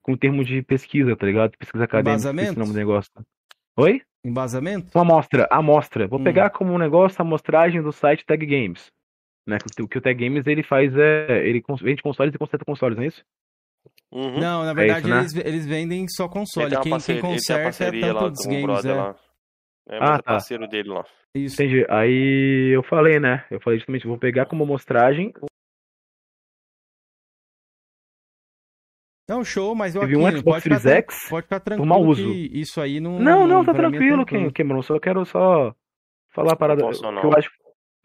Com 0.08 0.14
o 0.14 0.18
termo 0.18 0.44
de 0.44 0.62
pesquisa, 0.62 1.16
tá 1.18 1.26
ligado? 1.26 1.52
Pesquisa 1.58 1.84
acadêmica. 1.84 2.14
Embasamento? 2.14 2.54
o 2.56 2.60
nome 2.60 2.72
do 2.72 2.78
negócio. 2.78 3.12
Oi? 3.78 4.02
Embasamento? 4.26 4.88
Uma 4.96 5.02
amostra, 5.04 5.48
amostra. 5.52 6.08
Vou 6.08 6.20
Hum. 6.20 6.24
pegar 6.24 6.50
como 6.50 6.74
um 6.74 6.78
negócio 6.78 7.22
a 7.22 7.26
amostragem 7.26 7.82
do 7.82 7.92
site 7.92 8.26
Tag 8.26 8.46
Games. 8.46 8.90
Né? 9.46 9.58
Que, 9.76 9.84
o- 9.84 9.88
que 9.88 9.98
o 9.98 10.02
Tag 10.02 10.18
Games 10.24 10.48
ele 10.48 10.64
faz 10.64 10.96
é. 10.96 11.46
Ele 11.48 11.62
vende 11.82 12.02
consoles 12.02 12.34
e 12.34 12.38
conserta 12.38 12.66
consoles, 12.66 12.98
não 12.98 13.04
é 13.04 13.08
isso? 13.08 13.24
Uhum. 14.12 14.40
Não, 14.40 14.64
na 14.64 14.72
É 14.72 14.74
verdade 14.74 15.00
isso, 15.02 15.10
né? 15.10 15.20
eles, 15.20 15.36
eles 15.36 15.68
vendem 15.68 16.06
só 16.08 16.28
console. 16.30 16.70
Quem, 16.72 16.82
quem 16.84 16.92
parceria, 16.92 17.22
uma 17.22 17.34
conserta 17.34 17.86
é 17.96 18.02
tanto 18.14 18.30
dos 18.32 18.46
games, 18.46 18.86
é. 18.86 18.94
lá. 18.94 19.16
É, 19.90 20.00
mas 20.00 20.10
Ah, 20.10 20.14
é 20.14 20.18
tá. 20.18 20.24
parceiro 20.24 20.68
dele 20.68 20.90
lá. 20.90 21.06
Isso. 21.36 21.62
Entendi. 21.62 21.86
Aí 21.90 22.74
eu 22.74 22.84
falei, 22.84 23.20
né? 23.20 23.46
Eu 23.52 23.60
falei 23.62 23.80
justamente, 23.80 24.08
vou 24.08 24.18
pegar 24.18 24.46
como 24.46 24.64
amostragem. 24.64 25.34
Não, 29.28 29.44
show, 29.44 29.76
mas 29.76 29.94
eu 29.94 30.02
Teve 30.02 30.14
aqui, 30.14 30.22
um 30.22 30.26
não 30.26 30.38
Xbox 30.38 30.44
pode 30.45 30.64
Series 30.64 30.86
X 30.86 31.30
pode 31.30 31.44
ficar 31.44 31.60
tranquilo 31.60 31.88
mau 31.90 32.02
uso. 32.02 32.24
que 32.24 32.49
isso 32.54 32.80
aí 32.80 32.99
não... 32.99 33.20
Não, 33.20 33.45
não, 33.45 33.66
tá 33.66 33.74
mim 33.74 33.80
é 33.80 33.82
tranquilo, 33.82 34.16
tranquilo. 34.26 34.44
Cam- 34.45 34.52
Cameron. 34.54 34.82
Só 34.82 34.99
quero 34.99 35.26
só 35.26 35.76
falar 36.32 36.54
a 36.54 36.56
parada. 36.56 36.82
Não 36.82 36.88
posso, 36.90 37.02
que 37.02 37.12
não. 37.12 37.24
eu 37.24 37.34
acho. 37.38 37.49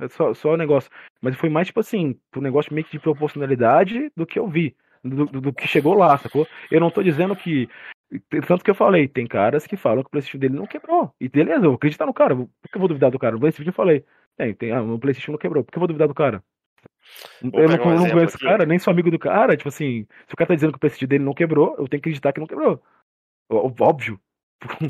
É 0.01 0.09
só, 0.09 0.35
só 0.35 0.55
o 0.55 0.57
negócio. 0.57 0.90
Mas 1.20 1.36
foi 1.36 1.49
mais, 1.49 1.69
tipo 1.69 1.78
assim, 1.81 2.19
pro 2.31 2.40
negócio 2.43 2.74
meio 2.74 2.85
que 2.85 2.93
de 2.93 2.99
proporcionalidade 2.99 4.11
do 4.16 4.27
que 4.27 4.39
eu 4.39 4.49
vi. 4.49 4.74
Do, 5.05 5.27
do- 5.27 5.40
do 5.40 5.53
que 5.53 5.66
chegou 5.69 5.94
lá, 5.94 6.16
sacou? 6.19 6.47
Eu 6.70 6.81
não 6.81 6.90
tô 6.90 7.03
dizendo 7.03 7.36
que. 7.36 7.69
Tanto 8.47 8.62
que 8.65 8.70
eu 8.70 8.74
falei, 8.74 9.09
tem 9.09 9.27
caras 9.27 9.66
que 9.66 9.77
falam 9.77 10.03
que 10.03 10.09
o 10.09 10.11
PlayStation 10.11 10.39
dele 10.39 10.55
não 10.55 10.66
quebrou. 10.66 11.11
E 11.20 11.28
beleza, 11.28 11.59
eu 11.65 11.70
vou 11.70 11.74
acreditar 11.74 12.05
no 12.05 12.12
cara. 12.12 12.35
Por 12.36 12.49
que 12.70 12.77
eu 12.77 12.81
vou 12.81 12.89
duvidar 12.89 13.11
do 13.11 13.19
cara? 13.19 13.32
No 13.35 13.40
PlayStation 13.40 13.70
eu 13.70 13.74
falei. 13.74 14.05
Tem, 14.36 14.53
tem, 14.55 14.70
ah, 14.73 14.82
o 14.82 14.99
PlayStation 14.99 15.32
não 15.32 15.39
quebrou. 15.39 15.62
Por 15.65 15.70
que 15.73 15.78
eu 15.78 15.81
vou 15.81 15.89
duvidar 15.89 16.09
do 16.09 16.15
cara? 16.15 16.43
Eu 17.43 17.51
não, 17.69 17.75
um 17.75 17.97
não 17.97 18.11
conheço 18.11 18.37
o 18.37 18.41
cara, 18.41 18.65
nem 18.67 18.79
sou 18.79 18.91
amigo 18.91 19.11
do 19.11 19.19
cara. 19.19 19.57
Tipo 19.57 19.69
assim, 19.69 20.07
se 20.27 20.35
o 20.35 20.37
cara 20.37 20.49
tá 20.49 20.55
dizendo 20.55 20.73
que 20.73 20.77
o 20.77 20.81
PlayStation 20.81 21.07
dele 21.07 21.25
não 21.25 21.35
quebrou, 21.35 21.71
eu 21.79 21.89
tenho 21.89 22.03
que 22.03 22.09
acreditar 22.09 22.33
que 22.33 22.41
não 22.41 22.47
quebrou. 22.47 22.83
Ó- 23.51 23.71
Óbvio. 23.81 24.21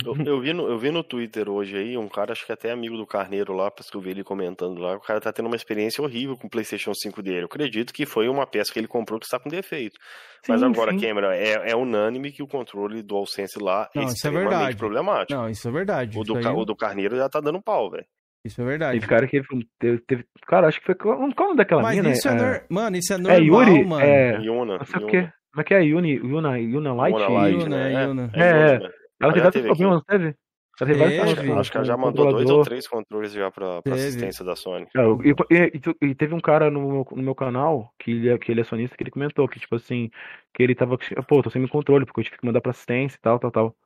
Eu, 0.04 0.14
eu 0.26 0.40
vi 0.40 0.52
no, 0.52 0.68
eu 0.68 0.78
vi 0.78 0.90
no 0.90 1.02
Twitter 1.02 1.48
hoje 1.48 1.76
aí, 1.76 1.96
um 1.96 2.06
cara, 2.08 2.32
acho 2.32 2.44
que 2.44 2.52
até 2.52 2.70
amigo 2.70 2.96
do 2.96 3.06
Carneiro 3.06 3.54
lá, 3.54 3.70
porque 3.70 3.96
eu 3.96 4.00
vi 4.02 4.10
ele 4.10 4.22
comentando 4.22 4.78
lá, 4.78 4.96
o 4.96 5.00
cara 5.00 5.18
tá 5.18 5.32
tendo 5.32 5.46
uma 5.46 5.56
experiência 5.56 6.04
horrível 6.04 6.36
com 6.36 6.46
o 6.46 6.50
PlayStation 6.50 6.92
5 6.92 7.22
dele. 7.22 7.40
Eu 7.40 7.46
acredito 7.46 7.92
que 7.92 8.04
foi 8.04 8.28
uma 8.28 8.46
peça 8.46 8.70
que 8.70 8.78
ele 8.78 8.86
comprou 8.86 9.18
que 9.18 9.24
está 9.24 9.40
com 9.40 9.48
defeito. 9.48 9.98
Mas 10.46 10.60
Sim, 10.60 10.66
agora, 10.66 10.92
sim. 10.92 11.00
Cameron, 11.00 11.30
é, 11.30 11.70
é 11.70 11.74
unânime 11.74 12.30
que 12.32 12.42
o 12.42 12.46
controle 12.46 13.02
DualSense 13.02 13.58
lá 13.58 13.88
Não, 13.94 14.02
é 14.02 14.04
isso 14.04 14.12
é 14.12 14.16
extremamente 14.16 14.50
verdade. 14.50 14.76
problemático. 14.76 15.40
Não, 15.40 15.48
isso 15.48 15.66
é 15.66 15.70
verdade. 15.70 16.18
o, 16.18 16.22
do, 16.22 16.34
o 16.34 16.64
do 16.66 16.76
Carneiro 16.76 17.16
já 17.16 17.28
tá 17.28 17.40
dando 17.40 17.62
pau, 17.62 17.90
velho. 17.90 18.04
Isso 18.44 18.60
é 18.60 18.64
verdade. 18.64 18.98
Teve 18.98 19.08
cara 19.08 19.26
que 19.26 19.42
teve, 19.78 19.98
teve- 20.06 20.24
Cara, 20.46 20.68
acho 20.68 20.80
que 20.80 20.86
foi. 20.86 20.94
Qual 20.94 21.16
qual 21.16 21.28
o 21.28 21.50
nome 21.50 21.56
daquela 21.56 21.82
Mas 21.82 21.96
mina? 21.96 22.10
isso 22.10 22.28
é, 22.28 22.56
é, 22.56 22.64
Mano, 22.68 22.96
isso 22.96 23.12
é 23.12 23.16
é 23.16 23.18
normal, 23.18 23.40
Yuri? 23.42 23.84
mano. 23.84 24.04
É. 24.04 24.40
Yuna. 24.40 24.84
Sei 24.84 25.02
o 25.02 25.06
quê. 25.06 25.28
Como 25.52 25.60
é 25.60 25.64
que 25.64 25.74
é? 25.74 25.82
Yuni, 25.84 26.12
Yuna, 26.14 26.58
Yuna 26.58 26.94
Light? 26.94 27.14
Yuna 27.14 27.28
Light, 27.28 27.54
Yuna, 27.62 27.76
né? 27.76 28.04
Yuna. 28.04 28.30
É, 28.34 28.40
É, 28.40 28.46
Yuna, 28.74 28.78
né? 28.88 28.90
Ela 29.20 29.32
teve 29.32 29.40
vários 29.42 29.52
teve 29.54 29.66
problemas, 29.68 29.94
não 29.96 30.02
teve? 30.02 30.34
Ela 30.80 30.90
teve 30.90 30.98
vários 30.98 31.34
problemas 31.34 31.58
acho 31.60 31.70
que 31.70 31.76
ela 31.76 31.86
já 31.86 31.96
mandou 31.96 32.32
dois 32.32 32.50
ou 32.50 32.62
três 32.64 32.88
controles 32.88 33.32
já 33.32 33.50
pra, 33.50 33.82
pra 33.82 33.94
assistência 33.94 34.42
da 34.44 34.56
Sony. 34.56 34.86
É, 34.96 35.00
E, 35.00 35.56
e- 35.56 35.80
e- 36.06 36.06
e 36.10 36.14
teve 36.14 36.34
um 36.34 36.40
cara 36.40 36.70
no 36.70 36.80
meu, 36.90 37.06
no 37.12 37.22
meu 37.22 37.34
canal, 37.34 37.92
que 37.98 38.10
ele, 38.10 38.30
é- 38.30 38.38
que 38.38 38.50
ele 38.50 38.62
é 38.62 38.64
sonista, 38.64 38.96
que 38.96 39.02
ele 39.02 39.10
comentou 39.10 39.46
que, 39.46 39.60
tipo 39.60 39.76
assim, 39.76 40.10
que 40.54 40.62
ele 40.62 40.74
tava. 40.74 40.96
Pô, 41.28 41.42
tô 41.42 41.50
sem 41.50 41.64
controle, 41.68 42.06
porque 42.06 42.20
eu 42.20 42.24
tive 42.24 42.38
que 42.38 42.46
mandar 42.46 42.62
pra 42.62 42.70
assistência 42.70 43.16
e 43.16 43.20
tal, 43.20 43.38
tal, 43.38 43.50
tal. 43.50 43.76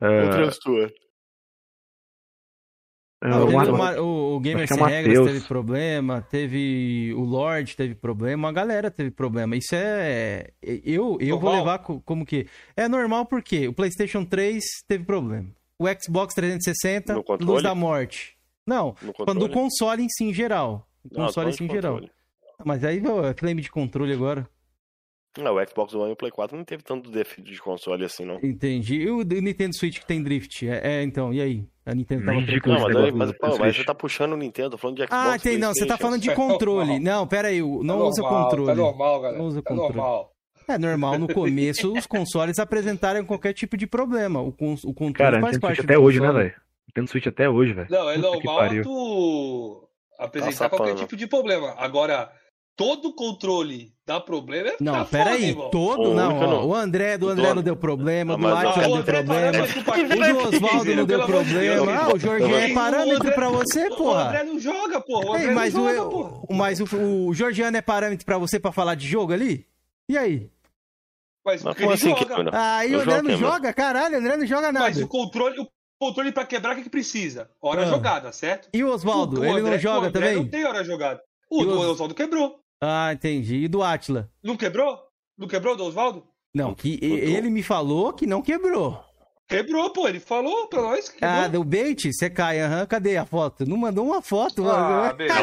É, 0.00 0.22
Outras 0.22 0.58
tuas. 0.60 0.92
É, 3.22 3.28
Não, 3.28 3.46
o 4.04 4.36
o, 4.36 4.40
Gamer 4.40 4.64
é 4.64 4.66
Sem 4.66 4.82
Regras 4.84 5.26
teve 5.26 5.40
problema, 5.40 6.22
teve 6.30 7.12
o 7.16 7.20
Lorde 7.24 7.76
teve 7.76 7.94
problema, 7.94 8.48
a 8.48 8.52
galera 8.52 8.90
teve 8.90 9.10
problema. 9.10 9.56
Isso 9.56 9.74
é. 9.74 10.50
Eu, 10.62 11.18
eu 11.20 11.38
vou 11.38 11.52
levar 11.52 11.78
co- 11.80 12.00
como 12.02 12.24
que. 12.24 12.46
É 12.76 12.86
normal 12.88 13.26
porque 13.26 13.66
o 13.66 13.72
PlayStation 13.72 14.24
3 14.24 14.64
teve 14.86 15.04
problema. 15.04 15.48
O 15.78 15.86
Xbox 16.00 16.34
360, 16.34 17.14
No 17.14 17.24
Luz 17.40 17.62
da 17.62 17.74
Morte. 17.74 18.36
Não, 18.66 18.94
quando 19.16 19.44
o 19.44 19.48
console 19.50 20.02
em 20.02 20.08
si 20.08 20.24
em 20.24 20.34
geral. 20.34 20.86
O 21.04 21.18
Não, 21.18 21.26
console 21.26 21.48
em 21.48 21.52
só 21.52 21.58
si 21.58 21.64
em 21.64 21.68
geral. 21.70 22.00
Mas 22.64 22.84
aí, 22.84 23.00
é 23.24 23.34
claim 23.34 23.56
de 23.56 23.70
controle 23.70 24.12
agora. 24.12 24.48
Não, 25.42 25.54
o 25.54 25.66
Xbox 25.68 25.94
One 25.94 26.10
e 26.10 26.12
o 26.12 26.16
Play 26.16 26.30
4 26.30 26.56
não 26.56 26.64
teve 26.64 26.82
tanto 26.82 27.10
defeito 27.10 27.50
de 27.50 27.60
console 27.60 28.04
assim, 28.04 28.24
não. 28.24 28.38
Entendi. 28.42 28.96
E 28.96 29.10
o 29.10 29.24
do 29.24 29.40
Nintendo 29.40 29.74
Switch 29.76 29.98
que 30.00 30.06
tem 30.06 30.22
drift? 30.22 30.68
É, 30.68 30.80
é, 30.98 31.02
então, 31.02 31.32
e 31.32 31.40
aí? 31.40 31.64
A 31.86 31.94
Nintendo 31.94 32.26
tava 32.26 32.42
digo 32.42 32.60
trocando 32.60 32.88
Não, 32.92 33.00
mas, 33.02 33.14
mas, 33.14 33.38
pô, 33.38 33.58
mas 33.58 33.76
você 33.76 33.84
tá 33.84 33.94
puxando 33.94 34.32
o 34.34 34.36
Nintendo, 34.36 34.70
tô 34.70 34.78
falando 34.78 34.96
de 34.96 35.04
Xbox. 35.06 35.18
Ah, 35.26 35.38
tem, 35.38 35.56
não, 35.56 35.72
você 35.72 35.86
tá 35.86 35.96
falando 35.96 36.20
de 36.20 36.30
É 36.30 36.34
controle. 36.34 36.98
Não, 37.00 37.26
pera 37.26 37.48
aí, 37.48 37.62
não 37.62 37.98
Tá 37.98 38.04
usa 38.04 38.20
normal, 38.22 38.42
controle. 38.44 38.66
Tá 38.68 38.74
normal, 38.74 39.20
galera. 39.22 39.38
Não 39.38 39.46
usa 39.46 39.62
tá 39.62 39.68
controle. 39.70 39.96
normal. 39.96 40.32
É 40.68 40.76
normal, 40.76 41.18
no 41.18 41.32
começo 41.32 41.90
os 41.94 42.06
consoles 42.06 42.58
apresentarem 42.58 43.24
qualquer 43.24 43.54
tipo 43.54 43.74
de 43.74 43.86
problema. 43.86 44.42
O, 44.42 44.52
con 44.52 44.74
o 44.84 44.92
controle 44.92 45.14
Cara, 45.14 45.40
faz 45.40 45.54
Nintendo 45.56 45.60
parte 45.62 45.76
Switch 45.76 45.84
até 45.90 45.98
hoje, 45.98 46.20
né, 46.20 46.30
velho? 46.30 46.54
Nintendo 46.88 47.10
Switch 47.10 47.26
até 47.26 47.48
hoje, 47.48 47.72
velho. 47.72 47.88
Não, 47.90 48.10
é 48.10 48.18
normal 48.18 48.56
pariu. 48.58 48.82
tu 48.82 49.88
apresentar 50.18 50.50
Passa 50.52 50.68
qualquer 50.68 50.92
pano. 50.92 51.00
tipo 51.00 51.16
de 51.16 51.26
problema. 51.26 51.74
Agora, 51.78 52.30
todo 52.78 53.12
controle 53.12 53.92
dá 54.06 54.18
problema 54.20 54.68
é 54.70 54.76
Não, 54.80 54.92
tá 54.94 55.04
pera 55.04 55.24
foda, 55.32 55.36
aí, 55.36 55.44
irmão. 55.50 55.70
todo 55.70 56.10
O 56.12 56.14
não, 56.14 56.38
ó, 56.38 56.46
não. 56.46 56.66
o 56.68 56.74
André, 56.74 57.18
do 57.18 57.26
O 57.26 57.28
André 57.28 57.52
não 57.52 57.62
deu 57.62 57.76
problema, 57.76 58.36
do 58.38 58.42
o 58.42 58.46
Ah, 58.46 58.62
não 58.62 58.70
o 58.92 58.94
deu 58.94 59.04
problema, 59.04 59.48
o 59.58 60.50
do 60.50 60.56
Oswaldo 60.56 60.94
não 60.94 61.04
deu 61.04 61.26
problema, 61.26 61.92
ah, 61.92 62.14
o. 62.14 62.18
Jorginho 62.18 62.56
é 62.56 62.68
O 62.68 62.74
parâmetro 62.74 63.32
pra 63.34 63.48
você, 63.50 63.88
O 63.88 63.96
porra. 63.96 64.28
André 64.28 64.44
não 64.44 64.58
joga, 64.58 65.00
porra. 65.00 65.30
O 65.32 65.36
Ei, 65.36 65.50
mas 65.50 65.74
não 65.74 65.84
o, 65.84 65.94
joga, 65.94 66.10
porra. 66.10 66.40
o- 66.48 66.54
mas 66.54 66.80
o, 66.80 66.84
o 67.28 67.34
Georgiano 67.34 67.76
é 67.76 67.82
parâmetro 67.82 68.24
pra 68.24 68.38
você 68.38 68.58
pra 68.60 68.70
falar 68.72 68.94
de 68.94 69.06
jogo 69.06 69.32
ali? 69.32 69.66
E 70.08 70.16
aí? 70.16 70.48
Mas, 71.44 71.62
Mas 71.62 71.74
como 71.76 71.88
ele 71.88 71.94
assim, 71.94 72.08
joga. 72.10 72.24
Cameron? 72.26 72.50
Ah, 72.54 72.86
Eu 72.86 72.98
o 72.98 73.02
André 73.02 73.22
não 73.22 73.36
joga? 73.36 73.72
Caralho, 73.72 74.14
o 74.14 74.18
André 74.18 74.36
não 74.36 74.46
joga 74.46 74.70
nada. 74.72 74.86
Mas 74.86 74.98
o 75.02 75.08
controle, 75.08 75.58
o 75.60 75.66
controle 75.98 76.30
pra 76.32 76.46
quebrar, 76.46 76.72
o 76.74 76.76
que, 76.76 76.82
que 76.84 76.90
precisa? 76.90 77.50
Hora 77.60 77.82
Ah. 77.82 77.86
jogada, 77.86 78.30
certo? 78.32 78.68
E 78.72 78.84
o 78.84 78.88
Oswaldo, 78.92 79.38
O- 79.38 79.40
o 79.40 79.44
ele 79.44 79.60
André- 79.60 79.70
não 79.70 79.76
o 79.76 79.78
joga 79.80 80.06
André 80.08 80.10
também? 80.28 80.36
Não 80.36 80.48
tem 80.48 80.64
hora 80.64 80.84
jogada. 80.84 81.20
O 81.50 81.62
o- 81.62 81.90
Oswaldo 81.90 82.14
quebrou. 82.14 82.60
Ah, 82.80 83.12
entendi. 83.12 83.56
E 83.64 83.68
do 83.68 83.82
Atila? 83.82 84.30
Não 84.42 84.56
quebrou? 84.56 84.98
Não 85.36 85.48
quebrou 85.48 85.76
do 85.76 85.84
Oswaldo? 85.84 86.24
Não, 86.54 86.74
que 86.74 86.98
ele 87.02 87.50
me 87.50 87.62
falou 87.62 88.12
que 88.12 88.26
não 88.26 88.40
quebrou. 88.42 89.04
Quebrou, 89.48 89.90
pô. 89.90 90.06
Ele 90.08 90.20
falou 90.20 90.66
pra 90.68 90.82
nós 90.82 91.08
que 91.08 91.18
quebrou. 91.18 91.30
Ah, 91.38 91.48
do 91.48 91.64
bait? 91.64 92.12
Você 92.12 92.28
cai, 92.28 92.60
aham. 92.60 92.84
Cadê 92.86 93.16
a 93.16 93.24
foto? 93.24 93.64
Não 93.66 93.76
mandou 93.76 94.04
uma 94.06 94.20
foto, 94.20 94.68
Ah, 94.68 95.06
mano. 95.06 95.16
beleza. 95.16 95.40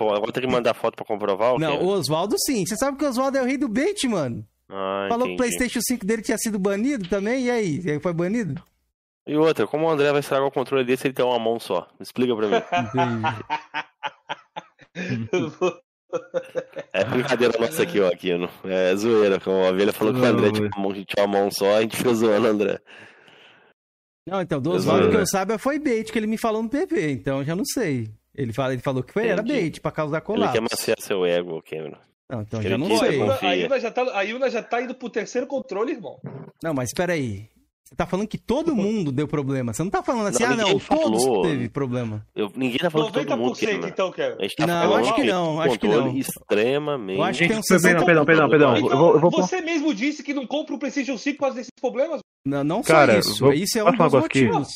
Agora 0.00 0.32
tem 0.32 0.42
que 0.42 0.48
mandar, 0.48 0.74
foto 0.74 0.94
pra 0.96 1.04
comprovar 1.04 1.54
o 1.54 1.58
Não, 1.58 1.82
o 1.82 1.88
Oswaldo 1.88 2.36
sim. 2.38 2.64
Você 2.64 2.76
sabe 2.76 2.96
que 2.96 3.04
o 3.04 3.08
Oswaldo 3.08 3.38
é 3.38 3.42
o 3.42 3.44
rei 3.44 3.56
do 3.56 3.68
bait, 3.68 4.06
mano. 4.06 4.46
Ah, 4.68 5.06
Falou 5.08 5.26
que 5.26 5.32
o 5.32 5.34
entendi. 5.34 5.36
PlayStation 5.56 5.80
5 5.82 6.06
dele 6.06 6.22
tinha 6.22 6.38
sido 6.38 6.58
banido 6.58 7.08
também. 7.08 7.44
E 7.44 7.50
aí? 7.50 7.76
Ele 7.84 8.00
foi 8.00 8.12
banido? 8.12 8.62
E 9.26 9.36
outra, 9.36 9.66
como 9.66 9.86
o 9.86 9.90
André 9.90 10.10
vai 10.10 10.20
estragar 10.20 10.46
o 10.46 10.50
controle 10.52 10.84
dele 10.84 10.96
se 10.98 11.06
ele 11.06 11.14
tem 11.14 11.24
uma 11.24 11.38
mão 11.38 11.58
só? 11.58 11.88
Explica 11.98 12.36
pra 12.36 12.46
mim. 12.48 12.54
Entendi. 14.94 15.52
É 16.92 17.04
brincadeira 17.04 17.58
nossa 17.58 17.82
aqui, 17.82 18.00
ó, 18.00 18.08
Aquino. 18.08 18.48
É 18.64 18.94
zoeira. 18.96 19.40
Como 19.40 19.64
a 19.64 19.70
ovelha 19.70 19.92
falou 19.92 20.14
que 20.14 20.20
o 20.20 20.24
André 20.24 20.50
tinha 20.52 20.70
uma, 20.76 20.92
tinha 20.94 21.26
uma 21.26 21.26
mão 21.26 21.50
só, 21.50 21.76
a 21.76 21.82
gente 21.82 21.96
fica 21.96 22.14
zoando 22.14 22.46
o 22.46 22.50
André. 22.50 22.78
Não, 24.26 24.40
então, 24.40 24.60
do 24.60 24.70
Oswaldo 24.70 25.08
que 25.08 25.14
né? 25.16 25.20
eu 25.22 25.26
saiba 25.26 25.58
foi 25.58 25.78
bait 25.78 26.10
que 26.10 26.18
ele 26.18 26.26
me 26.26 26.38
falou 26.38 26.62
no 26.62 26.68
PV. 26.68 27.10
Então 27.12 27.38
eu 27.40 27.44
já 27.44 27.54
não 27.54 27.64
sei. 27.64 28.08
Ele, 28.34 28.52
fala, 28.52 28.72
ele 28.72 28.82
falou 28.82 29.02
que 29.02 29.12
foi, 29.12 29.28
era 29.28 29.42
bait 29.42 29.80
pra 29.80 29.90
causar 29.92 30.16
Ele 30.18 30.24
colapso. 30.24 30.54
quer 30.54 30.60
maciar 30.62 30.96
seu 31.00 31.24
ego, 31.26 31.62
Cameron. 31.62 31.98
Não, 32.30 32.40
então 32.40 32.60
Ele 32.60 32.68
já 32.70 32.78
não 32.78 32.86
a 32.94 32.98
sei. 32.98 33.48
a. 33.48 33.52
Yuna 33.52 33.80
já 33.80 33.90
tá, 33.90 34.18
a 34.18 34.22
Yuna 34.22 34.50
já 34.50 34.62
tá 34.62 34.80
indo 34.82 34.94
pro 34.94 35.10
terceiro 35.10 35.46
controle, 35.46 35.92
irmão. 35.92 36.18
Não, 36.62 36.72
mas 36.72 36.88
espera 36.88 37.12
aí. 37.12 37.48
Você 37.86 37.94
tá 37.94 38.06
falando 38.06 38.26
que 38.26 38.38
todo 38.38 38.74
mundo 38.74 39.12
deu 39.12 39.28
problema. 39.28 39.72
Você 39.74 39.82
não 39.82 39.90
tá 39.90 40.02
falando 40.02 40.28
assim, 40.28 40.42
Não, 40.42 40.50
ah, 40.52 40.56
não, 40.56 40.64
ninguém 40.68 40.80
todos 40.88 41.22
falou. 41.24 41.42
teve 41.42 41.68
problema. 41.68 42.26
Eu, 42.34 42.50
ninguém 42.56 42.78
tá 42.78 42.88
falando 42.90 43.08
de 43.12 43.12
todo 43.26 43.36
mundo, 43.36 43.52
90% 43.54 43.60
Cameron. 43.66 43.88
então, 43.88 44.10
Kevin. 44.12 44.36
A 44.38 44.42
gente 44.42 44.56
tá 44.56 44.66
Não, 44.66 44.94
acho 44.96 45.14
que 45.14 45.22
não, 45.24 45.60
acho 45.60 45.78
que 45.78 45.88
não. 45.88 46.16
extremamente. 46.16 47.18
Eu 47.18 47.24
acho 47.24 47.38
que 47.40 47.48
tem 47.48 47.58
um 47.58 47.60
Gente, 47.62 47.82
perdão, 47.82 48.04
perdão, 48.06 48.24
perdão, 48.24 48.48
perdão. 48.48 48.76
Então, 48.78 48.90
Eu 48.90 48.96
vou, 48.98 49.14
eu 49.14 49.20
vou 49.20 49.30
você 49.30 49.60
mesmo 49.60 49.94
disse 49.94 50.22
que 50.22 50.32
não 50.32 50.46
compra 50.46 50.74
o 50.74 50.78
PlayStation 50.78 51.18
5 51.18 51.36
por 51.36 51.40
causa 51.44 51.56
desses 51.56 51.70
problemas. 51.78 52.20
Não, 52.46 52.64
não 52.64 52.82
só 52.82 52.92
Cara, 52.92 53.18
isso. 53.18 53.38
vou- 53.44 53.52
Isso 53.52 53.78
é 53.78 53.82
um 53.82 53.86
dos 53.86 53.92
negócio 53.98 54.18
aqui? 54.18 54.44
motivos. 54.46 54.68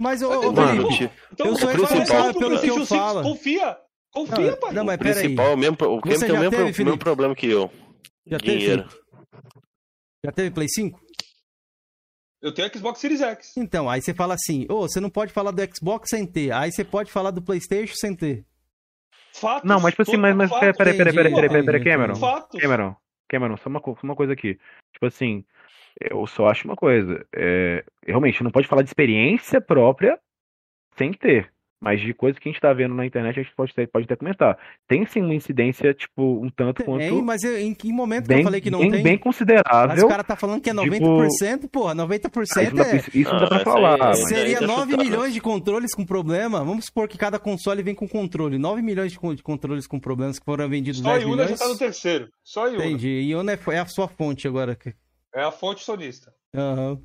Mas, 0.00 0.22
ô, 0.22 0.28
ô, 0.30 0.34
Então, 0.36 0.52
Mano, 0.52 0.86
Felipe, 0.92 1.10
Então, 1.32 1.46
Eu 1.48 1.56
sou 1.56 1.68
responsável 1.68 2.30
o 2.30 2.34
pelo 2.38 2.60
que 2.60 2.66
eu 2.68 2.74
PlayStation 2.74 2.84
5, 2.84 2.96
falo. 3.00 3.22
Confia. 3.22 3.76
Confia, 4.12 4.56
pai. 4.56 4.72
não, 4.72 4.84
mas 4.84 4.94
o 4.96 4.98
peraí. 4.98 5.14
principal, 5.22 5.46
é 5.46 5.54
o 5.54 5.56
mesmo, 5.56 5.74
o 5.80 6.00
tem 6.00 6.16
o 6.32 6.38
mesmo, 6.38 6.64
mesmo 6.84 6.98
problema 6.98 7.34
que 7.34 7.46
eu. 7.48 7.70
já 8.26 8.38
teve? 8.38 8.84
Já 10.24 10.30
teve 10.32 10.50
Play 10.52 10.68
5? 10.68 11.00
Eu 12.42 12.52
tenho 12.52 12.68
Xbox 12.76 12.98
Series 12.98 13.20
X. 13.20 13.56
Então, 13.56 13.88
aí 13.88 14.02
você 14.02 14.12
fala 14.12 14.34
assim, 14.34 14.66
ô, 14.68 14.80
você 14.80 14.98
não 14.98 15.08
pode 15.08 15.32
falar 15.32 15.52
do 15.52 15.62
Xbox 15.74 16.10
sem 16.10 16.26
ter. 16.26 16.52
Aí 16.52 16.72
você 16.72 16.84
pode 16.84 17.10
falar 17.10 17.30
do 17.30 17.40
Playstation 17.40 17.94
sem 17.94 18.16
ter. 18.16 18.44
Fatos. 19.32 19.68
Não, 19.68 19.80
mas 19.80 19.92
tipo 19.92 20.02
assim, 20.02 20.16
mas, 20.16 20.34
mas 20.34 20.50
fato. 20.50 20.60
peraí, 20.60 20.74
peraí, 20.74 20.96
peraí, 20.96 21.14
peraí, 21.14 21.34
peraí, 21.34 21.48
peraí, 21.48 21.64
peraí, 21.64 21.84
Cameron. 21.84 22.16
Fatos. 22.16 22.60
Cameron, 22.60 22.96
Cameron, 23.28 23.56
só 23.56 23.70
uma, 23.70 23.80
só 23.80 23.96
uma 24.02 24.16
coisa 24.16 24.32
aqui. 24.32 24.58
Tipo 24.92 25.06
assim, 25.06 25.44
eu 26.00 26.26
só 26.26 26.48
acho 26.48 26.66
uma 26.66 26.76
coisa. 26.76 27.24
É, 27.32 27.84
realmente, 28.04 28.42
não 28.42 28.50
pode 28.50 28.66
falar 28.66 28.82
de 28.82 28.88
experiência 28.88 29.60
própria 29.60 30.18
sem 30.96 31.12
ter. 31.12 31.50
Mas 31.84 32.00
de 32.00 32.14
coisa 32.14 32.38
que 32.38 32.48
a 32.48 32.52
gente 32.52 32.60
tá 32.60 32.72
vendo 32.72 32.94
na 32.94 33.04
internet, 33.04 33.40
a 33.40 33.42
gente 33.42 33.52
pode, 33.56 33.74
ter- 33.74 33.88
pode 33.88 34.04
até 34.04 34.14
comentar. 34.14 34.56
Tem 34.86 35.04
sim 35.04 35.20
uma 35.20 35.34
incidência, 35.34 35.92
tipo, 35.92 36.22
um 36.40 36.48
tanto 36.48 36.84
quanto. 36.84 37.00
Tem, 37.00 37.20
mas 37.20 37.42
eu- 37.42 37.58
em 37.58 37.74
que 37.74 37.92
momento 37.92 38.22
que 38.22 38.28
bem, 38.28 38.38
eu 38.38 38.44
falei 38.44 38.60
que 38.60 38.70
não 38.70 38.78
bem, 38.78 38.90
tem? 38.92 39.02
bem 39.02 39.12
Mas 39.14 39.22
considerável. 39.24 40.04
o 40.04 40.08
cara 40.08 40.22
tá 40.22 40.36
falando 40.36 40.60
que 40.62 40.70
é 40.70 40.72
90%, 40.72 41.68
porra, 41.68 41.92
90% 41.92 42.80
Ah, 42.80 42.86
é... 42.86 42.96
isso- 42.96 43.10
isso 43.12 43.30
não 43.32 43.40
dá 43.40 43.44
Ah, 43.46 43.48
pra 43.48 43.56
isso 43.56 43.64
falar. 43.64 43.92
aí- 43.94 43.98
mas- 43.98 44.28
Seria 44.28 44.58
ainda 44.60 44.66
9 44.68 44.92
chutar, 44.92 45.04
milhões 45.04 45.34
de 45.34 45.40
controles 45.40 45.92
com 45.92 46.04
problema. 46.06 46.62
Vamos 46.62 46.84
supor 46.84 47.08
que 47.08 47.18
cada 47.18 47.40
console 47.40 47.82
vem 47.82 47.96
com 47.96 48.06
controle. 48.08 48.58
9 48.58 48.80
milhões 48.80 49.10
de, 49.10 49.18
con- 49.18 49.34
de 49.34 49.42
controles 49.42 49.84
com 49.88 49.98
problemas 49.98 50.38
que 50.38 50.44
foram 50.44 50.68
vendidos 50.68 51.00
Só 51.00 51.08
a 51.08 51.12
10 51.14 51.24
Yuna 51.24 51.34
milhões. 51.42 51.50
já 51.58 51.66
tá 51.66 51.68
no 51.68 51.76
terceiro. 51.76 52.28
Só 52.44 52.66
a 52.66 52.68
Yuna. 52.68 52.84
Entendi. 52.86 53.08
E 53.08 53.32
Yuna 53.32 53.52
é, 53.54 53.58
é 53.72 53.78
a 53.80 53.86
sua 53.86 54.06
fonte 54.06 54.46
agora. 54.46 54.78
É 55.34 55.42
a 55.42 55.50
fonte 55.50 55.82
sonista. 55.82 56.32
Aham. 56.54 57.00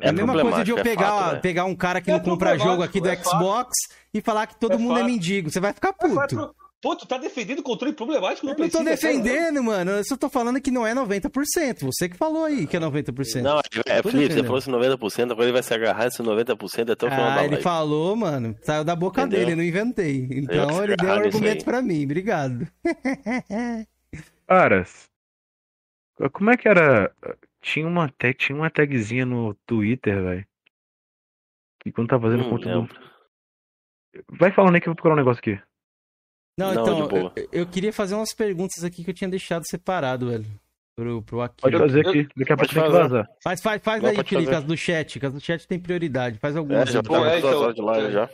É 0.00 0.06
É 0.06 0.10
a 0.10 0.12
mesma 0.12 0.32
coisa 0.40 0.64
de 0.64 0.70
eu 0.72 0.78
é 0.78 0.82
pegar, 0.82 1.06
fato, 1.10 1.32
né? 1.34 1.40
pegar 1.40 1.64
um 1.66 1.74
cara 1.76 2.00
que 2.00 2.10
É 2.10 2.14
não 2.14 2.20
compra 2.20 2.58
jogo 2.58 2.82
aqui 2.82 3.00
do 3.00 3.08
é 3.08 3.16
Xbox 3.16 3.70
e 4.12 4.20
falar 4.20 4.46
que 4.46 4.58
todo 4.58 4.72
É 4.74 4.76
mundo 4.76 4.96
é 4.96 5.00
fato. 5.00 5.06
mendigo. 5.10 5.50
Você 5.50 5.60
vai 5.60 5.72
ficar 5.72 5.92
puto. 5.92 6.14
pro- 6.36 6.54
Pô, 6.82 6.94
tu 6.94 7.06
tá 7.06 7.16
defendendo 7.16 7.60
o 7.60 7.62
controle 7.62 7.94
problemático 7.94 8.44
no 8.46 8.52
Eu 8.52 8.58
não 8.58 8.68
tô 8.68 8.80
é 8.80 8.84
defendendo, 8.84 9.62
mano. 9.62 9.92
Eu 9.92 10.04
só 10.04 10.18
tô 10.18 10.28
falando 10.28 10.60
que 10.60 10.70
não 10.70 10.86
é 10.86 10.92
90%. 10.94 11.80
Você 11.86 12.10
que 12.10 12.16
falou 12.16 12.44
aí 12.44 12.66
que 12.66 12.76
é 12.76 12.80
90%. 12.80 13.40
Não, 13.42 13.58
é, 13.86 14.02
Tô 14.02 14.10
Felipe, 14.10 14.34
você 14.34 14.42
falou 14.42 14.58
esse 14.58 14.68
90%, 14.68 15.30
agora 15.30 15.44
ele 15.46 15.52
vai 15.52 15.62
se 15.62 15.72
agarrar 15.72 16.08
esse 16.08 16.22
90% 16.22 16.90
até 16.92 17.06
o 17.06 17.08
final 17.10 17.24
da 17.24 17.34
Ah, 17.36 17.38
ele 17.44 17.48
live. 17.52 17.62
falou, 17.62 18.14
mano. 18.14 18.54
Saiu 18.62 18.84
da 18.84 18.94
boca 18.94 19.22
Entendeu? 19.22 19.38
dele, 19.40 19.52
eu 19.52 19.56
não 19.56 19.64
inventei. 19.64 20.28
Então 20.30 20.84
ele 20.84 20.94
deu 20.96 21.08
um 21.08 21.12
argumento 21.12 21.64
pra 21.64 21.80
mim. 21.80 22.04
Obrigado. 22.04 22.68
Caras, 24.46 25.08
como 26.32 26.50
é 26.50 26.56
que 26.58 26.68
era? 26.68 27.10
Tinha 27.64 27.86
uma, 27.88 28.10
tag, 28.10 28.34
tinha 28.36 28.54
uma 28.56 28.68
tagzinha 28.70 29.24
no 29.24 29.54
Twitter, 29.66 30.22
velho. 30.22 30.46
E 31.86 31.90
quando 31.92 32.08
tá 32.08 32.20
fazendo 32.20 32.44
Hum, 32.44 32.50
conteúdo. 32.50 32.92
lembro. 32.92 33.14
Vai 34.38 34.52
falando 34.52 34.74
aí 34.74 34.80
que 34.80 34.88
eu 34.88 34.90
vou 34.92 34.96
procurar 34.96 35.14
um 35.14 35.18
negócio 35.18 35.40
aqui. 35.40 35.60
Não, 36.58 36.72
Não, 36.74 36.82
então, 37.06 37.32
eu, 37.36 37.48
eu 37.52 37.66
queria 37.66 37.92
fazer 37.92 38.14
umas 38.14 38.34
perguntas 38.34 38.84
aqui 38.84 39.02
que 39.02 39.10
eu 39.10 39.14
tinha 39.14 39.28
deixado 39.30 39.66
separado, 39.66 40.28
velho. 40.30 40.44
pro, 40.94 41.22
pro 41.22 41.38
Pode 41.38 41.52
Aquino. 41.66 41.78
fazer 41.78 42.06
aqui. 42.06 42.28
Daqui 42.36 42.52
a 42.52 42.56
pouco 42.56 42.56
Pode 42.56 42.74
tem 42.74 42.82
que 42.84 42.90
fazer. 42.90 42.98
vazar. 43.08 43.28
Faz, 43.42 43.62
faz, 43.62 43.82
faz 43.82 44.02
Não, 44.02 44.10
aí, 44.10 44.16
pode 44.16 44.28
Felipe, 44.28 44.46
fazer. 44.46 44.58
as 44.58 44.64
do 44.64 44.76
chat, 44.76 45.18
que 45.20 45.26
as 45.26 45.32
do 45.32 45.40
chat 45.40 45.66
tem 45.66 45.80
prioridade. 45.80 46.38
Faz 46.38 46.54
É, 46.54 46.58
algumas. 46.58 46.90
já 46.90 47.00
aí. 47.00 47.02
tá 47.02 47.08
Pô, 47.08 47.24
é, 47.26 47.38
então, 47.38 47.60
horas 47.62 47.74
de 47.74 47.80
live 47.82 48.06
é. 48.08 48.10
já. 48.12 48.30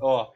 Ó. 0.00 0.32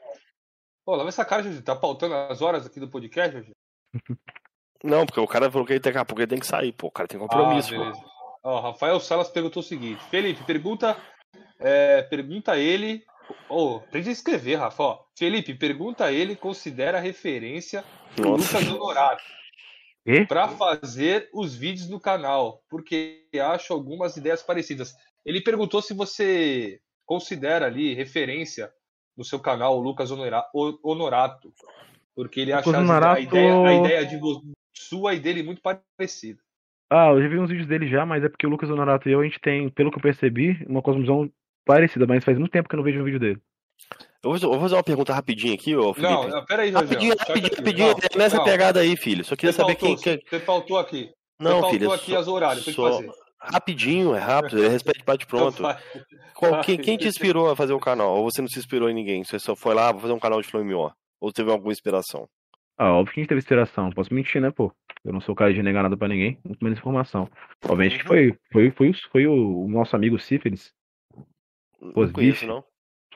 Pô, 0.85 0.97
lava 0.97 1.09
essa 1.09 1.24
cara, 1.24 1.43
Jorge. 1.45 1.62
Tá 1.62 1.74
pautando 1.77 2.15
as 2.15 2.43
horas 2.43 2.66
aqui 2.66 2.78
do 2.81 2.89
podcast, 2.90 3.32
Jorge? 3.32 3.53
Não, 4.82 5.05
porque 5.05 5.20
o 5.20 5.26
cara 5.26 5.50
falou 5.50 5.66
que 5.66 5.72
ele 5.72 5.80
daqui 5.80 5.98
a 5.98 6.05
pouco 6.05 6.20
ele 6.20 6.28
tem 6.28 6.38
que 6.38 6.46
sair, 6.46 6.72
pô. 6.72 6.86
O 6.86 6.90
cara 6.90 7.09
tem 7.09 7.18
compromisso, 7.18 7.74
ah, 7.74 7.78
pô. 7.78 7.84
beleza. 7.84 8.05
Ó, 8.42 8.60
Rafael 8.60 9.00
Salas 9.00 9.28
perguntou 9.28 9.60
o 9.60 9.66
seguinte. 9.66 10.02
Felipe, 10.10 10.42
pergunta. 10.44 10.96
É, 11.59 12.02
pergunta 12.02 12.52
a 12.52 12.59
ele. 12.59 13.05
Ô, 13.48 13.76
aprende 13.76 14.09
a 14.09 14.12
escrever, 14.12 14.56
Rafa. 14.56 14.82
Ó, 14.82 15.05
Felipe, 15.16 15.55
pergunta 15.55 16.05
a 16.05 16.12
ele 16.12 16.36
considera 16.36 17.00
referência 17.00 17.84
do. 18.16 18.36
Lucas 18.36 18.66
Honorato 18.66 19.22
E? 20.06 20.24
para 20.24 20.48
fazer 20.48 21.28
os 21.34 21.55
vídeos 21.55 21.88
no 21.90 22.00
canal, 22.00 22.62
porque 22.70 23.28
acho 23.34 23.72
algumas 23.72 24.16
ideias 24.16 24.42
parecidas. 24.42 24.94
Ele 25.26 25.42
perguntou 25.42 25.82
se 25.82 25.92
você 25.92 26.80
considera 27.05 27.66
ali 27.66 27.94
referência 27.94 28.72
no 29.16 29.24
seu 29.24 29.40
canal 29.40 29.76
o 29.76 29.82
Lucas 29.82 30.10
Honorato, 30.10 31.52
porque 32.14 32.40
ele 32.40 32.52
acha 32.52 32.70
a, 32.70 33.20
ideia, 33.20 33.55
a 33.66 33.74
ideia 33.74 34.06
de 34.06 34.16
sua 34.78 35.14
e 35.14 35.20
dele 35.20 35.42
muito 35.42 35.60
parecida. 35.62 36.40
Ah, 36.90 37.09
eu 37.09 37.22
já 37.22 37.28
vi 37.28 37.38
uns 37.38 37.50
vídeos 37.50 37.66
dele 37.68 37.86
já, 37.86 38.06
mas 38.06 38.24
é 38.24 38.28
porque 38.28 38.46
o 38.46 38.50
Lucas 38.50 38.70
Honorato 38.70 39.09
e 39.09 39.12
eu, 39.12 39.20
a 39.20 39.24
gente 39.24 39.38
tem, 39.40 39.68
pelo 39.68 39.90
que 39.90 39.98
eu 39.98 40.02
percebi, 40.02 40.64
uma 40.66 40.80
cosmovisão 40.80 41.30
parecida, 41.66 42.06
mas 42.06 42.24
faz 42.24 42.38
muito 42.38 42.50
tempo 42.52 42.68
que 42.68 42.74
eu 42.74 42.78
não 42.78 42.84
vejo 42.84 43.00
um 43.00 43.05
vídeo 43.05 43.20
dele. 43.20 43.38
Eu 44.24 44.32
vou, 44.36 44.60
fazer 44.60 44.74
uma 44.74 44.82
pergunta 44.82 45.12
rapidinho 45.12 45.55
aqui, 45.55 45.76
ô 45.76 45.92
Felipe. 45.94 46.12
Não, 46.12 46.28
não, 46.28 46.44
peraí, 46.44 46.72
Jorge. 46.72 46.86
rapidinho, 46.88 47.16
que 47.16 47.24
rapidinho, 47.28 47.56
rapidinho. 47.56 47.88
não, 47.88 48.18
nessa 48.18 48.36
não. 48.38 48.44
pegada 48.44 48.80
aí, 48.80 48.96
filho. 48.96 49.24
Só 49.24 49.36
queria 49.36 49.52
Você 49.52 49.56
saber 49.59 49.76
faltou, 49.78 49.96
quem. 50.02 50.18
que- 50.18 50.28
Você 50.30 50.40
faltou 50.40 50.78
aqui. 50.78 51.10
Não, 51.38 51.50
você 51.50 51.60
faltou 51.60 51.70
filho. 51.78 51.92
aqui 51.92 52.10
só- 52.12 52.18
as 52.18 52.28
horários, 52.28 52.64
tem 52.64 52.74
que 52.74 52.80
só- 52.80 52.92
fazer. 52.94 53.10
Rapidinho, 53.40 54.14
é 54.14 54.18
rápido, 54.18 54.64
é 54.64 54.68
respeito 54.68 55.05
bate 55.05 55.24
pronto. 55.28 55.62
Qual- 56.34 56.60
quem, 56.62 56.76
quem 56.78 56.96
te 56.96 57.06
inspirou 57.06 57.50
a 57.50 57.55
fazer 57.55 57.72
o 57.72 57.78
canal? 57.78 58.16
Ou 58.16 58.24
você 58.30 58.40
não 58.40 58.48
se 58.48 58.59
inspirou 58.59 58.90
em 58.90 58.94
ninguém? 58.94 59.22
Você 59.22 59.38
só 59.38 59.55
foi 59.55 59.74
lá, 59.74 59.92
vou 59.92 60.00
fazer 60.00 60.12
um 60.12 60.18
canal 60.18 60.40
de 60.42 60.48
Flame 60.48 60.74
War? 60.74 60.92
Ou 61.20 61.32
teve 61.32 61.50
alguma 61.50 61.70
inspiração? 61.72 62.28
Ah, 62.78 62.92
óbvio 62.92 63.12
que 63.12 63.20
a 63.20 63.22
gente 63.22 63.28
teve 63.28 63.40
inspiração. 63.40 63.90
Posso 63.90 64.14
mentir, 64.14 64.40
né, 64.40 64.50
pô? 64.52 64.72
Eu 65.05 65.12
não 65.12 65.20
sou 65.20 65.32
o 65.32 65.36
cara 65.36 65.52
de 65.52 65.62
negar 65.62 65.82
nada 65.82 65.96
pra 65.96 66.06
ninguém, 66.06 66.38
muito 66.44 66.62
menos 66.62 66.78
informação. 66.78 67.28
Obviamente 67.64 67.98
que 67.98 68.06
foi, 68.06 68.38
foi, 68.52 68.70
foi, 68.70 68.90
o- 68.90 68.94
foi 69.10 69.26
o, 69.26 69.64
o 69.64 69.68
nosso 69.68 69.96
amigo 69.96 70.18
Sífilis. 70.18 70.72
Não 71.80 72.12
conheço, 72.12 72.46
não. 72.46 72.64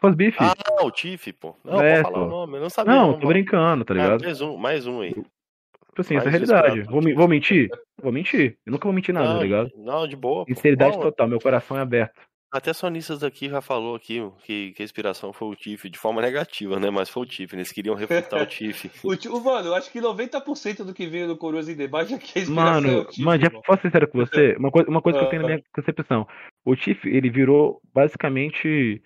Faz 0.00 0.14
bife. 0.16 0.38
Ah, 0.40 0.84
o 0.84 0.90
Tiff, 0.90 1.32
pô. 1.34 1.54
Não, 1.64 1.80
É, 1.80 2.02
pô. 2.02 2.10
nome. 2.26 2.56
Eu 2.56 2.62
não 2.62 2.70
sabia. 2.70 2.92
não, 2.92 3.12
tô 3.12 3.18
mano. 3.18 3.28
brincando, 3.28 3.84
tá 3.84 3.94
Ah, 3.94 3.96
ligado? 3.96 4.24
mais 4.24 4.40
um, 4.40 4.56
mais 4.56 4.86
um 4.86 5.00
aí. 5.00 5.10
Tipo 5.12 6.00
assim, 6.00 6.16
essa 6.16 6.26
é 6.26 6.28
a 6.28 6.32
mais 6.38 6.48
realidade. 6.50 6.82
Vou, 6.90 7.02
vou 7.14 7.28
mentir? 7.28 7.70
Vou 8.02 8.10
mentir. 8.10 8.58
Eu 8.66 8.72
nunca 8.72 8.84
vou 8.84 8.92
mentir 8.92 9.14
nada, 9.14 9.28
não, 9.28 9.36
tá 9.36 9.42
ligado? 9.42 9.70
não, 9.76 10.08
de 10.08 10.16
boa. 10.16 10.44
Sinceridade 10.46 10.96
Não, 10.96 11.02
total, 11.02 11.28
meu 11.28 11.38
coração 11.40 11.76
é 11.76 11.80
aberto. 11.80 12.20
Até 12.52 12.74
sonistas 12.74 13.24
aqui 13.24 13.48
já 13.48 13.62
falou 13.62 13.96
aqui 13.96 14.20
que, 14.44 14.72
que 14.72 14.82
a 14.82 14.84
inspiração 14.84 15.32
foi 15.32 15.48
o 15.48 15.54
Tiff, 15.56 15.88
de 15.88 15.98
forma 15.98 16.20
negativa, 16.20 16.78
né? 16.78 16.90
Mas 16.90 17.08
foi 17.08 17.22
o 17.22 17.26
Tiff, 17.26 17.54
eles 17.56 17.72
queriam 17.72 17.94
refutar 17.94 18.42
o 18.42 18.46
Tiff. 18.46 18.90
O 19.02 19.16
tio- 19.16 19.42
mano, 19.42 19.68
eu 19.68 19.74
acho 19.74 19.90
que 19.90 19.98
90% 20.00 20.84
do 20.84 20.92
que 20.92 21.06
veio 21.06 21.26
do 21.28 21.36
Coroas 21.36 21.66
em 21.68 21.74
debate 21.74 22.12
aqui 22.12 22.38
é 22.38 22.42
inspiração. 22.42 22.54
Mano, 22.82 22.88
é 22.88 22.96
o 22.98 23.04
Tiff, 23.06 23.22
mano, 23.22 23.42
já 23.42 23.50
posso 23.50 23.80
ser 23.80 23.88
sincero 23.88 24.06
com 24.08 24.18
você? 24.18 24.54
Uma 24.58 24.70
coisa, 24.70 24.90
uma 24.90 25.00
coisa 25.00 25.18
que 25.18 25.24
eu 25.24 25.30
tenho 25.30 25.42
na 25.42 25.48
Ah. 25.48 25.50
minha 25.52 25.62
concepção. 25.74 26.28
O 26.62 26.76
Tiff, 26.76 27.08
ele 27.08 27.30
virou 27.30 27.80
basicamente. 27.94 29.02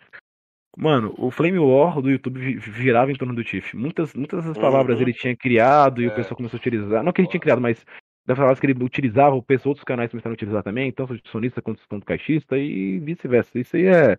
Mano, 0.76 1.14
o 1.16 1.30
Flame 1.30 1.58
War 1.58 2.02
do 2.02 2.10
YouTube 2.10 2.38
vi- 2.38 2.56
virava 2.58 3.10
em 3.12 3.14
torno 3.16 3.32
do 3.34 3.42
Tiff. 3.44 3.74
Muitas, 3.76 4.12
muitas 4.12 4.40
dessas 4.40 4.58
palavras 4.58 4.96
Uhum. 4.96 5.02
ele 5.02 5.12
tinha 5.14 5.34
criado 5.36 6.02
e 6.02 6.06
o 6.08 6.10
É. 6.10 6.14
pessoal 6.14 6.36
começou 6.36 6.58
a 6.58 6.60
utilizar. 6.60 7.02
Não 7.04 7.12
que 7.12 7.20
ele 7.22 7.28
tinha 7.28 7.40
criado, 7.40 7.60
mas 7.62 7.82
das 8.26 8.36
palavras 8.36 8.58
que 8.60 8.66
ele 8.66 8.84
utilizava, 8.84 9.34
o 9.36 9.42
pessoal, 9.42 9.70
outros 9.70 9.84
canais 9.84 10.10
começaram 10.10 10.32
a 10.32 10.34
utilizar 10.34 10.62
também, 10.62 10.92
tanto 10.92 11.16
sonista 11.28 11.62
quanto, 11.62 11.80
quanto 11.88 12.04
caixista 12.04 12.58
e 12.58 12.98
vice-versa. 13.00 13.58
Isso 13.58 13.76
aí 13.76 13.86
é. 13.86 14.16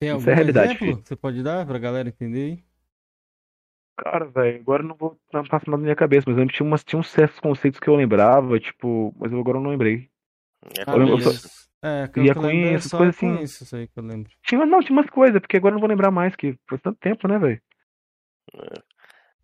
Tem 0.00 0.08
Isso 0.08 0.14
algum 0.18 0.30
é 0.30 0.34
realidade, 0.34 0.72
exemplo 0.72 1.02
que 1.02 1.08
você 1.08 1.16
pode 1.16 1.42
dar 1.42 1.66
pra 1.66 1.78
galera 1.78 2.08
entender 2.08 2.40
aí? 2.52 2.64
Cara, 3.96 4.24
velho, 4.24 4.60
agora 4.60 4.82
eu 4.82 4.88
não 4.88 4.96
vou 4.96 5.18
não 5.32 5.44
passa 5.44 5.66
nada 5.70 5.76
na 5.76 5.84
minha 5.84 5.94
cabeça, 5.94 6.24
mas 6.26 6.34
eu 6.36 6.40
lembro 6.40 6.52
que 6.52 6.56
tinha, 6.56 6.66
umas, 6.66 6.82
tinha 6.82 6.98
uns 6.98 7.10
certos 7.10 7.38
conceitos 7.38 7.78
que 7.78 7.88
eu 7.88 7.94
lembrava, 7.94 8.58
tipo, 8.58 9.14
mas 9.18 9.30
eu 9.30 9.38
agora 9.38 9.60
não 9.60 9.70
lembrei. 9.70 10.08
É 10.76 10.82
Ah, 10.86 10.92
Eu 10.96 10.98
lembro-. 11.06 11.32
É, 11.84 12.08
que 12.08 12.18
eu 12.20 12.24
lembrando 12.24 12.48
é 12.48 12.74
isso, 12.76 12.88
só 12.88 12.96
coisa 12.98 13.12
com 13.12 13.26
assim. 13.26 13.42
isso, 13.42 13.76
aí 13.76 13.86
que 13.86 13.98
eu 13.98 14.02
lembro. 14.04 14.32
Tinha, 14.44 14.64
não, 14.64 14.80
tinha 14.80 14.96
umas 14.96 15.10
coisas, 15.10 15.40
porque 15.40 15.56
agora 15.56 15.72
eu 15.72 15.74
não 15.76 15.80
vou 15.80 15.88
lembrar 15.88 16.10
mais, 16.10 16.34
que 16.34 16.56
faz 16.68 16.80
tanto 16.80 16.98
tempo, 16.98 17.28
né, 17.28 17.38
velho? 17.38 17.60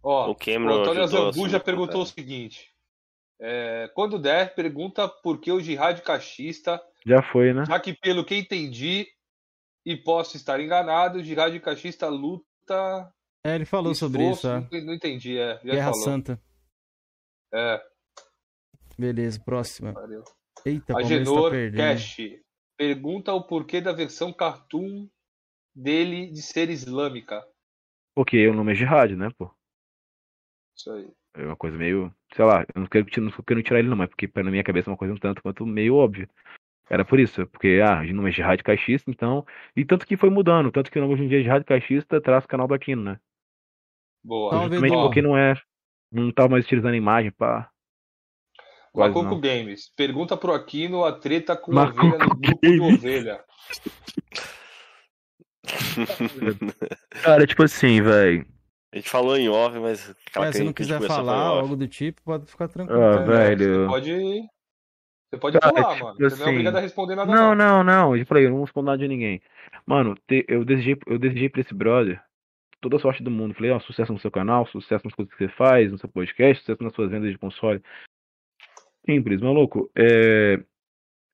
Ó, 0.02 0.30
O 0.30 0.35
Cameron 0.35 0.78
o 0.78 0.80
Antônio 0.82 1.02
ajudou 1.05 1.28
a 1.28 1.32
Zambu 1.32 1.48
já 1.48 1.59
sua- 1.59 1.64
perguntou 1.64 2.02
o 2.02 2.06
seguinte. 2.06 2.72
É, 3.40 3.89
quando 3.94 4.19
der, 4.19 4.55
pergunta 4.55 5.09
por 5.09 5.40
que 5.40 5.52
o 5.52 5.60
jihad 5.60 6.01
caixista, 6.02 6.82
Já 7.06 7.23
foi, 7.23 7.52
né? 7.52 7.65
já 7.65 7.78
que 7.78 7.94
pelo 7.94 8.24
que 8.24 8.36
entendi 8.36 9.06
e 9.85 9.97
posso 9.97 10.36
estar 10.36 10.60
enganado, 10.60 11.19
o 11.19 11.23
jihad 11.23 11.59
caixista 11.60 12.09
luta. 12.09 13.12
É, 13.44 13.55
ele 13.55 13.65
falou 13.65 13.94
sobre 13.94 14.23
isso, 14.23 14.47
esforço, 14.47 14.74
é. 14.74 14.81
não, 14.82 14.94
entendi, 14.94 15.39
é. 15.39 15.55
Já 15.65 15.73
Guerra 15.73 15.90
falou. 15.90 16.05
Santa. 16.05 16.43
É, 17.55 17.81
Beleza, 18.98 19.40
próxima. 19.40 19.93
valeu. 19.93 20.24
Eita, 20.66 20.93
tá 20.93 21.02
Genor 21.02 21.51
perdendo. 21.51 21.77
Cash 21.78 22.16
pergunta 22.77 23.32
o 23.32 23.44
porquê 23.44 23.81
da 23.81 23.93
versão 23.93 24.32
cartoon 24.32 25.09
dele 25.74 26.31
de 26.31 26.43
ser 26.43 26.70
islâmica. 26.70 27.47
Porque 28.15 28.47
o 28.48 28.55
nome 28.55 28.73
é 28.73 28.74
Jihad, 28.74 29.15
né, 29.16 29.31
pô? 29.36 29.55
Isso 30.77 30.93
aí. 30.93 31.12
É 31.35 31.45
uma 31.45 31.57
coisa 31.57 31.77
meio. 31.77 32.13
Sei 32.35 32.45
lá, 32.45 32.65
eu 32.75 32.81
não 32.81 32.87
quero, 32.87 33.07
não 33.19 33.31
tô 33.31 33.43
querendo 33.43 33.65
tirar 33.65 33.79
ele, 33.79 33.89
não, 33.89 33.97
mas 33.97 34.09
porque 34.09 34.31
na 34.43 34.51
minha 34.51 34.65
cabeça 34.65 34.91
é 34.91 34.93
uma 34.93 34.97
coisa 34.97 35.15
um 35.15 35.19
tanto 35.19 35.43
quanto 35.43 35.67
meio 35.67 35.95
óbvia. 35.95 36.29
Era 36.91 37.05
por 37.05 37.21
isso, 37.21 37.47
porque, 37.47 37.81
ah, 37.85 38.01
o 38.01 38.15
nome 38.15 38.31
é 38.31 38.33
Jihad 38.33 38.63
Caixista, 38.63 39.11
então. 39.11 39.47
E 39.77 39.85
tanto 39.85 40.07
que 40.07 40.17
foi 40.17 40.31
mudando, 40.31 40.73
tanto 40.73 40.91
que 40.91 40.99
o 40.99 41.03
nome 41.03 41.15
hoje 41.15 41.25
em 41.25 41.29
dia 41.29 41.41
é 41.41 41.43
Jihad 41.43 41.65
Caixista, 41.65 42.21
traz 42.21 42.45
o 42.45 42.49
canal 42.49 42.67
do 42.67 42.75
Aquino, 42.75 43.03
né? 43.03 43.21
Boa. 44.25 44.51
Salve, 44.53 44.69
Justamente 44.69 44.95
Edu. 44.95 45.03
porque 45.03 45.23
não 45.23 45.37
é. 45.37 45.55
Não 46.11 46.33
tá 46.33 46.49
mais 46.49 46.65
utilizando 46.65 46.95
a 46.95 46.97
imagem 46.97 47.31
pra. 47.31 47.69
Quase 48.93 49.15
Macoco 49.15 49.35
não. 49.35 49.41
Games. 49.41 49.93
Pergunta 49.95 50.37
pro 50.37 50.55
Aquino 50.55 51.05
a 51.05 51.13
treta 51.13 51.55
com 51.55 51.73
Macoco 51.73 52.07
ovelha 52.07 52.25
no 52.25 52.35
grupo 52.37 52.61
do 52.61 52.79
Games. 52.79 52.99
ovelha. 52.99 53.45
Cara, 57.23 57.47
tipo 57.47 57.63
assim, 57.63 58.01
velho. 58.01 58.47
A 58.93 58.97
gente 58.97 59.10
falou 59.10 59.36
em 59.36 59.48
off, 59.48 59.78
mas 59.78 60.15
aquela 60.27 60.47
Mas 60.47 60.55
que 60.55 60.59
se 60.59 60.65
não 60.65 60.73
quiser 60.73 61.01
falar 61.02 61.35
algo 61.36 61.77
do 61.77 61.86
tipo, 61.86 62.23
pode 62.23 62.47
ficar 62.51 62.69
tranquilo. 62.69 63.02
Ah, 63.02 63.19
cara. 63.19 63.24
velho. 63.27 63.82
Você 63.82 63.86
pode. 63.89 64.48
Você 65.31 65.39
pode 65.39 65.60
Cara, 65.60 65.74
falar, 65.74 65.93
tipo 65.94 66.05
mano. 66.06 66.16
Você 66.16 66.23
não 66.23 66.31
é 66.31 66.32
assim, 66.32 66.51
obrigado 66.52 66.77
a 66.77 66.81
responder 66.81 67.15
nada. 67.15 67.31
Não, 67.35 67.55
não, 67.55 67.85
não. 67.85 68.16
Eu 68.16 68.24
falei, 68.24 68.47
eu 68.47 68.51
não 68.51 68.62
respondo 68.62 68.86
nada 68.86 68.98
de 68.98 69.06
ninguém. 69.09 69.43
Mano, 69.85 70.15
te- 70.27 70.47
eu 70.48 70.65
desejei, 70.65 70.97
eu 71.06 71.19
desejei 71.19 71.51
pra 71.51 71.60
esse 71.60 71.74
brother 71.74 72.19
toda 72.81 72.97
a 72.97 72.98
sorte 72.98 73.23
do 73.23 73.31
mundo. 73.31 73.52
Falei, 73.55 73.70
ó, 73.73 73.81
sucesso 73.81 74.10
no 74.10 74.19
seu 74.19 74.31
canal, 74.31 74.66
sucesso 74.69 75.05
nas 75.05 75.15
coisas 75.15 75.35
que 75.35 75.44
você 75.44 75.52
faz, 75.52 75.93
no 75.93 75.98
seu 75.98 76.09
podcast, 76.09 76.65
sucesso 76.65 76.82
nas 76.82 76.94
suas 76.94 77.10
vendas 77.10 77.31
de 77.31 77.36
console. 77.36 77.82
Simples, 79.05 79.43
maluco. 79.43 79.90
É... 79.94 80.62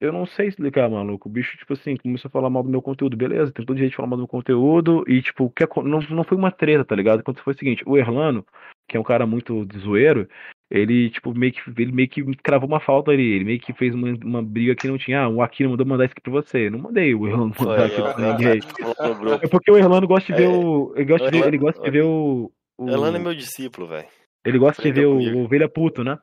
Eu 0.05 0.13
não 0.13 0.27
sei 0.27 0.49
explicar, 0.49 0.89
maluco. 0.91 1.29
O 1.29 1.33
bicho, 1.33 1.57
tipo 1.57 1.73
assim, 1.73 1.97
começou 1.97 2.29
a 2.29 2.33
falar 2.33 2.51
mal 2.51 2.63
do 2.63 2.69
meu 2.69 2.83
conteúdo, 2.83 3.17
beleza? 3.17 3.51
Tem 3.51 3.65
todo 3.65 3.79
jeito 3.79 3.91
de 3.91 3.97
falar 3.97 4.09
mal 4.09 4.19
do 4.19 4.23
meu 4.23 4.29
conteúdo 4.29 5.03
e, 5.09 5.23
tipo, 5.23 5.49
que 5.49 5.67
não, 5.83 6.01
não 6.11 6.25
foi 6.25 6.37
uma 6.37 6.51
treta, 6.51 6.85
tá 6.85 6.95
ligado? 6.95 7.23
Quando 7.23 7.41
foi 7.41 7.55
o 7.55 7.57
seguinte, 7.57 7.83
o 7.87 7.97
Erlano, 7.97 8.45
que 8.87 8.99
é 8.99 9.01
um 9.01 9.05
cara 9.05 9.27
muito 9.27 9.65
de 9.65 9.79
zoeiro, 9.79 10.29
ele, 10.71 11.09
tipo, 11.09 11.33
meio 11.33 11.53
que, 11.53 11.61
ele 11.79 11.91
meio 11.93 12.09
que 12.09 12.23
cravou 12.37 12.69
uma 12.69 12.81
falta 12.81 13.13
ali. 13.13 13.23
Ele 13.23 13.45
meio 13.45 13.61
que 13.61 13.73
fez 13.73 13.95
uma, 13.95 14.15
uma 14.23 14.43
briga 14.43 14.75
que 14.75 14.87
não 14.87 14.99
tinha. 14.99 15.23
Ah, 15.23 15.29
o 15.29 15.41
Aquino 15.41 15.71
mandou 15.71 15.87
mandar 15.87 16.05
isso 16.05 16.13
aqui 16.13 16.21
pra 16.21 16.33
você. 16.33 16.67
Eu 16.67 16.73
não 16.73 16.81
mandei 16.81 17.15
o 17.15 17.27
Erlano 17.27 17.55
mandar 17.59 17.89
tipo, 17.89 18.13
pra 18.13 18.33
ninguém. 18.33 18.61
É 19.43 19.49
porque 19.49 19.71
o 19.71 19.79
Erlano 19.79 20.07
gosta 20.07 20.31
de 20.31 20.39
ver 20.39 20.49
É, 20.49 20.49
o. 20.49 20.93
Ele 20.97 21.05
gosta, 21.07 21.31
de 21.31 21.39
ver, 21.39 21.47
ele 21.47 21.59
gosta 21.59 21.83
de 21.83 21.91
ver 21.91 22.03
o. 22.03 22.53
o- 22.77 22.89
Elano 22.91 23.17
é 23.17 23.21
meu 23.21 23.35
discípulo, 23.35 23.87
velho. 23.87 24.07
Ele 24.45 24.59
gosta 24.59 24.83
de 24.83 24.93
ver 24.93 25.07
aprendeu 25.07 25.35
o, 25.37 25.41
o 25.41 25.45
Ovelha 25.45 25.69
Puto, 25.69 26.05
né? 26.05 26.19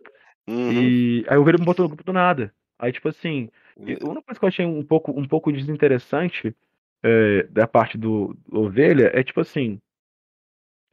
Uhum. 0.48 0.72
E 0.72 1.26
aí 1.28 1.38
o 1.38 1.42
Ovelha 1.42 1.58
me 1.58 1.66
botou 1.66 1.84
no 1.84 1.90
grupo 1.90 2.04
do 2.04 2.14
nada. 2.14 2.54
Aí, 2.82 2.92
tipo 2.92 3.08
assim, 3.08 3.50
e 3.78 3.94
a 3.94 4.10
única 4.10 4.24
coisa 4.24 4.40
que 4.40 4.46
eu 4.46 4.50
achei 4.50 4.66
um 4.66 4.84
pouco, 4.84 5.12
um 5.12 5.28
pouco 5.28 5.52
desinteressante 5.52 6.56
é, 7.04 7.44
da 7.44 7.68
parte 7.68 7.98
do, 7.98 8.36
do 8.48 8.62
Ovelha 8.62 9.12
é 9.14 9.24
tipo 9.24 9.42
assim. 9.42 9.80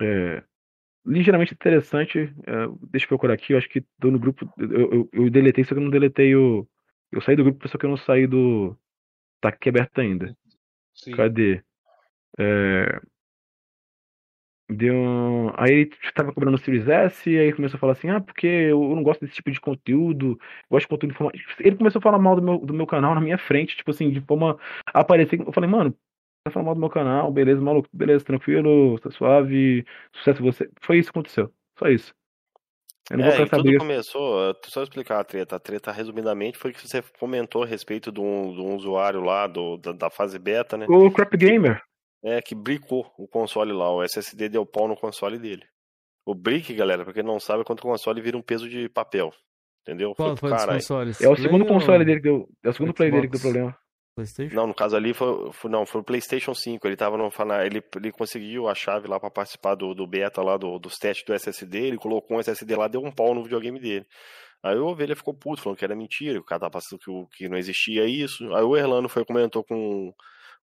é, 0.00 0.42
ligeiramente 1.04 1.54
interessante. 1.54 2.18
é, 2.46 2.52
deixa 2.90 3.04
eu 3.06 3.08
procurar 3.08 3.34
aqui, 3.34 3.52
eu 3.52 3.58
acho 3.58 3.68
que 3.68 3.80
tô 4.00 4.10
no 4.10 4.18
grupo. 4.18 4.50
Eu, 4.58 4.92
eu, 4.92 5.08
eu 5.12 5.30
deletei, 5.30 5.64
só 5.64 5.74
que 5.74 5.80
eu 5.80 5.84
não 5.84 5.90
deletei 5.90 6.34
o. 6.36 6.66
Eu 7.10 7.20
saí 7.22 7.36
do 7.36 7.44
grupo, 7.44 7.68
só 7.68 7.78
que 7.78 7.86
eu 7.86 7.90
não 7.90 7.96
saí 7.96 8.26
do. 8.26 8.76
Tá 9.40 9.48
aqui 9.50 9.68
aberto 9.68 10.00
ainda. 10.00 10.36
Sim. 10.94 11.12
Cadê? 11.12 11.62
É... 12.38 13.00
Deu. 14.70 14.94
Aí 15.56 15.72
ele 15.72 15.90
tava 16.14 16.32
cobrando 16.32 16.56
o 16.56 16.60
Series 16.60 16.86
S, 16.86 17.28
e 17.28 17.38
aí 17.38 17.52
começou 17.52 17.78
a 17.78 17.80
falar 17.80 17.92
assim: 17.92 18.10
ah, 18.10 18.20
porque 18.20 18.46
eu 18.46 18.80
não 18.94 19.02
gosto 19.02 19.20
desse 19.20 19.36
tipo 19.36 19.50
de 19.50 19.60
conteúdo, 19.60 20.38
gosto 20.70 20.84
de 20.84 20.88
conteúdo 20.88 21.12
informativo. 21.12 21.44
Ele 21.60 21.76
começou 21.76 22.00
a 22.00 22.02
falar 22.02 22.18
mal 22.18 22.36
do 22.36 22.42
meu, 22.42 22.58
do 22.58 22.74
meu 22.74 22.86
canal 22.86 23.14
na 23.14 23.20
minha 23.20 23.38
frente, 23.38 23.76
tipo 23.76 23.90
assim, 23.90 24.10
de 24.10 24.20
forma 24.20 24.58
aparecer. 24.92 25.40
Eu 25.40 25.52
falei, 25.52 25.70
mano, 25.70 25.94
tá 26.44 26.50
falando 26.50 26.66
mal 26.66 26.74
do 26.74 26.80
meu 26.80 26.90
canal, 26.90 27.32
beleza, 27.32 27.62
maluco, 27.62 27.88
beleza, 27.92 28.24
tranquilo, 28.24 28.98
tá 28.98 29.10
suave, 29.10 29.86
sucesso 30.12 30.42
você. 30.42 30.70
Foi 30.82 30.98
isso 30.98 31.10
que 31.10 31.18
aconteceu, 31.18 31.50
só 31.78 31.88
isso. 31.88 32.14
Eu 33.10 33.16
não 33.16 33.24
é, 33.24 33.28
vou 33.28 33.34
e 33.34 33.48
querer 33.48 33.62
tudo 33.62 33.78
começou, 33.78 34.54
só 34.66 34.82
explicar 34.82 35.20
a 35.20 35.24
treta. 35.24 35.56
A 35.56 35.58
treta, 35.58 35.90
resumidamente, 35.90 36.58
foi 36.58 36.74
que 36.74 36.86
você 36.86 37.02
comentou 37.18 37.62
a 37.62 37.66
respeito 37.66 38.12
de 38.12 38.20
um, 38.20 38.52
de 38.52 38.60
um 38.60 38.76
usuário 38.76 39.22
lá 39.22 39.46
do, 39.46 39.78
da, 39.78 39.92
da 39.92 40.10
fase 40.10 40.38
beta, 40.38 40.76
né? 40.76 40.84
O 40.90 41.10
Crap 41.10 41.34
Gamer. 41.38 41.80
É, 42.22 42.42
que 42.42 42.54
bricou 42.54 43.12
o 43.16 43.28
console 43.28 43.72
lá. 43.72 43.92
O 43.94 44.02
SSD 44.02 44.48
deu 44.48 44.66
pau 44.66 44.88
no 44.88 44.96
console 44.96 45.38
dele. 45.38 45.64
O 46.26 46.34
brick, 46.34 46.74
galera, 46.74 47.04
pra 47.04 47.14
quem 47.14 47.22
não 47.22 47.38
sabe, 47.38 47.62
é 47.62 47.64
quando 47.64 47.78
o 47.78 47.82
console 47.82 48.20
vira 48.20 48.36
um 48.36 48.42
peso 48.42 48.68
de 48.68 48.88
papel. 48.88 49.32
Entendeu? 49.82 50.14
Qual 50.14 50.36
foi 50.36 50.50
dos 50.50 50.58
caralho. 50.58 50.78
consoles? 50.78 51.20
É 51.20 51.28
o 51.28 51.32
Play 51.32 51.44
segundo 51.44 51.62
ou 51.62 51.68
console 51.68 52.04
dele 52.04 52.20
que 52.20 52.24
deu. 52.24 52.48
É 52.62 52.68
o 52.68 52.72
segundo 52.72 52.92
play 52.92 53.10
dele 53.10 53.28
que 53.28 53.32
deu 53.32 53.40
Xbox? 53.40 53.52
problema. 53.54 53.78
PlayStation? 54.14 54.54
Não, 54.54 54.66
no 54.66 54.74
caso 54.74 54.96
ali 54.96 55.14
foi, 55.14 55.52
foi- 55.52 55.70
não, 55.70 55.86
foi 55.86 56.00
o 56.00 56.04
PlayStation 56.04 56.52
5. 56.52 56.86
Ele 56.86 56.96
tava 56.96 57.16
no 57.16 57.30
ele, 57.64 57.82
ele 57.96 58.12
conseguiu 58.12 58.68
a 58.68 58.74
chave 58.74 59.08
lá 59.08 59.18
pra 59.18 59.30
participar 59.30 59.76
do, 59.76 59.94
do 59.94 60.06
beta 60.06 60.42
lá 60.42 60.56
do, 60.56 60.78
dos 60.78 60.96
testes 60.98 61.24
do 61.24 61.32
SSD. 61.32 61.78
Ele 61.78 61.96
colocou 61.96 62.36
um 62.36 62.40
SSD 62.40 62.74
lá, 62.76 62.88
deu 62.88 63.00
um 63.00 63.12
pau 63.12 63.34
no 63.34 63.44
videogame 63.44 63.78
dele. 63.78 64.04
Aí 64.62 64.76
o 64.76 64.86
Ovelha 64.86 65.14
ficou 65.14 65.32
puto, 65.32 65.62
falando 65.62 65.78
que 65.78 65.84
era 65.84 65.94
mentira, 65.94 66.34
que 66.34 66.40
o 66.40 66.44
cara 66.44 66.60
tava 66.62 66.72
passando 66.72 66.98
que, 66.98 67.38
que 67.38 67.48
não 67.48 67.56
existia 67.56 68.04
isso. 68.06 68.52
Aí 68.54 68.62
o 68.64 68.76
Erlano 68.76 69.08
foi 69.08 69.22
e 69.22 69.24
comentou 69.24 69.62
com, 69.62 70.12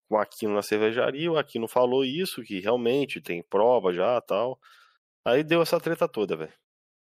com 0.07 0.15
o 0.15 0.17
Aquino 0.17 0.53
na 0.53 0.61
cervejaria. 0.61 1.31
O 1.31 1.37
Aquino 1.37 1.67
falou 1.67 2.03
isso, 2.05 2.43
que 2.43 2.59
realmente 2.59 3.19
tem 3.21 3.41
prova 3.43 3.93
já 3.93 4.19
tal. 4.21 4.59
Aí 5.25 5.43
deu 5.43 5.61
essa 5.61 5.79
treta 5.79 6.07
toda, 6.07 6.35
velho. 6.35 6.53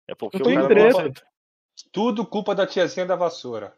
É 0.09 0.15
porque 0.15 0.37
Eu 0.39 0.43
tô 0.43 0.49
o 0.49 0.53
em 0.53 0.57
cara 0.57 0.69
treta. 0.69 1.03
não. 1.03 1.13
Tudo 1.93 2.27
culpa 2.27 2.55
da 2.55 2.67
tiazinha 2.67 3.07
da 3.07 3.15
vassoura. 3.15 3.73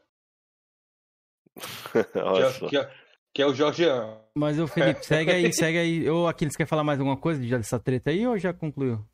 Que 1.55 2.19
Olha 2.19 2.45
é, 2.47 2.51
só. 2.53 2.69
que 2.69 2.77
é- 2.77 2.91
que 3.33 3.41
é 3.43 3.47
o 3.47 3.55
Jorgean. 3.55 4.19
Mas 4.35 4.59
o 4.59 4.67
Felipe, 4.67 5.07
segue 5.07 5.31
aí, 5.31 5.53
segue 5.53 5.79
aí. 5.79 6.11
Ô, 6.11 6.27
Aquiles, 6.27 6.57
quer 6.57 6.67
falar 6.67 6.83
mais 6.83 6.99
alguma 6.99 7.17
coisa 7.17 7.41
dessa 7.41 7.79
treta 7.79 8.11
aí 8.11 8.27
ou 8.27 8.37
já 8.37 8.53
concluiu? 8.53 9.05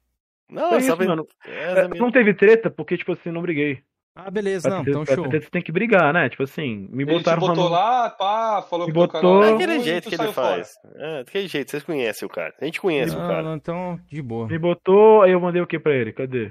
Não, 0.48 0.72
É 0.72 0.78
isso, 0.78 0.86
sabe, 0.86 1.06
mano. 1.06 1.26
essa 1.44 1.80
É, 1.80 1.88
mesmo. 1.88 1.96
não 2.06 2.10
teve 2.10 2.32
treta 2.32 2.70
porque, 2.70 2.96
tipo 2.96 3.12
assim, 3.12 3.30
não 3.30 3.42
briguei. 3.42 3.84
Ah, 4.18 4.30
beleza, 4.30 4.68
Pra 4.68 4.78
não, 4.78 4.84
ter- 4.84 4.90
então 4.92 5.04
show. 5.04 5.28
ter 5.28 5.42
você 5.42 5.50
tem 5.50 5.60
que 5.62 5.70
brigar, 5.70 6.12
né? 6.14 6.28
Tipo 6.30 6.42
assim, 6.44 6.88
me 6.90 7.02
Ele 7.02 7.12
te 7.12 7.18
botaram 7.18 7.38
botou 7.40 7.64
no- 7.64 7.68
lá, 7.68 8.08
pá, 8.08 8.62
falou 8.62 8.86
Me 8.86 8.92
que 8.92 8.98
o 8.98 9.02
botou- 9.06 9.42
É 9.44 9.46
era 9.48 9.54
aquele 9.56 9.74
ruim, 9.74 9.84
jeito 9.84 10.08
que 10.08 10.14
ele 10.14 10.32
faz. 10.32 10.72
fora. 10.72 10.94
É, 10.96 11.24
daquele 11.24 11.46
jeito, 11.48 11.70
vocês 11.70 11.82
conhecem 11.84 12.24
o 12.26 12.30
cara. 12.30 12.54
A 12.60 12.64
gente 12.64 12.80
conhece 12.80 13.14
o 13.14 13.18
Não, 13.18 13.28
cara. 13.28 13.42
não, 13.42 13.54
então, 13.56 14.00
de 14.08 14.22
boa. 14.22 14.48
Me 14.48 14.58
botou, 14.58 15.20
aí 15.22 15.32
eu 15.32 15.40
mandei 15.40 15.60
o 15.60 15.66
que 15.66 15.78
pra 15.78 15.94
ele? 15.94 16.12
Cadê? 16.14 16.50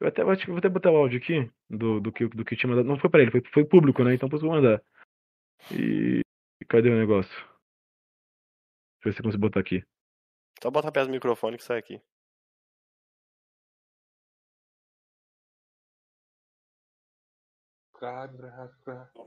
Eu 0.00 0.06
até, 0.08 0.22
acho 0.22 0.42
que 0.44 0.50
vou 0.50 0.58
até 0.58 0.68
botar 0.68 0.92
o 0.92 0.96
áudio 0.96 1.18
aqui 1.18 1.50
do, 1.68 2.00
do, 2.00 2.12
que, 2.12 2.28
do 2.28 2.44
que 2.44 2.54
tinha 2.54 2.70
mandado. 2.70 2.86
Não 2.86 2.98
foi 2.98 3.10
pra 3.10 3.22
ele, 3.22 3.30
foi, 3.32 3.42
foi 3.52 3.64
público, 3.64 4.04
né? 4.04 4.14
Então 4.14 4.28
posso 4.28 4.46
mandar. 4.46 4.80
E. 5.72 6.20
e 6.60 6.64
cadê 6.68 6.90
o 6.90 6.96
negócio? 6.98 7.32
Deixa 9.02 9.06
eu 9.06 9.10
ver 9.10 9.12
se 9.14 9.20
eu 9.20 9.24
consigo 9.24 9.40
botar 9.40 9.60
aqui. 9.60 9.82
Só 10.62 10.70
bota 10.70 10.92
perto 10.92 11.06
do 11.08 11.12
microfone 11.12 11.56
que 11.56 11.64
sai 11.64 11.78
aqui. 11.78 12.00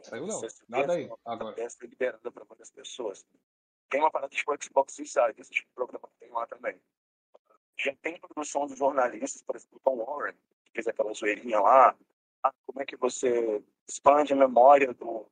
Saiu 0.03 0.27
não. 0.27 0.41
Nada 0.67 0.93
aí. 0.93 1.09
Agora. 1.25 1.55
Peça 1.55 1.77
liberada 1.81 2.31
para 2.31 2.43
várias 2.43 2.71
pessoas. 2.71 3.25
Tem 3.89 4.01
uma 4.01 4.11
parada 4.11 4.33
tipo 4.33 4.51
Xbox 4.61 4.99
Inside, 4.99 5.35
esse 5.39 5.51
tipo 5.51 5.69
de 5.69 5.75
programa 5.75 6.07
que 6.07 6.19
tem 6.19 6.31
lá 6.31 6.45
também. 6.47 6.79
Já 7.79 7.95
tem 8.01 8.19
produção 8.19 8.65
dos 8.65 8.77
jornalistas, 8.77 9.41
por 9.41 9.55
exemplo, 9.55 9.77
o 9.77 9.79
Tom 9.79 10.03
Warren, 10.03 10.33
que 10.65 10.71
fez 10.73 10.87
aquela 10.87 11.13
zoeirinha 11.13 11.59
lá. 11.59 11.95
Ah, 12.43 12.53
como 12.65 12.81
é 12.81 12.85
que 12.85 12.97
você 12.97 13.63
expande 13.87 14.33
a 14.33 14.35
memória 14.35 14.93
do 14.93 15.25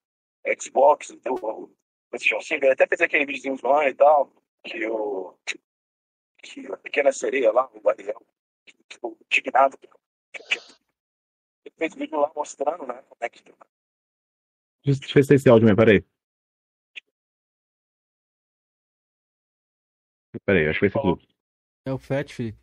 Xbox, 0.59 1.09
do 1.09 1.69
PlayStation 2.09 2.41
5? 2.41 2.65
Ele 2.65 2.73
até 2.73 2.87
fez 2.87 3.01
aquele 3.01 3.25
videozinho 3.25 3.57
zoando 3.57 3.89
e 3.89 3.93
tal, 3.95 4.31
que 4.63 4.87
o 4.87 5.35
que 6.45 6.71
a 6.71 6.77
pequena 6.77 7.11
sereia 7.11 7.51
lá, 7.51 7.69
o 7.73 7.89
Ariel, 7.89 8.21
ficou 8.89 9.17
indignado. 9.25 9.77
Ele 11.65 11.75
fez 11.77 11.95
vídeo 11.95 12.19
lá 12.19 12.31
mostrando, 12.35 12.85
né, 12.85 13.01
como 13.09 13.17
é 13.21 13.29
que 13.29 13.43
Deixa 14.85 14.99
deixa 14.99 15.11
eu 15.11 15.13
ver 15.15 15.23
se 15.23 15.33
é 15.33 15.35
esse 15.35 15.49
áudio 15.49 15.65
mesmo, 15.65 15.77
peraí. 15.77 16.05
Peraí, 20.45 20.67
acho 20.67 20.79
que 20.79 20.87
vai 20.87 20.89
ser 20.91 21.01
tudo. 21.01 21.27
É 21.85 21.93
o 21.93 21.97
Fat, 21.97 22.31
Felipe. 22.33 22.59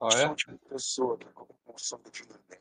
Ah, 0.00 0.10
sou 0.10 0.20
é? 0.20 0.30
o 0.30 0.34
tipo 0.36 0.52
de 0.52 0.58
pessoa 0.68 1.18
que 1.18 1.26
cobra 1.32 1.54
função 1.66 2.00
de 2.12 2.22
ninguém. 2.22 2.60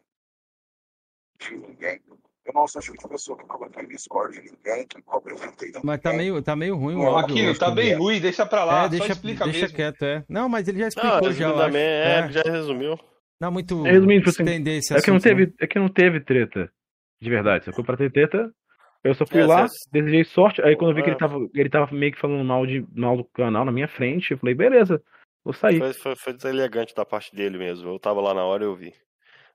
De 1.39 1.67
ninguém. 1.67 2.01
Eu 2.45 2.53
não 2.53 2.67
sou 2.67 2.81
o 2.81 2.83
tipo 2.83 2.97
de 2.97 3.07
pessoa 3.09 3.37
que 3.37 3.45
cobra 3.45 3.67
aquele 3.67 3.97
score 3.97 4.31
de 4.33 4.51
ninguém, 4.51 4.87
que 4.87 5.01
cobra 5.03 5.35
o 5.35 5.39
Mas 5.83 6.01
tá 6.01 6.13
meio, 6.13 6.41
tá 6.41 6.55
meio 6.55 6.75
ruim 6.77 6.95
o 6.95 7.01
Ó, 7.01 7.17
áudio. 7.19 7.35
Aquilo, 7.35 7.59
tá 7.59 7.69
bem 7.69 7.93
ruim, 7.95 8.19
deixa 8.19 8.45
pra 8.45 8.63
lá. 8.63 8.85
É, 8.85 8.89
deixa, 8.89 9.07
só 9.07 9.13
explica 9.13 9.43
deixa 9.45 9.59
mesmo. 9.61 9.75
quieto, 9.75 10.03
é. 10.03 10.25
Não, 10.27 10.49
mas 10.49 10.67
ele 10.67 10.79
já 10.79 10.83
Não, 10.85 10.87
explicou 10.89 11.11
já, 11.11 11.19
eu 11.19 11.27
acho. 11.29 11.37
resumidamente, 11.39 11.77
é, 11.77 12.19
É. 12.19 12.31
já 12.31 12.41
resumiu. 12.43 13.12
Não 13.43 13.51
muito 13.51 13.83
Resumindo, 13.83 14.31
tipo 14.31 14.41
assim, 14.41 14.43
É 14.53 14.55
que 14.57 14.89
não 14.89 14.95
assunto, 14.97 15.13
né? 15.13 15.19
teve, 15.19 15.53
é 15.59 15.67
que 15.67 15.79
não 15.79 15.89
teve 15.89 16.19
treta. 16.21 16.71
De 17.21 17.29
verdade. 17.29 17.65
Se 17.65 17.71
foi 17.73 17.83
pra 17.83 17.97
ter 17.97 18.11
treta, 18.11 18.51
eu 19.03 19.13
só 19.13 19.25
fui 19.25 19.41
É, 19.41 19.45
lá, 19.45 19.67
cê- 19.67 19.75
desejei 19.91 20.23
sorte. 20.23 20.61
Aí 20.61 20.75
quando 20.75 20.91
eu 20.91 20.95
vi 20.95 21.03
que 21.03 21.09
É. 21.09 21.11
ele 21.11 21.19
tava, 21.19 21.37
ele 21.53 21.69
tava 21.69 21.93
meio 21.95 22.11
que 22.11 22.19
falando 22.19 22.43
mal, 22.45 22.65
de, 22.65 22.85
mal 22.95 23.17
do 23.17 23.23
canal 23.25 23.65
na 23.65 23.71
minha 23.71 23.87
frente, 23.87 24.31
eu 24.31 24.37
falei, 24.37 24.55
beleza, 24.55 25.01
vou 25.43 25.53
sair. 25.53 25.77
Foi, 25.79 25.93
foi, 25.93 26.15
foi 26.15 26.33
deselegante 26.33 26.93
da 26.95 27.05
parte 27.05 27.35
dele 27.35 27.57
mesmo. 27.57 27.89
Eu 27.89 27.99
tava 27.99 28.21
lá 28.21 28.33
na 28.33 28.43
hora 28.45 28.63
e 28.63 28.67
eu 28.67 28.75
vi. 28.75 28.93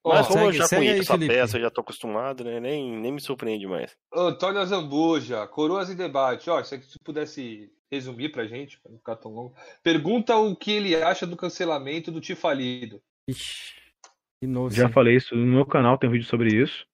Mas 0.04 0.26
como 0.28 0.38
eu 0.40 0.46
segue- 0.46 0.58
já 0.58 0.64
segue 0.66 0.82
aí, 0.86 0.88
conheço 0.92 1.12
a 1.12 1.16
Felipe. 1.16 1.34
peça, 1.34 1.56
eu 1.56 1.60
já 1.62 1.70
tô 1.70 1.80
acostumado, 1.80 2.44
né? 2.44 2.60
Nem, 2.60 2.96
nem 3.00 3.12
me 3.12 3.20
surpreende 3.20 3.66
mais. 3.66 3.94
Antônio 4.14 4.64
Zambuja, 4.64 5.46
Coroas 5.48 5.90
em 5.90 5.96
Debate. 5.96 6.48
Ó, 6.48 6.62
se 6.62 6.78
você 6.78 6.98
pudesse 7.04 7.70
resumir 7.90 8.30
pra 8.30 8.46
gente, 8.46 8.80
pra 8.80 8.90
não 8.92 8.98
ficar 8.98 9.16
tão 9.16 9.32
longo. 9.32 9.54
Pergunta 9.82 10.36
o 10.36 10.54
que 10.56 10.70
ele 10.72 10.94
acha 10.94 11.26
do 11.26 11.36
cancelamento 11.36 12.10
do 12.12 12.20
Tifalido. 12.20 13.00
Ixi, 13.28 13.74
novo. 14.46 14.74
Já 14.74 14.88
falei 14.88 15.16
isso 15.16 15.34
no 15.34 15.46
meu 15.46 15.66
canal, 15.66 15.98
tem 15.98 16.08
um 16.08 16.12
vídeo 16.12 16.26
sobre 16.26 16.54
isso. 16.54 16.86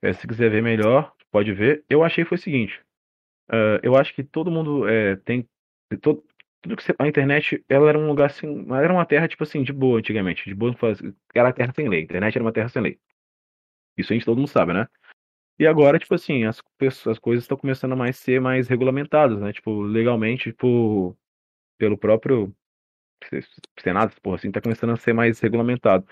É, 0.00 0.12
se 0.12 0.26
quiser 0.26 0.50
ver 0.50 0.62
melhor, 0.62 1.12
pode 1.30 1.52
ver. 1.52 1.84
Eu 1.88 2.02
achei 2.02 2.24
foi 2.24 2.36
o 2.36 2.40
seguinte. 2.40 2.80
ah, 3.48 3.80
eu 3.82 3.96
acho 3.96 4.14
que 4.14 4.22
todo 4.22 4.50
mundo 4.50 4.86
é, 4.88 5.16
tem. 5.16 5.48
Todo, 6.00 6.24
tudo 6.60 6.76
que 6.76 6.82
você, 6.82 6.94
a 6.98 7.06
internet, 7.06 7.64
ela 7.68 7.88
era 7.88 7.98
um 7.98 8.06
lugar 8.06 8.26
assim. 8.26 8.66
Era 8.72 8.92
uma 8.92 9.06
terra, 9.06 9.28
tipo 9.28 9.42
assim, 9.42 9.62
de 9.62 9.72
boa 9.72 9.98
antigamente. 9.98 10.44
De 10.44 10.54
boa, 10.54 10.74
era 11.34 11.48
a 11.48 11.52
terra 11.52 11.72
sem 11.74 11.88
lei. 11.88 12.00
A 12.00 12.04
internet 12.04 12.36
era 12.36 12.44
uma 12.44 12.52
terra 12.52 12.68
sem 12.68 12.82
lei. 12.82 12.98
Isso 13.96 14.12
a 14.12 14.14
gente 14.14 14.24
todo 14.24 14.38
mundo 14.38 14.48
sabe, 14.48 14.72
né? 14.72 14.86
E 15.58 15.66
agora, 15.66 15.98
tipo 15.98 16.14
assim, 16.14 16.44
as, 16.44 16.60
pessoas- 16.78 17.16
as 17.16 17.18
coisas 17.18 17.44
estão 17.44 17.56
começando 17.56 17.92
a 17.92 17.96
mais 17.96 18.16
ser 18.16 18.40
mais 18.40 18.68
regulamentadas, 18.68 19.38
né? 19.40 19.52
Tipo, 19.52 19.82
legalmente, 19.82 20.50
tipo, 20.50 21.16
pelo 21.78 21.96
próprio 21.96 22.54
Senado, 23.80 24.14
porra, 24.20 24.36
assim, 24.36 24.50
tá 24.50 24.60
começando 24.60 24.90
a 24.90 24.96
ser 24.96 25.12
mais 25.12 25.38
regulamentado. 25.40 26.06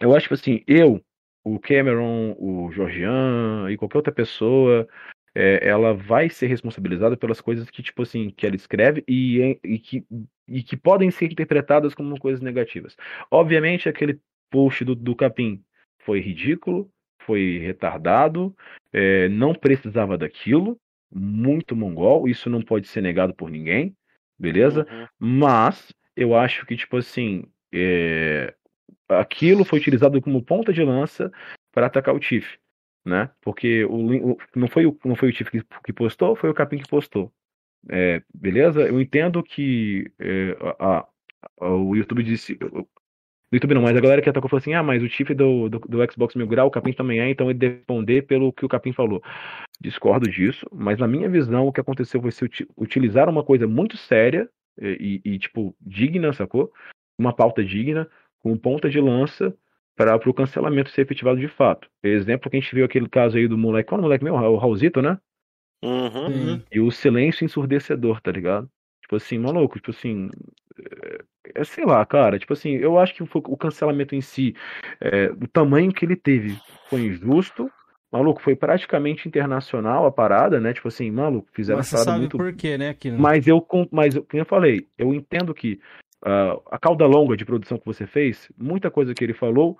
Eu 0.00 0.14
acho, 0.14 0.24
tipo 0.24 0.34
assim, 0.34 0.62
eu, 0.66 1.02
o 1.44 1.58
Cameron, 1.58 2.34
o 2.38 2.70
Georgian 2.72 3.70
e 3.70 3.76
qualquer 3.76 3.98
outra 3.98 4.12
pessoa, 4.12 4.86
é, 5.34 5.60
ela 5.68 5.94
vai 5.94 6.28
ser 6.28 6.46
responsabilizada 6.46 7.16
pelas 7.16 7.40
coisas 7.40 7.68
que, 7.70 7.82
tipo 7.82 8.02
assim, 8.02 8.30
que 8.30 8.46
ela 8.46 8.56
escreve 8.56 9.04
e, 9.06 9.58
e, 9.62 9.78
que, 9.78 10.04
e 10.48 10.62
que 10.62 10.76
podem 10.76 11.10
ser 11.10 11.26
interpretadas 11.26 11.94
como 11.94 12.18
coisas 12.18 12.40
negativas. 12.40 12.96
Obviamente, 13.30 13.88
aquele 13.88 14.18
post 14.50 14.84
do, 14.84 14.94
do 14.94 15.14
Capim 15.14 15.62
foi 15.98 16.20
ridículo, 16.20 16.90
foi 17.20 17.58
retardado, 17.58 18.56
é, 18.92 19.28
não 19.28 19.54
precisava 19.54 20.16
daquilo, 20.16 20.78
muito 21.12 21.76
mongol, 21.76 22.28
isso 22.28 22.48
não 22.48 22.62
pode 22.62 22.88
ser 22.88 23.00
negado 23.00 23.34
por 23.34 23.50
ninguém, 23.50 23.94
beleza? 24.38 24.86
Uhum. 24.90 25.06
Mas 25.18 25.92
eu 26.16 26.34
acho 26.34 26.64
que, 26.64 26.76
tipo 26.76 26.96
assim, 26.96 27.44
é, 27.72 28.54
aquilo 29.08 29.64
foi 29.64 29.78
utilizado 29.78 30.20
como 30.20 30.42
ponta 30.42 30.72
de 30.72 30.82
lança 30.82 31.30
para 31.72 31.86
atacar 31.86 32.14
o 32.14 32.20
Tiff, 32.20 32.58
né? 33.04 33.30
Porque 33.40 33.84
o, 33.84 34.32
o- 34.32 34.38
não 34.54 34.68
foi 34.68 34.86
o, 34.86 34.98
não 35.04 35.14
foi 35.16 35.28
o 35.28 35.32
Tiff 35.32 35.50
que, 35.50 35.62
que 35.84 35.92
postou, 35.92 36.34
foi 36.36 36.50
o 36.50 36.54
Capim 36.54 36.78
que 36.78 36.88
postou. 36.88 37.32
É, 37.88 38.22
beleza? 38.34 38.80
Eu 38.82 39.00
entendo 39.00 39.42
que 39.42 40.10
é, 40.18 40.56
a- 40.78 41.06
a- 41.60 41.68
o 41.68 41.94
YouTube 41.94 42.22
disse. 42.22 42.58
O 42.62 43.54
YouTube 43.54 43.74
não, 43.74 43.82
mas 43.82 43.96
a 43.96 44.00
galera 44.00 44.20
que 44.20 44.28
atacou 44.28 44.50
falou 44.50 44.58
assim: 44.58 44.74
ah, 44.74 44.82
mas 44.82 45.02
o 45.02 45.08
Tiff 45.08 45.32
do, 45.32 45.68
do, 45.68 45.78
do 45.78 46.12
Xbox 46.12 46.34
Mil 46.34 46.48
Grau, 46.48 46.66
o 46.66 46.70
Capim 46.70 46.92
também 46.92 47.20
é, 47.20 47.30
então 47.30 47.48
ele 47.48 47.58
deve 47.58 47.76
responder 47.76 48.22
pelo 48.22 48.52
que 48.52 48.64
o 48.64 48.68
Capim 48.68 48.92
falou. 48.92 49.22
Discordo 49.80 50.28
disso, 50.28 50.66
mas 50.72 50.98
na 50.98 51.06
minha 51.06 51.28
visão, 51.28 51.66
o 51.66 51.72
que 51.72 51.80
aconteceu 51.80 52.20
foi 52.20 52.32
se 52.32 52.44
uti- 52.44 52.68
utilizar 52.76 53.28
uma 53.28 53.44
coisa 53.44 53.68
muito 53.68 53.96
séria 53.96 54.48
e, 54.80 55.20
e, 55.24 55.38
tipo, 55.38 55.76
digna, 55.80 56.32
sacou? 56.32 56.72
Uma 57.18 57.32
pauta 57.32 57.64
digna, 57.64 58.08
com 58.46 58.56
ponta 58.56 58.88
de 58.88 59.00
lança 59.00 59.52
para 59.96 60.14
o 60.14 60.32
cancelamento 60.32 60.90
ser 60.90 61.00
efetivado 61.02 61.40
de 61.40 61.48
fato. 61.48 61.90
Exemplo 62.00 62.48
que 62.48 62.56
a 62.56 62.60
gente 62.60 62.72
viu 62.72 62.84
aquele 62.84 63.08
caso 63.08 63.36
aí 63.36 63.48
do 63.48 63.58
moleque, 63.58 63.88
qual 63.88 63.98
é 63.98 64.00
o 64.00 64.02
moleque 64.04 64.22
meu? 64.22 64.34
O 64.34 64.56
Raulzito, 64.56 65.02
né? 65.02 65.18
Uhum. 65.82 66.62
E 66.70 66.78
o 66.78 66.88
silêncio 66.92 67.44
ensurdecedor, 67.44 68.20
tá 68.20 68.30
ligado? 68.30 68.70
Tipo 69.02 69.16
assim, 69.16 69.36
maluco, 69.36 69.80
tipo 69.80 69.90
assim. 69.90 70.30
É, 70.78 71.60
é, 71.60 71.64
sei 71.64 71.84
lá, 71.84 72.06
cara. 72.06 72.38
Tipo 72.38 72.52
assim, 72.52 72.74
eu 72.76 73.00
acho 73.00 73.14
que 73.16 73.26
foi- 73.26 73.42
o 73.46 73.56
cancelamento 73.56 74.14
em 74.14 74.20
si, 74.20 74.54
é, 75.00 75.28
o 75.32 75.48
tamanho 75.48 75.92
que 75.92 76.04
ele 76.04 76.14
teve 76.14 76.60
foi 76.88 77.00
injusto. 77.00 77.68
Maluco, 78.12 78.40
foi 78.40 78.54
praticamente 78.54 79.26
internacional 79.26 80.06
a 80.06 80.12
parada, 80.12 80.60
né? 80.60 80.72
Tipo 80.72 80.86
assim, 80.86 81.10
maluco, 81.10 81.48
fizeram 81.52 81.78
Mas 81.78 81.88
você 81.88 81.96
sabe 82.04 82.20
muito. 82.20 82.36
por 82.36 82.52
quê, 82.52 82.78
né, 82.78 82.90
Aquino? 82.90 83.18
Mas 83.18 83.48
eu, 83.48 83.66
mas 83.90 84.14
eu- 84.14 84.22
como 84.22 84.40
eu 84.40 84.46
falei, 84.46 84.86
eu 84.96 85.12
entendo 85.12 85.52
que 85.52 85.80
uh, 86.24 86.62
a 86.70 86.78
cauda 86.78 87.06
longa 87.06 87.36
de 87.36 87.44
produção 87.44 87.78
que 87.78 87.86
você 87.86 88.06
fez, 88.06 88.50
muita 88.56 88.90
coisa 88.90 89.14
que 89.14 89.24
ele 89.24 89.34
falou 89.34 89.78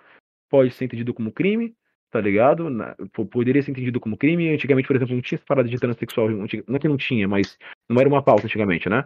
pode 0.49 0.71
ser 0.73 0.85
entendido 0.85 1.13
como 1.13 1.33
crime, 1.33 1.75
tá 2.11 2.21
ligado? 2.21 2.71
Na, 2.71 2.97
poderia 3.31 3.63
ser 3.63 3.71
entendido 3.71 4.01
como 4.01 4.17
crime. 4.17 4.53
Antigamente, 4.53 4.87
por 4.87 4.97
exemplo, 4.97 5.15
não 5.15 5.23
tinha 5.23 5.37
essa 5.37 5.47
parada 5.47 5.69
de 5.69 5.79
transexual. 5.79 6.29
Não 6.31 6.45
é 6.45 6.79
que 6.79 6.89
não 6.89 6.97
tinha, 6.97 7.27
mas 7.29 7.59
não 7.89 8.01
era 8.01 8.09
uma 8.09 8.23
pauta 8.23 8.47
antigamente, 8.47 8.89
né? 8.89 9.05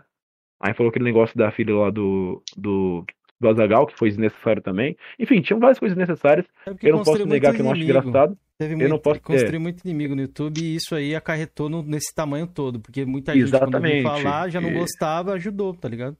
Aí 0.60 0.74
falou 0.74 0.90
aquele 0.90 1.06
negócio 1.06 1.36
da 1.36 1.50
filha 1.50 1.74
lá 1.74 1.90
do, 1.90 2.42
do, 2.54 3.04
do 3.40 3.48
Azagal, 3.48 3.86
que 3.86 3.98
foi 3.98 4.10
desnecessário 4.10 4.60
também. 4.60 4.94
Enfim, 5.18 5.40
tinham 5.40 5.58
várias 5.58 5.78
coisas 5.78 5.96
necessárias. 5.96 6.46
É 6.66 6.70
eu 6.82 6.96
não 6.96 7.02
posso 7.02 7.24
negar 7.26 7.54
que 7.54 7.60
eu 7.60 7.64
não 7.64 7.72
acho 7.72 7.82
engraçado. 7.82 8.36
Teve 8.58 8.74
eu 8.74 8.78
muito, 8.78 8.90
não 8.90 8.98
posso 8.98 9.22
construir 9.22 9.56
é. 9.56 9.58
muito 9.58 9.80
inimigo 9.82 10.14
no 10.14 10.20
YouTube 10.20 10.60
e 10.60 10.76
isso 10.76 10.94
aí 10.94 11.16
acarretou 11.16 11.70
no, 11.70 11.82
nesse 11.82 12.14
tamanho 12.14 12.46
todo, 12.46 12.78
porque 12.78 13.06
muita 13.06 13.32
gente 13.32 13.44
Exatamente. 13.44 14.02
quando 14.02 14.22
falar 14.22 14.50
já 14.50 14.60
não 14.60 14.70
gostava, 14.70 15.32
ajudou, 15.32 15.72
tá 15.72 15.88
ligado? 15.88 16.14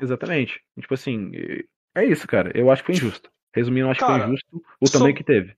Exatamente. 0.00 0.60
Tipo 0.80 0.94
assim, 0.94 1.30
é 1.94 2.04
isso, 2.04 2.26
cara. 2.26 2.56
Eu 2.56 2.70
acho 2.70 2.82
que 2.82 2.86
foi 2.86 2.94
injusto. 2.94 3.30
Resumindo, 3.54 3.86
eu 3.86 3.90
acho 3.90 4.00
cara, 4.00 4.12
que 4.12 4.20
foi 4.20 4.28
injusto 4.28 4.62
o 4.80 4.90
tamanho 4.90 5.14
que 5.14 5.24
teve. 5.24 5.54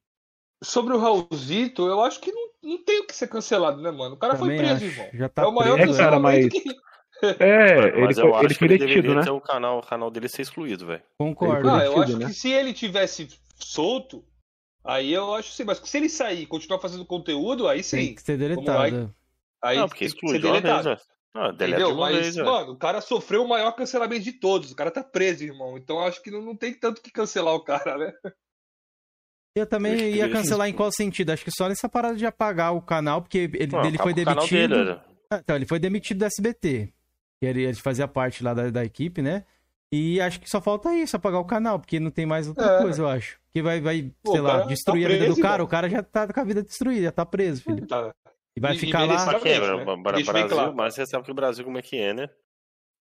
Sobre 0.63 0.95
o 0.95 0.99
Raulzito, 0.99 1.87
eu 1.87 2.01
acho 2.03 2.21
que 2.21 2.33
não, 2.33 2.49
não 2.63 2.85
tem 2.85 3.01
o 3.01 3.07
que 3.07 3.15
ser 3.15 3.29
cancelado, 3.29 3.83
né, 3.83 3.91
mano? 3.91 4.15
O 4.15 4.19
cara 4.19 4.37
Também 4.37 4.57
foi 4.57 4.67
preso, 4.67 4.75
acho. 4.75 4.85
irmão. 4.85 5.11
Já 5.13 5.29
tá 5.29 5.43
é 5.43 5.47
o 5.47 5.53
maior 5.53 5.77
preso, 5.77 5.99
cara, 5.99 6.19
mas... 6.19 6.49
que... 6.49 6.63
É, 7.39 8.01
Mas 8.01 8.19
ele 8.19 8.27
eu 8.27 8.31
foi, 8.31 8.33
acho 8.33 8.45
ele 8.47 8.49
que 8.49 8.59
foi 8.59 8.67
ele 8.67 8.79
detido, 8.79 8.95
deveria 8.95 9.15
né? 9.15 9.23
ter 9.23 9.31
o 9.31 9.41
canal, 9.41 9.79
o 9.79 9.87
canal 9.87 10.11
dele 10.11 10.29
ser 10.29 10.43
excluído, 10.43 10.87
velho. 10.87 11.03
Concordo. 11.17 11.71
Ah, 11.71 11.85
eu 11.85 12.03
acho 12.03 12.19
né? 12.19 12.27
que 12.27 12.33
se 12.33 12.51
ele 12.51 12.73
tivesse 12.73 13.29
solto, 13.55 14.25
aí 14.85 15.13
eu 15.13 15.33
acho 15.33 15.53
sim. 15.53 15.63
Mas 15.63 15.79
se 15.79 15.97
ele 15.97 16.09
sair 16.09 16.43
e 16.43 16.47
continuar 16.47 16.81
fazendo 16.81 17.07
conteúdo, 17.07 17.69
aí 17.69 17.85
sim. 17.85 17.97
Tem 17.97 18.15
que 18.17 18.23
ser 18.23 18.37
deletado. 18.37 19.15
Aí 19.63 19.77
Não, 19.77 19.89
porque 19.89 20.07
exclui 20.07 20.41
de 20.41 20.47
uma 20.47 20.61
vez, 20.61 20.85
velho. 20.85 20.99
Não, 21.35 21.55
deleta 21.55 21.79
de 21.79 21.83
Entendeu? 21.85 21.97
Mas, 21.97 22.17
vez, 22.17 22.35
velho. 22.37 22.47
mano, 22.47 22.73
o 22.73 22.77
cara 22.77 23.01
sofreu 23.01 23.43
o 23.45 23.49
maior 23.49 23.73
cancelamento 23.73 24.23
de 24.25 24.33
todos. 24.33 24.71
O 24.71 24.77
cara 24.77 24.91
tá 24.91 25.03
preso, 25.03 25.43
irmão. 25.45 25.79
Então 25.79 25.97
eu 25.97 26.03
acho 26.05 26.23
que 26.23 26.31
não, 26.31 26.43
não 26.43 26.55
tem 26.57 26.75
tanto 26.75 27.01
que 27.01 27.11
cancelar 27.11 27.55
o 27.55 27.65
cara, 27.65 27.97
né? 27.97 28.13
Eu 29.57 29.67
também 29.67 29.95
ia 30.15 30.25
ele- 30.25 30.33
cancelar 30.33 30.69
em 30.69 30.73
qual 30.73 30.91
sentido? 30.91 31.31
Acho 31.31 31.45
que 31.45 31.51
só 31.51 31.69
nessa 31.69 31.89
parada 31.89 32.17
de 32.17 32.25
apagar 32.25 32.75
o 32.75 32.81
canal, 32.83 33.21
porque 33.21 33.51
ele, 33.55 33.67
Não, 33.67 33.85
ele 33.85 33.99
foi 33.99 34.15
demitido. 34.15 34.69
dele, 34.75 34.75
era. 34.91 35.05
Ah, 35.31 35.39
Então, 35.43 35.57
ele 35.57 35.67
foi 35.67 35.79
demitido 35.79 36.19
do 36.19 36.25
SBT. 36.25 36.93
Ele, 37.43 37.63
ele 37.65 37.75
fazia 37.75 38.07
parte 38.09 38.43
lá 38.45 38.55
da, 38.55 38.71
da 38.71 38.85
equipe, 38.85 39.21
né? 39.21 39.45
E 39.93 40.21
acho 40.23 40.41
que 40.41 40.49
só 40.49 40.61
falta 40.61 40.95
isso, 40.95 41.17
apagar 41.17 41.41
o 41.41 41.45
canal, 41.45 41.79
porque 41.79 42.01
não 42.01 42.11
tem 42.11 42.25
mais 42.25 42.49
outra 42.49 42.65
É. 42.79 42.83
coisa, 42.83 43.03
eu 43.03 43.09
acho. 43.09 43.39
Que 43.51 43.61
vai, 43.61 43.79
vai 43.81 44.11
Pô, 44.23 44.33
sei 44.33 44.41
lá, 44.41 44.61
tá 44.61 44.67
destruir 44.67 45.05
a 45.05 45.09
vida 45.09 45.19
preso, 45.25 45.37
do 45.37 45.43
cara. 45.43 45.55
irmão. 45.55 45.67
O 45.67 45.69
cara 45.69 45.89
já 45.91 46.03
tá 46.03 46.33
com 46.33 46.41
a 46.41 46.45
vida 46.45 46.63
destruída, 46.63 47.03
já 47.03 47.13
tá 47.13 47.27
preso, 47.27 47.63
filho. 47.63 47.87
Tá. 47.87 48.11
E 48.57 48.61
vai 48.61 48.75
E- 48.75 48.79
ficar 48.79 49.05
e 49.05 49.09
lá. 49.09 49.27
Mas 49.27 49.43
que 49.43 49.49
é, 49.49 49.61
né? 49.61 49.85
Brasil, 50.03 50.49
claro. 50.49 50.75
mas 50.75 50.95
você 50.95 51.07
sabe 51.07 51.25
que 51.25 51.31
o 51.31 51.35
Brasil 51.35 51.65
como 51.65 51.79
é 51.79 51.83
que 51.83 51.97
é, 51.97 52.13
né? 52.13 52.29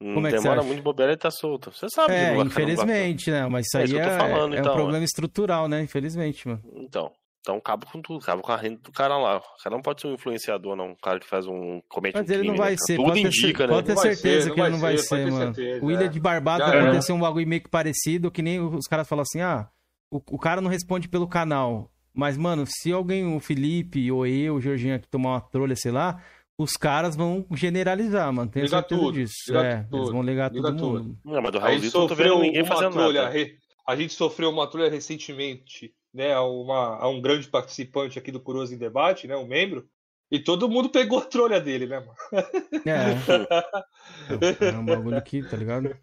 Não 0.02 0.16
Como 0.16 0.28
é 0.28 0.32
demora 0.32 0.64
muito 0.64 0.82
bobeira 0.82 1.12
ele 1.12 1.20
tá 1.20 1.30
solto. 1.30 1.72
Você 1.72 1.88
sabe 1.94 2.14
É, 2.14 2.36
infelizmente, 2.38 3.30
né? 3.30 3.48
Mas 3.48 3.68
isso 3.68 3.78
É 3.78 3.82
aí 3.82 3.86
isso 3.86 3.98
é, 4.00 4.02
que 4.02 4.08
eu 4.08 4.12
tô 4.12 4.18
falando, 4.18 4.56
é 4.56 4.60
então, 4.60 4.72
um 4.72 4.76
é. 4.76 4.78
problema 4.80 5.06
estrutural, 5.06 5.68
né? 5.68 5.84
Infelizmente, 5.84 6.48
mano. 6.48 6.60
Então, 6.78 7.12
então 7.40 7.58
acaba 7.58 7.86
com 7.86 8.02
tudo, 8.02 8.20
acaba 8.24 8.42
com 8.42 8.52
a 8.52 8.58
renda 8.58 8.80
do 8.82 8.92
cara 8.92 9.16
lá. 9.18 9.38
O 9.38 9.64
cara 9.64 9.76
não 9.76 9.82
pode 9.84 10.02
ser 10.02 10.08
um 10.08 10.14
influenciador, 10.16 10.76
não. 10.76 10.88
Um 10.92 10.96
cara 10.96 11.20
que 11.20 11.28
faz 11.28 11.46
um. 11.46 11.82
comete 11.88 12.16
Mas 12.18 12.28
um 12.28 12.34
ele 12.34 12.40
crime, 12.40 12.48
não 12.58 12.64
vai 12.64 12.72
né? 12.72 12.78
ser, 12.80 12.96
Tudo 12.96 13.08
pode 13.10 13.22
ter, 13.22 13.28
indica, 13.28 13.68
pode 13.68 13.72
né? 13.78 13.84
ter 13.84 13.94
Não 13.94 14.02
vai 14.02 14.16
certeza 14.16 14.42
ser, 14.46 14.52
que 14.54 14.58
não 14.58 14.66
ele 14.66 14.74
não 14.74 14.82
vai 14.82 14.98
ser, 14.98 15.04
ser, 15.04 15.10
pode 15.10 15.24
ter 15.26 15.32
mano. 15.32 15.54
certeza, 15.56 15.86
o 15.86 15.92
Ilha 15.92 16.06
é. 16.06 16.08
de 16.08 16.20
Barbado 16.20 16.60
Já 16.60 16.66
vai 16.68 16.78
era. 16.78 16.86
acontecer 16.88 17.14
um 17.14 17.20
bagulho 17.20 17.48
meio 17.48 17.62
que 17.62 17.70
parecido, 17.70 18.32
que 18.32 18.42
nem 18.42 18.60
os 18.60 18.88
caras 18.88 19.08
falam 19.08 19.22
assim, 19.22 19.42
ah, 19.42 19.70
o, 20.12 20.18
o 20.32 20.40
cara 20.40 20.62
não 20.62 20.70
responde 20.72 21.08
pelo 21.08 21.28
canal. 21.28 21.92
Mas, 22.14 22.38
mano, 22.38 22.66
se 22.68 22.92
alguém, 22.92 23.26
o 23.36 23.40
Felipe 23.40 24.12
ou 24.12 24.26
eu, 24.28 24.56
o 24.56 24.62
Jorginho 24.62 24.96
aqui 24.96 25.08
tomar 25.08 25.30
uma 25.32 25.42
trolha, 25.42 25.76
sei 25.76 25.92
lá, 25.92 26.22
os 26.58 26.74
caras 26.78 27.16
vão 27.16 27.46
generalizar, 27.54 28.32
mano. 28.34 28.52
Tenho 28.52 28.66
Liga 28.66 28.78
certeza 28.80 29.02
tudo, 29.02 29.14
disso. 29.14 29.58
é, 29.58 29.84
tudo, 29.84 29.98
eles 29.98 30.10
vão 30.10 30.22
ligar 30.22 30.52
liga 30.52 30.68
todo 30.68 30.78
tudo. 30.78 31.04
mundo. 31.04 31.18
Não, 31.24 31.42
mas 31.42 31.52
do 31.52 31.58
Aí 31.60 31.64
Raulzito 31.64 31.98
eu 31.98 32.08
tô 32.08 32.16
vendo 32.16 32.28
sofreu 32.30 32.40
ninguém 32.42 32.62
uma 32.64 32.68
fazendo 32.76 32.92
trolha, 32.94 33.22
nada. 33.24 33.34
re- 33.34 33.56
a 33.88 33.96
gente 33.96 34.14
sofreu 34.14 34.50
uma 34.50 34.68
trolha 34.68 34.90
recentemente, 34.90 35.94
né, 36.14 36.34
a, 36.34 36.42
uma, 36.44 36.98
a 36.98 37.08
um 37.10 37.22
grande 37.22 37.48
participante 37.48 38.20
aqui 38.20 38.32
do 38.32 38.40
Curioso 38.40 38.74
em 38.74 38.78
Debate, 38.78 39.28
né, 39.28 39.36
um 39.36 39.48
membro, 39.48 39.88
e 40.30 40.40
todo 40.40 40.70
mundo 40.70 40.90
pegou 40.90 41.20
a 41.20 41.26
trolha 41.26 41.60
dele, 41.60 41.88
né, 41.88 42.00
mano? 42.00 42.16
É. 42.86 43.16
É 44.74 44.78
um 44.78 44.86
bagulho 44.86 45.22
que, 45.22 45.44
tá 45.44 45.58
ligado? 45.58 45.96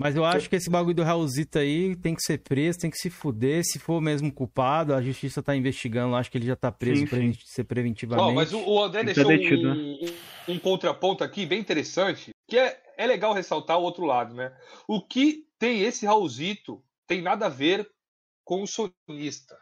Mas 0.00 0.16
eu 0.16 0.24
acho 0.24 0.48
que 0.48 0.56
esse 0.56 0.70
bagulho 0.70 0.94
do 0.96 1.02
Raulzito 1.02 1.58
aí 1.58 1.94
tem 1.94 2.14
que 2.14 2.22
ser 2.22 2.38
preso, 2.38 2.78
tem 2.78 2.90
que 2.90 2.96
se 2.96 3.10
fuder. 3.10 3.62
Se 3.62 3.78
for 3.78 4.00
mesmo 4.00 4.32
culpado, 4.32 4.94
a 4.94 5.02
justiça 5.02 5.42
tá 5.42 5.54
investigando. 5.54 6.16
Acho 6.16 6.30
que 6.30 6.38
ele 6.38 6.46
já 6.46 6.56
tá 6.56 6.72
preso 6.72 7.02
Sim, 7.02 7.06
pra 7.06 7.18
sim. 7.18 7.34
ser 7.44 7.64
preventivamente. 7.64 8.30
Ó, 8.30 8.32
mas 8.32 8.52
o, 8.54 8.82
André 8.82 9.00
Ele 9.00 9.08
tá 9.14 9.22
deixou 9.22 9.36
detido, 9.36 9.68
um, 9.68 9.98
um- 10.48 10.54
um 10.54 10.58
contraponto 10.58 11.22
aqui 11.22 11.44
bem 11.44 11.60
interessante, 11.60 12.30
que 12.48 12.56
é, 12.58 12.80
é 12.96 13.06
legal 13.06 13.34
ressaltar 13.34 13.78
o 13.78 13.82
outro 13.82 14.06
lado, 14.06 14.34
né? 14.34 14.56
O 14.88 15.06
que 15.06 15.44
tem 15.58 15.82
esse 15.82 16.06
Raulzito 16.06 16.82
tem 17.06 17.20
nada 17.20 17.44
a 17.44 17.50
ver 17.50 17.86
com 18.42 18.62
o 18.62 18.66
sonista. 18.66 19.54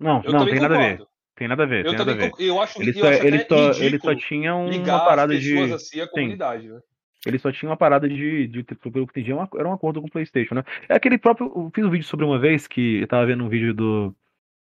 Não, 0.00 0.22
Eu 0.24 0.32
não, 0.32 0.44
tem 0.44 0.58
nada 0.60 0.74
a 0.74 0.78
ver. 0.78 0.90
concordo. 0.98 1.08
Tem 1.36 1.46
nada 1.48 1.62
a 1.62 1.66
ver, 1.66 1.84
Eu 1.86 1.90
tem 1.90 1.98
nada 1.98 2.12
a 2.12 2.14
ver. 2.16 2.32
eu 2.38 2.60
acho, 2.60 2.82
Ele 2.82 2.90
eu 2.90 2.94
só, 3.04 3.08
acho 3.10 3.26
ele, 3.26 3.46
só, 3.46 3.82
ele 3.84 3.98
só 4.00 4.14
tinha 4.16 4.56
um- 4.56 4.82
uma 4.82 5.04
parada 5.04 5.34
as 5.34 5.40
pessoas 5.40 5.68
de. 5.68 5.74
assim 5.74 6.00
à 6.00 6.08
comunidade, 6.08 6.66
né? 6.68 6.80
Ele 7.26 7.38
só 7.38 7.50
tinha 7.50 7.68
uma 7.68 7.76
parada 7.76 8.08
de, 8.08 8.46
de, 8.46 8.62
pelo 8.62 9.06
que 9.06 9.20
entendi, 9.20 9.32
uma- 9.32 9.48
era 9.56 9.68
um 9.68 9.72
acordo 9.72 10.00
com 10.00 10.06
o 10.06 10.10
PlayStation, 10.10 10.54
né? 10.54 10.64
É 10.88 10.94
aquele 10.94 11.18
próprio. 11.18 11.46
Eu 11.54 11.70
fiz 11.74 11.84
um 11.84 11.90
vídeo 11.90 12.06
sobre 12.06 12.24
uma 12.24 12.38
vez 12.38 12.66
que 12.66 13.00
eu 13.00 13.06
tava 13.08 13.26
vendo 13.26 13.44
um 13.44 13.48
vídeo 13.48 13.74
do. 13.74 14.14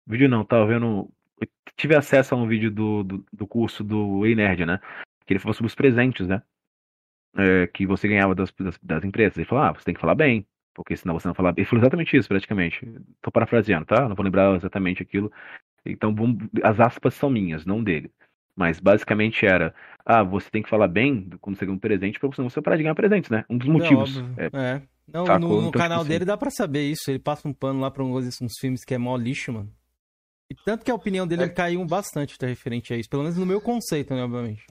Vídeo 0.06 0.28
não, 0.28 0.44
tava 0.44 0.66
vendo. 0.66 1.08
Eu 1.40 1.48
tive 1.76 1.96
acesso 1.96 2.34
a 2.34 2.38
um 2.38 2.46
vídeo 2.46 2.70
do, 2.70 3.02
do, 3.02 3.24
do 3.32 3.46
curso 3.46 3.82
do 3.82 4.26
Ei 4.26 4.34
Nerd, 4.34 4.66
né? 4.66 4.78
Que 5.26 5.32
ele 5.32 5.40
falou 5.40 5.54
sobre 5.54 5.68
os 5.68 5.74
presentes, 5.74 6.26
né? 6.28 6.42
É, 7.36 7.66
que 7.68 7.86
você 7.86 8.08
ganhava 8.08 8.34
das, 8.34 8.52
das, 8.52 8.78
das 8.82 9.04
empresas. 9.04 9.38
Ele 9.38 9.46
falou, 9.46 9.64
ah, 9.64 9.72
você 9.72 9.84
tem 9.84 9.94
que 9.94 10.00
falar 10.00 10.14
bem, 10.16 10.46
porque 10.74 10.96
senão 10.96 11.18
você 11.18 11.28
não 11.28 11.34
fala 11.34 11.52
bem. 11.52 11.62
Ele 11.62 11.68
falou 11.68 11.82
exatamente 11.82 12.16
isso, 12.16 12.28
praticamente. 12.28 12.86
Tô 13.22 13.30
parafraseando, 13.30 13.86
tá? 13.86 14.08
Não 14.08 14.16
vou 14.16 14.24
lembrar 14.24 14.54
exatamente 14.56 15.02
aquilo. 15.02 15.32
Então, 15.86 16.14
as 16.62 16.78
aspas 16.80 17.14
são 17.14 17.30
minhas, 17.30 17.64
não 17.64 17.82
dele. 17.82 18.12
Mas 18.56 18.78
basicamente 18.80 19.46
era, 19.46 19.74
ah, 20.04 20.22
você 20.22 20.50
tem 20.50 20.62
que 20.62 20.68
falar 20.68 20.88
bem 20.88 21.20
do- 21.20 21.38
quando 21.38 21.56
você 21.56 21.64
ganha 21.64 21.74
um 21.76 21.78
presente 21.78 22.18
pra 22.18 22.28
você 22.28 22.42
não 22.42 22.50
parar 22.62 22.76
de 22.76 22.82
ganhar 22.82 22.94
presentes, 22.94 23.30
né? 23.30 23.44
Um 23.48 23.56
dos 23.56 23.68
motivos. 23.68 24.16
É, 24.16 24.20
óbvio. 24.20 24.34
É, 24.38 24.74
É. 24.76 24.82
Não, 25.12 25.26
sacou? 25.26 25.40
no, 25.40 25.48
no 25.48 25.54
Então, 25.56 25.66
tipo 25.72 25.78
canal 25.78 26.00
assim- 26.00 26.08
dele 26.08 26.24
dá 26.24 26.36
pra 26.36 26.50
saber 26.50 26.82
isso. 26.88 27.10
Ele 27.10 27.18
passa 27.18 27.48
um 27.48 27.52
pano 27.52 27.80
lá 27.80 27.90
pra 27.90 28.04
uns, 28.04 28.40
uns 28.40 28.52
filmes 28.60 28.84
que 28.84 28.94
é 28.94 28.98
mó 28.98 29.16
lixo, 29.16 29.52
mano. 29.52 29.72
E 30.50 30.54
tanto 30.64 30.84
que 30.84 30.90
a 30.90 30.94
opinião 30.94 31.26
dele 31.26 31.44
É. 31.44 31.48
caiu 31.48 31.84
bastante 31.84 32.36
tá, 32.38 32.46
referente 32.46 32.92
a 32.92 32.96
isso. 32.96 33.08
Pelo 33.08 33.22
menos 33.22 33.36
no 33.38 33.46
meu 33.46 33.60
conceito, 33.60 34.14
né, 34.14 34.22
obviamente. 34.22 34.64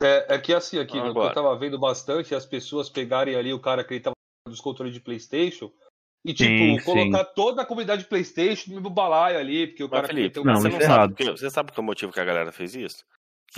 É, 0.00 0.34
é 0.34 0.38
que 0.38 0.52
assim, 0.54 0.78
aqui, 0.78 0.96
Agora. 0.98 1.30
eu 1.30 1.34
tava 1.34 1.56
vendo 1.58 1.78
bastante, 1.78 2.34
as 2.34 2.46
pessoas 2.46 2.88
pegarem 2.88 3.34
ali 3.34 3.52
o 3.52 3.58
cara 3.60 3.82
que 3.82 3.94
ele 3.94 4.00
tava 4.00 4.14
dos 4.46 4.60
controles 4.60 4.94
de 4.94 5.00
Playstation 5.00 5.72
e, 6.24 6.34
tipo, 6.34 6.50
Sim, 6.50 6.78
colocar 6.84 7.24
toda 7.24 7.62
a 7.62 7.64
comunidade 7.64 8.02
de 8.02 8.08
Playstation 8.08 8.70
no 8.70 8.76
mesmo 8.76 8.90
balaio 8.90 9.38
ali, 9.38 9.66
porque 9.68 9.84
o 9.84 9.88
Mas, 9.88 10.00
cara 10.00 10.06
Felipe, 10.08 10.34
tem 10.34 10.42
um 10.42 10.46
não, 10.46 10.54
você 10.60 10.68
não 10.68 10.76
é 10.78 10.80
sabe, 10.80 11.14
porque- 11.14 11.30
você 11.30 11.50
sabe 11.50 11.70
qual 11.72 11.78
é 11.78 11.80
o 11.80 11.84
motivo 11.84 12.12
que 12.12 12.20
a 12.20 12.24
galera 12.24 12.52
fez 12.52 12.74
isso? 12.74 13.04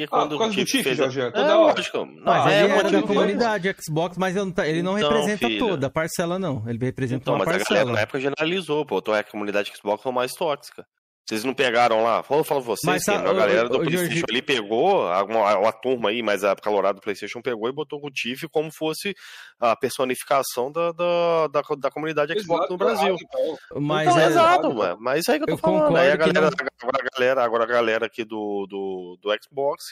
Ah, 0.02 0.06
quando 0.06 0.30
por 0.30 0.38
causa 0.38 0.52
o 0.52 0.56
do 0.56 0.64
Tiff, 0.64 0.84
fez... 0.84 0.96
Jorge, 0.96 1.20
É, 1.20 1.30
toda 1.32 1.58
hora. 1.58 1.74
lógico. 1.74 2.06
Não, 2.06 2.22
Mas 2.24 2.52
é, 2.52 2.68
da 2.68 2.74
motivo 2.76 2.92
mesmo. 2.92 3.06
comunidade 3.08 3.76
Xbox, 3.82 4.16
mas 4.16 4.36
eu 4.36 4.44
não 4.44 4.52
tá- 4.52 4.68
ele 4.68 4.82
não 4.82 4.96
Então, 4.96 5.10
representa 5.10 5.48
filho. 5.48 5.66
toda 5.66 5.86
a 5.88 5.90
parcela, 5.90 6.38
não. 6.38 6.62
Ele 6.68 6.78
representa 6.78 7.22
Então, 7.22 7.34
uma 7.34 7.38
mas 7.44 7.48
a 7.48 7.50
galera 7.50 7.66
parcela. 7.68 7.92
na 7.92 8.00
época 8.00 8.20
generalizou, 8.20 8.86
pô. 8.86 8.98
Então 8.98 9.12
a 9.12 9.24
comunidade 9.24 9.72
Xbox 9.76 10.00
foi 10.00 10.12
mais 10.12 10.30
tóxica. 10.32 10.86
Vocês 11.30 11.44
não 11.44 11.54
pegaram 11.54 12.02
lá? 12.02 12.22
Vou 12.22 12.42
falar 12.42 12.60
vocês, 12.60 12.84
Mas, 12.84 13.04
que 13.04 13.12
sa- 13.12 13.20
a 13.20 13.32
galera 13.32 13.68
do 13.68 13.76
ô, 13.76 13.80
PlayStation 13.82 14.10
Jorge- 14.10 14.24
ali 14.28 14.42
pegou, 14.42 15.06
a- 15.06 15.22
uma, 15.22 15.58
uma 15.58 15.72
turma 15.72 16.08
aí, 16.10 16.22
mas 16.24 16.42
a 16.42 16.56
calorada 16.56 16.94
do 16.94 17.00
PlayStation 17.00 17.40
pegou 17.40 17.68
e 17.68 17.72
botou 17.72 18.00
o 18.02 18.10
Tiff 18.10 18.48
como 18.48 18.68
fosse 18.72 19.14
a 19.60 19.76
personificação 19.76 20.72
da, 20.72 20.90
da, 20.90 21.46
da, 21.46 21.62
da 21.78 21.90
comunidade 21.90 22.32
Xbox 22.32 22.62
Exato, 22.64 22.72
no 22.72 22.76
Brasil. 22.78 23.16
então. 23.16 23.80
Mas 23.80 24.08
então, 24.08 24.18
é- 24.20 24.26
exato, 24.26 24.68
ué. 24.76 24.96
Mas 24.98 25.20
isso 25.20 25.30
aí 25.30 25.38
que 25.38 25.44
eu 25.44 25.46
tô 25.46 25.52
Eu 25.54 25.58
falando. 25.58 25.96
Aí 25.96 26.10
a 26.10 26.18
que 26.18 26.26
não- 26.26 26.32
galera, 26.32 26.50
agora 26.82 26.98
a 26.98 27.18
galera, 27.18 27.44
agora 27.44 27.62
a 27.62 27.66
galera 27.68 28.06
aqui 28.06 28.24
do, 28.24 28.66
do, 28.68 29.16
do 29.22 29.30
Xbox, 29.40 29.84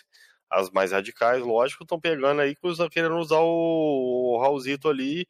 as 0.51 0.71
mais 0.71 0.91
radicais, 0.91 1.41
lógico, 1.45 1.85
estão 1.85 2.01
pegando 2.01 2.41
aí, 2.41 2.57
querendo 2.91 3.17
usar 3.17 3.39
o, 3.39 4.35
o 4.35 4.41
Raulzito 4.41 4.89
ali 4.89 5.25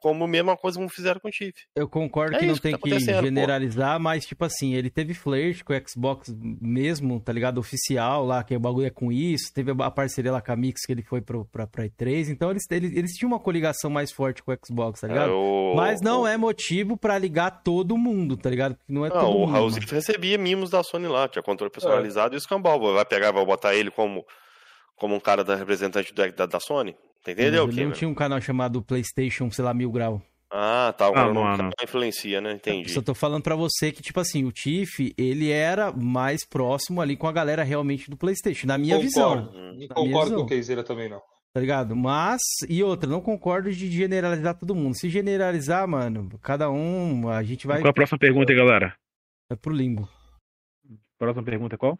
como 0.00 0.24
a 0.24 0.28
mesma 0.28 0.56
coisa 0.56 0.78
como 0.78 0.88
fizeram 0.88 1.20
com 1.20 1.28
o 1.28 1.30
Tiff. 1.30 1.52
Eu 1.76 1.88
concordo 1.88 2.34
É 2.34 2.38
que 2.40 2.46
não 2.46 2.54
que 2.54 2.60
tem 2.62 2.72
tá 2.72 2.78
que 2.78 2.88
acontecendo, 2.88 3.16
pô. 3.18 3.22
generalizar, 3.24 4.00
mas 4.00 4.24
tipo 4.26 4.44
assim, 4.44 4.74
ele 4.74 4.90
teve 4.90 5.14
flirt 5.14 5.62
com 5.62 5.72
o 5.72 5.82
Xbox 5.88 6.34
mesmo, 6.60 7.20
tá 7.20 7.32
ligado? 7.32 7.58
Oficial 7.58 8.24
lá, 8.24 8.42
que 8.42 8.56
o 8.56 8.60
bagulho 8.60 8.86
é 8.86 8.90
com 8.90 9.12
isso. 9.12 9.52
Teve 9.54 9.72
a 9.78 9.90
parceria 9.90 10.32
lá 10.32 10.40
com 10.40 10.52
a 10.52 10.56
Mix 10.56 10.86
que 10.86 10.92
ele 10.92 11.02
foi 11.02 11.20
pro, 11.20 11.44
pra, 11.44 11.66
pra 11.66 11.84
E3. 11.84 12.28
Então 12.30 12.50
eles, 12.50 12.64
eles, 12.70 12.96
eles 12.96 13.12
tinham 13.12 13.30
uma 13.30 13.38
coligação 13.38 13.90
mais 13.90 14.10
forte 14.10 14.42
com 14.42 14.52
o 14.52 14.58
Xbox, 14.66 15.00
tá 15.00 15.06
ligado? 15.08 15.30
É, 15.30 15.34
o- 15.34 15.74
Mas 15.76 16.00
não 16.00 16.26
é 16.26 16.36
motivo 16.36 16.96
pra 16.96 17.18
ligar 17.18 17.62
todo 17.62 17.96
mundo, 17.96 18.36
tá 18.36 18.48
ligado? 18.50 18.74
Porque 18.76 18.92
não 18.92 19.04
é 19.04 19.08
Não, 19.10 19.20
todo 19.20 19.36
o. 19.38 19.44
Raulzito 19.44 19.94
recebia 19.94 20.38
mimos 20.38 20.70
da 20.70 20.82
Sony 20.82 21.06
lá, 21.08 21.28
tinha 21.28 21.42
controle 21.42 21.70
personalizado 21.70 22.34
e 22.34 22.36
o 22.36 22.38
escambau. 22.38 22.80
Vai 22.94 23.04
pegar, 23.04 23.30
vai 23.32 23.44
botar 23.44 23.74
ele 23.74 23.90
como, 23.90 24.24
como 24.96 25.14
um 25.14 25.20
cara 25.20 25.44
da 25.44 25.54
representante 25.54 26.14
da, 26.14 26.26
da, 26.28 26.46
da 26.46 26.60
Sony? 26.60 26.96
Tá 27.22 27.32
Entendeu, 27.32 27.68
ele 27.68 27.84
não 27.84 27.90
Kim? 27.92 27.98
tinha 27.98 28.08
um 28.08 28.14
canal 28.14 28.40
chamado 28.40 28.82
PlayStation, 28.82 29.50
sei 29.50 29.64
lá, 29.64 29.74
Mil 29.74 29.90
Grau. 29.90 30.22
Ah, 30.52 30.92
tá. 30.96 31.06
Agora 31.06 31.30
Ah, 31.30 31.34
não, 31.34 31.42
mano. 31.44 31.62
não 31.64 31.70
influencia, 31.84 32.40
né? 32.40 32.54
Entendi. 32.54 32.90
Só 32.90 33.00
tô 33.02 33.14
falando 33.14 33.42
pra 33.42 33.54
você 33.54 33.92
que, 33.92 34.02
tipo 34.02 34.18
assim, 34.18 34.44
o 34.44 34.50
Tiff, 34.50 35.14
ele 35.16 35.50
era 35.50 35.92
mais 35.92 36.44
próximo 36.44 37.00
ali 37.00 37.16
com 37.16 37.28
a 37.28 37.32
galera 37.32 37.62
realmente 37.62 38.10
do 38.10 38.16
PlayStation, 38.16 38.66
na 38.66 38.76
minha 38.78 38.96
Concordo. 38.96 39.08
visão. 39.08 39.52
Não 39.52 39.66
Na 39.66 39.72
minha 39.74 39.88
concordo 39.88 40.34
com 40.36 40.42
o 40.42 40.46
Keizeira 40.46 40.82
também, 40.82 41.08
não. 41.08 41.20
Tá 41.52 41.60
ligado? 41.60 41.94
Mas, 41.94 42.40
e 42.68 42.82
outra, 42.82 43.08
não 43.08 43.20
concordo 43.20 43.70
de 43.72 43.90
generalizar 43.90 44.56
todo 44.58 44.74
mundo. 44.74 44.94
Se 44.96 45.08
generalizar, 45.10 45.86
mano, 45.86 46.28
cada 46.42 46.70
um, 46.70 47.28
a 47.28 47.42
gente 47.42 47.66
vai. 47.66 47.80
Qual 47.80 47.90
a 47.90 47.94
próxima 47.94 48.18
pergunta, 48.18 48.52
aí, 48.52 48.58
galera? 48.58 48.94
É 49.50 49.56
pro 49.56 49.72
limbo. 49.74 50.08
Próxima 51.18 51.44
pergunta 51.44 51.74
é 51.74 51.78
qual? 51.78 51.98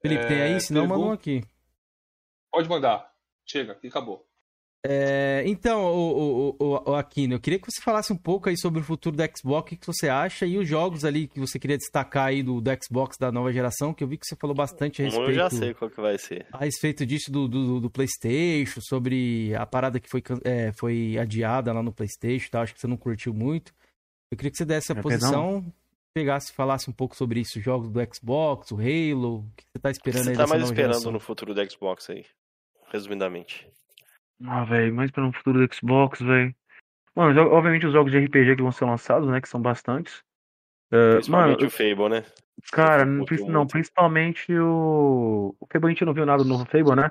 Felipe, 0.00 0.26
tem 0.26 0.38
É, 0.38 0.42
aí? 0.54 0.60
Senão 0.60 0.82
pergunta- 0.82 0.98
mandam 1.00 1.12
aqui. 1.14 1.42
Pode 2.50 2.68
mandar. 2.68 3.11
Chega, 3.46 3.78
e 3.82 3.88
acabou. 3.88 4.26
É, 4.84 5.44
então, 5.46 5.84
o, 5.84 6.56
o, 6.56 6.56
o, 6.58 6.90
o 6.90 6.94
Aquino, 6.96 7.34
eu 7.34 7.40
queria 7.40 7.56
que 7.60 7.70
você 7.70 7.80
falasse 7.80 8.12
um 8.12 8.16
pouco 8.16 8.48
aí 8.48 8.56
sobre 8.58 8.80
o 8.80 8.82
futuro 8.82 9.16
do 9.16 9.22
Xbox, 9.38 9.72
o 9.72 9.76
que 9.78 9.86
você 9.86 10.08
acha 10.08 10.44
e 10.44 10.58
os 10.58 10.66
jogos 10.66 11.04
ali 11.04 11.28
que 11.28 11.38
você 11.38 11.56
queria 11.56 11.78
destacar 11.78 12.26
aí 12.26 12.42
do, 12.42 12.60
do 12.60 12.70
Xbox 12.82 13.16
da 13.16 13.30
nova 13.30 13.52
geração, 13.52 13.94
que 13.94 14.02
eu 14.02 14.08
vi 14.08 14.18
que 14.18 14.26
você 14.26 14.34
falou 14.34 14.56
bastante 14.56 15.00
a 15.00 15.04
respeito, 15.04 15.30
Eu 15.30 15.34
já 15.34 15.48
sei 15.50 15.72
qual 15.72 15.88
que 15.88 16.00
vai 16.00 16.18
ser. 16.18 16.48
a 16.52 16.64
respeito 16.64 17.06
disso 17.06 17.30
do, 17.30 17.46
do, 17.46 17.78
do 17.78 17.88
PlayStation, 17.90 18.80
sobre 18.80 19.54
a 19.54 19.64
parada 19.64 20.00
que 20.00 20.08
foi, 20.10 20.20
é, 20.44 20.72
foi 20.72 21.16
adiada 21.16 21.72
lá 21.72 21.80
no 21.80 21.92
PlayStation, 21.92 22.46
e 22.46 22.50
tal, 22.50 22.62
acho 22.62 22.74
que 22.74 22.80
você 22.80 22.88
não 22.88 22.96
curtiu 22.96 23.32
muito. 23.32 23.72
Eu 24.32 24.36
queria 24.36 24.50
que 24.50 24.56
você 24.56 24.64
desse 24.64 24.90
a 24.90 24.96
É, 24.96 25.00
posição, 25.00 25.64
pegasse, 26.12 26.52
falasse 26.52 26.90
um 26.90 26.92
pouco 26.92 27.14
sobre 27.14 27.38
isso, 27.38 27.56
os 27.60 27.64
jogos 27.64 27.88
do 27.88 28.00
Xbox, 28.12 28.72
o 28.72 28.78
Halo, 28.78 29.36
o 29.46 29.52
que 29.56 29.62
você 29.62 29.78
tá 29.80 29.90
O 29.90 29.92
que 29.92 29.96
esperando 29.98 30.24
você 30.24 30.30
aí 30.30 30.36
tá 30.36 30.46
mais 30.48 30.62
esperando 30.64 30.90
geração? 30.94 31.12
no 31.12 31.20
futuro 31.20 31.54
do 31.54 31.70
Xbox 31.70 32.10
aí? 32.10 32.24
Resumidamente. 32.92 33.66
Ah, 34.44 34.64
velho, 34.64 34.94
mais 34.94 35.10
para 35.10 35.24
no 35.24 35.32
futuro 35.32 35.66
do 35.66 35.74
Xbox, 35.74 36.20
velho. 36.20 36.54
Mano, 37.14 37.40
obviamente 37.50 37.86
os 37.86 37.92
jogos 37.92 38.12
de 38.12 38.18
RPG 38.18 38.56
que 38.56 38.62
vão 38.62 38.72
ser 38.72 38.84
lançados, 38.84 39.28
né? 39.28 39.40
Que 39.40 39.48
são 39.48 39.60
bastantes. 39.60 40.22
Mano, 40.90 41.14
Principalmente 41.14 41.64
o 41.64 41.70
Fable, 41.70 42.08
né? 42.08 42.24
Cara, 42.70 43.04
não, 43.06 43.24
não, 43.48 43.66
principalmente 43.66 44.52
o. 44.52 45.54
O 45.58 45.66
Fable 45.72 45.86
a 45.86 45.90
gente 45.90 46.04
não 46.04 46.12
viu 46.12 46.26
nada 46.26 46.42
do 46.42 46.48
novo 46.48 46.66
Fable, 46.66 46.94
né? 46.94 47.10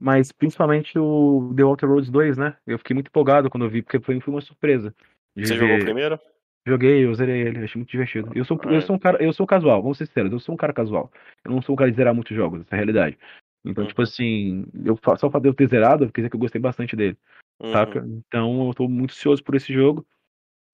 Mas 0.00 0.32
principalmente 0.32 0.98
o 0.98 1.52
The 1.56 1.64
Outer 1.64 1.88
Roads 1.88 2.10
2, 2.10 2.38
né? 2.38 2.56
Eu 2.66 2.78
fiquei 2.78 2.94
muito 2.94 3.08
empolgado 3.08 3.50
quando 3.50 3.64
eu 3.64 3.70
vi, 3.70 3.82
porque 3.82 4.00
foi, 4.00 4.18
foi 4.20 4.32
uma 4.32 4.40
surpresa. 4.40 4.94
Você 5.36 5.54
ver- 5.54 5.56
jogou 5.58 5.76
o 5.76 5.80
primeiro? 5.84 6.18
Joguei, 6.66 7.04
eu 7.04 7.14
zerei 7.14 7.40
ele, 7.42 7.64
achei 7.64 7.78
muito 7.78 7.90
divertido. 7.90 8.30
Eu 8.34 8.44
sou, 8.44 8.60
Ah, 8.64 8.68
eu 8.72 8.78
é. 8.78 8.80
sou 8.82 8.96
um 8.96 8.98
cara, 8.98 9.22
eu 9.22 9.32
sou 9.32 9.46
casual, 9.46 9.82
vamos 9.82 9.96
ser 9.98 10.06
sinceros, 10.06 10.32
eu 10.32 10.38
sou 10.38 10.54
um 10.54 10.58
cara 10.58 10.72
casual. 10.72 11.10
Eu 11.44 11.50
não 11.50 11.62
sou 11.62 11.72
um 11.72 11.76
cara 11.76 11.90
de 11.90 11.96
zerar 11.96 12.14
muitos 12.14 12.36
jogos, 12.36 12.60
essa 12.60 12.74
é 12.74 12.74
a 12.74 12.76
realidade. 12.76 13.18
Então, 13.64 13.84
Uhum. 13.84 13.88
tipo 13.88 14.02
assim, 14.02 14.64
eu, 14.84 14.98
só 15.18 15.26
o 15.26 15.40
de 15.40 15.48
eu 15.48 15.54
ter 15.54 15.68
zerado, 15.68 16.10
quer 16.12 16.20
dizer 16.20 16.30
que 16.30 16.36
eu 16.36 16.40
gostei 16.40 16.60
bastante 16.60 16.94
dele, 16.96 17.16
Uhum. 17.60 17.72
saca? 17.72 18.06
Então 18.06 18.66
eu 18.68 18.74
tô 18.74 18.88
muito 18.88 19.12
ansioso 19.12 19.42
por 19.42 19.54
esse 19.54 19.72
jogo. 19.72 20.06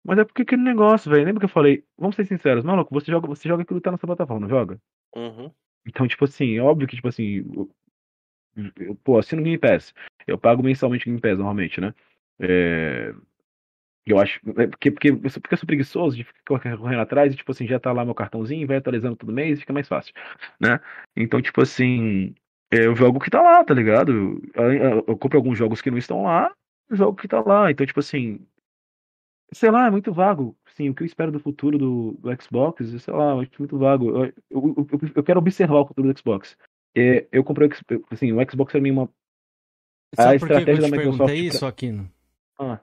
Mas 0.06 0.19
é 0.19 0.24
porque 0.24 0.43
aquele 0.43 0.62
negócio, 0.62 1.11
velho, 1.11 1.24
lembra 1.24 1.40
que 1.40 1.47
eu 1.47 1.48
falei, 1.48 1.82
vamos 1.97 2.15
ser 2.15 2.27
sinceros, 2.27 2.62
maluco, 2.62 2.93
você 2.93 3.11
joga, 3.11 3.27
você 3.27 3.48
joga 3.48 3.62
aquilo 3.62 3.81
que 3.81 3.85
tá 3.85 3.90
na 3.90 3.97
sua 3.97 4.06
plataforma, 4.06 4.40
não 4.43 4.48
joga? 4.48 4.78
Uhum. 5.16 5.51
Então, 5.86 6.06
tipo 6.06 6.24
assim, 6.24 6.56
é 6.56 6.62
óbvio 6.62 6.86
que, 6.86 6.97
tipo 6.97 7.09
assim, 7.09 7.43
eu, 7.56 7.70
eu, 8.77 8.94
pô, 8.97 9.19
assino 9.19 9.40
o 9.40 9.44
Game 9.44 9.59
Pass. 9.59 9.94
Eu 10.27 10.39
pago 10.39 10.62
mensalmente 10.62 11.05
o 11.05 11.06
Game 11.06 11.20
Pass, 11.20 11.39
normalmente, 11.39 11.81
né? 11.81 11.94
É, 12.39 13.15
eu 14.06 14.19
acho. 14.19 14.39
é 14.59 14.66
Porque, 14.66 14.90
porque, 14.90 15.11
eu 15.11 15.31
sou- 15.31 15.40
porque 15.40 15.55
eu 15.55 15.59
sou 15.59 15.66
preguiçoso 15.66 16.16
de 16.16 16.24
ficar 16.24 16.61
correndo 16.61 17.01
atrás 17.01 17.32
e, 17.32 17.36
tipo 17.36 17.51
assim, 17.51 17.66
já 17.66 17.81
tá 17.81 17.93
lá 17.93 18.05
meu 18.05 18.15
cartãozinho, 18.15 18.66
vai 18.66 18.77
atualizando 18.77 19.16
todo 19.16 19.32
mês 19.32 19.61
fica 19.61 19.73
mais 19.73 19.89
fácil, 19.89 20.12
né? 20.61 20.81
Então, 21.16 21.40
tipo 21.40 21.62
assim, 21.62 22.35
eu 22.83 22.97
jogo 22.97 23.21
que 23.21 23.31
tá 23.31 23.43
lá, 23.43 23.63
tá 23.65 23.75
ligado? 23.75 24.41
Eu, 24.55 24.73
eu, 24.73 25.05
eu 25.09 25.17
compro 25.19 25.39
alguns 25.39 25.59
jogos 25.59 25.81
que 25.83 25.91
não 25.91 25.99
estão 25.99 26.23
lá, 26.23 26.53
eu 26.89 26.97
jogo 26.97 27.13
o 27.13 27.17
que 27.17 27.29
tá 27.29 27.41
lá. 27.41 27.71
Então, 27.71 27.87
tipo 27.87 28.01
assim, 28.01 28.41
sei 29.53 29.71
lá, 29.71 29.87
é 29.87 29.91
muito 29.91 30.13
vago. 30.13 30.57
Sim, 30.75 30.91
o 30.91 30.95
que 30.95 31.03
eu 31.03 31.07
espero 31.07 31.31
do 31.31 31.39
futuro 31.39 31.79
do, 31.79 32.13
do 32.19 32.43
Xbox, 32.43 32.85
sei 33.01 33.15
lá, 33.15 33.33
eu 33.33 33.41
acho 33.41 33.51
muito 33.59 33.79
vago. 33.79 34.11
Eu, 34.11 34.25
eu, 34.51 34.87
eu, 34.91 35.01
eu 35.17 35.23
quero 35.23 35.39
observar 35.39 35.81
o 35.81 35.87
futuro 35.87 36.13
do 36.13 36.19
Xbox. 36.19 36.57
É, 36.97 37.27
eu 37.33 37.43
comprei 37.45 37.69
assim, 38.11 38.33
o 38.33 38.51
Xbox 38.51 38.73
pra 38.73 38.81
mim 38.81 38.91
é 38.91 38.93
uma. 38.93 39.11
Sabe 40.15 40.29
a 40.29 40.33
eu 40.33 40.37
estratégia 40.37 40.83
da 40.83 40.89
Microsoft 40.89 41.19
pra- 41.19 41.35
isso, 41.35 41.67
Aquino? 41.67 42.11
Ah, 42.59 42.81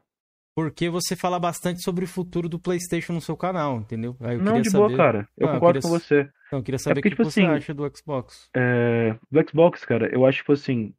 Porque 0.53 0.89
você 0.89 1.15
fala 1.15 1.39
bastante 1.39 1.81
sobre 1.81 2.03
o 2.03 2.07
futuro 2.07 2.49
do 2.49 2.59
PlayStation 2.59 3.13
no 3.13 3.21
seu 3.21 3.37
canal, 3.37 3.77
entendeu? 3.77 4.17
Eu 4.19 4.39
não, 4.39 4.61
de 4.61 4.69
saber... 4.69 4.85
boa, 4.87 4.97
cara. 4.97 5.29
Eu 5.37 5.47
Ah, 5.47 5.51
eu 5.51 5.53
concordo 5.55 5.79
queria 5.79 5.81
com 5.81 5.97
você. 5.99 6.29
Então, 6.51 6.59
eu 6.59 6.63
queria 6.63 6.77
saber 6.77 6.95
porque, 6.95 7.07
o 7.07 7.11
que 7.11 7.15
tipo 7.15 7.23
você 7.31 7.39
assim, 7.39 7.49
acha 7.49 7.73
do 7.73 7.89
Xbox. 7.97 8.49
É, 8.53 9.15
do 9.31 9.49
Xbox, 9.49 9.85
cara, 9.85 10.13
eu 10.13 10.25
acho, 10.25 10.39
tipo 10.39 10.51
assim. 10.51 10.93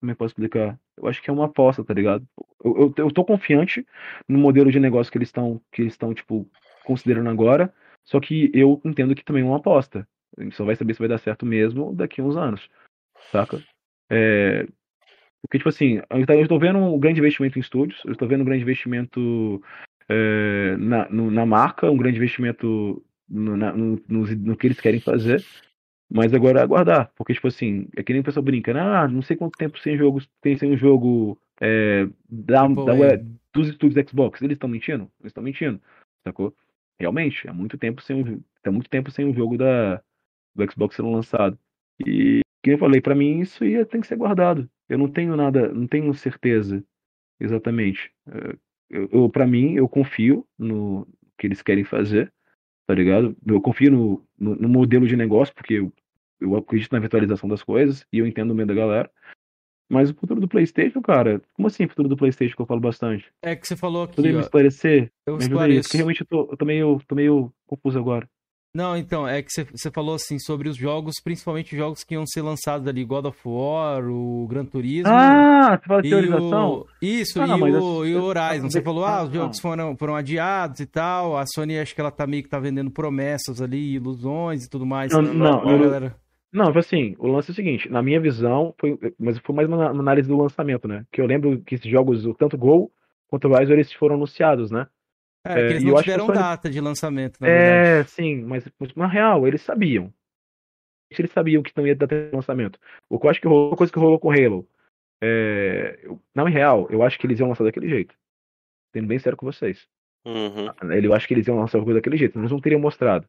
Como 0.00 0.10
é 0.10 0.14
que 0.14 0.16
eu 0.16 0.18
posso 0.18 0.32
explicar? 0.32 0.76
Eu 0.96 1.06
acho 1.06 1.22
que 1.22 1.30
é 1.30 1.32
uma 1.32 1.44
aposta, 1.44 1.84
tá 1.84 1.94
ligado? 1.94 2.26
Eu, 2.64 2.76
eu, 2.96 3.04
eu 3.04 3.10
tô 3.12 3.24
confiante 3.24 3.86
no 4.28 4.38
modelo 4.38 4.72
de 4.72 4.80
negócio 4.80 5.10
que 5.12 5.18
eles 5.18 5.28
estão, 5.28 5.60
que 5.70 5.82
eles 5.82 5.92
estão, 5.92 6.12
tipo, 6.12 6.50
considerando 6.84 7.30
agora. 7.30 7.72
Só 8.04 8.18
que 8.18 8.50
eu 8.52 8.80
entendo 8.84 9.14
que 9.14 9.24
também 9.24 9.42
é 9.44 9.46
uma 9.46 9.58
aposta. 9.58 10.06
A 10.36 10.42
gente 10.42 10.56
só 10.56 10.64
vai 10.64 10.74
saber 10.74 10.94
se 10.94 10.98
vai 10.98 11.08
dar 11.08 11.18
certo 11.18 11.46
mesmo 11.46 11.94
daqui 11.94 12.20
a 12.20 12.24
uns 12.24 12.36
anos. 12.36 12.68
Saca? 13.30 13.62
É, 14.10 14.66
porque, 15.42 15.58
tipo 15.58 15.68
assim, 15.68 16.00
eu 16.10 16.26
tô- 16.26 16.32
eu 16.32 16.42
estou 16.42 16.58
vendo 16.58 16.78
um 16.78 16.98
grande 16.98 17.20
investimento 17.20 17.56
em 17.56 17.60
estúdios, 17.60 18.00
eu 18.04 18.12
estou 18.12 18.26
vendo 18.26 18.40
um 18.40 18.46
grande 18.46 18.62
investimento 18.62 19.62
é, 20.08 20.76
na, 20.76 21.08
no- 21.08 21.30
na 21.30 21.44
marca, 21.46 21.88
um 21.90 21.96
grande 21.96 22.16
investimento 22.16 23.04
no, 23.28 23.56
na- 23.56 23.72
no- 23.72 24.00
no- 24.08 24.26
no 24.36 24.56
que 24.56 24.66
eles 24.66 24.80
querem 24.80 25.00
fazer. 25.00 25.44
Mas 26.10 26.32
agora 26.32 26.60
é 26.60 26.62
aguardar, 26.62 27.12
porque, 27.14 27.34
tipo 27.34 27.48
assim, 27.48 27.86
é 27.94 28.02
que 28.02 28.12
nem 28.12 28.22
o 28.22 28.24
pessoal 28.24 28.42
brinca, 28.42 28.72
né? 28.72 28.80
Ah, 28.80 29.06
não 29.06 29.20
sei 29.20 29.36
quanto 29.36 29.58
tempo 29.58 29.78
sem 29.78 29.96
jogos 29.98 30.26
tem 30.40 30.56
sem 30.56 30.72
um 30.72 30.76
jogo 30.76 31.38
é, 31.60 32.08
da, 32.28 32.66
Tipo, 32.66 32.84
da 32.86 32.96
é, 32.96 33.22
dos 33.52 33.68
estúdios 33.68 34.08
Xbox. 34.08 34.40
Eles 34.40 34.54
estão 34.54 34.68
mentindo? 34.70 35.02
Eles 35.20 35.30
estão 35.30 35.42
mentindo, 35.42 35.78
sacou? 36.26 36.54
Realmente, 36.98 37.46
há 37.46 37.52
muito 37.52 37.76
tempo 37.76 38.00
sem 38.02 38.16
um, 38.24 38.40
há 38.64 38.70
muito 38.70 38.88
tempo 38.88 39.10
sem 39.10 39.26
um 39.26 39.34
jogo 39.34 39.58
da, 39.58 40.02
do 40.54 40.72
Xbox 40.72 40.96
sendo 40.96 41.10
lançado. 41.10 41.58
E, 42.06 42.40
como 42.64 42.74
eu 42.74 42.78
falei, 42.78 43.00
pra 43.02 43.14
mim 43.14 43.40
isso 43.40 43.62
ia, 43.64 43.84
tem 43.84 44.00
que 44.00 44.06
ser 44.06 44.16
guardado. 44.16 44.68
Eu 44.88 44.96
não 44.96 45.08
tenho 45.10 45.36
nada, 45.36 45.68
não 45.68 45.86
tenho 45.86 46.12
certeza 46.14 46.82
exatamente. 47.38 48.10
É, 48.28 48.56
Eu, 48.90 49.08
eu, 49.12 49.28
para 49.28 49.46
mim, 49.46 49.74
eu 49.74 49.86
confio 49.88 50.46
no 50.58 51.06
que 51.36 51.46
eles 51.46 51.60
querem 51.60 51.84
fazer, 51.84 52.32
tá 52.88 52.94
ligado? 52.94 53.36
Eu 53.46 53.60
confio 53.60 53.90
no, 53.90 54.24
no, 54.38 54.54
no 54.56 54.68
modelo 54.68 55.06
de 55.06 55.14
negócio, 55.14 55.54
porque 55.54 55.74
eu, 55.74 55.92
eu 56.40 56.56
acredito 56.56 56.90
na 56.90 56.98
virtualização 56.98 57.46
das 57.46 57.62
coisas 57.62 58.06
e 58.10 58.18
eu 58.18 58.26
entendo 58.26 58.50
o 58.50 58.54
medo 58.54 58.68
da 58.68 58.74
galera. 58.74 59.10
Mas 59.90 60.10
o 60.10 60.14
futuro 60.14 60.40
do 60.40 60.48
PlayStation, 60.48 61.02
cara, 61.02 61.42
como 61.52 61.68
assim 61.68 61.84
o 61.84 61.88
futuro 61.88 62.08
do 62.08 62.16
PlayStation 62.16 62.56
que 62.56 62.62
eu 62.62 62.66
falo 62.66 62.80
bastante? 62.80 63.30
É 63.42 63.54
que 63.54 63.68
você 63.68 63.76
falou 63.76 64.04
aqui, 64.04 64.16
Poderia 64.16 64.38
me 64.38 64.42
esclarecer? 64.42 65.12
eu 65.26 65.34
Me 65.34 65.40
aí, 65.42 65.48
esclareço. 65.48 65.82
porque 65.82 65.96
realmente 65.98 66.20
eu 66.22 66.26
tô, 66.26 66.48
eu 66.50 66.56
tô 66.56 66.64
meio, 66.64 66.98
tô 67.06 67.14
meio 67.14 67.52
confuso 67.66 67.98
agora. 67.98 68.28
Não, 68.74 68.96
então, 68.96 69.26
é 69.26 69.42
que 69.42 69.50
você- 69.50 69.90
falou 69.90 70.14
assim 70.14 70.38
sobre 70.38 70.68
os 70.68 70.76
jogos, 70.76 71.14
principalmente 71.24 71.72
os 71.72 71.78
jogos 71.78 72.04
que 72.04 72.14
iam 72.14 72.26
ser 72.26 72.42
lançados 72.42 72.86
ali, 72.86 73.02
God 73.04 73.24
of 73.24 73.38
War, 73.44 74.04
o 74.08 74.46
Gran 74.46 74.64
Turismo. 74.66 75.10
Ah, 75.12 75.78
você 75.80 75.88
fala 75.88 76.02
de 76.02 76.08
e 76.08 76.10
teorização? 76.10 76.70
o... 76.72 76.86
Isso, 77.00 77.40
Ah, 77.40 77.46
e, 77.46 77.60
mas 77.60 77.74
o, 77.74 78.04
eu- 78.04 78.06
e 78.06 78.14
o 78.16 78.22
Horizon. 78.24 78.70
Você 78.70 78.82
falou, 78.82 79.04
ah, 79.04 79.22
os 79.24 79.30
não. 79.30 79.34
jogos 79.40 79.58
foram, 79.58 79.96
foram 79.96 80.14
adiados 80.14 80.80
e 80.80 80.86
tal. 80.86 81.36
A 81.36 81.44
Sony, 81.46 81.78
acho 81.78 81.94
que 81.94 82.00
ela 82.00 82.10
tá 82.10 82.26
meio 82.26 82.42
que 82.42 82.48
tá 82.48 82.58
vendendo 82.60 82.90
promessas 82.90 83.60
ali, 83.62 83.94
ilusões 83.94 84.64
e 84.64 84.70
tudo 84.70 84.84
mais. 84.84 85.12
Não, 85.12 85.22
não, 85.22 85.34
não, 85.64 85.78
galera. 85.78 86.14
Não, 86.52 86.68
assim, 86.78 87.14
o 87.18 87.26
lance 87.26 87.50
é 87.50 87.52
o 87.52 87.54
seguinte, 87.54 87.90
na 87.90 88.02
minha 88.02 88.20
visão, 88.20 88.74
foi, 88.80 88.98
mas 89.18 89.38
foi 89.38 89.54
mais 89.54 89.68
uma, 89.68 89.90
uma 89.90 90.00
análise 90.00 90.28
do 90.28 90.36
lançamento, 90.36 90.86
né? 90.88 91.04
Que 91.12 91.20
eu 91.20 91.26
lembro 91.26 91.60
que 91.62 91.74
esses 91.74 91.90
jogos, 91.90 92.22
tanto 92.38 92.56
Gol 92.56 92.90
quanto 93.28 93.48
o 93.48 93.52
Horizon, 93.52 93.72
eles 93.74 93.92
foram 93.92 94.14
anunciados, 94.14 94.70
né? 94.70 94.86
É, 95.46 95.52
É, 95.60 95.70
eles 95.70 95.82
não 95.84 95.90
eu 95.90 95.96
acho 95.96 96.04
que 96.04 96.10
a 96.10 96.14
tiveram 96.14 96.26
Sony- 96.26 96.38
data 96.38 96.70
de 96.70 96.80
lançamento, 96.80 97.38
na 97.40 97.46
verdade. 97.46 97.88
É, 98.00 98.04
sim, 98.04 98.42
mas, 98.42 98.64
mas 98.78 98.94
na 98.94 99.06
real, 99.06 99.46
eles 99.46 99.62
sabiam. 99.62 100.12
Eles 101.10 101.30
sabiam 101.32 101.62
que 101.62 101.72
não 101.76 101.86
ia 101.86 101.94
dar 101.96 102.06
de 102.06 102.30
lançamento. 102.32 102.78
O 103.08 103.18
que 103.18 103.26
eu 103.26 103.30
acho 103.30 103.40
que 103.40 103.48
rolou, 103.48 103.74
coisa 103.76 103.92
que 103.92 103.98
rolou 103.98 104.18
com 104.18 104.28
o 104.28 104.32
Halo. 104.32 104.68
É, 105.22 105.98
eu- 106.02 106.20
na 106.34 106.46
real, 106.48 106.86
eu 106.90 107.02
acho 107.02 107.18
que 107.18 107.26
eles 107.26 107.38
iam 107.40 107.48
lançar 107.48 107.64
daquele 107.64 107.88
jeito. 107.88 108.14
Sendo 108.94 109.06
bem 109.06 109.18
sério 109.18 109.36
com 109.36 109.46
vocês. 109.46 109.86
Uhum. 110.26 110.66
Eu 111.02 111.14
acho 111.14 111.26
que 111.26 111.34
eles 111.34 111.46
iam 111.46 111.58
lançar 111.58 111.78
o 111.78 111.80
jogo 111.80 111.94
daquele 111.94 112.16
jeito, 112.18 112.38
eles 112.38 112.50
não 112.50 112.60
teriam 112.60 112.80
mostrado. 112.80 113.26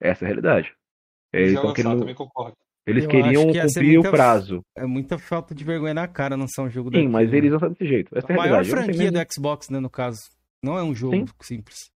Essa 0.00 0.24
é 0.24 0.26
a 0.26 0.28
realidade. 0.28 0.74
É, 1.32 1.42
Eles 1.42 1.54
lançar, 1.54 1.74
querendo- 1.74 1.98
também 2.00 2.14
concordo. 2.14 2.56
eles 2.86 3.06
queriam 3.06 3.46
cumprir 3.46 3.94
muita- 3.94 4.08
o 4.08 4.10
prazo. 4.12 4.62
É 4.76 4.84
muita 4.84 5.18
falta 5.18 5.54
de 5.54 5.62
vergonha 5.64 5.94
na 5.94 6.08
cara 6.08 6.34
lançar 6.36 6.62
um 6.62 6.70
jogo 6.70 6.90
Sim, 6.90 7.08
mas 7.08 7.26
daquilo. 7.26 7.36
eles 7.36 7.50
vão 7.50 7.60
fazer 7.60 7.72
desse 7.74 7.86
jeito. 7.86 8.18
Essa 8.18 8.32
é 8.32 8.32
A 8.32 8.34
a 8.34 8.38
maior 8.38 8.52
realidade. 8.62 8.84
Franquia 8.84 9.12
do 9.12 9.32
Xbox, 9.32 9.68
né, 9.70 9.78
no 9.80 9.88
caso. 9.90 10.20
Não 10.62 10.78
é 10.78 10.82
um 10.82 10.94
jogo 10.94 11.16
Sim. 11.16 11.26
simples. 11.42 11.90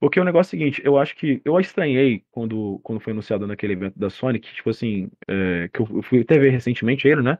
Porque 0.00 0.20
o 0.20 0.24
negócio 0.24 0.54
é 0.54 0.56
o 0.56 0.60
seguinte, 0.60 0.82
eu 0.84 0.98
acho 0.98 1.16
que. 1.16 1.40
Eu 1.44 1.58
estranhei 1.60 2.24
quando, 2.30 2.78
quando 2.82 3.00
foi 3.00 3.12
anunciado 3.12 3.46
naquele 3.46 3.72
evento 3.74 3.98
da 3.98 4.10
Sony, 4.10 4.38
que, 4.38 4.52
tipo 4.52 4.68
assim, 4.68 5.08
é, 5.28 5.68
que 5.72 5.80
eu 5.80 6.02
fui 6.02 6.20
até 6.20 6.38
ver 6.38 6.50
recentemente 6.50 7.06
ele, 7.08 7.22
né? 7.22 7.38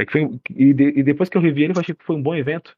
É 0.00 0.06
que 0.06 0.12
foi, 0.12 0.40
e, 0.50 0.72
de- 0.72 0.98
e 1.00 1.02
depois 1.02 1.28
que 1.28 1.36
eu 1.36 1.42
revi 1.42 1.64
ele, 1.64 1.74
eu 1.74 1.80
achei 1.80 1.94
que 1.94 2.04
foi 2.04 2.16
um 2.16 2.22
bom 2.22 2.34
evento. 2.34 2.74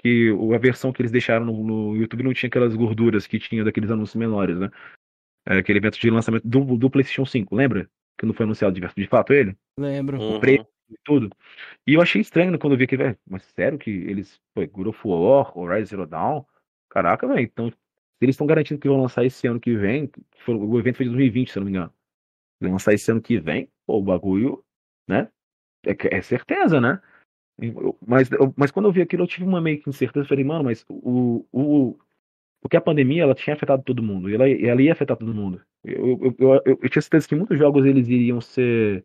Que 0.00 0.30
o- 0.30 0.54
a 0.54 0.58
versão 0.58 0.92
que 0.92 1.02
eles 1.02 1.10
deixaram 1.10 1.44
no, 1.44 1.64
no 1.64 1.96
YouTube 1.96 2.22
não 2.22 2.32
tinha 2.32 2.48
aquelas 2.48 2.74
gorduras 2.76 3.26
que 3.26 3.38
tinha 3.38 3.64
daqueles 3.64 3.90
anúncios 3.90 4.16
menores, 4.16 4.58
né? 4.58 4.70
É, 5.48 5.58
aquele 5.58 5.78
evento 5.78 5.98
de 5.98 6.10
lançamento 6.10 6.46
do, 6.46 6.76
do 6.76 6.90
PlayStation 6.90 7.24
5, 7.26 7.54
lembra? 7.56 7.90
Que 8.18 8.26
não 8.26 8.34
foi 8.34 8.44
anunciado 8.44 8.78
de, 8.78 8.86
de 8.96 9.06
fato 9.08 9.32
ele? 9.32 9.56
Lembro. 9.78 10.20
Uhum. 10.20 10.38
preto. 10.38 10.66
E 10.90 10.96
tudo. 11.04 11.30
E 11.86 11.94
eu 11.94 12.02
achei 12.02 12.20
estranho 12.20 12.58
quando 12.58 12.74
eu 12.74 12.78
vi 12.78 12.84
aquele, 12.84 13.04
velho, 13.04 13.18
mas 13.28 13.44
sério 13.56 13.78
que 13.78 13.90
eles, 13.90 14.40
pô, 14.54 14.66
God 14.68 14.88
of 14.88 15.00
War, 15.08 15.56
Horizon 15.58 15.86
Zero 15.86 16.06
Dawn, 16.06 16.44
caraca, 16.90 17.26
velho, 17.26 17.40
então, 17.40 17.72
eles 18.20 18.34
estão 18.34 18.46
garantindo 18.46 18.80
que 18.80 18.88
vão 18.88 19.00
lançar 19.02 19.24
esse 19.24 19.46
ano 19.46 19.60
que 19.60 19.76
vem, 19.76 20.08
que 20.08 20.22
foi- 20.44 20.54
o 20.56 20.78
evento 20.78 20.96
foi 20.96 21.06
de 21.06 21.10
2020, 21.10 21.52
se 21.52 21.58
eu 21.58 21.62
não 21.62 21.66
me 21.66 21.72
engano, 21.76 21.92
vão 22.60 22.72
lançar 22.72 22.94
esse 22.94 23.10
ano 23.10 23.22
que 23.22 23.38
vem, 23.40 23.70
pô, 23.86 23.98
o 23.98 24.02
bagulho, 24.02 24.64
né, 25.08 25.28
é, 25.84 25.94
que- 25.94 26.08
é 26.08 26.22
certeza, 26.22 26.80
né? 26.80 27.00
Mas, 28.06 28.28
mas 28.56 28.70
quando 28.70 28.86
eu 28.88 28.92
vi 28.92 29.02
aquilo, 29.02 29.22
eu 29.22 29.26
tive 29.26 29.44
uma 29.44 29.60
meio 29.60 29.80
que 29.80 29.88
incerteza. 29.88 30.26
Falei, 30.26 30.44
mano, 30.44 30.64
mas 30.64 30.84
o, 30.88 31.46
o, 31.52 31.98
porque 32.60 32.76
a 32.76 32.80
pandemia 32.80 33.22
ela 33.24 33.34
tinha 33.34 33.54
afetado 33.54 33.82
todo 33.82 34.02
mundo. 34.02 34.30
E 34.30 34.34
ela, 34.34 34.48
ela 34.48 34.82
ia 34.82 34.92
afetar 34.92 35.16
todo 35.16 35.34
mundo. 35.34 35.62
Eu, 35.84 36.34
eu, 36.38 36.62
eu, 36.66 36.78
eu 36.82 36.90
tinha 36.90 37.02
certeza 37.02 37.28
que 37.28 37.34
muitos 37.36 37.58
jogos 37.58 37.84
eles 37.86 38.08
iriam 38.08 38.40
ser, 38.40 39.04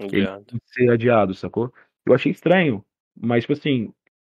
iriam 0.00 0.44
ser 0.64 0.90
adiados, 0.90 1.38
sacou? 1.38 1.72
Eu 2.06 2.14
achei 2.14 2.32
estranho. 2.32 2.84
Mas, 3.16 3.44
tipo 3.44 3.52
assim, 3.52 3.92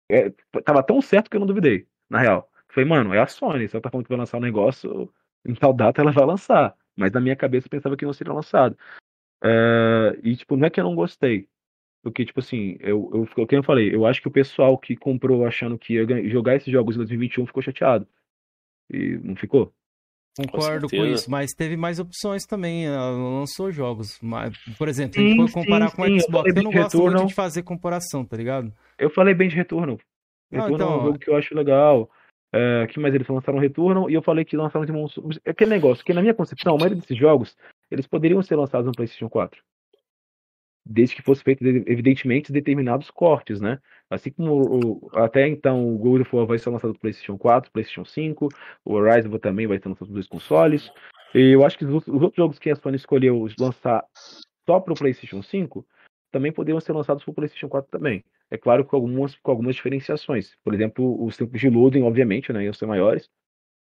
é, 0.10 0.31
tava 0.64 0.84
tão 0.84 1.02
certo 1.02 1.30
que 1.30 1.36
eu 1.36 1.40
não 1.40 1.48
duvidei, 1.48 1.88
na 2.10 2.19
real. 2.19 2.49
Falei, 2.69 2.90
mano, 2.90 3.14
é 3.14 3.19
a 3.19 3.27
Sony. 3.27 3.68
Se 3.68 3.76
ela 3.76 3.81
tá 3.81 3.90
falando 3.90 4.06
que 4.06 4.10
vai 4.10 4.18
lançar 4.18 4.38
um 4.38 4.41
negócio, 4.41 5.14
em 5.45 5.53
tal 5.56 5.73
data 5.73 6.02
ela 6.02 6.11
vai 6.11 6.26
lançar. 6.26 6.76
Mas 6.95 7.11
na 7.11 7.19
minha 7.19 7.36
cabeça 7.36 7.68
eu 7.68 7.72
pensava 7.72 7.98
que 7.98 8.06
não 8.06 8.14
seria 8.14 8.34
lançado. 8.34 8.77
É, 9.44 10.19
e, 10.23 10.36
tipo, 10.36 10.56
não 10.56 10.68
é 10.68 10.69
que 10.69 10.80
eu 10.80 10.84
não 10.84 10.95
gostei. 10.95 11.48
Porque, 12.02 12.26
tipo 12.26 12.40
assim, 12.40 12.77
eu, 12.80 13.10
eu, 13.14 13.30
eu, 13.38 13.48
como 13.48 13.60
eu 13.60 13.64
falei, 13.64 13.94
eu 13.94 14.06
acho 14.06 14.22
que 14.22 14.27
o 14.27 14.31
pessoal 14.31 14.77
que 14.77 14.95
comprou 14.95 15.45
achando 15.45 15.77
que 15.77 15.95
ia 15.95 16.30
jogar 16.30 16.56
esses 16.56 16.72
jogos 16.72 16.95
em 16.95 16.99
2021 16.99 17.45
ficou 17.45 17.61
chateado. 17.61 18.07
E 18.90 19.18
não 19.23 19.36
ficou. 19.36 19.73
Concordo 20.45 20.88
com, 20.88 20.90
certeza. 20.90 21.14
isso, 21.14 21.32
mas 21.32 21.52
teve 21.53 21.76
mais 21.78 21.99
opções 21.99 22.45
também. 22.45 22.86
Ela 22.86 23.11
lançou 23.11 23.72
jogos. 23.72 24.18
Mas, 24.22 24.57
por 24.78 24.88
exemplo, 24.88 25.20
a 25.20 25.24
Sim, 25.24 25.30
gente 25.30 25.38
foi 25.38 25.48
sim, 25.48 25.53
comparar 25.53 25.91
com 25.91 26.06
sim, 26.06 26.11
o 26.11 26.16
eu 26.16 26.20
Xbox. 26.22 26.38
falei 26.38 26.52
Eu 26.56 26.64
não 26.64 26.72
de 26.72 26.78
gosto 26.78 26.98
muito 26.98 27.06
Returnal. 27.07 27.26
de 27.28 27.34
fazer 27.34 27.64
comparação, 27.64 28.26
tá 28.26 28.38
ligado? 28.38 28.74
Eu 28.98 29.10
falei 29.10 29.34
bem 29.34 29.49
de 29.49 29.56
Returnal. 29.56 29.99
Não, 30.52 30.61
Returnal 30.61 30.88
é 30.88 30.91
um 30.91 30.95
então, 30.95 31.06
jogo 31.07 31.20
que 31.20 31.30
eu 31.30 31.36
acho 31.36 31.56
legal. 31.56 32.10
É, 32.52 32.88
que 32.88 32.99
mais 32.99 33.14
eles 33.14 33.28
lançaram 33.28 33.60
Returnal 33.60 34.10
e 34.10 34.16
eu 34.16 34.24
falei 34.24 34.44
que 34.44 34.57
lançaram 34.57 34.86
Demon 34.86 35.07
Souls. 35.07 35.40
É 35.45 35.52
aquele 35.52 35.70
negócio, 35.70 36.03
que 36.03 36.14
na 36.14 36.22
minha 36.22 36.34
concepção, 36.34 36.74
a 36.74 36.78
maioria 36.78 36.99
desses 36.99 37.16
jogos, 37.18 37.56
eles 37.91 38.07
poderiam 38.07 38.41
ser 38.41 38.56
lançados 38.56 38.88
no 38.88 38.91
PlayStation 38.91 39.30
4. 39.30 39.61
Desde 40.84 41.16
que 41.16 41.22
fosse 41.22 41.44
feito, 41.44 41.64
evidentemente, 41.64 42.52
determinados 42.52 43.11
cortes, 43.11 43.61
né? 43.61 43.78
Assim 44.10 44.31
como 44.31 44.53
o- 44.53 45.10
até 45.14 45.48
então 45.48 45.88
o 45.94 45.98
God 45.98 46.22
of 46.22 46.36
War 46.36 46.45
vai 46.45 46.57
ser 46.57 46.69
lançado 46.69 46.94
no 46.94 46.99
PlayStation 46.99 47.38
4, 47.38 47.72
PlayStation 47.72 48.06
5, 48.06 48.49
o 48.84 48.94
Horizon 48.94 49.38
também 49.38 49.68
vai 49.68 49.77
ser 49.77 49.90
lançado 49.90 50.07
nos 50.07 50.14
dois 50.14 50.27
consoles. 50.27 50.91
E 51.36 51.52
eu 51.52 51.64
acho 51.64 51.77
que 51.77 51.86
os 51.86 52.07
os 52.07 52.22
outros 52.22 52.36
jogos 52.36 52.57
que 52.57 52.72
a 52.72 52.76
Sony 52.76 52.95
escolheu 52.95 53.48
lançar 53.60 54.03
só 54.65 54.80
para 54.80 54.94
o 54.94 54.98
PlayStation 54.98 55.41
5 55.44 55.86
também 56.31 56.52
poderiam 56.52 56.80
ser 56.80 56.94
lançados 56.94 57.23
para 57.23 57.31
o 57.31 57.36
PlayStation 57.36 57.69
4 57.69 57.90
também. 57.91 58.23
É 58.52 58.57
claro 58.57 58.84
com 58.84 58.95
algumas, 58.95 59.36
com 59.36 59.52
algumas 59.52 59.76
diferenciações. 59.76 60.56
Por 60.64 60.73
exemplo, 60.73 61.23
os 61.23 61.38
tempos 61.38 61.60
de 61.60 61.69
loading, 61.69 62.02
obviamente, 62.02 62.52
né, 62.52 62.64
iam 62.64 62.73
ser 62.73 62.86
maiores. 62.88 63.30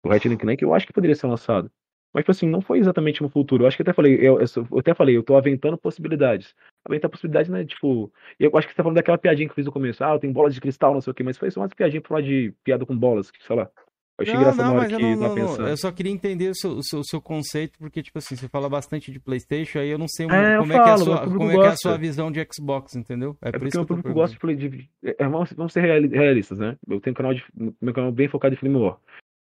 O 0.04 0.08
Ratchet 0.08 0.36
Clank 0.36 0.62
eu 0.62 0.74
acho 0.74 0.86
que 0.86 0.92
poderia 0.92 1.14
ser 1.16 1.26
lançado. 1.26 1.70
Mas, 2.12 2.22
tipo 2.22 2.30
assim, 2.32 2.47
não 2.48 2.60
foi 2.60 2.78
exatamente 2.78 3.22
no 3.22 3.28
futuro. 3.28 3.62
Eu 3.64 3.68
acho 3.68 3.76
que 3.76 3.82
até 3.82 3.93
falei, 3.93 4.14
eu, 4.16 4.39
eu 4.40 4.47
eu 4.70 4.78
até 4.78 4.94
falei, 4.94 5.16
eu 5.16 5.22
tô 5.22 5.36
aventando 5.36 5.78
possibilidades. 5.78 6.55
Aventar 6.84 7.10
possibilidades, 7.10 7.51
né, 7.51 7.64
tipo... 7.64 8.12
Eu 8.39 8.51
acho 8.56 8.66
que 8.66 8.72
você 8.72 8.76
tá 8.76 8.82
falando 8.82 8.97
daquela 8.97 9.16
piadinha 9.18 9.47
que 9.47 9.52
eu 9.52 9.56
fiz 9.56 9.66
no 9.66 9.72
começo. 9.72 10.02
Ah, 10.05 10.18
tem 10.18 10.30
bolas 10.32 10.55
de 10.55 10.60
cristal, 10.60 10.93
não 10.93 11.01
sei 11.01 11.10
o 11.10 11.14
quê. 11.14 11.22
Mas 11.22 11.39
foi 11.39 11.51
só 11.51 11.60
uma 11.60 11.68
piadinha 11.68 12.01
pra 12.01 12.09
falar 12.09 12.20
de 12.22 12.52
piada 12.62 12.84
com 12.84 12.97
bolas, 12.97 13.30
que, 13.30 13.43
sei 13.43 13.56
lá. 13.56 13.70
Eu 14.18 14.24
achei 14.24 14.34
Não, 14.34 14.40
engraçado 14.43 14.66
não, 14.66 14.74
na 14.74 14.80
hora 14.80 14.89
mas 14.89 14.97
que 14.98 15.02
eu 15.02 15.09
não, 15.09 15.16
tava 15.18 15.28
não, 15.28 15.34
não. 15.36 15.48
pensando. 15.48 15.68
Eu 15.68 15.76
só 15.78 15.90
queria 15.90 16.12
entender 16.12 16.51
o 16.51 16.55
seu, 16.55 16.70
o 16.72 16.82
seu, 16.84 17.01
o 17.01 17.05
seu 17.05 17.20
conceito, 17.20 17.78
porque, 17.78 18.02
tipo 18.02 18.18
assim, 18.18 18.36
você 18.36 18.47
fala 18.47 18.68
bastante 18.68 19.10
de 19.10 19.18
Playstation, 19.18 19.78
aí 19.78 19.89
eu 19.89 19.98
não 19.98 20.06
sei 20.06 20.26
É, 20.26 20.55
eu 20.55 20.59
como, 20.60 20.72
é, 20.72 20.82
que 20.82 20.89
é 20.89 20.93
a 20.93 20.97
falo, 20.98 21.05
sua, 21.05 21.20
como 21.26 21.51
é 21.51 21.52
que 21.52 21.56
é 21.56 21.60
a 21.60 21.70
gosta. 21.70 21.89
sua 21.89 21.98
visão 21.98 22.30
de 22.30 22.47
Xbox, 22.52 22.94
entendeu? 22.94 23.36
É, 23.40 23.48
É 23.48 23.52
por 23.52 23.60
porque 23.60 23.68
o 23.68 23.70
que 23.70 23.78
eu 23.78 23.84
público 23.86 24.12
gosta 24.12 24.34
de, 24.34 24.39
play- 24.40 24.56
de, 24.56 24.89
é, 25.02 25.26
vamos, 25.26 25.72
ser 25.72 25.80
reali- 25.80 26.09
realistas, 26.09 26.59
né? 26.59 26.76
Eu 26.86 27.01
tenho 27.01 27.12
um 27.12 27.16
canal 27.16 27.32
de, 27.32 27.43
meu 27.80 27.94
canal 27.94 28.12
bem 28.12 28.28
focado 28.28 28.55
em 28.55 28.59
Flame 28.59 28.76
War. 28.76 28.98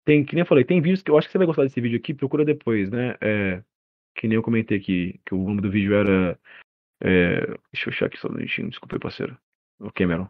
Tem, 0.07 0.23
que 0.23 0.35
nem 0.35 0.41
eu 0.43 0.45
falei, 0.45 0.63
tem 0.63 0.79
vídeos 0.79 1.01
que 1.03 1.11
eu 1.11 1.17
acho 1.17 1.27
que 1.27 1.33
você 1.33 1.37
vai 1.37 1.45
gostar 1.45 1.63
desse 1.63 1.81
vídeo 1.81 1.97
aqui, 1.97 2.13
procura 2.13 2.45
depois, 2.45 2.89
né? 2.89 3.17
É, 3.19 3.61
que 4.15 4.25
nem 4.25 4.37
eu 4.37 4.41
comentei 4.41 4.77
aqui, 4.77 5.19
que 5.25 5.35
o 5.35 5.43
nome 5.43 5.59
do 5.59 5.69
vídeo 5.69 5.93
era. 5.93 6.39
é, 7.03 7.41
deixa 7.73 7.89
eu 7.89 7.93
achar 7.93 8.05
aqui 8.05 8.17
só 8.17 8.29
um 8.29 8.31
minutinho, 8.31 8.69
desculpa 8.69 8.95
aí, 8.95 8.99
parceiro. 9.01 9.37
O 9.81 9.91
Cameron. 9.91 10.25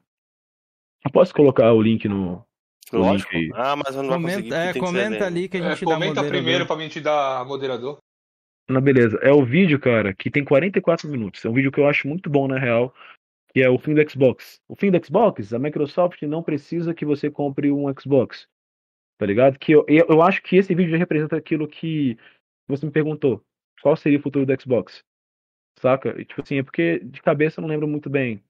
Eu 1.06 1.12
posso 1.12 1.32
colocar 1.32 1.72
o 1.74 1.80
link 1.80 2.08
no. 2.08 2.44
o 2.92 2.98
Lógico. 2.98 3.32
link 3.36 3.54
aí. 3.54 3.62
Ah, 3.62 3.76
mas 3.76 3.96
eu 3.96 4.02
não 4.02 4.10
vai 4.10 4.22
conseguir. 4.24 4.50
Comenta, 4.50 4.56
é, 4.70 4.74
que 4.74 4.80
comenta 4.80 5.26
ali 5.28 5.48
que 5.48 5.58
a 5.58 5.60
É, 5.60 5.70
gente 5.70 5.86
dá 5.86 5.94
comenta 5.94 6.08
moderador. 6.08 6.32
primeiro 6.32 6.66
pra 6.66 6.76
mim 6.76 6.90
te 6.90 7.00
dar 7.00 7.46
moderador. 7.46 8.00
Não, 8.68 8.82
beleza. 8.82 9.20
É 9.22 9.32
o 9.32 9.46
vídeo, 9.46 9.80
cara, 9.80 10.12
que 10.12 10.32
tem 10.32 10.44
44 10.44 11.08
minutos. 11.08 11.46
É 11.46 11.50
um 11.50 11.54
vídeo 11.54 11.72
que 11.72 11.80
eu 11.80 11.88
acho 11.88 12.08
muito 12.08 12.32
bom, 12.32 12.48
na 12.48 12.58
real, 12.58 12.92
que 13.54 13.62
é 13.62 13.70
o 13.70 13.78
fim 13.78 13.94
do 13.94 14.10
Xbox. 14.10 14.60
O 14.68 14.76
fim 14.76 14.90
do 14.90 15.06
Xbox, 15.06 15.54
a 15.54 15.60
Microsoft 15.60 16.20
não 16.24 16.42
precisa 16.42 16.96
que 16.96 17.06
você 17.06 17.30
compre 17.30 17.72
um 17.72 17.86
Xbox. 17.98 18.48
Tá 19.18 19.26
ligado? 19.26 19.58
Que 19.58 19.72
eu, 19.72 19.86
eu 19.88 20.22
acho 20.22 20.42
que 20.44 20.56
esse 20.56 20.74
vídeo 20.76 20.92
já 20.92 20.98
representa 20.98 21.36
aquilo 21.36 21.68
que 21.68 22.18
você 22.68 22.86
me 22.86 22.92
perguntou. 22.92 23.44
Qual 23.82 23.96
seria 23.96 24.20
o 24.20 24.22
futuro 24.22 24.46
do 24.46 24.62
Xbox? 24.62 25.04
Saca? 25.80 26.20
E, 26.20 26.26
tipo 26.26 26.42
assim, 26.42 26.58
é 26.58 26.64
porque 26.64 27.00
de 27.00 27.22
cabeça 27.22 27.60
eu 27.60 27.64
não 27.64 27.70
lembro 27.70 27.88
muito 27.88 28.10
bem. 28.10 28.44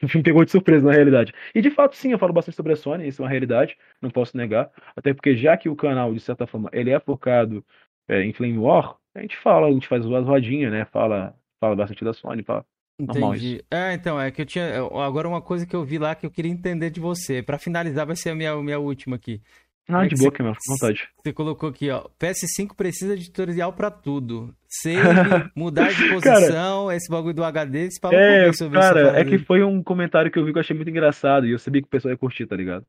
Filme 0.06 0.22
pegou 0.22 0.44
de 0.44 0.50
surpresa, 0.50 0.86
na 0.86 0.92
realidade. 0.92 1.32
E 1.54 1.60
de 1.60 1.70
fato, 1.70 1.96
sim, 1.96 2.12
eu 2.12 2.18
falo 2.18 2.32
bastante 2.32 2.54
sobre 2.54 2.72
a 2.72 2.76
Sony, 2.76 3.08
isso 3.08 3.22
é 3.22 3.24
uma 3.24 3.30
realidade, 3.30 3.78
não 4.00 4.10
posso 4.10 4.36
negar. 4.36 4.70
Até 4.94 5.14
porque 5.14 5.36
já 5.36 5.56
que 5.56 5.68
o 5.68 5.76
canal, 5.76 6.12
de 6.12 6.20
certa 6.20 6.46
forma, 6.46 6.68
ele 6.72 6.90
é 6.90 7.00
focado 7.00 7.64
é, 8.08 8.22
em 8.22 8.32
Flame 8.32 8.58
War, 8.58 8.96
a 9.14 9.22
gente 9.22 9.36
fala, 9.38 9.68
a 9.68 9.72
gente 9.72 9.88
faz 9.88 10.04
umas 10.04 10.26
rodinhas, 10.26 10.70
né? 10.70 10.84
Fala, 10.84 11.34
fala 11.58 11.74
bastante 11.74 12.04
da 12.04 12.12
Sony, 12.12 12.42
fala. 12.42 12.64
Entendi. 12.98 13.62
É, 13.70 13.92
então, 13.92 14.18
é 14.18 14.30
que 14.30 14.40
eu 14.40 14.46
tinha. 14.46 14.78
Agora 14.80 15.28
uma 15.28 15.42
coisa 15.42 15.66
que 15.66 15.76
eu 15.76 15.84
vi 15.84 15.98
lá 15.98 16.14
que 16.14 16.24
eu 16.24 16.30
queria 16.30 16.50
entender 16.50 16.88
de 16.90 16.98
você. 16.98 17.42
Pra 17.42 17.58
finalizar, 17.58 18.06
vai 18.06 18.16
ser 18.16 18.30
a 18.30 18.34
minha, 18.34 18.56
minha 18.62 18.78
última 18.78 19.16
aqui. 19.16 19.42
Ah, 19.88 20.04
É 20.04 20.08
de 20.08 20.16
boa, 20.16 20.30
você- 20.30 20.36
Cameron, 20.36 20.54
fica 20.54 20.64
à 20.72 20.74
vontade. 20.74 21.08
Você 21.22 21.32
colocou 21.32 21.68
aqui, 21.68 21.90
ó. 21.90 22.08
PS5 22.18 22.74
precisa 22.74 23.16
de 23.16 23.26
tutorial 23.26 23.72
pra 23.72 23.90
tudo. 23.90 24.52
Save, 24.68 24.96
mudar 25.54 25.90
de 25.92 26.08
posição, 26.12 26.90
esse 26.90 27.08
bagulho 27.08 27.34
do 27.34 27.44
HD. 27.44 27.90
Você 27.90 28.00
fala 28.00 28.14
um 28.16 28.18
É, 28.18 28.52
sobre 28.52 28.78
cara, 28.80 29.18
é 29.20 29.24
que 29.24 29.38
foi 29.38 29.62
um 29.62 29.80
comentário 29.82 30.30
que 30.30 30.38
eu 30.38 30.44
vi 30.44 30.50
que 30.52 30.58
eu 30.58 30.60
achei 30.60 30.74
muito 30.74 30.90
engraçado 30.90 31.46
e 31.46 31.52
eu 31.52 31.58
sabia 31.58 31.80
que 31.80 31.86
o 31.86 31.90
pessoal 31.90 32.10
ia 32.12 32.18
curtir, 32.18 32.46
tá 32.46 32.56
ligado? 32.56 32.84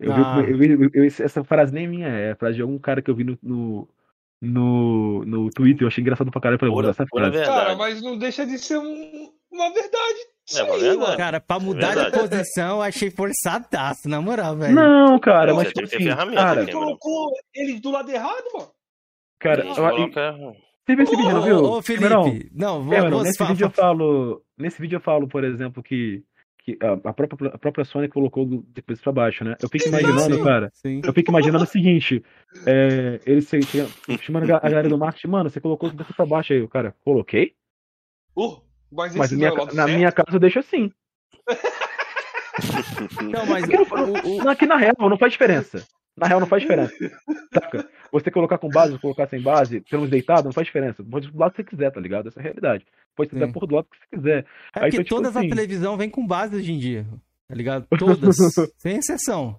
Eu 0.00 0.12
vi, 0.12 0.20
Ah. 0.20 0.40
eu 0.48 0.58
vi- 0.58 0.70
eu- 0.70 0.90
eu- 0.92 1.04
essa 1.04 1.44
frase 1.44 1.72
nem 1.72 1.86
minha, 1.86 2.08
é 2.08 2.32
a 2.32 2.36
frase 2.36 2.56
de 2.56 2.62
algum 2.62 2.78
cara 2.78 3.00
que 3.00 3.08
eu 3.08 3.14
vi 3.14 3.22
no, 3.22 3.38
no, 3.40 3.88
no, 4.40 5.24
no 5.24 5.50
Twitter, 5.50 5.84
eu 5.84 5.88
achei 5.88 6.02
engraçado 6.02 6.32
pra 6.32 6.40
caralho, 6.40 6.56
eu 6.56 6.58
falei, 6.58 6.72
vou 6.74 6.80
usar 6.80 6.90
essa 6.90 7.06
frase. 7.06 7.44
Cara, 7.44 7.76
mas 7.76 8.02
não 8.02 8.18
deixa 8.18 8.44
de 8.44 8.58
ser 8.58 8.78
um- 8.78 9.30
uma 9.52 9.72
verdade. 9.72 10.31
Isso 10.52 10.60
É 10.60 10.90
aí, 10.90 10.96
mano. 10.96 11.16
Cara, 11.16 11.40
pra 11.40 11.58
mudar 11.58 11.88
de 11.94 12.00
verdade. 12.02 12.28
posição, 12.28 12.76
eu 12.76 12.82
achei 12.82 13.10
forçadaço, 13.10 14.08
na 14.08 14.20
moral, 14.20 14.56
velho. 14.56 14.74
Não, 14.74 15.18
cara, 15.18 15.54
mas 15.54 15.68
tipo 15.72 15.84
assim, 15.84 16.06
cara, 16.34 16.62
Ele 16.62 16.72
colocou 16.72 17.30
ele 17.54 17.80
do 17.80 17.90
lado 17.90 18.10
errado, 18.10 18.44
mano. 18.54 18.68
cara, 19.38 19.64
eu- 19.66 19.74
coloca- 19.74 20.32
você 20.84 20.96
viu 20.96 21.04
esse 21.04 21.16
vídeo, 21.16 21.32
não 21.32 21.42
viu? 21.42 21.56
Ô, 21.64 21.82
Cameron, 21.82 22.24
Felipe, 22.24 22.50
não, 22.54 22.82
vou, 22.82 22.94
Cameron, 22.94 23.22
nesse 23.22 23.44
vídeo 23.44 23.64
eu 23.66 23.70
fa- 23.70 23.82
falo, 23.82 24.42
nesse 24.58 24.80
vídeo 24.80 24.96
eu 24.96 25.00
falo, 25.00 25.28
por 25.28 25.44
exemplo, 25.44 25.82
que, 25.82 26.22
que 26.64 26.76
a, 26.80 27.12
própria, 27.12 27.50
a 27.54 27.58
própria 27.58 27.84
Sony 27.84 28.08
colocou 28.08 28.44
do- 28.44 28.62
depois 28.68 29.00
pra 29.00 29.12
baixo, 29.12 29.44
né? 29.44 29.56
Eu 29.62 29.68
fico 29.68 29.88
imaginando, 29.88 30.36
Sim, 30.36 30.44
cara, 30.44 30.70
Sim. 30.74 31.00
Eu 31.04 31.12
fico 31.12 31.30
imaginando 31.30 31.64
o 31.64 31.66
seguinte, 31.66 32.22
é, 32.66 33.20
eles 33.26 33.48
chamando 34.20 34.44
a 34.44 34.46
ga- 34.46 34.56
a 34.62 34.68
galera 34.68 34.88
do 34.88 34.98
marketing, 34.98 35.28
mano, 35.28 35.50
você 35.50 35.60
colocou 35.60 35.88
isso 35.88 35.96
daqui 35.96 36.12
pra 36.14 36.26
baixo 36.26 36.52
aí, 36.52 36.60
o 36.62 36.68
cara, 36.68 36.94
coloquei? 37.04 37.54
Uh, 38.36 38.60
mas 38.92 39.14
Mas 39.16 39.32
minha 39.32 39.48
é 39.48 39.54
na 39.54 39.70
certo. 39.72 39.88
minha 39.90 40.12
casa 40.12 40.36
eu 40.36 40.40
deixo 40.40 40.58
assim. 40.58 40.92
Não, 43.30 43.46
mas 43.46 43.66
Porque 43.66 43.76
o, 43.76 44.38
o- 44.40 44.44
o- 44.44 44.48
Aqui 44.48 44.66
na 44.66 44.76
real 44.76 44.94
não 45.00 45.16
faz 45.18 45.32
diferença. 45.32 45.84
Na 46.16 46.26
real 46.26 46.40
não 46.40 46.46
faz 46.46 46.62
diferença. 46.62 46.94
Saca? 47.52 47.88
Você 48.12 48.30
colocar 48.30 48.58
com 48.58 48.68
base 48.68 48.98
colocar 48.98 49.26
sem 49.28 49.40
base, 49.40 49.80
pelo 49.80 50.02
menos 50.02 50.10
deitado, 50.10 50.44
não 50.44 50.52
faz 50.52 50.66
diferença. 50.66 51.02
Pode 51.02 51.30
do 51.30 51.38
lado 51.38 51.52
que 51.52 51.56
você 51.56 51.64
quiser, 51.64 51.90
tá 51.90 52.00
ligado? 52.00 52.28
Essa 52.28 52.38
é 52.38 52.42
a 52.42 52.44
realidade. 52.44 52.86
Pode 53.16 53.30
ser 53.30 53.38
Sim. 53.46 53.52
por 53.52 53.66
do 53.66 53.74
lado 53.76 53.86
que 53.90 53.96
você 53.98 54.16
quiser. 54.16 54.38
É 54.40 54.44
Aí, 54.44 54.46
porque 54.72 54.86
então, 54.88 55.04
tipo 55.04 55.14
todas 55.16 55.36
assim- 55.36 55.46
as 55.46 55.50
televisão 55.54 55.96
vem 55.96 56.10
com 56.10 56.26
base 56.26 56.54
hoje 56.56 56.72
em 56.72 56.78
dia, 56.78 57.06
tá 57.48 57.54
ligado? 57.54 57.86
Todas, 57.98 58.36
sem 58.76 58.96
exceção. 58.98 59.58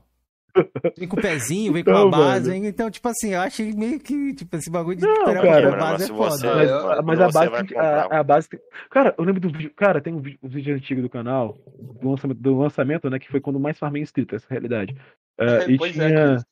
Vem 0.98 1.08
com 1.08 1.18
o 1.18 1.22
pezinho, 1.22 1.74
vem 1.74 1.84
com 1.84 1.90
Então, 1.92 2.08
a 2.08 2.12
base, 2.12 2.50
vem- 2.50 2.66
então, 2.68 2.90
tipo 2.92 3.08
assim, 3.08 3.34
eu 3.34 3.40
achei 3.42 3.74
meio 3.74 4.00
que, 4.00 4.34
tipo, 4.36 4.56
esse 4.56 4.70
bagulho 4.70 4.98
de 4.98 5.04
Não, 5.06 5.24
cara, 5.26 5.42
pra 5.72 5.72
mas 5.72 5.80
base 5.80 6.04
é 6.04 6.08
foda. 6.16 6.48
É, 6.48 6.56
Mas, 6.56 6.70
eu- 6.70 7.04
mas 7.04 7.20
a 7.22 7.30
base, 7.32 7.66
que- 7.66 7.78
a, 7.78 8.20
a 8.20 8.24
base 8.24 8.50
Cara, 8.90 9.16
eu 9.18 9.24
lembro 9.24 9.42
do 9.42 9.50
vídeo. 9.50 9.72
Cara, 9.76 10.00
tem 10.02 10.14
um 10.14 10.20
vídeo, 10.20 10.40
um 10.44 10.48
vídeo 10.50 10.76
antigo 10.76 11.02
do 11.02 11.10
canal, 11.10 11.58
do 12.02 12.10
lançamento, 12.12 12.38
do 12.40 12.58
lançamento, 12.58 13.10
né? 13.10 13.18
Que 13.20 13.30
foi 13.32 13.42
quando 13.42 13.60
mais 13.60 13.80
farmei 13.80 14.02
inscrito, 14.02 14.36
essa 14.36 14.46
é 14.46 14.50
a 14.50 14.54
realidade. 14.54 14.96
É, 15.40 15.46
e, 15.72 15.76
é, 15.76 15.78
tinha, 15.78 16.10
cara. 16.14 16.46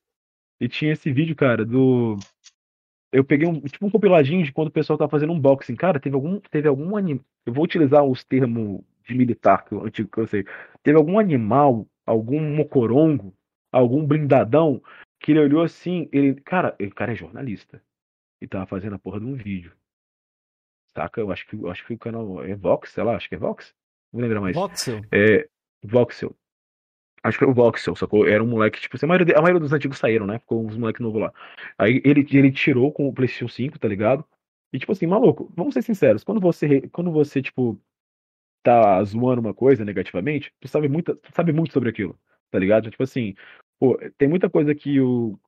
e 0.61 0.67
tinha 0.67 0.93
esse 0.93 1.11
vídeo, 1.11 1.35
cara, 1.35 1.63
do. 1.65 2.17
Eu 3.13 3.23
peguei 3.25 3.47
um, 3.47 3.59
tipo 3.59 3.85
um 3.85 3.89
compiladinho 3.91 4.43
de 4.43 4.53
quando 4.53 4.69
o 4.69 4.71
pessoal 4.71 4.97
tava 4.97 5.11
fazendo 5.11 5.33
unboxing. 5.33 5.75
Cara, 5.75 5.99
teve 5.99 6.15
algum, 6.15 6.39
teve 6.49 6.67
algum 6.67 6.95
animal. 6.95 7.23
Eu 7.45 7.53
vou 7.53 7.63
utilizar 7.65 8.03
os 8.03 8.23
termos 8.23 8.81
de 9.07 9.13
militar, 9.15 9.65
que 9.65 9.73
eu, 9.73 9.85
antigo 9.85 10.09
que 10.09 10.17
eu 10.19 10.27
sei. 10.27 10.45
Teve 10.81 10.97
algum 10.97 11.19
animal, 11.19 11.85
algum 12.05 12.39
mocorongo, 12.55 13.33
algum 13.71 14.05
blindadão, 14.05 14.81
que 15.19 15.31
ele 15.31 15.39
olhou 15.39 15.63
assim, 15.63 16.09
ele. 16.11 16.35
Cara, 16.41 16.75
o 16.79 16.95
cara 16.95 17.13
é 17.13 17.15
jornalista. 17.15 17.81
E 18.41 18.47
tava 18.47 18.65
fazendo 18.65 18.95
a 18.95 18.99
porra 18.99 19.19
de 19.19 19.25
um 19.25 19.35
vídeo. 19.35 19.71
Saca? 20.95 21.21
Eu 21.21 21.31
acho 21.31 21.47
que, 21.47 21.55
eu 21.55 21.69
acho 21.69 21.85
que 21.85 21.93
o 21.93 21.97
canal 21.97 22.43
é 22.43 22.55
Vox, 22.55 22.91
sei 22.91 23.03
lá, 23.03 23.15
acho 23.15 23.29
que 23.29 23.35
é 23.35 23.37
Vox. 23.37 23.73
Não 24.11 24.21
lembro 24.21 24.41
mais. 24.41 24.55
Voxel. 24.55 25.01
É. 25.11 25.47
Voxel. 25.83 26.35
Acho 27.23 27.37
que 27.37 27.43
era 27.43 27.51
o 27.51 27.53
Voxel, 27.53 27.95
sacou? 27.95 28.27
Era 28.27 28.43
um 28.43 28.47
moleque, 28.47 28.81
tipo, 28.81 28.95
assim, 28.95 29.05
a 29.05 29.09
maioria, 29.09 29.37
a 29.37 29.41
maioria 29.41 29.59
dos 29.59 29.71
antigos 29.71 29.99
saíram, 29.99 30.25
né? 30.25 30.39
Ficou 30.39 30.65
uns 30.65 30.75
moleques 30.75 31.01
novos 31.01 31.21
lá. 31.21 31.31
Aí 31.77 32.01
ele, 32.03 32.27
ele 32.31 32.51
tirou 32.51 32.91
com 32.91 33.07
o 33.07 33.13
PlayStation 33.13 33.47
5, 33.47 33.77
tá 33.77 33.87
ligado? 33.87 34.25
E 34.73 34.79
tipo 34.79 34.91
assim, 34.91 35.05
maluco, 35.05 35.51
vamos 35.55 35.73
ser 35.73 35.81
sinceros, 35.83 36.23
quando 36.23 36.39
você, 36.39 36.81
quando 36.89 37.11
você, 37.11 37.41
tipo, 37.41 37.79
tá 38.63 39.03
zoando 39.03 39.41
uma 39.41 39.53
coisa 39.53 39.83
negativamente, 39.83 40.53
tu 40.59 40.67
sabe 40.67 40.87
muito, 40.87 41.15
tu 41.15 41.33
sabe 41.33 41.51
muito 41.51 41.73
sobre 41.73 41.89
aquilo, 41.89 42.17
tá 42.51 42.59
ligado? 42.59 42.91
Tipo 42.91 43.03
assim, 43.03 43.33
pô, 43.79 43.97
tem 44.17 44.27
muita 44.27 44.49
coisa 44.49 44.75
que 44.75 44.99
o 44.99 45.39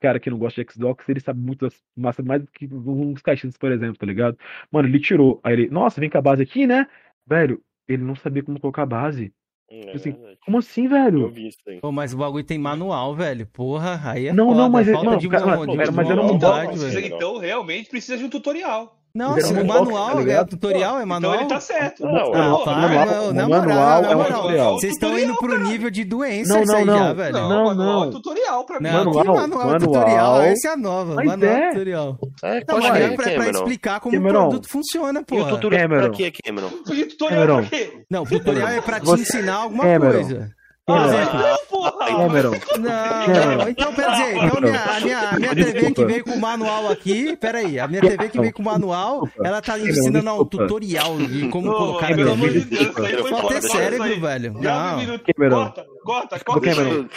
cara 0.00 0.18
que 0.18 0.30
não 0.30 0.38
gosta 0.38 0.64
de 0.64 0.72
Xbox, 0.72 1.08
ele 1.08 1.20
sabe 1.20 1.40
muito, 1.40 1.66
das- 1.66 2.14
sabe 2.16 2.28
mais 2.28 2.42
do 2.42 2.48
que 2.50 2.66
uns 2.72 3.20
caixinhas, 3.22 3.56
por 3.56 3.70
exemplo, 3.70 3.96
tá 3.98 4.06
ligado? 4.06 4.36
Mano, 4.70 4.88
ele 4.88 5.00
tirou, 5.00 5.40
aí 5.44 5.52
ele, 5.54 5.68
nossa, 5.68 6.00
vem 6.00 6.08
com 6.10 6.18
a 6.18 6.22
base 6.22 6.42
aqui, 6.42 6.66
né? 6.66 6.86
Velho, 7.26 7.60
ele 7.86 8.02
não 8.02 8.14
sabia 8.16 8.42
como 8.42 8.58
colocar 8.60 8.82
a 8.82 8.86
base. 8.86 9.32
É 9.70 9.92
assim. 9.92 10.16
Como 10.46 10.56
assim, 10.58 10.84
Eu 10.84 10.90
velho? 10.90 11.28
vi 11.28 11.48
isso 11.48 11.58
aí. 11.66 11.78
Pô, 11.80 11.92
mas 11.92 12.14
o 12.14 12.16
bagulho 12.16 12.42
tem 12.44 12.58
manual, 12.58 13.14
velho. 13.14 13.46
Porra, 13.46 14.00
aí 14.12 14.28
é 14.28 14.32
Não, 14.32 14.46
foda. 14.48 14.60
não, 14.62 14.70
mas- 14.70 14.88
falta 14.90 15.10
não, 15.10 15.16
de, 15.18 15.28
cara, 15.28 15.44
mo- 15.44 15.66
mas- 15.76 15.90
de 15.90 15.94
mas 15.94 16.10
era 16.10 16.22
um 16.22 16.24
Então, 16.24 16.50
vontade, 16.50 16.78
velho. 16.78 17.06
então 17.14 17.36
realmente 17.38 17.90
precisa 17.90 18.16
de 18.16 18.24
um 18.24 18.30
tutorial. 18.30 18.97
Não, 19.18 19.36
era 19.36 19.46
o 19.48 19.64
box, 19.64 19.66
manual 19.66 20.24
tá 20.24 20.30
é 20.32 20.44
tutorial, 20.44 21.00
é 21.00 21.04
manual. 21.04 21.34
Então 21.34 21.44
ele 21.46 21.54
tá 21.54 21.60
certo. 21.60 22.04
Não, 22.04 22.12
Não, 22.12 22.34
Ah, 22.34 22.38
Não, 22.48 22.64
para, 22.64 22.76
manual- 22.76 23.06
não, 23.06 23.32
na 23.32 23.44
o 23.44 23.48
moral, 23.48 23.66
manual 23.66 24.02
na 24.02 24.10
é 24.10 24.14
moral. 24.14 24.72
Vocês 24.78 24.92
estão 24.92 25.18
indo 25.18 25.34
pro 25.36 25.48
cara. 25.48 25.62
nível 25.64 25.90
de 25.90 26.04
doença 26.04 26.54
Não, 26.54 26.62
isso 26.62 26.76
aí 26.76 26.84
não, 26.84 26.96
já, 26.98 27.04
não. 27.08 27.14
velho. 27.14 27.32
Não, 27.32 27.48
Não, 27.48 27.64
manual 27.64 28.00
não. 28.00 28.08
é 28.08 28.10
tutorial 28.12 28.64
pra 28.64 28.80
mim. 28.80 28.88
Não, 28.88 29.04
Manual, 29.04 29.12
que 29.22 29.26
manual, 29.28 29.44
é 29.44 29.48
manual. 29.48 29.78
tutorial. 29.80 30.42
Essa 30.42 30.68
é 30.68 30.70
a 30.70 30.76
nova. 30.76 31.14
Mas 31.14 31.26
manual 31.26 31.52
é. 31.52 31.68
tutorial. 31.70 32.18
É, 32.44 32.54
Não, 32.54 32.64
qual 32.66 32.80
mas 32.80 32.94
é 33.00 33.04
é, 33.04 33.10
pra, 33.16 33.30
pra 33.32 33.50
explicar 33.50 34.00
como 34.00 34.14
Cameron. 34.14 34.38
o 34.38 34.48
produto 34.50 34.68
funciona, 34.70 35.18
E 35.18 35.22
o 35.22 35.24
pô. 35.26 35.44
tutorial 35.50 35.82
Cameron. 35.82 36.02
pra 36.08 36.10
quê, 36.16 36.32
Cameron? 36.44 36.70
E 36.92 37.04
tutorial 37.06 37.40
Cameron. 37.40 37.56
pra 37.68 37.78
quê? 37.78 37.92
Não, 38.10 38.22
o 38.22 38.26
tutorial 38.26 38.68
é 38.68 38.80
pra 38.80 39.00
te 39.00 39.10
ensinar 39.10 39.54
alguma 39.56 39.84
coisa. 39.98 40.50
Ah, 40.88 41.04
Cameron. 41.04 41.38
não, 41.38 41.58
porra! 41.68 42.06
Cameron, 42.06 42.50
Não, 42.78 43.26
Cameron. 43.34 43.68
então 43.68 43.92
quer 43.92 44.10
dizer, 44.10 44.36
então 44.36 44.60
minha, 44.60 44.84
a 44.84 45.00
minha, 45.00 45.18
a 45.30 45.38
minha 45.38 45.54
TV 45.54 45.92
que 45.92 46.04
veio 46.06 46.24
com 46.24 46.30
o 46.30 46.40
manual 46.40 46.90
aqui, 46.90 47.36
peraí, 47.36 47.78
a 47.78 47.86
minha 47.86 48.00
TV 48.00 48.28
que 48.30 48.40
veio 48.40 48.52
com 48.52 48.62
o 48.62 48.64
manual, 48.64 49.28
ela 49.44 49.60
tá 49.60 49.78
ensinando 49.78 50.32
um 50.32 50.44
tutorial 50.44 51.16
de 51.18 51.48
como 51.48 51.70
colocar 51.72 52.14
pelo 52.14 52.32
amor 52.32 52.50
de. 52.50 52.60
Deus, 52.60 52.88
isso 52.88 53.04
aí 53.04 53.16
foi 53.18 53.56
é 53.56 53.60
cérebro, 53.60 54.20
velho. 54.20 54.52
Não. 54.54 55.18
Corta, 55.50 55.86
corta, 56.04 56.40
corta. 56.40 56.60
Cameron. 56.74 57.08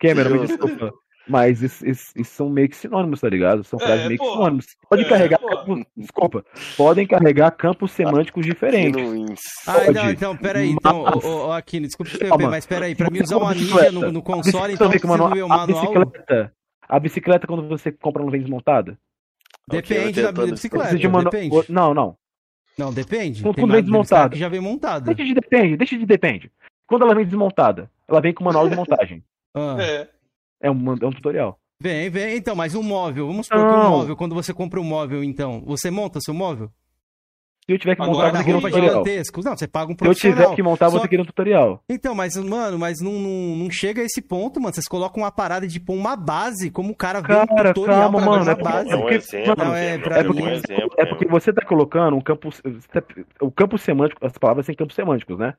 Cameron, 0.00 0.30
me 0.30 0.46
desculpa. 0.46 0.92
Mas 1.26 1.62
isso, 1.62 1.86
isso- 1.88 2.12
isso 2.16 2.34
são 2.34 2.50
meio 2.50 2.68
que 2.68 2.76
sinônimos, 2.76 3.20
tá 3.20 3.28
ligado? 3.30 3.64
São 3.64 3.78
É, 3.80 3.84
frases 3.86 4.06
meio 4.08 4.18
que 4.20 4.26
sinônimos. 4.26 4.66
Pode 4.88 5.02
É, 5.04 5.08
carregar 5.08 5.38
campos. 5.40 5.84
Desculpa. 5.96 6.44
Podem 6.76 7.06
carregar 7.06 7.50
campos 7.52 7.92
semânticos 7.92 8.44
diferentes. 8.44 9.40
Ah, 9.66 9.72
Pode, 9.80 9.92
não, 9.94 10.10
então, 10.10 10.36
peraí, 10.36 10.70
então, 10.70 11.02
mas- 11.04 11.24
ô, 11.24 11.28
ô, 11.28 11.46
ô, 11.48 11.52
Aquino, 11.52 11.86
desculpa 11.86 12.10
te 12.10 12.16
interromper, 12.16 12.48
mas 12.48 12.66
peraí, 12.66 12.94
pra 12.94 13.10
mim 13.10 13.22
usar 13.22 13.38
uma 13.38 13.54
bicicleta. 13.54 13.92
no, 13.92 14.12
no 14.12 14.22
console, 14.22 14.74
então 14.74 14.88
vem 14.90 15.00
com 15.00 15.08
precisa 15.08 15.08
manual- 15.08 15.30
ver 15.34 15.42
o 15.42 15.46
A 15.46 15.48
manual? 15.48 15.66
bicicleta, 15.66 16.52
a 16.88 17.00
bicicleta 17.00 17.46
quando 17.46 17.68
você 17.68 17.90
compra 17.90 18.22
não 18.22 18.30
vem 18.30 18.40
desmontada? 18.40 18.98
Depende 19.66 20.20
da 20.20 20.28
tentando- 20.28 20.50
bicicleta, 20.50 20.96
de 20.96 21.08
manu- 21.08 21.30
depende. 21.30 21.72
Não, 21.72 21.94
não. 21.94 22.16
Não, 22.76 22.92
depende. 22.92 23.42
Quando- 23.42 23.54
quando 23.54 23.72
vem 23.72 23.82
desmontada. 23.82 24.30
que 24.30 24.38
já 24.38 24.48
vem 24.48 24.60
montada. 24.60 25.06
Deixa 25.14 25.24
de 25.24 25.34
depende, 25.40 25.76
deixa 25.76 25.96
de 25.96 26.04
depende. 26.04 26.50
Quando 26.86 27.02
ela 27.02 27.14
vem 27.14 27.24
desmontada, 27.24 27.90
ela 28.06 28.20
vem 28.20 28.34
com 28.34 28.44
manual 28.44 28.68
de 28.68 28.76
montagem. 28.76 29.24
Ah, 29.54 29.76
É. 29.80 30.08
É 30.64 30.70
um, 30.70 30.92
é 31.00 31.06
um 31.06 31.12
tutorial. 31.12 31.58
vem, 31.80 32.08
vem, 32.08 32.36
então, 32.38 32.56
mas 32.56 32.74
um 32.74 32.82
móvel, 32.82 33.26
vamos 33.26 33.46
supor 33.46 33.60
que 33.68 33.74
um 33.74 33.90
móvel, 33.90 34.16
quando 34.16 34.34
você 34.34 34.54
compra 34.54 34.80
um 34.80 34.84
móvel, 34.84 35.22
então, 35.22 35.62
você 35.66 35.90
monta 35.90 36.18
seu 36.20 36.32
móvel? 36.32 36.70
Se 37.66 37.72
eu 37.72 37.78
tiver 37.78 37.96
que 37.96 38.02
Agora 38.02 38.26
montar, 38.26 38.38
você 38.38 38.44
queria 38.44 38.58
um 38.58 38.60
tutorial. 38.60 39.04
Não, 39.44 39.56
você 39.56 39.66
paga 39.66 39.86
um 39.86 39.88
Se 39.88 39.92
eu 39.92 39.96
profissional. 39.96 40.42
tiver 40.44 40.54
que 40.56 40.62
montar, 40.62 40.90
Só- 40.90 40.98
você 40.98 41.08
queria 41.08 41.22
um 41.22 41.26
tutorial. 41.26 41.82
Então, 41.88 42.14
mas, 42.14 42.36
mano, 42.36 42.78
mas 42.78 43.00
não, 43.00 43.12
não, 43.12 43.56
não 43.56 43.70
chega 43.70 44.02
a 44.02 44.04
esse 44.04 44.20
ponto, 44.20 44.60
mano. 44.60 44.74
Vocês 44.74 44.86
colocam 44.86 45.22
uma 45.22 45.32
parada 45.32 45.66
de 45.66 45.80
pôr 45.80 45.94
uma 45.94 46.14
base, 46.14 46.70
como 46.70 46.92
o 46.92 46.94
cara 46.94 47.22
vê 47.22 47.34
um 47.34 47.46
Cara, 47.46 47.72
tutorial 47.72 48.00
calma, 48.02 48.18
pra 48.20 48.30
mano, 48.30 48.50
é 48.50 48.54
porque- 48.54 48.62
base. 48.70 48.90
É 48.90 48.96
um 48.96 49.00
porque- 49.00 49.14
exemplo, 49.14 49.64
não, 49.64 49.74
é 49.74 49.96
pra 49.98 50.16
é 50.18 50.22
mim- 50.22 50.28
um 50.28 50.32
porque, 50.34 50.48
exemplo. 50.50 50.94
é 50.98 51.06
porque 51.06 51.26
você 51.26 51.52
tá 51.54 51.64
colocando 51.64 52.14
um 52.16 52.20
campo. 52.20 52.50
tá- 52.92 53.02
o 53.40 53.50
campo 53.50 53.78
semântico, 53.78 54.26
as 54.26 54.36
palavras 54.36 54.66
têm 54.66 54.74
campos 54.74 54.94
semânticos, 54.94 55.38
né? 55.38 55.54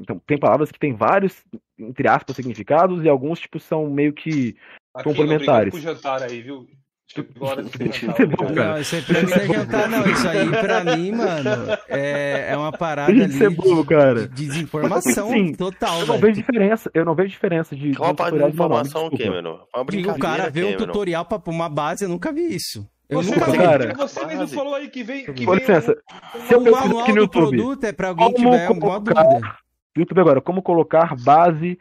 Então, 0.00 0.20
tem 0.26 0.38
palavras 0.38 0.70
que 0.70 0.78
têm 0.78 0.94
vários, 0.94 1.42
entre 1.78 2.08
aspas, 2.08 2.36
significados, 2.36 3.04
e 3.04 3.08
alguns, 3.08 3.40
tipo, 3.40 3.58
são 3.58 3.88
meio 3.90 4.12
que. 4.12 4.56
Aqui, 4.94 5.04
Complementares. 5.04 5.70
por 5.70 5.80
jantar 5.80 6.22
aí, 6.22 6.40
viu? 6.42 6.66
Chegou 7.08 7.46
a 7.46 7.50
hora 7.52 7.62
de 7.62 7.68
Isso 7.88 8.00
jantar, 8.06 8.20
é 8.20 8.26
bom, 8.26 8.34
obrigado. 8.44 8.54
cara. 8.56 8.72
Não, 8.74 8.80
isso 8.80 8.96
aí 8.96 9.02
pra 9.02 9.20
mim 9.22 9.30
não 9.30 9.36
é 9.36 9.46
jantar, 9.46 9.88
não. 9.88 10.06
Isso 10.10 10.28
aí, 10.28 10.50
pra 10.50 10.84
mim, 10.96 11.12
mano, 11.12 11.50
é, 11.88 12.46
é 12.50 12.56
uma 12.56 12.72
parada 12.72 13.12
Deixa 13.12 13.24
ali 13.24 13.32
de 13.32 13.38
ser 13.38 13.50
burro, 13.50 13.82
de, 13.82 13.88
cara. 13.88 14.28
de 14.28 14.46
desinformação 14.46 15.30
Sim, 15.30 15.52
total, 15.54 16.00
Eu 16.00 16.06
não 16.06 16.18
vejo 16.18 16.32
diferença. 16.34 16.90
Eu 16.92 17.04
não 17.04 17.14
vejo 17.14 17.28
diferença 17.30 17.76
de. 17.76 17.94
Qual 17.94 18.08
a 18.08 18.12
de 18.12 18.16
parte 18.18 18.36
de 18.38 18.44
informação? 18.44 19.08
É 19.22 19.78
uma 19.78 19.84
Digo, 19.88 20.10
o 20.10 20.18
cara 20.18 20.50
vê 20.50 20.64
um 20.64 20.76
tutorial 20.76 21.24
pra 21.24 21.40
uma 21.46 21.68
base, 21.68 22.04
eu 22.04 22.08
nunca 22.08 22.32
vi 22.32 22.54
isso. 22.54 22.84
Eu 23.08 23.22
Você, 23.22 23.30
nunca 23.36 23.52
Cara. 23.52 23.94
você 23.94 24.20
mesmo 24.26 24.40
Base. 24.40 24.54
falou 24.56 24.74
aí 24.74 24.88
que 24.88 25.04
vem. 25.04 25.24
Que 25.26 25.44
Com 25.44 25.52
vem 25.52 25.60
licença. 25.60 25.92
um- 26.34 26.40
Se 26.48 26.54
eu 26.54 26.58
O 26.58 26.64
manual 26.72 27.02
aqui 27.04 27.12
no 27.12 27.18
YouTube. 27.20 27.56
produto 27.56 27.84
é 27.84 27.92
pra 27.92 28.08
alguém 28.08 28.32
que 28.32 28.42
Como 28.42 28.50
tiver 28.50 28.66
colocar- 28.66 28.98
dúvida. 29.22 29.56
YouTube 30.00 30.20
agora, 30.20 30.40
como 30.40 30.62
colocar 30.62 31.14
base 31.16 31.78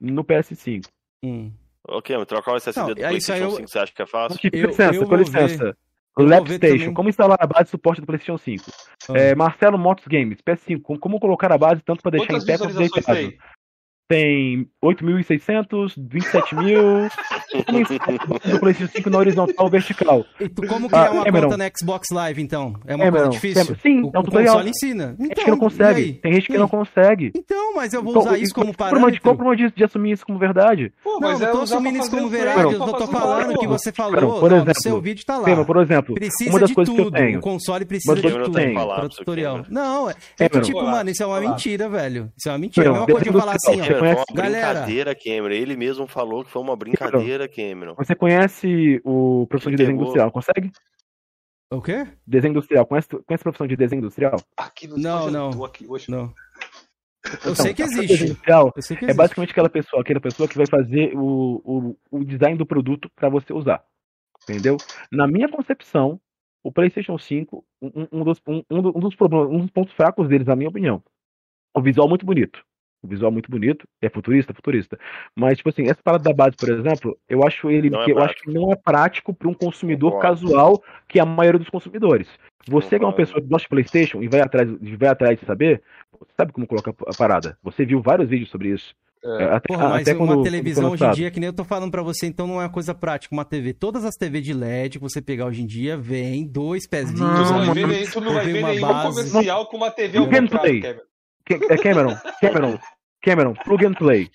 no 0.00 0.24
PS5. 0.24 0.86
Hum. 1.24 1.52
Ô, 1.86 2.00
Cameron, 2.00 2.24
trocar 2.24 2.52
o 2.52 2.56
SSD 2.56 2.80
Não, 2.80 2.88
do 2.94 2.96
PlayStation 2.96 3.44
eu- 3.44 3.50
5, 3.56 3.68
você 3.68 3.78
acha 3.78 3.92
que 3.92 4.02
é 4.02 4.06
fácil? 4.06 4.40
Com 4.40 4.56
Eu- 4.56 4.66
licença, 4.68 4.94
eu 4.94 5.06
com 5.08 5.16
licença. 5.16 5.76
Ver 6.16 6.24
Lapstation, 6.24 6.78
também. 6.78 6.94
como 6.94 7.08
instalar 7.08 7.36
a 7.40 7.46
base 7.46 7.64
de 7.64 7.70
suporte 7.70 8.00
do 8.00 8.06
PlayStation 8.06 8.38
5? 8.38 8.64
Ah. 9.10 9.18
É, 9.18 9.34
Marcelo 9.34 9.76
Motos 9.76 10.06
Games, 10.06 10.38
PS5, 10.40 10.80
como, 10.98 11.18
colocar 11.18 11.50
a 11.52 11.58
base 11.58 11.82
tanto 11.82 12.02
para 12.02 12.12
deixar 12.12 12.28
Quantas 12.28 12.44
em 12.44 12.46
pé 12.46 12.58
quanto 12.58 12.76
deitado? 12.76 13.34
Tem? 14.08 14.24
Tem 14.24 14.68
8.600, 14.82 15.94
27 15.98 16.54
mil. 16.56 16.80
Como 17.66 17.80
instalar 17.80 18.20
a 18.20 18.26
base 18.26 18.50
do 18.52 18.60
PlayStation 18.60 18.92
5 18.96 19.10
na 19.10 19.18
horizontal 19.18 19.64
ou 19.64 19.70
vertical? 19.70 20.24
E 20.40 20.48
tu, 20.48 20.66
como 20.66 20.88
criar 20.88 21.06
Ah, 21.06 21.10
uma 21.12 21.24
Cameron. 21.24 21.50
conta 21.50 21.56
no 21.64 21.70
Xbox 21.78 22.08
Live, 22.10 22.42
então? 22.42 22.74
É 22.86 22.94
uma 22.94 23.04
Cameron, 23.04 23.12
coisa 23.24 23.30
difícil? 23.30 23.62
Cameron, 23.64 23.80
sim, 23.82 24.00
o, 24.02 24.10
é 24.14 24.18
um 24.18 24.20
o 24.20 24.24
tutorial. 24.24 24.54
console 24.54 24.70
ensina. 24.70 25.06
Tem 25.16 25.26
gente 25.26 25.32
Então, 25.32 25.44
que 25.44 25.50
não 25.50 25.58
consegue, 25.58 26.12
tem 26.14 26.32
gente 26.32 26.46
que 26.46 26.54
E 26.54 26.58
não 26.58 26.68
consegue. 26.68 27.32
Então, 27.34 27.74
mas 27.74 27.92
eu 27.92 28.02
vou 28.02 28.12
Então, 28.12 28.22
usar 28.22 28.38
isso 28.38 28.54
como 28.54 28.66
uma 28.66 28.74
parâmetro. 28.74 29.20
Compra 29.22 29.44
uma 29.46 29.56
de, 29.56 29.70
de 29.70 29.84
assumir 29.84 30.12
isso 30.12 30.26
como 30.26 30.38
verdade. 30.38 30.92
Pô, 31.02 31.12
Não, 31.12 31.20
mas 31.20 31.40
não 31.40 31.48
é 31.48 31.50
tô 31.52 31.60
assumindo 31.62 31.98
isso 31.98 32.10
como 32.10 32.28
verdade, 32.28 32.60
eu 32.74 32.78
tô 32.78 33.04
um 33.04 33.06
falando 33.06 33.40
frame, 33.44 33.58
que 33.58 33.66
você 33.66 33.92
falou, 33.92 34.14
Cameron, 34.14 34.40
por 34.40 34.50
não, 34.50 34.56
no 34.58 34.62
exemplo, 34.64 34.82
seu 34.82 35.00
vídeo 35.00 35.24
tá 35.24 35.38
lá. 35.38 35.44
Cameron, 35.44 35.64
por 35.64 35.76
exemplo, 35.82 36.14
Precisa 36.14 36.50
uma 36.50 36.60
das 36.60 36.68
de 36.68 36.74
coisas 36.74 36.94
que 36.94 37.00
eu 37.00 37.04
tudo, 37.06 37.16
tenho. 37.16 37.38
o 37.38 37.42
console 37.42 37.84
precisa 37.84 38.12
Uma 38.12 38.20
das 38.22 38.30
de 38.32 38.38
coisas 38.38 38.46
que 38.46 38.52
tudo 38.52 38.58
eu 38.58 38.74
tenho. 38.74 38.88
para 38.88 39.06
o 39.06 39.08
tutorial. 39.08 39.64
Não, 39.70 40.10
é, 40.10 40.14
é 40.40 40.48
tipo, 40.48 40.82
mano, 40.82 41.10
isso 41.10 41.22
é 41.22 41.26
uma 41.26 41.40
mentira, 41.40 41.88
velho. 41.88 42.30
Isso 42.36 42.48
é 42.48 42.52
uma 42.52 42.58
mentira. 42.58 42.86
É 42.86 42.90
a 42.90 42.92
Cameron, 42.92 43.06
mesma 43.06 43.20
coisa 43.20 43.32
de 43.32 43.38
falar 43.38 43.56
assim, 43.56 43.80
ó. 43.80 43.93
Conhece- 43.98 44.24
foi 44.28 44.34
uma 44.34 44.42
Galera. 44.42 44.72
brincadeira, 44.72 45.14
Cameron. 45.14 45.54
Ele 45.54 45.76
mesmo 45.76 46.06
falou 46.06 46.44
que 46.44 46.50
foi 46.50 46.62
uma 46.62 46.76
brincadeira, 46.76 47.48
Cameron. 47.48 47.94
Você 47.94 48.14
conhece 48.14 49.00
o 49.04 49.46
professor 49.48 49.70
de 49.70 49.76
desenho 49.76 49.96
industrial, 50.00 50.30
consegue? 50.30 50.70
O 51.70 51.80
quê? 51.82 52.06
Desenho 52.26 52.52
industrial, 52.52 52.86
conhece, 52.86 53.08
conhece 53.08 53.42
a 53.42 53.44
profissão 53.44 53.66
de 53.66 53.76
desenho 53.76 53.98
industrial? 54.00 54.36
Aqui 54.56 54.86
no 54.86 54.96
Não, 54.96 55.26
eu 55.26 55.30
não. 55.30 55.64
aqui 55.64 55.86
hoje. 55.88 56.10
Não. 56.10 56.32
Eu 57.24 57.32
Então, 57.40 57.54
sei 57.54 57.72
que 57.74 57.82
existe. 57.82 58.24
industrial 58.26 58.72
Eu 58.76 58.82
sei 58.82 58.96
que 58.96 59.04
É 59.04 59.08
existe. 59.08 59.16
basicamente 59.16 59.50
aquela 59.50 59.70
pessoa, 59.70 60.02
aquela 60.02 60.20
pessoa 60.20 60.46
que 60.48 60.56
vai 60.58 60.66
fazer 60.66 61.16
o, 61.16 61.96
o, 62.10 62.18
o 62.18 62.24
design 62.24 62.56
do 62.58 62.66
produto 62.66 63.10
para 63.16 63.28
você 63.30 63.52
usar. 63.52 63.82
Entendeu? 64.42 64.76
Na 65.10 65.26
minha 65.26 65.48
concepção, 65.48 66.20
o 66.62 66.70
PlayStation 66.70 67.16
5, 67.18 67.64
um, 67.80 68.06
um 68.12 68.24
dos, 68.24 68.40
um, 68.46 68.62
um 68.70 69.00
dos 69.00 69.14
problemas, 69.16 69.48
um 69.50 69.58
dos 69.60 69.70
pontos 69.70 69.94
fracos 69.94 70.28
deles, 70.28 70.46
na 70.46 70.54
minha 70.54 70.68
opinião, 70.68 71.02
o 71.74 71.80
visual 71.80 72.06
muito 72.08 72.26
bonito. 72.26 72.62
O 73.04 73.06
visual 73.06 73.30
muito 73.30 73.50
bonito, 73.50 73.86
é 74.00 74.08
futurista, 74.08 74.54
futurista. 74.54 74.98
Mas, 75.36 75.58
tipo 75.58 75.68
assim, 75.68 75.82
essa 75.84 76.00
parada 76.02 76.24
da 76.24 76.32
base, 76.32 76.56
por 76.56 76.70
exemplo, 76.70 77.14
eu 77.28 77.46
acho 77.46 77.70
ele. 77.70 77.90
Não 77.90 78.00
é 78.00 78.04
que 78.06 78.12
eu 78.12 78.18
acho 78.18 78.34
que 78.36 78.50
não 78.50 78.72
é 78.72 78.76
prático 78.76 79.34
para 79.34 79.46
um 79.46 79.52
consumidor 79.52 80.12
Concordo. 80.12 80.40
casual, 80.40 80.82
que 81.06 81.18
é 81.18 81.22
a 81.22 81.26
maioria 81.26 81.58
dos 81.58 81.68
consumidores. 81.68 82.26
Você 82.66 82.88
que 82.88 82.94
é 82.94 82.98
uma 83.06 83.12
Concordo. 83.12 83.16
pessoa 83.16 83.42
que 83.42 83.48
gosta 83.48 83.64
de 83.64 83.68
Playstation 83.68 84.22
e 84.22 84.28
vai 84.28 84.40
atrás, 84.40 84.68
vai 84.98 85.08
atrás 85.10 85.38
de 85.38 85.44
saber, 85.44 85.82
sabe 86.34 86.50
como 86.52 86.66
colocar 86.66 86.92
a 87.06 87.14
parada. 87.14 87.58
Você 87.62 87.84
viu 87.84 88.00
vários 88.00 88.26
vídeos 88.28 88.48
sobre 88.48 88.70
isso. 88.70 88.94
É. 89.22 89.44
Até, 89.44 89.68
Porra, 89.68 89.88
mas 89.90 90.02
até 90.08 90.16
uma 90.18 90.26
quando- 90.34 90.42
televisão 90.44 90.84
quando 90.84 90.92
hoje 90.94 91.04
em 91.04 91.10
dia, 91.12 91.30
que 91.30 91.40
nem 91.40 91.46
eu 91.48 91.52
tô 91.54 91.64
falando 91.64 91.90
pra 91.90 92.02
você, 92.02 92.26
então 92.26 92.46
não 92.46 92.60
é 92.60 92.64
uma 92.64 92.70
coisa 92.72 92.94
prática. 92.94 93.34
Uma 93.34 93.44
TV, 93.44 93.72
todas 93.74 94.04
as 94.04 94.14
TV 94.16 94.40
de 94.40 94.52
LED 94.54 94.98
que 94.98 95.02
você 95.02 95.20
pegar 95.20 95.46
hoje 95.46 95.62
em 95.62 95.66
dia, 95.66 95.96
vem 95.96 96.46
dois 96.46 96.86
pezinhos. 96.86 97.20
Não, 97.20 97.34
Tu 97.44 97.52
não 97.52 97.74
vai 97.74 97.84
ver, 97.86 98.10
tu 98.12 98.20
não 98.20 98.32
vai 98.34 98.44
ver 98.46 98.62
nenhum 98.64 98.80
base. 98.80 99.30
comercial 99.30 99.66
com 99.66 99.76
uma 99.78 99.90
TV 99.90 100.18
ao 100.18 100.28
contrário. 100.28 100.80
Kevin. 100.80 101.00
Ca- 101.46 101.76
Cameron, 101.82 102.16
Cameron, 102.40 102.80
Cameron, 103.22 103.56
plug 103.64 103.82
and 103.84 103.96
play. 103.96 104.30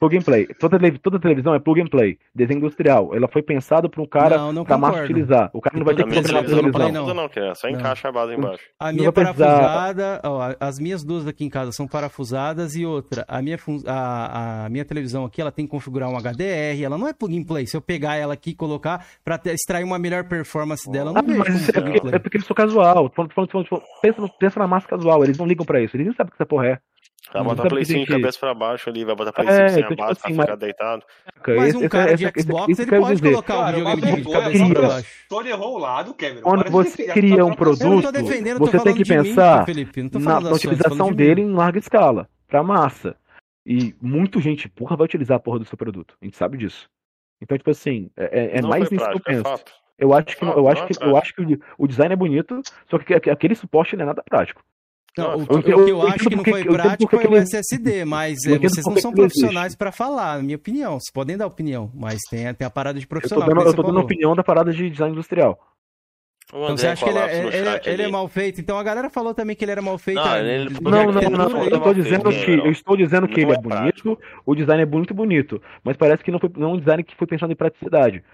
Plug 0.00 0.16
and 0.16 0.22
play. 0.22 0.46
Toda, 0.60 0.78
toda 1.02 1.18
televisão 1.18 1.54
é 1.54 1.58
plug 1.58 1.80
and 1.80 1.86
play. 1.88 2.18
Desenho 2.34 2.58
industrial. 2.58 3.14
Ela 3.16 3.26
foi 3.26 3.42
pensada 3.42 3.88
para 3.88 4.00
um 4.00 4.06
cara 4.06 4.36
Não, 4.38 4.52
não 4.52 4.64
pra 4.64 4.76
concordo. 4.76 5.50
O 5.52 5.60
cara 5.60 5.76
não 5.76 5.84
vai 5.84 5.94
ter 5.96 6.04
que 6.04 6.08
a 6.10 6.22
televisão 6.22 6.42
televisão 6.42 6.62
não 6.62 6.62
não 6.62 6.72
televisão. 6.72 6.72
play, 6.72 6.92
precisa 6.92 7.14
não, 7.14 7.28
que 7.28 7.40
é 7.40 7.54
só 7.54 7.68
Não. 7.70 7.78
encaixa 7.78 8.08
a 8.08 8.12
base 8.12 8.34
embaixo. 8.34 8.62
A 8.78 8.86
Não 8.92 8.94
minha 8.98 9.12
parafusada, 9.12 10.20
ó, 10.24 10.54
as 10.60 10.78
minhas 10.78 11.02
duas 11.04 11.26
aqui 11.26 11.44
em 11.44 11.48
casa 11.50 11.72
são 11.72 11.86
parafusadas 11.88 12.76
e 12.76 12.86
outra, 12.86 13.24
a 13.26 13.42
minha, 13.42 13.58
fun- 13.58 13.82
a, 13.86 14.64
a 14.66 14.68
minha 14.68 14.84
televisão 14.84 15.24
aqui, 15.24 15.40
ela 15.40 15.50
tem 15.50 15.64
que 15.64 15.70
configurar 15.70 16.08
um 16.08 16.16
HDR, 16.16 16.82
ela 16.82 16.96
não 16.98 17.08
é 17.08 17.12
plug 17.12 17.36
and 17.38 17.44
play. 17.44 17.66
Se 17.66 17.76
eu 17.76 17.80
pegar 17.80 18.16
ela 18.16 18.34
aqui 18.34 18.50
e 18.50 18.54
colocar 18.54 19.04
pra 19.24 19.36
ter- 19.36 19.54
extrair 19.54 19.84
uma 19.84 19.98
melhor 19.98 20.24
performance 20.28 20.88
dela, 20.90 21.12
não 21.12 21.18
Ah, 21.20 21.22
vejo 21.22 21.38
mas 21.40 21.68
é 21.68 21.72
plug 21.72 21.78
and 21.80 21.84
porque, 21.92 22.00
play. 22.00 22.14
é 22.14 22.18
porque 22.18 22.36
eu 22.36 22.42
sou 22.42 22.54
casual. 22.56 23.10
Pensa, 24.00 24.30
pensa 24.38 24.60
na 24.60 24.66
massa 24.68 24.86
casual. 24.86 25.24
Eles 25.24 25.36
não 25.38 25.46
ligam 25.46 25.66
pra 25.66 25.80
isso. 25.82 25.96
Eles 25.96 26.06
nem 26.06 26.14
sabem 26.16 26.28
o 26.28 26.36
que 26.36 26.42
essa 26.42 26.46
porra 26.48 26.66
é. 26.68 26.78
Vai 27.32 27.42
botar 27.42 27.68
Play 27.68 27.82
que 27.84 27.88
tem 27.88 27.96
5 27.96 28.00
de 28.00 28.06
que- 28.06 28.20
cabeça 28.22 28.38
pra 28.38 28.54
baixo 28.54 28.88
ali, 28.88 29.04
vai 29.04 29.14
botar 29.14 29.32
Play 29.32 29.48
É, 29.48 29.50
5 29.52 29.68
sem 29.68 29.78
então, 29.78 29.86
a 29.86 29.90
tipo 29.90 30.02
base 30.02 30.12
assim, 30.12 30.34
pra 30.34 30.42
ficar 30.44 30.52
mas- 30.52 30.58
deitado. 30.60 31.02
Mas 31.46 31.68
Esse- 31.68 31.76
um 31.84 31.88
cara 31.88 32.16
de 32.16 32.24
esse- 32.24 32.32
esse- 32.36 32.46
Xbox, 32.48 32.78
ele 32.78 32.90
pode 32.98 33.14
dizer. 33.16 33.30
colocar 33.30 33.54
o 33.54 33.58
Cara, 33.58 33.70
o 33.70 33.74
videogame 33.78 34.00
bagulho 34.00 34.22
de 34.24 34.28
é 34.28 34.40
cabeça 34.40 34.64
só 34.66 34.72
pra 34.74 34.88
baixo. 34.88 35.08
Sony 35.28 35.48
errou 35.50 35.74
o 35.74 35.78
lado, 35.78 36.14
Cameron. 36.14 36.40
Quando 36.42 36.64
de 36.64 36.70
você 36.70 37.06
cria 37.12 37.36
tá 37.36 37.44
um 37.44 37.54
produto, 37.54 38.02
você 38.02 38.12
tem 38.82 38.94
que 38.94 39.02
de 39.02 39.08
pensar 39.14 39.66
na, 40.20 40.52
utilização 40.52 41.10
de 41.10 41.16
dele 41.16 41.42
em 41.42 41.52
larga 41.52 41.78
escala, 41.78 42.28
pra 42.46 42.62
massa. 42.62 43.14
E 43.66 43.94
muita 44.00 44.40
gente, 44.40 44.68
porra, 44.68 44.96
vai 44.96 45.04
utilizar 45.04 45.36
a 45.36 45.40
porra 45.40 45.58
do 45.58 45.64
seu 45.66 45.76
produto. 45.76 46.16
A 46.20 46.24
gente 46.24 46.36
sabe 46.36 46.56
disso. 46.56 46.88
Então, 47.42 47.56
tipo 47.58 47.70
assim, 47.70 48.10
é, 48.16 48.58
é 48.58 48.62
Não 48.62 48.70
mais 48.70 48.90
nisso 48.90 49.04
que 49.04 49.10
eu 49.16 49.16
é 49.18 49.20
penso. 49.22 49.42
fato. 49.42 49.72
Eu 49.98 50.14
acho 50.14 50.36
que, 50.36 50.44
eu 50.44 50.68
acho 50.68 50.82
é 50.84 50.86
que, 50.86 51.04
eu 51.04 51.16
acho 51.16 51.34
que 51.34 51.42
o- 51.42 51.60
o 51.76 51.86
design 51.86 52.12
é 52.12 52.16
bonito, 52.16 52.60
só 52.88 52.98
que 52.98 53.14
aque- 53.14 53.30
aquele 53.30 53.54
suporte 53.54 53.96
não 53.96 54.04
é 54.04 54.06
nada 54.06 54.22
prático. 54.24 54.62
Não, 55.18 55.36
o, 55.36 55.40
Eu 55.40 55.46
que- 55.46 55.52
o 55.54 55.58
entendo- 55.58 55.62
que 55.64 55.70
eu 55.70 55.88
eu 55.88 56.02
acho 56.08 56.28
que 56.28 56.36
não 56.36 56.44
foi 56.44 56.60
eu 56.62 56.72
prático 56.72 57.10
foi 57.16 57.24
o 57.26 57.34
ele- 57.36 57.38
SSD, 57.44 58.04
mas 58.04 58.38
eu 58.44 58.54
é, 58.54 58.58
vocês 58.58 58.86
não 58.86 58.96
são 58.96 59.12
profissionais 59.12 59.74
pra 59.74 59.90
falar, 59.92 60.36
na 60.38 60.42
minha 60.42 60.56
opinião. 60.56 60.92
Vocês 61.00 61.12
podem 61.12 61.36
dar 61.36 61.46
opinião, 61.46 61.90
mas 61.94 62.18
tem, 62.30 62.52
tem 62.54 62.66
a 62.66 62.70
parada 62.70 62.98
de 62.98 63.04
Eu 63.04 63.08
tô 63.08 63.14
profissional. 63.14 63.48
dando, 63.48 63.62
eu 63.62 63.74
tô 63.74 63.82
dando 63.82 64.00
opinião 64.00 64.34
da 64.34 64.42
parada 64.44 64.72
de 64.72 64.88
design 64.90 65.12
industrial. 65.12 65.58
O 66.50 66.64
Então 66.64 66.76
você 66.78 66.86
acha 66.86 67.04
que 67.04 67.10
ele, 67.10 67.18
é, 67.18 67.38
ele, 67.46 67.56
ele 67.84 68.02
é 68.02 68.04
ali. 68.06 68.12
mal 68.12 68.26
feito? 68.26 68.58
Então 68.58 68.78
a 68.78 68.82
galera 68.82 69.10
falou 69.10 69.34
também 69.34 69.54
que 69.54 69.62
ele 69.62 69.72
era 69.72 69.82
mal 69.82 69.98
feito. 69.98 70.16
Não, 70.16 70.24
Não, 70.80 71.12
Não, 71.12 71.12
não, 71.12 71.30
não. 71.50 71.64
Eu 71.64 71.70
tô 71.70 71.78
mal 71.80 71.92
dizendo 71.92 72.30
que 72.30 72.56
não. 72.56 72.64
eu 72.64 72.72
estou 72.72 72.96
dizendo 72.96 73.28
que 73.28 73.42
Não 73.42 73.50
ele 73.50 73.52
é 73.52 73.54
é 73.54 73.60
bonito, 73.60 74.18
o 74.46 74.54
design 74.54 74.82
é 74.82 74.86
muito 74.86 75.12
bonito, 75.12 75.60
mas 75.84 75.94
parece 75.98 76.24
que 76.24 76.30
não 76.30 76.38
foi 76.38 76.50
não 76.56 76.70
é 76.70 76.72
um 76.72 76.78
design 76.78 77.04
que 77.04 77.14
foi 77.16 77.26
pensado 77.26 77.52
em 77.52 77.56
praticidade. 77.56 78.24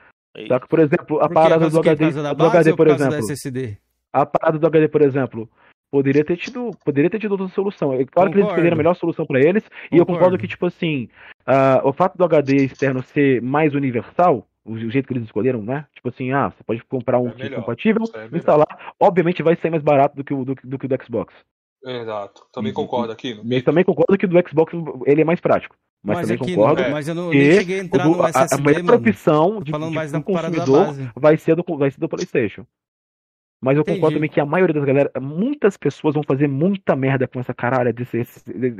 Tá? 0.49 0.61
Por 0.61 0.79
exemplo, 0.79 1.21
a 1.21 1.29
parada 1.29 1.69
do 1.69 1.79
HD, 1.81 2.11
do 2.13 2.45
HD, 2.47 2.77
por 2.77 2.87
exemplo. 2.87 3.17
SSD? 3.19 3.79
A 4.13 4.25
parada 4.25 4.59
do 4.61 4.67
HD, 4.69 4.87
por 4.87 5.03
exemplo, 5.03 5.49
poderia 5.95 6.25
ter 6.25 6.37
tido, 6.37 6.73
poderia 6.85 7.09
ter 7.09 7.21
tido 7.21 7.33
outra 7.33 7.47
solução. 7.49 7.93
É 7.93 8.05
claro 8.05 8.29
que 8.29 8.35
eles 8.37 8.47
Concordo. 8.47 8.51
escolheram 8.51 8.75
a 8.75 8.79
melhor 8.79 8.95
solução 8.97 9.25
para 9.25 9.39
eles, 9.39 9.63
e 9.93 9.97
eu 9.97 10.05
Concordo. 10.05 10.07
concordo 10.07 10.39
que 10.39 10.49
tipo 10.49 10.67
assim, 10.67 11.09
ah, 11.47 11.81
o 11.85 11.93
fato 11.93 12.19
do 12.19 12.25
HD 12.25 12.65
externo 12.65 13.01
ser 13.01 13.41
mais 13.41 13.75
universal, 13.77 14.45
o 14.65 14.77
jeito 14.77 15.07
que 15.07 15.13
eles 15.15 15.23
escolheram, 15.23 15.63
né? 15.63 15.87
Tipo 15.95 16.09
assim, 16.09 16.33
ah, 16.33 16.51
você 16.51 16.65
pode 16.65 16.83
comprar 16.87 17.21
um 17.21 17.29
É 17.29 17.33
kit 17.35 17.55
compatível, 17.55 18.03
é 18.13 18.37
instalar, 18.37 18.67
obviamente 18.99 19.41
vai 19.41 19.55
sair 19.55 19.71
mais 19.71 19.85
barato 19.85 20.17
do 20.17 20.25
que 20.25 20.35
o 20.35 20.45
do, 20.45 20.57
que- 20.57 20.67
do, 20.67 20.77
que 20.81 20.87
o 20.87 20.89
do 20.89 20.99
Xbox. 21.05 21.33
Exato. 21.87 22.43
Também 22.53 22.71
Uhum. 22.73 22.77
concordo 22.77 23.13
aqui. 23.13 23.39
Eu 23.49 23.63
também 23.63 23.85
concordo 23.85 24.19
que 24.19 24.25
o 24.27 24.29
do 24.29 24.49
Xbox 24.49 24.73
ele 25.07 25.21
é 25.21 25.25
mais 25.25 25.39
prático, 25.39 25.77
mas, 26.03 26.17
Mas 26.17 26.27
também 26.27 26.43
aqui, 26.43 26.57
concordo 26.57 26.83
não, 26.83 26.91
mas 26.91 27.07
eu 27.07 27.15
não, 27.15 27.31
que 27.31 27.37
nem 27.39 27.53
cheguei 27.53 27.79
a 27.79 27.85
entrar 27.85 28.05
no 28.09 28.21
a- 28.21 28.27
a, 28.27 28.29
SSD, 28.31 28.63
melhor 28.63 28.83
mano. 28.85 28.97
opção 28.99 29.63
de, 29.63 29.71
falando 29.71 29.91
de, 29.91 29.95
mais 29.95 30.11
pro 30.11 30.21
da 30.21 30.27
parada 30.33 30.57
da 30.57 30.65
consumidor 30.67 31.13
vai 31.15 31.37
ser 31.37 31.55
do 31.55 31.65
vai 31.77 31.91
ser 31.93 32.01
do 32.01 32.09
PlayStation. 32.09 32.67
Mas 33.65 33.77
eu 33.77 33.81
Entendi. 33.81 33.97
concordo 33.99 34.17
também 34.17 34.29
que 34.31 34.41
a 34.41 34.45
maioria 34.45 34.75
das 34.75 34.85
galera, 34.85 35.11
muitas 35.21 35.77
pessoas 35.77 36.15
vão 36.15 36.23
fazer 36.23 36.47
muita 36.49 36.95
merda 36.95 37.27
com 37.27 37.41
essa 37.41 37.55
caralho 37.55 37.93
desse, 37.95 38.19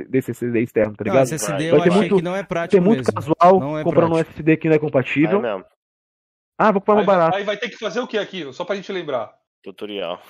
desse 0.09 0.31
SSD 0.31 0.59
externo, 0.61 0.95
tá 0.95 1.03
Não, 1.03 1.11
ligado? 1.11 1.25
SSD 1.25 1.71
Vai 1.71 1.79
eu 1.79 1.83
ter 1.83 1.89
achei 1.89 1.99
muito- 2.01 2.15
que 2.17 2.21
não 2.21 2.35
é 2.35 2.39
Tem 2.39 2.45
prático 2.47 2.83
muito 2.83 2.97
mesmo. 2.99 3.13
casual 3.13 3.59
Não 3.59 3.77
é 3.79 3.83
comprando 3.83 4.05
um 4.05 4.09
prático. 4.13 4.31
SSD 4.31 4.57
que 4.57 4.69
não 4.69 4.75
é 4.75 4.79
compatível. 4.79 5.41
mesmo. 5.41 5.65
Ah, 6.57 6.71
vou 6.71 6.79
comprar 6.81 6.95
mais 6.95 7.07
barato. 7.07 7.35
aí 7.37 7.43
vai 7.43 7.57
ter 7.57 7.67
que 7.69 7.77
fazer 7.77 7.99
o 7.99 8.07
que 8.07 8.17
aqui? 8.17 8.51
Só 8.53 8.63
pra 8.63 8.75
gente 8.75 8.91
lembrar. 8.91 9.31
Tutorial. 9.63 10.21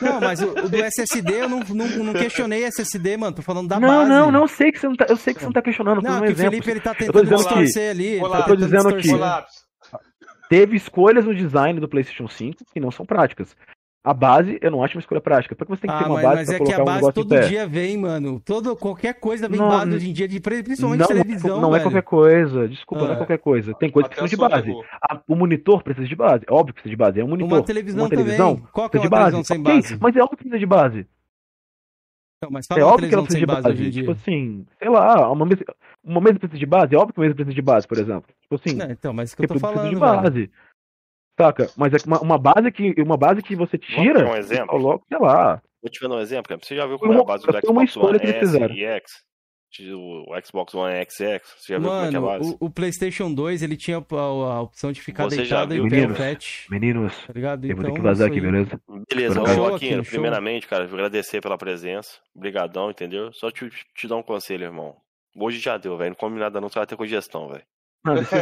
Não, 0.00 0.20
mas 0.20 0.40
o, 0.42 0.50
o 0.50 0.68
do 0.68 0.76
SSD 0.76 1.32
eu 1.42 1.48
não, 1.48 1.60
não, 1.60 1.86
não 2.04 2.12
questionei 2.12 2.64
SSD, 2.64 3.16
mano. 3.16 3.34
Tô 3.36 3.42
falando 3.42 3.68
da 3.68 3.78
não, 3.80 3.88
base. 3.88 4.10
não, 4.10 4.30
não 4.30 4.46
sei 4.48 4.70
que 4.72 4.78
você 4.80 4.86
não 4.88 4.94
tá, 4.96 5.06
eu 5.08 5.16
sei 5.16 5.32
que 5.34 5.40
você 5.40 5.46
não 5.46 5.52
tá 5.52 5.62
questionando, 5.62 6.02
Não, 6.02 6.18
um 6.18 6.20
que 6.22 6.28
o 6.28 6.30
exemplo. 6.30 6.50
Felipe 6.52 6.70
ele 6.70 6.80
tá 6.80 6.94
tentando 6.94 7.28
que- 7.28 7.34
distorcer 7.36 7.90
ali. 7.90 8.18
Olá, 8.20 8.38
tá 8.38 8.42
eu 8.44 8.48
tô 8.48 8.56
dizendo 8.56 8.88
que- 8.88 8.96
distorcer. 9.02 9.12
Colapso. 9.18 9.62
Teve 10.48 10.76
escolhas 10.76 11.24
no 11.24 11.34
design 11.34 11.80
do 11.80 11.88
PlayStation 11.88 12.28
5 12.28 12.64
que 12.72 12.78
não 12.78 12.90
são 12.90 13.06
práticas. 13.06 13.56
A 14.04 14.12
base, 14.12 14.58
eu 14.60 14.68
não 14.68 14.82
acho 14.82 14.96
uma 14.96 15.00
escolha 15.00 15.20
prática. 15.20 15.54
Por 15.54 15.64
que 15.64 15.70
você 15.76 15.82
tem 15.82 15.90
que 15.90 15.96
ter 15.96 16.04
Ah, 16.04 16.08
uma 16.08 16.14
mas, 16.16 16.24
base 16.24 16.36
mas 16.38 16.46
pra 16.48 16.54
é 16.56 16.58
que 16.58 16.64
colocar 16.64 16.80
a 16.80 16.82
um 16.82 16.86
base 16.86 16.96
negócio 16.98 17.24
todo 17.24 17.48
dia 17.48 17.66
vem, 17.68 17.96
mano. 17.96 18.40
Todo, 18.44 18.74
qualquer 18.76 19.14
coisa 19.14 19.48
vem 19.48 19.60
Não, 19.60 19.68
base 19.68 19.94
hoje 19.94 20.10
em 20.10 20.12
dia, 20.12 20.26
de, 20.26 20.40
principalmente 20.40 21.00
Não, 21.00 21.06
televisão, 21.06 21.60
não 21.60 21.68
é 21.68 21.78
velho. 21.78 21.82
qualquer 21.84 22.02
coisa, 22.02 22.68
desculpa, 22.68 23.04
não 23.04 23.10
é 23.12 23.14
Ah. 23.14 23.18
qualquer 23.18 23.38
coisa. 23.38 23.72
Tem 23.74 23.90
coisas 23.90 24.08
que 24.08 24.14
Até 24.14 24.22
precisam 24.22 24.44
a 24.44 24.48
de 24.60 24.72
base. 24.72 24.86
A- 25.08 25.22
o 25.28 25.36
monitor 25.36 25.84
precisa 25.84 26.08
de 26.08 26.16
base, 26.16 26.44
é 26.48 26.52
óbvio 26.52 26.74
que 26.74 26.80
precisa 26.82 26.90
de 26.90 26.96
base. 26.96 27.20
É 27.20 27.24
um 27.24 27.28
monitor. 27.28 27.52
Uma 27.58 27.62
televisão, 27.62 28.02
uma 28.02 28.10
televisão 28.10 28.56
também. 28.56 28.68
Qual 28.72 28.90
que 28.90 28.96
é 28.96 29.00
precisa 29.00 29.14
uma 29.14 29.24
de 29.28 29.30
televisão 29.32 29.38
base. 29.40 29.46
sem 29.48 29.60
Ok, 29.60 29.74
base? 29.92 29.98
Mas 30.02 30.16
é 30.16 30.20
óbvio 30.20 30.30
que 30.30 30.36
precisa 30.42 30.58
de 30.58 30.66
base. 30.66 31.06
Não, 32.42 32.50
mas 32.50 32.64
É 32.68 32.74
fala 32.74 32.80
uma 32.86 32.92
óbvio 32.94 33.08
que 33.08 33.14
ela 33.14 33.22
televisão 33.22 33.24
precisa 33.24 33.38
sem 33.38 33.40
de 33.40 33.46
base, 33.46 33.84
base. 33.84 34.00
Tipo 34.00 34.10
assim, 34.10 34.66
sei 34.80 34.88
lá, 34.88 35.30
uma 35.30 35.46
mesa, 35.46 35.64
uma 36.02 36.20
mesa 36.20 36.38
precisa 36.40 36.58
de 36.58 36.66
base, 36.66 36.92
é 36.92 36.98
óbvio 36.98 37.14
que 37.14 37.20
uma 37.20 37.24
mesa 37.26 37.34
precisa 37.36 37.54
de 37.54 37.62
base, 37.62 37.86
por 37.86 37.98
exemplo. 37.98 38.24
Tipo 38.42 38.54
assim, 38.56 38.74
Não, 38.76 38.90
então, 38.90 39.12
mas 39.12 39.32
é 39.32 39.36
que 39.36 39.42
eu 39.44 39.46
tô 39.46 39.54
precisa 39.54 39.72
falando, 39.72 39.94
de 39.94 40.00
velho. 40.00 40.50
Saca? 41.42 41.70
Mas 41.76 41.92
é 41.92 41.98
que 41.98 42.06
uma, 42.06 42.20
uma 42.20 42.38
base 42.38 42.70
que 42.70 42.94
uma 43.02 43.16
base 43.16 43.42
que 43.42 43.56
você 43.56 43.76
tira, 43.78 44.28
um 44.28 44.36
exemplo? 44.36 44.68
coloca, 44.68 45.04
sei 45.08 45.18
lá. 45.18 45.62
Vou 45.82 45.90
te 45.90 46.00
dar 46.00 46.14
um 46.14 46.20
exemplo, 46.20 46.48
cara. 46.48 46.60
Você 46.62 46.76
já 46.76 46.86
viu 46.86 46.98
como 46.98 47.12
é 47.12 47.20
a 47.20 47.24
base 47.24 47.44
do 47.44 47.52
Xbox 47.52 47.90
escolha 47.90 48.18
One 48.20 48.30
S 48.30 48.58
e 48.70 48.84
X? 48.84 49.12
O 49.94 50.40
Xbox 50.44 50.74
One 50.74 51.04
XX? 51.04 51.40
Você 51.56 51.72
já 51.72 51.78
viu 51.78 51.88
como 51.88 52.04
é 52.04 52.08
que 52.10 52.14
é 52.14 52.18
a 52.18 52.20
base? 52.20 52.56
o, 52.60 52.66
o 52.66 52.70
PlayStation 52.70 53.32
2, 53.32 53.62
ele 53.62 53.76
tinha 53.76 53.98
a, 53.98 54.14
a 54.16 54.60
opção 54.60 54.92
de 54.92 55.00
ficar 55.00 55.24
Você 55.24 55.44
já 55.44 55.64
deitado 55.64 55.74
viu, 55.74 55.86
em 55.86 55.88
pé 55.88 55.96
meninos? 55.96 56.18
fat, 56.18 56.66
Meninos, 56.70 57.26
tá 57.26 57.32
ligado? 57.32 57.64
eu 57.66 57.74
vou 57.74 57.84
ter 57.84 57.90
Então, 57.90 57.94
que 57.94 58.00
vazar 58.02 58.28
isso 58.28 58.36
aqui, 58.38 58.40
beleza? 58.40 58.80
Beleza, 59.10 59.42
ô, 59.42 59.46
Joaquim, 59.46 60.02
primeiramente, 60.02 60.68
cara, 60.68 60.84
eu 60.84 60.94
agradecer 60.94 61.40
pela 61.40 61.56
presença. 61.56 62.18
Obrigadão, 62.36 62.90
entendeu? 62.90 63.32
Só 63.32 63.50
te, 63.50 63.68
te 63.94 64.06
dar 64.06 64.16
um 64.16 64.22
conselho, 64.22 64.64
irmão. 64.64 64.94
Hoje 65.34 65.58
já 65.58 65.78
deu, 65.78 65.96
velho. 65.96 66.10
Não 66.10 66.16
come 66.16 66.38
nada 66.38 66.60
não, 66.60 66.68
você 66.68 66.78
vai 66.78 66.86
ter 66.86 66.96
congestão, 66.96 67.48
velho. 67.48 67.64
Não? 68.04 68.14
Não, 68.14 68.22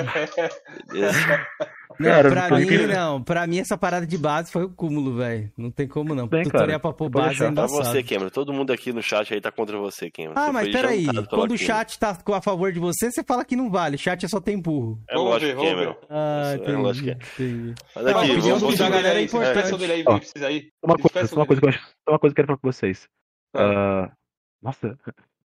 Cara, 2.01 2.31
pra 2.31 2.49
não 2.49 2.59
mim, 2.59 2.67
tem- 2.67 2.87
não. 2.87 3.23
Pra 3.23 3.47
mim, 3.47 3.59
essa 3.59 3.77
parada 3.77 4.07
de 4.07 4.17
base 4.17 4.51
foi 4.51 4.65
o 4.65 4.71
cúmulo, 4.71 5.17
velho. 5.17 5.53
Não 5.57 5.71
tem 5.71 5.87
como, 5.87 6.15
não. 6.15 6.27
Bem, 6.27 6.45
Tutorial 6.45 6.67
cara, 6.69 6.81
pra 6.81 6.93
pôr 6.95 7.11
base 7.11 7.45
é 7.45 7.51
você, 7.51 8.03
Cameron. 8.03 8.31
Todo 8.31 8.53
mundo 8.55 8.73
aqui 8.73 8.91
no 8.91 9.03
chat 9.03 9.35
aí 9.35 9.41
tá 9.41 9.53
contra 9.53 9.77
você, 9.77 10.11
Cameron. 10.11 10.33
Ah, 10.35 10.47
Você 10.47 10.53
mas 10.53 10.73
peraí. 10.73 11.07
Quando 11.29 11.53
o 11.53 11.59
chat 11.59 11.99
tá 11.99 12.17
a 12.27 12.41
favor 12.41 12.73
de 12.73 12.79
você, 12.81 13.11
você 13.11 13.23
fala 13.23 13.45
que 13.45 13.55
não 13.55 13.71
vale. 13.71 13.99
Chat 13.99 14.25
é 14.25 14.29
só 14.29 14.41
tem 14.41 14.59
burro. 14.59 14.99
É 15.11 15.15
Vamos 15.15 15.31
lógico, 15.31 15.61
Cameron. 15.63 15.97
Ah, 16.09 16.53
é 16.53 16.55
entendi. 16.57 16.73
lógico 16.77 17.05
que 17.07 17.11
é. 17.11 17.15
entendi. 17.45 17.75
Mas 17.95 18.05
Não, 18.05 18.11
aqui, 18.19 18.31
opinião 18.31 18.43
vamos, 18.59 18.61
vamos 18.63 18.79
da 18.79 18.89
galera 18.89 19.21
é 19.21 19.23
Despeça 19.25 19.47
importante. 19.59 19.79
dele 19.79 19.93
aí, 19.93 20.05
Ó, 20.07 20.47
aí. 20.47 20.69
Uma 20.83 20.97
coisa, 20.97 21.35
uma 21.37 21.47
coisa, 21.47 21.61
que 21.61 21.67
eu 21.67 21.71
acho, 21.71 21.81
uma 22.09 22.19
coisa 22.19 22.35
que 22.35 22.41
eu 22.41 22.47
quero 22.47 22.47
falar 22.47 22.59
com 22.59 22.73
vocês. 22.73 23.09
Ah, 23.55 24.11
nossa, 24.63 24.97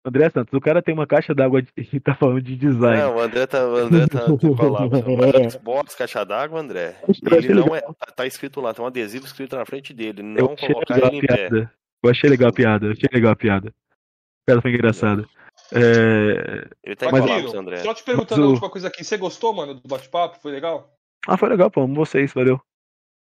André 0.06 0.30
Santos, 0.30 0.54
o 0.54 0.60
cara 0.60 0.82
tem 0.82 0.94
uma 0.94 1.08
caixa 1.08 1.34
d'água 1.34 1.62
de- 1.62 1.72
e 1.78 2.00
tá 2.02 2.14
falando 2.14 2.42
de 2.42 2.56
design. 2.58 2.98
Não, 3.02 3.16
o 3.16 3.20
André 3.22 3.48
tá, 3.48 3.66
o 3.66 3.76
André 3.78 4.06
tá, 4.08 4.26
colado. 4.58 4.92
O 5.46 5.50
Xbox, 5.50 5.96
caixa 5.96 6.26
d'água, 6.26 6.60
André. 6.60 6.96
Achei 7.08 7.38
Ele 7.50 7.54
não 7.54 7.74
é. 7.76 7.82
Tá, 7.82 8.06
tá 8.16 8.28
escrito 8.28 8.60
lá, 8.60 8.74
tem 8.74 8.84
um 8.84 8.88
adesivo 8.88 9.26
escrito 9.26 9.56
na 9.56 9.66
frente 9.66 9.94
dele. 9.94 10.22
Não 10.22 10.56
colocar 10.56 10.98
ele 10.98 11.18
em 11.18 11.22
pé. 11.22 11.48
piada. 11.50 11.72
Eu 12.04 12.10
achei 12.10 12.30
legal 12.30 12.50
a 12.50 12.54
piada, 12.54 12.88
eu 12.88 12.92
achei 12.92 13.10
legal 13.14 13.32
a 13.32 13.36
piada. 13.36 13.70
A 13.70 14.46
piada 14.46 14.62
foi 14.62 14.72
engraçada. 14.74 15.26
É... 15.72 16.68
Ele 16.84 16.96
tá 16.96 17.08
em 17.08 17.12
Mas- 17.12 17.22
colapso, 17.22 17.58
André. 17.58 17.78
só 17.78 17.94
te 17.94 18.04
perguntando 18.04 18.42
Mas 18.42 18.48
a 18.50 18.52
última 18.52 18.70
coisa 18.70 18.88
aqui. 18.90 19.04
Você 19.04 19.18
gostou, 19.18 19.54
mano, 19.54 19.76
do 19.76 19.88
bate-papo? 19.88 20.38
Foi 20.42 20.52
legal? 20.52 20.92
Ah, 21.28 21.38
foi 21.38 21.48
legal, 21.48 21.72
pô. 21.72 21.82
Amo 21.82 21.96
vocês, 21.96 22.34
valeu. 22.34 22.56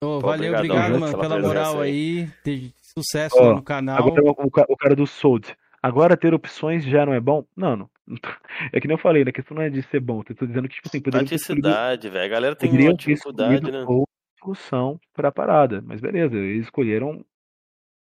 Ô, 0.03 0.19
Pô, 0.19 0.21
valeu, 0.21 0.53
obrigado, 0.53 0.91
viu, 0.91 1.01
mano, 1.01 1.13
pela 1.19 1.37
pela 1.37 1.41
moral 1.41 1.81
aí. 1.81 2.29
aí. 2.45 2.73
Sucesso 2.83 3.37
Ó, 3.39 3.55
no 3.55 3.63
canal. 3.63 3.99
Agora 3.99 4.23
o, 4.25 4.35
o 4.69 4.77
cara 4.77 4.97
do 4.97 5.07
Sold. 5.07 5.57
Agora 5.83 6.17
ter 6.17 6.35
opções 6.35 6.85
já 6.85 7.05
não 7.07 7.13
é 7.13 7.21
bom? 7.21 7.45
Não, 7.57 7.77
não. 7.77 7.91
É 8.73 8.81
que 8.81 8.89
nem 8.89 8.97
eu 8.97 9.03
falei, 9.03 9.25
né? 9.25 9.31
A 9.31 9.33
questão 9.33 9.55
não 9.55 9.63
é 9.63 9.69
de 9.69 9.83
ser 9.83 10.01
bom. 10.01 10.23
Eu 10.29 10.35
tô 10.35 10.47
dizendo 10.47 10.69
que, 10.69 10.77
tipo 10.77 10.89
assim, 10.89 11.01
poderiam 11.01 11.27
Praticidade, 11.27 12.09
velho. 12.09 12.25
A 12.25 12.29
galera 12.29 12.57
tem 12.57 12.71
uma 12.71 12.95
dificuldade, 12.95 13.71
né? 13.71 13.85
outra 13.85 14.07
solução 14.41 15.01
pra 15.13 15.31
parada. 15.31 15.83
Mas 15.85 16.01
beleza, 16.01 16.37
eles 16.37 16.65
escolheram 16.65 17.25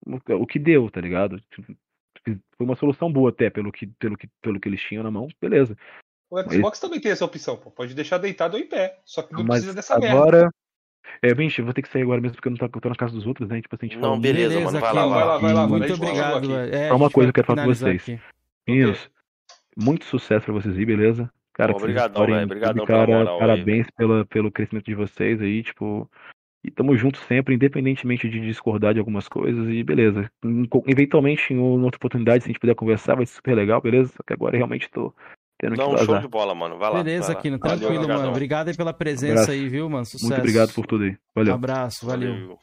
o, 0.07 0.47
que 0.47 0.59
deu, 0.59 0.91
tá 0.91 1.01
ligado? 1.01 1.43
Foi 2.25 2.67
uma 2.67 2.77
solução 2.77 3.12
boa 3.12 3.31
até, 3.31 3.51
pelo 3.51 3.73
que, 3.73 3.86
pelo 3.86 4.17
que, 4.17 4.28
pelo 4.41 4.61
que 4.61 4.69
eles 4.69 4.81
tinham 4.81 5.03
na 5.03 5.11
mão, 5.11 5.28
beleza. 5.41 5.77
O 6.31 6.43
Xbox 6.43 6.81
também 6.81 7.01
tem 7.01 7.12
essa 7.12 7.25
opção, 7.25 7.57
pô. 7.57 7.70
Pode 7.70 7.95
deixar 7.95 8.19
deitado 8.19 8.57
ou 8.57 8.62
em 8.62 8.69
pé. 8.69 9.01
Só 9.05 9.23
que 9.23 9.33
não 9.33 9.41
Mas 9.41 9.65
precisa 9.65 9.75
dessa 9.75 9.99
merda. 9.99 10.51
É, 11.23 11.35
bicho, 11.35 11.60
eu 11.60 11.65
vou 11.65 11.75
ter 11.75 11.83
que 11.83 11.89
sair 11.89 12.02
agora 12.02 12.20
mesmo 12.20 12.36
porque 12.36 12.49
eu 12.49 12.51
não 12.51 12.59
tô, 12.59 12.65
eu 12.67 12.81
tô 12.81 12.89
na 12.89 12.94
casa 12.94 13.15
dos 13.15 13.26
outros, 13.26 13.49
né? 13.49 13.60
Tipo 13.60 13.75
assim, 13.75 13.86
a 13.86 13.89
gente 13.89 13.99
Não, 13.99 14.02
falou 14.02 14.20
beleza, 14.20 14.60
mano. 14.60 14.81
Vai 14.81 14.89
aqui, 14.89 14.97
lá, 14.97 15.07
vai 15.07 15.25
lá. 15.25 15.39
vai 15.39 15.52
lá, 15.52 15.67
Muito 15.67 15.94
obrigado. 15.94 16.55
É, 16.73 16.93
uma 16.93 17.10
coisa 17.10 17.33
que 17.33 17.41
eu 17.41 17.44
quero 17.44 17.47
falar 17.47 17.67
com 17.67 17.75
vocês. 17.75 18.02
aqui. 18.02 18.20
Meninos, 18.67 19.10
muito 19.76 20.05
sucesso 20.05 20.44
pra 20.44 20.55
vocês 20.55 20.76
aí, 20.76 20.85
beleza? 20.85 21.31
Cara, 21.52 21.73
vocês 21.73 21.83
Obrigadão, 21.83 22.26
velho. 22.26 22.44
Obrigadão 22.44 22.85
cara, 22.85 23.07
pela 23.07 23.18
moral 23.18 23.35
aí, 23.35 23.41
Parabéns 23.41 23.86
pela, 23.97 24.25
pelo 24.26 24.51
crescimento 24.51 24.86
de 24.86 24.94
vocês 24.94 25.41
aí, 25.41 25.62
tipo. 25.62 26.10
E 26.62 26.70
tamo 26.70 26.97
junto 26.97 27.18
sempre, 27.18 27.55
independentemente 27.55 28.28
de 28.28 28.41
discordar 28.41 28.93
de 28.93 28.99
algumas 28.99 29.28
coisas, 29.28 29.68
e 29.68 29.85
beleza. 29.85 30.28
Eventualmente, 30.86 31.55
em 31.55 31.59
outra 31.59 31.97
oportunidade, 31.97 32.43
se 32.43 32.49
a 32.49 32.52
gente 32.52 32.60
puder 32.60 32.75
conversar, 32.75 33.15
vai 33.15 33.25
ser 33.25 33.36
super 33.36 33.55
legal, 33.55 33.81
beleza? 33.81 34.12
Só 34.17 34.23
que 34.26 34.33
agora 34.33 34.57
realmente 34.57 34.91
tô 34.91 35.15
tendo 35.70 35.77
Não, 35.78 35.91
que 35.91 35.97
show 35.99 36.07
vazar. 36.07 36.23
de 36.23 36.28
bola, 36.28 36.55
mano. 36.55 36.78
Vai 36.78 36.91
lá. 36.91 37.03
Beleza, 37.03 37.27
vai 37.27 37.35
lá. 37.35 37.39
Aquino, 37.41 37.59
Valeu, 37.59 37.78
tranquilo, 37.78 37.95
obrigadão. 38.01 38.23
mano. 38.23 38.31
Obrigado 38.33 38.69
aí 38.69 38.77
pela 38.77 38.93
presença 38.93 39.33
Abraço. 39.33 39.51
aí, 39.53 39.69
viu, 39.69 39.89
mano? 39.89 40.05
Sucesso. 40.05 40.27
Muito 40.27 40.39
obrigado 40.39 40.73
por 40.73 40.86
tudo 40.86 41.05
aí. 41.05 41.17
Valeu. 41.35 41.55
Abraço, 41.55 42.07
valeu. 42.07 42.33
Valeu. 42.33 42.59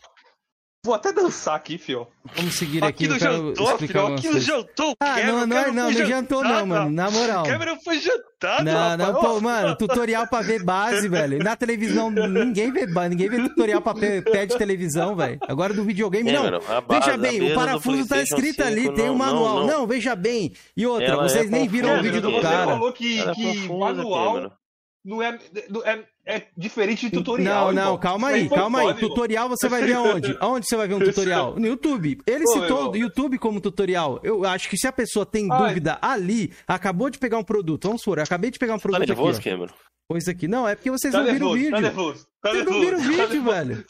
Vou 0.85 0.93
até 0.93 1.13
dançar 1.13 1.55
aqui, 1.55 1.77
fio. 1.77 2.05
Vamos 2.35 2.55
seguir 2.55 2.79
aqui, 2.83 2.87
Aqui 2.89 3.05
eu 3.05 3.09
no 3.13 3.17
quero 3.19 3.31
jantou, 3.47 3.71
explicar 3.71 3.77
filho. 3.87 3.99
algumas 4.01 4.19
Aqui 4.19 4.27
no 4.27 4.33
coisas. 4.33 4.47
jantou. 4.49 4.91
o 4.91 4.95
Ah, 4.99 5.05
Cameron, 5.15 5.31
não, 5.31 5.39
não, 5.47 5.47
Cameron 5.55 5.73
não, 5.73 5.91
não 5.91 6.05
jantou 6.05 6.43
não, 6.43 6.65
mano, 6.65 6.89
na 6.91 7.09
moral. 7.09 7.43
O 7.43 7.47
Cameron 7.47 7.77
foi 7.81 7.99
jantado, 7.99 8.63
Não, 8.65 8.73
rapaz. 8.73 8.97
não, 8.99 9.13
pô, 9.21 9.39
mano, 9.39 9.75
tutorial 9.77 10.27
pra 10.27 10.41
ver 10.41 10.61
base, 10.61 11.07
velho. 11.07 11.41
Na 11.41 11.55
televisão, 11.55 12.11
ninguém 12.11 12.69
vê, 12.73 12.85
ba- 12.85 13.07
ninguém 13.07 13.29
vê 13.29 13.37
tutorial 13.47 13.81
pra 13.81 13.93
pé, 13.93 14.19
pé 14.19 14.45
de 14.45 14.57
televisão, 14.57 15.15
velho. 15.15 15.39
Agora 15.47 15.73
do 15.73 15.85
videogame, 15.85 16.29
não. 16.29 16.43
Cameron, 16.43 16.61
a 16.67 16.81
base- 16.81 16.99
Veja 17.05 17.17
bem, 17.17 17.51
o 17.51 17.55
parafuso 17.55 18.05
tá 18.05 18.21
escrito 18.21 18.61
ali, 18.61 18.81
5, 18.81 18.93
tem 18.95 19.05
não, 19.05 19.13
um 19.13 19.17
manual. 19.17 19.59
Não, 19.61 19.67
não, 19.67 19.79
não. 19.79 19.87
veja 19.87 20.17
bem. 20.17 20.51
E 20.75 20.85
outra, 20.85 21.05
Ela 21.07 21.29
vocês 21.29 21.45
é 21.45 21.49
nem 21.49 21.65
viram 21.65 21.97
o 21.97 22.01
vídeo 22.03 22.19
do 22.21 22.29
você 22.29 22.41
cara. 22.41 22.65
falou 22.71 22.91
que, 22.91 23.21
é 23.21 23.67
manual. 23.69 24.51
Não 25.03 25.21
é, 25.21 25.37
é, 25.85 26.03
é 26.25 26.47
diferente 26.55 27.09
de 27.09 27.11
tutorial. 27.11 27.67
Não, 27.67 27.73
não, 27.73 27.81
irmão. 27.83 27.97
calma 27.97 28.31
Isso 28.37 28.53
aí, 28.53 28.59
calma 28.59 28.79
aí. 28.79 28.87
irmão. 28.87 28.99
Tutorial 29.09 29.49
você 29.49 29.67
vai 29.67 29.83
ver 29.83 29.93
aonde? 29.93 30.37
Aonde 30.39 30.65
você 30.67 30.75
vai 30.77 30.87
ver 30.87 30.93
um 30.95 30.99
tutorial? 30.99 31.59
No 31.59 31.67
YouTube. 31.67 32.19
Ele 32.25 32.43
Pô, 32.45 32.51
citou 32.53 32.77
irmão. 32.77 32.91
o 32.91 32.97
YouTube 32.97 33.37
como 33.37 33.59
tutorial. 33.59 34.19
Eu 34.23 34.45
acho 34.45 34.69
que 34.69 34.77
se 34.77 34.87
a 34.87 34.91
pessoa 34.91 35.25
tem 35.25 35.47
Ai. 35.51 35.67
dúvida 35.67 35.97
ali, 36.01 36.53
acabou 36.67 37.09
de 37.09 37.17
pegar 37.19 37.37
um 37.37 37.43
produto. 37.43 37.85
Vamos 37.87 38.01
supor, 38.01 38.17
eu 38.19 38.23
acabei 38.23 38.49
de 38.51 38.57
pegar 38.59 38.73
um 38.73 38.77
Tá 38.77 38.83
produto 38.83 39.07
nervoso, 39.07 39.39
aqui. 39.39 39.49
Cameron? 39.49 39.73
Pois 40.07 40.27
aqui. 40.27 40.47
Não, 40.47 40.67
é 40.67 40.75
porque 40.75 40.91
vocês 40.91 41.11
Tá 41.13 41.19
não 41.21 41.25
viram 41.33 41.47
o 41.47 41.55
nervoso, 41.55 41.57
vídeo. 41.59 41.71
tá 41.75 41.81
nervoso. 41.81 42.27
Vocês 42.43 42.65
não 42.65 42.73
viram 42.79 42.97
o 42.97 43.01
vídeo, 43.01 43.43
velho. 43.43 43.85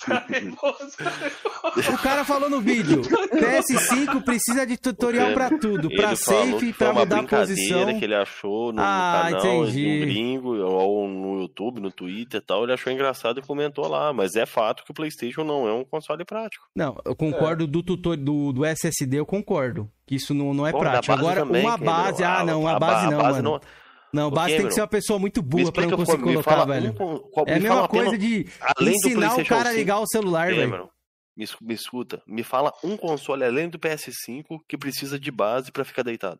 O 1.93 1.97
cara 2.01 2.23
falou 2.23 2.49
no 2.49 2.61
vídeo: 2.61 3.01
PS5 3.33 4.23
precisa 4.23 4.65
de 4.65 4.77
tutorial 4.77 5.33
pra 5.33 5.49
tudo, 5.49 5.89
pra 5.89 6.09
Ele 6.09 6.15
falou 6.15 6.17
safe, 6.17 6.51
que 6.67 6.73
foi 6.73 6.73
pra 6.73 6.91
uma 6.91 6.99
mudar 7.01 7.15
a 7.15 7.19
brincadeira 7.19 7.55
posição. 7.55 7.99
que 7.99 8.05
ele 8.05 8.15
achou 8.15 8.67
no, 8.67 8.73
no 8.73 8.81
Ah, 8.83 9.21
canal 9.31 9.39
entendi. 9.65 9.99
do 9.99 10.05
gringo, 10.05 10.55
ou 10.57 11.07
no 11.07 11.41
YouTube, 11.41 11.79
no 11.79 11.91
Twitter 11.91 12.39
e 12.39 12.43
tal. 12.43 12.63
Ele 12.63 12.73
achou 12.73 12.91
engraçado 12.93 13.39
e 13.39 13.43
comentou 13.43 13.87
lá. 13.87 14.13
Mas 14.13 14.35
é 14.35 14.45
fato 14.45 14.83
que 14.83 14.91
o 14.91 14.93
PlayStation 14.93 15.43
não 15.43 15.67
é 15.67 15.73
um 15.73 15.83
console 15.83 16.23
prático. 16.23 16.65
Não, 16.75 16.95
eu 17.05 17.15
concordo 17.15 17.65
do 17.65 17.81
tutor 17.81 18.17
do, 18.17 18.53
do 18.53 18.63
SSD, 18.65 19.17
eu 19.19 19.25
concordo. 19.25 19.89
Que 20.05 20.15
isso 20.15 20.33
não, 20.33 20.53
não 20.53 20.67
é 20.67 20.71
Pô, 20.71 20.79
prático. 20.79 21.13
Agora, 21.13 21.41
também, 21.45 21.63
uma 21.65 21.77
base. 21.77 22.23
Ah, 22.23 22.39
A- 22.41 22.45
não, 22.45 22.67
a 22.67 22.71
a 22.75 22.79
ba- 22.79 22.87
base 22.87 23.07
a 23.07 23.11
não, 23.11 23.17
base 23.17 23.37
mano. 23.41 23.51
não- 23.51 23.82
Não, 24.13 24.27
Ô, 24.27 24.31
base 24.31 24.55
tem 24.57 24.67
que 24.67 24.73
ser 24.73 24.81
uma 24.81 24.87
pessoa 24.87 25.17
muito 25.17 25.41
Me 25.41 25.49
burra 25.49 25.71
pra 25.71 25.85
não 25.87 25.97
conseguir 25.97 26.23
me 26.23 26.31
colocar, 26.33 26.65
velho. 26.65 26.91
um 26.91 26.93
qual- 26.93 27.45
É 27.47 27.53
a 27.53 27.55
me 27.55 27.61
mesma 27.61 27.87
coisa 27.87 28.17
de 28.17 28.45
ensinar 28.81 29.35
o 29.39 29.45
cara 29.45 29.69
a 29.69 29.71
5. 29.71 29.75
ligar 29.79 29.99
o 29.99 30.07
celular, 30.07 30.47
velho. 30.49 30.61
Cameron, 30.69 30.89
me, 31.35 31.43
es- 31.43 31.57
me 31.59 31.73
escuta. 31.73 32.21
Me 32.27 32.43
fala 32.43 32.71
um 32.83 32.95
console 32.95 33.43
além 33.43 33.67
do 33.69 33.79
PS5 33.79 34.59
que 34.69 34.77
precisa 34.77 35.19
de 35.19 35.31
base 35.31 35.71
pra 35.71 35.83
ficar 35.83 36.03
deitado. 36.03 36.39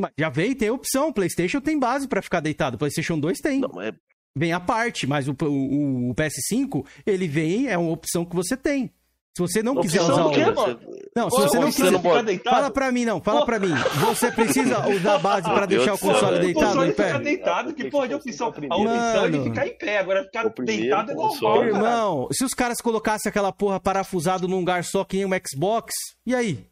Mas 0.00 0.12
Já 0.18 0.28
veio, 0.28 0.54
tem 0.56 0.70
opção. 0.70 1.12
PlayStation 1.12 1.60
tem 1.60 1.78
base 1.78 2.06
pra 2.08 2.22
ficar 2.22 2.40
deitado. 2.40 2.78
PlayStation 2.78 3.18
2 3.18 3.38
tem. 3.40 3.60
Não, 3.60 3.80
é 3.82 3.92
Vem 4.36 4.52
a 4.52 4.58
parte, 4.58 5.06
mas 5.06 5.28
o, 5.28 5.32
o, 5.42 6.10
o 6.10 6.14
PS5, 6.16 6.84
ele 7.06 7.28
vem, 7.28 7.68
é 7.68 7.78
uma 7.78 7.92
opção 7.92 8.24
que 8.24 8.34
você 8.34 8.56
tem. 8.56 8.92
Se 9.36 9.42
você 9.42 9.64
não 9.64 9.74
quiser 9.80 10.00
Opção 10.00 10.14
usar 10.14 10.22
do 10.22 10.30
quê, 10.30 10.44
o. 10.44 10.54
mano? 10.54 10.80
Não, 11.16 11.28
se 11.28 11.36
Pô, 11.36 11.42
você 11.42 11.58
não 11.58 11.72
você 11.72 11.82
quiser. 11.82 11.90
não 11.90 12.00
ficar? 12.28 12.50
Fala 12.50 12.70
pra 12.70 12.92
mim, 12.92 13.04
não, 13.04 13.20
fala 13.20 13.44
pra 13.44 13.58
mim. 13.58 13.72
Você 14.06 14.30
precisa 14.30 14.88
usar 14.88 15.14
a 15.14 15.18
base 15.18 15.42
pra 15.50 15.66
Deus 15.66 15.84
deixar 15.84 15.94
o 15.94 15.98
console. 15.98 16.36
O 16.36 16.40
deitado 16.40 16.66
console 16.66 16.86
em 16.88 16.90
fica 16.92 17.02
pé? 17.04 17.18
deitado, 17.18 17.74
que 17.74 17.90
porra 17.90 18.06
de 18.08 18.14
opção? 18.14 18.46
A 18.46 18.50
opção 18.50 18.84
Mano. 18.84 19.26
é 19.26 19.30
de 19.30 19.42
ficar 19.42 19.66
em 19.66 19.76
pé, 19.76 19.98
agora 19.98 20.22
ficar 20.22 20.46
O 20.46 20.50
primeiro 20.52 20.82
deitado 20.82 21.10
é 21.10 21.14
normal, 21.14 21.32
console. 21.32 21.72
cara. 21.72 21.84
Irmão, 21.84 22.28
se 22.30 22.44
os 22.44 22.54
caras 22.54 22.78
colocassem 22.80 23.28
aquela 23.28 23.50
porra 23.52 23.80
parafusado 23.80 24.46
num 24.46 24.58
lugar 24.60 24.84
só 24.84 25.02
que 25.04 25.16
nem 25.16 25.26
um 25.26 25.30
Xbox, 25.52 25.92
e 26.24 26.32
aí? 26.32 26.64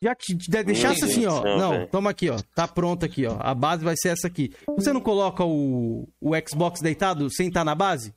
Já 0.00 0.14
te, 0.14 0.34
deixasse 0.64 1.04
assim, 1.04 1.22
Deus 1.22 1.34
ó. 1.34 1.42
Não, 1.58 1.86
toma 1.88 2.10
aqui, 2.10 2.30
ó. 2.30 2.36
Tá 2.54 2.68
pronto 2.68 3.04
aqui, 3.04 3.26
ó. 3.26 3.36
A 3.40 3.52
base 3.52 3.84
vai 3.84 3.94
ser 3.96 4.10
essa 4.10 4.28
aqui. 4.28 4.54
Você 4.76 4.92
não 4.92 5.00
coloca 5.00 5.44
o, 5.44 6.08
o 6.20 6.30
Xbox 6.48 6.80
deitado 6.80 7.28
sem 7.30 7.48
estar 7.48 7.64
na 7.64 7.74
base? 7.74 8.14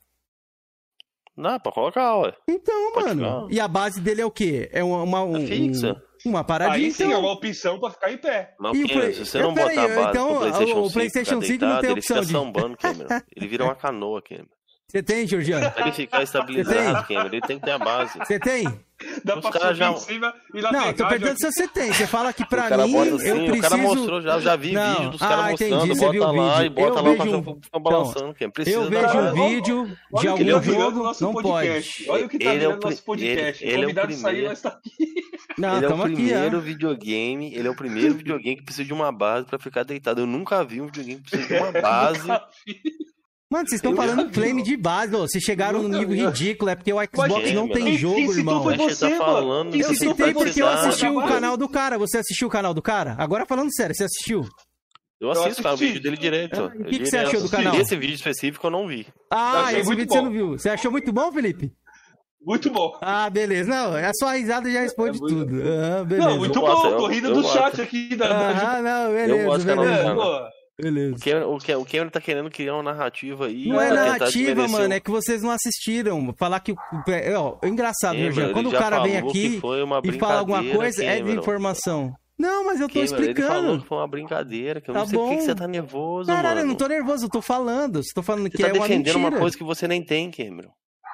Não, 1.36 1.60
pra 1.60 1.72
colocar, 1.72 2.16
ué. 2.18 2.34
Então, 2.48 2.92
Pode 2.94 3.16
mano. 3.16 3.42
ficar. 3.48 3.54
E 3.56 3.60
a 3.60 3.68
base 3.68 4.00
dele 4.00 4.22
é 4.22 4.26
o 4.26 4.32
quê? 4.32 4.70
É 4.72 4.84
uma, 4.84 5.02
uma, 5.04 5.24
um- 5.24 5.38
É 5.38 5.48
fixa. 5.48 6.00
um- 6.26 6.30
uma 6.30 6.44
paradinha. 6.44 6.86
Aí 6.88 6.92
sim 6.92 7.06
então. 7.06 7.16
é 7.16 7.20
uma 7.20 7.32
opção 7.34 7.80
pra 7.80 7.90
ficar 7.90 8.12
em 8.12 8.18
pé. 8.18 8.54
Mas, 8.60 8.78
E 8.78 8.84
o 8.84 8.88
Cameron, 8.88 9.02
Play- 9.02 9.14
se 9.14 9.26
você 9.26 9.40
não 9.42 9.52
É, 9.52 9.54
botar 9.56 9.64
a 9.84 9.88
base 9.88 10.10
então, 10.10 10.28
pro 10.28 10.38
PlayStation 10.40 10.80
o 10.80 10.84
5 10.84 10.94
PlayStation 10.94 11.42
ficar 11.42 11.46
5 11.48 11.66
não 11.66 11.70
tem 11.72 11.82
deitado, 11.82 11.86
ele 11.86 11.94
opção 12.00 12.16
fica 12.18 12.26
de- 12.28 12.32
sambando, 12.32 12.78
Cameron. 12.78 13.22
Ele 13.36 13.48
vira 13.48 13.64
uma 13.66 13.76
canoa, 13.76 14.22
Cameron. 14.22 14.48
Você 14.94 15.02
tem, 15.02 15.26
Georgiano? 15.26 15.72
Pra 15.72 15.82
ele 15.88 15.92
ficar 15.92 16.22
estabilizado, 16.22 17.08
Cameron, 17.08 17.26
ele 17.28 17.42
tem 17.42 17.58
que 17.58 17.66
ter 17.66 17.72
a 17.72 17.80
base. 17.80 18.16
Você 18.20 18.40
tem? 18.40 18.64
Dá 19.26 19.36
Os 19.38 19.42
pra 19.42 19.60
subir 19.60 19.76
já- 19.76 19.92
em 19.92 19.98
cima 19.98 20.34
e 20.54 20.62
lá 20.62 20.72
Não, 20.72 20.84
tô 20.86 20.94
pegar, 20.94 21.10
perguntando 21.10 21.40
já- 21.40 21.52
se 21.52 21.52
você 21.52 21.68
tem. 21.68 21.92
Você 21.92 22.06
fala 22.08 22.32
que 22.32 22.46
pra 22.46 22.70
mim, 22.78 22.96
assim, 22.96 23.28
eu 23.28 23.36
o 23.36 23.60
cara 23.60 23.76
preciso... 23.76 23.78
mostrou 23.80 24.22
já, 24.22 24.36
eu 24.36 24.42
já 24.42 24.56
vi 24.56 24.72
Não. 24.72 24.94
vídeo 24.96 25.10
dos 25.10 25.22
Ah, 25.22 25.28
caras 25.28 25.52
entendi, 25.54 25.72
mostrando, 25.74 25.96
você 25.96 26.00
bota 26.06 26.12
viu 26.14 26.24
o 26.24 26.26
lá 26.32 26.54
vídeo. 26.60 26.66
e 26.66 26.70
bota 26.70 26.88
Eu 26.88 26.94
lá 26.94 27.02
vejo 27.02 27.14
o 27.14 27.18
cachorro 27.18 27.58
um- 27.58 27.62
fica 27.64 27.80
balançando, 27.80 28.34
Cameron. 28.36 28.52
Precisa 28.52 28.78
Eu 28.78 28.90
vejo 28.90 29.18
um 29.18 29.34
vídeo 29.34 29.86
de 29.88 29.98
Olha 30.14 30.22
que 30.22 30.28
algum 30.28 30.44
virando 30.44 30.64
jogo, 30.66 31.04
nosso 31.04 31.24
não 31.24 31.34
podcast. 31.34 31.98
pode. 32.06 32.10
Olha 32.12 32.26
o 32.26 32.30
que 32.30 32.38
tá 32.40 32.46
Ele 32.46 32.64
é 32.64 32.68
o 32.68 32.70
virando 32.70 32.84
nosso 32.90 33.04
podcast. 33.04 33.64
ele- 33.66 33.74
ele 33.74 33.84
é 33.84 33.88
o 34.04 34.08
primeiro. 34.08 34.62
tá 34.62 34.70
aqui. 34.70 35.14
Não, 35.58 35.76
ele 35.78 35.86
é 35.86 35.90
o 35.90 35.94
aqui, 35.94 36.14
primeiro 36.14 36.58
ó. 36.58 36.62
videogame, 36.62 37.54
ele 37.56 37.68
é 37.68 37.72
o 37.72 37.76
primeiro 37.76 38.14
videogame 38.16 38.56
que 38.58 38.64
precisa 38.64 38.86
de 38.86 38.94
uma 38.94 39.12
base 39.12 39.46
pra 39.48 39.60
ficar 39.60 39.84
deitado. 39.84 40.22
Eu 40.22 40.28
nunca 40.28 40.64
vi 40.64 40.80
um 40.80 40.86
videogame 40.86 41.20
que 41.22 41.30
precisa 41.32 41.48
de 41.58 41.62
uma 41.62 41.72
base. 41.82 42.28
Mano, 43.54 43.70
vocês 43.70 43.78
estão 43.78 43.92
Eu 43.92 43.98
falando 43.98 44.34
flame 44.34 44.64
de 44.64 44.76
base. 44.76 45.12
Vocês 45.12 45.44
chegaram 45.44 45.84
num 45.84 45.88
nível 45.90 46.08
vi. 46.16 46.26
ridículo, 46.26 46.72
é 46.72 46.76
porque 46.76 46.92
o 46.92 46.98
Xbox 47.04 47.30
Mas, 47.30 47.54
não 47.54 47.68
mano, 47.68 47.74
tem 47.76 47.96
jogo, 47.98 48.16
quem 48.16 48.30
irmão. 48.32 48.64
foi 48.64 48.78
você 48.78 48.96
você, 48.96 49.10
tá 49.12 49.20
mano. 49.20 49.24
falando, 49.34 49.72
Quem 49.72 49.82
Eu 49.82 49.88
você 49.90 49.96
citei 49.96 50.34
porque 50.34 50.62
eu 50.62 50.68
você, 50.68 50.74
assisti 50.88 51.06
o 51.08 51.14
mano. 51.14 51.28
canal 51.28 51.56
do 51.56 51.70
cara. 51.70 51.98
Você 52.00 52.18
assistiu 52.18 52.48
o 52.48 52.52
canal 52.52 52.74
do 52.74 52.82
cara? 52.82 53.16
Agora 53.20 53.46
falando 53.46 53.72
sério, 53.72 53.94
você 53.94 54.06
assistiu? 54.06 54.44
Eu 55.22 55.30
assisto 55.32 55.62
cara, 55.62 55.76
o 55.76 55.78
vídeo 55.78 56.02
dele 56.02 56.18
direto. 56.18 56.60
Ah, 56.60 56.72
o 56.76 56.84
que 56.84 57.06
você 57.06 57.18
achou 57.18 57.42
do 57.42 57.50
canal? 57.50 57.76
Esse 57.76 57.96
vídeo 57.96 58.16
específico 58.16 58.66
eu 58.68 58.72
não 58.72 58.88
vi. 58.88 59.06
Ah, 59.32 59.72
esse 59.72 59.84
muito 59.86 60.00
vídeo 60.00 60.12
você 60.12 60.18
bom. 60.20 60.26
não 60.26 60.32
viu. 60.32 60.48
Você 60.58 60.70
achou 60.70 60.92
muito 60.92 61.14
bom, 61.14 61.32
Felipe? 61.32 61.72
Muito 62.46 62.70
bom. 62.72 62.98
Ah, 63.02 63.30
beleza. 63.30 63.70
Não, 63.70 63.94
a 63.96 64.12
sua 64.16 64.34
risada 64.34 64.70
já 64.70 64.82
responde 64.82 65.18
É 65.18 65.20
tudo. 65.20 65.62
Ah, 66.00 66.04
beleza. 66.04 66.28
Não, 66.28 66.38
muito 66.40 66.58
Eu 66.58 66.62
gosto, 66.62 66.82
bom. 66.82 66.90
eu- 66.90 66.98
Tô 66.98 67.08
rindo 67.08 67.28
eu 67.30 67.34
do 67.36 67.42
gosto. 67.44 67.54
chat 67.54 67.82
aqui 67.82 68.16
da. 68.16 68.50
Ah, 68.50 68.82
não, 68.82 69.14
beleza, 69.14 69.46
gosto 69.46 69.62
do 69.62 69.66
canal 69.68 69.86
do 70.16 70.54
beleza. 70.80 71.16
É. 71.16 71.18
O 71.18 71.20
Cameron, 71.20 71.48
o 71.78 71.82
o 71.82 71.86
Cameron 71.86 72.10
tá 72.10 72.22
querendo 72.22 72.50
criar 72.50 72.74
uma 72.76 72.84
narrativa 72.84 73.48
aí. 73.48 73.68
Não 73.68 73.80
é 73.82 73.92
narrativa, 73.92 74.68
mano, 74.68 74.94
é 74.94 75.00
que 75.00 75.12
vocês 75.12 75.42
não 75.42 75.52
assistiram. 75.52 76.34
Falar 76.38 76.60
que. 76.60 76.72
o- 76.72 76.78
Ó, 77.38 77.58
é 77.62 77.68
engraçado, 77.68 78.16
Cameron, 78.16 78.32
Jorginho. 78.32 78.54
Quando 78.54 78.70
o 78.70 78.72
cara 78.72 79.02
vem 79.04 79.22
que 79.22 79.28
aqui 79.28 79.62
e 80.04 80.20
fala 80.20 80.40
alguma 80.40 80.64
coisa, 80.64 81.04
é 81.04 81.16
de 81.16 81.22
Cameron. 81.22 81.42
informação. 81.42 82.14
Não, 82.38 82.66
mas 82.66 82.82
eu 82.82 82.88
tô 82.90 82.96
Cameron, 82.96 83.04
Ele 83.04 83.08
falou 83.08 83.30
explicando. 83.30 83.82
que 83.84 83.88
foi 83.88 83.98
uma 84.00 84.08
brincadeira, 84.08 84.82
que 84.82 84.90
eu 84.90 84.94
Tá 84.94 85.02
não 85.02 85.08
sei 85.08 85.18
por 85.20 85.26
que 85.30 85.34
bom. 85.34 85.38
que 85.40 85.46
você 85.46 85.56
tá 85.56 85.68
nervoso, 85.68 86.28
Caralho, 86.28 86.48
eu 86.54 86.56
mano. 86.58 86.68
não 86.70 86.76
tô 86.76 86.88
nervoso, 86.88 87.26
eu 87.26 87.30
tô 87.30 87.42
falando. 87.42 88.04
Você 88.04 88.12
tô 88.14 88.24
falando 88.24 88.50
que 88.50 88.58
Você 88.58 88.64
tá 88.64 88.70
é 88.70 88.74
uma 88.74 88.82
defendendo 88.88 89.14
mentira. 89.16 89.18
uma 89.30 89.40
coisa 89.40 89.56
que 89.58 89.64
você 89.64 89.88
nem 89.88 90.04
tem, 90.04 90.32
Cameron. 90.32 90.72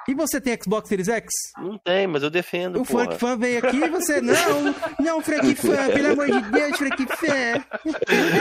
E 0.08 0.14
você 0.14 0.40
tem 0.40 0.56
Xbox 0.60 0.88
Series 0.88 1.08
X? 1.08 1.28
Não 1.58 1.78
tem, 1.78 2.06
mas 2.06 2.22
eu 2.22 2.30
defendo, 2.30 2.80
O 2.80 2.84
porra. 2.86 3.04
Frank 3.04 3.18
Fan 3.20 3.36
veio 3.36 3.58
aqui 3.58 3.76
e 3.76 3.88
você, 3.90 4.20
não, 4.20 4.74
não, 4.98 5.20
Frank 5.20 5.54
Fan, 5.54 5.90
pelo 5.92 6.12
amor 6.12 6.26
de 6.26 6.40
Deus, 6.50 6.76
Frank 6.78 7.06
Fan. 7.06 7.64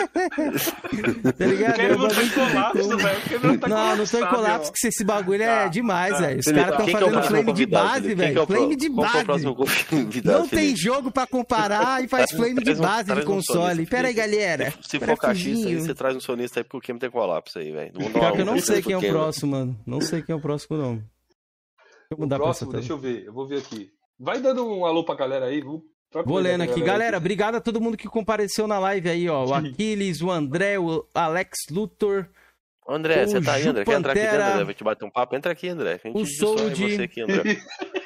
tá 1.38 1.46
ligado? 1.46 1.76
Quero 1.76 1.94
É 1.94 1.98
um 1.98 2.00
você 2.00 2.22
em 2.24 2.30
colapso, 2.30 2.98
velho. 2.98 3.22
porque 3.22 3.48
não 3.48 3.58
tá 3.58 3.68
Não, 3.68 3.96
não 3.98 4.06
tô 4.06 4.18
em 4.18 4.26
colapso, 4.28 4.72
porque 4.72 4.88
esse 4.88 5.04
bagulho 5.04 5.44
é 5.44 5.46
Tá, 5.64 5.68
demais, 5.68 6.14
tá. 6.14 6.20
velho. 6.22 6.40
Os 6.40 6.46
caras 6.46 6.70
estão 6.72 6.86
que 6.86 6.90
é 6.90 6.94
fazendo 6.94 7.12
próximo 7.12 7.30
flame 7.30 7.44
de 7.46 7.52
convidado, 7.52 7.88
base, 7.90 8.02
que 8.02 8.12
é 8.12 8.16
velho. 8.16 8.34
pro- 8.34 8.56
Flame 8.56 8.76
de 8.76 8.90
que 8.90 8.94
é 8.94 9.24
base. 9.24 9.46
Não 10.26 10.48
tem 10.48 10.60
Felipe? 10.60 10.80
jogo 10.82 11.12
pra 11.12 11.28
comparar 11.28 12.04
e 12.04 12.08
faz 12.08 12.32
flame 12.32 12.64
de 12.64 12.74
base 12.76 13.14
de 13.14 13.24
console. 13.24 13.86
Pera 13.86 14.08
aí, 14.08 14.14
galera. 14.14 14.74
Se 14.82 15.00
for 15.00 15.18
cachista 15.18 15.70
você 15.70 15.94
traz 15.94 16.16
um 16.16 16.20
sonista 16.20 16.60
aí, 16.62 16.64
porque 16.64 16.78
o 16.78 16.82
Cameron 16.82 17.00
tem 17.00 17.10
colapso 17.12 17.60
aí, 17.60 17.72
velho. 17.72 17.92
Pior 17.94 18.32
que 18.34 18.42
eu 18.42 18.46
não 18.46 18.60
sei 18.60 18.82
quem 18.82 18.94
é 18.94 18.98
o 18.98 19.02
próximo, 19.02 19.52
mano. 19.52 19.78
Não 19.86 20.02
sei 20.02 20.22
quem 20.22 20.34
é 20.34 20.36
o 20.36 20.42
próximo, 20.42 20.78
não. 20.78 21.02
O 22.12 22.28
pra 22.28 22.38
próximo, 22.38 22.72
deixa 22.72 22.94
eu 22.94 22.98
ver. 22.98 23.26
Eu 23.26 23.34
vou 23.34 23.48
ver 23.48 23.60
aqui. 23.60 23.92
Vai 24.18 24.42
dando 24.42 24.68
um 24.68 24.86
alô 24.86 25.04
pra 25.04 25.16
galera 25.16 25.46
aí. 25.46 25.62
Vou, 25.62 25.86
Vou 26.26 26.40
lendo 26.40 26.62
aqui. 26.62 26.82
Galera, 26.82 27.18
obrigado 27.18 27.56
a 27.56 27.62
todo 27.62 27.80
mundo 27.80 27.96
que 27.96 28.08
compareceu 28.08 28.68
na 28.68 28.80
live 28.80 29.10
aí, 29.10 29.30
ó. 29.30 29.46
O 29.46 29.54
Aquiles, 29.54 30.22
o 30.22 30.32
André, 30.32 30.80
o 30.80 31.08
Alex 31.14 31.58
Luthor, 31.70 32.28
André, 32.88 33.24
O 33.24 33.28
você 33.28 33.40
tá 33.40 33.54
aí, 33.54 33.68
André? 33.68 33.86
Quer 33.86 34.00
entrar 34.00 34.12
aqui 34.14 34.22
dentro, 34.22 34.44
André? 34.44 34.64
Vai 34.64 34.74
te 34.74 34.84
bater 34.84 35.06
um 35.06 35.12
papo? 35.12 35.36
Entra 35.36 35.52
aqui, 35.52 35.70
André. 35.70 36.02
A 36.04 36.08
gente 36.08 36.18
o 36.18 36.26
você 36.26 37.04
aqui, 37.04 37.22
André. 37.22 37.62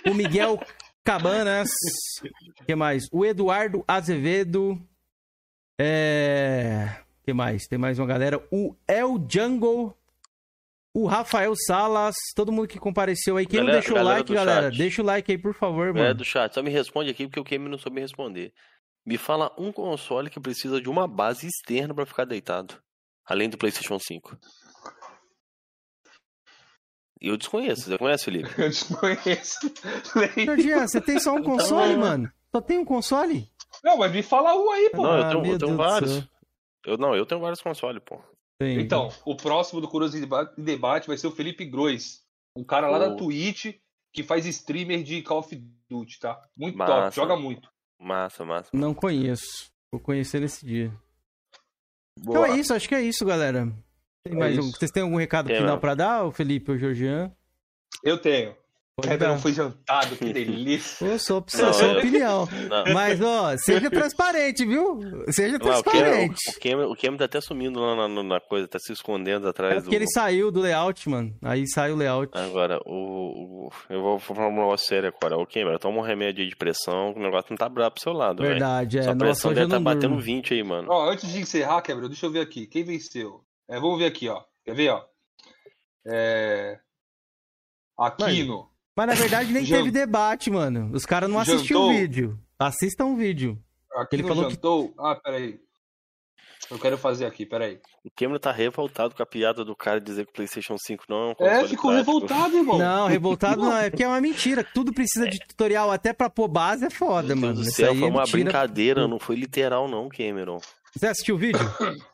o 0.06 0.14
Miguel 0.14 0.60
Cabanas. 1.06 1.70
O 2.60 2.66
que 2.66 2.76
mais? 2.76 3.08
O 3.10 3.26
Eduardo 3.26 3.86
Azevedo. 3.88 4.78
É. 5.80 6.98
O 7.22 7.24
que 7.24 7.34
mais? 7.34 7.66
Tem 7.68 7.80
mais 7.80 7.98
uma 7.98 8.06
galera. 8.06 8.46
O 8.52 8.76
El 8.86 9.26
Jungle. 9.30 9.98
O 10.94 11.08
Rafael 11.08 11.54
Salas. 11.68 12.16
Todo 12.36 12.52
mundo 12.52 12.68
que 12.68 12.80
compareceu 12.80 13.38
aí. 13.38 13.46
Quem 13.46 13.60
não 13.60 13.66
Galera- 13.66 13.80
deixou 13.82 13.96
o 13.96 14.00
galera 14.00 14.18
like, 14.20 14.34
galera, 14.34 14.62
chat. 14.70 14.78
deixa 14.78 15.02
o 15.02 15.06
like 15.06 15.32
aí, 15.32 15.38
por 15.38 15.54
favor, 15.54 15.88
É 15.88 15.92
mano. 15.94 16.14
do 16.16 16.24
chat, 16.26 16.54
só 16.54 16.62
me 16.62 16.70
responde 16.70 17.10
aqui 17.10 17.26
porque 17.28 17.40
o 17.40 17.44
Cameron 17.44 17.72
não 17.72 17.78
soube 17.80 17.96
me 17.96 18.02
responder. 18.02 18.54
Me 19.06 19.18
fala 19.18 19.52
um 19.58 19.72
console 19.72 20.30
que 20.30 20.40
precisa 20.40 20.80
de 20.80 20.90
uma 20.90 21.08
base 21.08 21.48
externa 21.48 21.94
pra 21.94 22.06
ficar 22.06 22.26
deitado, 22.26 22.76
além 23.26 23.50
do 23.50 23.58
PlayStation 23.58 23.98
5. 24.00 24.38
Eu 27.20 27.38
desconheço, 27.38 27.84
você 27.90 27.98
conhece, 27.98 28.26
Felipe? 28.26 28.50
Eu 28.62 28.70
desconheço. 28.70 29.60
Georgian, 30.38 30.88
você 30.88 31.00
tem 31.02 31.20
só 31.20 31.34
um 31.34 31.42
console, 31.44 31.96
mano? 31.98 32.32
Só 32.54 32.62
tem 32.62 32.78
um 32.78 32.86
console? 32.86 33.48
Não, 33.84 33.98
mas 33.98 34.12
me 34.12 34.22
fala 34.22 34.54
um 34.56 34.70
aí, 34.72 34.90
pô. 34.92 35.04
Não, 35.04 35.18
eu 35.18 35.24
Ah, 35.24 35.30
tenho, 35.30 35.42
meu 35.42 35.52
eu 35.54 35.58
tenho 35.58 35.78
vários. 35.78 36.28
Eu, 36.86 36.98
não, 36.98 37.16
eu 37.16 37.26
tenho 37.26 37.42
vários 37.42 37.62
consoles, 37.62 38.02
pô. 38.06 38.22
Tem. 38.64 38.80
Então, 38.80 39.10
o 39.26 39.36
próximo 39.36 39.82
do 39.82 39.88
Curioso 39.88 40.18
em 40.18 40.22
Deba- 40.22 40.54
em 40.58 40.64
Debate 40.64 41.08
vai 41.08 41.18
ser 41.18 41.28
o 41.28 41.32
Felipe 41.32 41.66
Grois. 41.66 42.22
Um 42.56 42.64
cara 42.64 42.90
lá 42.90 43.00
da 43.00 43.10
Oh. 43.10 43.16
Twitch 43.16 43.76
que 44.14 44.24
faz 44.24 44.46
streamer 44.46 45.04
de 45.04 45.22
Call 45.24 45.40
of 45.40 45.56
Duty, 45.90 46.20
tá? 46.20 46.40
Muito 46.56 46.78
Massa. 46.78 46.94
top, 47.04 47.16
joga 47.16 47.36
muito. 47.36 47.70
Massa, 48.00 48.46
massa. 48.46 48.70
Não 48.74 48.94
conheço. 48.94 49.68
Vou 49.92 50.00
conhecer 50.00 50.40
nesse 50.40 50.66
dia. 50.66 50.94
Então 52.20 52.46
é 52.46 52.58
isso, 52.58 52.74
acho 52.74 52.88
que 52.88 52.96
é 52.96 53.02
isso, 53.02 53.26
galera. 53.26 53.66
Tem 54.26 54.36
É 54.36 54.38
mais 54.40 54.58
um- 54.58 54.62
isso. 54.62 54.72
Vocês 54.78 54.92
têm 54.92 55.04
algum 55.04 55.18
recado 55.18 55.48
Tem, 55.48 55.58
final 55.58 55.80
pra 55.80 55.96
dar, 55.96 56.24
o 56.26 56.32
Felipe 56.32 56.72
ou 56.72 56.78
o 56.78 56.80
Georgian? 56.80 57.32
Eu 58.04 58.18
tenho. 58.22 58.56
Dar. 59.02 59.28
não 59.28 59.40
foi 59.40 59.52
jantado, 59.54 60.16
que 60.18 60.32
delícia. 60.32 61.08
Pô, 61.10 61.18
só 61.18 61.42
pra 61.42 61.60
Não, 61.64 61.74
sua 61.74 61.88
eu- 61.94 61.98
opinião. 61.98 62.48
Não. 62.70 62.94
Mas, 62.94 63.20
ó, 63.20 63.58
seja 63.58 63.90
transparente, 63.90 64.64
viu? 64.68 65.00
Seja 65.32 65.58
Não, 65.58 65.80
o 65.80 65.84
Cameron, 65.84 65.84
transparente. 65.84 66.50
o 66.52 66.60
Cameron, 66.60 66.92
o 66.92 66.96
Cameron 66.96 67.18
tá 67.18 67.26
até 67.26 67.42
sumindo 67.42 67.80
lá 67.80 68.08
na, 68.08 68.22
na 68.24 68.40
coisa, 68.40 68.68
tá 68.68 68.78
se 68.78 68.94
escondendo 68.94 69.48
É 69.48 69.50
atrás 69.50 69.82
porque 69.84 69.98
do. 69.98 70.04
ele 70.04 70.08
saiu 70.12 70.52
do 70.52 70.62
layout, 70.62 71.10
mano. 71.10 71.36
Aí 71.42 71.68
saiu 71.68 71.96
o 71.96 71.98
layout. 71.98 72.32
Agora, 72.38 72.80
o, 72.86 73.66
o- 73.68 73.70
Eu 73.90 74.00
vou 74.04 74.20
falar 74.20 74.48
um 74.50 74.56
negócio 74.56 74.86
sério 74.88 75.10
agora. 75.10 75.40
O 75.42 75.48
Cameron, 75.48 75.80
toma 75.80 75.98
um 75.98 76.04
remédio 76.04 76.44
aí 76.44 76.50
de 76.50 76.56
pressão, 76.56 77.14
o 77.14 77.20
negócio 77.20 77.48
não 77.50 77.58
tá 77.58 77.68
brabo 77.68 77.96
pro 77.96 78.04
seu 78.04 78.14
lado, 78.14 78.44
velho. 78.44 78.52
Verdade, 78.52 79.00
é. 79.00 79.04
Sua 79.04 79.16
pressão 79.16 79.52
eu 79.52 79.56
deve 79.56 79.70
tá 79.70 79.76
não 79.78 79.84
batendo 79.84 80.02
durmo. 80.10 80.22
20 80.22 80.54
aí, 80.54 80.64
mano. 80.64 80.88
Ó, 80.92 81.10
antes 81.10 81.28
de 81.32 81.40
encerrar, 81.40 81.82
Quebra, 81.82 82.08
deixa 82.08 82.28
eu 82.28 82.32
ver 82.32 82.42
aqui. 82.42 82.68
Quem 82.68 82.84
venceu? 82.84 83.44
É, 83.68 83.80
vamos 83.80 83.98
ver 83.98 84.06
aqui, 84.06 84.30
ó. 84.30 84.44
Quer 84.64 84.76
ver, 84.76 84.90
ó? 84.92 85.04
É... 86.06 86.80
Aquino. 87.98 88.68
Mas 88.70 88.73
na 88.96 89.14
verdade 89.14 89.52
nem 89.52 89.66
teve 89.66 89.90
debate, 89.92 90.50
mano. 90.52 90.90
Os 90.94 91.06
caras 91.06 91.30
não 91.30 91.40
assistiram 91.40 91.90
o 91.90 91.94
vídeo. 91.94 92.40
Assistam 92.60 93.06
o 93.06 93.16
vídeo. 93.16 93.58
Aquino 93.96 94.22
Ele 94.22 94.28
falou 94.28 94.46
que- 94.46 94.54
jantou. 94.56 94.94
Ah, 95.00 95.16
peraí. 95.16 95.60
Eu 96.72 96.80
quero 96.80 96.98
fazer 96.98 97.26
aqui, 97.26 97.46
peraí. 97.46 97.80
O 98.06 98.10
Cameron 98.16 98.40
tá 98.40 98.52
revoltado 98.52 99.14
com 99.14 99.22
a 99.22 99.26
piada 99.26 99.66
do 99.66 99.76
cara 99.76 100.00
dizer 100.00 100.26
que 100.26 100.32
o 100.32 100.34
PlayStation 100.34 100.76
5 100.78 101.04
não 101.10 101.18
é 101.18 101.32
um 101.32 101.36
console 101.36 101.66
É, 101.66 101.68
ficou 101.68 101.92
prático. 101.92 102.12
revoltado, 102.14 102.58
irmão. 102.58 102.78
Não, 102.78 103.08
revoltado 103.08 103.62
não. 103.62 103.78
É 103.78 103.90
porque 103.90 104.04
é 104.04 104.08
uma 104.08 104.22
mentira. 104.22 104.64
Tudo 104.74 104.94
precisa 104.94 105.28
de 105.30 105.40
tutorial 105.40 105.92
até 105.92 106.14
pra 106.14 106.30
pôr 106.30 106.48
base 106.48 106.86
é 106.86 106.90
foda, 106.90 107.36
Meu 107.36 107.38
mano. 107.38 107.54
Deus 107.56 107.66
do 107.66 107.70
Isso 107.70 107.78
céu, 107.78 107.92
aí 107.92 108.00
foi 108.00 108.08
é 108.08 108.12
uma 108.12 108.22
mentira. 108.22 108.44
brincadeira, 108.44 109.08
não 109.08 109.20
foi 109.20 109.36
literal 109.36 109.88
não, 109.90 110.08
Cameron. 110.10 110.60
Você 110.96 111.08
assistiu 111.08 111.36
o 111.36 111.38
vídeo? 111.38 111.60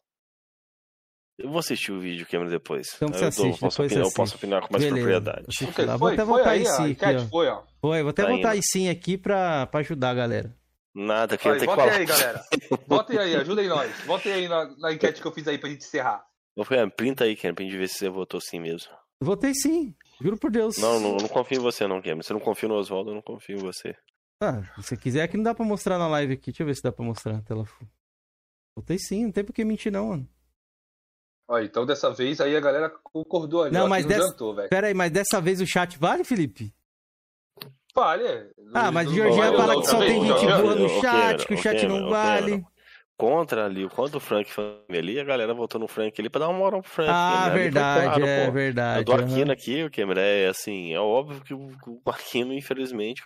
Eu 1.42 1.50
vou 1.50 1.60
assistir 1.60 1.92
o 1.92 2.00
vídeo, 2.00 2.28
Cameron, 2.30 2.50
depois. 2.50 2.88
Então 2.96 3.08
Aí 3.08 3.14
você 3.14 3.26
eu, 3.26 3.30
dou- 3.32 3.46
assiste, 3.48 3.60
posso 3.62 3.78
depois 3.82 3.92
opinar, 3.92 4.06
eu 4.08 4.14
posso 4.14 4.36
opinar 4.36 4.62
com 4.62 4.74
mais 4.74 4.84
Beleza. 4.84 4.96
propriedade. 5.08 5.46
Assiste 5.48 5.70
Ok, 5.72 5.86
lá. 5.86 5.98
Vou 5.98 6.08
foi, 6.10 6.14
até 6.16 6.24
voltar 6.26 6.50
aí, 6.52 6.64
em 6.64 6.68
a 6.68 6.72
si 6.72 6.82
aqui, 6.92 7.16
ó. 7.16 7.26
foi, 7.28 7.48
ó. 7.48 7.62
Foi, 7.80 8.02
vou 8.02 8.10
até 8.10 8.24
Tá 8.24 8.30
voltar 8.30 8.58
em 8.58 8.62
sim 8.62 8.90
aqui 8.90 9.18
pra, 9.18 9.66
pra 9.68 9.80
ajudar 9.80 10.10
a 10.10 10.14
galera. 10.14 10.56
Nada, 10.94 11.38
que 11.38 11.48
eu 11.48 11.52
Vai, 11.52 11.60
tenho 11.60 11.72
que 11.72 11.78
votem 11.78 11.98
aí, 12.00 12.06
galera. 12.06 12.44
Votem 12.88 13.18
aí, 13.20 13.36
ajudem 13.38 13.68
nós. 13.70 13.92
Votem 14.06 14.34
aí 14.34 14.48
na, 14.50 14.66
na 14.78 14.92
enquete 14.92 15.22
que 15.22 15.28
eu 15.28 15.32
fiz 15.32 15.48
aí 15.48 15.58
pra 15.58 15.70
gente 15.70 15.82
encerrar. 15.86 16.26
Vou 16.56 16.66
ficar, 16.66 16.90
printa 16.92 17.24
aí, 17.24 17.36
Cameron, 17.38 17.56
pra 17.56 17.64
gente 17.64 17.78
ver 17.78 17.88
se 17.88 18.00
você 18.00 18.10
votou 18.10 18.42
sim 18.42 18.60
mesmo. 18.60 18.92
Votei 19.22 19.54
sim. 19.54 19.96
Juro 20.22 20.38
por 20.38 20.52
Deus. 20.52 20.78
Não, 20.78 21.00
não, 21.00 21.12
eu 21.12 21.22
não 21.22 21.28
confio 21.30 21.60
em 21.60 21.62
você 21.62 21.88
não, 21.88 22.02
Cameron. 22.02 22.22
Você 22.24 22.34
não 22.34 22.40
confia 22.40 22.68
no 22.68 22.76
Oswaldo, 22.76 23.12
eu 23.12 23.16
não 23.16 23.22
confio 23.22 23.58
em 23.58 23.62
você. 23.62 23.96
Ah, 24.42 24.62
se 24.76 24.84
você 24.84 24.98
quiser 24.98 25.24
aqui 25.24 25.38
não 25.38 25.44
dá 25.44 25.54
pra 25.56 25.64
mostrar 25.66 25.98
na 25.98 26.08
live 26.08 26.34
aqui. 26.34 26.48
Deixa 26.52 26.64
eu 26.64 26.68
ver 26.68 26.76
se 26.76 26.82
dá 26.82 26.92
pra 26.92 27.06
mostrar 27.06 27.34
na 27.34 27.42
tela. 27.42 27.66
Votei 28.76 28.98
sim, 28.98 29.26
não 29.26 29.32
tem 29.32 29.44
por 29.44 29.54
que 29.54 29.64
mentir 29.64 29.92
não, 29.92 30.08
mano. 30.10 30.28
Ó, 31.52 31.58
então 31.60 31.84
dessa 31.84 32.12
vez 32.12 32.40
aí 32.40 32.56
a 32.56 32.60
galera 32.60 32.90
concordou 33.04 33.64
ali. 33.64 33.74
Não, 33.74 33.88
mas 33.90 34.06
que 34.06 34.12
não 34.12 34.18
dessa- 34.18 34.30
jantou, 34.32 34.54
velho. 34.54 34.70
Pera 34.70 34.86
aí, 34.88 34.94
mas 34.94 35.12
dessa 35.12 35.42
vez 35.42 35.60
o 35.60 35.66
chat 35.66 35.98
vale, 35.98 36.24
Felipe? 36.24 36.72
Vale, 37.96 38.24
é. 38.24 38.48
Ah, 38.74 38.92
mas 38.92 39.08
o 39.08 39.10
Não 39.10 39.16
Georgian 39.18 39.46
vale, 39.46 39.58
fala 39.58 39.74
não, 39.74 39.82
que 39.82 39.88
só 39.88 39.98
tem 40.00 40.22
gente 40.22 40.46
boa 40.46 40.76
no 40.76 40.90
chat, 41.02 41.48
que 41.48 41.54
o 41.56 41.58
chat 41.58 41.88
não 41.88 42.10
vale. 42.10 42.64
Contra 43.18 43.66
ali, 43.66 43.90
contra 43.90 44.16
o 44.16 44.20
Frank 44.22 44.50
Family 44.50 44.78
ali, 44.98 45.20
a 45.20 45.24
galera 45.26 45.54
votou 45.54 45.82
no 45.82 45.90
Frank 45.90 46.16
ali 46.22 46.30
pra 46.30 46.40
dar 46.40 46.48
uma 46.50 46.58
moral 46.58 46.82
pro 46.82 46.90
Frank. 46.92 47.10
Ah, 47.12 47.48
né? 47.50 47.54
Verdade, 47.56 48.06
claro, 48.06 48.26
é 48.26 48.46
pô. 48.46 48.52
verdade. 48.54 49.04
Do. 49.04 49.14
Aquino 49.14 49.52
aqui, 49.52 49.84
o 49.84 49.92
Cameron, 49.92 50.22
é 50.22 50.48
assim, 50.48 50.94
é 50.94 51.00
óbvio 51.00 51.42
que 51.42 51.54
o, 51.54 51.72
o 51.86 52.10
Aquino, 52.10 52.54
infelizmente, 52.54 53.22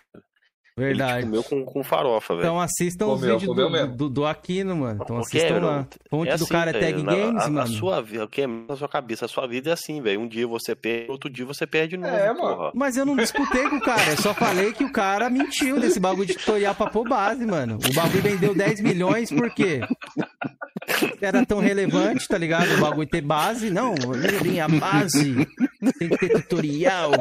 Verdade. 0.76 1.18
ele 1.18 1.22
comeu 1.26 1.42
com, 1.44 1.64
com 1.64 1.84
farofa, 1.84 2.34
velho. 2.34 2.46
Então 2.46 2.60
assistam 2.60 3.06
os 3.06 3.20
vídeos 3.20 3.42
do, 3.44 3.86
do, 3.96 4.08
do 4.10 4.26
Aquino, 4.26 4.74
mano. 4.74 5.00
Então 5.04 5.18
assistam 5.18 5.46
Cameron, 5.48 5.66
lá. 5.66 5.86
Fonte 6.10 6.28
É 6.30 6.36
do 6.36 6.42
assim, 6.44 6.52
cara 6.52 6.70
é 6.70 6.80
Tag 6.80 7.02
na- 7.02 7.14
Games, 7.14 7.42
a, 7.44 7.48
mano. 7.48 7.60
A 7.60 7.66
sua 7.66 8.02
vida, 8.02 8.24
o 8.24 8.28
que 8.28 8.42
é 8.42 8.46
na 8.48 8.74
sua 8.76 8.88
cabeça, 8.88 9.24
a 9.24 9.28
sua 9.28 9.46
vida 9.46 9.70
é 9.70 9.72
assim, 9.72 10.02
velho. 10.02 10.20
Um 10.20 10.26
dia 10.26 10.48
você 10.48 10.74
perde, 10.74 11.10
outro 11.12 11.30
dia 11.30 11.46
você 11.46 11.64
perde 11.64 11.96
de 11.96 12.02
novo, 12.02 12.12
É, 12.12 12.26
mano. 12.32 12.56
porra. 12.56 12.70
Mas 12.74 12.96
eu 12.96 13.06
não 13.06 13.14
disputei 13.14 13.68
com 13.68 13.76
o 13.76 13.80
cara, 13.80 14.10
eu 14.10 14.16
só 14.16 14.34
falei 14.34 14.72
que 14.72 14.82
o 14.82 14.90
cara 14.92 15.30
mentiu 15.30 15.78
nesse 15.78 16.00
bagulho 16.00 16.26
de 16.26 16.34
tutorial 16.34 16.74
pra 16.74 16.90
pôr 16.90 17.08
base, 17.08 17.46
mano. 17.46 17.78
O 17.88 17.94
bagulho 17.94 18.22
vendeu 18.22 18.52
10 18.52 18.80
milhões 18.80 19.30
por 19.30 19.48
quê? 19.54 19.80
Era 21.20 21.46
tão 21.46 21.60
relevante, 21.60 22.26
tá 22.26 22.36
ligado? 22.36 22.74
O 22.74 22.80
bagulho 22.80 23.08
ter 23.08 23.20
base. 23.20 23.70
Não, 23.70 23.94
minha 24.42 24.66
base 24.68 25.46
tem 25.98 26.08
que 26.08 26.18
ter 26.18 26.30
tutorial. 26.42 27.12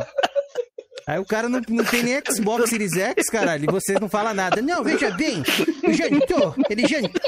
Aí 1.06 1.20
o 1.20 1.26
cara 1.26 1.50
não, 1.50 1.62
não 1.68 1.84
tem 1.84 2.04
nem 2.04 2.22
Xbox 2.26 2.70
Series 2.70 2.94
X, 2.94 3.30
caralho, 3.30 3.66
e 3.66 3.72
você 3.72 4.00
não 4.00 4.08
fala 4.08 4.34
nada. 4.34 4.62
Não, 4.62 4.82
veja 4.84 5.12
bem, 5.12 5.44
o 5.84 5.94
jantou, 5.94 6.56
ele 6.70 6.88
jantou. 6.88 7.20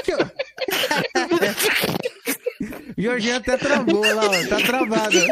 Jorginho 2.96 3.36
até 3.36 3.58
travou 3.58 4.00
lá, 4.14 4.24
ó, 4.24 4.46
tá 4.48 4.56
travado. 4.56 5.18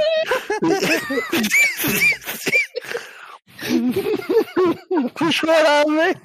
Vou 5.19 5.33
chorar, 5.33 5.85
velho. 5.85 6.21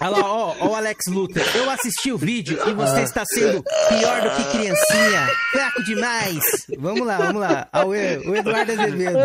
Olha 0.00 0.10
lá, 0.10 0.20
ó, 0.20 0.54
ó 0.60 0.68
o 0.68 0.74
Alex 0.74 1.06
Luthor. 1.08 1.42
Eu 1.54 1.70
assisti 1.70 2.12
o 2.12 2.18
vídeo 2.18 2.58
e 2.66 2.72
você 2.72 3.02
está 3.02 3.24
sendo 3.26 3.62
pior 3.88 4.22
do 4.22 4.30
que 4.30 4.58
criancinha. 4.58 5.28
Fraco 5.52 5.82
demais. 5.84 6.42
Vamos 6.78 7.06
lá, 7.06 7.16
vamos 7.18 7.40
lá. 7.40 7.68
Ó, 7.72 7.86
o, 7.86 7.94
Eduardo 7.94 8.72
Azevedo. 8.72 9.18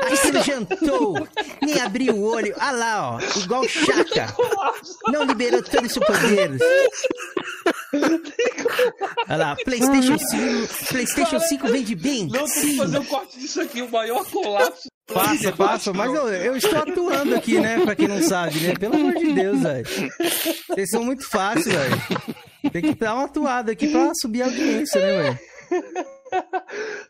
Aquilo 0.00 0.42
jantou, 0.42 1.28
nem 1.62 1.80
abriu 1.80 2.14
o 2.14 2.22
olho. 2.24 2.54
Olha 2.58 2.70
lá, 2.72 3.12
ó, 3.12 3.38
igual 3.38 3.62
o 3.62 3.68
Chaka. 3.68 4.34
Não 5.08 5.24
liberou 5.24 5.62
todo 5.62 5.86
o 5.86 5.90
seu 5.90 6.02
poder. 6.02 6.58
Olha 9.28 9.36
lá, 9.36 9.56
PlayStation 9.56 10.18
5. 10.18 10.88
PlayStation 10.88 11.40
5 11.40 11.68
vende 11.68 11.94
bem. 11.94 12.28
Não, 12.28 12.44
tem 12.44 12.62
que 12.62 12.76
fazer 12.76 12.98
um 12.98 13.04
corte 13.04 13.38
disso 13.38 13.60
aqui, 13.60 13.82
o 13.82 13.90
maior 13.90 14.24
colapso. 14.58 14.88
Faça, 15.08 15.52
faça, 15.52 15.92
mas 15.92 16.12
eu, 16.12 16.28
eu 16.28 16.56
estou 16.56 16.78
atuando 16.78 17.34
aqui, 17.34 17.60
né? 17.60 17.80
Pra 17.84 17.94
quem 17.94 18.08
não 18.08 18.20
sabe, 18.22 18.58
né? 18.60 18.74
Pelo 18.74 18.96
amor 18.96 19.14
de 19.14 19.32
Deus, 19.32 19.60
velho. 19.60 19.86
Vocês 20.68 20.90
são 20.90 21.04
muito 21.04 21.28
fáceis, 21.28 21.74
velho. 21.74 21.96
Tem 22.72 22.82
que 22.82 22.94
dar 22.94 23.14
uma 23.14 23.24
atuada 23.24 23.72
aqui 23.72 23.86
pra 23.88 24.10
subir 24.20 24.42
a 24.42 24.46
audiência, 24.46 25.00
né, 25.00 25.22
velho? 25.22 25.38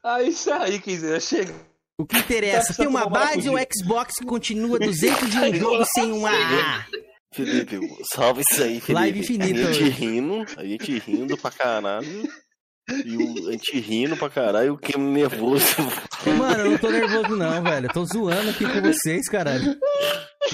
Ah, 0.04 0.22
isso 0.22 0.52
aí, 0.52 0.78
quiser, 0.78 1.20
chega. 1.20 1.54
O 1.98 2.04
que 2.04 2.18
interessa, 2.18 2.74
tem 2.74 2.86
uma 2.86 3.08
base 3.08 3.48
ou 3.48 3.56
Xbox 3.56 4.16
que 4.18 4.26
continua 4.26 4.78
200 4.78 5.30
de 5.30 5.38
um 5.38 5.54
jogo 5.54 5.84
sem 5.94 6.12
um 6.12 6.26
AA? 6.26 6.84
Felipe, 7.32 7.80
salve 8.14 8.42
isso 8.42 8.62
aí, 8.62 8.80
Felipe. 8.80 8.92
Live 8.92 9.18
infinita 9.20 9.68
A 9.68 9.72
gente 9.72 9.90
rindo, 9.90 10.46
a 10.56 10.64
gente 10.64 10.98
rindo 10.98 11.36
pra 11.38 11.50
caralho. 11.50 12.28
E 13.04 13.16
o, 13.16 13.48
a 13.48 13.52
gente 13.52 13.80
rindo 13.80 14.16
pra 14.16 14.30
caralho 14.30 14.66
e 14.66 14.70
o 14.70 14.78
Kim 14.78 14.98
nervoso. 14.98 15.64
Mano, 16.38 16.60
eu 16.60 16.70
não 16.70 16.78
tô 16.78 16.90
nervoso 16.90 17.36
não, 17.36 17.62
velho. 17.62 17.86
Eu 17.86 17.92
tô 17.92 18.04
zoando 18.04 18.50
aqui 18.50 18.64
com 18.64 18.80
vocês, 18.80 19.28
caralho. 19.28 19.76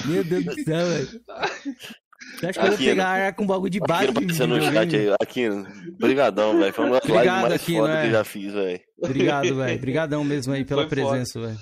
Meu 0.05 0.23
Deus 0.23 0.45
do 0.45 0.63
céu, 0.63 0.85
velho. 0.85 1.07
Você 2.35 2.47
acha 2.47 2.59
que 2.59 2.65
eu 2.65 2.67
vou 2.67 2.75
Aqui, 2.75 2.85
pegar 2.85 3.07
ar 3.07 3.33
com 3.33 3.45
bagulho 3.45 3.69
de 3.69 3.79
base 3.79 4.05
Aqui 4.05 4.11
de 4.11 4.17
aparecendo 4.17 4.57
no 4.57 4.61
chat 4.61 4.95
aí. 4.95 5.15
Aqui, 5.21 5.49
brigadão, 5.99 6.59
velho. 6.59 6.73
Foi 6.73 6.85
uma 6.85 6.99
das 6.99 7.03
lives 7.03 7.15
Obrigado, 7.15 7.41
mais 7.41 7.53
Aquino, 7.53 7.79
foda 7.79 7.93
é. 7.93 8.01
que 8.01 8.07
eu 8.07 8.11
já 8.11 8.23
fiz, 8.23 8.53
velho. 8.53 8.79
Obrigado, 9.01 9.55
velho. 9.55 9.75
Obrigadão 9.75 10.23
mesmo 10.23 10.53
aí 10.53 10.65
pela 10.65 10.81
Foi 10.81 10.89
presença, 10.89 11.39
velho. 11.39 11.59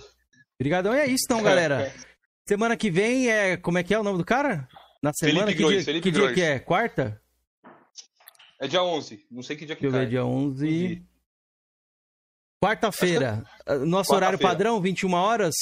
Obrigadão. 0.60 0.96
E 0.96 1.00
é 1.00 1.06
isso 1.08 1.26
então, 1.26 1.42
galera. 1.42 1.92
Semana 2.48 2.76
que 2.76 2.90
vem 2.90 3.30
é. 3.30 3.58
Como 3.58 3.78
é 3.78 3.84
que 3.84 3.94
é 3.94 4.00
o 4.00 4.04
nome 4.04 4.18
do 4.18 4.26
cara? 4.26 4.68
Na 5.02 5.12
semana 5.14 5.48
Felipe 5.48 5.58
que 5.58 5.64
Grois, 5.64 5.76
dia, 5.78 5.86
Felipe 5.86 6.12
que 6.12 6.12
dia 6.12 6.34
que 6.34 6.42
é? 6.42 6.60
Quarta? 6.60 7.20
É 8.60 8.68
dia 8.68 8.84
11. 8.84 9.26
Não 9.32 9.42
sei 9.42 9.56
que 9.56 9.66
dia 9.66 9.76
que 9.76 9.82
Deixa 9.82 9.98
eu 9.98 10.00
ver, 10.02 10.10
dia 10.10 10.24
11. 10.24 11.04
Quarta-feira. 12.64 13.44
Ah, 13.66 13.76
Nosso 13.78 14.14
horário 14.14 14.38
Quarta-feira. 14.38 14.54
padrão, 14.70 14.82
21 14.82 15.14
horas? 15.14 15.56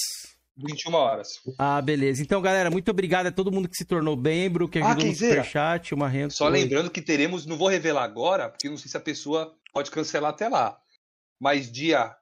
21 0.58 0.94
horas. 0.94 1.28
Ah, 1.58 1.82
beleza. 1.82 2.22
Então, 2.22 2.42
galera, 2.42 2.70
muito 2.70 2.92
obrigado 2.92 3.28
a 3.28 3.32
todo 3.32 3.52
mundo 3.52 3.70
que 3.70 3.76
se 3.78 3.86
tornou 3.86 4.18
membro, 4.18 4.68
que 4.68 4.80
Ah, 4.80 4.88
ajudou 4.88 5.06
no 5.06 5.12
Kenzeira. 5.12 5.36
superchat, 5.36 5.94
o 5.94 5.98
Marrento. 5.98 6.34
Só 6.34 6.50
lembrando 6.50 6.92
que 6.92 7.02
teremos, 7.02 7.46
não 7.46 7.58
vou 7.58 7.70
revelar 7.70 8.04
agora, 8.04 8.50
porque 8.50 8.70
não 8.70 8.76
sei 8.78 8.92
se 8.92 8.98
a 8.98 9.00
pessoa 9.00 9.56
pode 9.72 9.90
cancelar 9.90 10.32
até 10.32 10.50
lá. 10.50 10.78
Mas 11.40 11.72
dia 11.72 12.14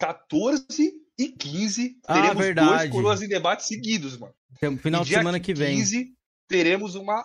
14 0.00 0.92
e 1.16 1.28
15 1.28 1.96
Ah, 2.08 2.14
teremos 2.14 2.44
verdade. 2.44 2.68
dois 2.68 2.90
coroas 2.90 3.22
em 3.22 3.28
debate 3.28 3.64
seguidos, 3.64 4.16
mano. 4.18 4.34
Final 4.82 5.02
E 5.02 5.04
de 5.04 5.14
semana 5.14 5.38
que 5.38 5.54
vem. 5.54 5.76
15 5.76 6.12
teremos 6.48 6.96
uma 6.96 7.24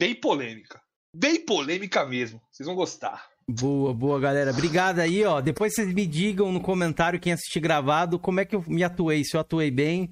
bem 0.00 0.14
polêmica. 0.14 0.80
Bem 1.14 1.44
polêmica 1.44 2.06
mesmo. 2.06 2.40
Vocês 2.50 2.66
vão 2.66 2.74
gostar. 2.74 3.28
Boa, 3.52 3.92
boa, 3.92 4.20
galera. 4.20 4.52
Obrigado 4.52 5.00
aí, 5.00 5.24
ó. 5.24 5.40
Depois 5.40 5.74
vocês 5.74 5.92
me 5.92 6.06
digam 6.06 6.52
no 6.52 6.60
comentário 6.60 7.18
quem 7.18 7.32
assistir 7.32 7.58
gravado 7.60 8.18
como 8.18 8.38
é 8.38 8.44
que 8.44 8.54
eu 8.54 8.64
me 8.66 8.84
atuei, 8.84 9.24
se 9.24 9.36
eu 9.36 9.40
atuei 9.40 9.70
bem. 9.70 10.10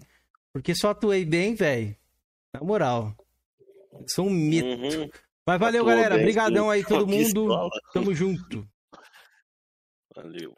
Porque 0.52 0.74
se 0.74 0.84
eu 0.84 0.90
atuei 0.90 1.24
bem, 1.24 1.54
velho, 1.54 1.94
na 2.52 2.60
moral, 2.60 3.14
eu 3.92 4.04
sou 4.08 4.26
um 4.26 4.30
mito. 4.30 4.66
Uhum. 4.66 5.08
Mas 5.46 5.60
valeu, 5.60 5.82
Atuou 5.82 5.96
galera. 5.96 6.14
bem, 6.16 6.24
Obrigadão 6.24 6.68
aí 6.70 6.84
todo 6.84 7.06
mundo. 7.06 7.24
Pistola. 7.24 7.70
Tamo 7.92 8.14
junto. 8.14 8.66
Valeu. 10.14 10.54